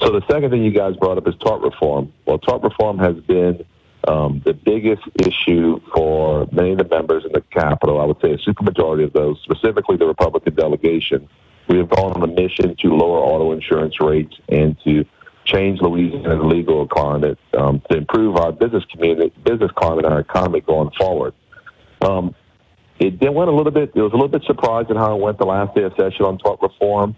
So 0.00 0.10
the 0.10 0.22
second 0.30 0.50
thing 0.50 0.62
you 0.62 0.70
guys 0.70 0.96
brought 0.96 1.18
up 1.18 1.26
is 1.28 1.34
tort 1.36 1.62
reform. 1.62 2.12
Well, 2.26 2.38
tort 2.38 2.62
reform 2.62 2.98
has 2.98 3.16
been 3.16 3.64
um, 4.06 4.42
the 4.44 4.52
biggest 4.52 5.02
issue 5.24 5.80
for 5.94 6.46
many 6.52 6.72
of 6.72 6.78
the 6.78 6.88
members 6.88 7.24
in 7.24 7.32
the 7.32 7.40
Capitol. 7.40 8.00
I 8.00 8.04
would 8.04 8.20
say 8.20 8.32
a 8.32 8.38
supermajority 8.38 9.04
of 9.04 9.12
those, 9.12 9.40
specifically 9.42 9.96
the 9.96 10.06
Republican 10.06 10.54
delegation. 10.54 11.28
We 11.68 11.78
have 11.78 11.88
gone 11.88 12.12
on 12.12 12.22
a 12.22 12.26
mission 12.26 12.76
to 12.76 12.94
lower 12.94 13.18
auto 13.18 13.52
insurance 13.52 14.00
rates 14.00 14.36
and 14.48 14.76
to 14.84 15.06
change 15.44 15.80
Louisiana's 15.80 16.42
legal 16.44 16.86
climate 16.86 17.38
um, 17.56 17.82
to 17.90 17.96
improve 17.96 18.36
our 18.36 18.52
business 18.52 18.84
community, 18.86 19.32
business 19.44 19.70
climate, 19.74 20.04
and 20.04 20.14
our 20.14 20.20
economy 20.20 20.60
going 20.60 20.90
forward. 20.98 21.34
Um, 22.02 22.34
it 22.98 23.32
went 23.32 23.50
a 23.50 23.52
little 23.52 23.72
bit. 23.72 23.92
It 23.94 24.00
was 24.00 24.12
a 24.12 24.16
little 24.16 24.28
bit 24.28 24.44
surprised 24.44 24.90
at 24.90 24.96
how 24.96 25.16
it 25.16 25.20
went 25.20 25.38
the 25.38 25.46
last 25.46 25.74
day 25.74 25.82
of 25.82 25.92
session 25.96 26.24
on 26.24 26.38
tort 26.38 26.60
reform. 26.62 27.16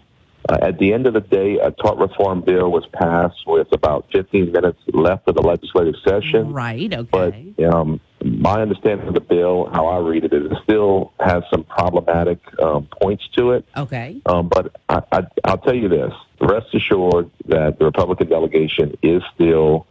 Uh, 0.49 0.57
at 0.61 0.79
the 0.79 0.93
end 0.93 1.05
of 1.07 1.13
the 1.13 1.21
day, 1.21 1.59
a 1.59 1.71
tort 1.71 1.97
reform 1.97 2.41
bill 2.41 2.71
was 2.71 2.85
passed 2.93 3.45
with 3.45 3.67
about 3.73 4.05
15 4.13 4.51
minutes 4.51 4.79
left 4.93 5.27
of 5.27 5.35
the 5.35 5.41
legislative 5.41 5.95
session. 6.07 6.53
Right. 6.53 6.93
Okay. 6.93 7.53
But 7.57 7.65
um, 7.65 7.99
my 8.23 8.61
understanding 8.61 9.07
of 9.07 9.13
the 9.13 9.19
bill, 9.19 9.69
how 9.73 9.87
I 9.87 9.99
read 9.99 10.23
it, 10.23 10.33
is 10.33 10.49
it 10.49 10.57
still 10.63 11.11
has 11.19 11.43
some 11.51 11.63
problematic 11.65 12.39
um, 12.61 12.87
points 13.01 13.27
to 13.35 13.51
it. 13.51 13.65
Okay. 13.75 14.21
Um, 14.25 14.47
but 14.47 14.75
I, 14.87 15.01
I, 15.11 15.21
I'll 15.43 15.57
tell 15.57 15.75
you 15.75 15.89
this: 15.89 16.13
rest 16.39 16.73
assured 16.73 17.29
that 17.47 17.77
the 17.79 17.85
Republican 17.85 18.29
delegation 18.29 18.97
is 19.01 19.21
still 19.35 19.85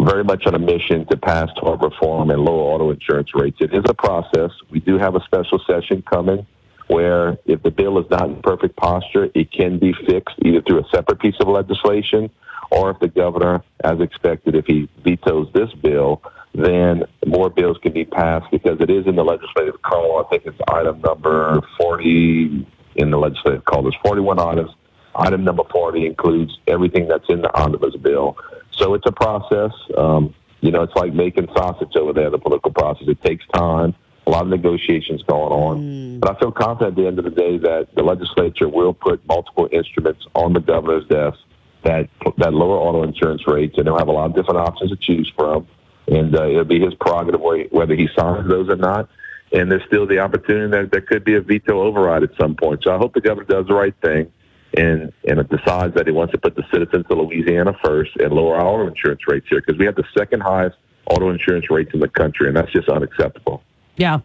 very 0.00 0.24
much 0.24 0.46
on 0.46 0.54
a 0.54 0.58
mission 0.58 1.06
to 1.06 1.16
pass 1.16 1.48
tort 1.58 1.80
reform 1.80 2.30
and 2.30 2.40
lower 2.40 2.74
auto 2.74 2.90
insurance 2.90 3.34
rates. 3.34 3.58
It 3.60 3.72
is 3.72 3.84
a 3.88 3.94
process. 3.94 4.50
We 4.70 4.80
do 4.80 4.98
have 4.98 5.14
a 5.14 5.20
special 5.24 5.60
session 5.66 6.02
coming 6.02 6.46
where 6.88 7.38
if 7.46 7.62
the 7.62 7.70
bill 7.70 7.98
is 7.98 8.06
not 8.10 8.24
in 8.28 8.42
perfect 8.42 8.76
posture, 8.76 9.30
it 9.34 9.52
can 9.52 9.78
be 9.78 9.92
fixed 10.06 10.36
either 10.44 10.62
through 10.62 10.80
a 10.80 10.88
separate 10.90 11.20
piece 11.20 11.36
of 11.40 11.48
legislation 11.48 12.30
or 12.70 12.90
if 12.90 12.98
the 13.00 13.08
governor, 13.08 13.62
as 13.84 14.00
expected, 14.00 14.54
if 14.54 14.66
he 14.66 14.88
vetoes 15.02 15.48
this 15.54 15.72
bill, 15.74 16.22
then 16.54 17.04
more 17.26 17.50
bills 17.50 17.78
can 17.82 17.92
be 17.92 18.04
passed 18.04 18.50
because 18.50 18.80
it 18.80 18.90
is 18.90 19.06
in 19.06 19.16
the 19.16 19.24
legislative 19.24 19.80
call. 19.82 20.24
I 20.24 20.28
think 20.28 20.44
it's 20.46 20.58
item 20.68 21.00
number 21.00 21.60
40 21.78 22.66
in 22.96 23.10
the 23.10 23.18
legislative 23.18 23.64
call. 23.64 23.82
There's 23.82 23.96
41 24.04 24.38
items. 24.38 24.70
Item 25.14 25.44
number 25.44 25.62
40 25.70 26.06
includes 26.06 26.58
everything 26.66 27.08
that's 27.08 27.28
in 27.28 27.42
the 27.42 27.54
omnibus 27.58 27.96
bill. 27.96 28.36
So 28.72 28.94
it's 28.94 29.06
a 29.06 29.12
process. 29.12 29.72
Um, 29.96 30.34
you 30.60 30.70
know, 30.70 30.82
it's 30.82 30.94
like 30.94 31.12
making 31.12 31.48
sausage 31.56 31.96
over 31.96 32.12
there, 32.12 32.30
the 32.30 32.38
political 32.38 32.72
process. 32.72 33.08
It 33.08 33.22
takes 33.22 33.44
time, 33.54 33.94
a 34.28 34.30
lot 34.30 34.42
of 34.42 34.48
negotiations 34.48 35.22
going 35.22 35.52
on. 35.52 36.20
But 36.20 36.36
I 36.36 36.38
feel 36.38 36.52
confident 36.52 36.96
at 36.98 37.02
the 37.02 37.08
end 37.08 37.18
of 37.18 37.24
the 37.24 37.30
day 37.30 37.58
that 37.58 37.88
the 37.94 38.02
legislature 38.02 38.68
will 38.68 38.92
put 38.92 39.26
multiple 39.26 39.68
instruments 39.72 40.26
on 40.34 40.52
the 40.52 40.60
governor's 40.60 41.06
desk 41.08 41.38
that 41.84 42.08
that 42.36 42.52
lower 42.52 42.76
auto 42.76 43.02
insurance 43.02 43.46
rates, 43.46 43.78
and 43.78 43.86
he'll 43.86 43.98
have 43.98 44.08
a 44.08 44.12
lot 44.12 44.26
of 44.26 44.36
different 44.36 44.60
options 44.60 44.90
to 44.90 44.96
choose 44.96 45.32
from. 45.36 45.66
And 46.08 46.36
uh, 46.36 46.48
it'll 46.48 46.64
be 46.64 46.80
his 46.80 46.94
prerogative 46.94 47.40
whether 47.70 47.94
he 47.94 48.08
signs 48.16 48.48
those 48.48 48.68
or 48.68 48.76
not. 48.76 49.08
And 49.52 49.70
there's 49.70 49.84
still 49.86 50.06
the 50.06 50.18
opportunity 50.18 50.70
that 50.70 50.90
there 50.90 51.00
could 51.00 51.24
be 51.24 51.34
a 51.34 51.40
veto 51.40 51.80
override 51.80 52.22
at 52.22 52.30
some 52.38 52.54
point. 52.54 52.82
So 52.84 52.94
I 52.94 52.98
hope 52.98 53.14
the 53.14 53.20
governor 53.20 53.46
does 53.46 53.66
the 53.66 53.74
right 53.74 53.94
thing 54.02 54.30
and 54.76 55.12
and 55.26 55.38
it 55.38 55.48
decides 55.48 55.94
that 55.94 56.06
he 56.06 56.12
wants 56.12 56.32
to 56.32 56.38
put 56.38 56.54
the 56.54 56.64
citizens 56.70 57.06
of 57.08 57.18
Louisiana 57.18 57.74
first 57.82 58.10
and 58.16 58.32
lower 58.32 58.56
our 58.56 58.66
auto 58.66 58.86
insurance 58.86 59.22
rates 59.26 59.46
here 59.48 59.60
because 59.60 59.78
we 59.78 59.86
have 59.86 59.94
the 59.94 60.04
second 60.16 60.40
highest 60.40 60.76
auto 61.10 61.30
insurance 61.30 61.70
rates 61.70 61.90
in 61.94 62.00
the 62.00 62.08
country, 62.08 62.48
and 62.48 62.56
that's 62.56 62.70
just 62.72 62.88
unacceptable. 62.88 63.62
Yeah. 63.98 64.20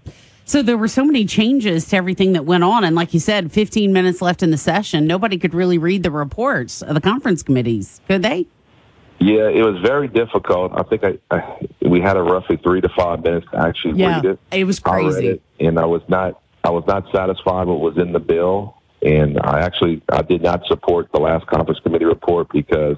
So 0.46 0.62
there 0.62 0.78
were 0.78 0.88
so 0.88 1.04
many 1.06 1.26
changes 1.26 1.88
to 1.90 1.96
everything 1.98 2.34
that 2.34 2.46
went 2.46 2.64
on. 2.64 2.84
And 2.84 2.96
like 2.96 3.14
you 3.14 3.20
said, 3.20 3.52
15 3.52 3.92
minutes 3.94 4.22
left 4.22 4.44
in 4.44 4.52
the 4.52 4.58
session. 4.58 5.08
Nobody 5.08 5.38
could 5.38 5.54
really 5.54 5.78
read 5.78 6.04
the 6.04 6.12
reports 6.12 6.82
of 6.82 6.96
the 6.96 7.02
conference 7.02 7.44
committees, 7.44 8.02
could 8.08 8.22
they? 8.24 8.46
Yeah, 9.20 9.48
it 9.48 9.64
was 9.64 9.82
very 9.82 10.10
difficult. 10.10 10.74
I 10.76 10.84
think 10.84 11.04
I, 11.06 11.18
I 11.32 11.68
we 11.88 12.02
had 12.02 12.18
a 12.18 12.22
roughly 12.22 12.58
three 12.58 12.82
to 12.82 12.90
five 12.90 13.24
minutes 13.24 13.48
to 13.52 13.58
actually 13.58 14.00
Yeah, 14.00 14.16
read 14.18 14.26
it. 14.26 14.40
it 14.52 14.64
was 14.66 14.80
crazy. 14.80 15.28
it, 15.28 15.42
and 15.62 15.80
I 15.80 15.86
was 15.86 16.02
not 16.10 16.42
I 16.66 16.72
was 16.72 16.84
not 16.88 17.06
satisfied 17.14 17.68
with 17.68 17.80
what 17.80 17.96
was 17.96 17.98
in 17.98 18.12
the 18.12 18.20
bill, 18.20 18.76
and 19.02 19.40
I 19.42 19.62
actually 19.62 20.02
I 20.10 20.24
did 20.24 20.42
not 20.42 20.66
support 20.66 21.10
the 21.14 21.20
last 21.22 21.48
conference 21.48 21.80
committee 21.80 22.06
report 22.06 22.50
because 22.52 22.98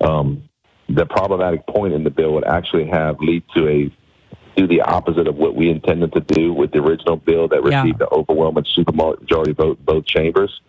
um, 0.00 0.48
the 0.88 1.04
problematic 1.04 1.66
point 1.66 1.92
in 1.92 2.04
the 2.04 2.10
bill 2.10 2.32
would 2.34 2.44
actually 2.44 2.86
have 2.86 3.20
lead 3.20 3.42
to 3.54 3.68
a 3.68 3.90
do 4.56 4.66
the 4.66 4.82
opposite 4.82 5.28
of 5.28 5.36
what 5.36 5.54
we 5.54 5.70
intended 5.70 6.12
to 6.12 6.20
do 6.20 6.52
with 6.52 6.72
the 6.72 6.78
original 6.78 7.16
bill 7.16 7.48
that 7.48 7.62
Yeah. 7.64 7.82
received 7.82 7.98
the 7.98 8.08
overwhelming 8.12 8.64
supermajority 8.64 9.56
vote 9.56 9.78
in 9.78 9.84
both 9.84 10.04
chambers. 10.06 10.60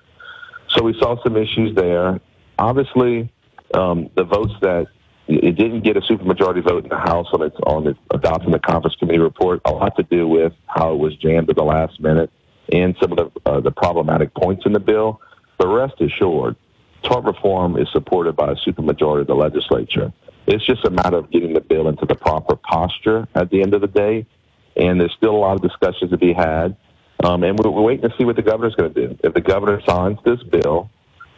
So 0.69 0.83
we 0.83 0.93
saw 0.99 1.21
some 1.23 1.35
issues 1.35 1.75
there. 1.75 2.19
Obviously, 2.57 3.29
um, 3.73 4.09
the 4.15 4.23
votes 4.23 4.53
that 4.61 4.87
it 5.27 5.55
didn't 5.55 5.81
get 5.81 5.95
a 5.95 6.01
supermajority 6.01 6.63
vote 6.63 6.83
in 6.83 6.89
the 6.89 6.97
House 6.97 7.27
on 7.33 7.41
its 7.41 7.55
on 7.65 7.87
its 7.87 7.99
adopting 8.11 8.51
the 8.51 8.59
conference 8.59 8.95
committee 8.95 9.19
report. 9.19 9.61
A 9.65 9.71
lot 9.71 9.95
to 9.97 10.03
do 10.03 10.27
with 10.27 10.53
how 10.67 10.93
it 10.93 10.97
was 10.97 11.15
jammed 11.15 11.49
at 11.49 11.55
the 11.55 11.63
last 11.63 11.99
minute 11.99 12.29
and 12.71 12.95
some 13.01 13.11
of 13.13 13.17
the 13.17 13.49
uh, 13.49 13.59
the 13.59 13.71
problematic 13.71 14.33
points 14.33 14.65
in 14.65 14.73
the 14.73 14.79
bill. 14.79 15.21
But 15.57 15.67
rest 15.67 16.01
assured, 16.01 16.55
tort 17.03 17.23
reform 17.23 17.77
is 17.77 17.87
supported 17.91 18.35
by 18.35 18.51
a 18.51 18.55
supermajority 18.55 19.21
of 19.21 19.27
the 19.27 19.35
legislature. 19.35 20.11
It's 20.47 20.65
just 20.65 20.85
a 20.85 20.89
matter 20.89 21.17
of 21.17 21.29
getting 21.31 21.53
the 21.53 21.61
bill 21.61 21.87
into 21.87 22.05
the 22.05 22.15
proper 22.15 22.55
posture 22.55 23.27
at 23.35 23.49
the 23.49 23.61
end 23.61 23.73
of 23.73 23.81
the 23.81 23.87
day. 23.87 24.25
And 24.75 24.99
there's 24.99 25.13
still 25.13 25.35
a 25.35 25.37
lot 25.37 25.55
of 25.55 25.61
discussions 25.61 26.11
to 26.11 26.17
be 26.17 26.33
had. 26.33 26.75
Um, 27.23 27.43
and 27.43 27.59
we're, 27.59 27.69
we're 27.69 27.81
waiting 27.81 28.09
to 28.09 28.15
see 28.17 28.25
what 28.25 28.35
the 28.35 28.41
governor's 28.41 28.75
going 28.75 28.93
to 28.93 29.07
do. 29.07 29.17
If 29.23 29.33
the 29.33 29.41
governor 29.41 29.81
signs 29.85 30.17
this 30.25 30.41
bill, 30.43 30.89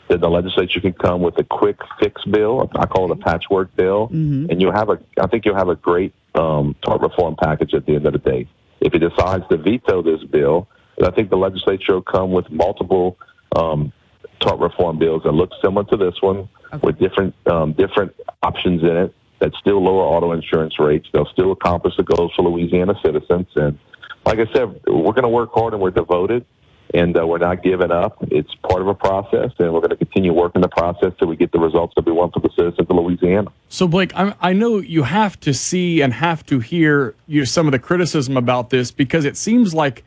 then 0.07 0.22
the 0.22 0.30
legislature 0.30 0.80
can 0.80 0.93
come 0.93 1.22
with 1.22 1.38
a 1.40 1.43
quick 1.43 1.77
fix 1.99 2.23
bill. 2.25 2.69
I 2.75 2.85
call 2.85 3.11
it 3.11 3.19
a 3.19 3.22
patchwork 3.22 3.75
bill, 3.75 4.09
and 4.49 4.61
you'll 4.61 4.73
have 4.73 4.90
a. 4.90 4.99
I 5.19 5.27
think 5.27 5.45
you'll 5.45 5.56
have 5.56 5.69
a 5.69 5.75
great 5.75 6.14
um, 6.35 6.75
tort 6.82 7.01
reform 7.01 7.35
package 7.41 7.73
at 7.73 7.85
the 7.85 7.95
end 7.95 8.06
of 8.06 8.14
the 8.14 8.19
day. 8.19 8.48
If 8.82 8.93
he 8.93 8.99
decides 8.99 9.48
to 9.49 9.57
veto 9.57 10.01
this 10.01 10.23
bill, 10.23 10.67
I 11.03 11.11
think 11.11 11.30
the 11.30 11.38
legislature 11.38 11.93
will 11.93 12.01
come 12.01 12.32
with 12.32 12.49
multiple 12.49 13.17
um, 13.56 13.91
tort 14.40 14.59
reform 14.59 14.99
bills 14.99 15.23
that 15.23 15.32
look 15.32 15.51
similar 15.61 15.85
to 15.85 15.98
this 15.98 16.22
one, 16.22 16.49
with 16.82 16.98
different 17.00 17.35
um, 17.48 17.74
different 17.74 18.16
options 18.42 18.82
in 18.82 18.98
it 18.98 19.16
that 19.40 19.53
still 19.60 19.84
lower 19.84 20.03
auto 20.03 20.32
insurance 20.32 20.80
rates. 20.80 21.08
They'll 21.11 21.27
still 21.27 21.52
accomplish 21.52 21.95
the 21.98 22.03
goals 22.03 22.32
for 22.35 22.43
Louisiana 22.43 22.95
citizens. 23.03 23.48
And 23.56 23.77
like 24.26 24.40
I 24.40 24.45
said, 24.53 24.82
we're 24.88 25.11
going 25.11 25.24
to 25.24 25.30
work 25.30 25.52
hard 25.53 25.74
and 25.74 25.82
we're 25.82 25.92
devoted 25.92 26.45
and 26.93 27.18
uh, 27.18 27.26
we're 27.26 27.40
not 27.40 27.64
giving 27.64 27.92
up. 27.92 28.18
It's 28.30 28.53
part 28.69 28.82
of 28.82 28.88
a 28.88 28.93
process, 28.93 29.52
and 29.58 29.74
we're 29.74 29.80
going 29.80 29.90
to 29.90 29.95
continue 29.95 30.32
working 30.32 30.61
the 30.61 30.68
process 30.69 31.11
till 31.18 31.27
we 31.27 31.35
get 31.35 31.52
the 31.52 31.60
results 31.60 31.93
that 31.95 32.06
we 32.06 32.11
want 32.11 32.34
for 32.34 32.40
the 32.40 32.50
citizens 32.56 32.88
of 32.88 32.95
Louisiana. 32.95 33.52
So, 33.68 33.88
Blake, 33.88 34.16
I, 34.16 34.35
I 34.40 34.53
know 34.53 34.77
you 34.77 35.03
have 35.03 35.40
to 35.42 35.53
see 35.53 36.02
and 36.02 36.14
have 36.14 36.45
to 36.45 36.60
hear 36.60 37.16
you 37.26 37.45
some 37.45 37.68
of 37.68 37.72
the 37.72 37.80
criticism 37.80 38.38
about 38.38 38.69
this 38.69 38.92
because 38.92 39.26
it 39.26 39.38
seems 39.38 39.74
like, 39.74 40.03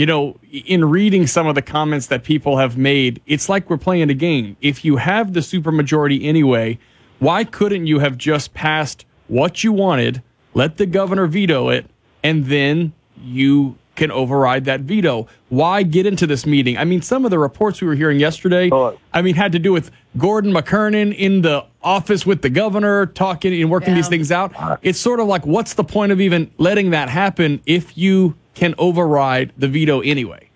you 0.00 0.06
know, 0.06 0.34
in 0.50 0.82
reading 0.86 1.26
some 1.26 1.46
of 1.46 1.54
the 1.54 1.60
comments 1.60 2.06
that 2.06 2.24
people 2.24 2.56
have 2.56 2.78
made, 2.78 3.20
it's 3.26 3.50
like 3.50 3.68
we're 3.68 3.76
playing 3.76 4.08
a 4.08 4.14
game. 4.14 4.56
If 4.62 4.82
you 4.82 4.96
have 4.96 5.34
the 5.34 5.40
supermajority 5.40 6.24
anyway, 6.24 6.78
why 7.18 7.44
couldn't 7.44 7.86
you 7.86 7.98
have 7.98 8.16
just 8.16 8.54
passed 8.54 9.04
what 9.28 9.62
you 9.62 9.72
wanted, 9.72 10.22
let 10.54 10.78
the 10.78 10.86
governor 10.86 11.26
veto 11.26 11.68
it, 11.68 11.84
and 12.22 12.46
then 12.46 12.94
you 13.22 13.76
can 13.94 14.10
override 14.10 14.64
that 14.64 14.80
veto? 14.80 15.26
Why 15.50 15.82
get 15.82 16.06
into 16.06 16.26
this 16.26 16.46
meeting? 16.46 16.78
I 16.78 16.86
mean, 16.86 17.02
some 17.02 17.26
of 17.26 17.30
the 17.30 17.38
reports 17.38 17.82
we 17.82 17.86
were 17.86 17.94
hearing 17.94 18.18
yesterday, 18.18 18.70
oh. 18.72 18.98
I 19.12 19.20
mean, 19.20 19.34
had 19.34 19.52
to 19.52 19.58
do 19.58 19.70
with 19.70 19.90
Gordon 20.16 20.50
McKernan 20.50 21.14
in 21.14 21.42
the 21.42 21.66
office 21.82 22.24
with 22.24 22.40
the 22.40 22.48
governor 22.48 23.04
talking 23.04 23.52
and 23.60 23.70
working 23.70 23.94
these 23.94 24.08
things 24.08 24.32
out. 24.32 24.54
Uh. 24.56 24.78
It's 24.80 24.98
sort 24.98 25.20
of 25.20 25.26
like, 25.26 25.44
what's 25.44 25.74
the 25.74 25.84
point 25.84 26.10
of 26.10 26.22
even 26.22 26.50
letting 26.56 26.88
that 26.92 27.10
happen 27.10 27.60
if 27.66 27.98
you 27.98 28.34
can 28.60 28.74
override 28.76 29.52
the 29.56 29.66
veto 29.66 30.00
anyway? 30.00 30.46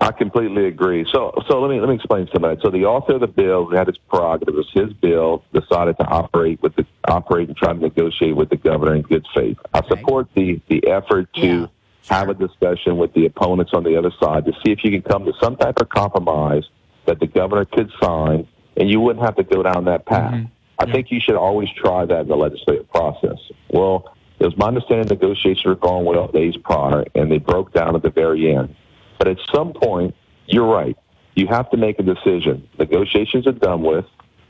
I 0.00 0.12
completely 0.12 0.66
agree. 0.66 1.06
So, 1.10 1.32
so 1.48 1.60
let 1.60 1.70
me 1.70 1.80
let 1.80 1.88
me 1.88 1.94
explain 1.94 2.28
some 2.32 2.44
of 2.44 2.50
that. 2.50 2.62
So, 2.62 2.70
the 2.70 2.84
author 2.84 3.14
of 3.14 3.20
the 3.20 3.26
bill 3.26 3.64
who 3.64 3.74
had 3.74 3.86
his 3.86 3.96
prerogative, 3.96 4.54
it 4.54 4.56
was 4.56 4.70
his 4.72 4.92
bill, 4.92 5.42
decided 5.52 5.96
to 5.96 6.04
operate 6.04 6.62
with 6.62 6.76
the 6.76 6.86
operate 7.08 7.48
and 7.48 7.56
try 7.56 7.72
to 7.72 7.80
negotiate 7.80 8.36
with 8.36 8.50
the 8.50 8.56
governor 8.56 8.94
in 8.94 9.02
good 9.02 9.26
faith. 9.34 9.56
I 9.72 9.84
support 9.88 10.28
the 10.34 10.60
the 10.68 10.86
effort 10.86 11.32
to 11.36 11.68
have 12.08 12.28
a 12.28 12.34
discussion 12.34 12.98
with 12.98 13.12
the 13.14 13.24
opponents 13.24 13.72
on 13.74 13.84
the 13.84 13.96
other 13.96 14.12
side 14.22 14.44
to 14.44 14.52
see 14.64 14.70
if 14.70 14.84
you 14.84 14.90
can 14.90 15.02
come 15.02 15.24
to 15.24 15.32
some 15.42 15.56
type 15.56 15.80
of 15.80 15.88
compromise 15.88 16.64
that 17.06 17.18
the 17.20 17.26
governor 17.26 17.64
could 17.64 17.90
sign, 18.00 18.46
and 18.76 18.90
you 18.90 19.00
wouldn't 19.00 19.24
have 19.24 19.36
to 19.36 19.44
go 19.44 19.62
down 19.62 19.86
that 19.86 20.04
path. 20.04 20.34
Mm-hmm. 20.34 20.46
I 20.78 20.92
think 20.92 21.10
you 21.10 21.20
should 21.20 21.36
always 21.36 21.68
try 21.70 22.04
that 22.04 22.20
in 22.20 22.28
the 22.28 22.36
legislative 22.36 22.88
process. 22.90 23.38
Well, 23.70 24.14
it 24.38 24.44
was 24.44 24.56
my 24.56 24.68
understanding 24.68 25.08
negotiations 25.08 25.64
were 25.64 25.74
going 25.74 26.04
well 26.04 26.28
days 26.28 26.56
prior, 26.56 27.04
and 27.14 27.30
they 27.30 27.38
broke 27.38 27.72
down 27.72 27.96
at 27.96 28.02
the 28.02 28.10
very 28.10 28.54
end. 28.54 28.74
But 29.18 29.28
at 29.28 29.38
some 29.52 29.72
point, 29.72 30.14
you're 30.46 30.66
right. 30.66 30.96
You 31.34 31.46
have 31.48 31.70
to 31.70 31.76
make 31.76 31.98
a 31.98 32.02
decision. 32.02 32.68
Negotiations 32.78 33.46
are 33.46 33.52
done 33.52 33.82
with. 33.82 34.04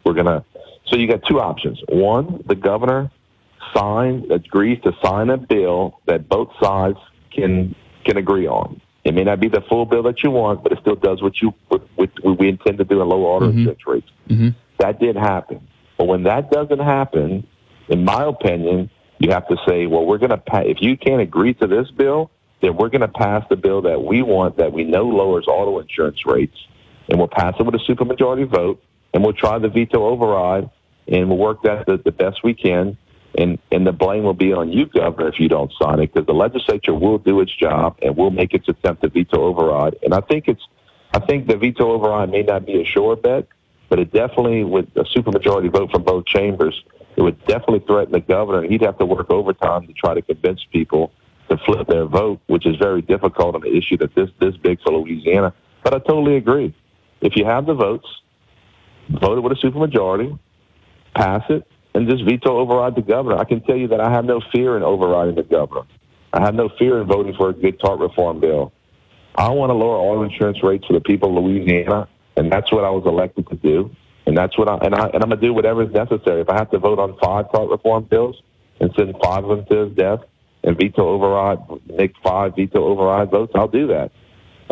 We're 0.04 0.14
gonna. 0.14 0.44
So 0.86 0.96
you 0.96 1.06
got 1.06 1.24
two 1.26 1.40
options. 1.40 1.80
One, 1.88 2.42
the 2.46 2.54
governor 2.54 3.10
sign 3.74 4.26
agrees 4.30 4.80
to 4.82 4.92
sign 5.02 5.30
a 5.30 5.36
bill 5.36 6.00
that 6.06 6.28
both 6.28 6.50
sides 6.60 6.98
can 7.30 7.74
can 8.04 8.16
agree 8.16 8.46
on. 8.46 8.80
It 9.04 9.14
may 9.14 9.24
not 9.24 9.40
be 9.40 9.48
the 9.48 9.62
full 9.62 9.86
bill 9.86 10.02
that 10.04 10.22
you 10.22 10.30
want, 10.30 10.62
but 10.62 10.72
it 10.72 10.78
still 10.80 10.96
does 10.96 11.22
what 11.22 11.40
you 11.40 11.54
what, 11.68 11.82
what 11.96 12.38
we 12.38 12.48
intend 12.48 12.78
to 12.78 12.84
do 12.84 13.00
in 13.00 13.08
low 13.08 13.24
auto 13.24 13.48
insurance 13.48 13.86
rates. 13.86 14.10
Mm-hmm. 14.28 14.48
That 14.78 15.00
did 15.00 15.16
happen. 15.16 15.66
But 15.96 16.06
when 16.06 16.24
that 16.24 16.50
doesn't 16.50 16.78
happen, 16.78 17.46
in 17.88 18.04
my 18.04 18.24
opinion, 18.24 18.90
you 19.18 19.30
have 19.30 19.46
to 19.48 19.56
say, 19.66 19.86
well, 19.86 20.04
we're 20.06 20.18
going 20.18 20.30
to 20.30 20.36
pa- 20.36 20.60
if 20.60 20.80
you 20.80 20.96
can't 20.96 21.20
agree 21.20 21.54
to 21.54 21.66
this 21.66 21.90
bill, 21.90 22.30
then 22.60 22.76
we're 22.76 22.88
going 22.88 23.02
to 23.02 23.08
pass 23.08 23.44
the 23.48 23.56
bill 23.56 23.82
that 23.82 24.02
we 24.02 24.22
want 24.22 24.56
that 24.56 24.72
we 24.72 24.84
know 24.84 25.04
lowers 25.04 25.46
auto 25.46 25.78
insurance 25.78 26.26
rates, 26.26 26.56
and 27.08 27.18
we'll 27.18 27.28
pass 27.28 27.54
it 27.58 27.62
with 27.64 27.74
a 27.74 27.78
supermajority 27.78 28.48
vote, 28.48 28.82
and 29.12 29.22
we'll 29.22 29.32
try 29.32 29.58
the 29.58 29.68
veto 29.68 30.04
override, 30.06 30.70
and 31.06 31.28
we'll 31.28 31.38
work 31.38 31.62
that 31.62 31.86
the, 31.86 31.96
the 31.98 32.12
best 32.12 32.42
we 32.42 32.54
can. 32.54 32.96
And, 33.36 33.58
and 33.70 33.86
the 33.86 33.92
blame 33.92 34.24
will 34.24 34.34
be 34.34 34.52
on 34.52 34.72
you, 34.72 34.86
Governor, 34.86 35.28
if 35.28 35.38
you 35.38 35.48
don't 35.48 35.72
sign 35.80 36.00
it, 36.00 36.12
because 36.12 36.26
the 36.26 36.34
legislature 36.34 36.94
will 36.94 37.18
do 37.18 37.40
its 37.40 37.54
job 37.54 37.98
and 38.02 38.16
will 38.16 38.30
make 38.30 38.54
its 38.54 38.68
attempt 38.68 39.02
to 39.02 39.10
veto 39.10 39.42
override. 39.44 39.96
And 40.02 40.14
I 40.14 40.20
think 40.20 40.48
it's, 40.48 40.66
I 41.12 41.20
think 41.20 41.46
the 41.46 41.56
veto 41.56 41.92
override 41.92 42.30
may 42.30 42.42
not 42.42 42.66
be 42.66 42.80
a 42.80 42.84
sure 42.84 43.14
bet, 43.16 43.46
but 43.88 43.98
it 43.98 44.12
definitely, 44.12 44.64
with 44.64 44.88
a 44.96 45.04
supermajority 45.04 45.70
vote 45.70 45.90
from 45.90 46.02
both 46.02 46.24
chambers, 46.24 46.82
it 47.18 47.22
would 47.22 47.44
definitely 47.46 47.80
threaten 47.80 48.12
the 48.12 48.20
governor. 48.20 48.62
He'd 48.62 48.82
have 48.82 48.96
to 48.98 49.04
work 49.04 49.28
overtime 49.28 49.88
to 49.88 49.92
try 49.92 50.14
to 50.14 50.22
convince 50.22 50.64
people 50.72 51.10
to 51.50 51.58
flip 51.66 51.88
their 51.88 52.04
vote, 52.04 52.40
which 52.46 52.64
is 52.64 52.76
very 52.76 53.02
difficult 53.02 53.56
on 53.56 53.66
an 53.66 53.76
issue 53.76 53.96
that 53.96 54.14
this 54.14 54.30
this 54.38 54.56
big 54.56 54.80
for 54.82 54.92
Louisiana. 54.92 55.52
But 55.82 55.94
I 55.94 55.98
totally 55.98 56.36
agree. 56.36 56.72
If 57.20 57.34
you 57.34 57.44
have 57.44 57.66
the 57.66 57.74
votes, 57.74 58.06
vote 59.08 59.36
it 59.36 59.40
with 59.40 59.52
a 59.52 59.56
supermajority, 59.56 60.38
pass 61.16 61.42
it, 61.48 61.66
and 61.92 62.08
just 62.08 62.24
veto 62.24 62.56
override 62.56 62.94
the 62.94 63.02
governor. 63.02 63.36
I 63.36 63.44
can 63.44 63.62
tell 63.62 63.76
you 63.76 63.88
that 63.88 64.00
I 64.00 64.10
have 64.12 64.24
no 64.24 64.40
fear 64.52 64.76
in 64.76 64.84
overriding 64.84 65.34
the 65.34 65.42
governor. 65.42 65.86
I 66.32 66.42
have 66.42 66.54
no 66.54 66.68
fear 66.78 67.00
in 67.00 67.08
voting 67.08 67.34
for 67.34 67.48
a 67.48 67.52
good 67.52 67.80
tort 67.80 67.98
reform 67.98 68.38
bill. 68.38 68.72
I 69.34 69.48
want 69.48 69.70
to 69.70 69.74
lower 69.74 69.96
auto 69.96 70.22
insurance 70.22 70.62
rates 70.62 70.86
for 70.86 70.92
the 70.92 71.00
people 71.00 71.36
of 71.36 71.42
Louisiana, 71.42 72.06
and 72.36 72.52
that's 72.52 72.70
what 72.70 72.84
I 72.84 72.90
was 72.90 73.04
elected 73.06 73.48
to 73.48 73.56
do. 73.56 73.90
And 74.28 74.36
that's 74.36 74.58
what 74.58 74.68
I 74.68 74.76
and 74.84 74.94
I 74.94 75.06
and 75.06 75.22
I'm 75.24 75.30
gonna 75.30 75.40
do 75.40 75.54
whatever 75.54 75.82
is 75.82 75.90
necessary. 75.90 76.42
If 76.42 76.50
I 76.50 76.58
have 76.58 76.70
to 76.72 76.78
vote 76.78 76.98
on 76.98 77.16
five 77.16 77.50
tort 77.50 77.70
reform 77.70 78.04
bills 78.04 78.36
and 78.78 78.92
send 78.94 79.14
five 79.24 79.42
of 79.42 79.56
them 79.56 79.66
to 79.70 79.86
his 79.86 79.96
death 79.96 80.20
and 80.62 80.76
veto 80.76 81.08
override, 81.08 81.58
make 81.86 82.12
five 82.22 82.54
veto 82.54 82.84
override 82.84 83.30
votes, 83.30 83.52
I'll 83.54 83.68
do 83.68 83.86
that. 83.86 84.12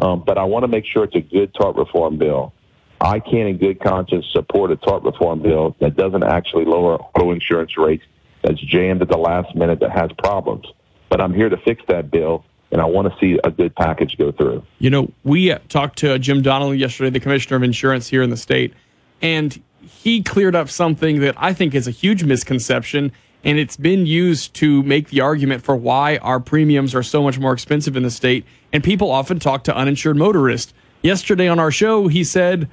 Um, 0.03 0.23
but 0.27 0.37
I 0.37 0.45
want 0.45 0.65
to 0.65 0.69
make 0.69 0.85
sure 0.85 1.05
it's 1.05 1.17
a 1.17 1.23
good 1.23 1.55
tort 1.55 1.77
reform 1.77 2.19
bill. 2.19 2.53
I 3.01 3.19
can't, 3.19 3.49
in 3.49 3.57
good 3.57 3.81
conscience, 3.81 4.27
support 4.31 4.73
a 4.73 4.77
tort 4.77 5.05
reform 5.05 5.41
bill 5.41 5.75
that 5.81 5.97
doesn't 5.97 6.23
actually 6.23 6.67
lower 6.67 7.01
auto 7.01 7.31
insurance 7.31 7.79
rates, 7.79 8.05
that's 8.43 8.61
jammed 8.61 9.01
at 9.01 9.09
the 9.09 9.17
last 9.17 9.55
minute, 9.55 9.81
that 9.81 9.93
has 9.93 10.11
problems. 10.19 10.67
But 11.09 11.23
I'm 11.23 11.33
here 11.33 11.49
to 11.49 11.57
fix 11.57 11.83
that 11.89 12.11
bill, 12.11 12.45
and 12.73 12.83
I 12.83 12.85
want 12.85 13.11
to 13.11 13.19
see 13.19 13.41
a 13.43 13.51
good 13.51 13.75
package 13.75 14.19
go 14.19 14.33
through. 14.33 14.65
You 14.81 14.91
know, 14.91 15.11
we 15.25 15.51
uh, 15.51 15.61
talked 15.71 15.99
to 16.01 16.19
Jim 16.19 16.43
Donelon 16.43 16.79
yesterday, 16.79 17.09
the 17.09 17.21
commissioner 17.21 17.57
of 17.57 17.63
insurance 17.63 18.09
here 18.09 18.23
in 18.23 18.29
the 18.29 18.37
state, 18.37 18.75
and 19.21 19.63
he 19.81 20.23
cleared 20.23 20.55
up 20.55 20.69
something 20.69 21.21
that 21.21 21.35
I 21.39 21.53
think 21.53 21.75
is 21.75 21.87
a 21.89 21.93
huge 21.93 22.25
misconception. 22.25 23.13
And 23.45 23.59
it's 23.59 23.77
been 23.77 24.07
used 24.07 24.55
to 24.55 24.83
make 24.83 25.11
the 25.11 25.21
argument 25.21 25.63
for 25.63 25.77
why 25.77 26.17
our 26.19 26.41
premiums 26.41 26.95
are 26.95 27.03
so 27.03 27.23
much 27.23 27.39
more 27.39 27.53
expensive 27.53 27.97
in 27.97 28.03
the 28.03 28.11
state. 28.11 28.45
And 28.73 28.83
people 28.83 29.11
often 29.11 29.39
talk 29.39 29.63
to 29.65 29.77
uninsured 29.77 30.17
motorists. 30.17 30.75
Yesterday 31.03 31.47
on 31.47 31.61
our 31.61 31.71
show, 31.71 32.09
he 32.09 32.25
said 32.25 32.69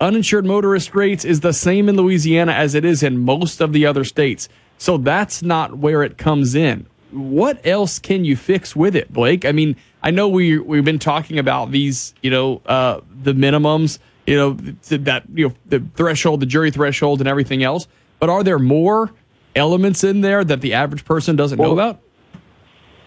uninsured 0.00 0.46
motorist 0.46 0.94
rates 0.94 1.24
is 1.24 1.40
the 1.40 1.52
same 1.52 1.88
in 1.88 1.96
Louisiana 1.96 2.52
as 2.52 2.74
it 2.74 2.84
is 2.84 3.02
in 3.02 3.18
most 3.18 3.60
of 3.60 3.72
the 3.72 3.84
other 3.84 4.04
states. 4.04 4.48
So 4.78 4.96
that's 4.96 5.42
not 5.42 5.78
where 5.78 6.02
it 6.02 6.16
comes 6.16 6.54
in. 6.54 6.86
what 7.14 7.64
else 7.64 7.98
can 7.98 8.24
you 8.24 8.36
fix 8.36 8.74
with 8.74 8.96
it, 8.96 9.12
Blake? 9.12 9.44
I 9.44 9.52
mean, 9.52 9.76
I 10.02 10.10
know 10.10 10.28
we 10.28 10.58
we've 10.58 10.84
been 10.84 10.98
talking 10.98 11.38
about 11.38 11.70
these, 11.70 12.14
you 12.22 12.30
know, 12.30 12.60
uh, 12.66 13.00
the 13.22 13.32
minimums, 13.32 13.98
you 14.26 14.36
know, 14.36 14.52
that 14.52 15.24
you 15.32 15.48
know 15.48 15.54
the 15.66 15.84
threshold, 15.94 16.40
the 16.40 16.46
jury 16.46 16.70
threshold, 16.70 17.20
and 17.20 17.28
everything 17.28 17.62
else. 17.62 17.86
But 18.18 18.30
are 18.30 18.42
there 18.42 18.58
more 18.58 19.10
elements 19.54 20.04
in 20.04 20.20
there 20.20 20.44
that 20.44 20.60
the 20.60 20.74
average 20.74 21.04
person 21.04 21.36
doesn't 21.36 21.58
know 21.58 21.72
about? 21.72 22.00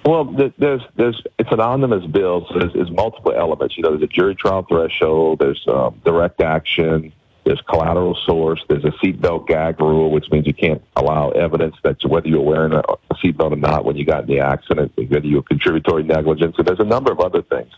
Well, 0.05 0.23
there's 0.23 0.81
there's 0.95 1.21
it's 1.37 1.51
an 1.51 1.59
omnibus 1.59 2.05
bill, 2.05 2.47
so 2.47 2.59
there's, 2.59 2.73
there's 2.73 2.91
multiple 2.91 3.33
elements. 3.33 3.75
You 3.75 3.83
know, 3.83 3.89
there's 3.89 4.03
a 4.03 4.07
jury 4.07 4.35
trial 4.35 4.65
threshold, 4.69 5.39
there's 5.39 5.61
um, 5.67 5.99
direct 6.05 6.39
action, 6.39 7.11
there's 7.43 7.61
collateral 7.67 8.15
source, 8.25 8.63
there's 8.69 8.85
a 8.85 8.91
seatbelt 9.03 9.47
gag 9.47 9.81
rule, 9.81 10.11
which 10.11 10.29
means 10.31 10.47
you 10.47 10.53
can't 10.53 10.81
allow 10.95 11.31
evidence 11.31 11.75
that 11.83 11.97
whether 12.05 12.27
you're 12.27 12.41
wearing 12.41 12.73
a, 12.73 12.79
a 12.79 13.15
seatbelt 13.15 13.51
or 13.51 13.57
not 13.57 13.83
when 13.83 13.97
you 13.97 14.05
got 14.05 14.21
in 14.21 14.27
the 14.27 14.39
accident, 14.39 14.93
whether 14.95 15.25
you're 15.25 15.43
contributory 15.43 16.03
negligence, 16.03 16.55
and 16.57 16.65
there's 16.65 16.79
a 16.79 16.85
number 16.85 17.11
of 17.11 17.19
other 17.19 17.41
things. 17.41 17.71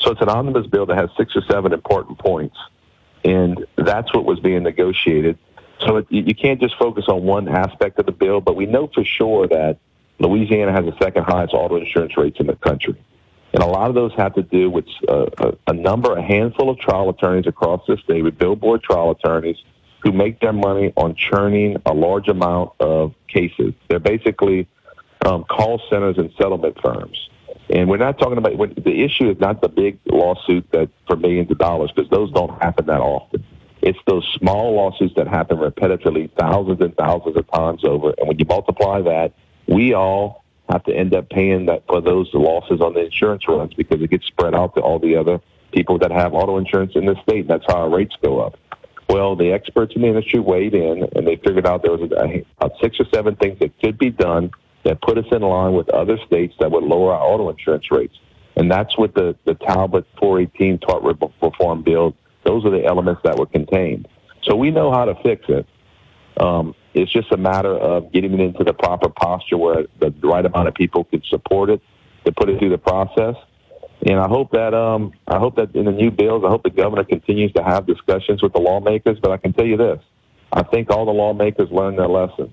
So 0.00 0.10
it's 0.10 0.20
an 0.22 0.28
omnibus 0.28 0.66
bill 0.66 0.86
that 0.86 0.96
has 0.96 1.10
six 1.18 1.36
or 1.36 1.42
seven 1.50 1.72
important 1.72 2.18
points, 2.18 2.56
and 3.24 3.64
that's 3.76 4.12
what 4.14 4.24
was 4.24 4.40
being 4.40 4.62
negotiated. 4.62 5.38
So 5.80 5.96
it, 5.98 6.06
you 6.10 6.34
can't 6.34 6.60
just 6.60 6.76
focus 6.78 7.06
on 7.08 7.22
one 7.22 7.48
aspect 7.48 7.98
of 7.98 8.06
the 8.06 8.12
bill, 8.12 8.40
but 8.40 8.56
we 8.56 8.66
know 8.66 8.88
for 8.94 9.04
sure 9.04 9.48
that 9.48 9.78
Louisiana 10.18 10.72
has 10.72 10.84
the 10.84 10.96
second 11.02 11.24
highest 11.24 11.52
auto 11.52 11.76
insurance 11.76 12.16
rates 12.16 12.38
in 12.38 12.46
the 12.46 12.56
country. 12.56 12.94
And 13.52 13.62
a 13.62 13.66
lot 13.66 13.88
of 13.88 13.94
those 13.94 14.12
have 14.14 14.34
to 14.34 14.42
do 14.42 14.68
with 14.68 14.86
uh, 15.08 15.26
a, 15.38 15.54
a 15.68 15.72
number, 15.72 16.12
a 16.12 16.22
handful 16.22 16.70
of 16.70 16.78
trial 16.78 17.08
attorneys 17.10 17.46
across 17.46 17.80
the 17.86 17.96
state, 17.98 18.22
with 18.22 18.36
billboard 18.36 18.82
trial 18.82 19.10
attorneys 19.10 19.56
who 20.02 20.12
make 20.12 20.40
their 20.40 20.52
money 20.52 20.92
on 20.96 21.14
churning 21.14 21.76
a 21.86 21.94
large 21.94 22.28
amount 22.28 22.72
of 22.80 23.14
cases. 23.28 23.72
They're 23.88 24.00
basically 24.00 24.68
um, 25.24 25.44
call 25.44 25.80
centers 25.88 26.18
and 26.18 26.30
settlement 26.36 26.78
firms. 26.82 27.30
And 27.70 27.88
we're 27.88 27.96
not 27.96 28.18
talking 28.18 28.38
about 28.38 28.56
when, 28.56 28.74
the 28.74 29.02
issue 29.02 29.30
is 29.30 29.38
not 29.40 29.60
the 29.60 29.68
big 29.68 29.98
lawsuit 30.06 30.70
that 30.72 30.90
for 31.06 31.16
millions 31.16 31.50
of 31.50 31.58
dollars 31.58 31.90
because 31.94 32.10
those 32.10 32.30
don't 32.32 32.50
happen 32.62 32.86
that 32.86 33.00
often. 33.00 33.44
It's 33.80 33.98
those 34.06 34.26
small 34.38 34.74
lawsuits 34.74 35.14
that 35.16 35.28
happen 35.28 35.58
repetitively, 35.58 36.30
thousands 36.38 36.80
and 36.80 36.96
thousands 36.96 37.36
of 37.36 37.50
times 37.50 37.84
over. 37.84 38.14
And 38.18 38.28
when 38.28 38.38
you 38.38 38.46
multiply 38.46 39.02
that, 39.02 39.32
we 39.66 39.92
all 39.94 40.44
have 40.68 40.84
to 40.84 40.94
end 40.94 41.14
up 41.14 41.28
paying 41.28 41.66
that 41.66 41.84
for 41.86 42.00
those 42.00 42.32
losses 42.32 42.80
on 42.80 42.94
the 42.94 43.04
insurance 43.04 43.46
runs 43.46 43.74
because 43.74 44.00
it 44.00 44.10
gets 44.10 44.26
spread 44.26 44.54
out 44.54 44.74
to 44.74 44.80
all 44.80 44.98
the 44.98 45.16
other 45.16 45.40
people 45.72 45.98
that 45.98 46.10
have 46.10 46.32
auto 46.32 46.56
insurance 46.56 46.92
in 46.94 47.04
the 47.04 47.20
state. 47.22 47.46
That's 47.48 47.64
how 47.66 47.82
our 47.82 47.90
rates 47.90 48.16
go 48.22 48.40
up. 48.40 48.58
Well, 49.08 49.36
the 49.36 49.52
experts 49.52 49.94
in 49.94 50.02
the 50.02 50.08
industry 50.08 50.40
weighed 50.40 50.74
in 50.74 51.06
and 51.14 51.26
they 51.26 51.36
figured 51.36 51.66
out 51.66 51.82
there 51.82 51.92
was 51.92 52.10
about 52.10 52.72
six 52.80 52.98
or 52.98 53.06
seven 53.12 53.36
things 53.36 53.58
that 53.58 53.78
could 53.80 53.98
be 53.98 54.10
done 54.10 54.50
that 54.84 55.00
put 55.02 55.18
us 55.18 55.24
in 55.32 55.42
line 55.42 55.72
with 55.72 55.88
other 55.90 56.18
states 56.26 56.54
that 56.60 56.70
would 56.70 56.84
lower 56.84 57.12
our 57.12 57.22
auto 57.22 57.48
insurance 57.48 57.90
rates. 57.90 58.16
And 58.56 58.70
that's 58.70 58.96
what 58.96 59.14
the, 59.14 59.36
the 59.44 59.54
Talbot 59.54 60.06
418 60.18 60.78
tort 60.78 61.02
reform 61.42 61.82
bill, 61.82 62.14
those 62.44 62.64
are 62.64 62.70
the 62.70 62.84
elements 62.84 63.22
that 63.24 63.36
were 63.36 63.46
contained. 63.46 64.06
So 64.42 64.54
we 64.54 64.70
know 64.70 64.92
how 64.92 65.06
to 65.06 65.14
fix 65.22 65.46
it. 65.48 65.66
Um, 66.36 66.74
it's 66.92 67.10
just 67.10 67.32
a 67.32 67.36
matter 67.36 67.74
of 67.74 68.12
getting 68.12 68.34
it 68.34 68.40
into 68.40 68.62
the 68.62 68.74
proper 68.74 69.08
posture 69.08 69.56
where 69.56 69.86
the 69.98 70.12
right 70.22 70.44
amount 70.44 70.68
of 70.68 70.74
people 70.74 71.04
can 71.04 71.22
support 71.24 71.70
it 71.70 71.80
to 72.24 72.32
put 72.32 72.48
it 72.48 72.58
through 72.58 72.70
the 72.70 72.78
process. 72.78 73.36
And 74.06 74.20
I 74.20 74.28
hope 74.28 74.52
that 74.52 74.74
um, 74.74 75.12
I 75.26 75.38
hope 75.38 75.56
that 75.56 75.74
in 75.74 75.86
the 75.86 75.92
new 75.92 76.10
bills, 76.10 76.44
I 76.44 76.48
hope 76.48 76.62
the 76.62 76.70
governor 76.70 77.04
continues 77.04 77.52
to 77.52 77.62
have 77.62 77.86
discussions 77.86 78.42
with 78.42 78.52
the 78.52 78.60
lawmakers. 78.60 79.18
But 79.18 79.30
I 79.30 79.38
can 79.38 79.52
tell 79.52 79.64
you 79.64 79.76
this: 79.76 79.98
I 80.52 80.62
think 80.62 80.90
all 80.90 81.06
the 81.06 81.12
lawmakers 81.12 81.70
learned 81.70 81.98
their 81.98 82.08
lesson. 82.08 82.52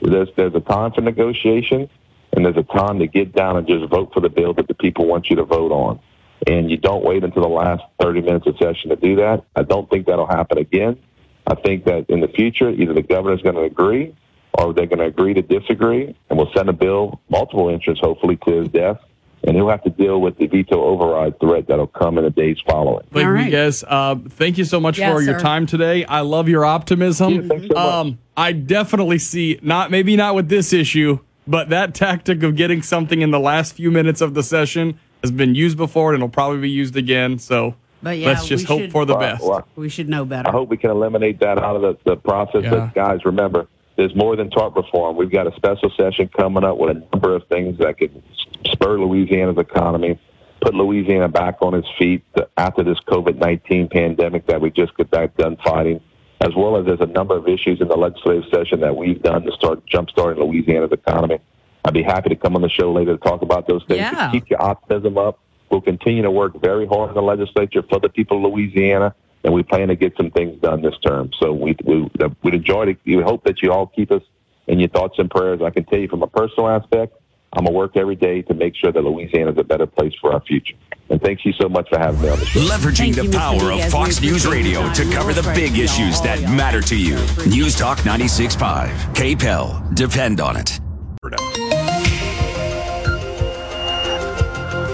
There's 0.00 0.28
there's 0.36 0.54
a 0.54 0.60
time 0.60 0.92
for 0.92 1.00
negotiation, 1.00 1.88
and 2.32 2.44
there's 2.44 2.56
a 2.56 2.62
time 2.62 2.98
to 3.00 3.06
get 3.06 3.32
down 3.32 3.56
and 3.56 3.66
just 3.66 3.88
vote 3.90 4.12
for 4.12 4.20
the 4.20 4.28
bill 4.28 4.54
that 4.54 4.68
the 4.68 4.74
people 4.74 5.06
want 5.06 5.30
you 5.30 5.36
to 5.36 5.44
vote 5.44 5.72
on. 5.72 6.00
And 6.46 6.70
you 6.70 6.78
don't 6.78 7.04
wait 7.04 7.22
until 7.22 7.42
the 7.42 7.48
last 7.48 7.82
30 8.00 8.22
minutes 8.22 8.46
of 8.46 8.56
session 8.56 8.90
to 8.90 8.96
do 8.96 9.16
that. 9.16 9.44
I 9.54 9.62
don't 9.62 9.90
think 9.90 10.06
that'll 10.06 10.26
happen 10.26 10.56
again. 10.56 10.98
I 11.46 11.54
think 11.54 11.84
that 11.84 12.08
in 12.08 12.20
the 12.20 12.28
future, 12.28 12.70
either 12.70 12.94
the 12.94 13.02
governor's 13.02 13.42
going 13.42 13.56
to 13.56 13.62
agree 13.62 14.14
or 14.54 14.72
they're 14.72 14.86
going 14.86 15.00
to 15.00 15.06
agree 15.06 15.34
to 15.34 15.42
disagree, 15.42 16.14
and 16.28 16.38
we'll 16.38 16.50
send 16.54 16.68
a 16.68 16.72
bill, 16.72 17.20
multiple 17.28 17.68
interests, 17.68 18.02
hopefully, 18.02 18.36
to 18.46 18.60
his 18.60 18.68
desk. 18.68 19.00
And 19.42 19.56
he'll 19.56 19.70
have 19.70 19.82
to 19.84 19.90
deal 19.90 20.20
with 20.20 20.36
the 20.36 20.46
veto 20.46 20.82
override 20.82 21.40
threat 21.40 21.66
that'll 21.66 21.86
come 21.86 22.18
in 22.18 22.24
the 22.24 22.30
days 22.30 22.58
following. 22.66 23.06
Blake 23.10 23.26
Miguez, 23.26 23.82
uh, 23.88 24.16
thank 24.28 24.58
you 24.58 24.64
so 24.64 24.78
much 24.78 24.98
Yes, 24.98 25.10
for 25.12 25.22
your 25.22 25.38
time 25.40 25.64
today. 25.66 26.04
I 26.04 26.20
love 26.20 26.46
your 26.48 26.64
optimism. 26.66 27.48
Thanks 27.48 27.68
so 27.68 27.74
much. 27.74 27.76
um, 27.76 28.18
I 28.36 28.52
definitely 28.52 29.18
see 29.18 29.58
not 29.62 29.90
maybe 29.90 30.14
not 30.14 30.34
with 30.34 30.50
this 30.50 30.74
issue, 30.74 31.20
but 31.46 31.70
that 31.70 31.94
tactic 31.94 32.42
of 32.42 32.54
getting 32.54 32.82
something 32.82 33.22
in 33.22 33.30
the 33.30 33.40
last 33.40 33.72
few 33.72 33.90
minutes 33.90 34.20
of 34.20 34.34
the 34.34 34.42
session 34.42 34.98
has 35.22 35.30
been 35.30 35.54
used 35.54 35.76
before 35.78 36.12
and 36.12 36.22
it'll 36.22 36.28
probably 36.28 36.60
be 36.60 36.70
used 36.70 36.94
again. 36.96 37.38
So 37.38 37.74
But 38.02 38.18
yeah, 38.18 38.26
let's 38.28 38.46
just 38.46 38.64
we 38.64 38.74
hope 38.74 38.80
should- 38.82 38.92
for 38.92 39.04
the 39.06 39.14
Well, 39.14 39.20
best. 39.20 39.42
well, 39.42 39.66
We 39.74 39.88
should 39.88 40.08
know 40.10 40.26
better. 40.26 40.48
I 40.50 40.52
hope 40.52 40.68
we 40.68 40.76
can 40.76 40.90
eliminate 40.90 41.40
that 41.40 41.56
out 41.58 41.76
of 41.76 41.82
the, 41.82 41.96
the 42.04 42.16
process. 42.16 42.64
Yeah. 42.64 42.70
But 42.70 42.94
guys, 42.94 43.24
remember, 43.24 43.66
there's 43.96 44.14
more 44.14 44.36
than 44.36 44.50
tort 44.50 44.76
reform. 44.76 45.16
We've 45.16 45.30
got 45.30 45.46
a 45.46 45.56
special 45.56 45.90
session 45.96 46.28
coming 46.28 46.62
up 46.64 46.76
with 46.76 46.96
a 46.96 47.06
number 47.12 47.34
of 47.34 47.46
things 47.48 47.78
that 47.78 47.96
could 47.98 48.22
spur 48.66 48.98
Louisiana's 48.98 49.58
economy, 49.58 50.18
put 50.60 50.74
Louisiana 50.74 51.28
back 51.28 51.56
on 51.62 51.74
its 51.74 51.88
feet 51.98 52.24
after 52.56 52.82
this 52.82 52.98
COVID-19 53.08 53.90
pandemic 53.90 54.46
that 54.46 54.60
we 54.60 54.70
just 54.70 54.94
got 54.94 55.10
back 55.10 55.36
done 55.36 55.56
fighting, 55.64 56.00
as 56.40 56.54
well 56.54 56.76
as 56.76 56.86
there's 56.86 57.00
a 57.00 57.06
number 57.06 57.36
of 57.36 57.48
issues 57.48 57.80
in 57.80 57.88
the 57.88 57.96
legislative 57.96 58.44
session 58.52 58.80
that 58.80 58.96
we've 58.96 59.22
done 59.22 59.42
to 59.42 59.52
start 59.52 59.84
jumpstarting 59.86 60.38
Louisiana's 60.38 60.92
economy. 60.92 61.38
I'd 61.84 61.94
be 61.94 62.02
happy 62.02 62.28
to 62.28 62.36
come 62.36 62.56
on 62.56 62.62
the 62.62 62.68
show 62.68 62.92
later 62.92 63.16
to 63.16 63.18
talk 63.18 63.42
about 63.42 63.66
those 63.66 63.82
things. 63.84 64.00
Yeah. 64.00 64.30
Keep 64.30 64.50
your 64.50 64.62
optimism 64.62 65.16
up. 65.16 65.38
We'll 65.70 65.80
continue 65.80 66.22
to 66.22 66.30
work 66.30 66.60
very 66.60 66.86
hard 66.86 67.10
in 67.10 67.14
the 67.14 67.22
legislature 67.22 67.82
for 67.88 68.00
the 68.00 68.08
people 68.08 68.44
of 68.44 68.52
Louisiana, 68.52 69.14
and 69.44 69.54
we 69.54 69.62
plan 69.62 69.88
to 69.88 69.96
get 69.96 70.16
some 70.16 70.30
things 70.30 70.60
done 70.60 70.82
this 70.82 70.98
term. 70.98 71.30
So 71.40 71.52
we, 71.52 71.76
we, 71.84 72.10
uh, 72.20 72.28
we'd 72.42 72.54
enjoy 72.54 72.88
it. 72.88 72.98
We 73.06 73.22
hope 73.22 73.44
that 73.44 73.62
you 73.62 73.72
all 73.72 73.86
keep 73.86 74.10
us 74.10 74.22
in 74.66 74.78
your 74.78 74.88
thoughts 74.88 75.18
and 75.18 75.30
prayers. 75.30 75.62
I 75.62 75.70
can 75.70 75.84
tell 75.84 75.98
you 75.98 76.08
from 76.08 76.22
a 76.22 76.26
personal 76.26 76.68
aspect, 76.68 77.14
I'm 77.52 77.64
going 77.64 77.72
to 77.72 77.78
work 77.78 77.96
every 77.96 78.14
day 78.14 78.42
to 78.42 78.54
make 78.54 78.76
sure 78.76 78.92
that 78.92 79.02
Louisiana 79.02 79.50
is 79.52 79.58
a 79.58 79.64
better 79.64 79.86
place 79.86 80.12
for 80.20 80.32
our 80.32 80.40
future. 80.42 80.74
And 81.08 81.20
thank 81.20 81.44
you 81.44 81.52
so 81.54 81.68
much 81.68 81.88
for 81.88 81.98
having 81.98 82.20
me 82.22 82.28
on 82.28 82.38
the 82.38 82.46
show. 82.46 82.60
Leveraging 82.60 83.14
Thank 83.14 83.16
the 83.16 83.22
Mr. 83.22 83.58
power 83.58 83.72
of 83.72 83.84
Fox 83.90 84.20
News 84.20 84.46
Radio 84.46 84.92
to 84.92 85.04
cover 85.10 85.32
the 85.32 85.42
big 85.54 85.76
issues 85.78 86.20
that 86.20 86.40
matter 86.42 86.80
to 86.82 86.96
you. 86.96 87.16
News 87.48 87.74
Talk 87.74 87.98
96.5. 87.98 88.90
KPEL. 89.14 89.94
Depend 89.96 90.40
on 90.40 90.56
it. 90.56 90.78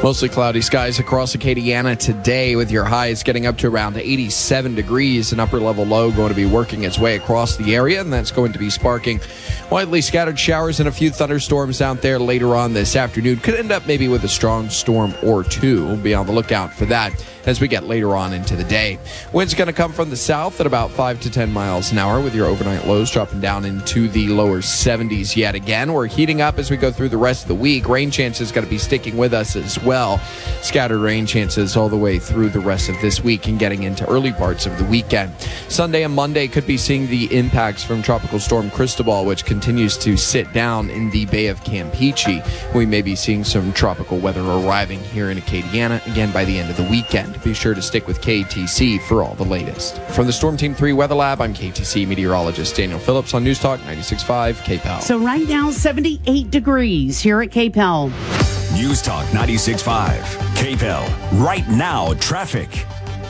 Mostly 0.06 0.28
cloudy 0.28 0.60
skies 0.60 1.00
across 1.00 1.34
Acadiana 1.34 1.98
today 1.98 2.54
with 2.54 2.70
your 2.70 2.84
highs 2.84 3.24
getting 3.24 3.44
up 3.44 3.58
to 3.58 3.66
around 3.66 3.96
87 3.96 4.76
degrees. 4.76 5.32
An 5.32 5.40
upper 5.40 5.58
level 5.58 5.84
low 5.84 6.12
going 6.12 6.28
to 6.28 6.34
be 6.36 6.46
working 6.46 6.84
its 6.84 6.96
way 6.96 7.16
across 7.16 7.56
the 7.56 7.74
area, 7.74 8.02
and 8.02 8.12
that's 8.12 8.30
going 8.30 8.52
to 8.52 8.58
be 8.60 8.70
sparking 8.70 9.18
widely 9.68 10.00
scattered 10.00 10.38
showers 10.38 10.78
and 10.78 10.88
a 10.88 10.92
few 10.92 11.10
thunderstorms 11.10 11.82
out 11.82 12.02
there 12.02 12.20
later 12.20 12.54
on 12.54 12.72
this 12.72 12.94
afternoon. 12.94 13.38
Could 13.40 13.56
end 13.56 13.72
up 13.72 13.84
maybe 13.88 14.06
with 14.06 14.22
a 14.22 14.28
strong 14.28 14.70
storm 14.70 15.12
or 15.24 15.42
two. 15.42 15.84
We'll 15.84 15.96
be 15.96 16.14
on 16.14 16.26
the 16.26 16.32
lookout 16.32 16.72
for 16.72 16.84
that 16.84 17.12
as 17.46 17.60
we 17.60 17.68
get 17.68 17.84
later 17.84 18.14
on 18.14 18.32
into 18.32 18.56
the 18.56 18.64
day. 18.64 18.98
Wind's 19.32 19.54
going 19.54 19.66
to 19.66 19.72
come 19.72 19.92
from 19.92 20.10
the 20.10 20.16
south 20.16 20.60
at 20.60 20.66
about 20.66 20.90
5 20.90 21.20
to 21.20 21.30
10 21.30 21.52
miles 21.52 21.92
an 21.92 21.98
hour 21.98 22.20
with 22.20 22.34
your 22.34 22.46
overnight 22.46 22.86
lows 22.86 23.10
dropping 23.10 23.40
down 23.40 23.64
into 23.64 24.08
the 24.08 24.28
lower 24.28 24.58
70s 24.58 25.36
yet 25.36 25.54
again. 25.54 25.92
We're 25.92 26.06
heating 26.06 26.40
up 26.40 26.58
as 26.58 26.70
we 26.70 26.76
go 26.76 26.90
through 26.90 27.10
the 27.10 27.16
rest 27.16 27.42
of 27.42 27.48
the 27.48 27.54
week. 27.54 27.88
Rain 27.88 28.10
chances 28.10 28.52
going 28.52 28.64
to 28.64 28.70
be 28.70 28.78
sticking 28.78 29.16
with 29.16 29.32
us 29.32 29.56
as 29.56 29.82
well. 29.82 30.18
Scattered 30.62 30.98
rain 30.98 31.26
chances 31.26 31.76
all 31.76 31.88
the 31.88 31.96
way 31.96 32.18
through 32.18 32.50
the 32.50 32.60
rest 32.60 32.88
of 32.88 33.00
this 33.00 33.22
week 33.22 33.46
and 33.46 33.58
getting 33.58 33.84
into 33.84 34.06
early 34.08 34.32
parts 34.32 34.66
of 34.66 34.76
the 34.78 34.84
weekend. 34.84 35.32
Sunday 35.68 36.02
and 36.02 36.14
Monday 36.14 36.48
could 36.48 36.66
be 36.66 36.76
seeing 36.76 37.06
the 37.06 37.34
impacts 37.36 37.84
from 37.84 38.02
Tropical 38.02 38.38
Storm 38.38 38.70
Cristobal, 38.70 39.24
which 39.24 39.44
continues 39.44 39.96
to 39.98 40.16
sit 40.16 40.52
down 40.52 40.90
in 40.90 41.10
the 41.10 41.26
Bay 41.26 41.46
of 41.46 41.62
Campeche. 41.62 42.44
We 42.74 42.86
may 42.86 43.02
be 43.02 43.14
seeing 43.14 43.44
some 43.44 43.72
tropical 43.72 44.18
weather 44.18 44.42
arriving 44.42 45.00
here 45.00 45.30
in 45.30 45.38
Acadiana 45.38 46.04
again 46.10 46.32
by 46.32 46.44
the 46.44 46.58
end 46.58 46.70
of 46.70 46.76
the 46.76 46.88
weekend. 46.90 47.35
Be 47.42 47.54
sure 47.54 47.74
to 47.74 47.82
stick 47.82 48.06
with 48.06 48.20
KATC 48.20 49.00
for 49.02 49.22
all 49.22 49.34
the 49.34 49.44
latest. 49.44 50.00
From 50.10 50.26
the 50.26 50.32
Storm 50.32 50.56
Team 50.56 50.74
3 50.74 50.92
Weather 50.92 51.14
Lab, 51.14 51.40
I'm 51.40 51.54
KATC 51.54 52.06
meteorologist 52.06 52.76
Daniel 52.76 52.98
Phillips 52.98 53.34
on 53.34 53.44
News 53.44 53.58
Talk 53.58 53.80
96.5 53.80 54.54
KPEL. 54.64 55.02
So 55.02 55.18
right 55.18 55.48
now, 55.48 55.70
78 55.70 56.50
degrees 56.50 57.20
here 57.20 57.40
at 57.42 57.50
KPEL. 57.50 58.10
News 58.74 59.00
Talk 59.02 59.26
96.5. 59.26 60.20
KPEL. 60.54 61.44
Right 61.44 61.66
now, 61.68 62.14
traffic. 62.14 62.84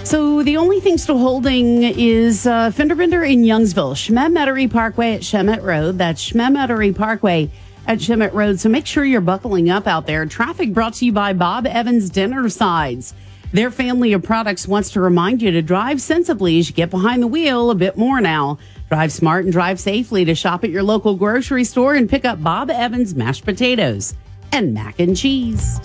So 0.07 0.45
the 0.45 0.57
only 0.57 0.79
thing 0.79 0.99
still 0.99 1.19
holding 1.19 1.83
is 1.83 2.47
uh, 2.47 2.71
fender 2.71 2.95
bender 2.95 3.25
in 3.25 3.43
Youngsville, 3.43 3.95
Shemet 3.95 4.71
Parkway 4.71 5.15
at 5.15 5.23
Shemet 5.23 5.63
Road. 5.63 5.99
That's 5.99 6.31
Shemet 6.31 6.95
Parkway 6.95 7.51
at 7.87 7.99
Shemet 7.99 8.33
Road. 8.33 8.61
So 8.61 8.69
make 8.69 8.87
sure 8.87 9.05
you're 9.05 9.21
buckling 9.21 9.69
up 9.69 9.87
out 9.87 10.07
there. 10.07 10.25
Traffic 10.27 10.73
brought 10.73 10.95
to 10.95 11.07
you 11.07 11.13
by 11.13 11.33
Bob 11.33 11.67
Evans 11.67 12.09
Dinner 12.11 12.49
Sides. 12.49 13.15
Their 13.53 13.71
family 13.71 14.13
of 14.13 14.23
products 14.23 14.67
wants 14.69 14.91
to 14.91 15.01
remind 15.01 15.41
you 15.41 15.51
to 15.53 15.63
drive 15.63 16.01
sensibly 16.01 16.59
as 16.59 16.69
you 16.69 16.75
get 16.75 16.91
behind 16.91 17.23
the 17.23 17.27
wheel 17.27 17.71
a 17.71 17.75
bit 17.75 17.97
more 17.97 18.21
now. 18.21 18.59
Drive 18.91 19.13
smart 19.13 19.45
and 19.45 19.53
drive 19.53 19.81
safely 19.81 20.25
to 20.25 20.35
shop 20.35 20.65
at 20.65 20.71
your 20.71 20.83
local 20.83 21.15
grocery 21.15 21.65
store 21.65 21.95
and 21.95 22.09
pick 22.11 22.25
up 22.25 22.43
Bob 22.43 22.71
Evans 22.71 23.15
mashed 23.15 23.45
potatoes 23.45 24.15
and 24.53 24.75
mac 24.75 24.99
and 25.01 25.17
cheese. 25.17 25.79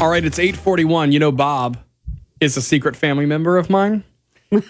All 0.00 0.10
right, 0.10 0.24
it's 0.24 0.40
841. 0.40 1.12
You 1.12 1.20
know, 1.20 1.30
Bob 1.30 1.78
is 2.40 2.56
a 2.56 2.62
secret 2.62 2.96
family 2.96 3.24
member 3.24 3.56
of 3.56 3.70
mine. 3.70 4.02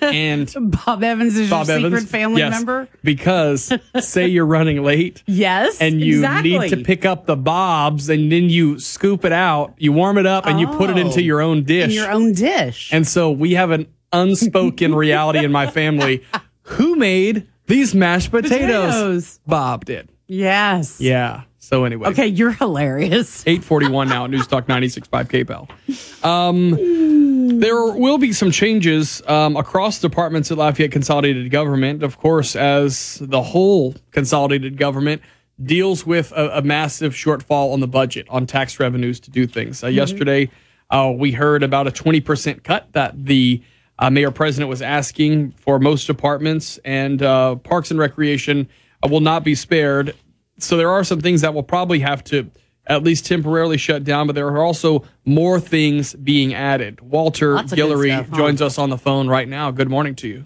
And 0.00 0.52
Bob 0.86 1.02
Evans 1.02 1.36
is 1.36 1.50
Bob 1.50 1.66
your 1.66 1.78
Evans, 1.78 1.94
secret 2.02 2.10
family 2.10 2.38
yes, 2.40 2.52
member? 2.52 2.88
Because 3.02 3.72
say 4.00 4.26
you're 4.28 4.46
running 4.46 4.82
late. 4.82 5.22
Yes, 5.32 5.80
And 5.80 6.00
you 6.00 6.16
exactly. 6.20 6.58
need 6.58 6.68
to 6.70 6.76
pick 6.78 7.04
up 7.04 7.26
the 7.26 7.36
bobs 7.36 8.08
and 8.08 8.30
then 8.30 8.44
you 8.50 8.78
scoop 8.78 9.24
it 9.24 9.32
out, 9.32 9.74
you 9.78 9.92
warm 9.92 10.18
it 10.18 10.26
up, 10.26 10.46
and 10.46 10.60
you 10.60 10.66
put 10.68 10.90
it 10.90 10.96
Oh. 10.96 11.00
into 11.00 11.22
your 11.22 11.40
own 11.40 11.64
dish. 11.64 11.84
In 11.86 11.90
your 11.90 12.10
own 12.12 12.32
dish. 12.32 12.92
And 12.92 13.06
so 13.06 13.30
we 13.30 13.54
have 13.54 13.70
an 13.70 13.86
unspoken 14.12 14.94
reality 15.06 15.44
in 15.44 15.50
my 15.52 15.66
family. 15.66 16.22
Who 16.62 16.96
made 16.96 17.48
these 17.66 17.94
mashed 17.94 18.30
potatoes? 18.30 18.60
Potatoes. 18.94 19.40
Bob 19.46 19.84
did. 19.86 20.08
Yes. 20.28 21.00
Yeah. 21.00 21.42
So 21.72 21.86
anyway. 21.86 22.10
Okay, 22.10 22.26
you're 22.26 22.52
hilarious. 22.52 23.42
841 23.46 24.06
now 24.06 24.26
at 24.26 24.30
Newstalk 24.30 24.66
96.5 24.66 25.46
KPEL. 25.46 26.22
Um, 26.22 27.58
there 27.60 27.86
will 27.86 28.18
be 28.18 28.34
some 28.34 28.50
changes 28.50 29.22
um, 29.26 29.56
across 29.56 29.98
departments 29.98 30.50
at 30.50 30.58
Lafayette 30.58 30.92
Consolidated 30.92 31.50
Government. 31.50 32.02
Of 32.02 32.18
course, 32.18 32.54
as 32.54 33.16
the 33.22 33.40
whole 33.40 33.94
consolidated 34.10 34.76
government 34.76 35.22
deals 35.64 36.04
with 36.04 36.30
a, 36.32 36.58
a 36.58 36.62
massive 36.62 37.14
shortfall 37.14 37.72
on 37.72 37.80
the 37.80 37.88
budget 37.88 38.26
on 38.28 38.46
tax 38.46 38.78
revenues 38.78 39.18
to 39.20 39.30
do 39.30 39.46
things. 39.46 39.82
Uh, 39.82 39.86
Yesterday, 39.86 40.50
uh, 40.90 41.10
we 41.16 41.32
heard 41.32 41.62
about 41.62 41.86
a 41.86 41.90
20% 41.90 42.64
cut 42.64 42.92
that 42.92 43.24
the 43.24 43.62
uh, 43.98 44.10
mayor 44.10 44.30
president 44.30 44.68
was 44.68 44.82
asking 44.82 45.52
for 45.52 45.78
most 45.78 46.06
departments, 46.06 46.78
and 46.84 47.22
uh, 47.22 47.54
Parks 47.54 47.90
and 47.90 47.98
Recreation 47.98 48.68
uh, 49.02 49.08
will 49.08 49.20
not 49.20 49.42
be 49.42 49.54
spared. 49.54 50.14
So 50.62 50.76
there 50.76 50.90
are 50.90 51.04
some 51.04 51.20
things 51.20 51.40
that 51.40 51.54
will 51.54 51.62
probably 51.62 52.00
have 52.00 52.22
to 52.24 52.50
at 52.86 53.02
least 53.02 53.26
temporarily 53.26 53.76
shut 53.76 54.04
down, 54.04 54.26
but 54.26 54.34
there 54.34 54.48
are 54.48 54.62
also 54.62 55.04
more 55.24 55.60
things 55.60 56.14
being 56.14 56.52
added. 56.54 57.00
Walter 57.00 57.54
Lots 57.54 57.72
Guillory 57.72 58.12
stuff, 58.12 58.28
huh? 58.30 58.36
joins 58.36 58.62
us 58.62 58.78
on 58.78 58.90
the 58.90 58.98
phone 58.98 59.28
right 59.28 59.48
now. 59.48 59.70
Good 59.70 59.88
morning 59.88 60.14
to 60.16 60.28
you. 60.28 60.42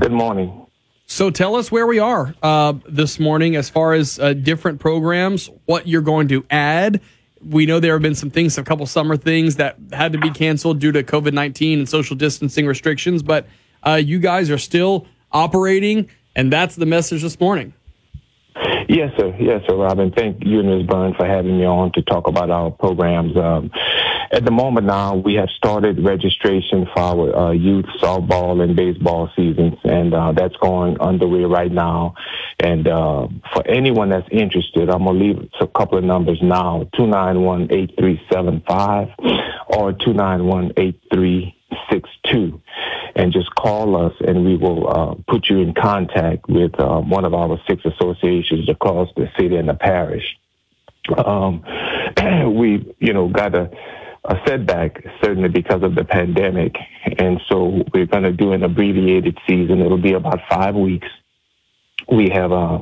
Good 0.00 0.12
morning. 0.12 0.66
So 1.06 1.30
tell 1.30 1.56
us 1.56 1.70
where 1.70 1.86
we 1.86 1.98
are 1.98 2.34
uh, 2.42 2.74
this 2.88 3.18
morning 3.18 3.56
as 3.56 3.68
far 3.68 3.92
as 3.92 4.18
uh, 4.18 4.32
different 4.32 4.80
programs, 4.80 5.50
what 5.66 5.86
you're 5.86 6.00
going 6.00 6.28
to 6.28 6.44
add. 6.50 7.00
We 7.44 7.66
know 7.66 7.80
there 7.80 7.92
have 7.92 8.02
been 8.02 8.14
some 8.14 8.30
things, 8.30 8.56
a 8.56 8.62
couple 8.62 8.86
summer 8.86 9.16
things 9.16 9.56
that 9.56 9.76
had 9.92 10.12
to 10.12 10.18
be 10.18 10.30
canceled 10.30 10.78
due 10.78 10.92
to 10.92 11.02
COVID 11.02 11.32
19 11.32 11.80
and 11.80 11.88
social 11.88 12.16
distancing 12.16 12.66
restrictions, 12.66 13.22
but 13.22 13.46
uh, 13.84 13.94
you 13.94 14.20
guys 14.20 14.48
are 14.48 14.58
still 14.58 15.06
operating, 15.32 16.08
and 16.36 16.52
that's 16.52 16.76
the 16.76 16.86
message 16.86 17.22
this 17.22 17.38
morning. 17.40 17.74
Yes, 18.92 19.10
sir. 19.16 19.34
Yes, 19.40 19.62
sir, 19.66 19.74
Robin. 19.74 20.12
Thank 20.12 20.44
you 20.44 20.60
and 20.60 20.68
Ms. 20.68 20.86
Byrne 20.86 21.14
for 21.14 21.24
having 21.24 21.56
me 21.56 21.64
on 21.64 21.92
to 21.92 22.02
talk 22.02 22.28
about 22.28 22.50
our 22.50 22.70
programs. 22.70 23.34
Um, 23.38 23.70
at 24.30 24.44
the 24.44 24.50
moment 24.50 24.86
now, 24.86 25.16
we 25.16 25.32
have 25.36 25.48
started 25.56 26.04
registration 26.04 26.86
for 26.92 27.00
our 27.00 27.34
uh, 27.34 27.52
youth 27.52 27.86
softball 28.02 28.62
and 28.62 28.76
baseball 28.76 29.30
seasons, 29.34 29.78
and 29.84 30.12
uh, 30.12 30.32
that's 30.32 30.56
going 30.56 31.00
underway 31.00 31.44
right 31.44 31.72
now. 31.72 32.16
And 32.60 32.86
uh, 32.86 33.28
for 33.54 33.66
anyone 33.66 34.10
that's 34.10 34.28
interested, 34.30 34.90
I'm 34.90 35.04
going 35.04 35.18
to 35.18 35.24
leave 35.24 35.48
a 35.58 35.66
couple 35.68 35.96
of 35.96 36.04
numbers 36.04 36.42
now, 36.42 36.86
291-8375 36.94 39.14
or 39.68 39.94
291-8362 41.90 42.60
and 43.14 43.32
just 43.32 43.54
call 43.54 43.96
us 43.96 44.14
and 44.26 44.44
we 44.44 44.56
will 44.56 44.88
uh, 44.88 45.14
put 45.28 45.48
you 45.48 45.58
in 45.58 45.74
contact 45.74 46.48
with 46.48 46.78
uh, 46.78 47.00
one 47.00 47.24
of 47.24 47.34
our 47.34 47.58
six 47.68 47.84
associations 47.84 48.68
across 48.68 49.08
the 49.16 49.28
city 49.38 49.56
and 49.56 49.68
the 49.68 49.74
parish. 49.74 50.36
Um, 51.16 51.64
we, 52.54 52.94
you 52.98 53.12
know, 53.12 53.28
got 53.28 53.54
a, 53.54 53.70
a 54.24 54.36
setback 54.46 55.04
certainly 55.22 55.48
because 55.48 55.82
of 55.82 55.94
the 55.94 56.04
pandemic, 56.04 56.76
and 57.18 57.40
so 57.48 57.84
we're 57.92 58.06
going 58.06 58.22
to 58.22 58.32
do 58.32 58.52
an 58.52 58.62
abbreviated 58.62 59.36
season. 59.46 59.80
It'll 59.80 59.98
be 59.98 60.12
about 60.12 60.40
five 60.48 60.74
weeks. 60.74 61.08
We 62.12 62.28
have 62.28 62.52
uh, 62.52 62.80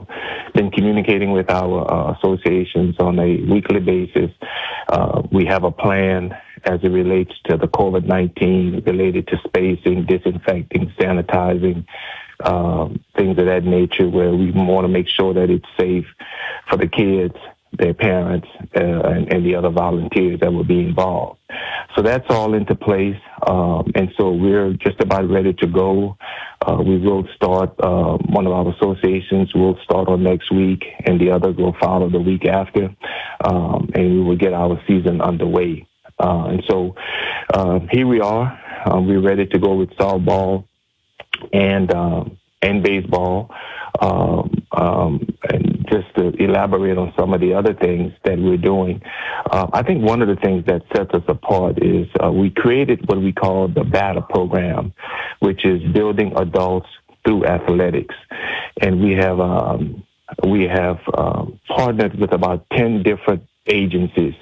been 0.54 0.72
communicating 0.72 1.30
with 1.30 1.48
our 1.50 1.88
uh, 1.88 2.14
associations 2.14 2.96
on 2.98 3.16
a 3.20 3.36
weekly 3.48 3.78
basis. 3.78 4.32
Uh, 4.88 5.22
we 5.30 5.44
have 5.46 5.62
a 5.62 5.70
plan 5.70 6.36
as 6.64 6.80
it 6.82 6.88
relates 6.88 7.32
to 7.44 7.56
the 7.56 7.68
COVID 7.68 8.06
19 8.06 8.82
related 8.84 9.28
to 9.28 9.36
spacing, 9.46 10.04
disinfecting, 10.06 10.92
sanitizing, 10.98 11.86
um, 12.44 13.04
things 13.16 13.38
of 13.38 13.46
that 13.46 13.62
nature, 13.62 14.08
where 14.08 14.32
we 14.32 14.50
want 14.50 14.84
to 14.84 14.88
make 14.88 15.06
sure 15.06 15.32
that 15.32 15.48
it's 15.48 15.68
safe 15.78 16.06
for 16.68 16.76
the 16.76 16.88
kids, 16.88 17.36
their 17.72 17.94
parents, 17.94 18.48
uh, 18.76 18.80
and, 18.80 19.32
and 19.32 19.46
the 19.46 19.54
other 19.54 19.70
volunteers 19.70 20.40
that 20.40 20.52
will 20.52 20.64
be 20.64 20.80
involved. 20.80 21.38
So 21.96 22.02
that's 22.02 22.26
all 22.28 22.54
into 22.54 22.74
place. 22.74 23.16
Um, 23.46 23.90
and 23.94 24.12
so 24.16 24.32
we're 24.32 24.72
just 24.74 25.00
about 25.00 25.28
ready 25.28 25.52
to 25.54 25.66
go. 25.66 26.16
Uh, 26.66 26.82
we 26.84 26.98
will 26.98 27.26
start, 27.34 27.74
uh, 27.80 28.16
one 28.28 28.46
of 28.46 28.52
our 28.52 28.72
associations 28.74 29.54
will 29.54 29.78
start 29.84 30.08
on 30.08 30.22
next 30.22 30.52
week 30.52 30.84
and 31.06 31.20
the 31.20 31.30
other 31.30 31.52
will 31.52 31.74
follow 31.80 32.10
the 32.10 32.20
week 32.20 32.44
after. 32.44 32.94
Um, 33.44 33.90
and 33.94 34.10
we 34.10 34.22
will 34.22 34.36
get 34.36 34.52
our 34.52 34.80
season 34.86 35.20
underway. 35.20 35.86
Uh, 36.18 36.46
and 36.48 36.64
so 36.68 36.94
uh, 37.54 37.80
here 37.90 38.06
we 38.06 38.20
are. 38.20 38.58
Uh, 38.86 39.00
we're 39.00 39.22
ready 39.22 39.46
to 39.46 39.58
go 39.58 39.74
with 39.74 39.90
softball 39.90 40.64
and 41.52 41.90
and 42.62 42.82
baseball. 42.82 43.50
Um, 44.00 44.66
um, 44.72 45.26
and 45.50 45.69
just 45.90 46.14
to 46.16 46.28
elaborate 46.42 46.96
on 46.98 47.12
some 47.18 47.34
of 47.34 47.40
the 47.40 47.54
other 47.54 47.74
things 47.74 48.12
that 48.24 48.38
we're 48.38 48.56
doing, 48.56 49.02
uh, 49.50 49.66
I 49.72 49.82
think 49.82 50.02
one 50.04 50.22
of 50.22 50.28
the 50.28 50.36
things 50.36 50.64
that 50.66 50.82
sets 50.94 51.12
us 51.12 51.22
apart 51.28 51.82
is 51.82 52.06
uh, 52.22 52.30
we 52.30 52.50
created 52.50 53.08
what 53.08 53.20
we 53.20 53.32
call 53.32 53.68
the 53.68 53.84
BATA 53.84 54.22
program, 54.22 54.92
which 55.40 55.64
is 55.64 55.82
building 55.92 56.32
adults 56.36 56.88
through 57.24 57.44
athletics, 57.44 58.14
and 58.80 59.02
we 59.02 59.12
have 59.12 59.40
um, 59.40 60.02
we 60.46 60.64
have 60.64 60.98
um, 61.16 61.60
partnered 61.68 62.18
with 62.18 62.32
about 62.32 62.64
ten 62.70 63.02
different 63.02 63.42
agencies 63.66 64.34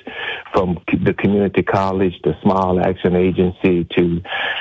from 0.58 0.76
the 1.04 1.14
community 1.14 1.62
college, 1.62 2.14
the 2.24 2.34
Smile 2.42 2.80
Action 2.80 3.14
Agency, 3.14 3.86
to 3.96 4.20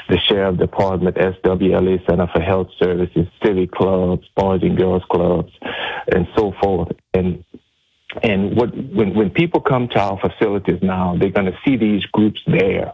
the 0.09 0.19
Sheriff 0.19 0.59
Department, 0.59 1.15
SWLA 1.15 2.05
Center 2.07 2.27
for 2.31 2.39
Health 2.39 2.67
Services, 2.77 3.25
civic 3.43 3.71
clubs, 3.71 4.27
boys 4.35 4.61
and 4.61 4.77
girls 4.77 5.01
clubs, 5.09 5.51
and 6.13 6.27
so 6.37 6.53
forth. 6.61 6.89
And 7.15 7.43
and 8.21 8.55
what 8.55 8.75
when 8.77 9.15
when 9.15 9.31
people 9.31 9.59
come 9.59 9.87
to 9.89 9.99
our 9.99 10.19
facilities 10.19 10.83
now, 10.83 11.17
they're 11.19 11.31
going 11.31 11.51
to 11.51 11.57
see 11.65 11.77
these 11.77 12.05
groups 12.05 12.41
there 12.45 12.93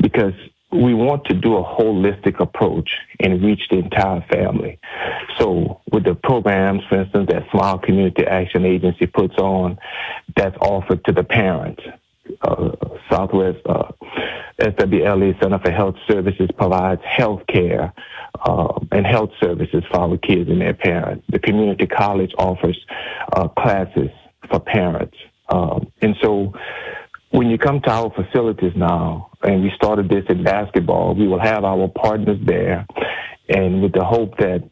because 0.00 0.34
we 0.72 0.94
want 0.94 1.24
to 1.24 1.34
do 1.34 1.56
a 1.56 1.64
holistic 1.64 2.38
approach 2.38 2.92
and 3.18 3.42
reach 3.42 3.62
the 3.70 3.78
entire 3.78 4.24
family. 4.32 4.78
So 5.38 5.80
with 5.90 6.04
the 6.04 6.14
programs, 6.14 6.82
for 6.88 7.00
instance, 7.00 7.28
that 7.28 7.50
Smile 7.50 7.78
Community 7.78 8.24
Action 8.24 8.64
Agency 8.64 9.06
puts 9.06 9.34
on, 9.36 9.78
that's 10.36 10.56
offered 10.60 11.04
to 11.06 11.12
the 11.12 11.24
parents. 11.24 11.82
Uh, 12.42 12.70
Southwest 13.10 13.58
uh, 13.66 13.90
SWLA 14.60 15.40
Center 15.42 15.58
for 15.58 15.70
Health 15.70 15.96
Services 16.08 16.48
provides 16.56 17.02
health 17.04 17.42
care 17.48 17.92
uh, 18.44 18.78
and 18.92 19.06
health 19.06 19.30
services 19.42 19.82
for 19.90 20.00
our 20.00 20.16
kids 20.18 20.50
and 20.50 20.60
their 20.60 20.74
parents. 20.74 21.24
The 21.28 21.38
community 21.38 21.86
college 21.86 22.32
offers 22.38 22.78
uh, 23.32 23.48
classes 23.48 24.10
for 24.48 24.60
parents. 24.60 25.16
Um, 25.48 25.90
and 26.02 26.16
so 26.22 26.52
when 27.30 27.50
you 27.50 27.58
come 27.58 27.80
to 27.82 27.90
our 27.90 28.10
facilities 28.10 28.72
now, 28.76 29.30
and 29.42 29.62
we 29.62 29.72
started 29.74 30.08
this 30.08 30.24
in 30.28 30.44
basketball, 30.44 31.14
we 31.14 31.26
will 31.26 31.40
have 31.40 31.64
our 31.64 31.88
partners 31.88 32.38
there, 32.44 32.86
and 33.48 33.82
with 33.82 33.92
the 33.92 34.04
hope 34.04 34.36
that 34.38 34.68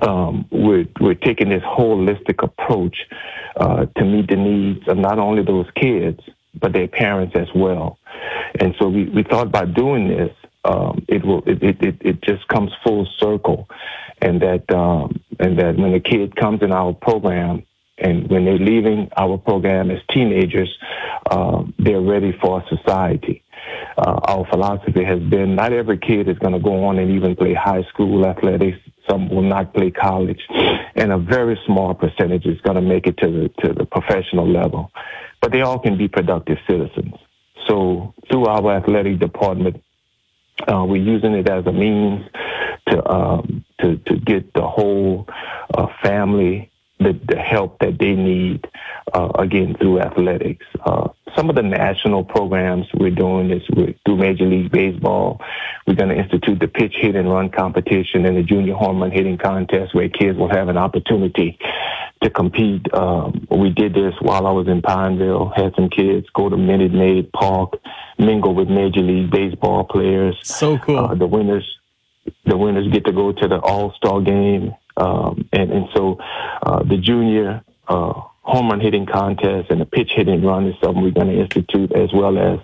um, 0.00 0.46
we're, 0.50 0.86
we're 1.00 1.14
taking 1.14 1.50
this 1.50 1.62
holistic 1.62 2.42
approach 2.42 2.96
uh, 3.56 3.86
to 3.96 4.04
meet 4.04 4.28
the 4.28 4.36
needs 4.36 4.86
of 4.88 4.96
not 4.96 5.18
only 5.18 5.42
those 5.42 5.66
kids, 5.74 6.20
but 6.60 6.72
their 6.72 6.88
parents 6.88 7.34
as 7.36 7.48
well. 7.54 7.98
And 8.60 8.74
so 8.78 8.88
we, 8.88 9.08
we 9.08 9.22
thought 9.22 9.50
by 9.50 9.64
doing 9.64 10.08
this, 10.08 10.30
um, 10.64 11.04
it 11.08 11.24
will 11.24 11.42
it, 11.46 11.62
it, 11.62 11.96
it, 12.00 12.22
just 12.22 12.46
comes 12.46 12.70
full 12.84 13.06
circle, 13.18 13.68
and 14.20 14.40
that 14.42 14.70
um, 14.72 15.20
and 15.40 15.58
that 15.58 15.76
when 15.76 15.92
a 15.92 15.98
kid 15.98 16.36
comes 16.36 16.62
in 16.62 16.70
our 16.70 16.92
program, 16.92 17.64
and 17.98 18.30
when 18.30 18.44
they're 18.44 18.58
leaving 18.58 19.10
our 19.16 19.38
program 19.38 19.90
as 19.90 19.98
teenagers, 20.10 20.72
uh, 21.30 21.64
they're 21.78 22.00
ready 22.00 22.32
for 22.40 22.62
society. 22.68 23.41
Uh, 23.96 24.18
our 24.32 24.46
philosophy 24.46 25.04
has 25.04 25.20
been 25.20 25.54
not 25.54 25.72
every 25.72 25.98
kid 25.98 26.28
is 26.28 26.38
going 26.38 26.54
to 26.54 26.60
go 26.60 26.84
on 26.84 26.98
and 26.98 27.10
even 27.10 27.36
play 27.36 27.54
high 27.54 27.82
school 27.84 28.26
athletics. 28.26 28.78
Some 29.08 29.28
will 29.28 29.42
not 29.42 29.74
play 29.74 29.90
college, 29.90 30.40
and 30.94 31.12
a 31.12 31.18
very 31.18 31.58
small 31.66 31.92
percentage 31.94 32.46
is 32.46 32.60
going 32.60 32.76
to 32.76 32.82
make 32.82 33.06
it 33.06 33.16
to 33.18 33.28
the 33.36 33.48
to 33.62 33.72
the 33.74 33.84
professional 33.84 34.48
level. 34.48 34.90
But 35.40 35.52
they 35.52 35.62
all 35.62 35.78
can 35.78 35.96
be 35.98 36.08
productive 36.08 36.58
citizens. 36.68 37.14
So 37.68 38.14
through 38.28 38.46
our 38.46 38.72
athletic 38.76 39.18
department, 39.18 39.82
Uh, 40.68 40.84
we're 40.90 41.08
using 41.14 41.34
it 41.34 41.48
as 41.48 41.66
a 41.66 41.72
means 41.72 42.20
to 42.88 42.96
um, 43.16 43.64
to 43.80 43.96
to 44.08 44.14
get 44.30 44.42
the 44.52 44.66
whole 44.76 45.26
uh, 45.76 45.88
family 46.04 46.70
the, 47.02 47.18
the 47.28 47.40
help 47.40 47.78
that 47.80 47.98
they 47.98 48.12
need 48.12 48.66
uh, 49.12 49.30
again 49.34 49.74
through 49.78 50.00
athletics. 50.00 50.64
Uh, 50.84 51.08
some 51.36 51.48
of 51.48 51.56
the 51.56 51.62
national 51.62 52.24
programs 52.24 52.86
we're 52.94 53.10
doing 53.10 53.50
is 53.50 53.62
we're, 53.74 53.94
through 54.04 54.16
Major 54.16 54.44
League 54.44 54.70
Baseball. 54.70 55.40
We're 55.86 55.94
going 55.94 56.10
to 56.10 56.16
institute 56.16 56.60
the 56.60 56.68
pitch 56.68 56.94
hit 56.96 57.16
and 57.16 57.30
run 57.30 57.50
competition 57.50 58.26
and 58.26 58.36
the 58.36 58.42
junior 58.42 58.74
home 58.74 59.00
run 59.00 59.10
hitting 59.10 59.38
contest 59.38 59.94
where 59.94 60.08
kids 60.08 60.38
will 60.38 60.50
have 60.50 60.68
an 60.68 60.76
opportunity 60.76 61.58
to 62.22 62.30
compete. 62.30 62.92
Um, 62.94 63.46
we 63.50 63.70
did 63.70 63.94
this 63.94 64.14
while 64.20 64.46
I 64.46 64.52
was 64.52 64.68
in 64.68 64.82
Pineville. 64.82 65.52
Had 65.54 65.74
some 65.74 65.88
kids 65.88 66.26
go 66.34 66.48
to 66.48 66.56
Minute 66.56 66.92
Maid 66.92 67.32
Park, 67.32 67.78
mingle 68.18 68.54
with 68.54 68.68
Major 68.68 69.00
League 69.00 69.30
Baseball 69.30 69.84
players. 69.84 70.38
So 70.42 70.78
cool. 70.78 70.98
Uh, 70.98 71.14
the 71.14 71.26
winners, 71.26 71.78
the 72.44 72.56
winners 72.56 72.88
get 72.92 73.04
to 73.06 73.12
go 73.12 73.32
to 73.32 73.48
the 73.48 73.58
All 73.60 73.92
Star 73.94 74.20
game, 74.20 74.74
um, 74.96 75.48
and 75.52 75.72
and 75.72 75.86
so 75.94 76.18
uh, 76.62 76.82
the 76.82 76.96
junior. 76.96 77.62
Uh, 77.88 78.22
home 78.44 78.70
run 78.70 78.80
hitting 78.80 79.06
contest 79.06 79.70
and 79.70 79.80
the 79.80 79.86
pitch 79.86 80.10
hitting 80.14 80.44
run 80.44 80.66
is 80.66 80.74
something 80.82 81.02
we're 81.02 81.12
going 81.12 81.28
to 81.28 81.40
institute 81.40 81.92
as 81.92 82.12
well 82.12 82.36
as 82.36 82.58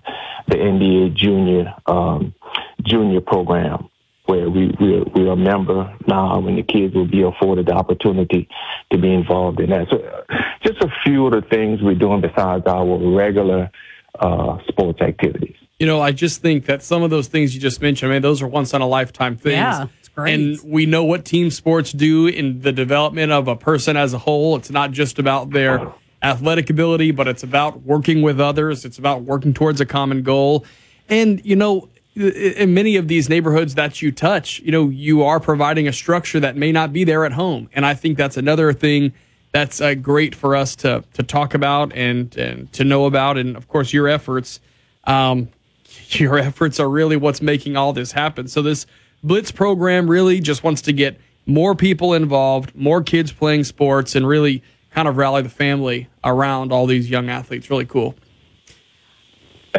the 0.49 0.57
NBA 0.57 1.15
junior 1.15 1.73
um, 1.87 2.35
junior 2.83 3.21
program 3.21 3.89
where 4.29 4.51
we, 4.51 4.69
we, 4.79 5.03
we 5.15 5.27
are 5.27 5.33
a 5.33 5.37
member 5.37 5.97
now 6.07 6.47
and 6.47 6.59
the 6.59 6.63
kids 6.63 6.95
will 6.95 7.07
be 7.07 7.23
afforded 7.23 7.67
the 7.67 7.73
opportunity 7.73 8.47
to 8.93 8.99
be 8.99 9.13
involved 9.13 9.59
in 9.59 9.71
that. 9.71 9.89
So 9.89 9.99
uh, 9.99 10.43
just 10.63 10.83
a 10.83 10.89
few 11.03 11.27
of 11.27 11.33
the 11.33 11.49
things 11.49 11.81
we're 11.81 11.95
doing 11.95 12.21
besides 12.21 12.67
our 12.67 12.99
regular 13.15 13.71
uh, 14.19 14.59
sports 14.69 15.01
activities. 15.01 15.57
You 15.79 15.87
know, 15.87 16.03
I 16.03 16.13
just 16.13 16.43
think 16.43 16.67
that 16.67 16.83
some 16.83 17.03
of 17.03 17.09
those 17.09 17.29
things 17.29 17.55
you 17.55 17.61
just 17.61 17.81
mentioned, 17.81 18.13
I 18.13 18.17
mean, 18.17 18.23
those 18.23 18.43
are 18.43 18.49
once 18.49 18.75
in 18.75 18.83
a 18.83 18.87
lifetime 18.87 19.37
things. 19.37 19.55
Yeah, 19.55 19.87
And 20.27 20.59
we 20.65 20.87
know 20.87 21.05
what 21.05 21.25
team 21.25 21.51
sports 21.51 21.93
do 21.93 22.27
in 22.27 22.63
the 22.63 22.73
development 22.73 23.33
of 23.33 23.49
a 23.49 23.57
person 23.57 23.97
as 23.97 24.13
a 24.15 24.19
whole. 24.19 24.57
It's 24.57 24.71
not 24.71 24.91
just 24.91 25.19
about 25.19 25.51
their 25.51 25.93
athletic 26.23 26.71
ability, 26.71 27.13
but 27.13 27.29
it's 27.29 27.43
about 27.43 27.83
working 27.83 28.23
with 28.23 28.41
others. 28.41 28.85
It's 28.85 28.99
about 28.99 29.23
working 29.23 29.55
towards 29.55 29.81
a 29.81 29.87
common 29.87 30.23
goal. 30.23 30.65
And, 31.09 31.45
you 31.45 31.57
know, 31.57 31.89
in 32.17 32.75
many 32.75 32.97
of 32.97 33.09
these 33.09 33.29
neighborhoods 33.29 33.77
that 33.77 34.03
you 34.03 34.11
touch, 34.11 34.61
you 34.61 34.73
know, 34.73 34.89
you 34.89 35.23
are 35.23 35.39
providing 35.39 35.87
a 35.87 35.93
structure 35.93 36.41
that 36.41 36.57
may 36.57 36.73
not 36.73 36.93
be 36.93 37.05
there 37.05 37.25
at 37.25 37.33
home. 37.33 37.71
And 37.73 37.87
I 37.87 37.95
think 37.95 38.19
that's 38.19 38.37
another 38.37 38.73
thing 38.73 39.13
that's 39.53 39.81
uh, 39.81 39.95
great 39.95 40.35
for 40.35 40.55
us 40.55 40.77
to 40.77 41.05
to 41.15 41.23
talk 41.23 41.55
about 41.55 41.93
and 41.95 42.37
and 42.37 42.73
to 42.73 42.85
know 42.85 43.07
about. 43.07 43.39
And 43.39 43.57
of 43.57 43.69
course, 43.69 43.93
your 43.93 44.09
efforts, 44.09 44.61
um, 45.05 45.49
your 46.11 46.39
efforts 46.39 46.81
are 46.81 46.89
really 46.89 47.17
what's 47.17 47.41
making 47.41 47.77
all 47.77 47.93
this 47.93 48.13
happen. 48.13 48.49
So 48.49 48.63
this 48.63 48.87
Blitz 49.23 49.51
program 49.51 50.09
really 50.09 50.41
just 50.41 50.63
wants 50.63 50.83
to 50.83 50.93
get 50.93 51.21
more 51.47 51.75
people 51.75 52.15
involved, 52.15 52.75
more 52.75 53.03
kids 53.03 53.33
playing 53.33 53.65
sports, 53.65 54.15
and 54.15 54.27
really 54.27 54.63
kind 54.91 55.09
of 55.09 55.17
rally 55.17 55.43
the 55.43 55.49
family 55.49 56.09
around 56.25 56.73
all 56.73 56.87
these 56.87 57.11
young 57.11 57.29
athletes. 57.29 57.71
Really 57.71 57.87
cool. 57.87 58.15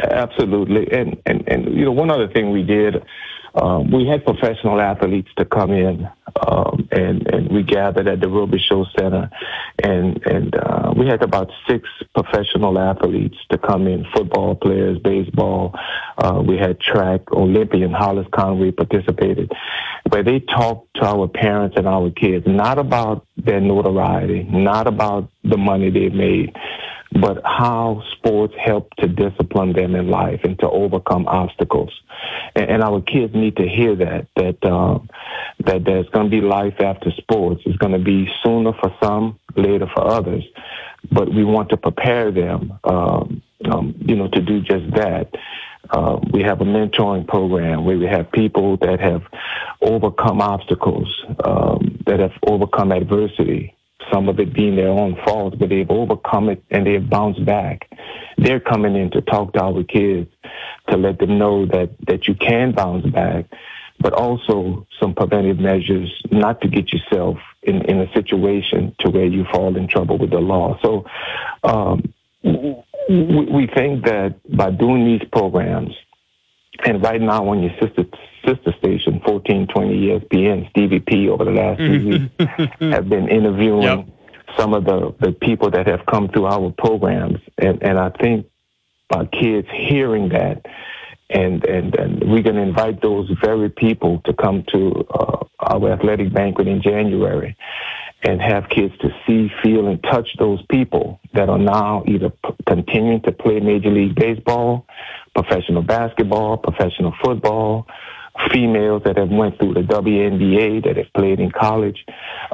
Absolutely, 0.02 0.90
and 0.92 1.20
and 1.26 1.46
and 1.48 1.76
you 1.76 1.84
know 1.84 1.92
one 1.92 2.10
other 2.10 2.28
thing 2.28 2.50
we 2.50 2.62
did, 2.62 3.02
um, 3.54 3.90
we 3.90 4.06
had 4.06 4.24
professional 4.24 4.80
athletes 4.80 5.28
to 5.36 5.44
come 5.44 5.72
in, 5.72 6.08
um, 6.46 6.88
and 6.90 7.26
and 7.26 7.50
we 7.50 7.62
gathered 7.62 8.08
at 8.08 8.20
the 8.20 8.26
Robicheaux 8.26 8.86
Center, 8.98 9.30
and 9.82 10.24
and 10.26 10.54
uh, 10.54 10.92
we 10.96 11.06
had 11.06 11.22
about 11.22 11.50
six 11.68 11.88
professional 12.14 12.78
athletes 12.78 13.36
to 13.50 13.58
come 13.58 13.86
in, 13.86 14.06
football 14.14 14.54
players, 14.54 14.98
baseball. 14.98 15.74
Uh, 16.18 16.42
we 16.44 16.56
had 16.56 16.80
track 16.80 17.32
Olympian 17.32 17.92
Hollis 17.92 18.26
Conway 18.32 18.70
participated, 18.70 19.52
where 20.08 20.22
they 20.22 20.40
talked 20.40 20.94
to 20.96 21.04
our 21.04 21.28
parents 21.28 21.76
and 21.76 21.86
our 21.86 22.10
kids, 22.10 22.46
not 22.46 22.78
about 22.78 23.26
their 23.36 23.60
notoriety, 23.60 24.44
not 24.44 24.86
about 24.86 25.30
the 25.44 25.56
money 25.56 25.90
they 25.90 26.08
made 26.08 26.54
but 27.12 27.42
how 27.44 28.02
sports 28.12 28.54
help 28.56 28.94
to 28.96 29.08
discipline 29.08 29.72
them 29.72 29.96
in 29.96 30.08
life 30.08 30.40
and 30.44 30.58
to 30.60 30.68
overcome 30.70 31.26
obstacles. 31.26 31.92
And, 32.54 32.70
and 32.70 32.82
our 32.82 33.00
kids 33.00 33.34
need 33.34 33.56
to 33.56 33.68
hear 33.68 33.96
that 33.96 34.28
that 34.36 34.64
um, 34.64 35.08
that 35.64 35.84
there's 35.84 36.08
going 36.10 36.30
to 36.30 36.30
be 36.30 36.40
life 36.40 36.80
after 36.80 37.10
sports. 37.12 37.62
It's 37.66 37.76
going 37.78 37.92
to 37.92 37.98
be 37.98 38.28
sooner 38.44 38.72
for 38.74 38.94
some, 39.02 39.38
later 39.56 39.86
for 39.92 40.06
others. 40.06 40.44
But 41.10 41.32
we 41.32 41.44
want 41.44 41.70
to 41.70 41.76
prepare 41.76 42.30
them, 42.30 42.78
um, 42.84 43.42
um, 43.64 43.94
you 43.98 44.16
know, 44.16 44.28
to 44.28 44.40
do 44.40 44.60
just 44.60 44.90
that. 44.94 45.30
Uh, 45.88 46.20
we 46.32 46.42
have 46.42 46.60
a 46.60 46.64
mentoring 46.64 47.26
program 47.26 47.84
where 47.84 47.98
we 47.98 48.06
have 48.06 48.30
people 48.30 48.76
that 48.76 49.00
have 49.00 49.22
overcome 49.80 50.40
obstacles, 50.40 51.24
um, 51.42 51.98
that 52.06 52.20
have 52.20 52.32
overcome 52.46 52.92
adversity, 52.92 53.74
some 54.12 54.28
of 54.28 54.40
it 54.40 54.52
being 54.52 54.76
their 54.76 54.88
own 54.88 55.16
fault, 55.24 55.58
but 55.58 55.68
they've 55.68 55.90
overcome 55.90 56.48
it 56.48 56.62
and 56.70 56.86
they've 56.86 57.08
bounced 57.08 57.44
back. 57.44 57.88
They're 58.38 58.60
coming 58.60 58.96
in 58.96 59.10
to 59.12 59.20
talk 59.20 59.52
to 59.54 59.62
our 59.62 59.82
kids 59.84 60.28
to 60.88 60.96
let 60.96 61.18
them 61.18 61.38
know 61.38 61.66
that, 61.66 61.90
that 62.06 62.26
you 62.26 62.34
can 62.34 62.72
bounce 62.72 63.06
back, 63.06 63.46
but 63.98 64.12
also 64.12 64.86
some 64.98 65.14
preventive 65.14 65.58
measures 65.58 66.10
not 66.30 66.60
to 66.62 66.68
get 66.68 66.92
yourself 66.92 67.38
in, 67.62 67.82
in 67.82 68.00
a 68.00 68.12
situation 68.12 68.94
to 69.00 69.10
where 69.10 69.26
you 69.26 69.44
fall 69.52 69.76
in 69.76 69.86
trouble 69.86 70.18
with 70.18 70.30
the 70.30 70.38
law. 70.38 70.78
So 70.82 71.04
um, 71.62 72.12
we, 72.42 73.46
we 73.52 73.66
think 73.66 74.04
that 74.06 74.36
by 74.56 74.70
doing 74.70 75.04
these 75.04 75.28
programs, 75.30 75.94
and 76.84 77.02
right 77.02 77.20
now 77.20 77.48
on 77.48 77.62
your 77.62 77.72
sister 77.80 78.04
sister 78.44 78.72
station, 78.78 79.20
1420 79.20 80.06
ESPN, 80.08 80.70
Stevie 80.70 81.00
P, 81.00 81.28
over 81.28 81.44
the 81.44 81.50
last 81.50 81.78
few 81.78 82.08
weeks, 82.08 82.34
have 82.80 83.08
been 83.08 83.28
interviewing 83.28 83.82
Yep. 83.82 84.06
some 84.56 84.72
of 84.74 84.84
the, 84.84 85.14
the 85.20 85.32
people 85.32 85.70
that 85.70 85.86
have 85.86 86.06
come 86.06 86.28
through 86.28 86.46
our 86.46 86.72
programs. 86.78 87.38
And, 87.58 87.82
and 87.82 87.98
I 87.98 88.08
think 88.10 88.46
by 89.10 89.26
kids 89.26 89.68
hearing 89.70 90.30
that, 90.30 90.64
and, 91.28 91.64
and, 91.66 91.94
and 91.94 92.20
we're 92.32 92.42
going 92.42 92.56
to 92.56 92.62
invite 92.62 93.02
those 93.02 93.30
very 93.42 93.68
people 93.68 94.20
to 94.24 94.32
come 94.32 94.64
to 94.72 95.06
uh, 95.10 95.44
our 95.60 95.92
athletic 95.92 96.32
banquet 96.32 96.66
in 96.66 96.80
January 96.82 97.56
and 98.22 98.40
have 98.40 98.68
kids 98.68 98.92
to 98.98 99.08
see, 99.26 99.50
feel, 99.62 99.86
and 99.86 100.02
touch 100.02 100.28
those 100.38 100.60
people 100.70 101.20
that 101.34 101.48
are 101.48 101.58
now 101.58 102.02
either 102.06 102.30
p- 102.30 102.50
continuing 102.66 103.20
to 103.22 103.32
play 103.32 103.60
Major 103.60 103.90
League 103.90 104.14
Baseball, 104.14 104.86
professional 105.34 105.82
basketball, 105.82 106.56
professional 106.56 107.14
football, 107.22 107.86
females 108.52 109.02
that 109.04 109.16
have 109.16 109.30
went 109.30 109.58
through 109.58 109.74
the 109.74 109.82
WNBA 109.82 110.84
that 110.84 110.96
have 110.96 111.12
played 111.14 111.40
in 111.40 111.50
college, 111.50 112.04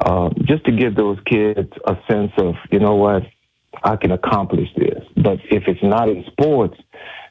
um, 0.05 0.33
just 0.43 0.65
to 0.65 0.71
give 0.71 0.95
those 0.95 1.17
kids 1.25 1.71
a 1.85 1.97
sense 2.09 2.31
of, 2.37 2.55
you 2.71 2.79
know 2.79 2.95
what, 2.95 3.23
I 3.83 3.95
can 3.95 4.11
accomplish 4.11 4.69
this. 4.75 5.03
But 5.15 5.39
if 5.49 5.67
it's 5.67 5.83
not 5.83 6.09
in 6.09 6.23
sports, 6.25 6.77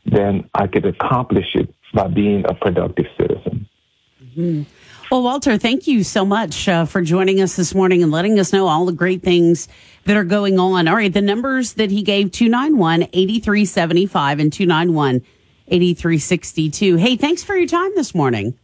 then 0.05 0.49
I 0.55 0.67
could 0.69 0.87
accomplish 0.87 1.55
it 1.55 1.73
by 1.93 2.09
being 2.09 2.45
a 2.49 2.55
productive 2.55 3.07
citizen. 3.19 3.67
Mhm. 4.37 4.67
Well, 5.11 5.23
Walter, 5.23 5.57
thank 5.57 5.87
you 5.87 6.03
so 6.03 6.25
much 6.25 6.69
uh, 6.69 6.85
for 6.85 7.01
joining 7.01 7.41
us 7.41 7.57
this 7.57 7.75
morning 7.75 8.03
and 8.03 8.11
letting 8.11 8.39
us 8.39 8.53
know 8.53 8.67
all 8.67 8.87
the 8.87 8.93
great 8.93 9.23
things 9.23 9.69
that 10.05 10.17
are 10.17 10.25
going 10.25 10.59
on. 10.59 10.89
All 10.89 10.97
right, 10.97 11.13
the 11.13 11.23
numbers 11.23 11.75
that 11.75 11.91
he 11.91 12.03
gave 12.03 12.33
291 12.33 13.05
8375 13.13 14.41
and 14.41 14.53
291 14.53 15.23
8362. 15.69 16.97
Hey, 16.97 17.17
thanks 17.17 17.43
for 17.43 17.57
your 17.57 17.67
time 17.69 17.91
this 17.95 18.15
morning. 18.15 18.59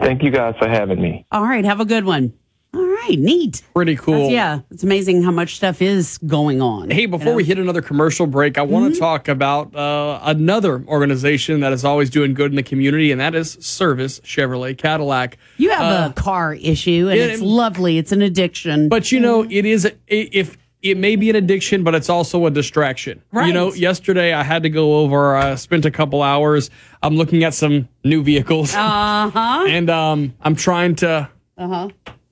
Thank 0.00 0.22
you 0.22 0.30
guys 0.30 0.54
for 0.58 0.68
having 0.68 1.00
me. 1.00 1.26
All 1.30 1.42
right, 1.44 1.64
have 1.64 1.80
a 1.80 1.84
good 1.84 2.04
one. 2.04 2.32
All 2.72 2.86
right, 2.86 3.18
neat. 3.18 3.62
Pretty 3.74 3.96
cool. 3.96 4.14
That's- 4.14 4.30
yeah, 4.32 4.60
it's 4.70 4.84
amazing 4.84 5.24
how 5.24 5.32
much 5.32 5.56
stuff 5.56 5.82
is 5.82 6.18
going 6.18 6.62
on. 6.62 6.88
Hey, 6.90 7.06
before 7.06 7.34
we 7.34 7.42
hit 7.42 7.58
another 7.58 7.82
commercial 7.82 8.28
break, 8.28 8.58
I 8.58 8.62
want 8.62 8.94
to 8.94 9.00
talk 9.00 9.26
about 9.26 9.74
uh, 9.74 10.20
another 10.22 10.84
organization 10.86 11.58
that 11.60 11.72
is 11.72 11.84
always 11.84 12.10
doing 12.10 12.32
good 12.32 12.52
in 12.52 12.56
the 12.56 12.62
community, 12.62 13.10
and 13.10 13.20
that 13.20 13.34
is 13.34 13.54
Service 13.60 14.20
Chevrolet 14.20 14.78
Cadillac. 14.78 15.36
You 15.56 15.70
have 15.70 15.82
Uh, 15.82 16.10
a 16.10 16.12
car 16.12 16.54
issue, 16.54 17.08
and 17.08 17.18
yeah, 17.18 17.24
it's 17.26 17.40
and- 17.40 17.50
lovely. 17.50 17.98
It's 17.98 18.12
an 18.12 18.22
addiction. 18.22 18.88
But 18.88 19.10
you 19.10 19.18
know, 19.18 19.44
it 19.50 19.64
is 19.66 19.90
if 20.06 20.56
it 20.82 20.96
may 20.96 21.16
be 21.16 21.28
an 21.30 21.36
addiction, 21.36 21.84
but 21.84 21.94
it's 21.94 22.08
also 22.08 22.46
a 22.46 22.50
distraction. 22.50 23.22
Right. 23.32 23.48
You 23.48 23.52
know, 23.52 23.72
yesterday 23.74 24.32
I 24.32 24.42
had 24.42 24.62
to 24.62 24.70
go 24.70 24.98
over. 25.00 25.36
I 25.36 25.54
spent 25.56 25.84
a 25.84 25.90
couple 25.90 26.22
hours. 26.22 26.70
I'm 27.02 27.16
looking 27.16 27.44
at 27.44 27.54
some 27.54 27.88
new 28.04 28.22
vehicles, 28.22 28.74
Uh 28.74 29.30
huh. 29.30 29.64
and 29.68 29.90
um, 29.90 30.34
I'm 30.40 30.54
trying 30.56 30.94
to 30.96 31.28
Uh 31.58 31.68
huh. 31.68 31.88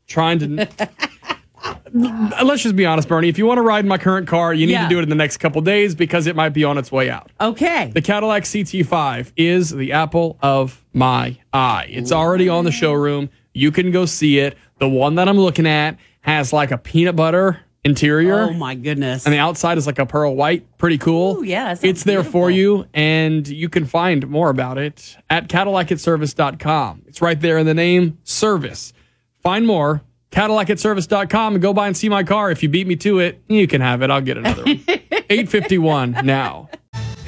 trying 0.07 0.39
to. 0.41 0.69
Let's 1.93 2.63
just 2.63 2.77
be 2.77 2.87
honest, 2.87 3.09
Bernie. 3.09 3.29
If 3.29 3.39
you 3.39 3.47
want 3.47 3.59
to 3.59 3.63
ride 3.63 3.85
in 3.85 3.89
my 3.89 3.99
current 3.99 4.29
car, 4.29 4.53
you 4.55 4.67
need 4.67 4.73
Yeah. 4.73 4.85
to 4.85 4.89
do 4.89 4.99
it 4.99 5.03
in 5.03 5.09
the 5.09 5.15
next 5.15 5.39
couple 5.39 5.61
days 5.63 5.95
because 5.95 6.27
it 6.27 6.37
might 6.37 6.51
be 6.51 6.63
on 6.65 6.79
its 6.79 6.93
way 6.93 7.11
out. 7.11 7.31
Okay. 7.41 7.91
The 7.93 8.03
Cadillac 8.03 8.45
CT5 8.45 9.33
is 9.37 9.71
the 9.71 9.93
apple 9.93 10.39
of 10.43 10.85
my 10.93 11.39
eye. 11.53 11.87
It's 11.89 12.13
already 12.13 12.49
on 12.49 12.65
the 12.65 12.71
showroom. 12.71 13.31
You 13.55 13.73
can 13.73 13.91
go 13.91 14.07
see 14.07 14.39
it. 14.39 14.57
The 14.79 14.89
one 14.89 15.17
that 15.17 15.29
I'm 15.29 15.39
looking 15.39 15.67
at 15.67 15.97
has 16.21 16.53
like 16.53 16.71
a 16.71 16.79
peanut 16.79 17.17
butter 17.17 17.61
interior. 17.85 18.41
Oh 18.41 18.53
my 18.53 18.75
goodness. 18.75 19.25
And 19.25 19.33
the 19.33 19.39
outside 19.39 19.79
is 19.79 19.87
like 19.87 19.99
a 19.99 20.07
pearl 20.07 20.35
white. 20.37 20.67
Pretty 20.79 20.99
cool. 20.99 21.39
Ooh, 21.39 21.43
yeah, 21.43 21.75
It's 21.81 22.05
there 22.05 22.25
for 22.25 22.51
you, 22.51 22.87
and 22.95 23.47
you 23.47 23.69
can 23.69 23.85
find 23.87 24.29
more 24.29 24.51
about 24.51 24.79
it 24.79 25.17
at 25.31 25.49
CadillacAtService.com. 25.49 27.03
It's 27.07 27.21
right 27.23 27.41
there 27.41 27.59
in 27.59 27.67
the 27.67 27.75
name, 27.75 28.19
service. 28.25 28.93
Find 29.43 29.67
more, 29.67 30.03
CadillacAtService.com, 30.33 31.55
and 31.55 31.63
go 31.63 31.73
by 31.73 31.87
and 31.87 31.97
see 31.97 32.09
my 32.09 32.23
car. 32.25 32.51
If 32.51 32.63
you 32.63 32.69
beat 32.69 32.87
me 32.87 32.97
to 32.97 33.19
it, 33.21 33.41
you 33.49 33.67
can 33.67 33.81
have 33.81 34.03
it. 34.03 34.11
I'll 34.11 34.21
get 34.21 34.37
another 34.37 34.65
one. 34.65 34.81
851 35.31 36.25
now. 36.25 36.69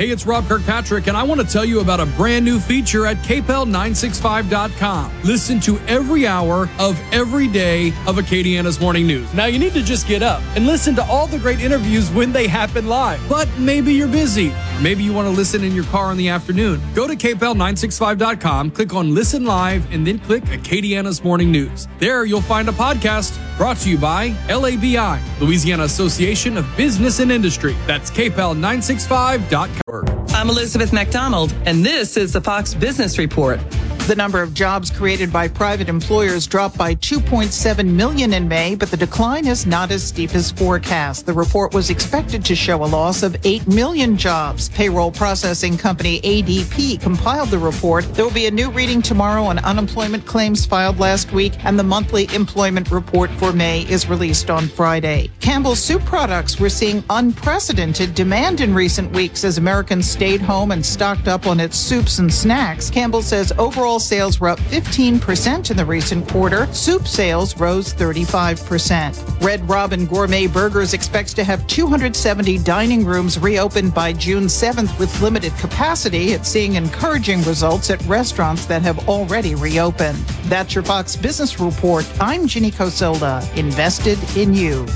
Hey, 0.01 0.09
it's 0.09 0.25
Rob 0.25 0.47
Kirkpatrick, 0.49 1.09
and 1.09 1.15
I 1.15 1.23
want 1.23 1.43
to 1.43 1.47
tell 1.47 1.63
you 1.63 1.81
about 1.81 2.01
a 2.01 2.07
brand 2.07 2.43
new 2.43 2.59
feature 2.59 3.05
at 3.05 3.19
KPEL965.com. 3.19 5.13
Listen 5.25 5.61
to 5.61 5.79
every 5.81 6.27
hour 6.27 6.71
of 6.79 6.99
every 7.13 7.47
day 7.47 7.89
of 8.07 8.17
Acadiana's 8.17 8.81
Morning 8.81 9.07
News. 9.07 9.35
Now, 9.35 9.45
you 9.45 9.59
need 9.59 9.75
to 9.75 9.83
just 9.83 10.09
get 10.09 10.23
up 10.23 10.43
and 10.57 10.67
listen 10.67 10.95
to 10.95 11.05
all 11.05 11.27
the 11.27 11.39
great 11.39 11.61
interviews 11.61 12.11
when 12.13 12.33
they 12.33 12.49
happen 12.49 12.89
live. 12.89 13.21
But 13.29 13.47
maybe 13.59 13.93
you're 13.93 14.09
busy. 14.09 14.55
Maybe 14.81 15.03
you 15.03 15.13
want 15.13 15.29
to 15.29 15.35
listen 15.35 15.63
in 15.63 15.75
your 15.75 15.85
car 15.85 16.11
in 16.11 16.17
the 16.17 16.31
afternoon. 16.31 16.81
Go 16.95 17.07
to 17.07 17.15
KPEL965.com, 17.15 18.71
click 18.71 18.95
on 18.95 19.15
Listen 19.15 19.45
Live, 19.45 19.93
and 19.93 20.07
then 20.07 20.19
click 20.21 20.45
Acadiana's 20.45 21.23
Morning 21.23 21.53
News. 21.53 21.89
There, 21.99 22.25
you'll 22.25 22.41
find 22.41 22.71
a 22.71 22.73
podcast 22.73 23.39
brought 23.59 23.77
to 23.77 23.91
you 23.91 23.99
by 23.99 24.31
LABI, 24.49 25.21
Louisiana 25.41 25.83
Association 25.83 26.57
of 26.57 26.65
Business 26.79 27.21
and 27.21 27.31
Industry. 27.31 27.77
That's 27.87 28.11
KPEL965.com. 28.11 29.90
I'm 29.93 30.49
Elizabeth 30.49 30.93
MacDonald, 30.93 31.53
and 31.67 31.85
this 31.85 32.17
is 32.17 32.33
the 32.33 32.41
Fox 32.41 32.75
Business 32.75 33.19
Report. 33.19 33.59
The 34.07 34.17
number 34.17 34.43
of 34.43 34.55
jobs 34.55 34.91
created 34.91 35.33
by 35.33 35.47
private 35.47 35.89
employers 35.89 36.47
dropped 36.47 36.77
by 36.77 36.95
2.7 36.97 37.87
million 37.87 38.33
in 38.33 38.49
May, 38.49 38.75
but 38.75 38.91
the 38.91 38.97
decline 38.97 39.47
is 39.47 39.67
not 39.67 39.93
as 39.93 40.03
steep 40.03 40.35
as 40.35 40.51
forecast. 40.51 41.27
The 41.27 41.33
report 41.33 41.75
was 41.75 41.91
expected 41.91 42.45
to 42.47 42.57
show 42.57 42.83
a 42.83 42.87
loss 42.87 43.23
of 43.23 43.37
8 43.45 43.69
million 43.69 44.17
jobs. 44.17 44.69
Payroll 44.71 45.13
processing 45.13 45.77
company 45.77 46.21
ADP 46.23 47.01
compiled 47.01 47.51
the 47.51 47.59
report. 47.59 48.05
There 48.15 48.25
will 48.25 48.33
be 48.33 48.47
a 48.47 48.51
new 48.51 48.71
reading 48.71 49.01
tomorrow 49.01 49.45
on 49.45 49.61
unemployment 49.61 50.27
claims 50.27 50.67
filed 50.67 50.99
last 50.99 51.33
week, 51.33 51.53
and 51.65 51.79
the 51.79 51.85
monthly 51.85 52.29
employment 52.35 52.91
report 52.91 53.31
for 53.33 53.53
May 53.53 53.83
is 53.83 54.09
released 54.09 54.51
on 54.51 54.67
Friday. 54.67 55.31
Campbell's 55.41 55.79
Soup 55.79 56.05
Products 56.05 56.59
were 56.59 56.71
seeing 56.71 57.05
unprecedented 57.11 58.15
demand 58.17 58.61
in 58.61 58.75
recent 58.75 59.13
weeks 59.13 59.45
as 59.45 59.59
Americans 59.59 59.80
stayed 59.81 60.41
home 60.41 60.73
and 60.73 60.85
stocked 60.85 61.27
up 61.27 61.47
on 61.47 61.59
its 61.59 61.77
soups 61.77 62.19
and 62.19 62.33
snacks. 62.33 62.91
Campbell 62.91 63.23
says 63.23 63.51
overall 63.59 63.99
sales 63.99 64.39
were 64.39 64.51
up 64.51 64.59
15% 64.59 65.71
in 65.71 65.77
the 65.77 65.85
recent 65.85 66.29
quarter. 66.29 66.67
Soup 66.75 67.07
sales 67.07 67.57
rose 67.57 67.95
35%. 67.95 69.43
Red 69.43 69.67
Robin 69.69 70.05
Gourmet 70.05 70.47
Burgers 70.47 70.93
expects 70.93 71.33
to 71.35 71.45
have 71.45 71.67
270 71.67 72.59
dining 72.59 73.05
rooms 73.05 73.39
reopened 73.39 73.95
by 73.95 74.13
June 74.13 74.45
7th 74.45 74.99
with 74.99 75.21
limited 75.23 75.57
capacity. 75.57 76.33
It's 76.33 76.49
seeing 76.49 76.75
encouraging 76.75 77.43
results 77.45 77.89
at 77.91 78.05
restaurants 78.05 78.67
that 78.67 78.83
have 78.83 79.09
already 79.09 79.55
reopened. 79.55 80.19
That's 80.45 80.75
your 80.75 80.85
Fox 80.85 81.17
Business 81.17 81.59
Report. 81.59 82.07
I'm 82.21 82.47
Ginny 82.47 82.71
Cosolda, 82.71 83.57
invested 83.57 84.19
in 84.37 84.53
you. 84.53 84.87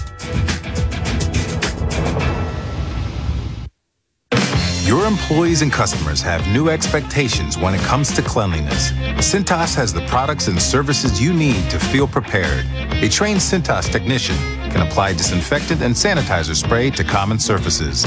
Your 4.95 5.07
employees 5.07 5.61
and 5.61 5.73
customers 5.73 6.23
have 6.23 6.47
new 6.53 6.69
expectations 6.69 7.59
when 7.59 7.75
it 7.75 7.81
comes 7.81 8.15
to 8.15 8.23
cleanliness. 8.23 8.93
Cintas 9.19 9.75
has 9.75 9.93
the 9.93 10.07
products 10.07 10.47
and 10.47 10.63
services 10.63 11.21
you 11.21 11.33
need 11.33 11.69
to 11.71 11.81
feel 11.81 12.07
prepared. 12.07 12.65
A 13.03 13.09
trained 13.09 13.41
Cintas 13.41 13.91
technician 13.91 14.37
can 14.71 14.87
apply 14.87 15.15
disinfectant 15.15 15.83
and 15.83 15.97
sanitizer 15.97 16.55
spray 16.55 16.91
to 16.91 17.03
common 17.03 17.41
surfaces. 17.41 18.05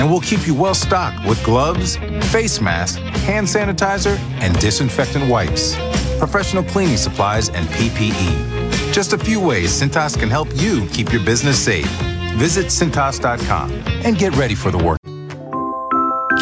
And 0.00 0.10
we'll 0.10 0.22
keep 0.22 0.46
you 0.46 0.54
well 0.54 0.72
stocked 0.72 1.22
with 1.28 1.44
gloves, 1.44 1.96
face 2.32 2.62
masks, 2.62 2.96
hand 3.26 3.46
sanitizer, 3.46 4.16
and 4.40 4.58
disinfectant 4.58 5.28
wipes, 5.28 5.76
professional 6.18 6.62
cleaning 6.62 6.96
supplies, 6.96 7.50
and 7.50 7.66
PPE. 7.68 8.90
Just 8.90 9.12
a 9.12 9.18
few 9.18 9.38
ways 9.38 9.70
Cintas 9.70 10.18
can 10.18 10.30
help 10.30 10.48
you 10.54 10.88
keep 10.94 11.12
your 11.12 11.22
business 11.26 11.62
safe. 11.62 11.90
Visit 12.36 12.68
Cintas.com 12.68 13.70
and 14.06 14.16
get 14.16 14.34
ready 14.34 14.54
for 14.54 14.70
the 14.70 14.78
work. 14.78 15.01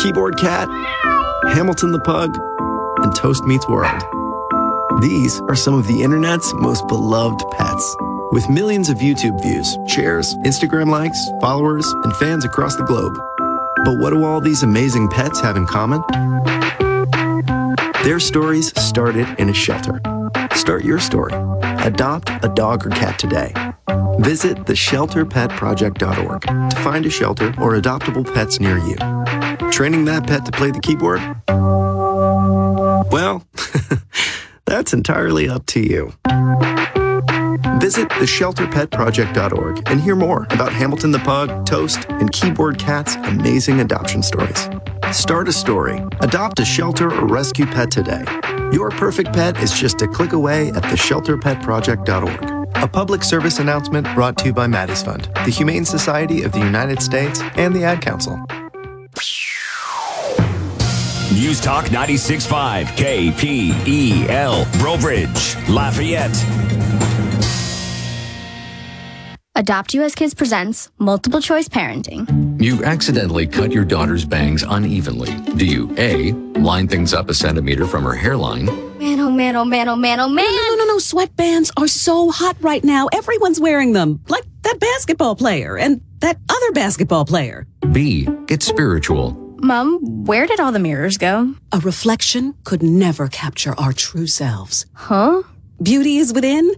Keyboard 0.02 0.38
Cat, 0.38 0.66
Hamilton 1.52 1.92
the 1.92 2.00
Pug, 2.00 2.34
and 3.02 3.14
Toast 3.14 3.44
Meets 3.44 3.68
World. 3.68 4.02
These 5.02 5.42
are 5.42 5.54
some 5.54 5.74
of 5.74 5.86
the 5.86 6.02
internet's 6.02 6.54
most 6.54 6.88
beloved 6.88 7.44
pets. 7.50 7.96
With 8.32 8.48
millions 8.48 8.88
of 8.88 8.96
YouTube 8.98 9.42
views, 9.42 9.76
shares, 9.86 10.36
Instagram 10.36 10.88
likes, 10.88 11.28
followers, 11.42 11.86
and 12.02 12.16
fans 12.16 12.46
across 12.46 12.76
the 12.76 12.84
globe. 12.84 13.14
But 13.84 13.98
what 13.98 14.10
do 14.10 14.24
all 14.24 14.40
these 14.40 14.62
amazing 14.62 15.08
pets 15.08 15.38
have 15.40 15.58
in 15.58 15.66
common? 15.66 16.02
Their 18.02 18.20
stories 18.20 18.72
started 18.80 19.28
in 19.38 19.50
a 19.50 19.54
shelter. 19.54 20.00
Start 20.54 20.82
your 20.82 20.98
story. 20.98 21.34
Adopt 21.62 22.30
a 22.42 22.48
dog 22.48 22.86
or 22.86 22.90
cat 22.90 23.18
today. 23.18 23.52
Visit 24.20 24.64
theshelterpetproject.org 24.64 26.70
to 26.70 26.76
find 26.82 27.04
a 27.04 27.10
shelter 27.10 27.48
or 27.60 27.78
adoptable 27.78 28.24
pets 28.34 28.60
near 28.60 28.78
you. 28.78 28.96
Training 29.70 30.04
that 30.06 30.26
pet 30.26 30.44
to 30.46 30.52
play 30.52 30.70
the 30.70 30.80
keyboard? 30.80 31.20
Well, 33.10 33.44
that's 34.66 34.92
entirely 34.92 35.48
up 35.48 35.66
to 35.66 35.80
you. 35.80 36.12
Visit 37.78 38.08
theshelterpetproject.org 38.10 39.82
and 39.86 40.00
hear 40.00 40.16
more 40.16 40.46
about 40.50 40.72
Hamilton 40.72 41.12
the 41.12 41.18
Pug, 41.20 41.66
Toast, 41.66 42.06
and 42.08 42.30
Keyboard 42.32 42.78
Cat's 42.78 43.16
amazing 43.16 43.80
adoption 43.80 44.22
stories. 44.22 44.68
Start 45.12 45.48
a 45.48 45.52
story, 45.52 46.02
adopt 46.20 46.60
a 46.60 46.64
shelter 46.64 47.12
or 47.12 47.26
rescue 47.26 47.66
pet 47.66 47.90
today. 47.90 48.24
Your 48.72 48.90
perfect 48.90 49.32
pet 49.32 49.60
is 49.62 49.72
just 49.72 50.02
a 50.02 50.08
click 50.08 50.32
away 50.32 50.68
at 50.68 50.82
theshelterpetproject.org. 50.84 52.60
A 52.76 52.88
public 52.88 53.22
service 53.24 53.58
announcement 53.58 54.06
brought 54.14 54.36
to 54.38 54.46
you 54.46 54.52
by 54.52 54.66
Maddie's 54.66 55.02
Fund, 55.02 55.28
the 55.44 55.50
Humane 55.50 55.84
Society 55.84 56.42
of 56.44 56.52
the 56.52 56.60
United 56.60 57.02
States, 57.02 57.40
and 57.56 57.74
the 57.74 57.84
Ad 57.84 58.00
Council. 58.00 58.40
News 61.32 61.60
Talk 61.60 61.84
96.5 61.86 62.86
KPEL 62.96 64.78
Breaux 64.80 64.98
Bridge 64.98 65.56
Lafayette. 65.68 66.34
Adopt 69.54 69.94
US 69.94 70.14
Kids 70.16 70.34
presents 70.34 70.90
Multiple 70.98 71.40
Choice 71.40 71.68
Parenting. 71.68 72.60
You 72.60 72.82
accidentally 72.84 73.46
cut 73.46 73.70
your 73.70 73.84
daughter's 73.84 74.24
bangs 74.24 74.64
unevenly. 74.66 75.32
Do 75.56 75.64
you 75.64 75.94
A, 75.98 76.32
line 76.58 76.88
things 76.88 77.14
up 77.14 77.28
a 77.28 77.34
centimeter 77.34 77.86
from 77.86 78.02
her 78.02 78.14
hairline, 78.14 78.66
Man, 79.00 79.18
oh 79.18 79.30
man, 79.30 79.56
oh 79.56 79.64
man, 79.64 79.88
oh 79.88 79.96
man, 79.96 80.20
oh 80.20 80.28
man. 80.28 80.44
No, 80.44 80.68
no, 80.68 80.74
no, 80.74 80.84
no. 80.84 80.96
Sweatbands 80.98 81.72
are 81.78 81.88
so 81.88 82.30
hot 82.30 82.54
right 82.60 82.84
now. 82.84 83.08
Everyone's 83.14 83.58
wearing 83.58 83.94
them. 83.94 84.20
Like 84.28 84.44
that 84.60 84.78
basketball 84.78 85.34
player 85.36 85.78
and 85.78 86.02
that 86.18 86.36
other 86.50 86.72
basketball 86.72 87.24
player. 87.24 87.66
B, 87.92 88.28
get 88.44 88.62
spiritual, 88.62 89.32
Mom, 89.62 90.24
where 90.24 90.46
did 90.46 90.58
all 90.58 90.72
the 90.72 90.78
mirrors 90.78 91.18
go? 91.18 91.54
A 91.72 91.78
reflection 91.80 92.54
could 92.64 92.82
never 92.82 93.28
capture 93.28 93.74
our 93.78 93.92
true 93.92 94.26
selves. 94.26 94.86
Huh? 94.94 95.42
Beauty 95.82 96.16
is 96.16 96.32
within. 96.32 96.72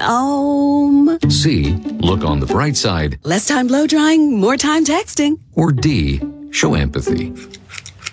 Um, 0.00 1.16
C, 1.28 1.74
look 2.00 2.24
on 2.24 2.40
the 2.40 2.46
bright 2.46 2.76
side, 2.76 3.20
less 3.22 3.46
time 3.46 3.68
blow 3.68 3.86
drying, 3.86 4.40
more 4.40 4.56
time 4.56 4.84
texting. 4.84 5.38
or 5.54 5.70
D, 5.70 6.20
show 6.50 6.74
empathy. 6.74 7.32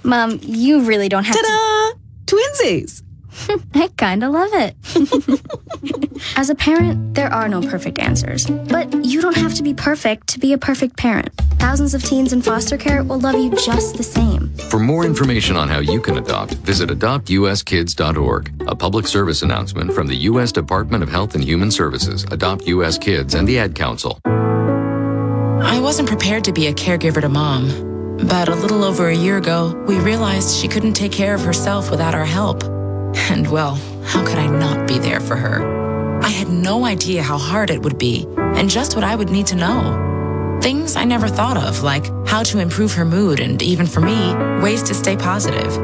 Mom, 0.04 0.40
you 0.44 0.82
really 0.82 1.10
don't 1.10 1.24
have 1.24 1.36
to. 1.36 1.42
Ta-da! 1.42 2.00
Twinsies. 2.26 3.02
To. 3.48 3.62
I 3.76 3.88
kinda 3.98 4.30
love 4.30 4.50
it. 4.54 4.76
As 6.38 6.50
a 6.50 6.56
parent, 6.56 7.16
there 7.16 7.32
are 7.34 7.48
no 7.48 7.62
perfect 7.62 8.00
answers. 8.00 8.46
But 8.46 9.06
you 9.06 9.22
don't 9.22 9.38
have 9.38 9.54
to 9.56 9.64
be 9.64 9.74
perfect 9.74 10.28
to 10.28 10.40
be 10.40 10.54
a 10.54 10.58
perfect 10.58 10.98
parent. 10.98 11.30
Thousands 11.60 11.94
of 11.94 12.04
teens 12.04 12.34
in 12.34 12.42
foster 12.42 12.78
care 12.78 13.04
will 13.04 13.20
love 13.20 13.36
you 13.36 13.52
just 13.52 13.98
the 13.98 14.04
same. 14.04 14.50
For 14.70 14.80
more 14.80 15.06
information 15.06 15.56
on 15.56 15.68
how 15.68 15.80
you 15.80 16.02
can 16.02 16.18
adopt, 16.18 16.56
visit 16.56 16.90
adoptuskids.org. 16.90 18.64
A 18.68 18.76
public 18.76 19.08
service 19.08 19.42
announcement 19.42 19.94
from 19.94 20.08
the 20.08 20.16
U.S. 20.16 20.52
Department 20.52 21.04
of 21.04 21.10
Health 21.10 21.36
and 21.36 21.44
Human 21.44 21.72
Services, 21.72 22.24
Adopt 22.32 22.68
U.S. 22.68 22.98
Kids, 22.98 23.36
and 23.36 23.48
the 23.48 23.60
Ad 23.60 23.76
Council. 23.76 24.20
I 24.26 25.80
wasn't 25.80 26.08
prepared 26.08 26.44
to 26.46 26.52
be 26.52 26.68
a 26.68 26.74
caregiver 26.74 27.22
to 27.22 27.30
mom, 27.30 28.18
but 28.28 28.50
a 28.50 28.56
little 28.56 28.84
over 28.84 29.10
a 29.10 29.16
year 29.16 29.38
ago, 29.38 29.76
we 29.88 30.00
realized 30.00 30.56
she 30.56 30.68
couldn't 30.68 30.94
take 30.94 31.12
care 31.12 31.36
of 31.36 31.42
herself 31.42 31.92
without 31.92 32.16
our 32.16 32.26
help. 32.26 32.64
And 33.16 33.50
well, 33.52 33.76
how 34.06 34.26
could 34.26 34.38
I 34.38 34.48
not 34.48 34.88
be 34.88 34.98
there 35.00 35.20
for 35.20 35.36
her? 35.36 36.22
I 36.22 36.30
had 36.30 36.50
no 36.50 36.86
idea 36.86 37.24
how 37.24 37.38
hard 37.38 37.70
it 37.70 37.82
would 37.82 37.98
be 37.98 38.28
and 38.38 38.70
just 38.70 38.96
what 38.96 39.04
I 39.04 39.16
would 39.16 39.30
need 39.30 39.48
to 39.48 39.56
know. 39.56 40.60
Things 40.62 40.96
I 40.96 41.06
never 41.06 41.28
thought 41.28 41.58
of, 41.58 41.82
like 41.82 42.06
how 42.28 42.44
to 42.44 42.60
improve 42.60 42.94
her 42.94 43.06
mood 43.06 43.40
and 43.40 43.62
even 43.62 43.88
for 43.88 44.02
me, 44.02 44.36
ways 44.62 44.84
to 44.84 44.94
stay 44.94 45.18
positive. 45.18 45.76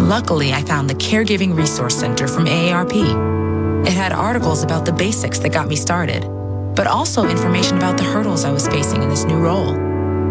Luckily, 0.00 0.52
I 0.52 0.62
found 0.62 0.90
the 0.90 0.94
Caregiving 0.94 1.56
Resource 1.56 1.96
Center 1.96 2.26
from 2.26 2.46
AARP. 2.46 3.86
It 3.86 3.92
had 3.92 4.12
articles 4.12 4.62
about 4.64 4.84
the 4.84 4.92
basics 4.92 5.38
that 5.38 5.52
got 5.52 5.68
me 5.68 5.76
started. 5.76 6.24
but 6.74 6.86
also 6.86 7.28
information 7.28 7.76
about 7.76 7.96
the 7.96 8.02
hurdles 8.04 8.44
I 8.44 8.50
was 8.50 8.66
facing 8.66 9.02
in 9.02 9.08
this 9.08 9.24
new 9.24 9.38
role. 9.38 9.74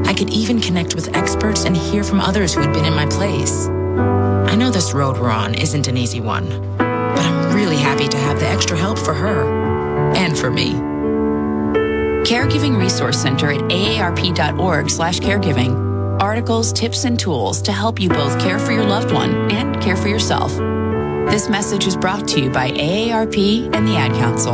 I 0.06 0.14
could 0.14 0.30
even 0.30 0.59
connect 0.59 0.95
with 0.95 1.16
experts 1.16 1.64
and 1.64 1.75
hear 1.75 2.03
from 2.03 2.19
others 2.19 2.53
who 2.53 2.61
had 2.61 2.74
been 2.74 2.85
in 2.85 2.93
my 2.93 3.06
place. 3.06 3.69
I 3.98 4.56
know 4.56 4.70
this 4.70 4.94
road 4.94 5.18
we're 5.18 5.30
on 5.30 5.56
isn't 5.56 5.88
an 5.88 5.98
easy 5.98 6.20
one, 6.20 6.48
but 6.78 7.26
I'm 7.26 7.56
really 7.56 7.78
happy 7.78 8.08
to 8.08 8.18
have 8.18 8.40
the 8.40 8.48
extra 8.48 8.78
help 8.78 8.98
for 9.00 9.14
her 9.14 9.44
and 10.16 10.38
for 10.38 10.52
me. 10.52 10.74
Caregiving 12.24 12.80
Resource 12.80 13.22
Center 13.22 13.52
at 13.52 13.60
aarp.org 13.62 14.90
slash 14.90 15.20
caregiving. 15.20 16.22
Articles, 16.22 16.72
tips, 16.72 17.04
and 17.04 17.20
tools 17.20 17.62
to 17.64 17.72
help 17.72 18.00
you 18.00 18.08
both 18.10 18.40
care 18.40 18.60
for 18.60 18.72
your 18.72 18.86
loved 18.86 19.12
one 19.12 19.52
and 19.52 19.82
care 19.82 19.98
for 19.98 20.08
yourself. 20.08 20.56
This 21.30 21.50
message 21.50 21.86
is 21.86 21.98
brought 21.98 22.28
to 22.30 22.42
you 22.42 22.50
by 22.50 22.72
AARP 22.72 23.76
and 23.76 23.88
the 23.88 23.96
Ad 23.98 24.12
Council. 24.14 24.54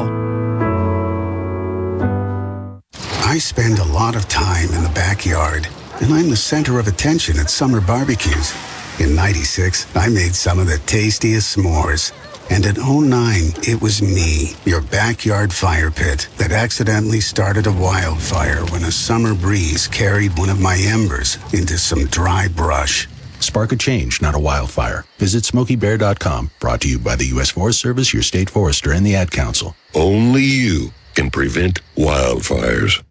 I 3.26 3.38
spend 3.38 3.78
a 3.78 3.86
lot 3.86 4.16
of 4.16 4.28
time 4.28 4.70
in 4.74 4.82
the 4.82 4.92
backyard, 4.96 5.68
and 6.02 6.12
I'm 6.12 6.30
the 6.30 6.36
center 6.36 6.80
of 6.80 6.88
attention 6.88 7.38
at 7.38 7.50
summer 7.50 7.82
barbecues. 7.82 8.56
In 9.00 9.16
96, 9.16 9.96
I 9.96 10.10
made 10.10 10.36
some 10.36 10.60
of 10.60 10.68
the 10.68 10.78
tastiest 10.80 11.56
s'mores. 11.56 12.12
And 12.52 12.66
in 12.66 12.76
09, 12.76 13.54
it 13.68 13.82
was 13.82 14.02
me, 14.02 14.54
your 14.66 14.82
backyard 14.82 15.54
fire 15.54 15.90
pit, 15.90 16.28
that 16.38 16.52
accidentally 16.52 17.22
started 17.22 17.68
a 17.68 17.72
wildfire 17.72 18.66
when 18.66 18.84
a 18.84 18.92
summer 18.92 19.34
breeze 19.34 19.88
carried 19.88 20.38
one 20.38 20.50
of 20.50 20.60
my 20.60 20.78
embers 20.78 21.38
into 21.54 21.78
some 21.78 22.08
dry 22.08 22.48
brush. 22.50 23.08
Spark 23.40 23.72
a 23.72 23.78
change, 23.78 24.22
not 24.22 24.36
a 24.36 24.40
wildfire. 24.40 25.06
Visit 25.18 25.44
SmokeyBear.com. 25.44 26.52
Brought 26.60 26.82
to 26.82 26.90
you 26.90 27.00
by 27.00 27.16
the 27.16 27.28
U.S. 27.28 27.52
Forest 27.52 27.80
Service, 27.80 28.14
your 28.14 28.24
state 28.24 28.50
forester, 28.50 28.92
and 28.92 29.06
the 29.06 29.16
Ad 29.16 29.32
Council. 29.32 29.76
Only 29.96 30.44
you 30.44 30.92
can 31.14 31.32
prevent 31.32 31.82
wildfires. 31.96 33.02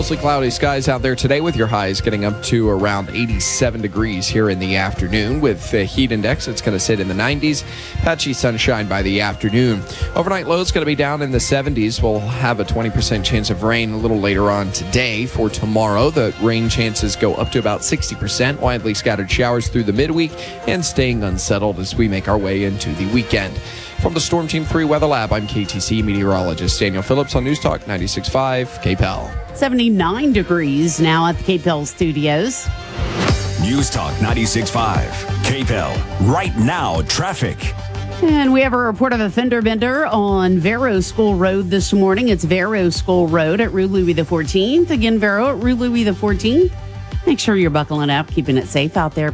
Mostly 0.00 0.16
cloudy 0.16 0.48
skies 0.48 0.88
out 0.88 1.02
there 1.02 1.14
today 1.14 1.42
with 1.42 1.54
your 1.56 1.66
highs 1.66 2.00
getting 2.00 2.24
up 2.24 2.42
to 2.44 2.70
around 2.70 3.10
87 3.10 3.82
degrees 3.82 4.26
here 4.26 4.48
in 4.48 4.58
the 4.58 4.76
afternoon. 4.76 5.42
With 5.42 5.70
the 5.70 5.84
heat 5.84 6.10
index, 6.10 6.48
it's 6.48 6.62
going 6.62 6.74
to 6.74 6.82
sit 6.82 7.00
in 7.00 7.06
the 7.06 7.12
90s. 7.12 7.64
Patchy 7.96 8.32
sunshine 8.32 8.88
by 8.88 9.02
the 9.02 9.20
afternoon. 9.20 9.82
Overnight 10.14 10.48
low 10.48 10.58
is 10.62 10.72
going 10.72 10.80
to 10.80 10.86
be 10.86 10.94
down 10.94 11.20
in 11.20 11.32
the 11.32 11.36
70s. 11.36 12.02
We'll 12.02 12.18
have 12.18 12.60
a 12.60 12.64
20% 12.64 13.22
chance 13.22 13.50
of 13.50 13.62
rain 13.62 13.92
a 13.92 13.98
little 13.98 14.18
later 14.18 14.50
on 14.50 14.72
today. 14.72 15.26
For 15.26 15.50
tomorrow, 15.50 16.08
the 16.08 16.34
rain 16.40 16.70
chances 16.70 17.14
go 17.14 17.34
up 17.34 17.52
to 17.52 17.58
about 17.58 17.82
60%. 17.82 18.58
Widely 18.58 18.94
scattered 18.94 19.30
showers 19.30 19.68
through 19.68 19.82
the 19.82 19.92
midweek 19.92 20.32
and 20.66 20.82
staying 20.82 21.22
unsettled 21.24 21.78
as 21.78 21.94
we 21.94 22.08
make 22.08 22.26
our 22.26 22.38
way 22.38 22.64
into 22.64 22.90
the 22.94 23.06
weekend. 23.12 23.60
From 24.00 24.14
the 24.14 24.20
Storm 24.20 24.48
Team 24.48 24.64
3 24.64 24.86
Weather 24.86 25.06
Lab, 25.06 25.30
I'm 25.30 25.46
KATC 25.46 26.02
meteorologist 26.02 26.80
Daniel 26.80 27.02
Phillips 27.02 27.34
on 27.34 27.44
News 27.44 27.60
Talk 27.60 27.82
96.5 27.82 28.96
KPEL. 28.96 29.54
79 29.54 30.32
degrees 30.32 31.00
now 31.00 31.26
at 31.26 31.36
the 31.36 31.58
KPEL 31.58 31.86
studios. 31.86 32.66
News 33.60 33.90
Talk 33.90 34.14
96.5 34.14 35.06
KPEL. 35.44 36.32
Right 36.32 36.56
now, 36.56 37.02
traffic. 37.02 37.58
And 38.22 38.54
we 38.54 38.62
have 38.62 38.72
a 38.72 38.78
report 38.78 39.12
of 39.12 39.20
a 39.20 39.28
fender 39.28 39.60
bender 39.60 40.06
on 40.06 40.56
Verot 40.56 41.04
School 41.04 41.34
Road 41.34 41.68
this 41.68 41.92
morning. 41.92 42.30
It's 42.30 42.46
Verot 42.46 42.94
School 42.94 43.28
Road 43.28 43.60
at 43.60 43.70
Rue 43.70 43.86
Louis 43.86 44.14
the 44.14 44.22
14th. 44.22 44.88
Again, 44.88 45.20
Verot 45.20 45.58
at 45.58 45.62
Rue 45.62 45.74
Louis 45.74 46.04
the 46.04 46.12
14th. 46.12 46.72
Make 47.26 47.38
sure 47.38 47.54
you're 47.54 47.68
buckling 47.68 48.08
up, 48.08 48.28
keeping 48.28 48.56
it 48.56 48.66
safe 48.66 48.96
out 48.96 49.14
there. 49.14 49.28